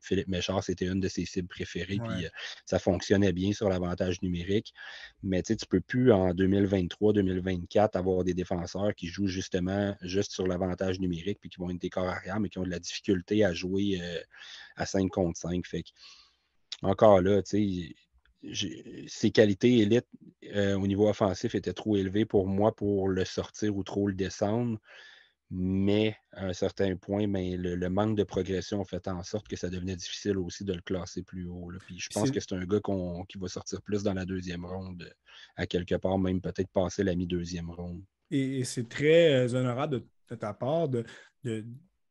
Philippe 0.00 0.28
Méchard, 0.28 0.62
c'était 0.62 0.84
une 0.86 1.00
de 1.00 1.08
ses 1.08 1.24
cibles 1.24 1.48
préférées, 1.48 1.98
puis 1.98 2.26
euh, 2.26 2.28
ça 2.66 2.78
fonctionnait 2.78 3.32
bien 3.32 3.52
sur 3.54 3.70
l'avantage 3.70 4.20
numérique. 4.20 4.74
Mais 5.22 5.42
tu 5.42 5.52
ne 5.52 5.66
peux 5.66 5.80
plus 5.80 6.12
en 6.12 6.34
2023-2024 6.34 7.96
avoir 7.96 8.22
des 8.22 8.34
défenseurs 8.34 8.94
qui 8.94 9.06
jouent 9.06 9.28
justement 9.28 9.96
juste 10.02 10.32
sur 10.32 10.46
l'avantage 10.46 11.00
numérique, 11.00 11.38
puis 11.40 11.48
qui 11.48 11.58
vont 11.58 11.70
être 11.70 11.80
des 11.80 11.90
corps 11.90 12.08
arrière, 12.08 12.38
mais 12.38 12.50
qui 12.50 12.58
ont 12.58 12.64
de 12.64 12.70
la 12.70 12.78
difficulté 12.78 13.42
à 13.42 13.54
jouer 13.54 13.98
euh, 14.02 14.20
à 14.76 14.84
5 14.84 15.08
contre 15.08 15.38
5. 15.38 15.66
Fait 15.66 15.84
encore 16.82 17.20
là, 17.20 17.42
tu 17.42 17.94
sais, 18.52 19.06
ses 19.08 19.30
qualités 19.30 19.78
élites 19.78 20.08
euh, 20.54 20.74
au 20.74 20.86
niveau 20.86 21.08
offensif 21.08 21.54
étaient 21.54 21.72
trop 21.72 21.96
élevées 21.96 22.24
pour 22.24 22.46
moi 22.46 22.74
pour 22.74 23.08
le 23.08 23.24
sortir 23.24 23.76
ou 23.76 23.82
trop 23.82 24.06
le 24.08 24.14
descendre. 24.14 24.78
Mais 25.48 26.16
à 26.32 26.46
un 26.46 26.52
certain 26.52 26.96
point, 26.96 27.28
ben, 27.28 27.60
le, 27.60 27.88
manque 27.88 28.16
de 28.16 28.24
progression 28.24 28.80
a 28.80 28.84
fait 28.84 29.06
en 29.06 29.22
sorte 29.22 29.46
que 29.46 29.54
ça 29.54 29.70
devenait 29.70 29.94
difficile 29.94 30.38
aussi 30.38 30.64
de 30.64 30.72
le 30.72 30.80
classer 30.80 31.22
plus 31.22 31.46
haut. 31.46 31.70
Puis 31.86 32.00
je 32.00 32.08
pense 32.12 32.32
que 32.32 32.40
c'est 32.40 32.54
un 32.54 32.64
gars 32.64 32.80
qui 33.28 33.38
va 33.38 33.46
sortir 33.46 33.80
plus 33.82 34.02
dans 34.02 34.14
la 34.14 34.24
deuxième 34.24 34.66
ronde, 34.66 35.08
à 35.54 35.66
quelque 35.66 35.94
part, 35.94 36.18
même 36.18 36.40
peut-être 36.40 36.70
passer 36.70 37.04
la 37.04 37.14
mi-deuxième 37.14 37.70
ronde. 37.70 38.02
Et, 38.32 38.64
c'est 38.64 38.88
très 38.88 39.34
euh, 39.34 39.54
honorable 39.54 40.02
de, 40.28 40.34
ta 40.34 40.52
part 40.52 40.88
de, 40.88 41.04
de, 41.44 41.64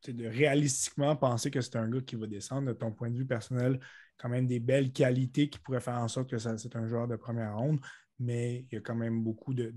de, 0.07 0.27
réalistiquement 0.27 1.17
penser 1.17 1.51
que 1.51 1.59
c'est 1.59 1.75
un 1.75 1.89
gars 1.89 1.99
qui 1.99 2.15
va 2.15 2.27
descendre 2.27 2.69
de 2.69 2.73
ton 2.73 2.93
point 2.93 3.09
de 3.09 3.17
vue 3.17 3.25
personnel 3.25 3.81
quand 4.17 4.29
même 4.29 4.47
des 4.47 4.59
belles 4.59 4.91
qualités 4.91 5.49
qui 5.49 5.59
pourraient 5.59 5.81
faire 5.81 5.99
en 5.99 6.07
sorte 6.07 6.29
que 6.29 6.37
c'est 6.37 6.75
un 6.75 6.87
joueur 6.87 7.07
de 7.07 7.15
première 7.15 7.57
ronde, 7.57 7.79
mais 8.19 8.65
il 8.71 8.75
y 8.75 8.77
a 8.77 8.81
quand 8.81 8.95
même 8.95 9.23
beaucoup 9.23 9.53
de, 9.53 9.71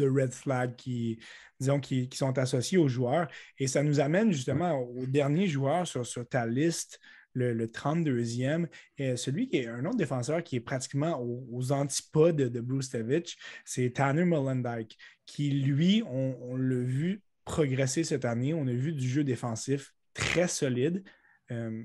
red 0.00 0.32
flags 0.32 0.76
qui, 0.76 1.18
disons, 1.60 1.80
qui, 1.80 2.08
sont 2.12 2.38
associés 2.38 2.78
aux 2.78 2.88
joueurs. 2.88 3.28
Et 3.58 3.66
ça 3.66 3.82
nous 3.82 4.00
amène 4.00 4.32
justement 4.32 4.78
au 4.80 5.06
dernier 5.06 5.46
joueur 5.46 5.86
sur, 5.86 6.28
ta 6.28 6.46
liste, 6.46 6.98
le, 7.34 7.66
32e, 7.66 8.66
et 8.96 9.16
celui 9.16 9.48
qui 9.48 9.58
est 9.58 9.66
un 9.66 9.84
autre 9.84 9.98
défenseur 9.98 10.42
qui 10.42 10.56
est 10.56 10.60
pratiquement 10.60 11.20
aux, 11.20 11.70
antipodes 11.70 12.36
de, 12.36 12.60
Bruce 12.60 12.88
Tevich, 12.88 13.36
c'est 13.64 13.90
Tanner 13.90 14.24
Mullendyke, 14.24 14.96
qui, 15.26 15.50
lui, 15.50 16.02
on, 16.06 16.56
l'a 16.56 16.76
vu 16.76 17.22
progresser 17.44 18.04
cette 18.04 18.24
année. 18.24 18.54
On 18.54 18.66
a 18.66 18.72
vu 18.72 18.92
du 18.92 19.06
jeu 19.06 19.22
défensif 19.22 19.92
très 20.14 20.48
solide. 20.48 21.04
Euh, 21.50 21.84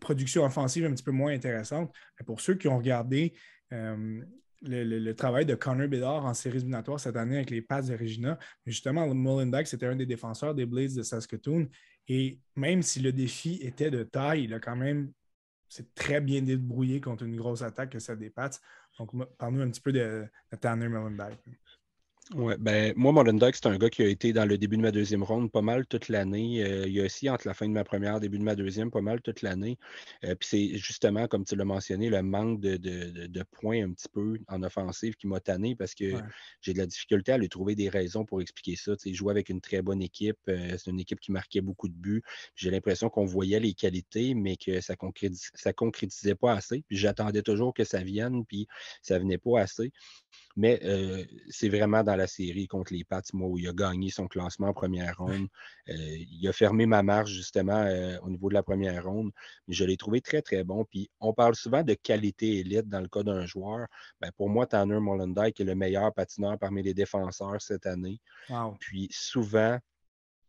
production 0.00 0.44
offensive 0.44 0.84
un 0.84 0.92
petit 0.92 1.04
peu 1.04 1.12
moins 1.12 1.32
intéressante. 1.32 1.92
Pour 2.26 2.40
ceux 2.40 2.54
qui 2.54 2.68
ont 2.68 2.78
regardé 2.78 3.34
euh, 3.72 4.22
le, 4.62 5.12
travail 5.12 5.46
de 5.46 5.54
Connor 5.54 5.88
Bedard 5.88 6.24
en 6.24 6.34
séries 6.34 6.58
éliminatoires 6.58 7.00
cette 7.00 7.16
année 7.16 7.36
avec 7.36 7.50
les 7.50 7.62
passes 7.62 7.88
de 7.88 7.96
Regina, 7.96 8.38
justement, 8.66 9.06
Mullendyke, 9.12 9.66
c'était 9.66 9.86
un 9.86 9.96
des 9.96 10.06
défenseurs 10.06 10.54
des 10.54 10.66
Blades 10.66 10.94
de 10.94 11.02
Saskatoon. 11.02 11.68
Et 12.08 12.38
même 12.56 12.82
si 12.82 13.00
le 13.00 13.12
défi 13.12 13.58
était 13.62 13.90
de 13.90 14.02
taille, 14.02 14.44
il 14.44 14.54
a 14.54 14.60
quand 14.60 14.76
même 14.76 15.12
c'est 15.74 15.92
très 15.94 16.20
bien 16.20 16.40
débrouillé 16.40 17.00
contre 17.00 17.24
une 17.24 17.34
grosse 17.34 17.62
attaque 17.62 17.90
que 17.90 17.98
ça 17.98 18.14
dépasse. 18.14 18.60
Donc, 18.98 19.10
parle-nous 19.36 19.62
un 19.62 19.70
petit 19.70 19.80
peu 19.80 19.92
de, 19.92 20.24
Tanner 20.60 20.88
Mullendyke. 20.88 21.40
Ouais, 22.32 22.56
ben, 22.58 22.94
moi, 22.96 23.12
Mollendyke, 23.12 23.54
c'est 23.54 23.66
un 23.66 23.76
gars 23.76 23.90
qui 23.90 24.02
a 24.02 24.06
été 24.06 24.32
dans 24.32 24.46
le 24.46 24.56
début 24.56 24.78
de 24.78 24.82
ma 24.82 24.90
deuxième 24.90 25.22
ronde 25.22 25.52
pas 25.52 25.60
mal 25.60 25.86
toute 25.86 26.08
l'année. 26.08 26.64
Euh, 26.64 26.86
il 26.86 26.94
y 26.94 27.00
a 27.02 27.04
aussi 27.04 27.28
entre 27.28 27.46
la 27.46 27.52
fin 27.52 27.68
de 27.68 27.72
ma 27.72 27.84
première, 27.84 28.18
début 28.18 28.38
de 28.38 28.42
ma 28.42 28.54
deuxième, 28.54 28.90
pas 28.90 29.02
mal 29.02 29.20
toute 29.20 29.42
l'année. 29.42 29.78
Euh, 30.24 30.34
puis 30.34 30.48
c'est 30.48 30.78
justement, 30.78 31.28
comme 31.28 31.44
tu 31.44 31.54
l'as 31.54 31.66
mentionné, 31.66 32.08
le 32.08 32.22
manque 32.22 32.60
de, 32.60 33.42
points 33.52 33.84
un 33.84 33.92
petit 33.92 34.08
peu 34.10 34.38
en 34.48 34.62
offensive 34.62 35.16
qui 35.16 35.26
m'a 35.26 35.38
tanné 35.38 35.76
parce 35.76 35.94
que 35.94 36.14
j'ai 36.62 36.72
de 36.72 36.78
la 36.78 36.86
difficulté 36.86 37.32
à 37.32 37.36
lui 37.36 37.50
trouver 37.50 37.74
des 37.74 37.90
raisons 37.90 38.24
pour 38.24 38.40
expliquer 38.40 38.76
ça. 38.76 38.94
Sais, 38.96 39.12
jouer 39.12 39.30
avec 39.30 39.50
une 39.50 39.60
très 39.60 39.82
bonne 39.82 40.00
équipe, 40.00 40.38
euh, 40.48 40.78
c'est 40.78 40.90
une 40.90 41.00
équipe 41.00 41.20
qui 41.20 41.30
marquait 41.30 41.60
beaucoup 41.60 41.88
de 41.88 41.94
buts. 41.94 42.22
J'ai 42.56 42.70
l'impression 42.70 43.10
qu'on 43.10 43.26
voyait 43.26 43.60
les 43.60 43.74
qualités, 43.74 44.34
mais 44.34 44.56
que 44.56 44.80
ça 44.80 44.94
ne 44.94 45.28
ça 45.54 45.72
concrétisait 45.74 46.34
pas 46.36 46.54
assez. 46.54 46.84
Puis 46.88 46.96
j'attendais 46.96 47.42
toujours 47.42 47.74
que 47.74 47.84
ça 47.84 48.02
vienne, 48.02 48.46
puis 48.46 48.66
ça 49.02 49.18
venait 49.18 49.38
pas 49.38 49.60
assez. 49.60 49.92
Mais 50.56 50.80
c'est 51.48 51.68
vraiment 51.68 52.02
dans 52.02 52.16
la 52.16 52.26
série 52.26 52.66
contre 52.68 52.92
les 52.92 53.04
Pats, 53.04 53.22
moi, 53.32 53.48
où 53.48 53.58
il 53.58 53.68
a 53.68 53.72
gagné 53.72 54.10
son 54.10 54.28
classement 54.28 54.68
en 54.68 54.72
première 54.72 55.18
ronde. 55.18 55.48
il 55.88 56.46
a 56.48 56.52
fermé 56.52 56.86
ma 56.86 57.02
marche, 57.02 57.30
justement, 57.30 57.86
au 58.22 58.30
niveau 58.30 58.48
de 58.48 58.54
la 58.54 58.62
première 58.62 59.04
ronde. 59.04 59.30
Mais 59.66 59.74
je 59.74 59.84
l'ai 59.84 59.96
trouvé 59.96 60.20
très, 60.20 60.42
très 60.42 60.64
bon. 60.64 60.84
Puis 60.84 61.10
on 61.20 61.32
parle 61.32 61.54
souvent 61.54 61.82
de 61.82 61.94
qualité 61.94 62.58
élite 62.58 62.88
dans 62.88 63.00
le 63.00 63.08
cas 63.08 63.22
d'un 63.22 63.46
joueur. 63.46 63.86
Ben, 64.20 64.30
pour 64.36 64.48
moi, 64.48 64.66
Tanner 64.66 65.00
Mollendyke 65.00 65.60
est 65.60 65.64
le 65.64 65.74
meilleur 65.74 66.12
patineur 66.14 66.58
parmi 66.58 66.82
les 66.82 66.94
défenseurs 66.94 67.60
cette 67.60 67.86
année. 67.86 68.20
Puis 68.78 69.08
souvent, 69.10 69.78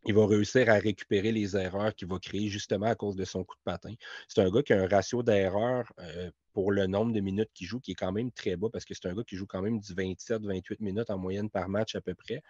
il 0.06 0.14
va 0.14 0.26
réussir 0.27 0.69
à 0.69 0.76
récupérer 0.76 1.32
les 1.32 1.56
erreurs 1.56 1.94
qu'il 1.95 2.07
va 2.07 2.19
créer 2.19 2.49
justement 2.49 2.88
à 2.88 2.95
cause 2.95 3.15
de 3.15 3.26
son 3.26 3.44
coup 3.44 3.56
de 3.56 3.64
patin. 3.64 3.94
C'est 4.27 4.41
un 4.41 4.49
gars 4.49 4.64
qui 4.64 4.73
a 4.73 4.82
un 4.82 4.88
ratio 4.88 5.23
d'erreurs 5.23 5.91
euh, 5.99 6.30
pour 6.53 6.72
le 6.72 6.88
nombre 6.88 7.11
de 7.11 7.19
minutes 7.19 7.49
qu'il 7.53 7.68
joue 7.68 7.80
qui 7.80 7.91
est 7.91 7.95
quand 7.95 8.11
même 8.11 8.32
très 8.32 8.56
bas 8.56 8.69
parce 8.72 8.86
que 8.86 8.94
c'est 8.94 9.07
un 9.07 9.14
gars 9.14 9.23
qui 9.23 9.36
joue 9.36 9.48
quand 9.48 9.61
même 9.61 9.80
du 9.80 9.94
27-28 9.94 10.77
minutes 10.80 11.10
en 11.10 11.18
moyenne 11.18 11.49
par 11.49 11.68
match 11.69 11.95
à 11.95 12.02
peu 12.02 12.14
près. 12.14 12.41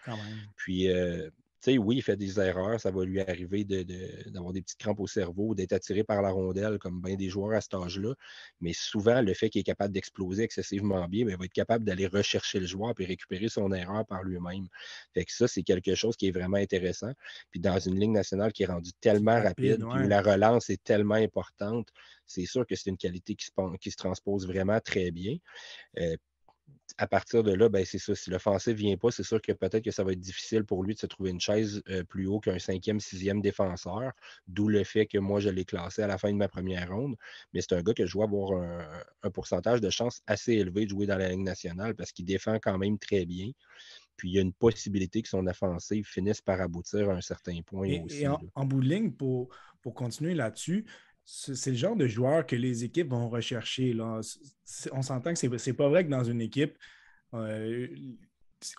Puis, 0.55 0.89
euh, 0.89 1.29
sais, 1.71 1.77
oui, 1.77 1.97
il 1.97 2.01
fait 2.01 2.15
des 2.15 2.39
erreurs, 2.39 2.79
ça 2.79 2.91
va 2.91 3.05
lui 3.05 3.19
arriver 3.21 3.63
d'avoir 3.65 4.53
des 4.53 4.61
petites 4.61 4.79
crampes 4.79 4.99
au 4.99 5.07
cerveau, 5.07 5.55
d'être 5.55 5.73
attiré 5.73 6.03
par 6.03 6.21
la 6.21 6.31
rondelle, 6.31 6.77
comme 6.79 7.01
bien 7.01 7.15
des 7.15 7.29
joueurs 7.29 7.57
à 7.57 7.61
cet 7.61 7.73
âge-là. 7.73 8.13
Mais 8.61 8.73
souvent, 8.73 9.21
le 9.21 9.33
fait 9.33 9.49
qu'il 9.49 9.61
est 9.61 9.65
capable 9.65 9.93
d'exploser 9.93 10.43
excessivement 10.43 11.07
bien, 11.07 11.25
ben, 11.25 11.31
il 11.31 11.37
va 11.37 11.45
être 11.45 11.53
capable 11.53 11.85
d'aller 11.85 12.07
rechercher 12.07 12.59
le 12.59 12.65
joueur 12.65 12.93
et 12.99 13.05
récupérer 13.05 13.49
son 13.49 13.71
erreur 13.71 14.05
par 14.05 14.23
lui-même. 14.23 14.67
Fait 15.13 15.25
que 15.25 15.33
ça, 15.33 15.47
c'est 15.47 15.63
quelque 15.63 15.95
chose 15.95 16.15
qui 16.15 16.27
est 16.27 16.31
vraiment 16.31 16.57
intéressant. 16.57 17.11
Puis 17.51 17.59
dans 17.59 17.79
une 17.79 17.99
ligne 17.99 18.13
nationale 18.13 18.53
qui 18.53 18.63
est 18.63 18.67
rendue 18.67 18.93
tellement 19.01 19.41
rapide, 19.41 19.83
où 19.83 20.07
la 20.07 20.21
relance 20.21 20.69
est 20.69 20.83
tellement 20.83 21.15
importante, 21.15 21.89
c'est 22.25 22.45
sûr 22.45 22.65
que 22.65 22.75
c'est 22.75 22.89
une 22.89 22.97
qualité 22.97 23.35
qui 23.35 23.45
se, 23.45 23.77
qui 23.79 23.91
se, 23.91 23.97
transpose 23.97 24.47
vraiment 24.47 24.79
très 24.79 25.11
bien. 25.11 25.37
Euh, 25.99 26.15
à 26.97 27.07
partir 27.07 27.43
de 27.43 27.53
là, 27.53 27.67
ben, 27.67 27.83
c'est 27.85 27.97
ça. 27.97 28.15
Si 28.15 28.29
l'offensive 28.29 28.75
ne 28.75 28.79
vient 28.79 28.97
pas, 28.97 29.11
c'est 29.11 29.23
sûr 29.23 29.41
que 29.41 29.51
peut-être 29.51 29.83
que 29.83 29.91
ça 29.91 30.03
va 30.03 30.13
être 30.13 30.19
difficile 30.19 30.63
pour 30.63 30.83
lui 30.83 30.93
de 30.93 30.99
se 30.99 31.05
trouver 31.05 31.31
une 31.31 31.41
chaise 31.41 31.81
euh, 31.89 32.03
plus 32.03 32.25
haut 32.27 32.39
qu'un 32.39 32.59
cinquième, 32.59 32.99
sixième 32.99 33.41
défenseur. 33.41 34.11
D'où 34.47 34.69
le 34.69 34.83
fait 34.83 35.05
que 35.05 35.17
moi, 35.17 35.39
je 35.39 35.49
l'ai 35.49 35.65
classé 35.65 36.03
à 36.03 36.07
la 36.07 36.17
fin 36.17 36.31
de 36.31 36.37
ma 36.37 36.47
première 36.47 36.89
ronde. 36.89 37.15
Mais 37.53 37.61
c'est 37.61 37.73
un 37.73 37.81
gars 37.81 37.93
que 37.93 38.05
je 38.05 38.13
vois 38.13 38.25
avoir 38.25 38.61
un, 39.23 39.29
pourcentage 39.31 39.81
de 39.81 39.89
chance 39.89 40.21
assez 40.27 40.53
élevé 40.53 40.85
de 40.85 40.91
jouer 40.91 41.05
dans 41.05 41.17
la 41.17 41.29
Ligue 41.29 41.41
nationale 41.43 41.95
parce 41.95 42.11
qu'il 42.11 42.25
défend 42.25 42.59
quand 42.59 42.77
même 42.77 42.97
très 42.97 43.25
bien. 43.25 43.51
Puis 44.15 44.29
il 44.29 44.35
y 44.35 44.37
a 44.37 44.41
une 44.41 44.53
possibilité 44.53 45.21
que 45.21 45.27
son 45.27 45.45
offensive 45.47 46.05
finisse 46.05 46.39
par 46.39 46.61
aboutir 46.61 47.09
à 47.09 47.13
un 47.13 47.21
certain 47.21 47.59
point 47.65 48.01
aussi. 48.01 48.21
Et 48.21 48.27
en, 48.27 48.65
bout 48.65 48.79
de 48.79 48.87
ligne, 48.87 49.11
pour, 49.11 49.49
pour 49.81 49.93
continuer 49.93 50.33
là-dessus, 50.33 50.85
c'est 51.25 51.71
le 51.71 51.77
genre 51.77 51.95
de 51.95 52.07
joueur 52.07 52.45
que 52.45 52.55
les 52.55 52.83
équipes 52.83 53.09
vont 53.09 53.29
rechercher. 53.29 53.93
Là. 53.93 54.21
On 54.91 55.01
s'entend 55.01 55.33
que 55.33 55.57
c'est 55.57 55.73
pas 55.73 55.89
vrai 55.89 56.05
que 56.05 56.09
dans 56.09 56.23
une 56.23 56.41
équipe, 56.41 56.77
euh, 57.33 57.87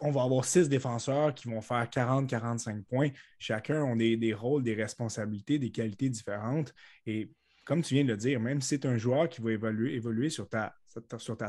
on 0.01 0.11
va 0.11 0.23
avoir 0.23 0.45
six 0.45 0.69
défenseurs 0.69 1.35
qui 1.35 1.49
vont 1.49 1.61
faire 1.61 1.85
40-45 1.85 2.85
points. 2.85 3.11
Chacun 3.39 3.85
a 3.85 3.97
des, 3.97 4.35
rôles, 4.35 4.63
des 4.63 4.75
responsabilités, 4.75 5.59
des 5.59 5.71
qualités 5.71 6.09
différentes. 6.09 6.73
Et 7.05 7.31
comme 7.65 7.83
tu 7.83 7.95
viens 7.95 8.05
de 8.05 8.11
le 8.11 8.17
dire, 8.17 8.41
même 8.41 8.61
si 8.61 8.69
c'est 8.69 8.87
un 8.87 8.97
joueur 8.97 9.29
qui 9.29 9.41
va 9.43 9.53
évoluer, 9.53 10.31
sur 10.31 10.49
ta 10.49 10.73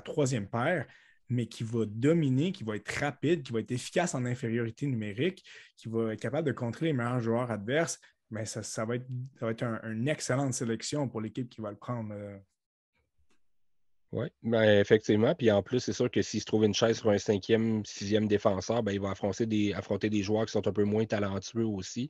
troisième 0.04 0.48
paire, 0.48 0.88
mais 1.30 1.46
qui 1.46 1.64
va 1.64 1.86
dominer, 1.86 2.52
qui 2.52 2.64
va 2.64 2.76
être 2.76 2.90
rapide, 3.00 3.44
qui 3.44 3.52
va 3.52 3.60
être 3.60 3.72
efficace 3.72 4.16
en 4.16 4.26
infériorité 4.26 4.88
numérique, 4.88 5.44
qui 5.76 5.90
va 5.90 6.14
être 6.14 6.20
capable 6.20 6.48
de 6.48 6.54
contrer 6.54 6.88
les 6.88 6.94
meilleurs 6.94 7.20
joueurs 7.20 7.52
adverses, 7.52 8.00
mais 8.30 8.46
ça, 8.46 8.86
va 8.86 8.96
être, 8.96 9.08
être 9.42 9.64
une 9.86 10.08
excellente 10.08 10.54
sélection 10.54 11.08
pour 11.08 11.22
l'équipe 11.22 11.50
qui 11.50 11.62
va 11.62 11.72
le 11.72 11.78
prendre. 11.78 12.14
Oui, 14.18 14.26
ben 14.42 14.80
effectivement. 14.80 15.36
Puis 15.36 15.52
en 15.52 15.62
plus, 15.62 15.80
c'est 15.80 15.94
sûr 15.94 16.10
que 16.10 16.24
s'il 16.24 16.40
se 16.40 16.46
trouve 16.46 16.64
une 16.66 16.74
chaise 16.74 16.98
sur 16.98 17.12
un 17.12 17.20
cinquième, 17.20 17.86
sixième 17.86 18.28
défenseur, 18.28 18.82
ben, 18.82 18.92
il 18.92 19.00
va 19.00 19.12
affronter 19.12 19.46
des, 19.46 19.74
affronter 19.74 20.10
des 20.10 20.24
joueurs 20.24 20.48
qui 20.48 20.54
sont 20.54 20.68
un 20.68 20.72
peu 20.72 20.86
moins 20.86 21.06
talentueux 21.06 21.68
aussi. 21.68 22.10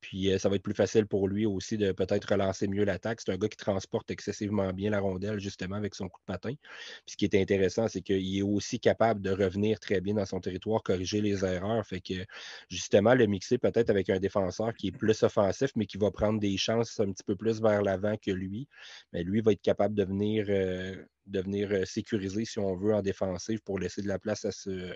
Puis 0.00 0.30
euh, 0.30 0.38
ça 0.38 0.48
va 0.48 0.54
être 0.54 0.62
plus 0.62 0.74
facile 0.74 1.06
pour 1.06 1.26
lui 1.26 1.46
aussi 1.46 1.76
de 1.76 1.90
peut-être 1.90 2.30
relancer 2.30 2.68
mieux 2.68 2.84
l'attaque. 2.84 3.20
C'est 3.20 3.32
un 3.32 3.36
gars 3.36 3.48
qui 3.48 3.56
transporte 3.56 4.08
excessivement 4.12 4.72
bien 4.72 4.90
la 4.90 5.00
rondelle, 5.00 5.40
justement, 5.40 5.74
avec 5.74 5.96
son 5.96 6.08
coup 6.08 6.20
de 6.20 6.32
patin. 6.32 6.52
Puis 6.52 7.12
ce 7.12 7.16
qui 7.16 7.24
est 7.24 7.34
intéressant, 7.34 7.88
c'est 7.88 8.02
qu'il 8.02 8.38
est 8.38 8.42
aussi 8.42 8.78
capable 8.78 9.20
de 9.20 9.30
revenir 9.32 9.80
très 9.80 10.00
bien 10.00 10.14
dans 10.14 10.26
son 10.26 10.38
territoire, 10.38 10.84
corriger 10.84 11.20
les 11.20 11.44
erreurs. 11.44 11.84
Fait 11.84 12.00
que 12.00 12.24
justement, 12.70 13.14
le 13.14 13.26
mixer 13.26 13.58
peut-être 13.58 13.90
avec 13.90 14.10
un 14.10 14.20
défenseur 14.20 14.74
qui 14.74 14.88
est 14.88 14.92
plus 14.92 15.24
offensif, 15.24 15.72
mais 15.74 15.86
qui 15.86 15.98
va 15.98 16.12
prendre 16.12 16.38
des 16.38 16.56
chances 16.56 17.00
un 17.00 17.10
petit 17.10 17.24
peu 17.24 17.34
plus 17.34 17.60
vers 17.60 17.82
l'avant 17.82 18.16
que 18.16 18.30
lui. 18.30 18.68
Mais 19.12 19.24
ben, 19.24 19.30
lui 19.32 19.40
va 19.40 19.50
être 19.52 19.62
capable 19.62 19.96
de 19.96 20.04
venir. 20.04 20.46
Euh, 20.48 20.94
de 21.28 21.40
venir 21.40 21.70
euh, 21.70 21.84
sécuriser, 21.84 22.44
si 22.44 22.58
on 22.58 22.76
veut, 22.76 22.94
en 22.94 23.02
défensive 23.02 23.60
pour 23.62 23.78
laisser 23.78 24.02
de 24.02 24.08
la 24.08 24.18
place 24.18 24.44
à 24.44 24.52
ce, 24.52 24.94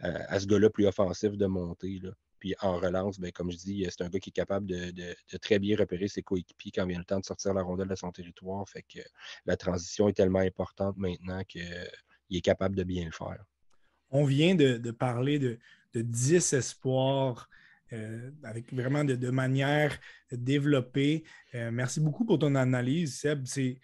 à, 0.00 0.38
ce 0.38 0.46
gars-là 0.46 0.70
plus 0.70 0.86
offensif 0.86 1.32
de 1.32 1.46
monter. 1.46 2.00
Là. 2.02 2.10
Puis 2.44 2.54
en 2.60 2.76
relance, 2.76 3.18
ben, 3.18 3.32
comme 3.32 3.50
je 3.50 3.56
dis, 3.56 3.86
c'est 3.88 4.04
un 4.04 4.10
gars 4.10 4.18
qui 4.18 4.28
est 4.28 4.32
capable 4.34 4.66
de, 4.66 5.38
très 5.40 5.58
bien 5.58 5.78
repérer 5.78 6.08
ses 6.08 6.22
coéquipiers 6.22 6.72
quand 6.72 6.86
vient 6.86 6.98
le 6.98 7.04
temps 7.06 7.18
de 7.18 7.24
sortir 7.24 7.54
la 7.54 7.62
rondelle 7.62 7.88
de 7.88 7.94
son 7.94 8.12
territoire. 8.12 8.68
Fait 8.68 8.82
que 8.82 9.00
la 9.46 9.56
transition 9.56 10.08
est 10.08 10.12
tellement 10.12 10.40
importante 10.40 10.98
maintenant 10.98 11.42
qu'il 11.44 11.64
est 12.30 12.40
capable 12.42 12.76
de 12.76 12.84
bien 12.84 13.06
le 13.06 13.12
faire. 13.12 13.42
On 14.10 14.26
vient 14.26 14.54
de, 14.54 14.90
parler 14.90 15.38
de, 15.38 15.58
10 15.94 16.52
espoirs. 16.52 17.48
Euh, 17.92 18.30
avec 18.42 18.72
vraiment 18.74 19.04
de, 19.04 19.30
manière 19.30 19.98
développée. 20.32 21.24
Euh, 21.54 21.70
merci 21.70 22.00
beaucoup 22.00 22.24
pour 22.24 22.38
ton 22.38 22.54
analyse, 22.56 23.20
Seb. 23.20 23.46
C'est 23.46 23.78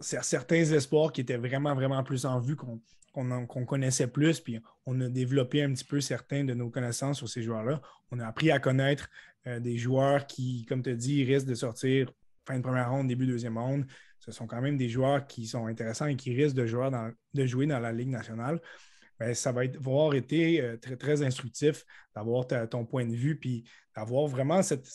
certains 0.00 0.64
espoirs 0.64 1.12
qui 1.12 1.20
étaient 1.20 1.36
vraiment, 1.36 1.74
vraiment 1.74 2.02
plus 2.02 2.24
en 2.26 2.40
vue, 2.40 2.56
qu'on 2.56 3.66
connaissait 3.66 4.06
plus, 4.06 4.40
puis 4.40 4.60
on 4.84 5.00
a 5.00 5.08
développé 5.08 5.62
un 5.62 5.72
petit 5.72 5.84
peu 5.84 6.00
certains 6.00 6.44
de 6.44 6.54
nos 6.54 6.70
connaissances 6.70 7.18
sur 7.18 7.28
ces 7.28 7.42
joueurs-là. 7.42 7.80
On 8.10 8.20
a 8.20 8.26
appris 8.26 8.50
à 8.50 8.58
connaître 8.58 9.08
euh, 9.46 9.60
des 9.60 9.78
joueurs 9.78 10.26
qui, 10.26 10.64
comme 10.66 10.82
tu 10.82 10.90
as 10.90 10.94
dit, 10.94 11.24
risquent 11.24 11.48
de 11.48 11.54
sortir 11.54 12.12
fin 12.46 12.58
de 12.58 12.62
première 12.62 12.90
ronde, 12.90 13.08
début 13.08 13.26
deuxième 13.26 13.58
ronde. 13.58 13.86
Ce 14.18 14.32
sont 14.32 14.46
quand 14.46 14.60
même 14.60 14.76
des 14.76 14.88
joueurs 14.88 15.26
qui 15.26 15.46
sont 15.46 15.66
intéressants 15.66 16.06
et 16.06 16.16
qui 16.16 16.34
risquent 16.34 16.56
de 16.56 16.66
jouer 16.66 16.90
dans, 16.90 17.10
de 17.34 17.82
la 17.82 17.92
Ligue 17.92 18.08
nationale. 18.08 18.60
Ben, 19.18 19.34
ça 19.34 19.50
va 19.52 19.62
avoir 19.62 20.14
été 20.14 20.60
euh, 20.60 20.76
très, 20.76 20.96
très 20.96 21.22
instructif 21.22 21.84
d'avoir 22.14 22.46
ton 22.68 22.84
point 22.84 23.06
de 23.06 23.14
vue, 23.14 23.36
puis 23.36 23.64
d'avoir 23.94 24.26
vraiment 24.26 24.62
cette, 24.62 24.86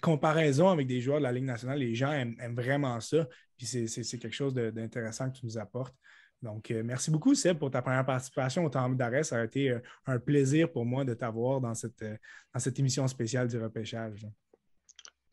comparaison 0.00 0.68
avec 0.68 0.86
des 0.86 1.00
joueurs 1.00 1.18
de 1.18 1.24
la 1.24 1.32
Ligue 1.32 1.44
nationale. 1.44 1.78
Les 1.78 1.94
gens 1.94 2.12
aiment 2.12 2.54
vraiment 2.54 3.00
ça. 3.00 3.26
C'est 3.58 4.18
quelque 4.18 4.32
chose 4.32 4.54
d'intéressant 4.54 5.30
que 5.30 5.38
tu 5.38 5.46
nous 5.46 5.58
apportes. 5.58 5.94
Donc, 6.44 6.70
euh, 6.70 6.82
merci 6.84 7.10
beaucoup, 7.10 7.34
Seb, 7.34 7.58
pour 7.58 7.70
ta 7.70 7.80
première 7.80 8.04
participation 8.04 8.64
au 8.64 8.68
temps 8.68 8.88
d'arrêt. 8.90 9.24
Ça 9.24 9.40
a 9.40 9.44
été 9.44 9.70
euh, 9.70 9.78
un 10.06 10.18
plaisir 10.18 10.70
pour 10.70 10.84
moi 10.84 11.04
de 11.04 11.14
t'avoir 11.14 11.60
dans 11.60 11.74
cette, 11.74 12.02
euh, 12.02 12.16
dans 12.52 12.60
cette 12.60 12.78
émission 12.78 13.08
spéciale 13.08 13.48
du 13.48 13.58
repêchage. 13.58 14.26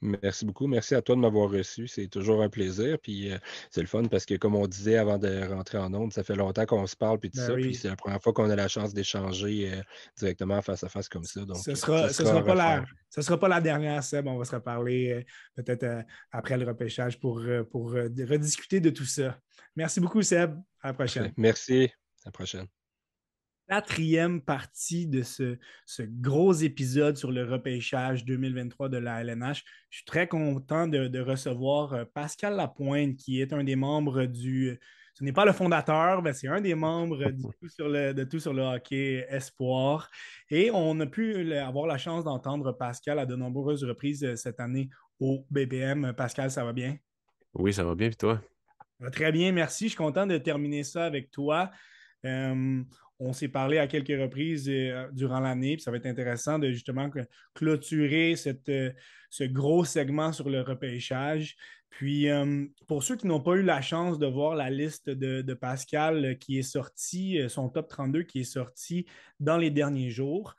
Merci 0.02 0.46
beaucoup. 0.46 0.66
Merci 0.66 0.96
à 0.96 1.02
toi 1.02 1.16
de 1.16 1.22
m'avoir 1.22 1.50
reçu. 1.50 1.88
C'est 1.88 2.08
toujours 2.08 2.42
un 2.42 2.50
plaisir. 2.50 2.98
Puis 3.00 3.32
euh, 3.32 3.38
c'est 3.70 3.82
le 3.82 3.88
fun 3.88 4.04
parce 4.06 4.26
que, 4.26 4.34
comme 4.36 4.56
on 4.56 4.66
disait 4.66 4.98
avant 4.98 5.20
de 5.20 5.48
rentrer 5.48 5.78
en 5.78 5.94
onde, 5.94 6.12
ça 6.12 6.24
fait 6.24 6.36
longtemps 6.36 6.66
qu'on 6.66 6.88
se 6.88 6.96
parle. 6.96 7.20
Puis 7.20 7.30
tout 7.30 7.40
ben 7.40 7.48
ça. 7.48 7.54
Puis 7.54 7.76
c'est 7.76 7.88
la 7.88 7.96
première 7.96 8.22
fois 8.22 8.34
qu'on 8.34 8.50
a 8.50 8.56
la 8.56 8.68
chance 8.68 8.94
d'échanger 8.94 9.72
euh, 9.72 9.82
directement 10.18 10.62
face 10.62 10.84
à 10.84 10.90
face 10.90 11.08
comme 11.08 11.24
ça. 11.24 11.46
Donc, 11.46 11.58
ce 11.58 11.72
ne 11.72 11.76
sera, 11.76 12.10
sera, 12.10 12.44
pas 12.44 12.56
la, 12.56 12.84
sera 13.10 13.40
pas 13.40 13.48
la 13.48 13.62
dernière, 13.62 14.04
Seb. 14.04 14.26
On 14.28 14.38
va 14.38 14.46
se 14.46 14.56
reparler 14.56 15.12
euh, 15.12 15.24
peut-être 15.56 16.04
après 16.32 16.58
le 16.58 16.66
repêchage 16.66 17.20
pour, 17.20 17.42
pour 17.72 17.92
rediscuter 17.92 18.80
de 18.80 18.90
tout 18.90 19.06
ça. 19.06 19.38
Merci 19.76 20.00
beaucoup, 20.00 20.24
Seb. 20.24 20.60
À 20.82 20.88
la 20.88 20.94
prochaine. 20.94 21.32
Merci. 21.38 21.92
À 22.24 22.28
la 22.28 22.32
prochaine 22.32 22.68
quatrième 23.72 24.42
partie 24.42 25.08
de 25.08 25.24
ce, 25.24 25.58
gros 26.02 26.52
épisode 26.52 27.16
sur 27.16 27.32
le 27.32 27.50
repêchage 27.50 28.26
2023 28.26 28.90
de 28.90 28.98
la 28.98 29.22
LNH. 29.22 29.64
Je 29.90 29.98
suis 30.00 30.06
très 30.06 30.28
content 30.28 30.90
de, 30.90 31.20
recevoir 31.22 31.94
euh, 31.94 32.04
Pascal 32.14 32.58
Lapointe, 32.58 33.16
qui 33.16 33.40
est 33.40 33.54
un 33.54 33.64
des 33.64 33.78
membres 33.78 34.26
du. 34.26 34.78
Ce 35.14 35.24
n'est 35.24 35.32
pas 35.32 35.46
le 35.46 35.54
fondateur, 35.54 36.22
mais 36.22 36.34
c'est 36.34 36.50
un 36.50 36.60
des 36.60 36.76
membres 36.76 37.32
du 37.32 37.44
tout 37.62 37.70
sur 37.70 37.88
le, 37.88 38.14
de 38.14 38.26
tout 38.26 38.42
sur 38.42 38.54
le 38.54 38.62
hockey 38.62 39.26
espoir. 39.30 40.10
Et 40.50 40.70
on 40.74 41.00
a 41.00 41.06
pu 41.06 41.54
avoir 41.54 41.88
la 41.88 41.98
chance 41.98 42.26
d'entendre 42.26 42.74
Pascal 42.74 43.20
à 43.20 43.26
de 43.26 43.38
nombreuses 43.38 43.86
reprises 43.86 44.26
euh, 44.26 44.36
cette 44.36 44.60
année 44.60 44.90
au 45.22 45.46
BBM. 45.50 46.12
Pascal, 46.12 46.52
ça 46.52 46.66
va 46.66 46.74
bien? 46.74 46.98
Oui, 47.54 47.72
ça 47.72 47.86
va 47.86 47.96
bien, 47.96 48.10
et 48.10 48.16
toi? 48.16 48.42
Très 49.14 49.32
bien, 49.32 49.54
merci. 49.54 49.86
Je 49.86 49.90
suis 49.92 49.98
content 49.98 50.28
de 50.28 50.38
terminer 50.38 50.84
ça 50.84 51.06
avec 51.06 51.32
toi. 51.32 51.72
Euh, 52.26 52.84
on 53.22 53.34
s'est 53.34 53.48
parlé 53.48 53.78
à 53.78 53.88
quelques 53.88 54.20
reprises 54.20 54.68
euh, 54.68 55.08
durant 55.14 55.40
l'année, 55.40 55.76
puis 55.76 55.84
ça 55.84 55.92
va 55.92 55.98
être 55.98 56.08
intéressant 56.08 56.58
de 56.58 56.72
justement 56.72 57.10
clôturer 57.54 58.34
euh, 58.70 58.92
ce 59.30 59.44
gros 59.44 59.86
segment 59.86 60.34
sur 60.34 60.50
le 60.50 60.62
repêchage. 60.62 61.56
Puis, 61.92 62.30
euh, 62.30 62.66
pour 62.88 63.04
ceux 63.04 63.16
qui 63.16 63.28
n'ont 63.28 63.42
pas 63.42 63.54
eu 63.54 63.62
la 63.62 63.82
chance 63.82 64.18
de 64.18 64.26
voir 64.26 64.56
la 64.56 64.72
liste 64.72 65.10
de, 65.10 65.54
Pascal 65.54 66.38
qui 66.40 66.58
est 66.58 66.64
sortie, 66.64 67.40
son 67.48 67.70
top 67.70 67.90
32 67.90 68.24
qui 68.24 68.42
est 68.42 68.44
sorti 68.44 69.06
dans 69.40 69.58
les 69.58 69.70
derniers 69.70 70.10
jours, 70.10 70.56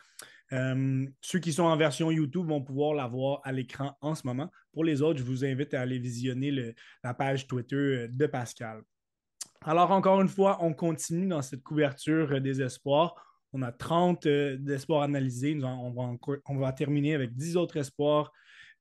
ceux 0.50 1.38
qui 1.40 1.50
sont 1.50 1.62
en 1.62 1.76
version 1.78 2.10
YouTube 2.10 2.46
vont 2.46 2.60
pouvoir 2.60 2.92
la 2.92 3.06
voir 3.06 3.40
à 3.44 3.52
l'écran 3.52 3.96
en 4.02 4.14
ce 4.14 4.26
moment. 4.26 4.50
Pour 4.74 4.84
les 4.84 5.00
autres, 5.00 5.18
je 5.18 5.24
vous 5.24 5.46
invite 5.46 5.72
à 5.72 5.80
aller 5.80 5.98
visionner 5.98 6.74
la 7.02 7.14
page 7.14 7.46
Twitter 7.46 8.06
de 8.10 8.26
Pascal. 8.26 8.82
Alors, 9.64 9.92
encore 9.92 10.20
une 10.20 10.28
fois, 10.28 10.58
on 10.60 10.74
continue 10.74 11.28
dans 11.28 11.42
cette 11.42 11.62
couverture 11.62 12.40
des 12.40 12.60
espoirs. 12.60 13.14
On 13.52 13.62
a 13.62 13.70
30 13.70 14.26
euh, 14.26 14.58
espoirs 14.68 15.02
analysés. 15.02 15.56
on, 15.62 16.58
va, 16.58 16.72
terminer 16.72 17.14
avec 17.14 17.36
10 17.36 17.56
autres 17.56 17.76
espoirs 17.76 18.32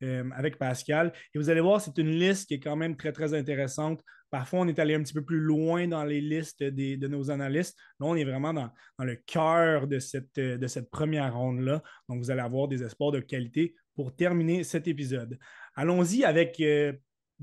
euh, 0.02 0.28
avec 0.36 0.58
Pascal. 0.58 1.14
Et 1.36 1.38
vous 1.38 1.50
allez 1.50 1.62
voir, 1.62 1.82
c'est 1.82 1.98
une 2.00 2.10
liste 2.10 2.48
qui 2.48 2.56
est 2.56 2.60
quand 2.60 2.76
même 2.76 2.98
très, 2.98 3.12
très 3.12 3.36
intéressante. 3.36 4.02
Parfois, 4.32 4.62
on 4.62 4.68
est 4.68 4.80
allé 4.80 4.96
un 4.96 5.04
petit 5.04 5.14
peu 5.14 5.24
plus 5.24 5.42
loin 5.42 5.88
dans 5.88 6.04
les 6.04 6.22
listes 6.22 6.64
de 6.64 7.08
nos 7.08 7.30
analystes. 7.30 7.78
Là, 8.00 8.08
on 8.08 8.16
est 8.16 8.24
vraiment 8.24 8.54
dans, 8.54 8.72
le 9.00 9.18
cœur 9.18 9.88
de 9.88 10.00
cette, 10.00 10.40
de 10.40 10.68
cette 10.68 10.90
première 10.90 11.36
ronde-là. 11.36 11.84
Donc, 12.10 12.20
vous 12.20 12.32
allez 12.32 12.42
avoir 12.42 12.68
des 12.68 12.82
espoirs 12.82 13.12
de 13.12 13.20
qualité 13.20 13.76
pour 13.94 14.16
terminer 14.16 14.64
cet 14.64 14.88
épisode. 14.88 15.38
Allons-y 15.76 16.24
avec 16.24 16.60
euh, 16.62 16.94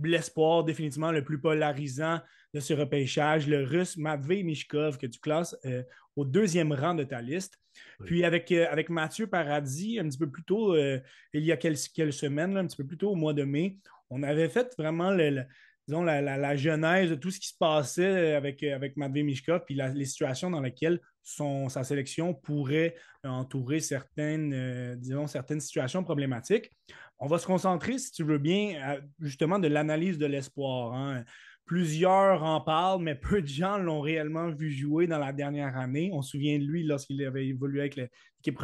l'espoir 0.02 0.64
définitivement 0.64 1.12
le 1.12 1.22
plus 1.22 1.40
polarisant 1.40 2.20
de 2.54 2.60
ce 2.60 2.72
repêchage, 2.74 3.46
le 3.46 3.64
russe 3.64 3.96
Matvey 3.96 4.42
Mishkov, 4.42 4.98
que 4.98 5.06
tu 5.06 5.20
classes 5.20 5.56
euh, 5.64 5.82
au 6.16 6.24
deuxième 6.24 6.72
rang 6.72 6.94
de 6.94 7.04
ta 7.04 7.20
liste. 7.20 7.58
Puis 8.04 8.24
avec, 8.24 8.50
euh, 8.50 8.66
avec 8.70 8.88
Mathieu 8.88 9.26
Paradis, 9.26 9.98
un 9.98 10.08
petit 10.08 10.18
peu 10.18 10.30
plus 10.30 10.44
tôt, 10.44 10.76
il 10.76 11.02
y 11.34 11.52
a 11.52 11.56
quelques, 11.56 11.88
quelques 11.94 12.12
semaines, 12.12 12.56
un 12.56 12.66
petit 12.66 12.76
peu 12.76 12.86
plus 12.86 12.98
tôt 12.98 13.10
au 13.10 13.14
mois 13.14 13.34
de 13.34 13.44
mai, 13.44 13.78
on 14.10 14.22
avait 14.22 14.48
fait 14.48 14.74
vraiment 14.78 15.10
le, 15.10 15.44
disons, 15.86 16.02
la, 16.02 16.56
genèse 16.56 17.10
de 17.10 17.14
tout 17.14 17.30
ce 17.30 17.38
qui 17.38 17.48
se 17.48 17.56
passait 17.56 18.34
avec, 18.34 18.62
avec 18.62 18.96
Matvey 18.96 19.22
Mishkov, 19.22 19.64
puis 19.66 19.74
les 19.74 20.04
situations 20.06 20.50
dans 20.50 20.60
lesquelles 20.60 21.00
son, 21.22 21.68
sa 21.68 21.84
sélection 21.84 22.32
pourrait 22.32 22.94
entourer 23.22 23.80
certaines, 23.80 24.96
disons, 24.96 25.26
certaines 25.26 25.60
situations 25.60 26.02
problématiques. 26.02 26.70
On 27.18 27.26
va 27.26 27.38
se 27.38 27.46
concentrer, 27.46 27.98
si 27.98 28.12
tu 28.12 28.22
veux 28.22 28.38
bien, 28.38 29.00
justement 29.20 29.58
de 29.58 29.68
l'analyse 29.68 30.18
de 30.18 30.26
l'espoir. 30.26 30.94
Hein. 30.94 31.24
Plusieurs 31.68 32.42
en 32.42 32.60
parlent, 32.62 33.02
mais 33.02 33.14
peu 33.14 33.42
de 33.42 33.46
gens 33.46 33.78
l'ont 33.78 34.00
réellement 34.00 34.50
vu 34.50 34.70
jouer 34.70 35.06
dans 35.06 35.18
la 35.18 35.32
dernière 35.32 35.76
année. 35.76 36.10
On 36.12 36.22
se 36.22 36.32
souvient 36.32 36.58
de 36.58 36.64
lui 36.64 36.82
lorsqu'il 36.82 37.22
avait 37.24 37.46
évolué 37.46 37.80
avec 37.80 37.96
l'équipe 37.96 38.58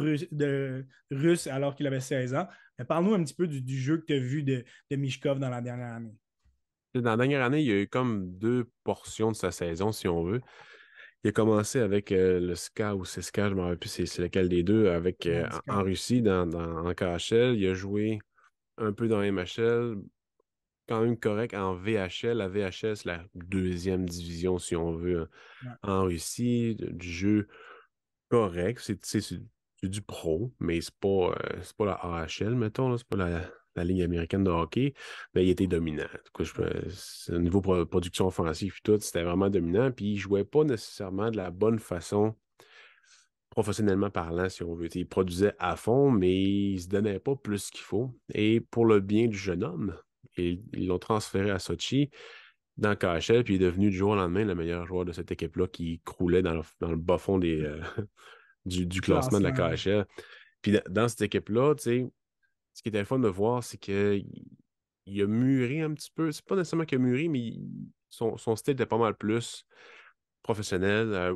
russe, 1.11 1.47
alors 1.47 1.75
qu'il 1.75 1.87
avait 1.87 2.01
16 2.01 2.33
ans. 2.33 2.47
Mais 2.77 2.85
parle-nous 2.85 3.13
un 3.13 3.23
petit 3.23 3.35
peu 3.35 3.47
du, 3.47 3.77
jeu 3.77 3.99
que 3.99 4.05
tu 4.05 4.13
as 4.13 4.19
vu 4.19 4.43
de, 4.43 4.65
de 4.91 4.95
Mishkov 4.97 5.39
dans 5.39 5.49
la 5.49 5.61
dernière 5.61 5.93
année. 5.93 6.15
Dans 6.95 7.11
la 7.11 7.17
dernière 7.17 7.43
année, 7.43 7.61
il 7.61 7.67
y 7.67 7.71
a 7.71 7.81
eu 7.81 7.87
comme 7.87 8.37
deux 8.37 8.69
portions 8.83 9.31
de 9.31 9.35
sa 9.35 9.51
saison, 9.51 9.91
si 9.91 10.07
on 10.07 10.23
veut. 10.23 10.41
Il 11.23 11.29
a 11.29 11.31
commencé 11.31 11.79
avec 11.79 12.11
euh, 12.11 12.39
le 12.39 12.55
SKA 12.55 12.95
ou 12.95 13.03
SK, 13.03 13.35
je 13.35 13.41
ne 13.41 13.53
me 13.55 13.61
rappelle 13.61 13.77
plus 13.79 13.89
c'est 13.89 14.21
lequel 14.21 14.47
des 14.49 14.63
deux, 14.63 14.89
avec, 14.89 15.25
euh, 15.25 15.47
en, 15.67 15.83
Russie, 15.83 16.21
dans, 16.21 16.49
en 16.53 16.93
KHL. 16.93 17.55
Il 17.55 17.67
a 17.67 17.73
joué 17.73 18.19
un 18.77 18.93
peu 18.93 19.07
dans 19.07 19.19
MHL, 19.19 19.95
quand 20.87 21.01
même 21.01 21.17
correct 21.17 21.53
en 21.53 21.73
VHL. 21.73 22.37
La 22.37 22.47
VHL, 22.47 22.95
c'est 22.97 23.05
la 23.05 23.23
deuxième 23.33 24.07
division, 24.07 24.57
si 24.59 24.75
on 24.75 24.91
veut, 24.93 25.29
en 25.83 26.03
Russie. 26.03 26.75
Du 26.79 27.09
jeu 27.09 27.47
correct. 28.29 28.79
C'est 29.01 29.39
du 29.83 30.01
pro, 30.01 30.51
mais 30.59 30.81
c'est 30.81 30.95
pas, 30.95 31.07
euh, 31.07 31.61
pas 31.77 31.85
la 31.85 31.93
AHL, 31.93 32.55
mettons. 32.55 32.97
C'est 32.97 33.07
pas 33.07 33.17
la, 33.17 33.41
la, 33.75 33.83
Ligue 33.83 34.01
américaine 34.01 34.43
de 34.43 34.49
hockey. 34.49 34.93
Mais 35.33 35.45
il 35.45 35.49
était 35.49 35.67
dominant. 35.67 36.05
au 36.39 37.37
niveau 37.37 37.61
production 37.61 38.27
offensive, 38.27 38.79
tout, 38.83 38.99
c'était 38.99 39.23
vraiment 39.23 39.49
dominant. 39.49 39.91
Puis 39.91 40.13
il 40.13 40.17
jouait 40.17 40.45
pas 40.45 40.63
nécessairement 40.63 41.29
de 41.29 41.37
la 41.37 41.51
bonne 41.51 41.79
façon 41.79 42.35
professionnellement 43.55 44.09
parlant, 44.09 44.49
si 44.49 44.63
on 44.63 44.75
veut. 44.75 44.89
Il 44.95 45.07
produisait 45.07 45.53
à 45.59 45.75
fond, 45.77 46.11
mais 46.11 46.33
il 46.33 46.75
ne 46.75 46.79
se 46.79 46.87
donnait 46.87 47.19
pas 47.19 47.35
plus 47.35 47.71
qu'il 47.71 47.81
faut. 47.81 48.13
Et 48.33 48.59
pour 48.59 48.85
le 48.85 48.99
bien 48.99 49.27
du 49.27 49.37
jeune 49.37 49.63
homme, 49.63 49.95
ils 50.37 50.87
l'ont 50.87 50.99
transféré 50.99 51.51
à 51.51 51.59
Sochi 51.59 52.09
dans 52.77 52.95
KHL, 52.95 53.43
puis 53.43 53.55
il 53.55 53.61
est 53.61 53.65
devenu 53.65 53.89
du 53.89 53.97
jour 53.97 54.11
au 54.11 54.15
lendemain 54.15 54.43
le 54.43 54.55
meilleur 54.55 54.85
joueur 54.85 55.05
de 55.05 55.13
cette 55.13 55.31
équipe-là 55.31 55.67
qui 55.67 56.01
croulait 56.03 56.41
dans 56.41 56.53
le, 56.53 56.95
bas 56.95 57.17
fond 57.17 57.37
des, 57.37 57.61
euh, 57.61 57.81
du, 58.65 59.01
classement 59.01 59.39
de 59.39 59.45
la 59.45 59.51
KHL. 59.51 60.05
Puis 60.61 60.77
dans 60.89 61.07
cette 61.07 61.21
équipe-là, 61.21 61.73
ce 61.77 62.81
qui 62.81 62.89
était 62.89 63.05
fun 63.05 63.19
de 63.19 63.27
voir, 63.27 63.63
c'est 63.63 63.77
qu'il 63.77 64.25
il 65.05 65.21
a 65.21 65.27
mûri 65.27 65.81
un 65.81 65.93
petit 65.93 66.11
peu. 66.13 66.31
C'est 66.31 66.43
pas 66.43 66.55
nécessairement 66.55 66.85
qu'il 66.85 66.97
a 66.97 67.01
mûri, 67.01 67.29
mais 67.29 67.53
son, 68.09 68.37
son 68.37 68.55
style 68.55 68.73
était 68.73 68.85
pas 68.85 68.97
mal 68.97 69.15
plus 69.15 69.65
professionnel, 70.45 71.11
euh, 71.13 71.35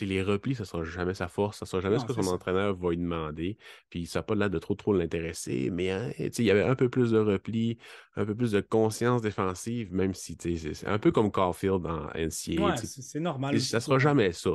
les 0.00 0.20
replis, 0.20 0.56
ça 0.56 0.64
ne 0.64 0.66
sera 0.66 0.82
jamais 0.82 1.14
sa 1.14 1.28
force, 1.28 1.58
ça 1.58 1.64
ne 1.64 1.68
sera 1.68 1.80
jamais 1.80 2.00
ce 2.00 2.04
que 2.04 2.12
son 2.12 2.26
entraîneur 2.26 2.74
va 2.74 2.90
lui 2.90 2.96
demander. 2.96 3.56
Puis 3.88 4.06
ça 4.06 4.18
n'a 4.18 4.22
pas 4.24 4.34
l'air 4.34 4.50
de 4.50 4.58
trop 4.58 4.74
trop 4.74 4.92
l'intéresser, 4.92 5.70
mais 5.70 5.90
hein, 5.92 6.10
il 6.18 6.44
y 6.44 6.50
avait 6.50 6.64
un 6.64 6.74
peu 6.74 6.88
plus 6.88 7.12
de 7.12 7.18
replis, 7.18 7.78
un 8.16 8.26
peu 8.26 8.34
plus 8.34 8.50
de 8.50 8.60
conscience 8.60 9.22
défensive, 9.22 9.94
même 9.94 10.12
si 10.12 10.36
c'est 10.40 10.88
un 10.88 10.98
peu 10.98 11.12
comme 11.12 11.30
Caulfield 11.30 11.82
dans 11.82 12.08
NCA. 12.16 12.76
c'est 12.76 13.20
normal. 13.20 13.60
Ça 13.60 13.76
ne 13.76 13.80
sera 13.80 14.00
jamais 14.00 14.32
ça, 14.32 14.50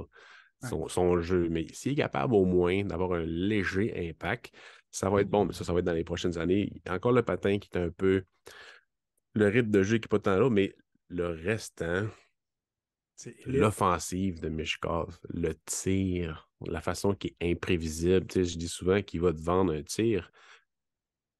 son, 0.67 1.21
jeu. 1.21 1.47
Mais 1.49 1.65
s'il 1.71 1.93
est 1.93 1.95
capable 1.95 2.33
au 2.33 2.43
moins 2.43 2.83
d'avoir 2.83 3.13
un 3.13 3.23
léger 3.23 4.09
impact, 4.09 4.53
ça 4.91 5.09
va 5.09 5.21
être 5.21 5.29
bon, 5.29 5.45
mais 5.45 5.53
ça, 5.53 5.63
ça 5.63 5.71
va 5.71 5.79
être 5.79 5.85
dans 5.85 5.93
les 5.93 6.03
prochaines 6.03 6.37
années. 6.37 6.73
Encore 6.89 7.13
le 7.13 7.23
patin 7.23 7.57
qui 7.57 7.69
est 7.73 7.79
un 7.79 7.89
peu 7.89 8.25
le 9.33 9.47
rythme 9.47 9.71
de 9.71 9.81
jeu 9.81 9.97
qui 9.99 10.07
n'est 10.07 10.19
pas 10.19 10.19
tant 10.19 10.37
là, 10.37 10.49
mais 10.49 10.75
le 11.07 11.27
restant, 11.27 12.05
l'offensive 13.45 14.39
de 14.41 14.49
Mishkov, 14.49 15.19
le 15.29 15.53
tir, 15.65 16.49
la 16.65 16.81
façon 16.81 17.13
qui 17.13 17.35
est 17.39 17.51
imprévisible. 17.51 18.25
je 18.33 18.57
dis 18.57 18.67
souvent 18.67 19.01
qu'il 19.01 19.21
va 19.21 19.33
te 19.33 19.41
vendre 19.41 19.73
un 19.73 19.83
tir, 19.83 20.31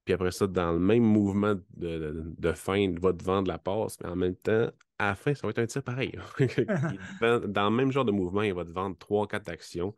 puis 0.06 0.14
après 0.14 0.32
ça, 0.32 0.48
dans 0.48 0.74
le 0.74 0.80
même 0.80 1.04
mouvement 1.04 1.56
de, 1.76 2.54
fin, 2.54 2.76
il 2.76 3.00
va 3.00 3.14
te 3.14 3.24
vendre 3.24 3.48
la 3.48 3.58
passe, 3.58 3.98
mais 4.02 4.10
en 4.10 4.16
même 4.16 4.36
temps, 4.36 4.70
à 5.00 5.08
la 5.08 5.16
fin, 5.16 5.34
ça 5.34 5.48
va 5.48 5.52
être 5.52 5.60
un 5.60 5.66
tir 5.66 5.84
pareil. 5.84 6.12
dans 7.22 7.70
le 7.70 7.76
même 7.76 7.92
genre 7.92 8.06
de 8.06 8.12
mouvement, 8.12 8.42
il 8.42 8.54
va 8.54 8.66
te 8.66 8.72
vendre 8.72 8.98
trois, 8.98 9.28
quatre 9.28 9.50
actions. 9.50 9.96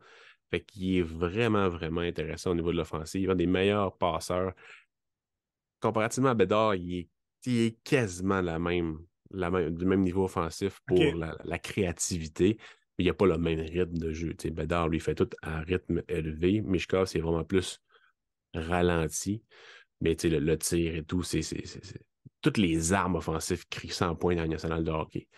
Fait 0.50 0.60
qu'il 0.60 0.98
est 0.98 1.02
vraiment, 1.02 1.68
vraiment 1.68 2.02
intéressant 2.02 2.52
au 2.52 2.54
niveau 2.54 2.70
de 2.70 2.76
l'offensive. 2.76 3.22
Il 3.22 3.30
a 3.30 3.34
des 3.34 3.48
meilleurs 3.48 3.96
passeurs. 3.96 4.52
Comparativement 5.80 6.30
à 6.30 6.34
Bédard, 6.34 6.76
il 6.76 7.00
est, 7.00 7.08
il 7.46 7.60
est 7.62 7.82
quasiment 7.82 8.40
la 8.40 8.60
même 8.60 9.00
du 9.36 9.84
même 9.84 10.00
niveau 10.00 10.24
offensif 10.24 10.80
pour 10.86 10.98
la, 10.98 11.58
créativité, 11.58 12.56
mais 12.98 13.04
il 13.04 13.06
n'y 13.06 13.10
a 13.10 13.14
pas 13.14 13.26
le 13.26 13.38
même 13.38 13.60
rythme 13.60 13.98
de 13.98 14.12
jeu. 14.12 14.34
Bédard, 14.52 14.88
lui, 14.88 15.00
fait 15.00 15.14
tout 15.14 15.30
à 15.42 15.60
rythme 15.60 16.02
élevé. 16.08 16.62
Mishkov, 16.62 17.06
c'est 17.06 17.20
vraiment 17.20 17.44
plus 17.44 17.80
ralenti. 18.54 19.42
Mais 20.00 20.16
le, 20.24 20.38
le, 20.38 20.58
tir 20.58 20.96
et 20.96 21.02
tout, 21.04 21.22
c'est 21.22 21.40
toutes 22.42 22.58
les 22.58 22.92
armes 22.92 23.16
offensives 23.16 23.66
crient 23.68 23.88
100 23.88 24.16
points 24.16 24.36
dans 24.36 24.42
la 24.42 24.48
nationale 24.48 24.84
de 24.84 24.90
hockey. 24.90 25.28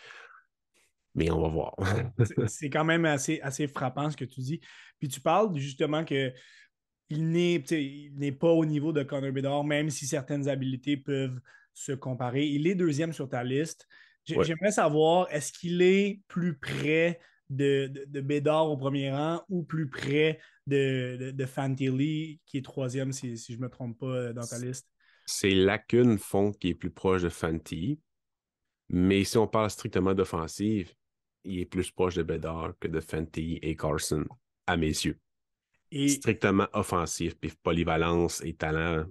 Mais 1.14 1.30
on 1.30 1.40
va 1.40 1.48
voir. 1.48 1.74
c'est 2.46 2.70
quand 2.70 2.84
même 2.84 3.04
assez, 3.04 3.40
assez 3.40 3.66
frappant 3.66 4.10
ce 4.10 4.16
que 4.16 4.24
tu 4.24 4.40
dis. 4.40 4.60
Puis 4.98 5.08
tu 5.08 5.20
parles 5.20 5.56
justement 5.56 6.04
que 6.04 6.32
il 7.10 7.30
n'est 7.32 8.32
pas 8.32 8.50
au 8.50 8.66
niveau 8.66 8.92
de 8.92 9.02
Connor 9.02 9.32
Bedard, 9.32 9.64
même 9.64 9.88
si 9.88 10.06
certaines 10.06 10.48
habiletés 10.48 10.98
peuvent 10.98 11.40
se 11.78 11.92
comparer. 11.92 12.46
Il 12.46 12.66
est 12.66 12.74
deuxième 12.74 13.12
sur 13.12 13.28
ta 13.28 13.44
liste. 13.44 13.86
J'aimerais 14.24 14.72
savoir, 14.72 15.28
est-ce 15.30 15.52
qu'il 15.52 15.80
est 15.80 16.20
plus 16.28 16.59
près 16.59 17.20
de, 17.48 17.90
de, 18.06 18.20
Bédard 18.20 18.68
au 18.68 18.76
premier 18.76 19.10
rang 19.10 19.42
ou 19.48 19.62
plus 19.62 19.88
près 19.88 20.38
de, 20.66 21.30
de, 21.30 21.46
Fantilli, 21.46 22.40
qui 22.44 22.59
est 22.59 22.64
troisième, 22.64 23.12
si, 23.12 23.36
je 23.36 23.56
ne 23.56 23.62
me 23.62 23.68
trompe 23.70 23.98
pas, 23.98 24.06
euh, 24.06 24.32
dans 24.34 24.44
ta 24.44 24.59
liste? 24.59 24.86
C'est 25.24 25.55
Lacune 25.55 26.18
Font 26.18 26.52
qui 26.52 26.70
est 26.70 26.74
plus 26.74 26.90
proche 26.90 27.22
de 27.22 27.30
Fantilli. 27.30 28.00
Mais 28.90 29.24
si 29.24 29.38
on 29.38 29.46
parle 29.46 29.70
strictement 29.70 30.14
d'offensive, 30.14 30.92
il 31.44 31.60
est 31.60 31.66
plus 31.66 31.90
proche 31.90 32.16
de 32.16 32.22
Bédard 32.22 32.74
que 32.80 32.88
de 32.88 33.00
Fantilli 33.00 33.59
et 33.62 33.76
Carson, 33.76 34.24
à 34.66 34.76
mes 34.76 34.88
yeux. 34.88 35.18
Strictement 36.06 36.66
offensif, 36.74 37.34
puis 37.38 37.52
polyvalence 37.62 38.42
et 38.44 38.55
talent 38.55 39.06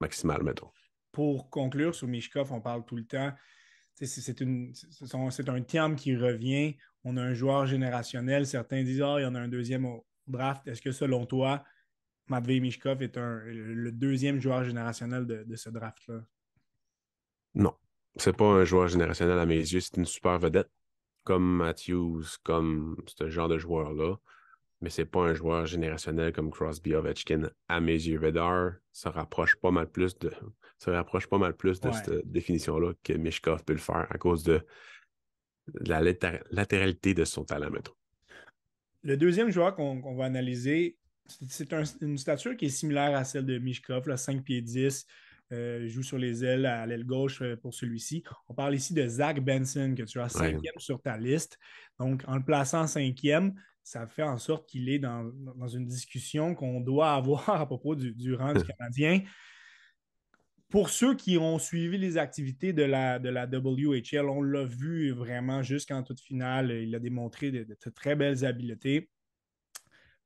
maximal, 0.00 0.42
mettons 0.44 0.70
pour 1.12 1.50
conclure 1.50 1.94
sur 1.94 2.08
Mishkov, 2.08 2.52
on 2.52 2.60
parle 2.60 2.84
tout 2.84 2.96
le 2.96 3.04
temps. 3.04 3.32
C'est 3.94 5.48
un 5.48 5.62
terme 5.62 5.96
qui 5.96 6.16
revient. 6.16 6.76
On 7.04 7.16
a 7.16 7.22
un 7.22 7.34
joueur 7.34 7.66
générationnel. 7.66 8.46
Certains 8.46 8.82
disent 8.82 9.02
Ah, 9.02 9.16
il 9.18 9.22
y 9.22 9.26
en 9.26 9.34
a 9.34 9.40
un 9.40 9.48
deuxième 9.48 9.84
au 9.84 10.06
draft. 10.26 10.66
Est-ce 10.66 10.82
que 10.82 10.92
selon 10.92 11.26
toi, 11.26 11.62
Matvey 12.26 12.60
Mishkov 12.60 13.02
est 13.02 13.16
le 13.16 13.92
deuxième 13.92 14.40
joueur 14.40 14.64
générationnel 14.64 15.26
de, 15.26 15.56
ce 15.56 15.70
draft-là? 15.70 16.24
Non. 17.54 17.74
C'est 18.16 18.36
pas 18.36 18.46
un 18.46 18.64
joueur 18.64 18.88
générationnel 18.88 19.38
à 19.38 19.46
mes 19.46 19.56
yeux. 19.56 19.80
C'est 19.80 19.96
une 19.96 20.06
super 20.06 20.38
vedette. 20.38 20.70
Comme 21.24 21.58
Matthews, 21.58 22.24
comme 22.42 22.96
ce 23.06 23.30
genre 23.30 23.48
de 23.48 23.58
joueur-là 23.58 24.16
mais 24.82 24.90
c'est 24.90 25.06
pas 25.06 25.20
un 25.20 25.34
joueur 25.34 25.64
générationnel 25.64 26.32
comme 26.32 26.50
Crosby 26.50 26.94
Ovechkin 26.94 27.48
à 27.68 27.80
mes 27.80 27.92
yeux. 27.92 28.18
Vedar 28.18 28.72
se 28.92 29.08
rapproche 29.08 29.54
pas 29.56 29.70
mal 29.70 29.88
plus 29.88 30.18
de 30.18 30.32
se 30.82 30.90
rapproche 30.90 31.28
pas 31.28 31.38
mal 31.38 31.56
plus 31.56 31.80
de 31.80 31.92
cette 31.92 32.26
définition-là 32.26 32.92
que 33.04 33.12
Mishkov 33.12 33.64
peut 33.64 33.72
le 33.72 33.78
faire 33.78 34.06
à 34.10 34.18
cause 34.18 34.42
de 34.42 34.66
la 35.86 36.00
latéralité 36.50 37.14
de 37.14 37.24
son 37.24 37.44
talent, 37.44 37.70
Le 39.02 39.16
deuxième 39.16 39.50
joueur 39.50 39.76
qu'on 39.76 40.16
va 40.16 40.24
analyser, 40.24 40.96
c'est 41.48 41.72
une 42.00 42.18
stature 42.18 42.56
qui 42.56 42.64
est 42.64 42.68
similaire 42.68 43.16
à 43.16 43.22
celle 43.22 43.46
de 43.46 43.58
Mishkov, 43.58 44.08
là, 44.08 44.16
5 44.16 44.42
pieds 44.42 44.60
10, 44.60 45.06
euh, 45.52 45.86
joue 45.86 46.02
sur 46.02 46.18
les 46.18 46.44
ailes 46.44 46.66
à 46.66 46.84
l'aile 46.84 47.04
gauche 47.04 47.42
euh, 47.42 47.56
pour 47.56 47.74
celui-ci. 47.74 48.24
On 48.48 48.54
parle 48.54 48.74
ici 48.74 48.92
de 48.92 49.06
Zach 49.06 49.38
Benson, 49.40 49.94
que 49.96 50.02
tu 50.02 50.18
as 50.18 50.30
cinquième 50.30 50.78
sur 50.78 51.00
ta 51.00 51.16
liste. 51.16 51.58
Donc, 52.00 52.24
en 52.26 52.36
le 52.36 52.44
plaçant 52.44 52.88
cinquième, 52.88 53.54
ça 53.84 54.06
fait 54.06 54.22
en 54.22 54.38
sorte 54.38 54.68
qu'il 54.68 54.88
est 54.88 54.98
dans, 54.98 55.30
une 55.68 55.86
discussion 55.86 56.56
qu'on 56.56 56.80
doit 56.80 57.12
avoir 57.14 57.48
à 57.50 57.66
propos 57.66 57.94
du, 57.94 58.34
rang 58.34 58.52
du 58.52 58.64
Canadien. 58.78 59.20
Pour 60.72 60.88
ceux 60.88 61.14
qui 61.14 61.36
ont 61.36 61.58
suivi 61.58 61.98
les 61.98 62.16
activités 62.16 62.72
de 62.72 62.82
la, 62.82 63.18
de 63.18 63.28
la 63.28 63.44
WHL, 63.44 64.24
on 64.26 64.40
l'a 64.40 64.64
vu 64.64 65.12
vraiment 65.12 65.62
jusqu'en 65.62 66.02
toute 66.02 66.18
finale. 66.18 66.70
Il 66.70 66.94
a 66.94 66.98
démontré 66.98 67.50
de, 67.50 67.76
très 67.94 68.16
belles 68.16 68.42
habiletés. 68.42 69.10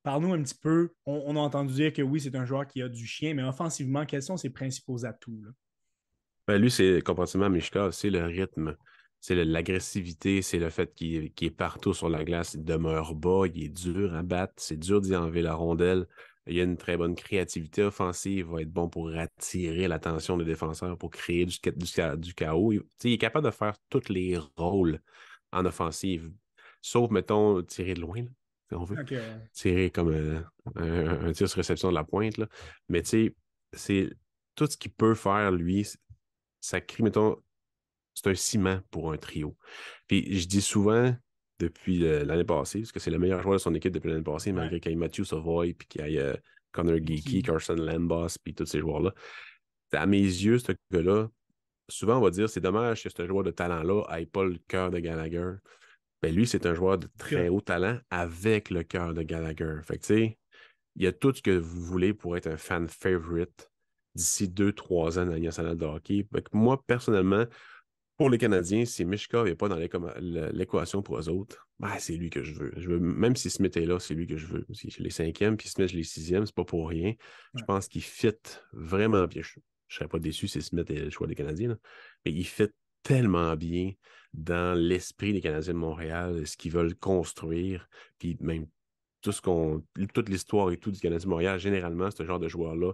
Parle-nous 0.04 0.34
un 0.34 0.42
petit 0.44 0.54
peu. 0.54 0.90
On, 1.04 1.34
a 1.34 1.40
entendu 1.40 1.74
dire 1.74 1.92
que 1.92 2.00
oui, 2.00 2.20
c'est 2.20 2.36
un 2.36 2.44
joueur 2.44 2.68
qui 2.68 2.80
a 2.80 2.88
du 2.88 3.04
chien, 3.08 3.34
mais 3.34 3.42
offensivement, 3.42 4.06
quels 4.06 4.22
sont 4.22 4.36
ses 4.36 4.50
principaux 4.50 5.04
atouts? 5.04 5.46
Ben, 6.46 6.62
lui, 6.62 6.70
c'est 6.70 7.02
comparativement 7.04 7.46
à 7.46 7.50
Mishka, 7.50 7.90
c'est 7.90 8.10
le 8.10 8.24
rythme. 8.24 8.76
c'est 9.20 9.34
l'agressivité, 9.44 10.42
c'est 10.42 10.60
le 10.60 10.70
fait 10.70 10.94
qu'il 10.94 11.32
est 11.40 11.50
partout 11.50 11.92
sur 11.92 12.08
la 12.08 12.24
glace, 12.24 12.54
il 12.54 12.64
demeure 12.64 13.16
bas, 13.16 13.46
il 13.52 13.64
est 13.64 13.68
dur 13.68 14.14
à 14.14 14.22
battre, 14.22 14.54
c'est 14.58 14.78
dur 14.78 15.00
d'y 15.00 15.16
enlever 15.16 15.42
la 15.42 15.54
rondelle. 15.54 16.06
Il 16.46 16.60
a 16.60 16.62
une 16.62 16.76
très 16.76 16.96
bonne 16.96 17.14
créativité 17.14 17.82
offensive, 17.82 18.46
il 18.48 18.52
va 18.52 18.62
être 18.62 18.72
bon 18.72 18.88
pour 18.88 19.10
attirer 19.14 19.88
l'attention 19.88 20.36
des 20.36 20.44
défenseurs, 20.44 20.96
pour 20.96 21.10
créer 21.10 21.44
du, 21.44 21.58
du, 21.58 22.34
chaos. 22.34 22.72
Il, 22.72 23.12
est 23.12 23.18
capable 23.18 23.46
de 23.46 23.50
faire 23.50 23.74
tous 23.90 24.08
les 24.08 24.38
rôles 24.56 25.00
en 25.52 25.64
offensive, 25.66 26.30
sauf, 26.80 27.10
mettons, 27.10 27.62
tirer 27.62 27.94
de 27.94 28.00
loin, 28.00 28.24
si 28.68 28.74
on 28.74 28.84
veut. 28.84 29.04
Tirer 29.52 29.90
comme 29.90 30.10
euh, 30.10 30.40
un, 30.76 31.32
tir 31.32 31.48
sur 31.48 31.56
réception 31.56 31.90
de 31.90 31.94
la 31.94 32.04
pointe. 32.04 32.38
Là. 32.38 32.46
Mais 32.88 33.02
tu 33.02 33.08
sais, 33.08 33.34
c'est 33.72 34.10
tout 34.54 34.66
ce 34.66 34.76
qu'il 34.76 34.92
peut 34.92 35.14
faire, 35.14 35.50
lui, 35.50 35.86
ça 36.60 36.80
crée, 36.80 37.02
mettons, 37.02 37.42
c'est 38.14 38.30
un 38.30 38.34
ciment 38.34 38.80
pour 38.90 39.12
un 39.12 39.16
trio. 39.16 39.56
Puis 40.06 40.38
je 40.38 40.46
dis 40.46 40.62
souvent, 40.62 41.14
depuis 41.58 41.98
l'année 41.98 42.44
passée, 42.44 42.80
parce 42.80 42.92
que 42.92 43.00
c'est 43.00 43.10
le 43.10 43.18
meilleur 43.18 43.42
joueur 43.42 43.54
de 43.54 43.60
son 43.60 43.74
équipe 43.74 43.92
depuis 43.92 44.08
l'année 44.10 44.22
passée, 44.22 44.52
malgré 44.52 44.80
qu'il 44.80 44.92
y 44.92 44.94
ait 44.94 44.98
Matthew 44.98 45.24
Savoy, 45.24 45.74
puis 45.74 45.88
qu'il 45.88 46.06
y 46.06 46.16
ait 46.16 46.20
euh, 46.20 46.34
Connor 46.72 46.98
Geeky, 46.98 47.42
Carson 47.42 47.74
Lambos, 47.74 48.38
puis 48.42 48.54
tous 48.54 48.66
ces 48.66 48.80
joueurs-là. 48.80 49.12
À 49.92 50.06
mes 50.06 50.20
yeux, 50.20 50.58
ce 50.58 50.72
gars-là, 50.92 51.28
souvent 51.88 52.18
on 52.18 52.20
va 52.20 52.30
dire 52.30 52.48
c'est 52.48 52.60
dommage 52.60 53.02
que 53.02 53.08
ce 53.08 53.26
joueur 53.26 53.44
de 53.44 53.50
talent-là 53.50 54.04
n'ait 54.16 54.26
pas 54.26 54.44
le 54.44 54.58
cœur 54.68 54.90
de 54.90 54.98
Gallagher. 54.98 55.52
Ben 56.22 56.34
lui, 56.34 56.46
c'est 56.46 56.66
un 56.66 56.74
joueur 56.74 56.98
de 56.98 57.08
très 57.18 57.48
haut 57.48 57.60
talent 57.60 57.98
avec 58.10 58.70
le 58.70 58.82
cœur 58.82 59.14
de 59.14 59.22
Gallagher. 59.22 59.76
Fait 59.84 59.98
que 59.98 60.06
tu 60.06 60.14
sais, 60.14 60.38
il 60.96 61.04
y 61.04 61.06
a 61.06 61.12
tout 61.12 61.32
ce 61.32 61.42
que 61.42 61.50
vous 61.50 61.82
voulez 61.82 62.14
pour 62.14 62.36
être 62.36 62.46
un 62.46 62.56
fan 62.56 62.88
favorite 62.88 63.70
d'ici 64.14 64.48
deux, 64.48 64.72
trois 64.72 65.18
ans 65.18 65.26
dans 65.26 65.32
la 65.32 65.38
nationale 65.38 65.76
de 65.76 65.84
hockey. 65.84 66.26
moi, 66.52 66.82
personnellement, 66.86 67.44
pour 68.16 68.30
les 68.30 68.38
Canadiens, 68.38 68.84
si 68.84 69.04
Mishkov 69.04 69.46
n'est 69.46 69.54
pas 69.54 69.68
dans 69.68 69.76
l'équation 69.76 71.02
pour 71.02 71.18
eux 71.18 71.28
autres, 71.28 71.68
ben, 71.78 71.92
c'est 71.98 72.16
lui 72.16 72.30
que 72.30 72.42
je 72.42 72.54
veux. 72.54 72.72
je 72.76 72.88
veux. 72.88 72.98
Même 72.98 73.36
si 73.36 73.50
Smith 73.50 73.76
est 73.76 73.84
là, 73.84 73.98
c'est 73.98 74.14
lui 74.14 74.26
que 74.26 74.38
je 74.38 74.46
veux. 74.46 74.66
Si 74.72 74.90
je 74.90 75.02
les 75.02 75.10
cinquièmes, 75.10 75.56
puis 75.56 75.68
Smith, 75.68 75.88
je 75.88 75.96
les 75.96 76.02
sixièmes, 76.02 76.46
c'est 76.46 76.54
pas 76.54 76.64
pour 76.64 76.88
rien. 76.88 77.12
Je 77.54 77.64
pense 77.64 77.88
qu'il 77.88 78.02
fit 78.02 78.32
vraiment 78.72 79.26
bien. 79.26 79.42
Je 79.42 79.58
ne 79.58 79.62
serais 79.88 80.08
pas 80.08 80.18
déçu 80.18 80.48
si 80.48 80.62
Smith 80.62 80.90
est 80.90 81.04
le 81.04 81.10
choix 81.10 81.26
des 81.26 81.34
Canadiens, 81.34 81.76
mais 82.24 82.32
il 82.32 82.44
fit 82.44 82.68
tellement 83.02 83.54
bien 83.54 83.92
dans 84.32 84.76
l'esprit 84.76 85.32
des 85.32 85.40
Canadiens 85.40 85.74
de 85.74 85.78
Montréal, 85.78 86.46
ce 86.46 86.56
qu'ils 86.56 86.72
veulent 86.72 86.96
construire, 86.96 87.88
puis 88.18 88.36
même 88.40 88.66
tout 89.20 89.32
ce 89.32 89.40
qu'on, 89.42 89.84
toute 90.14 90.28
l'histoire 90.28 90.70
et 90.70 90.76
tout 90.78 90.90
du 90.90 91.00
Canadien 91.00 91.24
de 91.24 91.30
Montréal, 91.30 91.58
généralement, 91.58 92.10
ce 92.10 92.24
genre 92.24 92.40
de 92.40 92.48
joueur-là 92.48 92.92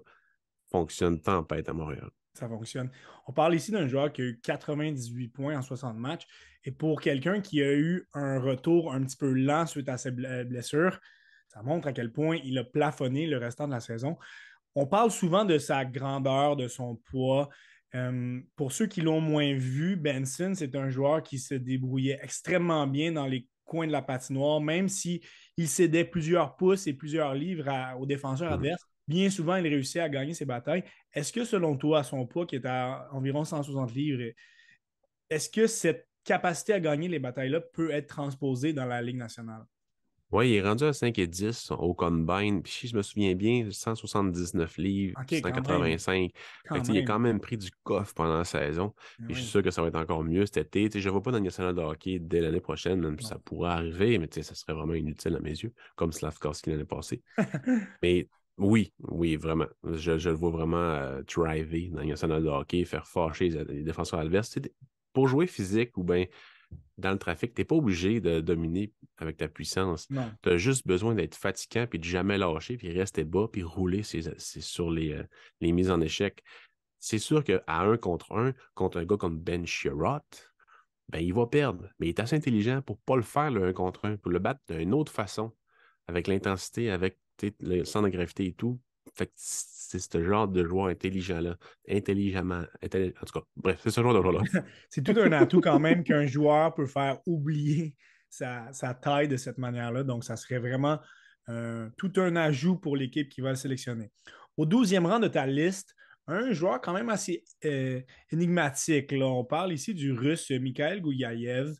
fonctionne 0.70 1.20
tempête 1.20 1.68
à 1.68 1.72
Montréal. 1.72 2.10
Ça 2.34 2.48
fonctionne. 2.48 2.90
On 3.26 3.32
parle 3.32 3.54
ici 3.54 3.72
d'un 3.72 3.86
joueur 3.86 4.10
qui 4.12 4.22
a 4.22 4.24
eu 4.24 4.40
98 4.42 5.28
points 5.28 5.56
en 5.56 5.62
60 5.62 5.96
matchs. 5.96 6.26
Et 6.64 6.70
pour 6.70 7.00
quelqu'un 7.00 7.40
qui 7.40 7.62
a 7.62 7.72
eu 7.72 8.08
un 8.14 8.40
retour 8.40 8.92
un 8.92 9.02
petit 9.02 9.16
peu 9.16 9.32
lent 9.32 9.66
suite 9.66 9.88
à 9.88 9.98
ses 9.98 10.10
blessures, 10.10 10.98
ça 11.48 11.62
montre 11.62 11.88
à 11.88 11.92
quel 11.92 12.10
point 12.10 12.38
il 12.44 12.56
a 12.56 12.64
plafonné 12.64 13.26
le 13.26 13.36
restant 13.36 13.66
de 13.66 13.72
la 13.72 13.80
saison. 13.80 14.16
On 14.74 14.86
parle 14.86 15.10
souvent 15.10 15.44
de 15.44 15.58
sa 15.58 15.84
grandeur, 15.84 16.56
de 16.56 16.68
son 16.68 16.96
poids. 16.96 17.50
Euh, 17.94 18.40
pour 18.56 18.72
ceux 18.72 18.86
qui 18.86 19.02
l'ont 19.02 19.20
moins 19.20 19.52
vu, 19.52 19.96
Benson, 19.96 20.52
c'est 20.54 20.74
un 20.74 20.88
joueur 20.88 21.22
qui 21.22 21.38
se 21.38 21.54
débrouillait 21.54 22.18
extrêmement 22.22 22.86
bien 22.86 23.12
dans 23.12 23.26
les 23.26 23.46
coins 23.66 23.86
de 23.86 23.92
la 23.92 24.00
patinoire, 24.00 24.62
même 24.62 24.88
s'il 24.88 25.20
cédait 25.66 26.04
plusieurs 26.04 26.56
pouces 26.56 26.86
et 26.86 26.94
plusieurs 26.94 27.34
livres 27.34 27.70
aux 27.98 28.06
défenseurs 28.06 28.50
mmh. 28.50 28.54
adverses 28.54 28.86
bien 29.12 29.28
souvent, 29.28 29.56
il 29.56 29.68
réussit 29.68 29.98
à 29.98 30.08
gagner 30.08 30.32
ses 30.32 30.46
batailles. 30.46 30.84
Est-ce 31.12 31.32
que, 31.32 31.44
selon 31.44 31.76
toi, 31.76 32.02
son 32.02 32.26
poids, 32.26 32.46
qui 32.46 32.56
est 32.56 32.64
à 32.64 33.08
environ 33.12 33.44
160 33.44 33.92
livres, 33.94 34.32
est-ce 35.28 35.50
que 35.50 35.66
cette 35.66 36.08
capacité 36.24 36.72
à 36.72 36.80
gagner 36.80 37.08
les 37.08 37.18
batailles-là 37.18 37.60
peut 37.60 37.90
être 37.90 38.06
transposée 38.06 38.72
dans 38.72 38.86
la 38.86 39.02
Ligue 39.02 39.16
nationale? 39.16 39.66
Oui, 40.30 40.48
il 40.48 40.54
est 40.54 40.62
rendu 40.62 40.84
à 40.84 40.94
5 40.94 41.18
et 41.18 41.26
10 41.26 41.72
au 41.72 41.92
combine. 41.92 42.62
Puis 42.62 42.72
si 42.72 42.88
je 42.88 42.96
me 42.96 43.02
souviens 43.02 43.34
bien, 43.34 43.68
179 43.70 44.78
livres, 44.78 45.20
185. 45.28 46.30
il 46.88 46.98
a 46.98 47.02
quand 47.02 47.18
même 47.18 47.38
pris 47.38 47.58
du 47.58 47.70
coffre 47.82 48.14
pendant 48.14 48.38
la 48.38 48.44
saison. 48.44 48.94
Et 49.28 49.34
je 49.34 49.40
suis 49.40 49.48
sûr 49.48 49.62
que 49.62 49.70
ça 49.70 49.82
va 49.82 49.88
être 49.88 49.98
encore 49.98 50.24
mieux 50.24 50.46
cet 50.46 50.74
été. 50.74 50.98
je 50.98 51.06
ne 51.06 51.12
vois 51.12 51.22
pas 51.22 51.32
dans 51.32 51.36
le 51.36 51.44
national 51.44 51.74
de 51.74 51.82
hockey 51.82 52.18
dès 52.18 52.40
l'année 52.40 52.62
prochaine. 52.62 53.14
ça 53.20 53.38
pourrait 53.38 53.72
arriver, 53.72 54.18
mais 54.18 54.28
ça 54.30 54.54
serait 54.54 54.72
vraiment 54.72 54.94
inutile 54.94 55.36
à 55.36 55.40
mes 55.40 55.50
yeux, 55.50 55.74
comme 55.96 56.12
Slavkovski 56.12 56.70
l'année 56.70 56.86
passée. 56.86 57.22
mais 58.02 58.26
oui, 58.62 58.92
oui, 59.08 59.36
vraiment. 59.36 59.66
Je, 59.84 60.12
le 60.12 60.34
vois 60.34 60.50
vraiment 60.50 60.76
euh, 60.76 61.22
driver 61.22 61.90
dans 61.90 62.00
le 62.00 62.06
national 62.06 62.42
de 62.42 62.48
hockey, 62.48 62.84
faire 62.84 63.06
fâcher 63.06 63.48
les, 63.48 63.82
défenseurs 63.82 64.20
adverses. 64.20 64.58
pour 65.12 65.28
jouer 65.28 65.46
physique 65.46 65.96
ou 65.96 66.04
bien 66.04 66.26
dans 66.98 67.12
le 67.12 67.18
trafic, 67.18 67.54
tu 67.54 67.60
n'es 67.60 67.64
pas 67.64 67.74
obligé 67.74 68.20
de 68.20 68.40
dominer 68.40 68.92
avec 69.18 69.36
ta 69.36 69.48
puissance. 69.48 70.08
Tu 70.42 70.48
as 70.48 70.56
juste 70.56 70.86
besoin 70.86 71.14
d'être 71.14 71.34
fatigant, 71.34 71.86
puis 71.86 71.98
de 71.98 72.04
jamais 72.04 72.38
lâcher, 72.38 72.76
puis 72.76 72.90
rester 72.92 73.24
bas, 73.24 73.48
puis 73.50 73.62
rouler 73.62 74.02
sur 74.02 74.90
euh, 74.90 75.22
les, 75.60 75.72
mises 75.72 75.90
en 75.90 76.00
échec. 76.00 76.42
C'est 76.98 77.18
sûr 77.18 77.42
qu'à 77.44 77.62
un 77.66 77.96
contre 77.96 78.32
un, 78.32 78.54
contre 78.74 78.98
un 78.98 79.04
gars 79.04 79.16
comme 79.16 79.38
Ben 79.38 79.66
Sherrod, 79.66 80.22
ben, 81.08 81.18
il 81.18 81.34
va 81.34 81.46
perdre. 81.46 81.88
Mais 81.98 82.06
il 82.06 82.08
est 82.10 82.20
assez 82.20 82.36
intelligent 82.36 82.80
pour 82.82 82.96
ne 82.96 83.02
pas 83.04 83.16
le 83.16 83.22
faire 83.22 83.50
le 83.50 83.64
un 83.64 83.72
contre 83.72 84.04
un, 84.06 84.16
pour 84.16 84.30
le 84.30 84.38
battre 84.38 84.60
d'une 84.68 84.94
autre 84.94 85.12
façon, 85.12 85.52
avec 86.06 86.26
l'intensité, 86.28 86.90
avec 86.90 87.18
le 87.60 87.84
centre 87.84 88.08
de 88.08 88.12
gravité 88.12 88.46
et 88.46 88.52
tout. 88.52 88.80
C'est 89.34 89.98
ce 89.98 90.24
genre 90.24 90.48
de 90.48 90.64
joueur 90.64 90.86
intelligent-là. 90.86 91.56
Intelligemment. 91.88 92.64
En 92.82 92.88
tout 92.88 93.32
cas, 93.40 93.44
bref, 93.56 93.80
c'est 93.82 93.90
ce 93.90 94.00
genre 94.00 94.14
de 94.14 94.22
joueur-là. 94.22 94.40
c'est 94.90 95.02
tout 95.02 95.18
un 95.20 95.32
atout 95.32 95.60
quand 95.60 95.78
même 95.78 96.02
qu'un 96.04 96.26
joueur 96.26 96.74
peut 96.74 96.86
faire 96.86 97.18
oublier 97.26 97.94
sa, 98.30 98.94
taille 99.00 99.28
de 99.28 99.36
cette 99.36 99.58
manière-là. 99.58 100.02
Donc, 100.02 100.24
ça 100.24 100.36
serait 100.36 100.58
vraiment 100.58 100.98
euh, 101.48 101.88
tout 101.98 102.12
un 102.16 102.36
ajout 102.36 102.76
pour 102.76 102.96
l'équipe 102.96 103.28
qui 103.28 103.40
va 103.40 103.50
le 103.50 103.56
sélectionner. 103.56 104.10
Au 104.56 104.64
douzième 104.64 105.06
rang 105.06 105.18
de 105.18 105.28
ta 105.28 105.46
liste, 105.46 105.94
un 106.26 106.52
joueur 106.52 106.80
quand 106.80 106.92
même 106.92 107.08
assez 107.08 107.44
euh, 107.64 108.00
énigmatique. 108.30 109.12
On 109.20 109.44
parle 109.44 109.72
ici 109.72 109.92
du 109.94 110.12
russe 110.12 110.50
Mikhail 110.50 111.00
Gouyayev. 111.00 111.74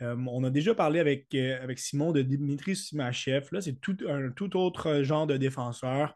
Euh, 0.00 0.16
on 0.28 0.42
a 0.44 0.50
déjà 0.50 0.74
parlé 0.74 1.00
avec, 1.00 1.34
euh, 1.34 1.62
avec 1.62 1.78
Simon 1.78 2.12
de 2.12 2.22
Dimitri 2.22 2.74
Simachev. 2.74 3.48
Là, 3.52 3.60
c'est 3.60 3.80
tout, 3.80 3.96
un 4.08 4.30
tout 4.30 4.56
autre 4.56 5.02
genre 5.02 5.26
de 5.26 5.36
défenseur. 5.36 6.14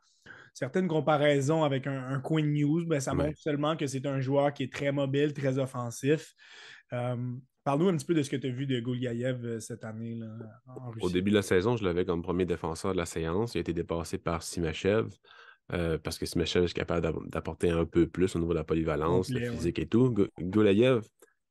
Certaines 0.54 0.88
comparaisons 0.88 1.64
avec 1.64 1.86
un, 1.86 2.20
Queen 2.20 2.52
News, 2.52 2.86
ben, 2.86 2.98
ça 2.98 3.12
montre 3.12 3.38
seulement 3.38 3.76
que 3.76 3.86
c'est 3.86 4.06
un 4.06 4.20
joueur 4.20 4.54
qui 4.54 4.62
est 4.62 4.72
très 4.72 4.90
mobile, 4.90 5.34
très 5.34 5.58
offensif. 5.58 6.32
Euh, 6.94 7.16
parle-nous 7.62 7.88
un 7.88 7.96
petit 7.96 8.06
peu 8.06 8.14
de 8.14 8.22
ce 8.22 8.30
que 8.30 8.36
tu 8.36 8.46
as 8.46 8.50
vu 8.50 8.66
de 8.66 8.80
Gouliaev 8.80 9.60
cette 9.60 9.84
année 9.84 10.18
en 10.66 10.90
Russie. 10.90 11.06
Au 11.06 11.10
début 11.10 11.30
de 11.30 11.36
la 11.36 11.42
saison, 11.42 11.76
je 11.76 11.84
l'avais 11.84 12.06
comme 12.06 12.22
premier 12.22 12.46
défenseur 12.46 12.92
de 12.92 12.96
la 12.96 13.04
séance. 13.04 13.54
Il 13.54 13.58
a 13.58 13.60
été 13.60 13.74
dépassé 13.74 14.16
par 14.16 14.42
Simachev. 14.42 15.10
parce 15.68 16.18
que 16.18 16.24
Simachev 16.24 16.64
est 16.64 16.72
capable 16.72 17.28
d'apporter 17.28 17.68
un 17.68 17.84
peu 17.84 18.06
plus 18.06 18.34
au 18.34 18.38
niveau 18.38 18.52
de 18.52 18.58
la 18.58 18.64
polyvalence, 18.64 19.28
la 19.28 19.52
physique 19.52 19.78
et 19.78 19.86
tout. 19.86 20.14
Gouliaev, 20.40 21.02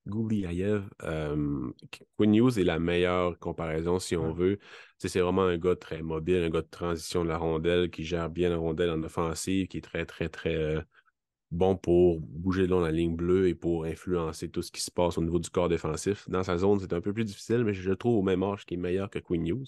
Gouliaev. 0.08 0.84
Euh, 1.03 1.72
Quinn 2.17 2.32
News 2.32 2.59
est 2.59 2.64
la 2.64 2.80
meilleure 2.80 3.38
comparaison, 3.40 4.00
si 4.00 4.16
on 4.16 4.34
veut. 4.34 4.59
C'est 4.98 5.19
vraiment 5.19 5.43
un 5.43 5.58
gars 5.58 5.75
très 5.75 6.01
mobile, 6.01 6.43
un 6.43 6.50
gars 6.50 6.61
de 6.61 6.67
transition 6.69 7.24
de 7.24 7.30
la 7.30 7.38
rondelle, 7.38 7.90
qui 7.90 8.03
gère 8.03 8.30
bien 8.30 8.50
la 8.50 8.58
rondelle 8.58 8.92
en 8.92 9.03
offensive, 9.03 9.67
qui 9.67 9.77
est 9.77 9.82
très, 9.82 10.06
très, 10.06 10.30
très 10.30 10.56
euh, 10.56 10.82
bon 11.51 11.75
pour 11.75 12.19
bouger 12.22 12.67
dans 12.67 12.80
la 12.80 12.92
ligne 12.92 13.16
bleue 13.16 13.48
et 13.48 13.56
pour 13.56 13.85
influencer 13.85 14.50
tout 14.50 14.61
ce 14.61 14.72
qui 14.72 14.82
se 14.82 14.92
passe 14.92 15.17
au 15.17 15.24
niveau 15.24 15.40
du 15.40 15.50
corps 15.50 15.69
défensif. 15.69 16.30
Dans 16.30 16.43
sa 16.43 16.58
zone, 16.58 16.80
c'est 16.80 16.93
un 16.93 17.01
peu 17.01 17.14
plus 17.14 17.25
difficile, 17.25 17.64
mais 17.64 17.74
je 17.74 17.90
le 17.90 17.95
trouve 17.95 18.17
au 18.17 18.24
même 18.24 18.43
âge 18.43 18.66
qui 18.66 18.75
est 18.75 18.77
meilleur 18.77 19.09
que 19.09 19.19
Quinn 19.19 19.43
News. 19.43 19.66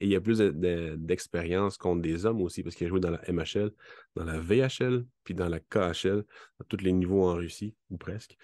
Et 0.00 0.06
il 0.06 0.10
y 0.10 0.16
a 0.16 0.20
plus 0.20 0.38
d'expérience 0.38 1.76
contre 1.76 2.00
des 2.00 2.24
hommes 2.24 2.40
aussi, 2.40 2.62
parce 2.62 2.74
qu'il 2.74 2.86
a 2.86 2.90
joué 2.90 3.00
dans 3.00 3.10
la 3.10 3.20
MHL, 3.30 3.70
dans 4.16 4.24
la 4.24 4.38
VHL, 4.38 5.04
puis 5.24 5.34
dans 5.34 5.48
la 5.48 5.60
KHL, 5.60 6.24
à 6.58 6.64
tous 6.64 6.78
les 6.78 6.92
niveaux 6.92 7.24
en 7.24 7.34
Russie, 7.34 7.74
ou 7.90 7.98
presque. 7.98 8.36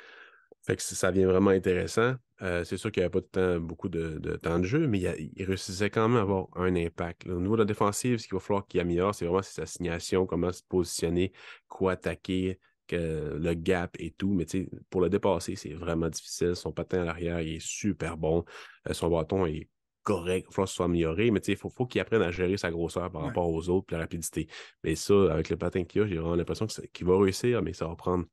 Fait 0.67 0.75
que 0.75 0.83
ça 0.83 1.13
vient 1.13 1.29
vraiment 1.29 1.51
intéressant. 1.51 2.15
Euh, 2.43 2.65
c'est 2.65 2.77
sûr 2.77 2.91
qu'il 2.91 3.01
n'y 3.01 3.05
avait 3.05 3.13
pas 3.13 3.21
de 3.21 3.27
temps, 3.27 3.61
beaucoup 3.61 3.89
de, 3.89 4.19
temps 4.37 4.59
de 4.59 4.65
jeu, 4.65 4.89
mais 4.89 4.99
il, 4.99 5.45
réussissait 5.45 5.91
quand 5.91 6.09
même 6.09 6.19
à 6.19 6.23
avoir 6.23 6.49
un 6.57 6.75
impact. 6.75 7.27
Au 7.29 7.41
niveau 7.41 7.55
de 7.55 7.63
la 7.63 7.67
défensive, 7.67 8.19
ce 8.19 8.27
qu'il 8.27 8.35
va 8.35 8.41
falloir 8.41 8.67
qu'il 8.67 8.81
améliore, 8.81 9.15
c'est 9.15 9.27
vraiment 9.27 9.43
sa 9.43 9.65
signation, 9.65 10.27
comment 10.27 10.51
se 10.51 10.63
positionner, 10.69 11.33
quoi 11.69 11.93
attaquer, 11.93 12.59
que, 12.89 13.37
le 13.39 13.55
gap 13.55 13.97
et 14.01 14.11
tout. 14.11 14.33
Mais 14.35 14.45
pour 14.91 15.01
le 15.01 15.09
dépasser, 15.09 15.55
c'est 15.55 15.73
vraiment 15.73 16.09
difficile. 16.09 16.57
Son 16.57 16.73
patin 16.73 17.03
à 17.03 17.05
l'arrière, 17.05 17.41
il 17.41 17.55
est 17.55 17.65
super 17.65 18.17
bon. 18.17 18.45
Euh, 18.89 18.93
son 18.93 19.09
bâton 19.09 19.47
est 19.47 19.69
correct, 20.03 20.47
il 20.47 20.51
va 20.51 20.53
falloir 20.53 20.67
que 20.67 20.71
ce 20.71 20.77
soit 20.77 20.85
amélioré, 20.87 21.31
mais 21.31 21.41
il 21.47 21.57
faut, 21.57 21.71
faut 21.71 21.87
qu'il 21.87 22.01
apprenne 22.01 22.23
à 22.23 22.33
gérer 22.33 22.57
sa 22.57 22.73
grosseur 22.73 23.11
par 23.11 23.23
rapport 23.23 23.49
aux 23.49 23.69
autres, 23.69 23.87
puis 23.87 23.95
la 23.95 24.03
rapidité. 24.03 24.49
Mais 24.83 24.97
ça, 24.97 25.33
avec 25.33 25.49
le 25.49 25.57
patin 25.57 25.85
qu'il 25.85 26.03
a, 26.03 26.07
j'ai 26.07 26.17
vraiment 26.17 26.37
l'impression 26.37 26.67
qu'il 26.67 27.07
va 27.07 27.19
réussir, 27.19 27.63
mais 27.63 27.73
ça 27.73 27.87
va 27.87 27.97
prendre 27.97 28.25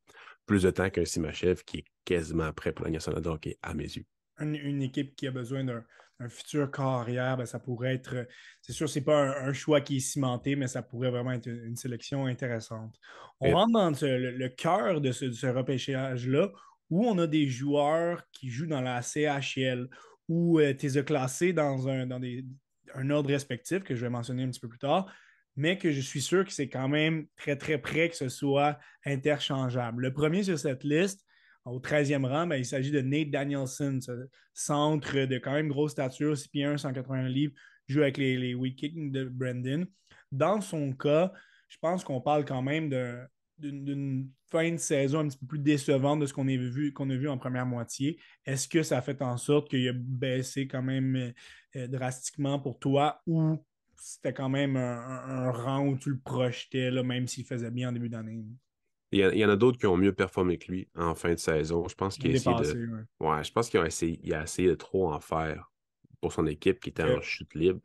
plus 0.46 0.62
de 0.62 0.70
temps 0.70 0.90
qu'un 0.90 1.04
Simachev 1.04 1.62
qui 1.64 1.78
est 1.78 1.84
quasiment 2.04 2.52
prêt 2.52 2.72
pour 2.72 2.84
la 2.84 2.90
nationale 2.90 3.22
de 3.22 3.28
hockey, 3.28 3.58
à 3.62 3.74
mes 3.74 3.84
yeux. 3.84 4.04
Une, 4.38 4.82
équipe 4.82 5.14
qui 5.14 5.26
a 5.26 5.30
besoin 5.30 5.64
d'un 5.64 5.82
futur 6.28 6.70
carrière, 6.70 7.36
ben, 7.36 7.46
ça 7.46 7.60
pourrait 7.60 7.94
être, 7.94 8.26
c'est 8.60 8.72
sûr, 8.72 8.88
c'est 8.88 9.00
pas 9.00 9.38
un, 9.40 9.52
choix 9.52 9.80
qui 9.80 9.98
est 9.98 10.00
cimenté, 10.00 10.56
mais 10.56 10.66
ça 10.66 10.82
pourrait 10.82 11.10
vraiment 11.10 11.32
être 11.32 11.46
une, 11.46 11.76
sélection 11.76 12.26
intéressante. 12.26 12.98
On 13.40 13.52
rentre 13.52 13.72
dans 13.72 13.90
le, 13.90 14.48
cœur 14.48 15.00
de 15.00 15.12
ce, 15.12 15.46
repêchage-là, 15.46 16.50
où 16.90 17.06
on 17.06 17.18
a 17.18 17.26
des 17.26 17.46
joueurs 17.48 18.24
qui 18.32 18.50
jouent 18.50 18.66
dans 18.66 18.80
la 18.80 19.02
CHL, 19.02 19.88
où 20.28 20.58
euh, 20.58 20.74
tu 20.74 20.86
les 20.86 20.98
as 20.98 21.02
classés 21.02 21.52
dans, 21.52 21.88
un, 21.88 22.06
dans 22.06 22.20
un 22.94 23.10
ordre 23.10 23.30
respectif 23.30 23.84
que 23.84 23.94
je 23.94 24.00
vais 24.00 24.10
mentionner 24.10 24.42
un 24.42 24.48
petit 24.48 24.60
peu 24.60 24.68
plus 24.68 24.78
tard, 24.78 25.06
mais 25.56 25.78
que 25.78 25.90
je 25.90 26.00
suis 26.00 26.20
sûr 26.20 26.44
que 26.44 26.52
c'est 26.52 26.68
quand 26.68 26.88
même 26.88 27.26
très, 27.36 27.56
très 27.56 27.78
près 27.78 28.08
que 28.08 28.16
ce 28.16 28.28
soit 28.28 28.78
interchangeable. 29.04 30.02
Le 30.02 30.12
premier 30.12 30.42
sur 30.42 30.58
cette 30.58 30.84
liste, 30.84 31.24
au 31.64 31.80
13e 31.80 32.26
rang, 32.26 32.46
ben, 32.46 32.56
il 32.56 32.66
s'agit 32.66 32.90
de 32.90 33.00
Nate 33.00 33.30
Danielson, 33.30 33.98
centre 34.52 35.24
de 35.24 35.38
quand 35.38 35.52
même 35.52 35.68
grosse 35.68 35.92
stature, 35.92 36.36
6 36.36 36.48
pieds 36.48 36.64
1, 36.64 36.78
181 36.78 37.28
livres, 37.28 37.54
joue 37.88 38.02
avec 38.02 38.18
les, 38.18 38.36
les 38.36 38.74
Kings 38.74 39.12
de 39.12 39.24
Brandon. 39.24 39.86
Dans 40.30 40.60
son 40.60 40.92
cas, 40.92 41.32
je 41.68 41.76
pense 41.80 42.04
qu'on 42.04 42.20
parle 42.20 42.44
quand 42.44 42.62
même 42.62 42.90
d'une 43.58 44.30
fin 44.50 44.72
de 44.72 44.76
saison 44.76 45.20
un 45.20 45.28
petit 45.28 45.38
peu 45.38 45.46
plus 45.46 45.58
décevante 45.58 46.20
de 46.20 46.26
ce 46.26 46.34
qu'on 46.34 46.48
a 46.48 46.56
vu, 46.56 46.92
qu'on 46.92 47.08
a 47.10 47.16
vu 47.16 47.28
en 47.28 47.38
première 47.38 47.66
moitié. 47.66 48.18
Est-ce 48.44 48.68
que 48.68 48.82
ça 48.82 49.00
fait 49.00 49.22
en 49.22 49.36
sorte 49.36 49.70
qu'il 49.70 49.88
a 49.88 49.92
baissé 49.94 50.66
quand 50.66 50.82
même 50.82 51.32
euh, 51.76 51.86
drastiquement 51.88 52.58
pour 52.58 52.78
toi 52.78 53.22
ou 53.26 53.64
c'était 53.96 54.32
quand 54.32 54.48
même 54.48 54.76
un, 54.76 55.50
rang 55.50 55.86
où 55.86 55.96
tu 55.96 56.10
le 56.10 56.18
projetais, 56.18 56.90
là, 56.90 57.02
même 57.02 57.26
s'il 57.26 57.44
faisait 57.44 57.70
bien 57.70 57.90
en 57.90 57.92
début 57.92 58.08
d'année? 58.08 58.44
Il 59.12 59.20
y, 59.20 59.44
en 59.44 59.48
a 59.48 59.56
d'autres 59.56 59.78
qui 59.78 59.86
ont 59.86 59.96
mieux 59.96 60.12
performé 60.12 60.58
que 60.58 60.72
lui 60.72 60.88
en 60.96 61.14
fin 61.14 61.30
de 61.30 61.38
saison. 61.38 61.86
Je 61.86 61.94
pense 61.94 62.18
qu'il 62.18 62.32
a 62.32 62.34
essayé 62.34 62.56
de. 62.56 63.06
Ouais. 63.20 63.44
je 63.44 63.52
pense 63.52 63.70
qu'il 63.70 63.78
a 63.78 63.86
essayé, 63.86 64.34
a 64.34 64.42
essayé 64.42 64.68
de 64.68 64.74
trop 64.74 65.12
en 65.12 65.20
faire 65.20 65.70
pour 66.20 66.32
son 66.32 66.46
équipe 66.46 66.80
qui 66.80 66.90
était 66.90 67.04
en 67.04 67.20
chute 67.20 67.54
libre 67.54 67.80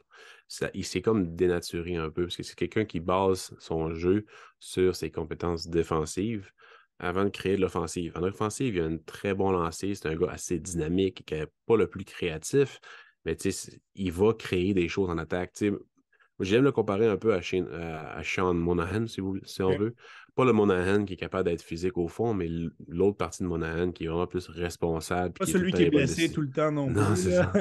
il 0.73 0.85
s'est 0.85 1.01
comme 1.01 1.35
dénaturé 1.35 1.95
un 1.95 2.09
peu 2.09 2.23
parce 2.23 2.37
que 2.37 2.43
c'est 2.43 2.55
quelqu'un 2.55 2.85
qui 2.85 2.99
base 2.99 3.55
son 3.59 3.93
jeu 3.93 4.25
sur 4.59 4.95
ses 4.95 5.11
compétences 5.11 5.67
défensives 5.67 6.51
avant 6.97 7.23
de 7.23 7.29
créer 7.29 7.55
de 7.55 7.61
l'offensive. 7.61 8.11
En 8.15 8.23
offensive, 8.23 8.75
il 8.75 8.81
a 8.81 8.85
un 8.85 8.97
très 8.97 9.33
bon 9.33 9.51
lancer, 9.51 9.95
c'est 9.95 10.07
un 10.07 10.15
gars 10.15 10.31
assez 10.31 10.59
dynamique, 10.59 11.23
qui 11.25 11.33
n'est 11.33 11.47
pas 11.65 11.77
le 11.77 11.87
plus 11.87 12.03
créatif, 12.03 12.81
mais 13.23 13.37
il 13.95 14.11
va 14.11 14.33
créer 14.33 14.73
des 14.73 14.89
choses 14.89 15.09
en 15.09 15.17
attaque. 15.17 15.63
J'aime 16.39 16.63
le 16.63 16.71
comparer 16.71 17.07
un 17.07 17.17
peu 17.17 17.33
à, 17.33 17.41
Sean 17.41 18.53
Monahan, 18.53 19.07
si, 19.07 19.21
vous, 19.21 19.37
si 19.43 19.61
on 19.61 19.77
veut. 19.77 19.95
Pas 20.35 20.45
le 20.45 20.53
Monahan 20.53 21.03
qui 21.03 21.13
est 21.13 21.17
capable 21.17 21.49
d'être 21.49 21.61
physique 21.61 21.97
au 21.97 22.07
fond, 22.07 22.33
mais 22.33 22.47
l'autre 22.87 23.17
partie 23.17 23.43
de 23.43 23.47
Monahan 23.47 23.91
qui 23.91 24.05
est 24.05 24.07
vraiment 24.07 24.27
plus 24.27 24.47
responsable. 24.47 25.33
Pas 25.33 25.45
celui 25.45 25.73
qui 25.73 25.83
est 25.83 25.89
blessé 25.89 26.31
tout 26.31 26.41
le 26.41 26.49
temps 26.49 26.71
non, 26.71 26.89
non 26.89 27.03
plus. 27.07 27.23
c'est 27.23 27.31
ça. 27.31 27.51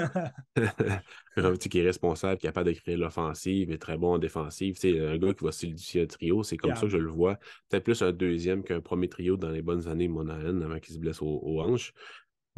qui 1.59 1.79
est 1.81 1.83
responsable, 1.83 2.41
capable 2.41 2.73
de 2.73 2.79
créer 2.79 2.97
l'offensive, 2.97 3.73
est 3.73 3.79
très 3.79 3.97
bon 3.97 4.15
en 4.15 4.19
défensive. 4.19 4.77
C'est 4.79 4.97
un 5.01 5.17
gars 5.19 5.35
qui 5.35 5.45
va 5.45 5.51
solidifier 5.51 6.03
un 6.03 6.07
trio, 6.07 6.43
c'est 6.45 6.57
comme 6.57 6.75
ça 6.77 6.83
que 6.83 6.89
je 6.89 6.99
le 6.99 7.11
vois. 7.11 7.37
Peut-être 7.69 7.85
plus 7.85 8.01
un 8.03 8.13
deuxième 8.13 8.63
qu'un 8.63 8.81
premier 8.81 9.09
trio 9.09 9.37
dans 9.37 9.51
les 9.51 9.63
bonnes 9.63 9.89
années 9.89 10.07
Monahan 10.07 10.61
avant 10.61 10.79
qu'il 10.79 10.95
se 10.95 11.01
blesse 11.01 11.21
aux 11.21 11.61
hanches. 11.61 11.93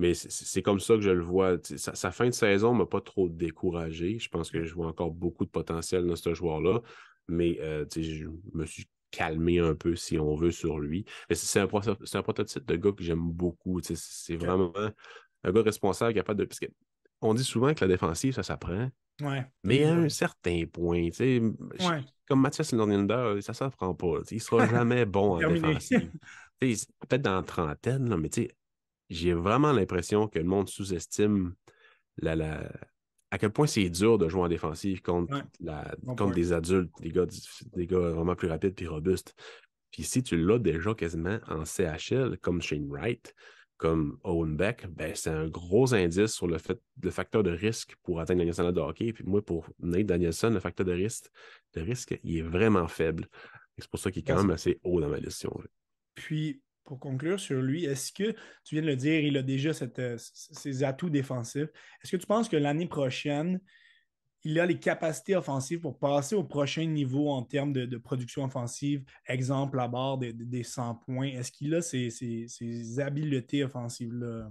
Mais 0.00 0.14
c'est 0.14 0.62
comme 0.62 0.80
ça 0.80 0.94
que 0.94 1.02
je 1.02 1.10
le 1.10 1.22
vois. 1.22 1.58
Sa, 1.62 2.10
fin 2.10 2.26
de 2.26 2.30
saison 2.30 2.72
ne 2.72 2.78
m'a 2.78 2.86
pas 2.86 3.02
trop 3.02 3.28
découragé. 3.28 4.18
Je 4.18 4.30
pense 4.30 4.50
que 4.50 4.64
je 4.64 4.72
vois 4.72 4.86
encore 4.86 5.10
beaucoup 5.10 5.44
de 5.44 5.50
potentiel 5.50 6.06
dans 6.06 6.16
ce 6.16 6.32
joueur-là. 6.32 6.80
Mais 7.28 7.58
euh, 7.60 7.84
je 7.94 8.28
me 8.54 8.64
suis 8.64 8.88
calmé 9.10 9.58
un 9.58 9.74
peu, 9.74 9.96
si 9.96 10.18
on 10.18 10.36
veut, 10.36 10.52
sur 10.52 10.78
lui. 10.78 11.04
C'est 11.30 11.60
un, 11.60 11.64
un, 11.64 12.22
prototype 12.22 12.64
de 12.64 12.76
gars 12.76 12.92
que 12.92 13.04
j'aime 13.04 13.30
beaucoup. 13.30 13.78
C'est 13.82 14.36
vraiment 14.36 14.72
un 15.44 15.52
gars 15.52 15.62
responsable, 15.62 16.14
capable 16.14 16.40
de. 16.40 16.44
Parce 16.46 16.60
on 17.20 17.34
dit 17.34 17.44
souvent 17.44 17.74
que 17.74 17.84
la 17.84 17.88
défensive, 17.88 18.32
ça 18.32 18.42
s'apprend. 18.42 18.88
Mais 19.64 19.84
à 19.84 19.92
un 19.92 20.08
certain 20.08 20.64
point, 20.72 21.10
comme 22.26 22.40
Mathias 22.40 22.72
Lorninder, 22.72 23.36
ça 23.42 23.52
ne 23.52 23.56
s'apprend 23.56 23.94
pas. 23.94 24.20
Il 24.30 24.36
ne 24.36 24.40
sera 24.40 24.66
jamais 24.66 25.04
bon 25.04 25.44
en 25.44 25.52
défensive. 25.52 26.10
Peut-être 26.58 27.22
dans 27.22 27.36
la 27.36 27.42
trentaine, 27.42 28.08
là, 28.08 28.16
mais 28.16 28.30
j'ai 29.10 29.34
vraiment 29.34 29.72
l'impression 29.72 30.28
que 30.28 30.38
le 30.38 30.44
monde 30.44 30.68
sous-estime 30.68 31.54
la, 32.16 32.70
à 33.30 33.38
quel 33.38 33.50
point 33.50 33.66
c'est 33.66 33.88
dur 33.88 34.18
de 34.18 34.28
jouer 34.28 34.42
en 34.42 34.48
défensive 34.48 35.02
contre, 35.02 35.42
la, 35.60 35.94
contre 36.04 36.34
des 36.34 36.52
adultes, 36.52 36.90
des 37.00 37.10
gars, 37.10 37.26
des 37.74 37.86
gars 37.86 37.98
vraiment 37.98 38.34
plus 38.34 38.48
rapides 38.48 38.80
et 38.80 38.86
robustes. 38.86 39.34
Puis 39.90 40.02
si 40.04 40.22
tu 40.22 40.36
l'as 40.36 40.58
déjà 40.58 40.94
quasiment 40.94 41.38
en 41.48 41.64
CHL, 41.64 42.38
comme 42.38 42.62
Shane 42.62 42.88
Wright, 42.88 43.34
comme 43.76 44.18
Owen 44.24 44.56
Beck, 44.56 44.86
ben 44.88 45.14
c'est 45.14 45.30
un 45.30 45.48
gros 45.48 45.94
indice 45.94 46.32
sur 46.32 46.46
le, 46.46 46.58
fait, 46.58 46.78
le 47.02 47.10
facteur 47.10 47.42
de 47.42 47.50
risque 47.50 47.96
pour 48.02 48.20
atteindre 48.20 48.40
la 48.40 48.46
nationale 48.46 48.74
de 48.74 48.80
hockey. 48.80 49.12
Puis 49.12 49.24
moi, 49.24 49.42
pour 49.42 49.66
Nate 49.78 50.06
Danielson, 50.06 50.50
le 50.50 50.60
facteur 50.60 50.84
de 50.84 50.92
risque, 50.92 51.30
de 51.74 51.80
risque 51.80 52.18
il 52.22 52.38
est 52.38 52.42
vraiment 52.42 52.86
faible. 52.88 53.26
C'est 53.78 53.88
pour 53.88 53.98
ça 53.98 54.10
qu'il 54.10 54.20
est 54.20 54.26
quand 54.26 54.36
même 54.36 54.50
assez 54.50 54.78
haut 54.84 55.00
dans 55.00 55.08
ma 55.08 55.18
liste, 55.18 55.46
Puis, 56.14 56.60
pour 56.90 56.98
conclure 56.98 57.38
sur 57.38 57.62
lui, 57.62 57.84
est-ce 57.84 58.12
que, 58.12 58.32
tu 58.64 58.74
viens 58.74 58.82
de 58.82 58.88
le 58.88 58.96
dire, 58.96 59.20
il 59.20 59.36
a 59.36 59.42
déjà 59.42 59.70
euh, 60.00 60.16
ses 60.18 60.82
atouts 60.82 61.08
défensifs. 61.08 61.68
Est-ce 62.02 62.10
que 62.10 62.16
tu 62.16 62.26
penses 62.26 62.48
que 62.48 62.56
l'année 62.56 62.88
prochaine, 62.88 63.60
il 64.42 64.58
a 64.58 64.66
les 64.66 64.80
capacités 64.80 65.36
offensives 65.36 65.78
pour 65.78 66.00
passer 66.00 66.34
au 66.34 66.42
prochain 66.42 66.84
niveau 66.86 67.28
en 67.28 67.44
termes 67.44 67.72
de, 67.72 67.96
production 67.96 68.42
offensive, 68.42 69.04
exemple 69.28 69.78
à 69.78 69.86
bord 69.86 70.18
des, 70.18 70.64
100 70.64 70.96
points? 70.96 71.28
Est-ce 71.28 71.52
qu'il 71.52 71.76
a 71.76 71.80
ces, 71.80 72.10
habiletés 72.98 73.62
offensives-là? 73.62 74.50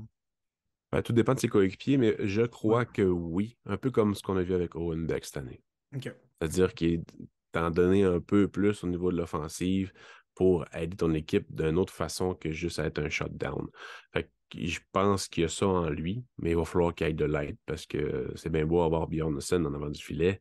Ben, 0.94 1.02
tout 1.02 1.12
dépend 1.12 1.34
de 1.34 1.42
ses 1.42 1.50
coéquipiers, 1.50 1.98
mais 1.98 2.16
je 2.20 2.44
crois 2.44 2.86
que 2.86 3.02
oui, 3.02 3.58
un 3.66 3.76
peu 3.76 3.92
comme 3.92 4.16
ce 4.16 4.22
qu'on 4.24 4.38
a 4.38 4.44
vu 4.44 4.54
avec 4.54 4.76
Owen 4.76 5.06
Beck 5.06 5.26
cette 5.26 5.36
année. 5.36 5.62
C'est-à-dire 5.92 6.74
qu'il 6.74 7.04
t'en 7.52 7.70
donné 7.70 8.04
un 8.04 8.22
peu 8.22 8.48
plus 8.48 8.82
au 8.86 8.88
niveau 8.88 9.12
de 9.12 9.18
l'offensive, 9.18 9.92
pour 10.40 10.64
aider 10.74 10.96
ton 10.96 11.14
équipe 11.16 11.54
d'une 11.54 11.78
autre 11.78 11.92
façon 11.92 12.34
que 12.34 12.50
juste 12.50 12.80
être 12.80 13.00
un 13.00 13.10
shutdown. 13.10 13.68
Fait 14.14 14.30
je 14.56 14.80
pense 14.94 15.28
qu'il 15.28 15.42
y 15.42 15.46
a 15.46 15.50
ça 15.50 15.68
en 15.68 15.90
lui, 15.90 16.24
mais 16.38 16.52
il 16.52 16.56
va 16.56 16.64
falloir 16.64 16.96
qu'il 16.96 17.08
ait 17.08 17.14
de 17.14 17.26
l'aide 17.26 17.58
parce 17.66 17.86
que 17.86 18.32
c'est 18.36 18.50
bien 18.50 18.66
beau 18.66 18.82
avoir 18.82 19.10
Bjornsson 19.10 19.66
en 19.66 19.74
avant 19.74 19.90
du 19.90 20.02
filet. 20.02 20.40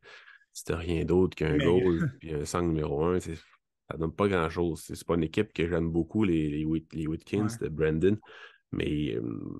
Si 0.53 0.63
rien 0.71 1.03
d'autre 1.03 1.35
qu'un 1.35 1.57
goal 1.57 2.09
et 2.21 2.33
un 2.33 2.45
5 2.45 2.61
numéro 2.61 3.03
1, 3.03 3.19
ça 3.19 3.97
donne 3.97 4.13
pas 4.13 4.29
grand-chose. 4.29 4.83
C'est 4.85 5.05
pas 5.05 5.15
une 5.15 5.23
équipe 5.23 5.51
que 5.51 5.67
j'aime 5.67 5.91
beaucoup, 5.91 6.23
les, 6.23 6.47
les, 6.93 7.05
Whitkins 7.05 7.47
de 7.59 7.67
Brandon, 7.67 8.17
mais 8.71 9.15
euh, 9.15 9.59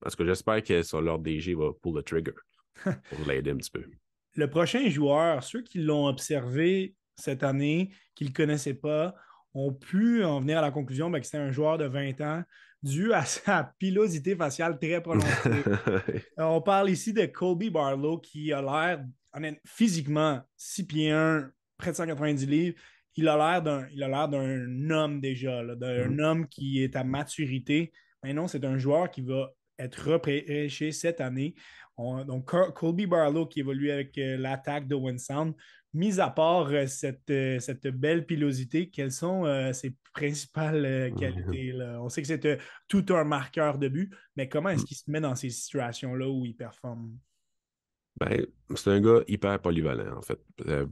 parce 0.00 0.16
que 0.16 0.24
j'espère 0.24 0.62
que 0.62 0.82
sur 0.82 1.02
leur 1.02 1.18
DG 1.18 1.54
va 1.54 1.72
pull 1.74 1.96
le 1.96 2.02
trigger 2.02 2.32
pour 2.84 3.28
l'aider 3.28 3.50
un 3.50 3.58
petit 3.58 3.70
peu. 3.70 3.84
Le 4.34 4.48
prochain 4.48 4.88
joueur, 4.88 5.44
ceux 5.44 5.60
qui 5.60 5.78
l'ont 5.78 6.06
observé 6.06 6.94
cette 7.16 7.42
année, 7.42 7.90
qui 8.14 8.24
ne 8.24 8.30
le 8.30 8.34
connaissaient 8.34 8.72
pas, 8.72 9.14
ont 9.54 9.72
pu 9.72 10.24
en 10.24 10.40
venir 10.40 10.58
à 10.58 10.62
la 10.62 10.70
conclusion 10.70 11.10
ben, 11.10 11.20
que 11.20 11.26
c'était 11.26 11.38
un 11.38 11.50
joueur 11.50 11.78
de 11.78 11.84
20 11.84 12.20
ans 12.20 12.42
dû 12.82 13.12
à 13.12 13.24
sa 13.24 13.72
pilosité 13.78 14.34
faciale 14.36 14.78
très 14.78 15.00
prononcée. 15.00 15.30
Euh, 16.38 16.44
on 16.44 16.62
parle 16.62 16.90
ici 16.90 17.12
de 17.12 17.26
Colby 17.26 17.68
Barlow 17.68 18.18
qui 18.18 18.52
a 18.52 18.62
l'air, 18.62 19.04
physiquement, 19.66 20.40
6 20.56 20.86
pieds 20.86 21.10
1, 21.10 21.50
près 21.76 21.90
de 21.90 21.96
190 21.96 22.46
livres. 22.46 22.76
Il 23.16 23.28
a 23.28 23.36
l'air 23.36 23.62
d'un, 23.62 23.86
il 23.92 24.02
a 24.02 24.08
l'air 24.08 24.28
d'un 24.28 24.90
homme 24.90 25.20
déjà, 25.20 25.62
d'un 25.76 26.08
mm. 26.08 26.20
homme 26.20 26.48
qui 26.48 26.82
est 26.82 26.96
à 26.96 27.04
maturité. 27.04 27.92
Mais 28.22 28.32
non, 28.32 28.48
c'est 28.48 28.64
un 28.64 28.78
joueur 28.78 29.10
qui 29.10 29.20
va 29.20 29.52
être 29.78 30.12
repêché 30.12 30.92
cette 30.92 31.20
année. 31.20 31.54
donc, 31.98 32.50
Colby 32.74 33.06
Barlow 33.06 33.46
qui 33.46 33.60
évolue 33.60 33.90
avec 33.90 34.16
euh, 34.16 34.36
l'attaque 34.38 34.88
de 34.88 34.96
Sound 35.18 35.54
mis 35.94 36.20
à 36.20 36.30
part 36.30 36.68
euh, 36.68 36.86
cette, 36.86 37.30
euh, 37.30 37.58
cette, 37.60 37.86
belle 37.86 38.26
pilosité, 38.26 38.88
quelles 38.88 39.12
sont 39.12 39.44
euh, 39.44 39.72
ses 39.72 39.94
principales 40.14 41.12
qualités? 41.18 41.74
On 42.00 42.08
sait 42.08 42.22
que 42.22 42.28
c'est 42.28 42.58
tout 42.88 43.04
un 43.10 43.24
marqueur 43.24 43.78
de 43.78 43.88
but, 43.88 44.14
mais 44.36 44.48
comment 44.48 44.70
est-ce 44.70 44.84
qu'il 44.84 44.96
se 44.96 45.10
met 45.10 45.20
dans 45.20 45.34
ces 45.34 45.50
situations-là 45.50 46.28
où 46.28 46.44
il 46.44 46.54
performe? 46.54 47.16
Ben, 48.20 48.44
c'est 48.74 48.90
un 48.90 49.00
gars 49.00 49.22
hyper 49.26 49.58
polyvalent, 49.58 50.18
en 50.18 50.20
fait. 50.20 50.38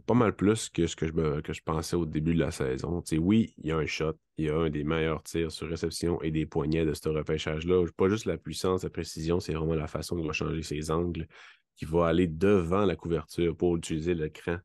pas 0.06 0.14
mal 0.14 0.34
plus 0.34 0.70
que 0.70 0.86
ce 0.86 0.96
que 0.96 1.06
je, 1.06 1.40
que 1.42 1.52
je 1.52 1.62
pensais 1.62 1.94
au 1.94 2.06
début 2.06 2.32
de 2.32 2.40
la 2.40 2.50
saison. 2.50 3.02
oui, 3.18 3.54
il 3.58 3.66
y 3.66 3.72
a 3.72 3.76
un 3.76 3.84
shot, 3.84 4.14
il 4.38 4.46
y 4.46 4.48
a 4.48 4.56
un 4.56 4.70
des 4.70 4.84
meilleurs 4.84 5.22
tirs 5.22 5.52
sur 5.52 5.68
réception 5.68 6.20
et 6.22 6.30
des 6.30 6.46
poignets 6.46 6.86
de 6.86 6.94
ce 6.94 7.10
repêchage-là. 7.10 7.84
Pas 7.94 8.08
juste 8.08 8.24
la 8.24 8.38
puissance, 8.38 8.84
la 8.84 8.90
précision, 8.90 9.38
c'est 9.38 9.52
vraiment 9.52 9.74
la 9.74 9.86
façon 9.86 10.16
dont 10.16 10.22
il 10.22 10.28
va 10.28 10.32
changer 10.32 10.62
ses 10.62 10.90
angles, 10.90 11.26
qui 11.76 11.84
va 11.84 12.06
aller 12.06 12.26
devant 12.26 12.86
la 12.86 12.96
couverture 12.96 13.54
pour 13.54 13.76
utiliser 13.76 14.14
l'écran 14.14 14.56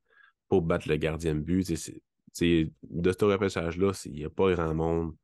pour 0.49 0.61
battre 0.61 0.87
le 0.87 0.97
gardien 0.97 1.35
de 1.35 1.39
but. 1.39 1.69
de 1.69 3.11
ce 3.11 3.25
repêchage-là, 3.25 3.91
il 4.05 4.11
n'y 4.11 4.25
a 4.25 4.29
pas 4.29 4.53
grand 4.53 4.73
monde 4.73 5.15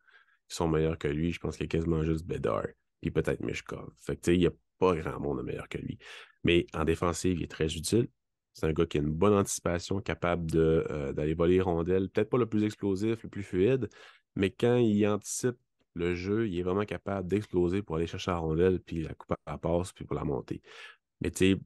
qui 0.48 0.56
sont 0.56 0.67
meilleurs 0.67 0.98
que 0.98 1.08
lui. 1.08 1.32
Je 1.32 1.40
pense 1.40 1.58
qu'il 1.58 1.66
y 1.66 1.69
a 1.69 1.69
quasiment 1.69 2.03
juste 2.03 2.25
Bedard 2.25 2.67
et 3.01 3.11
peut-être 3.11 3.41
Mishkov. 3.41 3.90
Fait 4.00 4.19
il 4.27 4.40
n'y 4.40 4.48
a 4.48 4.51
pas 4.77 4.95
grand 4.95 5.19
monde 5.19 5.43
meilleur 5.43 5.69
que 5.69 5.77
lui. 5.77 5.98
Mais 6.43 6.66
en 6.74 6.85
défensive, 6.85 7.38
il 7.38 7.43
est 7.43 7.51
très 7.51 7.74
utile. 7.75 8.08
C'est 8.53 8.66
un 8.66 8.74
gars 8.74 8.85
qui 8.85 8.98
a 8.98 9.01
une 9.01 9.14
bonne 9.14 9.33
anticipation, 9.33 10.01
capable 10.01 10.51
euh, 10.56 11.14
d'aller 11.14 11.33
voler. 11.33 11.59
Peut-être 11.59 12.30
pas 12.30 12.38
le 12.38 12.48
plus 12.48 12.64
explosif, 12.64 13.24
le 13.24 13.30
plus 13.30 13.43
fluide, 13.43 13.90
mais 14.35 14.50
quand 14.51 14.77
il 14.77 15.08
anticipe 15.08 15.58
le 15.93 16.16
jeu, 16.16 16.48
il 16.48 16.58
est 16.58 16.64
vraiment 16.64 16.85
capable 16.85 17.27
d'exploser 17.27 17.82
pour 17.82 17.98
aller 17.98 18.08
chercher 18.08 18.32
la 18.32 18.38
rondelle, 18.38 18.80
puis 18.80 19.03
la 19.03 19.14
couper 19.14 19.35
à 19.45 19.51
la 19.51 19.58
passe, 19.58 19.91
puis 19.93 20.06
pour 20.06 20.16
la 20.16 20.24
monter. 20.24 20.61
Mais 21.22 21.32
tu 21.32 21.53
sais, 21.53 21.59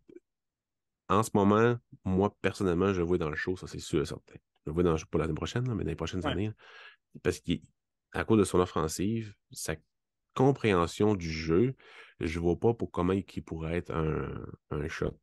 en 1.10 1.24
ce 1.24 1.32
moment, 1.34 1.76
moi, 2.04 2.36
personnellement, 2.42 2.94
je 2.94 3.00
le 3.00 3.06
vois 3.06 3.18
dans 3.18 3.30
le 3.30 3.36
show, 3.36 3.56
ça 3.58 3.68
c'est 3.68 3.80
sûr 3.80 4.02
et 4.02 4.06
certain. 4.06 4.36
Je 4.36 4.70
le 4.70 4.74
vois 4.74 4.84
dans 4.84 4.92
le 4.92 4.98
show 4.98 5.06
pour 5.10 5.20
l'année 5.20 5.34
prochaine, 5.34 5.72
mais 5.74 5.84
dans 5.84 5.90
les 5.90 5.96
prochaines 5.96 6.26
années. 6.26 6.52
Parce 7.24 7.40
qu'à 7.40 8.24
cause 8.26 8.40
de 8.40 8.44
son 8.44 8.60
offensive, 8.60 9.34
ça 9.52 9.76
compréhension 10.34 11.16
du 11.16 11.32
jeu, 11.32 11.76
je 12.20 12.40
vois 12.40 12.60
pas 12.60 12.74
pour 12.74 12.92
comment 12.92 13.14
il 13.14 13.44
pourrait 13.44 13.78
être 13.78 13.92
un, 13.92 14.30
un 14.72 14.88
shot 14.88 15.18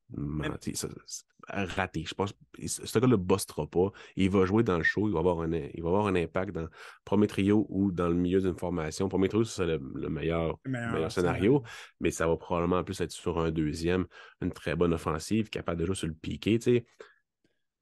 raté. 1.49 2.05
Je 2.07 2.15
pense 2.15 2.35
ce 2.67 2.99
gars 2.99 3.07
ne 3.07 3.17
bossera 3.17 3.67
pas. 3.67 3.91
Il 4.17 4.31
va 4.31 4.45
jouer 4.45 4.63
dans 4.63 4.77
le 4.77 4.83
show, 4.83 5.09
il 5.09 5.13
va 5.13 5.21
avoir 5.21 5.41
un, 5.41 5.53
il 5.53 5.83
va 5.83 5.89
avoir 5.89 6.07
un 6.07 6.15
impact 6.15 6.53
dans 6.53 6.63
le 6.63 6.71
premier 7.05 7.27
trio 7.27 7.67
ou 7.69 7.93
dans 7.93 8.09
le 8.09 8.15
milieu 8.15 8.41
d'une 8.41 8.57
formation. 8.57 9.09
Premier 9.09 9.29
trio, 9.29 9.45
c'est 9.45 9.67
le, 9.67 9.79
meilleur, 9.79 10.59
meilleur, 10.65 11.11
scénario, 11.11 11.63
mais 12.01 12.11
ça 12.11 12.27
va 12.27 12.37
probablement 12.37 12.83
plus 12.85 13.01
être 13.01 13.11
sur 13.11 13.39
un 13.39 13.51
deuxième, 13.51 14.07
une 14.41 14.53
très 14.53 14.77
bonne 14.77 14.93
offensive, 14.93 15.49
capable 15.49 15.81
de 15.81 15.87
jouer 15.87 15.95
sur 15.95 16.07
le 16.07 16.15
piqué. 16.15 16.59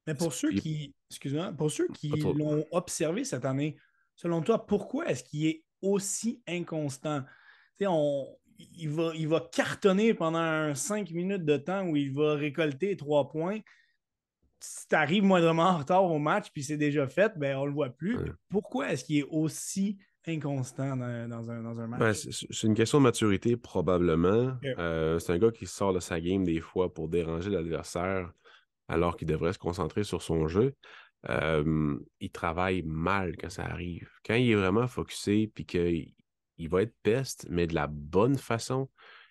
Mais 0.07 0.15
pour 0.15 0.33
ceux 0.33 0.51
qui, 0.51 0.95
excuse-moi, 1.09 1.51
pour 1.51 1.69
ceux 1.69 1.87
qui 1.89 2.09
l'ont 2.09 2.65
observé 2.71 3.23
cette 3.23 3.45
année, 3.45 3.77
selon 4.15 4.41
toi, 4.41 4.65
pourquoi 4.65 5.07
est-ce 5.07 5.23
qu'il 5.23 5.45
est 5.45 5.63
aussi 5.81 6.41
inconstant? 6.47 7.23
On, 7.83 8.27
il, 8.77 8.89
va, 8.89 9.11
il 9.15 9.27
va 9.27 9.47
cartonner 9.51 10.13
pendant 10.13 10.73
cinq 10.75 11.11
minutes 11.11 11.45
de 11.45 11.57
temps 11.57 11.85
où 11.87 11.95
il 11.95 12.13
va 12.13 12.35
récolter 12.35 12.95
trois 12.95 13.29
points. 13.29 13.59
Si 14.59 14.87
tu 14.87 14.95
arrives 14.95 15.23
moindrement 15.23 15.69
en 15.69 15.77
retard 15.79 16.03
au 16.03 16.19
match 16.19 16.51
puis 16.53 16.63
c'est 16.63 16.77
déjà 16.77 17.07
fait, 17.07 17.33
ben 17.37 17.57
on 17.57 17.65
le 17.65 17.73
voit 17.73 17.89
plus. 17.89 18.17
Pourquoi 18.49 18.91
est-ce 18.91 19.03
qu'il 19.03 19.17
est 19.17 19.27
aussi 19.29 19.97
inconstant 20.27 20.95
dans, 20.95 21.49
un, 21.49 21.87
match? 21.87 21.99
Ben, 21.99 22.13
c'est 22.13 22.67
une 22.67 22.75
question 22.75 22.99
de 22.99 23.03
maturité, 23.03 23.57
probablement. 23.57 24.53
Euh, 24.77 25.17
c'est 25.17 25.33
un 25.33 25.39
gars 25.39 25.51
qui 25.51 25.65
sort 25.65 25.93
de 25.93 25.99
sa 25.99 26.21
game 26.21 26.43
des 26.43 26.59
fois 26.59 26.93
pour 26.93 27.09
déranger 27.09 27.49
l'adversaire 27.49 28.31
alors 28.87 29.17
qu'il 29.17 29.27
devrait 29.27 29.53
se 29.53 29.59
concentrer 29.59 30.03
sur 30.03 30.21
son 30.21 30.47
jeu. 30.47 30.75
Euh, 31.29 31.97
il 32.19 32.31
travaille 32.31 32.83
mal 32.83 33.35
quand 33.37 33.49
ça 33.49 33.63
arrive. 33.63 34.09
Quand 34.25 34.35
il 34.35 34.51
est 34.51 34.55
vraiment 34.55 34.87
focusé 34.87 35.51
puis 35.53 35.65
qu'il 35.65 36.13
il 36.61 36.69
va 36.69 36.83
être 36.83 36.95
peste, 37.03 37.47
mais 37.49 37.67
de 37.67 37.75
la 37.75 37.87
bonne 37.87 38.37
façon. 38.37 38.89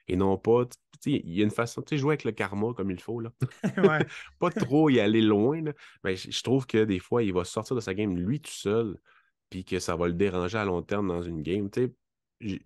Et 0.08 0.16
non 0.16 0.36
pas, 0.36 0.64
il 1.06 1.30
y 1.30 1.40
a 1.40 1.44
une 1.44 1.50
façon, 1.50 1.82
tu 1.82 1.90
sais, 1.90 1.98
jouer 1.98 2.12
avec 2.12 2.24
le 2.24 2.32
karma 2.32 2.72
comme 2.74 2.90
il 2.90 3.00
faut, 3.00 3.20
là. 3.20 3.32
pas 4.40 4.50
trop 4.50 4.90
y 4.90 4.98
aller 5.00 5.22
loin, 5.22 5.62
Mais 6.04 6.16
je 6.16 6.42
trouve 6.42 6.66
que 6.66 6.84
des 6.84 6.98
fois, 6.98 7.22
il 7.22 7.32
va 7.32 7.44
sortir 7.44 7.76
de 7.76 7.80
sa 7.80 7.94
game 7.94 8.16
lui 8.16 8.40
tout 8.40 8.50
seul, 8.50 8.98
puis 9.50 9.64
que 9.64 9.78
ça 9.78 9.96
va 9.96 10.08
le 10.08 10.14
déranger 10.14 10.58
à 10.58 10.64
long 10.64 10.82
terme 10.82 11.08
dans 11.08 11.22
une 11.22 11.42
game. 11.42 11.70
Tu 11.70 11.94
sais, 12.40 12.60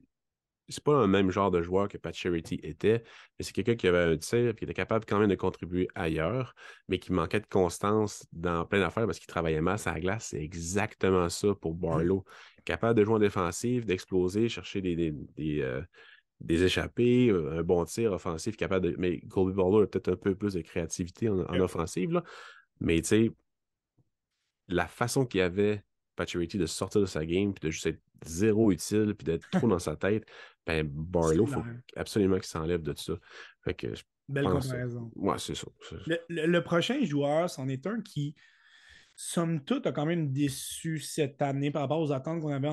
c'est 0.68 0.82
pas 0.82 1.02
le 1.02 1.06
même 1.06 1.30
genre 1.30 1.50
de 1.50 1.60
joueur 1.60 1.88
que 1.88 1.98
Pat 1.98 2.14
Charity 2.14 2.58
était, 2.62 3.04
mais 3.38 3.44
c'est 3.44 3.52
quelqu'un 3.52 3.74
qui 3.74 3.86
avait 3.86 4.14
un 4.14 4.16
tir, 4.16 4.54
qui 4.54 4.64
était 4.64 4.74
capable 4.74 5.04
quand 5.04 5.18
même 5.18 5.28
de 5.28 5.34
contribuer 5.34 5.88
ailleurs, 5.94 6.54
mais 6.88 6.98
qui 6.98 7.12
manquait 7.12 7.40
de 7.40 7.46
constance 7.46 8.26
dans 8.32 8.64
plein 8.64 8.80
d'affaires 8.80 9.04
parce 9.04 9.18
qu'il 9.18 9.26
travaillait 9.26 9.60
mal 9.60 9.78
à 9.84 9.92
la 9.92 10.00
glace. 10.00 10.28
C'est 10.30 10.42
exactement 10.42 11.28
ça 11.28 11.54
pour 11.54 11.74
mmh. 11.74 11.80
Barlow. 11.80 12.24
Capable 12.64 12.98
de 12.98 13.04
jouer 13.04 13.14
en 13.14 13.18
défensive, 13.18 13.84
d'exploser, 13.84 14.48
chercher 14.48 14.80
des, 14.80 14.96
des, 14.96 15.12
des, 15.36 15.60
euh, 15.60 15.82
échappées, 16.48 17.28
euh, 17.28 17.58
un 17.58 17.62
bon 17.62 17.84
tir 17.84 18.12
offensif, 18.12 18.56
capable 18.56 18.90
de. 18.90 18.96
Mais 18.98 19.20
Colby 19.20 19.54
Barlow 19.54 19.82
a 19.82 19.86
peut-être 19.86 20.12
un 20.12 20.16
peu 20.16 20.34
plus 20.34 20.54
de 20.54 20.60
créativité 20.60 21.28
en, 21.28 21.38
offensive, 21.60 22.12
là. 22.12 22.24
Mais 22.80 23.00
tu 23.00 23.08
sais, 23.08 23.30
la 24.68 24.86
façon 24.86 25.26
qu'il 25.26 25.40
avait 25.40 25.84
Paturity 26.16 26.58
de 26.58 26.66
sortir 26.66 27.00
de 27.00 27.06
sa 27.06 27.26
game, 27.26 27.52
puis 27.52 27.66
de 27.66 27.70
juste 27.70 27.86
être 27.86 28.00
zéro 28.24 28.70
utile, 28.70 29.14
puis 29.16 29.24
d'être 29.24 29.50
trop 29.50 29.66
dans 29.66 29.78
sa 29.80 29.96
tête, 29.96 30.24
ben 30.64 30.86
Barlow, 30.88 31.44
il 31.46 31.52
faut 31.52 31.62
absolument 31.96 32.36
qu'il 32.36 32.46
s'enlève 32.46 32.82
de 32.82 32.94
ça. 32.96 33.14
Fait 33.62 33.74
que 33.74 33.88
Belle 34.28 34.44
comparaison. 34.44 35.10
Ouais, 35.16 35.38
c'est 35.38 35.54
ça. 35.54 35.66
Le, 36.28 36.60
prochain 36.60 37.04
joueur, 37.04 37.50
c'en 37.50 37.68
est 37.68 37.86
un 37.86 38.00
qui, 38.00 38.34
somme 39.16 39.64
toute, 39.64 39.86
a 39.86 39.92
quand 39.92 40.06
même 40.06 40.32
déçu 40.32 40.98
cette 40.98 41.40
année 41.42 41.70
par 41.70 41.82
rapport 41.82 42.00
aux 42.00 42.12
attentes 42.12 42.40
qu'on 42.40 42.52
avait 42.52 42.70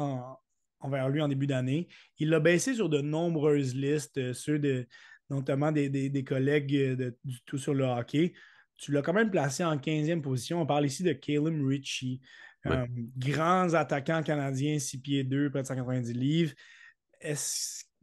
envers 0.79 1.09
lui 1.09 1.21
en 1.21 1.27
début 1.27 1.47
d'année. 1.47 1.87
Il 2.17 2.29
l'a 2.29 2.39
baissé 2.39 2.73
sur 2.73 2.89
de 2.89 3.01
nombreuses 3.01 3.75
listes, 3.75 4.17
euh, 4.17 4.33
ceux 4.33 4.59
de, 4.59 4.87
notamment 5.29 5.71
des, 5.71 6.23
collègues 6.25 6.75
euh, 6.75 7.11
du 7.23 7.41
tout 7.45 7.57
sur 7.57 7.73
le 7.73 7.85
hockey. 7.85 8.33
Tu 8.77 8.91
l'as 8.91 9.01
quand 9.01 9.13
même 9.13 9.29
placé 9.29 9.63
en 9.63 9.77
15e 9.77 10.21
position. 10.21 10.61
On 10.61 10.65
parle 10.65 10.85
ici 10.85 11.03
de 11.03 11.13
Caleb 11.13 11.63
Ritchie. 11.63 12.19
Euh, 12.67 12.85
grands 13.17 13.73
attaquants 13.73 14.21
canadiens, 14.21 14.77
6 14.77 14.97
pieds 14.99 15.23
2, 15.23 15.49
près 15.49 15.61
de 15.61 15.67
190 15.67 16.13
livres. 16.13 16.53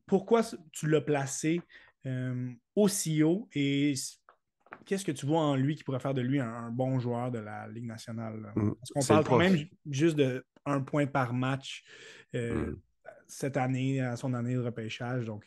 pourquoi 0.06 0.42
tu 0.72 0.88
l'as 0.88 1.00
placé 1.00 1.60
euh, 2.06 2.50
aussi 2.74 3.22
haut 3.22 3.48
et 3.52 3.94
qu'est-ce 4.86 5.04
que 5.04 5.12
tu 5.12 5.26
vois 5.26 5.40
en 5.40 5.56
lui 5.56 5.76
qui 5.76 5.84
pourrait 5.84 6.00
faire 6.00 6.14
de 6.14 6.20
lui 6.20 6.40
un, 6.40 6.70
bon 6.70 6.98
joueur 6.98 7.30
de 7.30 7.38
la 7.38 7.68
Ligue 7.68 7.86
nationale? 7.86 8.52
Mm. 8.56 8.72
Parce 8.74 8.90
qu'on 8.90 9.14
parle 9.14 9.24
quand 9.24 9.38
même 9.38 9.58
juste 9.90 10.16
de 10.16 10.44
un 10.64 10.80
point 10.80 11.06
par 11.06 11.32
match 11.32 11.84
euh, 12.34 12.72
mm. 12.72 12.80
cette 13.26 13.56
année, 13.56 14.00
à 14.00 14.16
son 14.16 14.34
année 14.34 14.54
de 14.54 14.60
repêchage. 14.60 15.24
Donc, 15.24 15.46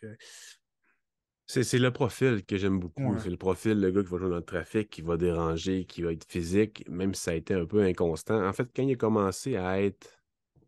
c'est 1.45 1.79
le 1.79 1.91
profil 1.91 2.45
que 2.45 2.55
j'aime 2.55 2.79
beaucoup. 2.79 3.17
C'est 3.19 3.29
le 3.29 3.37
profil, 3.37 3.79
le 3.81 3.91
gars 3.91 4.03
qui 4.03 4.09
va 4.09 4.17
jouer 4.17 4.29
dans 4.29 4.37
le 4.37 4.41
trafic, 4.41 4.89
qui 4.89 5.01
va 5.01 5.17
déranger, 5.17 5.83
qui 5.83 6.01
va 6.01 6.13
être 6.13 6.25
physique, 6.29 6.85
même 6.89 7.13
si 7.13 7.23
ça 7.23 7.31
a 7.31 7.33
été 7.33 7.53
un 7.53 7.65
peu 7.65 7.83
inconstant. 7.83 8.45
En 8.47 8.53
fait, 8.53 8.69
quand 8.73 8.83
il 8.83 8.93
a 8.93 8.95
commencé 8.95 9.57
à 9.57 9.81
être 9.81 10.07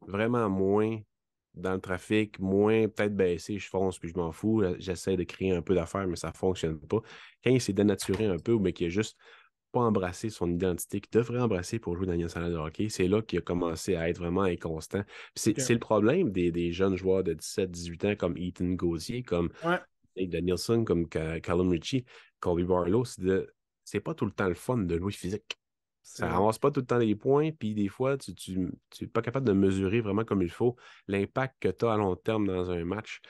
vraiment 0.07 0.49
moins 0.49 0.99
dans 1.53 1.73
le 1.73 1.81
trafic, 1.81 2.39
moins 2.39 2.87
peut-être 2.87 3.15
baissé, 3.15 3.59
je 3.59 3.69
fonce 3.69 3.99
puis 3.99 4.09
je 4.09 4.17
m'en 4.17 4.31
fous, 4.31 4.63
j'essaie 4.79 5.15
de 5.15 5.23
créer 5.23 5.51
un 5.51 5.61
peu 5.61 5.75
d'affaires, 5.75 6.07
mais 6.07 6.15
ça 6.15 6.29
ne 6.29 6.33
fonctionne 6.33 6.79
pas. 6.79 7.01
Quand 7.43 7.51
il 7.51 7.61
s'est 7.61 7.73
dénaturé 7.73 8.25
un 8.25 8.39
peu, 8.39 8.57
mais 8.57 8.73
qu'il 8.73 8.87
a 8.87 8.89
juste 8.89 9.17
pas 9.71 9.81
embrassé 9.81 10.29
son 10.29 10.51
identité 10.51 11.01
qu'il 11.01 11.11
devrait 11.11 11.39
embrasser 11.39 11.79
pour 11.79 11.95
jouer 11.95 12.05
dans 12.05 12.13
une 12.13 12.29
salle 12.29 12.51
de 12.51 12.57
hockey, 12.57 12.89
c'est 12.89 13.07
là 13.07 13.21
qu'il 13.21 13.39
a 13.39 13.41
commencé 13.41 13.95
à 13.95 14.07
être 14.07 14.19
vraiment 14.19 14.43
inconstant. 14.43 15.03
C'est 15.35 15.69
le 15.69 15.79
problème 15.79 16.31
des, 16.31 16.71
jeunes 16.71 16.95
joueurs 16.95 17.23
de 17.23 17.33
17-18 17.33 18.11
ans 18.11 18.15
comme 18.15 18.37
Ethan 18.37 18.69
Gauzier, 18.73 19.23
comme 19.23 19.49
Danielson, 20.15 20.83
comme 20.83 21.07
Callum 21.07 21.69
Ritchie, 21.69 22.05
Colby 22.39 22.63
Barlow, 22.63 23.03
c'est 23.83 23.99
pas 23.99 24.13
tout 24.13 24.25
le 24.25 24.31
temps 24.31 24.47
le 24.47 24.53
fun 24.53 24.77
de 24.77 24.97
jouer 24.97 25.11
physique. 25.11 25.57
Ça 26.03 26.27
ne 26.27 26.33
ramasse 26.33 26.59
pas 26.59 26.69
tout 26.69 26.81
le 26.81 26.85
temps 26.85 26.97
les 26.97 27.15
points, 27.15 27.51
puis 27.51 27.73
des 27.73 27.87
fois, 27.87 28.17
tu 28.17 28.59
n'es 29.01 29.07
pas 29.07 29.21
capable 29.21 29.47
de 29.47 29.53
mesurer 29.53 30.01
vraiment 30.01 30.25
comme 30.25 30.41
il 30.41 30.51
faut 30.51 30.75
l'impact 31.07 31.55
que 31.61 31.69
tu 31.69 31.85
as 31.85 31.93
à 31.93 31.97
long 31.97 32.15
terme 32.17 32.45
dans 32.45 32.69
un 32.69 32.83
match 32.83 33.21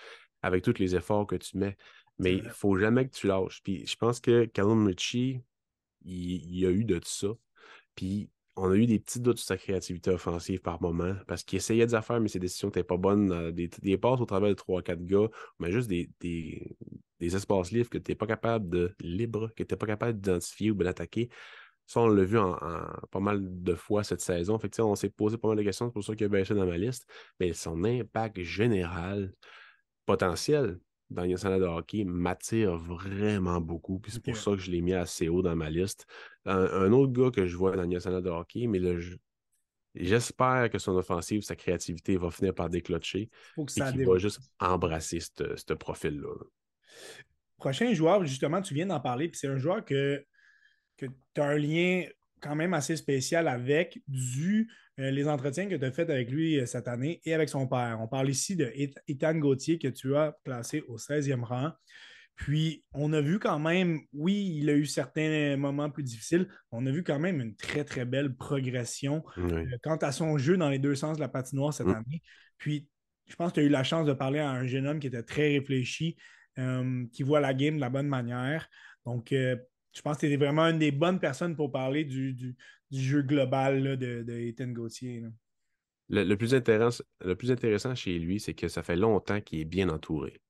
avec 0.42 0.64
tous 0.64 0.80
les 0.80 0.96
efforts 0.96 1.28
que 1.28 1.36
tu 1.36 1.58
mets. 1.58 1.78
Mais 2.20 2.36
il 2.36 2.44
ne 2.44 2.50
faut 2.50 2.76
jamais 2.76 3.08
que 3.08 3.14
tu 3.14 3.28
lâches. 3.28 3.62
Puis 3.64 3.86
je 3.86 3.96
pense 3.96 4.20
que 4.20 4.46
Callum 4.46 4.88
Ritchie, 4.88 5.40
il, 6.04 6.60
y 6.60 6.66
a 6.66 6.72
eu 6.72 6.84
de 6.84 7.00
ça. 7.04 7.30
Puis 7.96 8.30
on 8.56 8.72
a 8.72 8.76
eu 8.76 8.86
des 8.86 9.00
petits 9.00 9.20
doutes 9.20 9.38
sur 9.38 9.48
sa 9.48 9.58
créativité 9.58 10.12
offensive 10.12 10.60
par 10.60 10.82
moment 10.82 11.16
parce 11.28 11.44
qu'il 11.44 11.58
essayait 11.58 11.86
des 11.86 11.96
affaires, 11.96 12.20
mais 12.20 12.28
ses 12.28 12.40
décisions 12.40 12.68
n'étaient 12.68 12.84
pas 12.84 12.98
bonnes. 12.98 13.52
Des, 13.52 13.68
des, 13.68 13.98
passes 13.98 14.20
au 14.20 14.26
travers 14.26 14.50
de 14.50 14.56
3-4 14.56 15.06
gars, 15.06 15.30
mais 15.60 15.72
juste 15.72 15.90
des, 15.90 16.10
des, 16.20 16.76
espaces 17.20 17.72
libres 17.72 17.90
que 17.90 17.98
tu 17.98 18.12
n'es 18.12 18.16
pas 18.16 18.28
capable 18.28 18.70
de 18.70 18.94
libre, 19.00 19.52
que 19.56 19.64
tu 19.64 19.74
n'es 19.74 19.78
pas 19.78 19.88
capable 19.88 20.20
d'identifier 20.20 20.72
ou 20.72 20.76
d'attaquer. 20.76 21.30
Ça, 21.86 22.00
on 22.00 22.08
l'a 22.08 22.24
vu 22.24 22.38
en, 22.38 22.58
pas 23.12 23.20
mal 23.20 23.40
de 23.42 23.76
fois 23.76 24.04
cette 24.04 24.22
saison. 24.22 24.58
Fait 24.58 24.80
on 24.80 24.96
s'est 24.96 25.10
posé 25.10 25.38
pas 25.38 25.50
mal 25.50 25.58
de 25.58 25.64
questions, 25.64 25.88
c'est 25.88 25.94
pour 25.94 26.04
ça 26.04 26.16
qu'il 26.16 26.26
a 26.26 26.30
baissé 26.30 26.54
dans 26.54 26.66
ma 26.66 26.78
liste. 26.78 27.06
Mais 27.40 27.54
son 27.54 27.84
impact 27.84 28.40
général 28.42 29.34
potentiel, 30.06 30.80
dans 31.14 31.26
National 31.26 31.60
de 31.60 31.66
hockey 31.66 32.04
m'attire 32.04 32.76
vraiment 32.76 33.62
beaucoup. 33.62 34.00
Puis 34.00 34.12
c'est 34.12 34.24
pour 34.24 34.36
ça 34.36 34.52
que 34.52 34.58
je 34.58 34.72
l'ai 34.72 34.82
mis 34.82 34.94
assez 34.94 35.30
haut 35.30 35.42
dans 35.42 35.56
ma 35.56 35.70
liste. 35.70 36.06
Un, 36.46 36.92
autre 36.92 37.14
gars 37.14 37.32
que 37.32 37.46
je 37.46 37.56
vois 37.56 37.76
dans 37.76 37.86
National 37.86 38.22
de 38.22 38.30
hockey, 38.30 38.68
mais 38.68 38.80
j'espère 39.96 40.70
que 40.70 40.80
son 40.80 40.96
offensive, 40.96 41.44
sa 41.44 41.56
créativité 41.56 42.18
va 42.18 42.32
finir 42.32 42.54
par 42.54 42.70
déclencher. 42.70 43.30
et 43.58 43.66
qu'il 43.66 44.06
va 44.06 44.18
juste 44.18 44.42
embrasser 44.60 45.20
ce 45.20 45.74
profil-là. 45.74 46.34
Prochain 47.58 47.94
joueur, 47.94 48.26
justement, 48.26 48.62
tu 48.62 48.74
viens 48.74 48.88
d'en 48.88 49.00
parler, 49.00 49.30
puis 49.30 49.40
c'est 49.40 49.48
un 49.48 49.58
joueur 49.58 49.86
que, 49.86 50.26
que 50.98 51.06
tu 51.06 51.42
as 51.42 51.46
un 51.46 51.58
lien 51.58 52.06
quand 52.42 52.56
même 52.56 52.74
assez 52.74 52.96
spécial 52.96 53.48
avec, 53.48 54.02
du 54.08 54.70
euh, 55.00 55.10
les 55.10 55.28
entretiens 55.28 55.68
que 55.68 55.76
tu 55.76 55.86
as 55.86 55.92
faits 55.92 56.12
avec 56.12 56.30
lui 56.30 56.60
euh, 56.60 56.68
cette 56.68 56.88
année 56.88 57.20
et 57.26 57.34
avec 57.34 57.50
son 57.50 57.68
père. 57.68 57.98
On 58.00 58.08
parle 58.08 58.30
ici 58.30 58.56
de 58.56 58.72
Ethan 59.08 59.36
Gauthier 59.36 59.80
que 59.80 59.88
tu 59.88 60.16
as 60.16 60.38
placé 60.44 60.82
au 60.88 60.98
16e 60.98 61.44
rang. 61.44 61.72
Puis, 62.36 62.84
on 62.94 63.14
a 63.14 63.22
vu 63.22 63.40
quand 63.40 63.60
même, 63.60 64.02
oui, 64.12 64.58
il 64.58 64.70
a 64.70 64.74
eu 64.74 64.86
certains 64.86 65.56
moments 65.56 65.90
plus 65.90 66.04
difficiles. 66.04 66.48
On 66.72 66.86
a 66.86 66.92
vu 66.92 67.04
quand 67.04 67.20
même 67.20 67.40
une 67.40 67.56
très, 67.56 67.84
très 67.84 68.06
belle 68.06 68.36
progression 68.36 69.24
euh, 69.38 69.66
quant 69.84 69.98
à 69.98 70.12
son 70.12 70.38
jeu 70.38 70.58
dans 70.58 70.70
les 70.70 70.80
deux 70.80 70.96
sens 70.96 71.18
de 71.18 71.22
la 71.22 71.30
patinoire 71.30 71.74
cette 71.74 71.88
mm. 71.88 71.96
année. 71.96 72.22
Puis, 72.58 72.88
je 73.28 73.36
pense 73.36 73.52
que 73.52 73.56
tu 73.56 73.60
as 73.62 73.64
eu 73.64 73.70
la 73.70 73.84
chance 73.84 74.06
de 74.06 74.14
parler 74.14 74.40
à 74.40 74.50
un 74.50 74.66
jeune 74.66 74.88
homme 74.88 75.00
qui 75.00 75.08
était 75.08 75.24
très 75.24 75.50
réfléchi, 75.54 76.18
qui 77.12 77.24
voit 77.24 77.40
la 77.40 77.54
game 77.54 77.76
de 77.76 77.82
la 77.82 77.90
bonne 77.90 78.08
manière. 78.08 78.68
Donc, 79.06 79.34
je 79.94 80.02
pense 80.02 80.18
que 80.18 80.26
tu 80.26 80.34
es 80.34 80.38
vraiment 80.38 80.64
une 80.64 80.80
des 80.80 80.92
bonnes 80.92 81.20
personnes 81.20 81.56
pour 81.56 81.72
parler 81.72 82.04
du, 82.04 82.56
jeu 82.92 83.22
global 83.22 83.98
de, 83.98 84.24
de, 84.24 84.34
Ethan 84.34 84.68
Gauthier. 84.68 85.24
Le, 86.10 86.36
plus 86.36 86.54
intéressant, 86.54 87.04
le 87.24 87.36
plus 87.36 87.52
intéressant 87.52 87.96
chez 87.96 88.18
lui, 88.20 88.40
c'est 88.40 88.54
que 88.54 88.68
ça 88.68 88.84
fait 88.84 88.96
longtemps 88.96 89.42
qu'il 89.42 89.60
est 89.60 89.66
bien 89.66 89.90
entouré. 89.90 90.42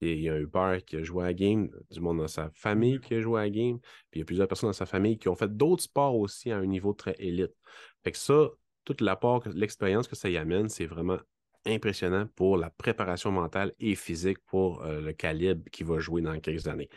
il 0.00 0.20
y 0.20 0.28
a 0.28 0.34
un 0.34 0.46
père 0.46 0.84
qui 0.84 0.96
a 0.96 1.02
joué 1.02 1.24
à 1.24 1.26
la 1.28 1.34
game, 1.34 1.70
du 1.90 2.00
monde 2.00 2.18
dans 2.18 2.28
sa 2.28 2.50
famille 2.50 3.00
qui 3.00 3.14
a 3.14 3.20
joué 3.20 3.40
à 3.40 3.44
la 3.44 3.50
game, 3.50 3.78
puis 4.10 4.18
il 4.18 4.18
y 4.20 4.22
a 4.22 4.24
plusieurs 4.24 4.48
personnes 4.48 4.70
dans 4.70 4.74
sa 4.74 4.86
famille 4.86 5.18
qui 5.18 5.28
ont 5.28 5.36
fait 5.36 5.54
d'autres 5.54 5.84
sports 5.84 6.16
aussi 6.16 6.50
à 6.50 6.58
un 6.58 6.66
niveau 6.66 6.92
très 6.92 7.14
élite. 7.18 7.52
Fait 8.02 8.12
que 8.12 8.18
ça, 8.18 8.50
toute 8.84 9.00
l'apport, 9.00 9.46
l'expérience 9.54 10.08
que 10.08 10.16
ça 10.16 10.28
y 10.28 10.36
amène, 10.36 10.68
c'est 10.68 10.86
vraiment 10.86 11.18
impressionnant 11.66 12.26
pour 12.34 12.56
la 12.56 12.70
préparation 12.70 13.30
mentale 13.30 13.72
et 13.78 13.94
physique 13.94 14.38
pour 14.46 14.82
euh, 14.82 15.00
le 15.00 15.12
calibre 15.12 15.64
qui 15.70 15.82
va 15.82 15.98
jouer 15.98 16.20
dans 16.20 16.38
quelques 16.40 16.68
années. 16.68 16.90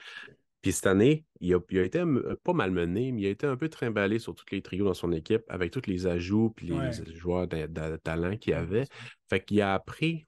Puis 0.67 0.73
cette 0.73 0.87
année, 0.87 1.23
il 1.39 1.55
a, 1.55 1.81
été 1.81 2.03
pas 2.43 2.51
malmené, 2.51 3.13
mais 3.13 3.21
il 3.21 3.25
a 3.27 3.29
été 3.29 3.47
un 3.47 3.55
peu 3.55 3.69
trimballé 3.69 4.19
sur 4.19 4.35
tous 4.35 4.43
les 4.51 4.61
trios 4.61 4.83
dans 4.83 4.93
son 4.93 5.13
équipe 5.13 5.43
avec 5.47 5.71
tous 5.71 5.87
les 5.87 6.07
ajouts 6.07 6.53
et 6.61 6.65
les 6.65 7.15
joueurs 7.15 7.47
de, 7.47 7.95
talent 7.95 8.35
qu'il 8.35 8.53
avait. 8.53 8.83
Fait 9.29 9.41
qu'il 9.41 9.61
a 9.61 9.73
appris 9.73 10.27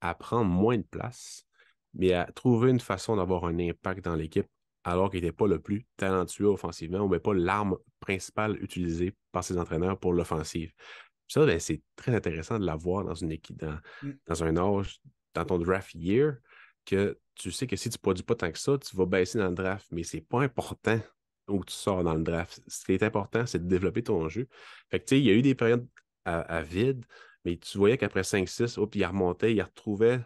à 0.00 0.14
prendre 0.14 0.50
moins 0.50 0.78
de 0.78 0.82
place, 0.90 1.44
mais 1.92 2.14
à 2.14 2.24
trouver 2.24 2.70
une 2.70 2.80
façon 2.80 3.16
d'avoir 3.16 3.44
un 3.44 3.58
impact 3.58 4.02
dans 4.02 4.14
l'équipe 4.14 4.46
alors 4.82 5.10
qu'il 5.10 5.20
n'était 5.20 5.36
pas 5.36 5.46
le 5.46 5.60
plus 5.60 5.84
talentueux 5.98 6.46
offensivement 6.46 7.00
ou 7.00 7.10
pas 7.10 7.34
l'arme 7.34 7.76
principale 8.00 8.56
utilisée 8.62 9.12
par 9.30 9.44
ses 9.44 9.58
entraîneurs 9.58 9.98
pour 9.98 10.14
l'offensive. 10.14 10.72
Ça, 11.28 11.44
ben, 11.44 11.60
c'est 11.60 11.82
très 11.96 12.14
intéressant 12.14 12.58
de 12.58 12.64
l'avoir 12.64 13.04
dans 13.04 13.14
une 13.14 13.30
équipe, 13.30 13.58
dans, 13.58 13.78
mm. 14.02 14.10
dans 14.26 14.42
un 14.42 14.56
âge, 14.56 15.00
dans 15.34 15.44
ton 15.44 15.58
draft 15.58 15.92
year, 15.94 16.36
que 16.86 17.18
tu 17.36 17.52
sais 17.52 17.66
que 17.66 17.76
si 17.76 17.90
tu 17.90 17.96
ne 17.96 18.00
produis 18.00 18.24
pas 18.24 18.34
tant 18.34 18.50
que 18.50 18.58
ça, 18.58 18.76
tu 18.78 18.96
vas 18.96 19.06
baisser 19.06 19.38
dans 19.38 19.48
le 19.48 19.54
draft, 19.54 19.86
mais 19.92 20.02
c'est 20.02 20.20
pas 20.20 20.40
important 20.40 21.00
où 21.48 21.64
tu 21.64 21.74
sors 21.74 22.02
dans 22.02 22.14
le 22.14 22.22
draft. 22.22 22.60
Ce 22.66 22.84
qui 22.84 22.92
est 22.92 23.02
important, 23.02 23.46
c'est 23.46 23.60
de 23.60 23.68
développer 23.68 24.02
ton 24.02 24.28
jeu. 24.28 24.48
Fait 24.90 24.98
que, 25.00 25.04
tu 25.04 25.10
sais, 25.10 25.20
il 25.20 25.26
y 25.26 25.30
a 25.30 25.34
eu 25.34 25.42
des 25.42 25.54
périodes 25.54 25.86
à, 26.24 26.62
vide, 26.62 27.04
mais 27.44 27.56
tu 27.56 27.78
voyais 27.78 27.96
qu'après 27.98 28.22
5-6, 28.22 28.78
il 28.94 29.06
remontait, 29.06 29.54
il 29.54 29.62
retrouvait 29.62 30.20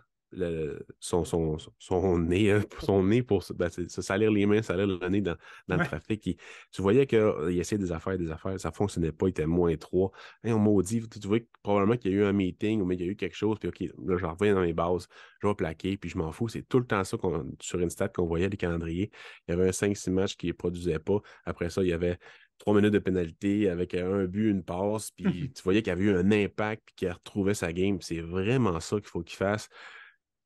son, 1.00 1.25
son, 1.25 1.57
son, 1.78 2.18
nez, 2.18 2.52
hein, 2.52 2.62
son 2.81 3.02
nez 3.02 3.23
pour 3.23 3.44
ben, 3.55 3.68
se 3.70 4.02
salir 4.02 4.31
les 4.31 4.47
mains, 4.47 4.62
salir 4.62 4.86
le 4.86 5.09
nez 5.09 5.20
dans, 5.20 5.36
dans 5.68 5.76
le 5.76 5.84
trafic. 5.84 6.39
tu 6.70 6.83
voyais 6.83 7.07
qu'il 7.07 7.18
euh, 7.18 7.50
essayait 7.50 7.78
des 7.78 7.92
affaires, 7.92 8.17
des 8.17 8.31
affaires, 8.31 8.59
ça 8.60 8.70
ne 8.70 8.75
fonctionnait 8.75 9.12
pas, 9.12 9.26
il 9.26 9.31
était 9.31 9.47
moins 9.47 9.76
trois. 9.76 10.10
on 10.44 10.59
maudit, 10.59 11.09
tu, 11.09 11.26
vois 11.26 11.39
probablement 11.62 11.97
qu'il 11.97 12.12
y 12.12 12.15
a 12.15 12.18
eu 12.18 12.25
un 12.25 12.33
meeting 12.33 12.81
ou 12.81 12.92
il 12.92 13.00
y 13.00 13.05
a 13.05 13.07
eu 13.07 13.17
quelque 13.17 13.36
chose, 13.36 13.59
puis 13.59 13.68
OK, 13.68 13.81
là, 13.81 14.17
je 14.17 14.26
reviens 14.26 14.55
dans 14.55 14.62
mes 14.62 14.73
bases, 14.73 15.09
je 15.41 15.49
vais 15.49 15.55
plaquer, 15.55 15.97
puis 15.97 16.10
je 16.10 16.18
m'en 16.18 16.33
fous. 16.33 16.49
C'est 16.49 16.62
tout 16.62 16.78
le 16.78 16.86
temps 16.86 17.02
ça 17.05 17.17
sur 17.60 17.81
une 17.81 17.91
stat 17.91 18.09
qu'on 18.09 18.26
voyait, 18.26 18.49
les 18.49 18.57
calendriers. 18.57 19.10
Il 19.49 19.52
y 19.52 19.55
avait 19.55 19.68
un 19.68 19.73
5-6 19.73 20.10
matchs 20.10 20.36
qui 20.36 20.49
ne 20.49 20.52
produisaient 20.52 20.99
pas. 20.99 21.20
Après 21.44 21.70
ça, 21.70 21.83
il 21.83 21.89
y 21.89 21.92
avait 21.92 22.18
trois 22.59 22.75
minutes 22.75 22.92
de 22.92 22.99
pénalité 22.99 23.68
avec 23.68 23.94
un 23.94 24.25
but, 24.26 24.50
une 24.50 24.62
passe, 24.62 25.10
puis 25.10 25.25
tu 25.55 25.62
voyais 25.62 25.83
qu'il 25.83 25.91
y 25.91 25.92
avait 25.92 26.05
eu 26.05 26.15
un 26.15 26.31
impact, 26.31 26.83
puis 26.86 26.94
qu'il 26.94 27.10
retrouvait 27.10 27.55
sa 27.55 27.73
game. 27.73 28.00
C'est 28.00 28.20
vraiment 28.20 28.78
ça 28.81 28.97
qu'il 28.97 29.09
faut 29.09 29.23
qu'il 29.23 29.36
fasse. 29.36 29.68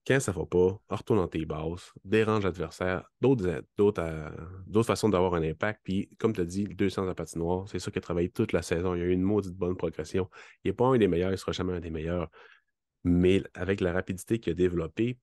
Quand 0.06 0.20
ça 0.20 0.32
ne 0.32 0.36
va 0.36 0.44
pas, 0.44 0.78
retourne 0.90 1.18
dans 1.18 1.28
tes 1.28 1.46
bases, 1.46 1.92
dérange 2.04 2.44
l'adversaire, 2.44 3.10
d'autres, 3.22 3.64
d'autres, 3.78 4.02
euh, 4.02 4.30
d'autres 4.66 4.86
façons 4.86 5.08
d'avoir 5.08 5.34
un 5.34 5.42
impact. 5.42 5.80
Puis, 5.82 6.10
comme 6.18 6.34
tu 6.34 6.42
as 6.42 6.44
dit, 6.44 6.64
200 6.64 7.08
à 7.08 7.14
patinoire, 7.14 7.66
c'est 7.68 7.78
ça 7.78 7.90
qui 7.90 7.98
a 7.98 8.02
travaillé 8.02 8.28
toute 8.28 8.52
la 8.52 8.60
saison. 8.60 8.94
Il 8.94 9.02
a 9.02 9.04
eu 9.04 9.12
une 9.12 9.22
maudite 9.22 9.54
bonne 9.54 9.76
progression. 9.76 10.28
Il 10.62 10.68
n'est 10.68 10.74
pas 10.74 10.86
un 10.86 10.98
des 10.98 11.08
meilleurs, 11.08 11.30
il 11.30 11.34
ne 11.34 11.38
sera 11.38 11.52
jamais 11.52 11.72
un 11.72 11.80
des 11.80 11.90
meilleurs. 11.90 12.30
Mais 13.02 13.42
avec 13.54 13.80
la 13.80 13.92
rapidité 13.92 14.38
qu'il 14.38 14.52
a 14.52 14.54
développée, 14.54 15.18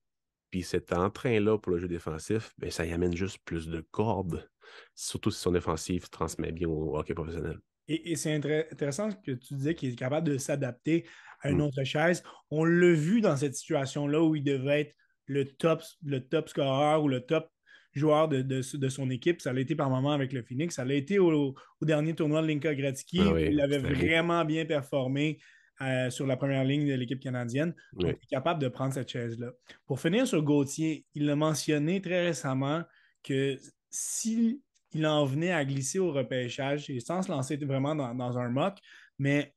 puis 0.50 0.62
cet 0.62 0.92
entrain-là 0.92 1.58
pour 1.58 1.72
le 1.72 1.78
jeu 1.78 1.88
défensif, 1.88 2.52
bien, 2.58 2.70
ça 2.70 2.84
y 2.84 2.92
amène 2.92 3.16
juste 3.16 3.38
plus 3.44 3.68
de 3.68 3.84
cordes, 3.92 4.48
surtout 4.94 5.30
si 5.30 5.40
son 5.40 5.52
défensif 5.52 6.10
transmet 6.10 6.50
bien 6.50 6.68
au 6.68 6.96
hockey 6.96 7.14
professionnel. 7.14 7.58
Et, 7.88 8.16
c'est 8.16 8.32
intéressant 8.32 9.10
que 9.10 9.32
tu 9.32 9.54
disais 9.54 9.74
qu'il 9.74 9.92
est 9.92 9.96
capable 9.96 10.28
de 10.28 10.38
s'adapter 10.38 11.04
à 11.42 11.50
une 11.50 11.58
mm. 11.58 11.62
autre 11.62 11.84
chaise. 11.84 12.22
On 12.50 12.64
l'a 12.64 12.92
vu 12.92 13.20
dans 13.20 13.36
cette 13.36 13.54
situation-là 13.54 14.22
où 14.22 14.34
il 14.34 14.44
devait 14.44 14.80
être 14.82 14.94
le 15.26 15.44
top, 15.44 15.82
le 16.04 16.20
top 16.20 16.48
scoreur 16.48 17.02
ou 17.02 17.08
le 17.08 17.20
top 17.20 17.48
joueur 17.94 18.28
de, 18.28 18.62
son 18.62 19.10
équipe. 19.10 19.40
Ça 19.40 19.52
l'a 19.52 19.60
été 19.60 19.74
par 19.74 19.90
moment 19.90 20.12
avec 20.12 20.32
le 20.32 20.42
Phoenix. 20.42 20.76
Ça 20.76 20.84
l'a 20.84 20.94
été 20.94 21.18
au, 21.18 21.54
dernier 21.82 22.14
tournoi 22.14 22.42
de 22.42 22.46
Linka 22.46 22.74
Gretzky. 22.74 23.20
Ah 23.20 23.38
il 23.38 23.60
avait 23.60 23.78
vraiment 23.78 24.44
bien 24.44 24.64
performé 24.64 25.38
euh, 25.82 26.10
sur 26.10 26.26
la 26.26 26.36
première 26.36 26.64
ligne 26.64 26.88
de 26.88 26.94
l'équipe 26.94 27.20
canadienne. 27.20 27.74
il 27.98 28.08
est 28.08 28.26
capable 28.30 28.60
de 28.62 28.68
prendre 28.68 28.94
cette 28.94 29.10
chaise-là. 29.10 29.52
Pour 29.86 30.00
finir 30.00 30.26
sur 30.26 30.42
Gauthier, 30.42 31.04
il 31.14 31.28
a 31.28 31.36
mentionné 31.36 32.00
très 32.00 32.24
récemment 32.24 32.82
que 33.22 33.58
s'il 33.90 34.60
en 35.04 35.24
venait 35.24 35.52
à 35.52 35.64
glisser 35.64 35.98
au 35.98 36.12
repêchage, 36.12 36.90
sans 37.00 37.22
se 37.22 37.30
lancer 37.30 37.56
vraiment 37.56 37.94
dans, 37.94 38.14
dans 38.14 38.38
un 38.38 38.48
mock, 38.48 38.78
mais 39.18 39.54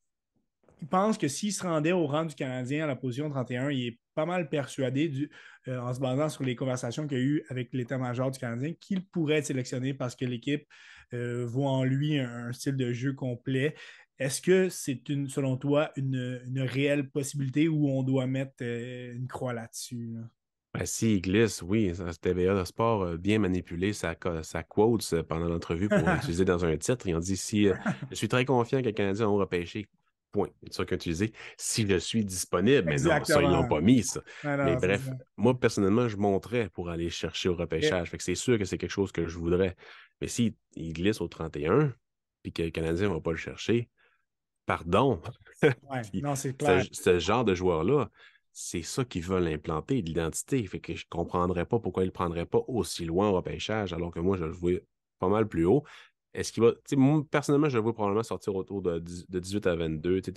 il 0.81 0.87
pense 0.87 1.17
que 1.17 1.27
s'il 1.27 1.53
se 1.53 1.63
rendait 1.63 1.91
au 1.91 2.05
rang 2.05 2.25
du 2.25 2.35
Canadien 2.35 2.83
à 2.83 2.87
la 2.87 2.95
position 2.95 3.29
31, 3.29 3.71
il 3.71 3.87
est 3.87 3.99
pas 4.13 4.25
mal 4.25 4.49
persuadé, 4.49 5.09
du, 5.09 5.29
euh, 5.67 5.79
en 5.79 5.93
se 5.93 5.99
basant 5.99 6.29
sur 6.29 6.43
les 6.43 6.55
conversations 6.55 7.07
qu'il 7.07 7.17
a 7.17 7.21
eues 7.21 7.43
avec 7.49 7.73
l'état-major 7.73 8.31
du 8.31 8.39
Canadien, 8.39 8.73
qu'il 8.79 9.05
pourrait 9.05 9.35
être 9.35 9.45
sélectionné 9.45 9.93
parce 9.93 10.15
que 10.15 10.25
l'équipe 10.25 10.65
euh, 11.13 11.45
voit 11.45 11.69
en 11.69 11.83
lui 11.83 12.17
un, 12.17 12.51
style 12.53 12.75
de 12.75 12.91
jeu 12.91 13.13
complet. 13.13 13.75
Est-ce 14.17 14.41
que 14.41 14.69
c'est 14.69 15.09
une, 15.09 15.27
selon 15.27 15.57
toi, 15.57 15.91
une, 15.97 16.41
réelle 16.55 17.09
possibilité 17.09 17.67
où 17.67 17.89
on 17.89 18.03
doit 18.03 18.25
mettre 18.25 18.53
euh, 18.61 19.13
une 19.13 19.27
croix 19.27 19.53
là-dessus? 19.53 20.15
Ben, 20.73 20.85
S'il 20.85 21.21
glisse, 21.21 21.61
oui, 21.61 21.91
TVA 22.21 22.57
de 22.57 22.63
sport 22.63 23.17
bien 23.17 23.39
manipulé 23.39 23.91
sa, 23.91 24.15
sa 24.43 24.63
quote 24.63 25.21
pendant 25.23 25.47
l'entrevue 25.47 25.89
pour 25.89 25.97
l'utiliser 26.09 26.45
dans 26.45 26.63
un 26.63 26.77
titre. 26.77 27.07
Ils 27.07 27.15
ont 27.15 27.19
dit 27.19 27.37
si 27.37 27.67
je 28.09 28.15
suis 28.15 28.29
très 28.29 28.45
confiant 28.45 28.79
que 28.79 28.85
les 28.85 28.93
Canadiens 28.93 29.27
ont 29.27 29.35
repêché 29.35 29.87
point. 30.35 30.49
C'est 30.63 30.73
ça 30.73 30.83
utilisé. 30.83 31.31
Si 31.57 31.87
je 31.87 31.95
suis 31.97 32.25
disponible, 32.25 32.83
mais 32.85 32.97
non, 32.97 33.23
ça, 33.23 33.41
ils 33.41 33.49
l'ont 33.49 33.67
pas 33.67 33.79
mis, 33.79 34.03
ça. 34.03 34.21
mais 34.43 34.75
bref, 34.75 35.09
moi, 35.37 35.57
personnellement, 35.57 36.09
je 36.09 36.17
monterais 36.17 36.69
pour 36.69 36.89
aller 36.89 37.09
chercher 37.09 37.49
au 37.49 37.55
repêchage. 37.55 38.09
Fait 38.09 38.17
que 38.17 38.23
c'est 38.23 38.35
sûr 38.35 38.59
que 38.59 38.65
c'est 38.65 38.77
quelque 38.77 38.91
chose 38.91 39.11
que 39.11 39.27
je 39.27 39.37
voudrais. 39.37 39.75
Mais 40.19 40.27
s'il 40.27 40.53
il 40.75 40.93
glisse 40.93 41.21
au 41.21 41.27
31, 41.27 41.93
puis 42.43 42.51
que 42.51 42.63
le 42.63 42.71
Canadien 42.71 43.07
ne 43.07 43.13
va 43.13 43.21
pas 43.21 43.31
le 43.31 43.37
chercher, 43.37 43.89
pardon. 44.65 45.21
non, 46.21 46.35
c'est 46.35 46.57
clair. 46.57 46.83
Ce, 46.91 47.19
genre 47.19 47.45
de 47.45 47.55
joueur-là, 47.55 48.09
c'est 48.51 48.83
ça 48.83 49.05
qu'ils 49.05 49.23
veulent 49.23 49.47
implanter, 49.47 50.01
l'identité. 50.01 50.65
Fait 50.67 50.79
que 50.79 50.93
je 50.95 51.05
ne 51.05 51.09
comprendrais 51.09 51.65
pas 51.65 51.79
pourquoi 51.79 52.03
ils 52.03 52.07
ne 52.07 52.09
le 52.11 52.13
prendraient 52.13 52.45
pas 52.45 52.61
aussi 52.67 53.05
loin 53.05 53.29
au 53.29 53.33
repêchage, 53.33 53.93
alors 53.93 54.11
que 54.11 54.19
moi, 54.19 54.37
je 54.37 54.45
le 54.45 54.51
vois 54.51 54.79
pas 55.19 55.29
mal 55.29 55.47
plus 55.47 55.65
haut. 55.65 55.83
Est-ce 56.35 56.51
qu'il 56.51 56.63
va. 56.63 56.73
Moi, 56.95 57.23
personnellement, 57.29 57.69
je 57.69 57.77
le 57.77 57.83
vois 57.83 57.93
probablement 57.93 58.23
sortir 58.23 58.55
autour 58.55 58.81
de, 58.81 58.99
18 58.99 59.67
à 59.67 59.75
22. 59.75 60.21
Tu 60.21 60.31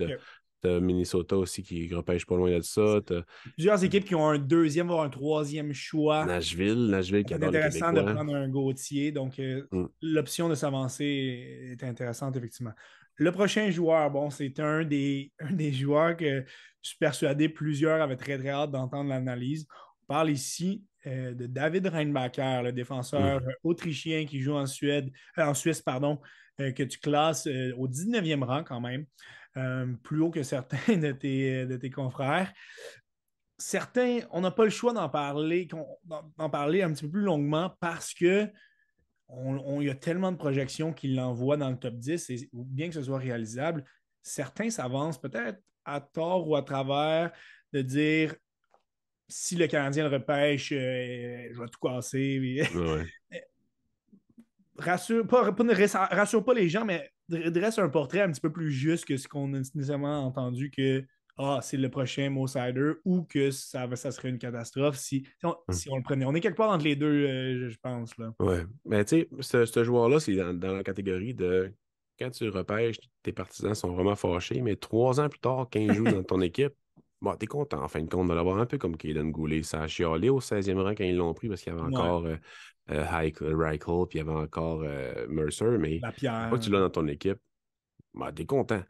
as, 0.65 0.81
Minnesota 0.81 1.36
aussi 1.36 1.62
qui 1.62 1.93
repêche 1.94 2.27
pas 2.27 2.36
loin 2.36 2.57
de 2.57 2.62
ça. 2.62 3.01
Plusieurs 3.55 3.85
équipes 3.85 4.05
qui 4.05 4.15
ont 4.15 4.28
un 4.28 4.39
deuxième, 4.39 4.89
voire 4.89 5.05
un 5.05 5.09
troisième 5.09 5.73
choix. 5.73 6.25
Nashville, 6.25 6.89
Nashville 6.89 7.25
qui 7.25 7.35
C'est 7.35 7.44
intéressant 7.44 7.93
de 7.93 8.01
prendre 8.02 8.35
un 8.35 8.49
Gauthier. 8.49 9.12
Donc, 9.12 9.39
euh, 9.39 9.67
mm. 9.70 9.86
l'option 10.02 10.49
de 10.49 10.55
s'avancer 10.55 11.68
est 11.73 11.85
intéressante, 11.85 12.36
effectivement. 12.36 12.73
Le 13.17 13.33
prochain 13.33 13.70
joueur, 13.70 14.10
bon, 14.10 14.31
c'est 14.31 14.59
un 14.60 14.85
des, 14.85 15.33
un 15.41 15.52
des 15.52 15.73
joueurs 15.73 16.17
que 16.17 16.44
je 16.83 16.89
suis 16.89 16.99
persuadé 16.99 17.49
plusieurs 17.49 18.01
avaient 18.01 18.17
très, 18.17 18.39
très 18.39 18.51
hâte 18.51 18.70
d'entendre 18.70 19.10
l'analyse. 19.10 19.67
On 20.02 20.07
parle 20.07 20.31
ici 20.31 20.85
euh, 21.09 21.35
de 21.35 21.47
David 21.47 21.87
Reinbacher, 21.87 22.61
le 22.62 22.73
défenseur 22.73 23.41
mm. 23.41 23.53
autrichien 23.65 24.27
qui 24.27 24.41
joue 24.41 24.55
en 24.55 24.67
Suède, 24.67 25.11
euh, 25.39 25.45
en 25.45 25.55
Suisse, 25.55 25.81
pardon, 25.81 26.20
euh, 26.61 26.73
que 26.73 26.83
tu 26.83 26.99
classes 26.99 27.47
au 27.77 27.89
19e 27.89 28.45
rang 28.45 28.65
quand 28.65 28.81
même, 28.81 29.07
plus 30.03 30.20
haut 30.20 30.31
que 30.31 30.43
certains 30.43 30.97
de 30.97 31.12
tes, 31.12 31.67
de 31.67 31.77
tes 31.77 31.91
confrères. 31.91 32.53
Certains, 33.57 34.20
on 34.31 34.41
n'a 34.41 34.53
pas 34.53 34.65
le 34.65 34.70
choix 34.70 34.93
d'en 34.93 35.09
parler, 35.09 35.69
d'en 36.37 36.51
parler 36.51 36.83
un 36.83 36.93
petit 36.93 37.05
peu 37.05 37.11
plus 37.12 37.23
longuement 37.23 37.75
parce 37.81 38.15
que 38.15 38.49
on, 39.28 39.81
y 39.83 39.91
a 39.91 39.95
tellement 39.95 40.33
de 40.33 40.37
projections 40.37 40.93
qu'il 40.93 41.15
l'envoie 41.15 41.57
dans 41.57 41.69
le 41.69 41.77
top 41.77 41.95
10, 41.95 42.31
et 42.31 42.49
bien 42.53 42.89
que 42.89 42.95
ce 42.95 43.03
soit 43.03 43.19
réalisable, 43.19 43.85
certains 44.23 44.70
s'avancent 44.70 45.20
peut-être 45.20 45.61
à 45.85 46.01
tort 46.01 46.49
ou 46.49 46.57
à 46.57 46.62
travers 46.62 47.33
de 47.73 47.83
dire 47.83 48.35
si 49.29 49.57
le 49.57 49.67
Canadien 49.67 50.09
le 50.09 50.15
repêche, 50.15 50.73
euh, 50.73 51.49
je 51.53 51.61
vais 51.61 51.69
tout 51.69 51.81
casser. 51.81 52.63
rassure, 54.79 55.27
pas, 55.27 55.51
rassure 56.11 56.45
pas 56.45 56.55
les 56.55 56.69
gens, 56.69 56.85
mais 56.85 57.11
dresse 57.29 57.79
un 57.79 57.89
portrait 57.89 58.23
un 58.23 58.31
petit 58.31 58.41
peu 58.41 58.53
plus 58.53 58.71
juste 58.71 59.05
que 59.05 59.17
ce 59.17 59.29
qu'on 59.29 59.53
a 59.55 59.59
nécessairement 59.59 60.25
entendu 60.25 60.71
que 60.71 61.05
ah, 61.41 61.61
c'est 61.63 61.77
le 61.77 61.89
prochain 61.89 62.31
Mo 62.31 62.47
ou 63.05 63.23
que 63.23 63.53
ça, 63.53 63.89
ça 63.95 64.11
serait 64.11 64.29
une 64.29 64.39
catastrophe 64.39 64.97
si, 64.97 65.25
hum. 65.45 65.55
si, 65.71 65.89
on, 65.89 65.97
le 65.97 66.03
prenait. 66.03 66.25
On 66.25 66.35
est 66.35 66.41
quelque 66.41 66.57
part 66.57 66.71
entre 66.71 66.85
les 66.85 66.97
deux, 66.97 67.07
euh, 67.07 67.69
je 67.69 67.77
pense. 67.81 68.17
Là. 68.19 68.35
Ouais. 68.41 68.65
Mais 68.85 69.05
tu 69.05 69.29
sais, 69.41 69.67
ce, 69.67 69.85
joueur-là, 69.85 70.19
c'est 70.19 70.35
dans, 70.35 70.53
dans, 70.53 70.75
la 70.75 70.83
catégorie 70.83 71.35
de 71.35 71.73
quand 72.19 72.31
tu 72.31 72.49
repêches, 72.49 72.99
tes 73.23 73.33
partisans 73.33 73.75
sont 73.75 73.93
vraiment 73.93 74.17
fâchés, 74.17 74.61
mais 74.61 74.75
trois 74.75 75.21
ans 75.21 75.29
plus 75.29 75.39
tard, 75.39 75.69
quand 75.73 75.79
il 75.79 75.95
joue 75.95 76.03
dans 76.03 76.25
ton 76.25 76.41
équipe, 76.41 76.75
Bon, 77.21 77.35
t'es 77.35 77.47
content 77.47 77.83
en 77.83 77.89
fin 77.89 78.01
de 78.01 78.09
compte 78.09 78.29
de 78.29 78.35
l'avoir 78.35 78.59
un 78.59 78.67
peu 78.67 78.79
comme 78.79 78.97
Kaden 78.97 79.33
Goulet. 79.33 79.63
Ça 79.63 79.83
a 79.83 79.89
chialé 79.89 80.29
au 80.29 80.41
16e 80.41 80.81
rang 80.81 80.95
quand 80.95 81.05
ils 81.05 81.17
l'ont 81.17 81.35
pris 81.35 81.49
parce 81.49 81.63
qu'il 81.63 81.73
y 81.73 81.77
avait 81.77 81.85
encore 81.85 82.27
euh, 82.27 82.37
euh, 82.91 83.05
Reichel, 83.05 84.07
puis 84.09 84.15
il 84.15 84.17
y 84.19 84.21
avait 84.21 84.31
encore 84.31 84.83
euh, 84.85 85.27
Mercer. 85.29 85.79
Mais 85.79 86.01
quand 86.01 86.59
tu 86.59 86.71
l'as 86.71 86.81
dans 86.81 86.91
ton 86.91 87.09
équipe, 87.09 87.39
bah, 88.15 88.31
t'es 88.33 88.45
content. 88.45 88.83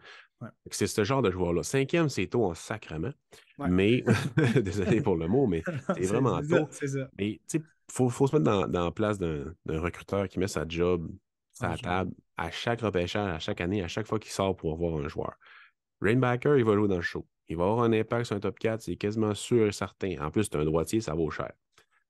C'est 0.71 0.87
ce 0.87 1.03
genre 1.05 1.23
de 1.23 1.31
joueur-là. 1.31 1.63
Cinquième, 1.63 2.09
c'est 2.09 2.27
tôt 2.27 2.45
en 2.45 2.55
sacrement. 2.55 3.13
Mais, 3.59 4.05
désolé 4.63 5.01
pour 5.01 5.17
le 5.17 5.27
mot, 5.27 5.47
mais 5.47 5.63
c'est 5.95 6.07
vraiment 6.07 6.41
tôt. 6.43 6.69
Mais 7.19 7.41
il 7.53 7.63
faut, 7.91 8.11
faut, 8.11 8.27
se 8.27 8.37
mettre 8.37 8.45
dans, 8.45 8.69
dans 8.69 8.85
la 8.85 8.91
place 8.91 9.19
d'un 9.19 9.55
recruteur 9.67 10.29
qui 10.29 10.39
met 10.39 10.49
sa 10.49 10.69
job, 10.69 11.11
sa 11.55 11.77
table, 11.79 12.13
à 12.37 12.51
chaque 12.51 12.83
repêchage, 12.83 13.35
à 13.35 13.39
chaque 13.39 13.63
année, 13.63 13.83
à 13.83 13.89
chaque 13.89 14.07
fois 14.07 14.19
qu'il 14.19 14.31
sort 14.31 14.55
pour 14.55 14.75
avoir 14.75 15.03
un 15.03 15.09
joueur. 15.09 15.33
Rainbacker, 16.03 16.57
il 16.59 16.65
va 16.65 16.75
jouer 16.75 16.89
dans 16.89 16.97
le 16.97 17.03
show 17.03 17.27
il 17.49 17.57
va 17.57 17.65
avoir 17.65 17.85
un 17.85 17.93
impact 17.93 18.27
sur 18.27 18.37
un 18.37 18.41
top 18.41 18.59
4, 18.59 18.83
c'est 18.83 18.97
quasiment 18.97 19.35
sûr 19.35 19.67
et 19.67 19.73
certain. 19.73 20.17
En 20.21 20.31
plus, 20.31 20.51
tu 20.51 20.57
un 20.57 20.65
droitier, 20.65 21.01
ça 21.01 21.15
vaut 21.15 21.31
cher. 21.31 21.53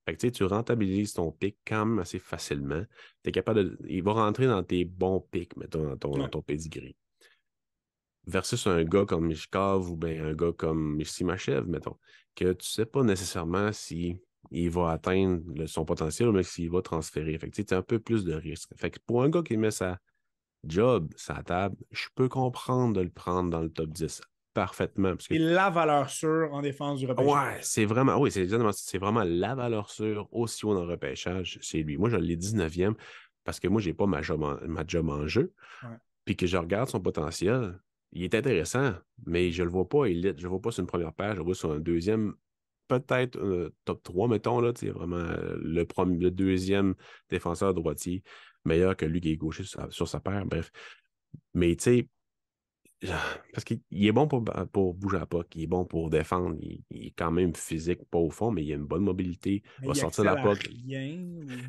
Fait 0.04 0.16
que, 0.16 0.26
tu 0.28 0.44
rentabilises 0.44 1.12
ton 1.12 1.30
pic 1.30 1.58
quand 1.66 1.84
même 1.84 1.98
assez 1.98 2.18
facilement. 2.18 2.82
Es 3.24 3.30
capable 3.30 3.64
de, 3.64 3.78
il 3.88 4.02
va 4.02 4.12
rentrer 4.12 4.46
dans 4.46 4.62
tes 4.62 4.84
bons 4.84 5.20
pics, 5.20 5.56
mettons, 5.56 5.84
dans 5.84 5.96
ton, 5.96 6.16
dans 6.16 6.28
ton 6.28 6.42
pedigree. 6.42 6.96
Versus 8.26 8.66
un 8.66 8.84
gars 8.84 9.04
comme 9.04 9.26
Mishkov 9.26 9.90
ou 9.90 9.96
bien 9.96 10.24
un 10.24 10.34
gars 10.34 10.52
comme 10.56 11.02
Simachev, 11.04 11.66
mettons, 11.66 11.96
que 12.34 12.52
tu 12.52 12.66
sais 12.66 12.86
pas 12.86 13.02
nécessairement 13.02 13.72
si 13.72 14.18
il 14.50 14.70
va 14.70 14.92
atteindre 14.92 15.66
son 15.66 15.84
potentiel, 15.84 16.32
mais 16.32 16.42
s'il 16.42 16.70
va 16.70 16.82
transférer. 16.82 17.38
Fait 17.38 17.50
que, 17.50 17.74
un 17.74 17.82
peu 17.82 17.98
plus 17.98 18.24
de 18.24 18.34
risque. 18.34 18.70
Fait 18.76 18.90
que 18.90 18.98
pour 19.06 19.22
un 19.22 19.28
gars 19.28 19.42
qui 19.42 19.56
met 19.56 19.70
sa 19.70 19.98
job, 20.64 21.12
sa 21.16 21.42
table, 21.42 21.76
je 21.90 22.06
peux 22.14 22.28
comprendre 22.28 22.94
de 22.94 23.02
le 23.02 23.10
prendre 23.10 23.50
dans 23.50 23.60
le 23.60 23.70
top 23.70 23.90
10 23.90 24.22
parfaitement. 24.58 25.10
Parce 25.10 25.30
Et 25.30 25.38
la 25.38 25.70
valeur 25.70 26.10
sûre 26.10 26.52
en 26.52 26.62
défense 26.62 26.98
du 26.98 27.06
repêchage. 27.06 27.32
Ouais, 27.32 27.58
c'est 27.60 27.84
vraiment, 27.84 28.20
oui, 28.20 28.32
c'est 28.32 28.98
vraiment 28.98 29.22
la 29.24 29.54
valeur 29.54 29.88
sûre 29.88 30.28
aussi 30.32 30.66
haut 30.66 30.74
dans 30.74 30.84
le 30.84 30.90
repêchage, 30.90 31.60
c'est 31.62 31.78
lui. 31.78 31.96
Moi, 31.96 32.10
je 32.10 32.16
l'ai 32.16 32.36
19e 32.36 32.94
parce 33.44 33.60
que 33.60 33.68
moi, 33.68 33.80
je 33.80 33.88
n'ai 33.88 33.94
pas 33.94 34.06
ma 34.06 34.20
job, 34.20 34.42
en, 34.42 34.56
ma 34.66 34.82
job 34.84 35.08
en 35.10 35.28
jeu. 35.28 35.52
Puis 36.24 36.34
que 36.34 36.46
je 36.48 36.56
regarde 36.56 36.88
son 36.88 37.00
potentiel, 37.00 37.78
il 38.10 38.24
est 38.24 38.34
intéressant, 38.34 38.94
mais 39.26 39.52
je 39.52 39.62
ne 39.62 39.66
le 39.66 39.72
vois 39.72 39.88
pas 39.88 40.06
élite. 40.06 40.38
Je 40.38 40.42
ne 40.42 40.42
le 40.42 40.48
vois 40.48 40.60
pas 40.60 40.72
sur 40.72 40.80
une 40.80 40.88
première 40.88 41.12
page, 41.12 41.34
je 41.34 41.38
le 41.38 41.44
vois 41.44 41.54
sur 41.54 41.70
un 41.70 41.78
deuxième, 41.78 42.34
peut-être 42.88 43.38
un 43.40 43.68
top 43.84 44.02
3, 44.02 44.26
mettons, 44.26 44.60
là, 44.60 44.72
vraiment 44.92 45.16
euh, 45.16 45.56
le, 45.62 45.84
premier, 45.84 46.18
le 46.18 46.32
deuxième 46.32 46.96
défenseur 47.30 47.74
droitier, 47.74 48.24
meilleur 48.64 48.96
que 48.96 49.06
lui 49.06 49.20
qui 49.20 49.30
est 49.30 49.36
gaucher 49.36 49.62
sur 49.62 50.08
sa, 50.08 50.18
paire, 50.18 50.46
bref. 50.46 50.72
Mais 51.54 51.76
tu 51.76 51.84
sais, 51.84 52.08
parce 53.52 53.64
qu'il 53.64 53.80
est 53.92 54.12
bon 54.12 54.26
pour, 54.26 54.44
pour 54.72 54.94
bouger 54.94 55.18
à 55.18 55.26
pas, 55.26 55.42
il 55.54 55.62
est 55.62 55.66
bon 55.66 55.84
pour 55.84 56.10
défendre, 56.10 56.56
il, 56.60 56.82
est 56.90 57.14
quand 57.16 57.30
même 57.30 57.54
physique, 57.54 58.00
pas 58.10 58.18
au 58.18 58.30
fond, 58.30 58.50
mais 58.50 58.64
il 58.64 58.72
a 58.72 58.74
une 58.74 58.86
bonne 58.86 59.04
mobilité, 59.04 59.62
il 59.82 59.88
va 59.88 59.94
sortir 59.94 60.24
la 60.24 60.36
POC. 60.36 60.68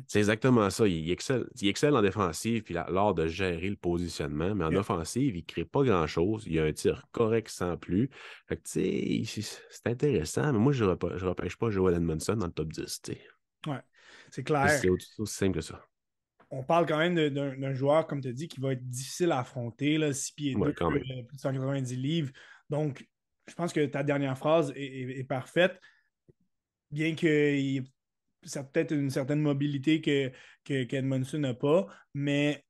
C'est 0.08 0.18
exactement 0.18 0.68
ça. 0.70 0.88
Il 0.88 1.10
excelle, 1.10 1.46
il 1.60 1.68
excelle 1.68 1.94
en 1.94 2.02
défensive, 2.02 2.62
puis 2.62 2.74
lors 2.74 3.14
de 3.14 3.28
gérer 3.28 3.70
le 3.70 3.76
positionnement, 3.76 4.54
mais 4.54 4.64
en 4.64 4.74
offensive, 4.74 5.36
il 5.36 5.40
ne 5.40 5.46
crée 5.46 5.64
pas 5.64 5.84
grand-chose. 5.84 6.44
Il 6.46 6.58
a 6.58 6.64
un 6.64 6.72
tir 6.72 7.06
correct 7.12 7.48
sans 7.48 7.76
plus. 7.76 8.10
Fait 8.48 8.56
que, 8.56 8.62
tu 8.62 9.24
sais, 9.24 9.58
c'est 9.70 9.86
intéressant, 9.86 10.52
mais 10.52 10.58
moi, 10.58 10.72
je 10.72 10.84
ne 10.84 10.90
repêche 10.90 11.56
pas 11.56 11.70
Joel 11.70 11.94
Edmondson 11.94 12.36
dans 12.36 12.46
le 12.46 12.52
top 12.52 12.72
10. 12.72 13.02
Ouais, 13.66 13.80
c'est 14.30 14.42
clair. 14.42 14.68
C'est 14.68 14.88
aussi 14.88 15.14
simple 15.26 15.58
que 15.58 15.60
ça 15.60 15.80
on 16.50 16.64
parle 16.64 16.86
quand 16.86 16.98
même 16.98 17.14
d'un 17.14 17.74
joueur, 17.74 18.06
comme 18.06 18.20
tu 18.20 18.28
as 18.28 18.32
dit, 18.32 18.48
qui 18.48 18.60
va 18.60 18.72
être 18.72 18.88
difficile 18.88 19.30
à 19.30 19.40
affronter, 19.40 19.98
là, 19.98 20.12
6 20.12 20.32
pieds 20.32 20.54
2, 20.54 20.60
euh, 20.60 20.72
plus, 20.72 21.00
de 21.00 21.40
190 21.40 21.96
livres. 21.96 22.32
Donc, 22.68 23.06
je 23.46 23.54
pense 23.54 23.72
que 23.72 23.84
ta 23.86 24.02
dernière 24.02 24.36
phrase 24.36 24.72
est, 24.74 25.26
parfaite. 25.28 25.80
Bien 26.90 27.14
qu'il 27.14 27.84
ça 28.42 28.64
peut-être 28.64 28.92
une 28.92 29.10
certaine 29.10 29.40
mobilité 29.40 30.00
que, 30.00 30.32
que 30.64 31.36
n'a 31.36 31.54
pas, 31.54 31.86
mais 32.14 32.64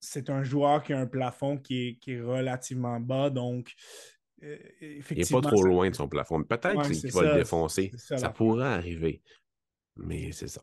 c'est 0.00 0.30
un 0.30 0.44
joueur 0.44 0.82
qui 0.82 0.92
a 0.92 1.00
un 1.00 1.06
plafond 1.06 1.58
qui 1.58 1.98
est, 2.06 2.20
relativement 2.20 3.00
bas. 3.00 3.28
Donc, 3.28 3.72
euh, 4.42 4.56
Il 4.80 5.18
n'est 5.18 5.24
pas 5.24 5.40
trop 5.40 5.62
loin 5.62 5.90
de 5.90 5.94
son 5.94 6.08
plafond. 6.08 6.42
Peut-être 6.42 6.88
qu'il 6.88 7.12
va 7.12 7.22
le 7.22 7.34
défoncer. 7.40 7.92
Ça, 7.96 8.30
pourrait 8.30 8.66
arriver. 8.66 9.22
Mais 9.96 10.32
c'est 10.32 10.48
ça 10.48 10.62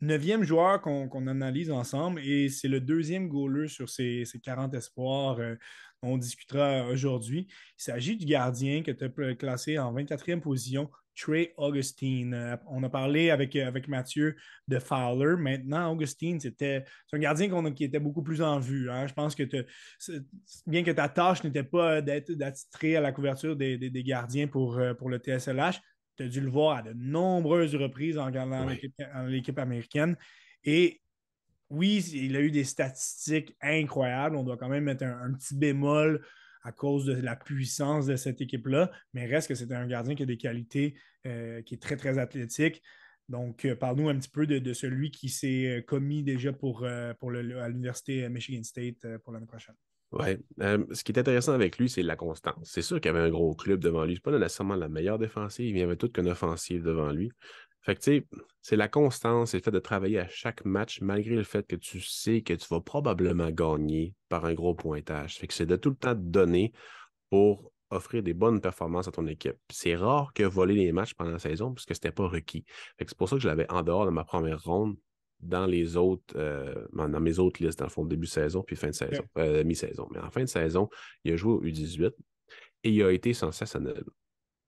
neuvième 0.00 0.44
joueur 0.44 0.80
qu'on 0.80 1.26
analyse 1.26 1.70
ensemble 1.70 2.20
et 2.20 2.48
c'est 2.48 2.68
le 2.68 2.80
deuxième 2.80 3.28
goaler 3.28 3.68
sur 3.68 3.88
ces, 3.88 4.24
40 4.42 4.74
espoirs 4.74 5.38
euh, 5.38 5.54
dont 6.02 6.10
on 6.10 6.18
discutera 6.18 6.86
aujourd'hui. 6.88 7.46
Il 7.78 7.82
s'agit 7.82 8.16
du 8.16 8.26
gardien 8.26 8.82
que 8.82 8.90
tu 8.90 9.04
as 9.04 9.34
classé 9.34 9.78
en 9.78 9.94
24e 9.94 10.40
position, 10.40 10.90
Trey 11.16 11.54
Augustine. 11.56 12.34
Euh, 12.34 12.56
on 12.68 12.82
a 12.82 12.88
parlé 12.88 13.30
avec, 13.30 13.56
avec 13.56 13.88
Mathieu 13.88 14.36
de 14.68 14.78
Fowler. 14.78 15.36
Maintenant, 15.38 15.92
Augustine, 15.92 16.40
c'était 16.40 16.84
un 17.12 17.18
gardien 17.18 17.72
qui 17.72 17.84
était 17.84 18.00
beaucoup 18.00 18.22
plus 18.22 18.42
en 18.42 18.58
vue. 18.58 18.90
Hein. 18.90 19.06
Je 19.06 19.14
pense 19.14 19.34
que 19.34 19.44
bien 20.66 20.82
que 20.82 20.90
ta 20.90 21.08
tâche 21.08 21.44
n'était 21.44 21.62
pas 21.62 22.02
d'attirer 22.02 22.96
à 22.96 23.00
la 23.00 23.12
couverture 23.12 23.56
des, 23.56 23.78
gardiens 24.04 24.48
pour, 24.48 24.78
euh, 24.78 24.94
pour 24.94 25.08
le 25.08 25.18
TSLH, 25.18 25.80
tu 26.16 26.22
as 26.24 26.28
dû 26.28 26.40
le 26.40 26.50
voir 26.50 26.78
à 26.78 26.82
de 26.82 26.92
nombreuses 26.92 27.74
reprises 27.74 28.18
en 28.18 28.26
regardant 28.26 28.66
l'équipe 29.26 29.58
américaine. 29.58 30.16
Et 30.64 31.00
oui, 31.70 32.04
il 32.12 32.36
a 32.36 32.40
eu 32.40 32.50
des 32.50 32.64
statistiques 32.64 33.56
incroyables. 33.60 34.36
On 34.36 34.44
doit 34.44 34.56
quand 34.56 34.68
même 34.68 34.84
mettre 34.84 35.04
un, 35.04 35.32
petit 35.32 35.56
bémol 35.56 36.24
à 36.62 36.72
cause 36.72 37.04
de 37.04 37.14
la 37.14 37.36
puissance 37.36 38.06
de 38.06 38.16
cette 38.16 38.40
équipe-là, 38.40 38.90
mais 39.12 39.26
reste 39.26 39.48
que 39.48 39.54
c'est 39.54 39.70
un 39.72 39.86
gardien 39.86 40.14
qui 40.14 40.22
a 40.22 40.26
des 40.26 40.38
qualités, 40.38 40.94
euh, 41.26 41.60
qui 41.62 41.74
est 41.74 41.82
très, 41.82 41.96
très 41.96 42.18
athlétique. 42.18 42.82
Donc, 43.28 43.64
euh, 43.64 43.74
parle-nous 43.74 44.08
un 44.08 44.16
petit 44.16 44.30
peu 44.30 44.46
de, 44.46 44.72
celui 44.72 45.10
qui 45.10 45.28
s'est 45.28 45.78
euh, 45.78 45.82
commis 45.82 46.22
déjà 46.22 46.52
pour, 46.52 46.86
pour 47.18 47.30
le, 47.30 47.60
à 47.60 47.68
l'Université 47.68 48.28
Michigan 48.28 48.62
State 48.62 49.18
pour 49.24 49.32
l'année 49.32 49.46
prochaine. 49.46 49.74
Oui. 50.18 50.36
Ce 50.92 51.02
qui 51.02 51.12
est 51.12 51.18
intéressant 51.18 51.52
avec 51.52 51.78
lui, 51.78 51.88
c'est 51.88 52.02
la 52.02 52.16
constance. 52.16 52.56
C'est 52.62 52.82
sûr 52.82 53.00
qu'il 53.00 53.10
y 53.10 53.14
avait 53.14 53.26
un 53.26 53.30
gros 53.30 53.54
club 53.54 53.80
devant 53.80 54.04
lui. 54.04 54.14
Ce 54.14 54.18
n'est 54.18 54.32
pas 54.32 54.38
nécessairement 54.38 54.76
la 54.76 54.88
meilleure 54.88 55.18
défensive, 55.18 55.74
il 55.74 55.78
y 55.78 55.82
avait 55.82 55.96
toute 55.96 56.12
qu'une 56.12 56.28
offensive 56.28 56.82
devant 56.82 57.10
lui. 57.10 57.30
Fait 57.82 57.94
que, 57.94 58.00
tu 58.00 58.18
sais, 58.18 58.26
c'est 58.62 58.76
la 58.76 58.88
constance, 58.88 59.50
c'est 59.50 59.58
le 59.58 59.62
fait 59.62 59.70
de 59.70 59.78
travailler 59.78 60.18
à 60.18 60.28
chaque 60.28 60.64
match, 60.64 61.02
malgré 61.02 61.34
le 61.34 61.42
fait 61.42 61.66
que 61.66 61.76
tu 61.76 62.00
sais 62.00 62.40
que 62.40 62.54
tu 62.54 62.66
vas 62.70 62.80
probablement 62.80 63.50
gagner 63.50 64.14
par 64.30 64.46
un 64.46 64.54
gros 64.54 64.74
pointage. 64.74 65.36
Fait 65.36 65.46
que 65.46 65.52
c'est 65.52 65.66
de 65.66 65.76
tout 65.76 65.90
le 65.90 65.96
temps 65.96 66.14
donner 66.14 66.72
pour 67.28 67.72
offrir 67.90 68.22
des 68.22 68.32
bonnes 68.32 68.60
performances 68.60 69.08
à 69.08 69.12
ton 69.12 69.26
équipe. 69.26 69.56
C'est 69.70 69.96
rare 69.96 70.32
que 70.32 70.44
voler 70.44 70.74
les 70.74 70.92
matchs 70.92 71.14
pendant 71.14 71.32
la 71.32 71.38
saison, 71.38 71.74
parce 71.74 71.84
que 71.84 71.92
ce 71.94 71.98
n'était 71.98 72.12
pas 72.12 72.26
requis. 72.26 72.64
c'est 72.98 73.14
pour 73.14 73.28
ça 73.28 73.36
que 73.36 73.42
je 73.42 73.48
l'avais 73.48 73.70
en 73.70 73.82
dehors 73.82 74.06
de 74.06 74.10
ma 74.10 74.24
première 74.24 74.62
ronde 74.62 74.96
dans 75.44 75.66
les 75.66 75.96
autres, 75.96 76.34
euh, 76.36 76.86
dans 76.92 77.20
mes 77.20 77.38
autres 77.38 77.62
listes, 77.62 77.78
dans 77.78 77.86
le 77.86 77.90
fond, 77.90 78.04
début 78.04 78.26
de 78.26 78.30
saison 78.30 78.62
puis 78.62 78.76
fin 78.76 78.88
de 78.88 78.94
saison, 78.94 79.22
euh, 79.38 79.64
mi-saison. 79.64 80.08
Mais 80.10 80.18
en 80.18 80.30
fin 80.30 80.42
de 80.42 80.48
saison, 80.48 80.88
il 81.24 81.32
a 81.32 81.36
joué 81.36 81.52
au 81.52 81.62
U18 81.62 82.12
et 82.84 82.90
il 82.90 83.02
a 83.02 83.12
été 83.12 83.32
sensationnel. 83.34 84.04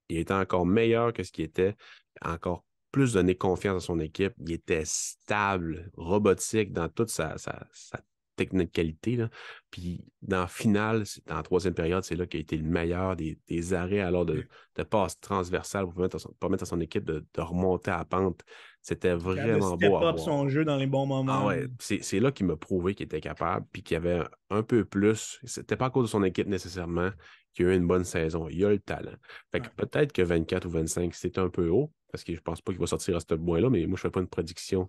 Il 0.08 0.18
était 0.18 0.34
encore 0.34 0.66
meilleur 0.66 1.12
que 1.12 1.22
ce 1.22 1.32
qu'il 1.32 1.44
était, 1.44 1.74
encore 2.22 2.64
plus 2.92 3.14
donné 3.14 3.34
confiance 3.34 3.84
à 3.84 3.86
son 3.86 3.98
équipe. 3.98 4.34
Il 4.38 4.52
était 4.52 4.84
stable, 4.84 5.90
robotique 5.96 6.72
dans 6.72 6.88
toute 6.88 7.10
sa, 7.10 7.36
sa, 7.38 7.66
sa 7.72 8.00
technicalité. 8.36 9.16
Là. 9.16 9.30
Puis 9.70 10.04
dans 10.22 10.40
la 10.40 10.46
finale, 10.46 11.04
dans 11.26 11.36
la 11.36 11.42
troisième 11.42 11.74
période, 11.74 12.04
c'est 12.04 12.14
là 12.14 12.26
qu'il 12.26 12.38
a 12.38 12.40
été 12.42 12.56
le 12.56 12.68
meilleur 12.68 13.16
des, 13.16 13.74
arrêts 13.74 14.00
alors 14.00 14.24
de, 14.24 14.46
de 14.76 14.82
passe 14.82 15.18
transversale 15.18 15.84
pour 15.84 15.94
permettre 15.94 16.16
à 16.16 16.18
son, 16.20 16.32
permettre 16.38 16.62
à 16.62 16.66
son 16.66 16.80
équipe 16.80 17.04
de, 17.04 17.24
remonter 17.38 17.90
à 17.90 17.98
la 17.98 18.04
pente. 18.04 18.44
C'était 18.86 19.14
vraiment 19.14 19.76
beau 19.76 19.96
à 19.96 20.12
voir. 20.12 20.18
son 20.20 20.48
jeu 20.48 20.64
dans 20.64 20.76
les 20.76 20.86
bons 20.86 21.06
moments. 21.06 21.48
Ah 21.48 21.56
c'est 21.80 22.20
là 22.20 22.30
qu'il 22.30 22.46
m'a 22.46 22.54
prouvé 22.54 22.94
qu'il 22.94 23.06
était 23.06 23.20
capable, 23.20 23.66
puis 23.72 23.82
qu'il 23.82 23.96
avait 23.96 24.22
un 24.48 24.62
peu 24.62 24.84
plus. 24.84 25.40
C'était 25.42 25.76
pas 25.76 25.86
à 25.86 25.90
cause 25.90 26.04
de 26.04 26.10
son 26.10 26.22
équipe 26.22 26.46
nécessairement 26.46 27.10
qu'il 27.52 27.66
a 27.66 27.72
eu 27.72 27.76
une 27.76 27.86
bonne 27.88 28.04
saison. 28.04 28.48
Il 28.48 28.64
a 28.64 28.70
le 28.70 28.78
talent. 28.78 29.16
Fait 29.50 29.60
que 29.60 29.68
peut-être 29.76 30.12
que 30.12 30.22
24 30.22 30.66
ou 30.66 30.70
25, 30.70 31.14
c'est 31.14 31.36
un 31.38 31.48
peu 31.48 31.68
haut, 31.68 31.92
parce 32.12 32.22
que 32.22 32.32
je 32.32 32.40
pense 32.40 32.60
pas 32.60 32.70
qu'il 32.70 32.80
va 32.80 32.86
sortir 32.86 33.16
à 33.16 33.20
ce 33.20 33.34
point-là, 33.34 33.70
mais 33.70 33.84
moi, 33.86 33.96
je 33.96 34.02
fais 34.02 34.10
pas 34.10 34.20
une 34.20 34.28
prédiction 34.28 34.88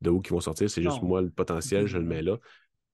de 0.00 0.08
où 0.08 0.22
ils 0.24 0.30
vont 0.30 0.40
sortir. 0.40 0.70
C'est 0.70 0.82
juste 0.82 1.02
moi, 1.02 1.20
le 1.20 1.28
potentiel, 1.28 1.86
je 1.86 1.98
le 1.98 2.04
mets 2.04 2.22
là 2.22 2.38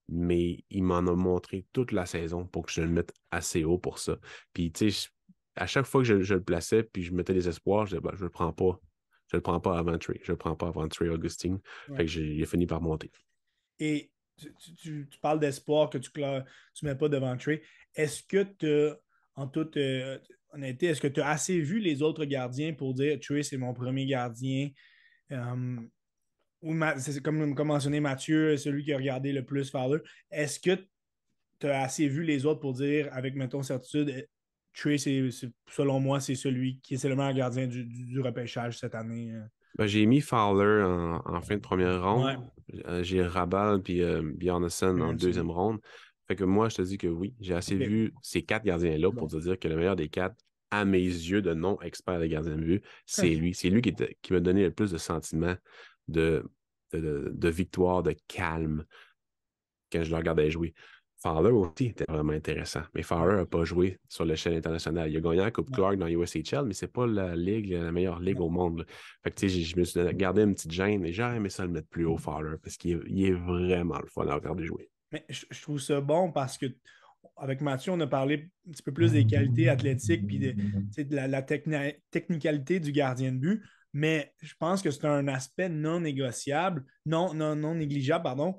mais 0.09 0.65
il 0.69 0.83
m'en 0.83 0.97
a 0.97 1.15
montré 1.15 1.65
toute 1.71 1.93
la 1.93 2.05
saison 2.05 2.45
pour 2.45 2.65
que 2.65 2.71
je 2.73 2.81
le 2.81 2.89
mette 2.89 3.13
assez 3.31 3.63
haut 3.63 3.77
pour 3.77 3.97
ça. 3.97 4.17
Puis, 4.51 4.69
tu 4.69 4.91
sais, 4.91 5.07
à 5.55 5.65
chaque 5.65 5.85
fois 5.85 6.01
que 6.03 6.21
je, 6.21 6.33
le 6.33 6.43
plaçais, 6.43 6.83
puis 6.83 7.01
je 7.03 7.13
mettais 7.13 7.33
des 7.33 7.47
espoirs, 7.47 7.85
je 7.85 7.95
disais, 7.95 8.01
ben, 8.01 8.11
je 8.15 8.23
le 8.23 8.29
prends 8.29 8.51
pas. 8.51 8.77
Je 9.31 9.37
le 9.37 9.41
prends 9.41 9.61
pas 9.61 9.77
avant 9.77 9.97
Trey. 9.97 10.19
Je 10.23 10.33
le 10.33 10.37
prends 10.37 10.55
pas 10.55 10.67
avant 10.67 10.87
Trey 10.89 11.07
Augustine. 11.07 11.59
Fait 11.95 12.05
que 12.05 12.43
a 12.43 12.45
fini 12.45 12.67
par 12.67 12.81
monter. 12.81 13.09
Et 13.79 14.11
tu, 14.81 15.07
parles 15.21 15.39
d'espoir 15.39 15.89
que 15.89 15.97
tu 15.97 16.11
ne 16.19 16.43
mets 16.83 16.95
pas 16.95 17.07
devant 17.07 17.37
Trey. 17.37 17.61
Est-ce 17.95 18.23
que 18.23 18.43
tu 18.43 18.93
en 19.35 19.47
toute 19.47 19.77
euh, 19.77 20.19
honnêteté, 20.51 20.87
est-ce 20.87 20.99
que 20.99 21.07
tu 21.07 21.21
as 21.21 21.29
assez 21.29 21.61
vu 21.61 21.79
les 21.79 22.01
autres 22.01 22.25
gardiens 22.25 22.73
pour 22.73 22.93
dire 22.93 23.17
Trey, 23.21 23.41
c'est 23.43 23.57
mon 23.57 23.73
premier 23.73 24.05
gardien? 24.05 24.69
Hum, 25.31 25.89
c'est 26.97 27.23
comme, 27.23 27.55
comme 27.55 27.69
mentionné 27.69 28.01
Mathieu, 28.01 28.57
celui 28.57 28.83
qui 28.83 28.91
a 28.91 28.97
regardé 28.97 29.31
le 29.31 29.45
plus 29.45 29.71
Fowler. 29.71 30.01
Est-ce 30.29 30.59
que 30.59 30.77
tu 31.59 31.67
as 31.67 31.83
assez 31.83 32.09
vu 32.09 32.23
les 32.23 32.45
autres 32.45 32.59
pour 32.59 32.73
dire, 32.73 33.07
avec, 33.13 33.35
mettons, 33.35 33.63
certitude, 33.63 34.27
Trey, 34.73 34.97
selon 34.97 35.99
moi, 35.99 36.19
c'est 36.19 36.35
celui 36.35 36.79
qui 36.79 36.95
est 36.95 37.03
le 37.03 37.15
meilleur 37.15 37.33
gardien 37.33 37.67
du, 37.67 38.19
repêchage 38.21 38.79
cette 38.79 38.95
année? 38.95 39.33
Euh? 39.33 39.41
Ben, 39.77 39.87
j'ai 39.87 40.05
mis 40.05 40.21
Fowler 40.21 40.83
en, 40.83 41.41
fin 41.41 41.55
de 41.55 41.61
première 41.61 42.03
ronde. 42.03 42.37
Euh, 42.85 43.03
j'ai 43.03 43.21
Rabal 43.21 43.81
puis 43.81 44.01
euh, 44.01 44.21
en 44.49 45.13
deuxième 45.13 45.49
ronde. 45.49 45.79
Fait 46.27 46.35
que 46.35 46.43
moi, 46.43 46.69
je 46.69 46.77
te 46.77 46.81
dis 46.81 46.97
que 46.97 47.07
oui, 47.07 47.33
j'ai 47.39 47.53
assez 47.53 47.75
vu 47.75 48.13
ces 48.21 48.43
quatre 48.43 48.63
gardiens-là 48.63 49.11
pour 49.11 49.27
te 49.27 49.37
dire 49.37 49.59
que 49.59 49.67
le 49.67 49.75
meilleur 49.75 49.95
des 49.95 50.07
quatre, 50.07 50.35
à 50.71 50.85
mes 50.85 50.99
yeux 50.99 51.41
de 51.41 51.53
non-expert 51.53 52.19
de 52.19 52.25
gardien 52.25 52.55
de 52.55 52.63
vue, 52.63 52.81
c'est 53.05 53.29
lui. 53.29 53.53
C'est 53.53 53.69
lui 53.69 53.81
qui, 53.81 53.93
qui 54.21 54.33
m'a 54.33 54.39
donné 54.39 54.63
le 54.63 54.71
plus 54.71 54.91
de 54.91 54.97
sentiments 54.97 55.55
de, 56.07 56.45
de, 56.93 57.49
victoire, 57.49 58.03
de 58.03 58.15
calme 58.27 58.85
quand 59.91 60.03
je 60.03 60.09
le 60.09 60.15
regardais 60.15 60.49
jouer. 60.49 60.73
Fowler 61.21 61.51
aussi 61.51 61.87
était 61.87 62.05
vraiment 62.09 62.33
intéressant. 62.33 62.81
Mais 62.95 63.03
Fowler 63.03 63.37
n'a 63.37 63.45
pas 63.45 63.63
joué 63.63 63.99
sur 64.09 64.25
l'échelle 64.25 64.55
internationale. 64.55 65.11
Il 65.11 65.17
a 65.17 65.19
gagné 65.19 65.37
la 65.37 65.51
Coupe 65.51 65.71
Clark 65.71 65.97
dans 65.97 66.07
USHL, 66.07 66.65
mais 66.65 66.73
c'est 66.73 66.91
pas 66.91 67.05
la 67.05 67.35
ligue, 67.35 67.73
la 67.73 67.91
meilleure 67.91 68.19
ligue 68.19 68.41
au 68.41 68.49
monde. 68.49 68.85
Fait 69.23 69.29
que, 69.29 69.47
je 69.47 69.77
me 69.77 69.83
suis 69.83 70.01
gardé 70.15 70.41
une 70.41 70.55
petite 70.55 70.71
gêne 70.71 71.05
et 71.05 71.13
j'ai 71.13 71.23
aimé 71.23 71.49
ça 71.49 71.63
le 71.63 71.71
mettre 71.71 71.87
plus 71.89 72.05
haut, 72.05 72.17
Fowler, 72.17 72.55
parce 72.61 72.75
qu'il 72.75 73.23
est, 73.23 73.31
vraiment 73.31 73.99
le 73.99 74.07
fun 74.07 74.27
à 74.27 74.33
regarder 74.33 74.65
jouer. 74.65 74.89
Mais 75.11 75.23
je, 75.29 75.61
trouve 75.61 75.79
ça 75.79 76.01
bon 76.01 76.31
parce 76.31 76.57
que 76.57 76.65
avec 77.37 77.61
Mathieu, 77.61 77.91
on 77.91 77.99
a 77.99 78.07
parlé 78.07 78.49
un 78.67 78.71
petit 78.71 78.81
peu 78.81 78.91
plus 78.91 79.11
des 79.11 79.25
qualités 79.25 79.69
athlétiques 79.69 80.25
puis 80.25 80.39
de, 80.39 81.15
la, 81.15 81.27
la 81.27 81.41
technicalité 81.43 82.79
du 82.79 82.91
gardien 82.91 83.31
de 83.31 83.37
but. 83.37 83.63
Mais 83.93 84.33
je 84.41 84.53
pense 84.57 84.81
que 84.81 84.89
c'est 84.89 85.05
un 85.05 85.27
aspect 85.27 85.69
non 85.69 85.99
négociable, 85.99 86.85
non, 87.05 87.33
non, 87.33 87.55
non 87.55 87.75
négligeable, 87.75 88.23
pardon, 88.23 88.55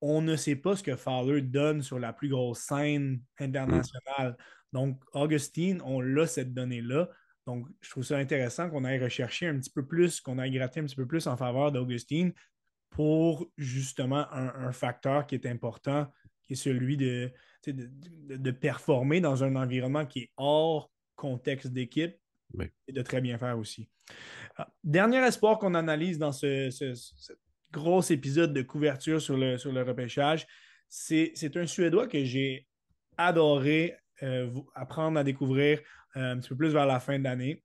on 0.00 0.22
ne 0.22 0.36
sait 0.36 0.56
pas 0.56 0.76
ce 0.76 0.82
que 0.82 0.96
Fowler 0.96 1.42
donne 1.42 1.82
sur 1.82 1.98
la 1.98 2.12
plus 2.12 2.28
grosse 2.28 2.60
scène 2.60 3.20
internationale. 3.38 4.36
Donc, 4.72 5.00
Augustine, 5.12 5.82
on 5.84 6.00
l'a 6.00 6.26
cette 6.26 6.54
donnée-là. 6.54 7.08
Donc, 7.46 7.66
je 7.80 7.90
trouve 7.90 8.04
ça 8.04 8.16
intéressant 8.16 8.70
qu'on 8.70 8.84
aille 8.84 9.02
rechercher 9.02 9.48
un 9.48 9.58
petit 9.58 9.70
peu 9.70 9.86
plus, 9.86 10.20
qu'on 10.20 10.38
aille 10.38 10.52
gratter 10.52 10.80
un 10.80 10.84
petit 10.84 10.96
peu 10.96 11.06
plus 11.06 11.26
en 11.26 11.36
faveur 11.36 11.72
d'Augustine 11.72 12.32
pour 12.90 13.50
justement 13.56 14.26
un, 14.32 14.72
facteur 14.72 15.26
qui 15.26 15.36
est 15.36 15.46
important, 15.46 16.12
qui 16.44 16.54
est 16.54 16.56
celui 16.56 16.96
de, 16.96 17.32
de, 17.66 18.50
performer 18.50 19.20
dans 19.20 19.44
un 19.44 19.54
environnement 19.56 20.06
qui 20.06 20.20
est 20.20 20.30
hors 20.36 20.90
contexte 21.14 21.68
d'équipe 21.68 22.16
et 22.88 22.92
de 22.92 23.02
très 23.02 23.20
bien 23.20 23.38
faire 23.38 23.58
aussi. 23.58 23.88
Ah, 24.56 24.68
dernier 24.82 25.18
espoir 25.18 25.58
qu'on 25.58 25.74
analyse 25.74 26.18
dans 26.18 26.32
ce, 26.32 26.70
gros 27.72 28.02
épisode 28.02 28.52
de 28.52 28.62
couverture 28.62 29.20
sur 29.20 29.36
le, 29.36 29.82
repêchage. 29.82 30.46
C'est 30.88 31.56
un 31.56 31.66
Suédois 31.66 32.08
que 32.08 32.24
j'ai 32.24 32.66
adoré 33.16 33.96
euh, 34.22 34.50
apprendre 34.74 35.18
à 35.18 35.24
découvrir 35.24 35.80
euh, 36.16 36.32
un 36.32 36.38
petit 36.38 36.48
peu 36.50 36.56
plus 36.56 36.72
vers 36.72 36.86
la 36.86 37.00
fin 37.00 37.18
de 37.18 37.24
l'année. 37.24 37.62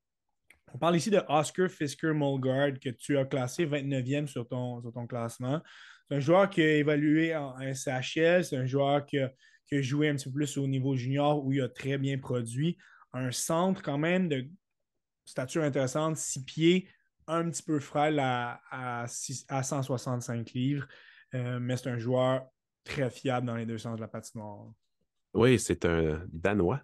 On 0.73 0.77
parle 0.77 0.97
ici 0.97 1.09
de 1.09 1.21
Oscar 1.29 1.69
Fisker 1.69 2.13
Mulgard, 2.13 2.79
que 2.79 2.89
tu 2.89 3.17
as 3.17 3.25
classé 3.25 3.65
29e 3.65 4.27
sur 4.27 4.47
ton, 4.47 4.81
classement. 5.07 5.61
C'est 6.07 6.15
un 6.17 6.19
joueur 6.19 6.49
qui 6.49 6.61
a 6.61 6.75
évalué 6.75 7.35
en, 7.35 7.55
SHL, 7.59 8.43
c'est 8.43 8.57
un 8.57 8.65
joueur 8.65 9.05
qui 9.05 9.19
a, 9.19 9.31
joué 9.71 10.09
un 10.09 10.15
petit 10.15 10.25
peu 10.25 10.35
plus 10.35 10.57
au 10.57 10.67
niveau 10.67 10.95
junior 10.95 11.43
où 11.43 11.51
il 11.53 11.61
a 11.61 11.69
très 11.69 11.97
bien 11.97 12.17
produit. 12.17 12.77
Un 13.13 13.31
centre 13.31 13.81
quand 13.81 13.97
même 13.97 14.27
de 14.27 14.47
stature 15.23 15.63
intéressante, 15.63 16.17
six 16.17 16.43
pieds, 16.43 16.89
un 17.27 17.49
petit 17.49 17.63
peu 17.63 17.79
frêle 17.79 18.19
à, 18.19 18.61
à, 18.71 19.07
165 19.07 20.51
livres, 20.51 20.87
euh, 21.33 21.59
mais 21.59 21.77
c'est 21.77 21.89
un 21.89 21.97
joueur 21.97 22.45
très 22.83 23.09
fiable 23.09 23.47
dans 23.47 23.55
les 23.55 23.65
deux 23.65 23.77
sens 23.77 23.95
de 23.95 24.01
la 24.01 24.07
patinoire. 24.07 24.67
Oui, 25.33 25.59
c'est 25.59 25.85
un 25.85 26.23
Danois. 26.31 26.81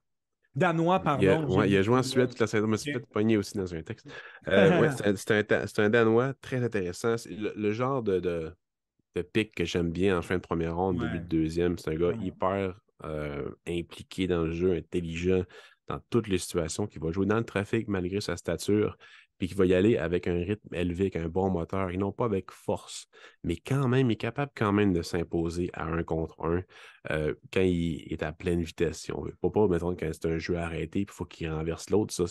Danois, 0.54 1.00
pardon. 1.00 1.64
Il 1.64 1.78
a, 1.78 1.82
joué 1.82 1.98
en 1.98 2.04
Suède 2.04 2.30
toute 2.30 2.40
la 2.40 2.48
saison. 2.48 2.66
Je 2.66 2.72
me 2.72 2.78
suis 2.78 2.92
fait 2.92 3.00
pogner 3.00 3.38
aussi 3.38 3.58
dans 3.58 3.74
un 3.74 3.82
texte. 3.82 4.08
Euh, 4.48 4.90
c'est 5.16 5.80
un, 5.80 5.90
Danois 5.90 6.34
très 6.42 6.64
intéressant. 6.64 7.16
Le, 7.30 7.54
le, 7.56 7.72
genre 7.72 8.02
de, 8.02 8.20
de, 8.20 9.22
pic 9.22 9.54
que 9.54 9.66
j'aime 9.66 9.92
bien 9.92 10.18
en 10.18 10.24
fin 10.24 10.36
de 10.36 10.42
première 10.42 10.76
ronde, 10.76 11.00
début 11.00 11.20
de 11.20 11.26
deuxième. 11.26 11.78
C'est 11.78 11.92
un 11.92 11.96
gars 11.96 12.14
hyper 12.20 12.82
euh, 13.04 13.50
impliqué 13.68 14.28
dans 14.28 14.44
le 14.44 14.52
jeu, 14.52 14.74
intelligent 14.74 15.44
dans 15.88 16.00
toutes 16.10 16.28
les 16.28 16.38
situations, 16.40 16.88
qui 16.88 17.00
va 17.00 17.12
jouer 17.12 17.28
dans 17.28 17.38
le 17.38 17.44
trafic 17.44 17.88
malgré 17.88 18.20
sa 18.20 18.36
stature 18.36 18.98
puis 19.42 19.48
qu'il 19.48 19.58
va 19.58 19.66
y 19.66 19.74
aller 19.74 19.98
avec 19.98 20.28
un 20.28 20.36
rythme 20.36 20.72
élevé, 20.72 21.06
avec 21.06 21.16
un 21.16 21.28
bon 21.28 21.50
moteur, 21.50 21.90
et 21.90 21.98
non 21.98 22.12
pas 22.12 22.26
avec 22.26 22.52
force. 22.52 23.08
Mais 23.44 23.56
quand 23.56 23.88
même, 23.88 24.12
il 24.12 24.14
est 24.14 24.18
capable 24.18 24.52
quand 24.56 24.72
même 24.72 24.94
de 24.94 25.02
s'imposer 25.02 25.72
à 25.74 25.86
un 25.86 26.04
contre 26.04 26.40
un 26.46 26.64
euh, 27.10 27.34
quand 27.52 27.64
il 27.64 28.06
est 28.14 28.22
à 28.22 28.34
pleine 28.34 28.62
vitesse, 28.62 29.00
si 29.00 29.12
on 29.12 29.24
veut. 29.24 29.34
Pas 29.42 29.50
pas, 29.50 29.68
mettons, 29.68 29.96
quand 29.96 30.12
c'est 30.14 30.28
un 30.28 30.38
jeu 30.38 30.58
arrêté, 30.58 31.00
il 31.02 31.10
faut 31.10 31.26
qu'il 31.26 31.50
renverse 31.50 31.90
l'autre. 31.90 32.14
Ça, 32.14 32.28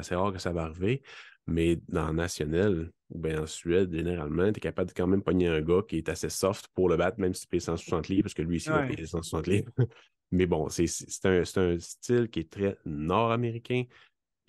c'est 0.00 0.14
rare 0.14 0.32
que 0.32 0.38
ça 0.38 0.50
va 0.50 0.62
arriver. 0.62 1.02
Mais 1.46 1.76
dans 1.86 2.14
National, 2.14 2.92
ou 3.10 3.18
bien 3.18 3.42
en 3.42 3.46
Suède, 3.46 3.92
généralement, 3.92 4.50
tu 4.50 4.56
es 4.56 4.60
capable 4.60 4.88
de 4.88 4.94
quand 4.94 5.06
même 5.06 5.22
pogner 5.22 5.48
un 5.48 5.60
gars 5.60 5.82
qui 5.86 5.98
est 5.98 6.08
assez 6.08 6.30
soft 6.30 6.68
pour 6.68 6.88
le 6.88 6.96
battre, 6.96 7.20
même 7.20 7.34
si 7.34 7.42
tu 7.42 7.48
payes 7.48 7.60
160 7.60 8.08
livres, 8.08 8.22
parce 8.22 8.34
que 8.34 8.40
lui 8.40 8.56
ici, 8.56 8.70
il 8.70 8.72
va 8.72 8.86
payer 8.86 9.04
160 9.04 9.46
livres. 9.48 9.70
Mais 10.30 10.46
bon, 10.46 10.68
c'est 10.70 10.86
un, 11.24 11.42
un, 11.42 11.78
style 11.78 12.28
qui 12.30 12.40
est 12.40 12.50
très 12.50 12.78
nord-américain, 12.86 13.84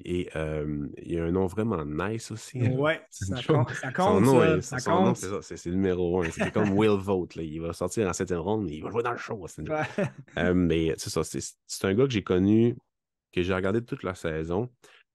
et 0.05 0.29
euh, 0.35 0.87
il 0.97 1.13
y 1.13 1.19
a 1.19 1.23
un 1.23 1.31
nom 1.31 1.45
vraiment 1.47 1.83
nice 1.85 2.31
aussi. 2.31 2.59
Hein. 2.59 2.71
Ouais, 2.71 3.01
ça, 3.09 3.35
compte, 3.43 3.71
ça 3.71 3.91
compte. 3.91 4.61
ça, 4.61 4.77
compte. 4.79 5.17
c'est 5.17 5.65
le 5.65 5.75
numéro 5.75 6.21
un. 6.21 6.29
C'est 6.31 6.51
comme 6.51 6.71
Will 6.71 6.97
Vote. 6.99 7.35
Là. 7.35 7.43
Il 7.43 7.61
va 7.61 7.73
sortir 7.73 8.07
en 8.07 8.13
septième 8.13 8.39
ronde, 8.39 8.65
mais 8.65 8.77
il 8.77 8.83
va 8.83 8.91
jouer 8.91 9.03
dans 9.03 9.11
le 9.11 9.17
show. 9.17 9.45
Euh, 10.37 10.53
mais 10.53 10.93
c'est 10.97 11.09
ça. 11.09 11.21
C'est 11.23 11.85
un 11.85 11.93
gars 11.93 12.05
que 12.05 12.11
j'ai 12.11 12.23
connu, 12.23 12.75
que 13.31 13.41
j'ai 13.41 13.53
regardé 13.53 13.83
toute 13.83 14.03
la 14.03 14.15
saison, 14.15 14.69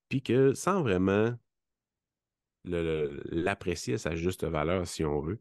puis 0.08 0.22
que 0.22 0.54
sans 0.54 0.82
vraiment 0.82 1.34
l'apprécier 2.64 3.94
à 3.94 3.98
sa 3.98 4.14
juste 4.14 4.44
valeur, 4.44 4.86
si 4.86 5.04
on 5.04 5.20
veut, 5.20 5.38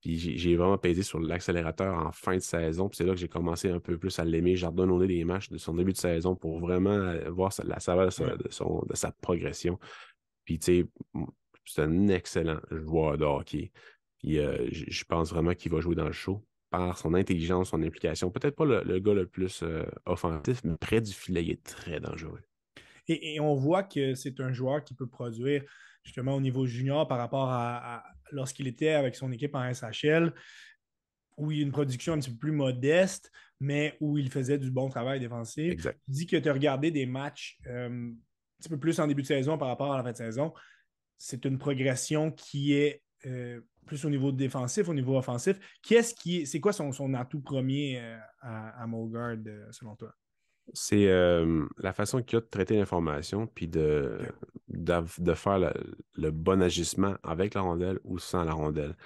puis 0.00 0.16
j'ai 0.16 0.56
vraiment 0.56 0.78
pesé 0.78 1.02
sur 1.02 1.18
l'accélérateur 1.18 1.94
en 1.94 2.12
fin 2.12 2.36
de 2.36 2.40
saison. 2.40 2.88
Puis 2.88 2.98
c'est 2.98 3.04
là 3.04 3.14
que 3.14 3.18
j'ai 3.18 3.28
commencé 3.28 3.68
un 3.68 3.80
peu 3.80 3.98
plus 3.98 4.16
à 4.18 4.24
l'aimer. 4.24 4.54
J'ai 4.54 4.66
redonné 4.66 5.08
des 5.08 5.24
matchs 5.24 5.50
de 5.50 5.58
son 5.58 5.74
début 5.74 5.92
de 5.92 5.98
saison 5.98 6.36
pour 6.36 6.60
vraiment 6.60 6.90
euh, 6.90 7.30
voir 7.30 7.52
la 7.64 7.80
saveur 7.80 8.06
de, 8.06 8.94
sa, 8.94 9.12
progression. 9.12 9.78
Puis 10.44 10.58
tu 10.60 10.82
sais, 10.82 10.86
c'est 11.64 11.82
un 11.82 12.08
excellent 12.08 12.60
joueur 12.70 13.18
de 13.18 13.24
hockey. 13.24 13.72
Puis 14.18 14.38
euh, 14.38 14.68
je 14.70 15.04
pense 15.04 15.30
vraiment 15.30 15.54
qu'il 15.54 15.72
va 15.72 15.80
jouer 15.80 15.96
dans 15.96 16.06
le 16.06 16.12
show 16.12 16.44
par 16.70 16.96
son 16.96 17.14
intelligence, 17.14 17.70
son 17.70 17.82
implication. 17.82 18.30
Peut-être 18.30 18.54
pas 18.54 18.66
le, 18.66 18.98
gars 19.00 19.14
le 19.14 19.26
plus 19.26 19.62
euh, 19.64 19.84
offensif, 20.06 20.62
mais 20.62 20.76
près 20.76 21.00
du 21.00 21.12
filet, 21.12 21.42
il 21.42 21.50
est 21.50 21.64
très 21.64 21.98
dangereux. 21.98 22.42
et 23.08 23.40
on 23.40 23.54
voit 23.54 23.82
que 23.82 24.14
c'est 24.14 24.38
un 24.38 24.52
joueur 24.52 24.84
qui 24.84 24.94
peut 24.94 25.08
produire 25.08 25.64
justement 26.08 26.34
au 26.34 26.40
niveau 26.40 26.66
junior 26.66 27.06
par 27.06 27.18
rapport 27.18 27.48
à, 27.50 28.02
lorsqu'il 28.32 28.66
était 28.66 28.90
avec 28.90 29.14
son 29.14 29.32
équipe 29.32 29.54
en 29.54 29.72
SHL, 29.72 30.32
où 31.36 31.52
il 31.52 31.58
y 31.58 31.60
a 31.60 31.64
une 31.64 31.72
production 31.72 32.14
un 32.14 32.18
petit 32.18 32.30
peu 32.30 32.38
plus 32.38 32.52
modeste, 32.52 33.30
mais 33.60 33.96
où 34.00 34.18
il 34.18 34.30
faisait 34.30 34.58
du 34.58 34.70
bon 34.70 34.88
travail 34.88 35.20
défensif. 35.20 35.72
Exact. 35.72 35.98
Tu 36.04 36.10
dis 36.10 36.26
que 36.26 36.36
tu 36.36 36.48
as 36.48 36.52
regardé 36.52 36.90
des 36.90 37.06
matchs 37.06 37.58
euh, 37.66 37.88
un 37.88 38.14
petit 38.60 38.68
peu 38.68 38.78
plus 38.78 38.98
en 39.00 39.06
début 39.06 39.22
de 39.22 39.26
saison 39.26 39.56
par 39.56 39.68
rapport 39.68 39.92
à 39.92 39.96
la 39.96 40.02
fin 40.02 40.12
de 40.12 40.16
saison. 40.16 40.52
C'est 41.16 41.44
une 41.44 41.58
progression 41.58 42.32
qui 42.32 42.74
est 42.74 43.02
euh, 43.26 43.60
plus 43.86 44.04
au 44.04 44.10
niveau 44.10 44.32
défensif, 44.32 44.88
au 44.88 44.94
niveau 44.94 45.16
offensif. 45.16 45.58
Qu'est-ce 45.82 46.14
qui 46.14 46.46
c'est 46.46 46.60
quoi 46.60 46.72
son, 46.72 46.92
son, 46.92 47.14
atout 47.14 47.40
premier 47.40 48.00
euh, 48.00 48.18
à, 48.40 48.82
à 48.82 48.86
Mulgard, 48.86 49.38
selon 49.70 49.96
toi? 49.96 50.12
C'est 50.72 51.06
la 51.78 51.92
façon 51.92 52.22
qu'il 52.22 52.38
a 52.38 52.40
de 52.40 52.46
traiter 52.46 52.76
l'information, 52.76 53.46
puis 53.46 53.68
de, 53.68 54.18
de, 54.68 55.34
faire 55.34 55.58
le, 56.14 56.30
bon 56.30 56.62
agissement 56.62 57.16
avec 57.22 57.54
la 57.54 57.62
rondelle 57.62 57.98
ou 58.04 58.18
sans 58.18 58.44
la 58.44 58.52
rondelle. 58.52 58.96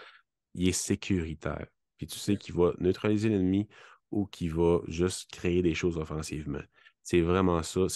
Il 0.54 0.68
est 0.68 0.72
sécuritaire. 0.72 1.66
Puis 1.96 2.06
tu 2.06 2.18
sais 2.18 2.36
qu'il 2.36 2.54
va 2.54 2.72
neutraliser 2.78 3.28
l'ennemi 3.28 3.68
ou 4.10 4.26
qu'il 4.26 4.52
va 4.52 4.80
juste 4.88 5.30
créer 5.30 5.62
des 5.62 5.74
choses 5.74 5.96
offensivement. 5.96 6.62
C'est 7.02 7.20
vraiment 7.20 7.62
ça. 7.62 7.86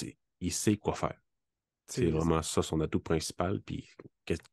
Il 0.40 0.52
sait 0.52 0.76
quoi 0.76 0.94
faire. 0.94 1.20
C'est 1.86 2.10
vraiment 2.10 2.42
ça 2.42 2.62
son 2.62 2.80
atout 2.80 3.00
principal. 3.00 3.60
Puis 3.62 3.88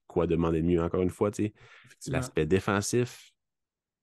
quoi 0.08 0.28
demander 0.28 0.62
de 0.62 0.68
mieux, 0.68 0.82
encore 0.82 1.02
une 1.02 1.10
fois, 1.10 1.32
l'aspect 2.08 2.46
défensif, 2.46 3.33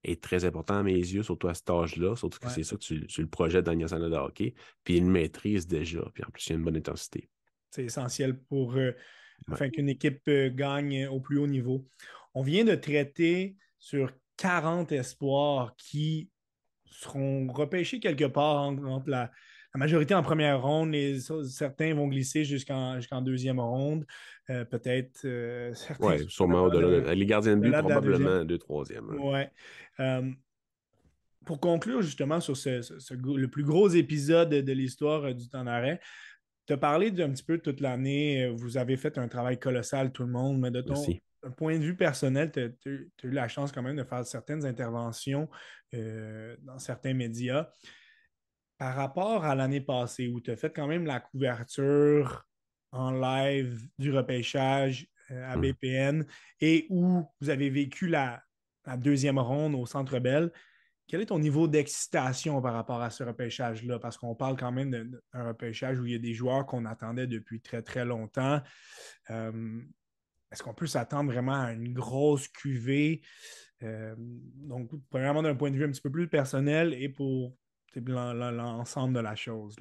est 0.04 0.22
très 0.22 0.44
important 0.44 0.78
à 0.78 0.82
mes 0.82 0.94
yeux, 0.94 1.22
surtout 1.22 1.48
à 1.48 1.54
cet 1.54 1.68
âge-là, 1.70 2.16
surtout 2.16 2.38
que 2.38 2.48
c'est 2.48 2.62
ça 2.62 2.76
que 2.76 2.80
tu, 2.80 3.06
le 3.18 3.26
projettes 3.28 3.66
dans 3.66 3.72
le 3.72 4.10
de 4.10 4.16
hockey, 4.16 4.54
puis 4.84 4.96
il 4.96 5.04
maîtrise 5.04 5.66
déjà, 5.66 6.02
puis 6.14 6.24
en 6.24 6.30
plus, 6.30 6.46
il 6.46 6.50
y 6.50 6.52
a 6.52 6.56
une 6.56 6.64
bonne 6.64 6.76
intensité. 6.76 7.28
C'est 7.70 7.84
essentiel 7.84 8.38
pour 8.38 8.76
euh, 8.76 8.92
afin 9.50 9.70
qu'une 9.70 9.88
équipe 9.88 10.22
euh, 10.28 10.50
gagne 10.50 11.06
au 11.06 11.20
plus 11.20 11.38
haut 11.38 11.46
niveau. 11.46 11.86
On 12.34 12.42
vient 12.42 12.64
de 12.64 12.74
traiter 12.74 13.56
sur 13.78 14.12
40 14.36 14.92
espoirs 14.92 15.74
qui 15.76 16.30
seront 16.86 17.46
repêchés 17.52 18.00
quelque 18.00 18.24
part 18.24 18.62
entre 18.62 19.08
la, 19.08 19.30
la 19.74 19.78
majorité 19.78 20.14
en 20.14 20.22
première 20.22 20.60
ronde, 20.62 20.90
les, 20.90 21.20
certains 21.48 21.94
vont 21.94 22.08
glisser 22.08 22.44
jusqu'en 22.44 23.22
deuxième 23.22 23.60
ronde. 23.60 24.04
Euh, 24.50 24.64
peut-être 24.64 25.20
euh, 25.24 25.72
Oui, 26.00 26.26
sûrement 26.28 26.64
au-delà. 26.64 27.14
Les 27.14 27.26
gardiens 27.26 27.56
de 27.56 27.62
but, 27.62 27.72
probablement 27.72 28.44
deux, 28.44 28.58
troisième. 28.58 29.08
Oui. 29.10 29.42
Euh, 30.00 30.28
pour 31.44 31.60
conclure 31.60 32.02
justement 32.02 32.40
sur 32.40 32.54
le 32.54 33.46
plus 33.46 33.62
gros 33.62 33.88
épisode 33.88 34.50
de 34.50 34.72
l'histoire 34.72 35.34
du 35.34 35.48
temps 35.48 35.64
d'arrêt, 35.64 36.00
tu 36.66 36.72
as 36.72 36.76
parlé 36.76 37.10
d'un 37.12 37.30
petit 37.30 37.44
peu 37.44 37.58
toute 37.58 37.80
l'année. 37.80 38.48
Vous 38.48 38.76
avez 38.76 38.96
fait 38.96 39.18
un 39.18 39.28
travail 39.28 39.58
colossal, 39.58 40.10
tout 40.10 40.24
le 40.24 40.32
monde, 40.32 40.58
mais 40.58 40.70
de 40.70 40.80
ton 40.80 41.02
point 41.56 41.78
de 41.78 41.84
vue 41.84 41.96
personnel, 41.96 42.50
tu 42.52 42.60
as, 42.60 43.26
eu 43.26 43.30
la 43.30 43.48
chance 43.48 43.72
quand 43.72 43.82
même 43.82 43.96
de 43.96 44.04
faire 44.04 44.24
certaines 44.26 44.66
interventions 44.66 45.48
dans 45.92 46.78
certains 46.78 47.14
médias 47.14 47.70
par 48.80 48.96
rapport 48.96 49.44
à 49.44 49.54
l'année 49.54 49.82
passée 49.82 50.28
où 50.28 50.40
tu 50.40 50.50
as 50.50 50.56
fait 50.56 50.72
quand 50.74 50.86
même 50.86 51.04
la 51.04 51.20
couverture 51.20 52.46
en 52.92 53.10
live 53.10 53.86
du 53.98 54.10
repêchage 54.10 55.06
euh, 55.30 55.52
à 55.52 55.58
hmm. 55.58 55.60
BPN 55.60 56.26
et 56.62 56.86
où 56.88 57.22
vous 57.42 57.50
avez 57.50 57.68
vécu 57.68 58.08
la, 58.08 58.42
deuxième 58.96 59.38
ronde 59.38 59.74
au 59.74 59.84
Centre 59.84 60.18
Bell, 60.18 60.50
quel 61.06 61.20
est 61.20 61.26
ton 61.26 61.38
niveau 61.38 61.68
d'excitation 61.68 62.62
par 62.62 62.72
rapport 62.72 63.02
à 63.02 63.10
ce 63.10 63.22
repêchage-là? 63.22 63.98
Parce 63.98 64.16
qu'on 64.16 64.34
parle 64.34 64.56
quand 64.56 64.72
même 64.72 64.90
d'un 64.90 65.44
repêchage 65.48 66.00
où 66.00 66.06
il 66.06 66.12
y 66.12 66.16
a 66.16 66.18
des 66.18 66.32
joueurs 66.32 66.64
qu'on 66.64 66.86
attendait 66.86 67.26
depuis 67.26 67.60
très, 67.60 67.82
très 67.82 68.06
longtemps. 68.06 68.62
Euh, 69.28 69.82
est-ce 70.50 70.62
qu'on 70.62 70.74
peut 70.74 70.86
s'attendre 70.86 71.30
vraiment 71.30 71.60
à 71.60 71.72
une 71.72 71.92
grosse 71.92 72.48
cuvée? 72.48 73.20
Euh, 73.82 74.14
donc, 74.18 74.90
premièrement, 75.10 75.42
d'un 75.42 75.54
point 75.54 75.70
de 75.70 75.76
vue 75.76 75.84
un 75.84 75.90
petit 75.90 76.00
peu 76.00 76.10
plus 76.10 76.28
personnel 76.28 76.94
et 76.94 77.10
pour 77.10 77.54
l'ensemble 77.96 79.14
de 79.14 79.20
la 79.20 79.34
chose. 79.34 79.76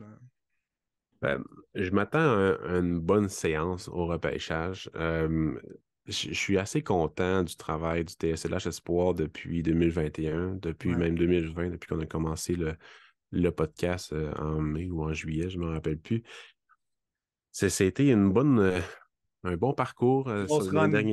Ben, 1.21 1.43
je 1.75 1.89
m'attends 1.91 2.19
à, 2.19 2.77
une 2.79 2.99
bonne 2.99 3.29
séance 3.29 3.87
au 3.89 4.05
repêchage. 4.05 4.89
Euh, 4.95 5.59
je 6.07 6.33
suis 6.33 6.57
assez 6.57 6.81
content 6.81 7.43
du 7.43 7.55
travail 7.55 8.05
du 8.05 8.13
TSLH 8.13 8.67
Espoir 8.67 9.13
depuis 9.13 9.61
2021, 9.61 10.55
depuis 10.55 10.95
même 10.95 11.17
2020, 11.17 11.69
depuis 11.69 11.87
qu'on 11.87 11.99
a 11.99 12.05
commencé 12.05 12.55
le, 12.55 13.51
podcast 13.51 14.13
euh, 14.13 14.33
en 14.33 14.59
mai 14.59 14.89
ou 14.89 15.03
en 15.03 15.13
juillet, 15.13 15.49
je 15.49 15.59
ne 15.59 15.65
me 15.65 15.71
rappelle 15.71 15.99
plus. 15.99 16.23
C'était 17.51 18.07
une 18.07 18.31
bonne, 18.31 18.59
euh, 18.59 18.79
un 19.43 19.55
bon 19.55 19.73
parcours. 19.73 20.27
Euh, 20.29 20.45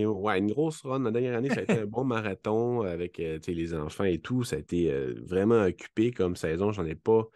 ouais, 0.06 0.38
une 0.38 0.50
grosse 0.50 0.82
run. 0.82 1.00
La 1.00 1.10
dernière 1.10 1.36
année, 1.36 1.48
ça 1.48 1.60
a 1.60 1.62
été 1.62 1.80
un 1.80 1.86
bon 1.86 2.04
marathon 2.04 2.82
avec 2.82 3.18
les 3.18 3.74
enfants 3.74 4.04
et 4.04 4.18
tout. 4.18 4.44
Ça 4.44 4.56
a 4.56 4.58
été 4.58 4.92
vraiment 5.24 5.64
occupé 5.64 6.10
comme 6.10 6.36
saison. 6.36 6.72
J'en 6.72 6.84
ai 6.84 6.94
pas. 6.94 7.28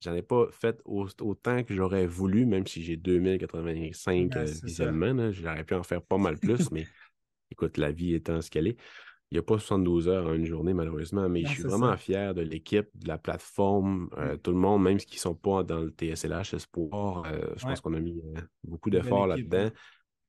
J'en 0.00 0.14
ai 0.14 0.22
pas 0.22 0.48
fait 0.50 0.82
autant 0.84 1.62
que 1.62 1.74
j'aurais 1.74 2.06
voulu, 2.06 2.44
même 2.44 2.66
si 2.66 2.82
j'ai 2.82 2.96
2085 2.96 4.36
visionnements. 4.62 5.32
J'aurais 5.32 5.64
pu 5.64 5.74
en 5.74 5.82
faire 5.82 6.02
pas 6.02 6.18
mal 6.18 6.38
plus, 6.38 6.70
mais 6.70 6.86
écoute, 7.50 7.78
la 7.78 7.90
vie 7.90 8.14
étant 8.14 8.42
ce 8.42 8.50
qu'elle 8.50 8.66
est. 8.66 8.76
Il 9.30 9.38
n'y 9.38 9.40
a 9.40 9.42
pas 9.42 9.58
72 9.58 10.08
heures 10.08 10.26
en 10.26 10.34
une 10.34 10.44
journée, 10.44 10.74
malheureusement, 10.74 11.28
mais 11.28 11.42
je 11.44 11.48
suis 11.48 11.62
vraiment 11.64 11.96
fier 11.96 12.34
de 12.34 12.42
l'équipe, 12.42 12.86
de 12.94 13.08
la 13.08 13.18
plateforme, 13.18 14.08
euh, 14.16 14.36
tout 14.36 14.52
le 14.52 14.58
monde, 14.58 14.82
même 14.82 15.00
ceux 15.00 15.06
qui 15.06 15.16
ne 15.16 15.20
sont 15.20 15.34
pas 15.34 15.64
dans 15.64 15.80
le 15.80 15.90
TSLH 15.90 16.54
Espoir. 16.54 17.24
Euh, 17.26 17.52
je 17.56 17.64
pense 17.64 17.80
qu'on 17.80 17.94
a 17.94 18.00
mis 18.00 18.22
euh, 18.36 18.40
beaucoup 18.62 18.90
d'efforts 18.90 19.26
là-dedans. 19.26 19.70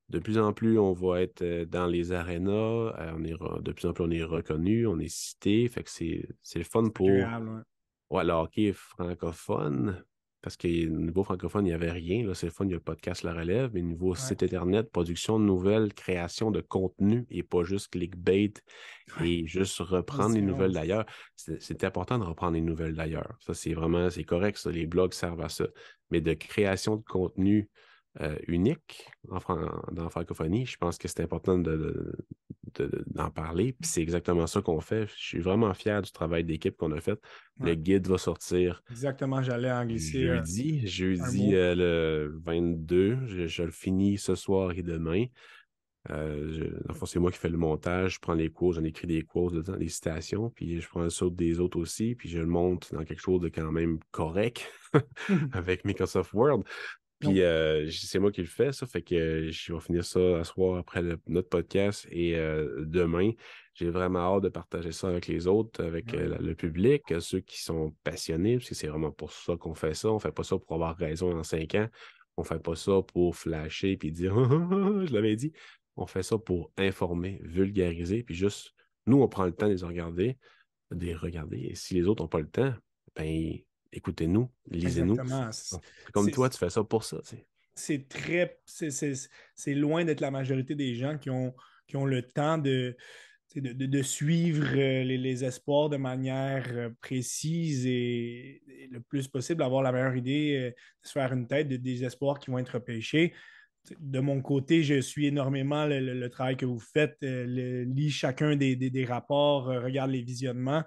De 0.10 0.20
plus 0.20 0.38
en 0.38 0.54
plus, 0.54 0.78
on 0.78 0.94
va 0.94 1.22
être 1.22 1.44
dans 1.66 1.88
les 1.88 2.12
arénas. 2.12 2.94
on 3.16 3.24
est 3.24 3.34
de 3.62 3.72
plus 3.72 3.88
en 3.88 3.94
plus, 3.94 4.04
on 4.04 4.12
est 4.12 4.24
reconnu, 4.24 4.86
on 4.86 5.00
est 5.00 5.10
cité. 5.10 5.68
Fait 5.68 5.84
que 5.84 5.90
c'est 5.90 6.28
le 6.56 6.64
fun 6.64 6.90
pour 6.90 7.08
ouais, 7.08 8.24
le 8.24 8.32
hockey 8.32 8.72
francophone. 8.74 10.04
Parce 10.46 10.58
qu'au 10.58 10.68
niveau 10.68 11.24
francophone, 11.24 11.66
il 11.66 11.70
n'y 11.70 11.74
avait 11.74 11.90
rien. 11.90 12.24
Là, 12.24 12.36
c'est 12.36 12.46
le 12.46 12.52
fun, 12.52 12.66
il 12.66 12.70
y 12.70 12.74
a 12.74 12.78
le 12.78 12.80
podcast 12.80 13.24
La 13.24 13.34
Relève, 13.34 13.72
mais 13.74 13.82
niveau 13.82 14.14
site 14.14 14.44
Internet, 14.44 14.92
production 14.92 15.40
de 15.40 15.44
nouvelles, 15.44 15.92
création 15.92 16.52
de 16.52 16.62
contenu 16.62 17.26
et 17.32 17.42
pas 17.42 17.64
juste 17.64 17.88
clickbait 17.88 18.54
et 19.24 19.48
juste 19.48 19.80
reprendre 19.80 20.36
les 20.36 20.44
nouvelles 20.44 20.74
d'ailleurs. 20.74 21.08
C'est 21.36 21.84
important 21.84 22.20
de 22.20 22.26
reprendre 22.26 22.54
les 22.54 22.62
nouvelles 22.62 22.94
d'ailleurs. 22.94 23.36
Ça, 23.40 23.56
c'est 23.56 23.74
vraiment, 23.74 24.12
c'est 24.12 24.24
correct, 24.24 24.60
ça. 24.60 24.70
Les 24.70 24.86
blogs 24.86 25.14
servent 25.14 25.42
à 25.42 25.50
ça. 25.50 25.66
Mais 26.12 26.22
de 26.22 26.36
création 26.36 26.98
de 26.98 27.04
contenu 27.04 27.68
euh, 28.22 28.38
unique 28.48 29.10
en, 29.30 29.40
dans 29.92 30.04
la 30.04 30.10
francophonie. 30.10 30.66
Je 30.66 30.78
pense 30.78 30.98
que 30.98 31.10
c'est 31.10 31.20
important 31.20 31.58
d'en 31.58 33.30
parler. 33.30 33.74
Puis 33.74 33.90
c'est 33.90 34.02
exactement 34.02 34.48
ça 34.48 34.62
qu'on 34.62 34.80
fait. 34.80 35.08
Je 35.08 35.22
suis 35.22 35.40
vraiment 35.40 35.74
fier 35.74 36.02
du 36.02 36.12
travail 36.12 36.46
d'équipe 36.46 36.78
qu'on 36.78 36.94
a 36.94 37.02
fait. 37.02 37.20
Le 37.60 37.76
guide 37.76 38.08
va 38.08 38.18
sortir. 38.18 38.82
Exactement, 38.90 39.42
j'allais 39.42 39.72
en 39.72 39.86
glisser. 39.86 40.24
Euh, 40.24 40.38
jeudi, 40.38 40.88
jeudi 40.88 41.56
euh, 41.56 41.76
le 41.76 42.40
22. 42.46 43.48
Je, 43.48 43.64
le 43.64 43.72
finis 43.72 44.18
ce 44.18 44.36
soir 44.36 44.72
et 44.72 44.82
demain. 44.82 45.26
c'est 46.08 47.20
moi 47.20 47.32
qui 47.32 47.38
fais 47.38 47.50
le 47.50 47.58
montage, 47.58 48.14
je 48.14 48.20
prends 48.22 48.34
les 48.34 48.50
cours, 48.50 48.72
j'en 48.72 48.84
écris 48.86 49.08
des 49.08 49.24
cours 49.24 49.52
dedans, 49.52 49.76
des 49.76 49.90
citations, 49.90 50.50
puis 50.52 50.80
je 50.80 50.88
prends 50.88 51.04
le 51.04 51.10
saut 51.10 51.30
des 51.30 51.60
autres 51.60 51.80
aussi, 51.80 52.16
puis 52.16 52.30
je 52.30 52.40
le 52.40 52.46
monte 52.46 52.94
dans 52.94 53.04
quelque 53.04 53.22
chose 53.22 53.42
de 53.42 53.50
quand 53.50 53.74
même 53.74 54.00
correct 54.12 54.72
avec 55.52 55.84
Microsoft 55.84 56.32
Word. 56.32 56.64
Puis 57.20 57.42
euh, 57.42 57.90
c'est 57.92 58.20
moi 58.20 58.32
qui 58.32 58.42
le 58.42 58.48
fais, 58.48 58.72
ça. 58.72 58.86
Fait 58.86 59.02
que 59.02 59.50
je 59.50 59.74
vais 59.74 59.80
finir 59.80 60.04
ça 60.04 60.40
à 60.40 60.44
soir 60.44 60.78
après 60.78 61.02
notre 61.28 61.50
podcast 61.50 62.08
et 62.12 62.36
euh, 62.36 62.84
demain. 62.86 63.32
J'ai 63.74 63.90
vraiment 63.90 64.20
hâte 64.20 64.44
de 64.44 64.50
partager 64.50 64.92
ça 64.92 65.10
avec 65.10 65.28
les 65.28 65.48
autres, 65.48 65.84
avec 65.84 66.14
euh, 66.14 66.38
le 66.40 66.56
public, 66.56 67.02
ceux 67.20 67.42
qui 67.42 67.62
sont 67.62 67.94
passionnés, 68.04 68.58
parce 68.58 68.70
que 68.70 68.76
c'est 68.76 68.88
vraiment 68.88 69.12
pour 69.12 69.32
ça 69.32 69.56
qu'on 69.58 69.74
fait 69.74 69.94
ça. 69.94 70.10
On 70.10 70.16
ne 70.16 70.20
fait 70.20 70.32
pas 70.32 70.44
ça 70.44 70.58
pour 70.58 70.76
avoir 70.76 70.96
raison 70.96 71.38
en 71.38 71.44
cinq 71.44 71.76
ans. 71.76 71.88
On 72.38 72.42
ne 72.42 72.48
fait 72.48 72.60
pas 72.60 72.76
ça 72.76 73.02
pour 73.14 73.36
flasher 73.36 73.98
puis 73.98 74.12
dire 74.12 74.34
je 75.06 75.14
l'avais 75.14 75.36
dit. 75.36 75.52
On 75.98 76.06
fait 76.06 76.24
ça 76.24 76.38
pour 76.38 76.72
informer, 76.78 77.40
vulgariser, 77.44 78.24
puis 78.24 78.36
juste 78.36 78.74
nous, 79.08 79.22
on 79.22 79.28
prend 79.28 79.46
le 79.46 79.54
temps 79.54 79.68
de 79.68 79.74
les 79.74 79.86
regarder, 79.86 80.38
de 80.92 81.06
les 81.06 81.16
regarder. 81.16 81.60
Et 81.60 81.76
si 81.76 81.94
les 81.94 82.08
autres 82.08 82.24
n'ont 82.24 82.28
pas 82.28 82.42
le 82.42 82.50
temps, 82.50 82.74
ben 83.16 83.58
écoutez-nous, 83.96 84.50
lisez-nous. 84.70 85.18
Comme 86.14 86.32
toi, 86.32 86.50
tu 86.50 86.58
fais 86.58 86.70
ça 86.70 86.84
pour 86.84 87.04
ça. 87.04 87.18
C'est 87.74 88.08
très. 88.08 88.60
C'est 88.66 89.74
loin 89.74 90.06
d'être 90.06 90.22
la 90.22 90.32
majorité 90.32 90.76
des 90.76 90.96
gens 90.96 91.18
qui 91.18 91.30
ont, 91.30 91.54
qui 91.88 91.98
ont 91.98 92.06
le 92.06 92.22
temps 92.22 92.58
de, 92.58 92.96
de, 93.56 94.02
suivre 94.02 94.68
euh, 94.76 95.04
les, 95.04 95.44
espoirs 95.44 95.90
de 95.90 95.98
manière 95.98 96.66
euh, 96.72 96.90
précise 97.02 97.86
et, 97.86 98.62
le 98.92 99.00
plus 99.00 99.28
possible, 99.28 99.64
avoir 99.64 99.82
la 99.82 99.92
meilleure 99.92 100.16
idée, 100.16 100.58
euh, 100.58 100.70
de 100.70 101.08
se 101.08 101.12
faire 101.12 101.34
une 101.34 101.48
tête 101.48 101.68
des 101.68 102.04
espoirs 102.04 102.40
qui 102.40 102.52
vont 102.52 102.60
être 102.60 102.80
pêchés. 102.80 103.34
De 104.00 104.20
mon 104.20 104.42
côté, 104.42 104.84
je 104.84 105.00
suis 105.00 105.28
énormément 105.28 105.86
le, 105.86 106.28
travail 106.30 106.58
que 106.58 106.66
vous 106.66 106.80
faites, 106.80 107.18
lis 107.22 108.10
chacun 108.10 108.56
des, 108.56 109.06
rapports, 109.08 109.66
regarde 109.66 110.10
les 110.10 110.24
visionnements. 110.24 110.84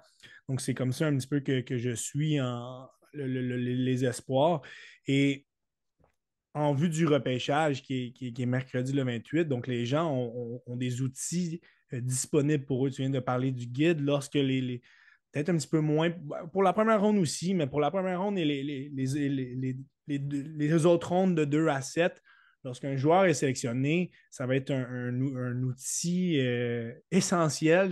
Donc, 0.49 0.59
c'est 0.59 0.73
comme 0.73 0.91
ça 0.91 1.07
un 1.07 1.15
petit 1.15 1.27
peu 1.27 1.39
que, 1.39 1.61
que 1.61 1.77
je 1.77 1.91
suis 1.91 2.41
en, 2.41 2.89
les 3.13 4.05
espoirs. 4.05 4.61
Et 5.07 5.45
en 6.53 6.73
vue 6.73 6.89
du 6.89 7.05
repêchage 7.05 7.83
qui 7.83 8.13
est, 8.37 8.45
mercredi 8.45 8.93
le 8.93 9.03
28, 9.03 9.45
donc 9.45 9.67
les 9.67 9.85
gens 9.85 10.11
ont, 10.11 10.75
des 10.75 11.01
outils 11.01 11.61
euh, 11.93 12.01
disponibles 12.01 12.65
pour 12.65 12.85
eux. 12.85 12.91
Tu 12.91 13.01
viens 13.01 13.09
de 13.09 13.19
parler 13.19 13.51
du 13.51 13.67
guide 13.67 14.01
lorsque 14.01 14.35
les, 14.35 14.81
peut-être 15.31 15.49
un 15.49 15.57
petit 15.57 15.67
peu 15.67 15.79
moins, 15.79 16.11
pour 16.51 16.63
la 16.63 16.73
première 16.73 17.01
ronde 17.01 17.17
aussi, 17.17 17.53
mais 17.53 17.67
pour 17.67 17.79
la 17.79 17.91
première 17.91 18.21
ronde 18.21 18.37
et 18.37 18.45
les, 18.45 18.91
les, 20.07 20.85
autres 20.85 21.09
rondes 21.09 21.35
de 21.35 21.45
2 21.45 21.67
à 21.67 21.81
7, 21.81 22.21
lorsqu'un 22.63 22.95
joueur 22.95 23.25
est 23.25 23.33
sélectionné, 23.33 24.11
ça 24.29 24.45
va 24.45 24.55
être 24.55 24.71
un, 24.71 25.61
outil 25.63 26.39
euh, 26.39 26.93
essentiel, 27.11 27.91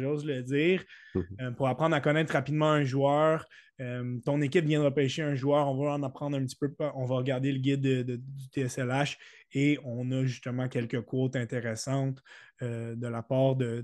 j'ose 0.00 0.24
le 0.24 0.42
dire, 0.42 0.84
mmh 1.14 1.20
euh, 1.40 1.50
pour 1.52 1.68
apprendre 1.68 1.94
à 1.96 2.00
connaître 2.00 2.32
rapidement 2.32 2.70
un 2.70 2.84
joueur, 2.84 3.46
euh, 3.80 4.18
ton 4.24 4.42
équipe 4.42 4.64
viendra 4.64 4.90
pêcher 4.90 5.22
un 5.22 5.34
joueur, 5.34 5.68
on 5.68 5.82
va 5.82 5.92
en 5.92 6.02
apprendre 6.02 6.36
un 6.36 6.44
petit 6.44 6.56
peu, 6.56 6.70
on 6.94 7.06
va 7.06 7.16
regarder 7.16 7.50
le 7.50 7.58
guide 7.58 7.80
du 7.80 8.20
TSLH 8.52 9.16
et 9.52 9.78
on 9.84 10.10
a 10.12 10.24
justement 10.24 10.68
quelques 10.68 11.00
quotes 11.02 11.36
intéressantes 11.36 12.22
euh, 12.62 12.94
de 12.94 13.06
la 13.06 13.22
part 13.22 13.56
de, 13.56 13.82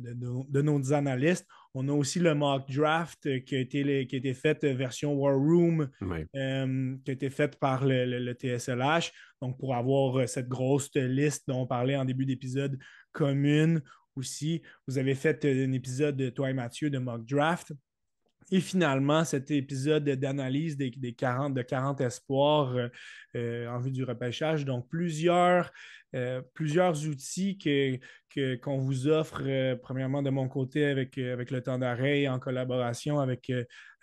nos 0.60 0.92
analystes. 0.92 1.46
On 1.74 1.88
a 1.88 1.92
aussi 1.92 2.18
le 2.18 2.34
mock 2.34 2.70
draft 2.70 3.44
qui 3.44 3.56
a 3.56 3.58
été, 3.58 4.06
qui 4.06 4.16
a 4.16 4.18
été 4.18 4.34
fait 4.34 4.64
euh, 4.64 4.74
version 4.74 5.14
War 5.14 5.36
Room, 5.36 5.88
qui 6.00 6.36
a 6.36 7.12
été 7.12 7.30
fait 7.30 7.58
par 7.58 7.84
le, 7.84 8.32
TSLH. 8.32 9.12
Donc, 9.40 9.58
pour 9.58 9.74
avoir 9.74 10.28
cette 10.28 10.48
grosse 10.48 10.90
liste 10.94 11.44
dont 11.48 11.62
on 11.62 11.66
parlait 11.66 11.96
en 11.96 12.04
début 12.04 12.26
d'épisode 12.26 12.78
commune 13.12 13.82
aussi, 14.14 14.62
vous 14.86 14.98
avez 14.98 15.14
fait 15.14 15.44
un 15.44 15.72
épisode, 15.72 16.32
toi 16.34 16.50
et 16.50 16.54
Mathieu, 16.54 16.90
de 16.90 16.98
mock 16.98 17.24
draft. 17.26 17.72
Et 18.52 18.60
finalement, 18.60 19.24
cet 19.24 19.50
épisode 19.50 20.04
d'analyse 20.04 20.76
des, 20.76 20.90
40, 20.90 21.52
de 21.52 21.62
40 21.62 22.00
espoirs 22.00 22.76
euh, 22.76 22.88
euh, 23.34 23.68
en 23.68 23.80
vue 23.80 23.90
du 23.90 24.04
repêchage. 24.04 24.64
Donc, 24.64 24.88
plusieurs, 24.88 25.72
euh, 26.16 26.42
plusieurs 26.54 27.06
outils 27.06 27.58
que, 27.58 28.56
qu'on 28.56 28.78
vous 28.78 29.08
offre, 29.08 29.42
premièrement 29.76 30.22
de 30.22 30.30
mon 30.30 30.48
côté 30.48 30.86
avec, 30.86 31.16
avec 31.16 31.50
le 31.50 31.62
temps 31.62 31.78
d'arrêt 31.78 32.28
en 32.28 32.38
collaboration 32.38 33.20
avec, 33.20 33.50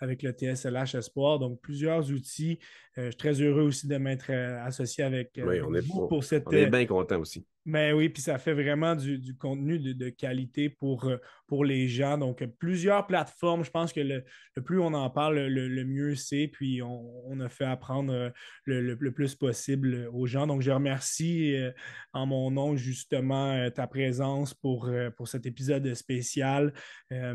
avec 0.04 0.22
le 0.22 0.30
TSLH 0.30 0.96
Espoir. 0.96 1.38
Donc, 1.38 1.60
plusieurs 1.60 2.10
outils. 2.10 2.58
je 2.96 3.08
suis 3.08 3.16
très 3.16 3.40
heureux 3.40 3.62
aussi 3.62 3.88
de 3.88 3.96
m'être 3.96 4.30
associé 4.30 5.04
avec, 5.04 5.40
oui, 5.44 5.60
on 5.60 5.74
est, 5.74 5.86
pour 5.86 6.22
cette. 6.22 6.44
On 6.46 6.52
est 6.52 6.66
bien 6.66 6.86
content 6.86 7.18
aussi. 7.18 7.44
Mais 7.66 7.92
ben 7.92 7.96
oui, 7.96 8.08
puis 8.10 8.20
ça 8.20 8.36
fait 8.36 8.52
vraiment 8.52 8.94
du, 8.94 9.34
contenu 9.38 9.78
de, 9.78 10.08
qualité 10.10 10.68
pour, 10.68 11.06
euh, 11.06 11.16
pour 11.46 11.64
les 11.64 11.88
gens. 11.88 12.18
Donc, 12.18 12.44
plusieurs 12.58 13.06
plateformes. 13.06 13.64
Je 13.64 13.70
pense 13.70 13.94
que 13.94 14.00
le, 14.00 14.22
plus 14.62 14.78
on 14.80 14.92
en 14.92 15.08
parle, 15.08 15.38
le, 15.46 15.84
mieux 15.84 16.14
c'est. 16.14 16.46
Puis, 16.46 16.82
on, 16.82 17.40
a 17.40 17.48
fait 17.48 17.64
apprendre 17.64 18.12
euh, 18.12 18.30
le, 18.66 19.10
plus 19.12 19.34
possible 19.34 20.10
aux 20.12 20.26
gens. 20.26 20.46
Donc, 20.46 20.60
je 20.60 20.70
remercie 20.70 21.56
euh, 21.56 21.70
en 22.12 22.26
mon 22.26 22.50
nom 22.50 22.76
justement 22.76 23.70
ta 23.70 23.86
présence 23.86 24.52
pour, 24.52 24.90
pour 25.16 25.28
cet 25.28 25.46
épisode 25.46 25.94
spécial. 25.94 26.74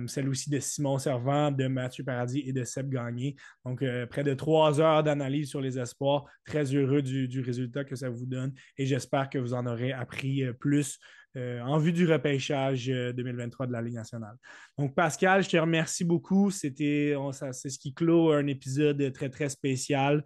celle 0.06 0.30
aussi 0.30 0.51
de 0.51 0.59
Simon 0.59 0.99
Servant, 0.99 1.49
de 1.49 1.65
Mathieu 1.65 2.03
Paradis 2.03 2.43
et 2.45 2.53
de 2.53 2.58
Seb 2.63 2.89
Gagné. 2.89 3.35
Donc, 3.65 3.83
près 4.09 4.23
de 4.23 4.33
trois 4.33 4.79
heures 4.79 5.03
d'analyse 5.03 5.49
sur 5.49 5.61
les 5.61 5.79
espoirs. 5.79 6.25
Très 6.45 6.63
heureux 6.75 7.01
du, 7.01 7.27
du 7.27 7.41
résultat 7.41 7.83
que 7.83 7.95
ça 7.95 8.09
vous 8.09 8.25
donne. 8.25 8.53
Et 8.77 8.85
j'espère 8.85 9.29
que 9.29 9.38
vous 9.38 9.53
en 9.53 9.65
aurez 9.65 9.91
appris 9.91 10.43
euh, 10.43 10.53
plus 10.53 10.99
en 11.38 11.77
vue 11.77 11.93
du 11.93 12.11
repêchage 12.11 12.88
2023 12.88 13.67
de 13.67 13.71
la 13.71 13.81
Ligue 13.81 13.93
nationale. 13.93 14.35
Donc, 14.77 14.95
Pascal, 14.95 15.43
je 15.43 15.49
te 15.49 15.57
remercie 15.57 16.03
beaucoup. 16.03 16.49
C'était, 16.49 17.15
c'est 17.51 17.69
ce 17.69 17.77
qui 17.77 17.93
clôt 17.93 18.31
un 18.31 18.47
épisode 18.47 19.13
très, 19.13 19.29
très 19.29 19.47
spécial. 19.47 20.23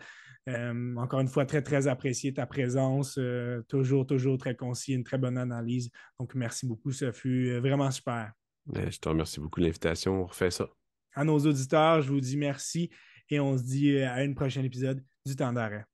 encore 0.47 1.19
une 1.19 1.27
fois, 1.27 1.45
très, 1.45 1.61
très 1.61 1.87
apprécié 1.87 2.33
ta 2.33 2.45
présence. 2.45 3.19
toujours, 3.67 4.07
toujours 4.07 4.37
très 4.37 4.55
concis, 4.55 4.93
une 4.93 5.03
très 5.03 5.17
bonne 5.17 5.37
analyse. 5.37 5.89
Donc, 6.19 6.35
merci 6.35 6.65
beaucoup. 6.65 6.91
Ça 6.93 7.11
fut 7.11 7.59
vraiment 7.59 7.91
super. 7.91 8.31
Je 8.73 8.97
te 8.97 9.09
remercie 9.09 9.41
beaucoup 9.41 9.59
de 9.59 9.65
l'invitation. 9.65 10.21
On 10.21 10.25
refait 10.25 10.51
ça. 10.51 10.69
À 11.15 11.23
nos 11.23 11.39
auditeurs, 11.39 12.01
je 12.01 12.11
vous 12.11 12.21
dis 12.21 12.37
merci 12.37 12.89
et 13.29 13.39
on 13.39 13.57
se 13.57 13.63
dit 13.63 13.99
à 13.99 14.15
un 14.15 14.33
prochain 14.33 14.63
épisode 14.63 15.03
du 15.25 15.35
temps 15.35 15.53
d'arrêt. 15.53 15.85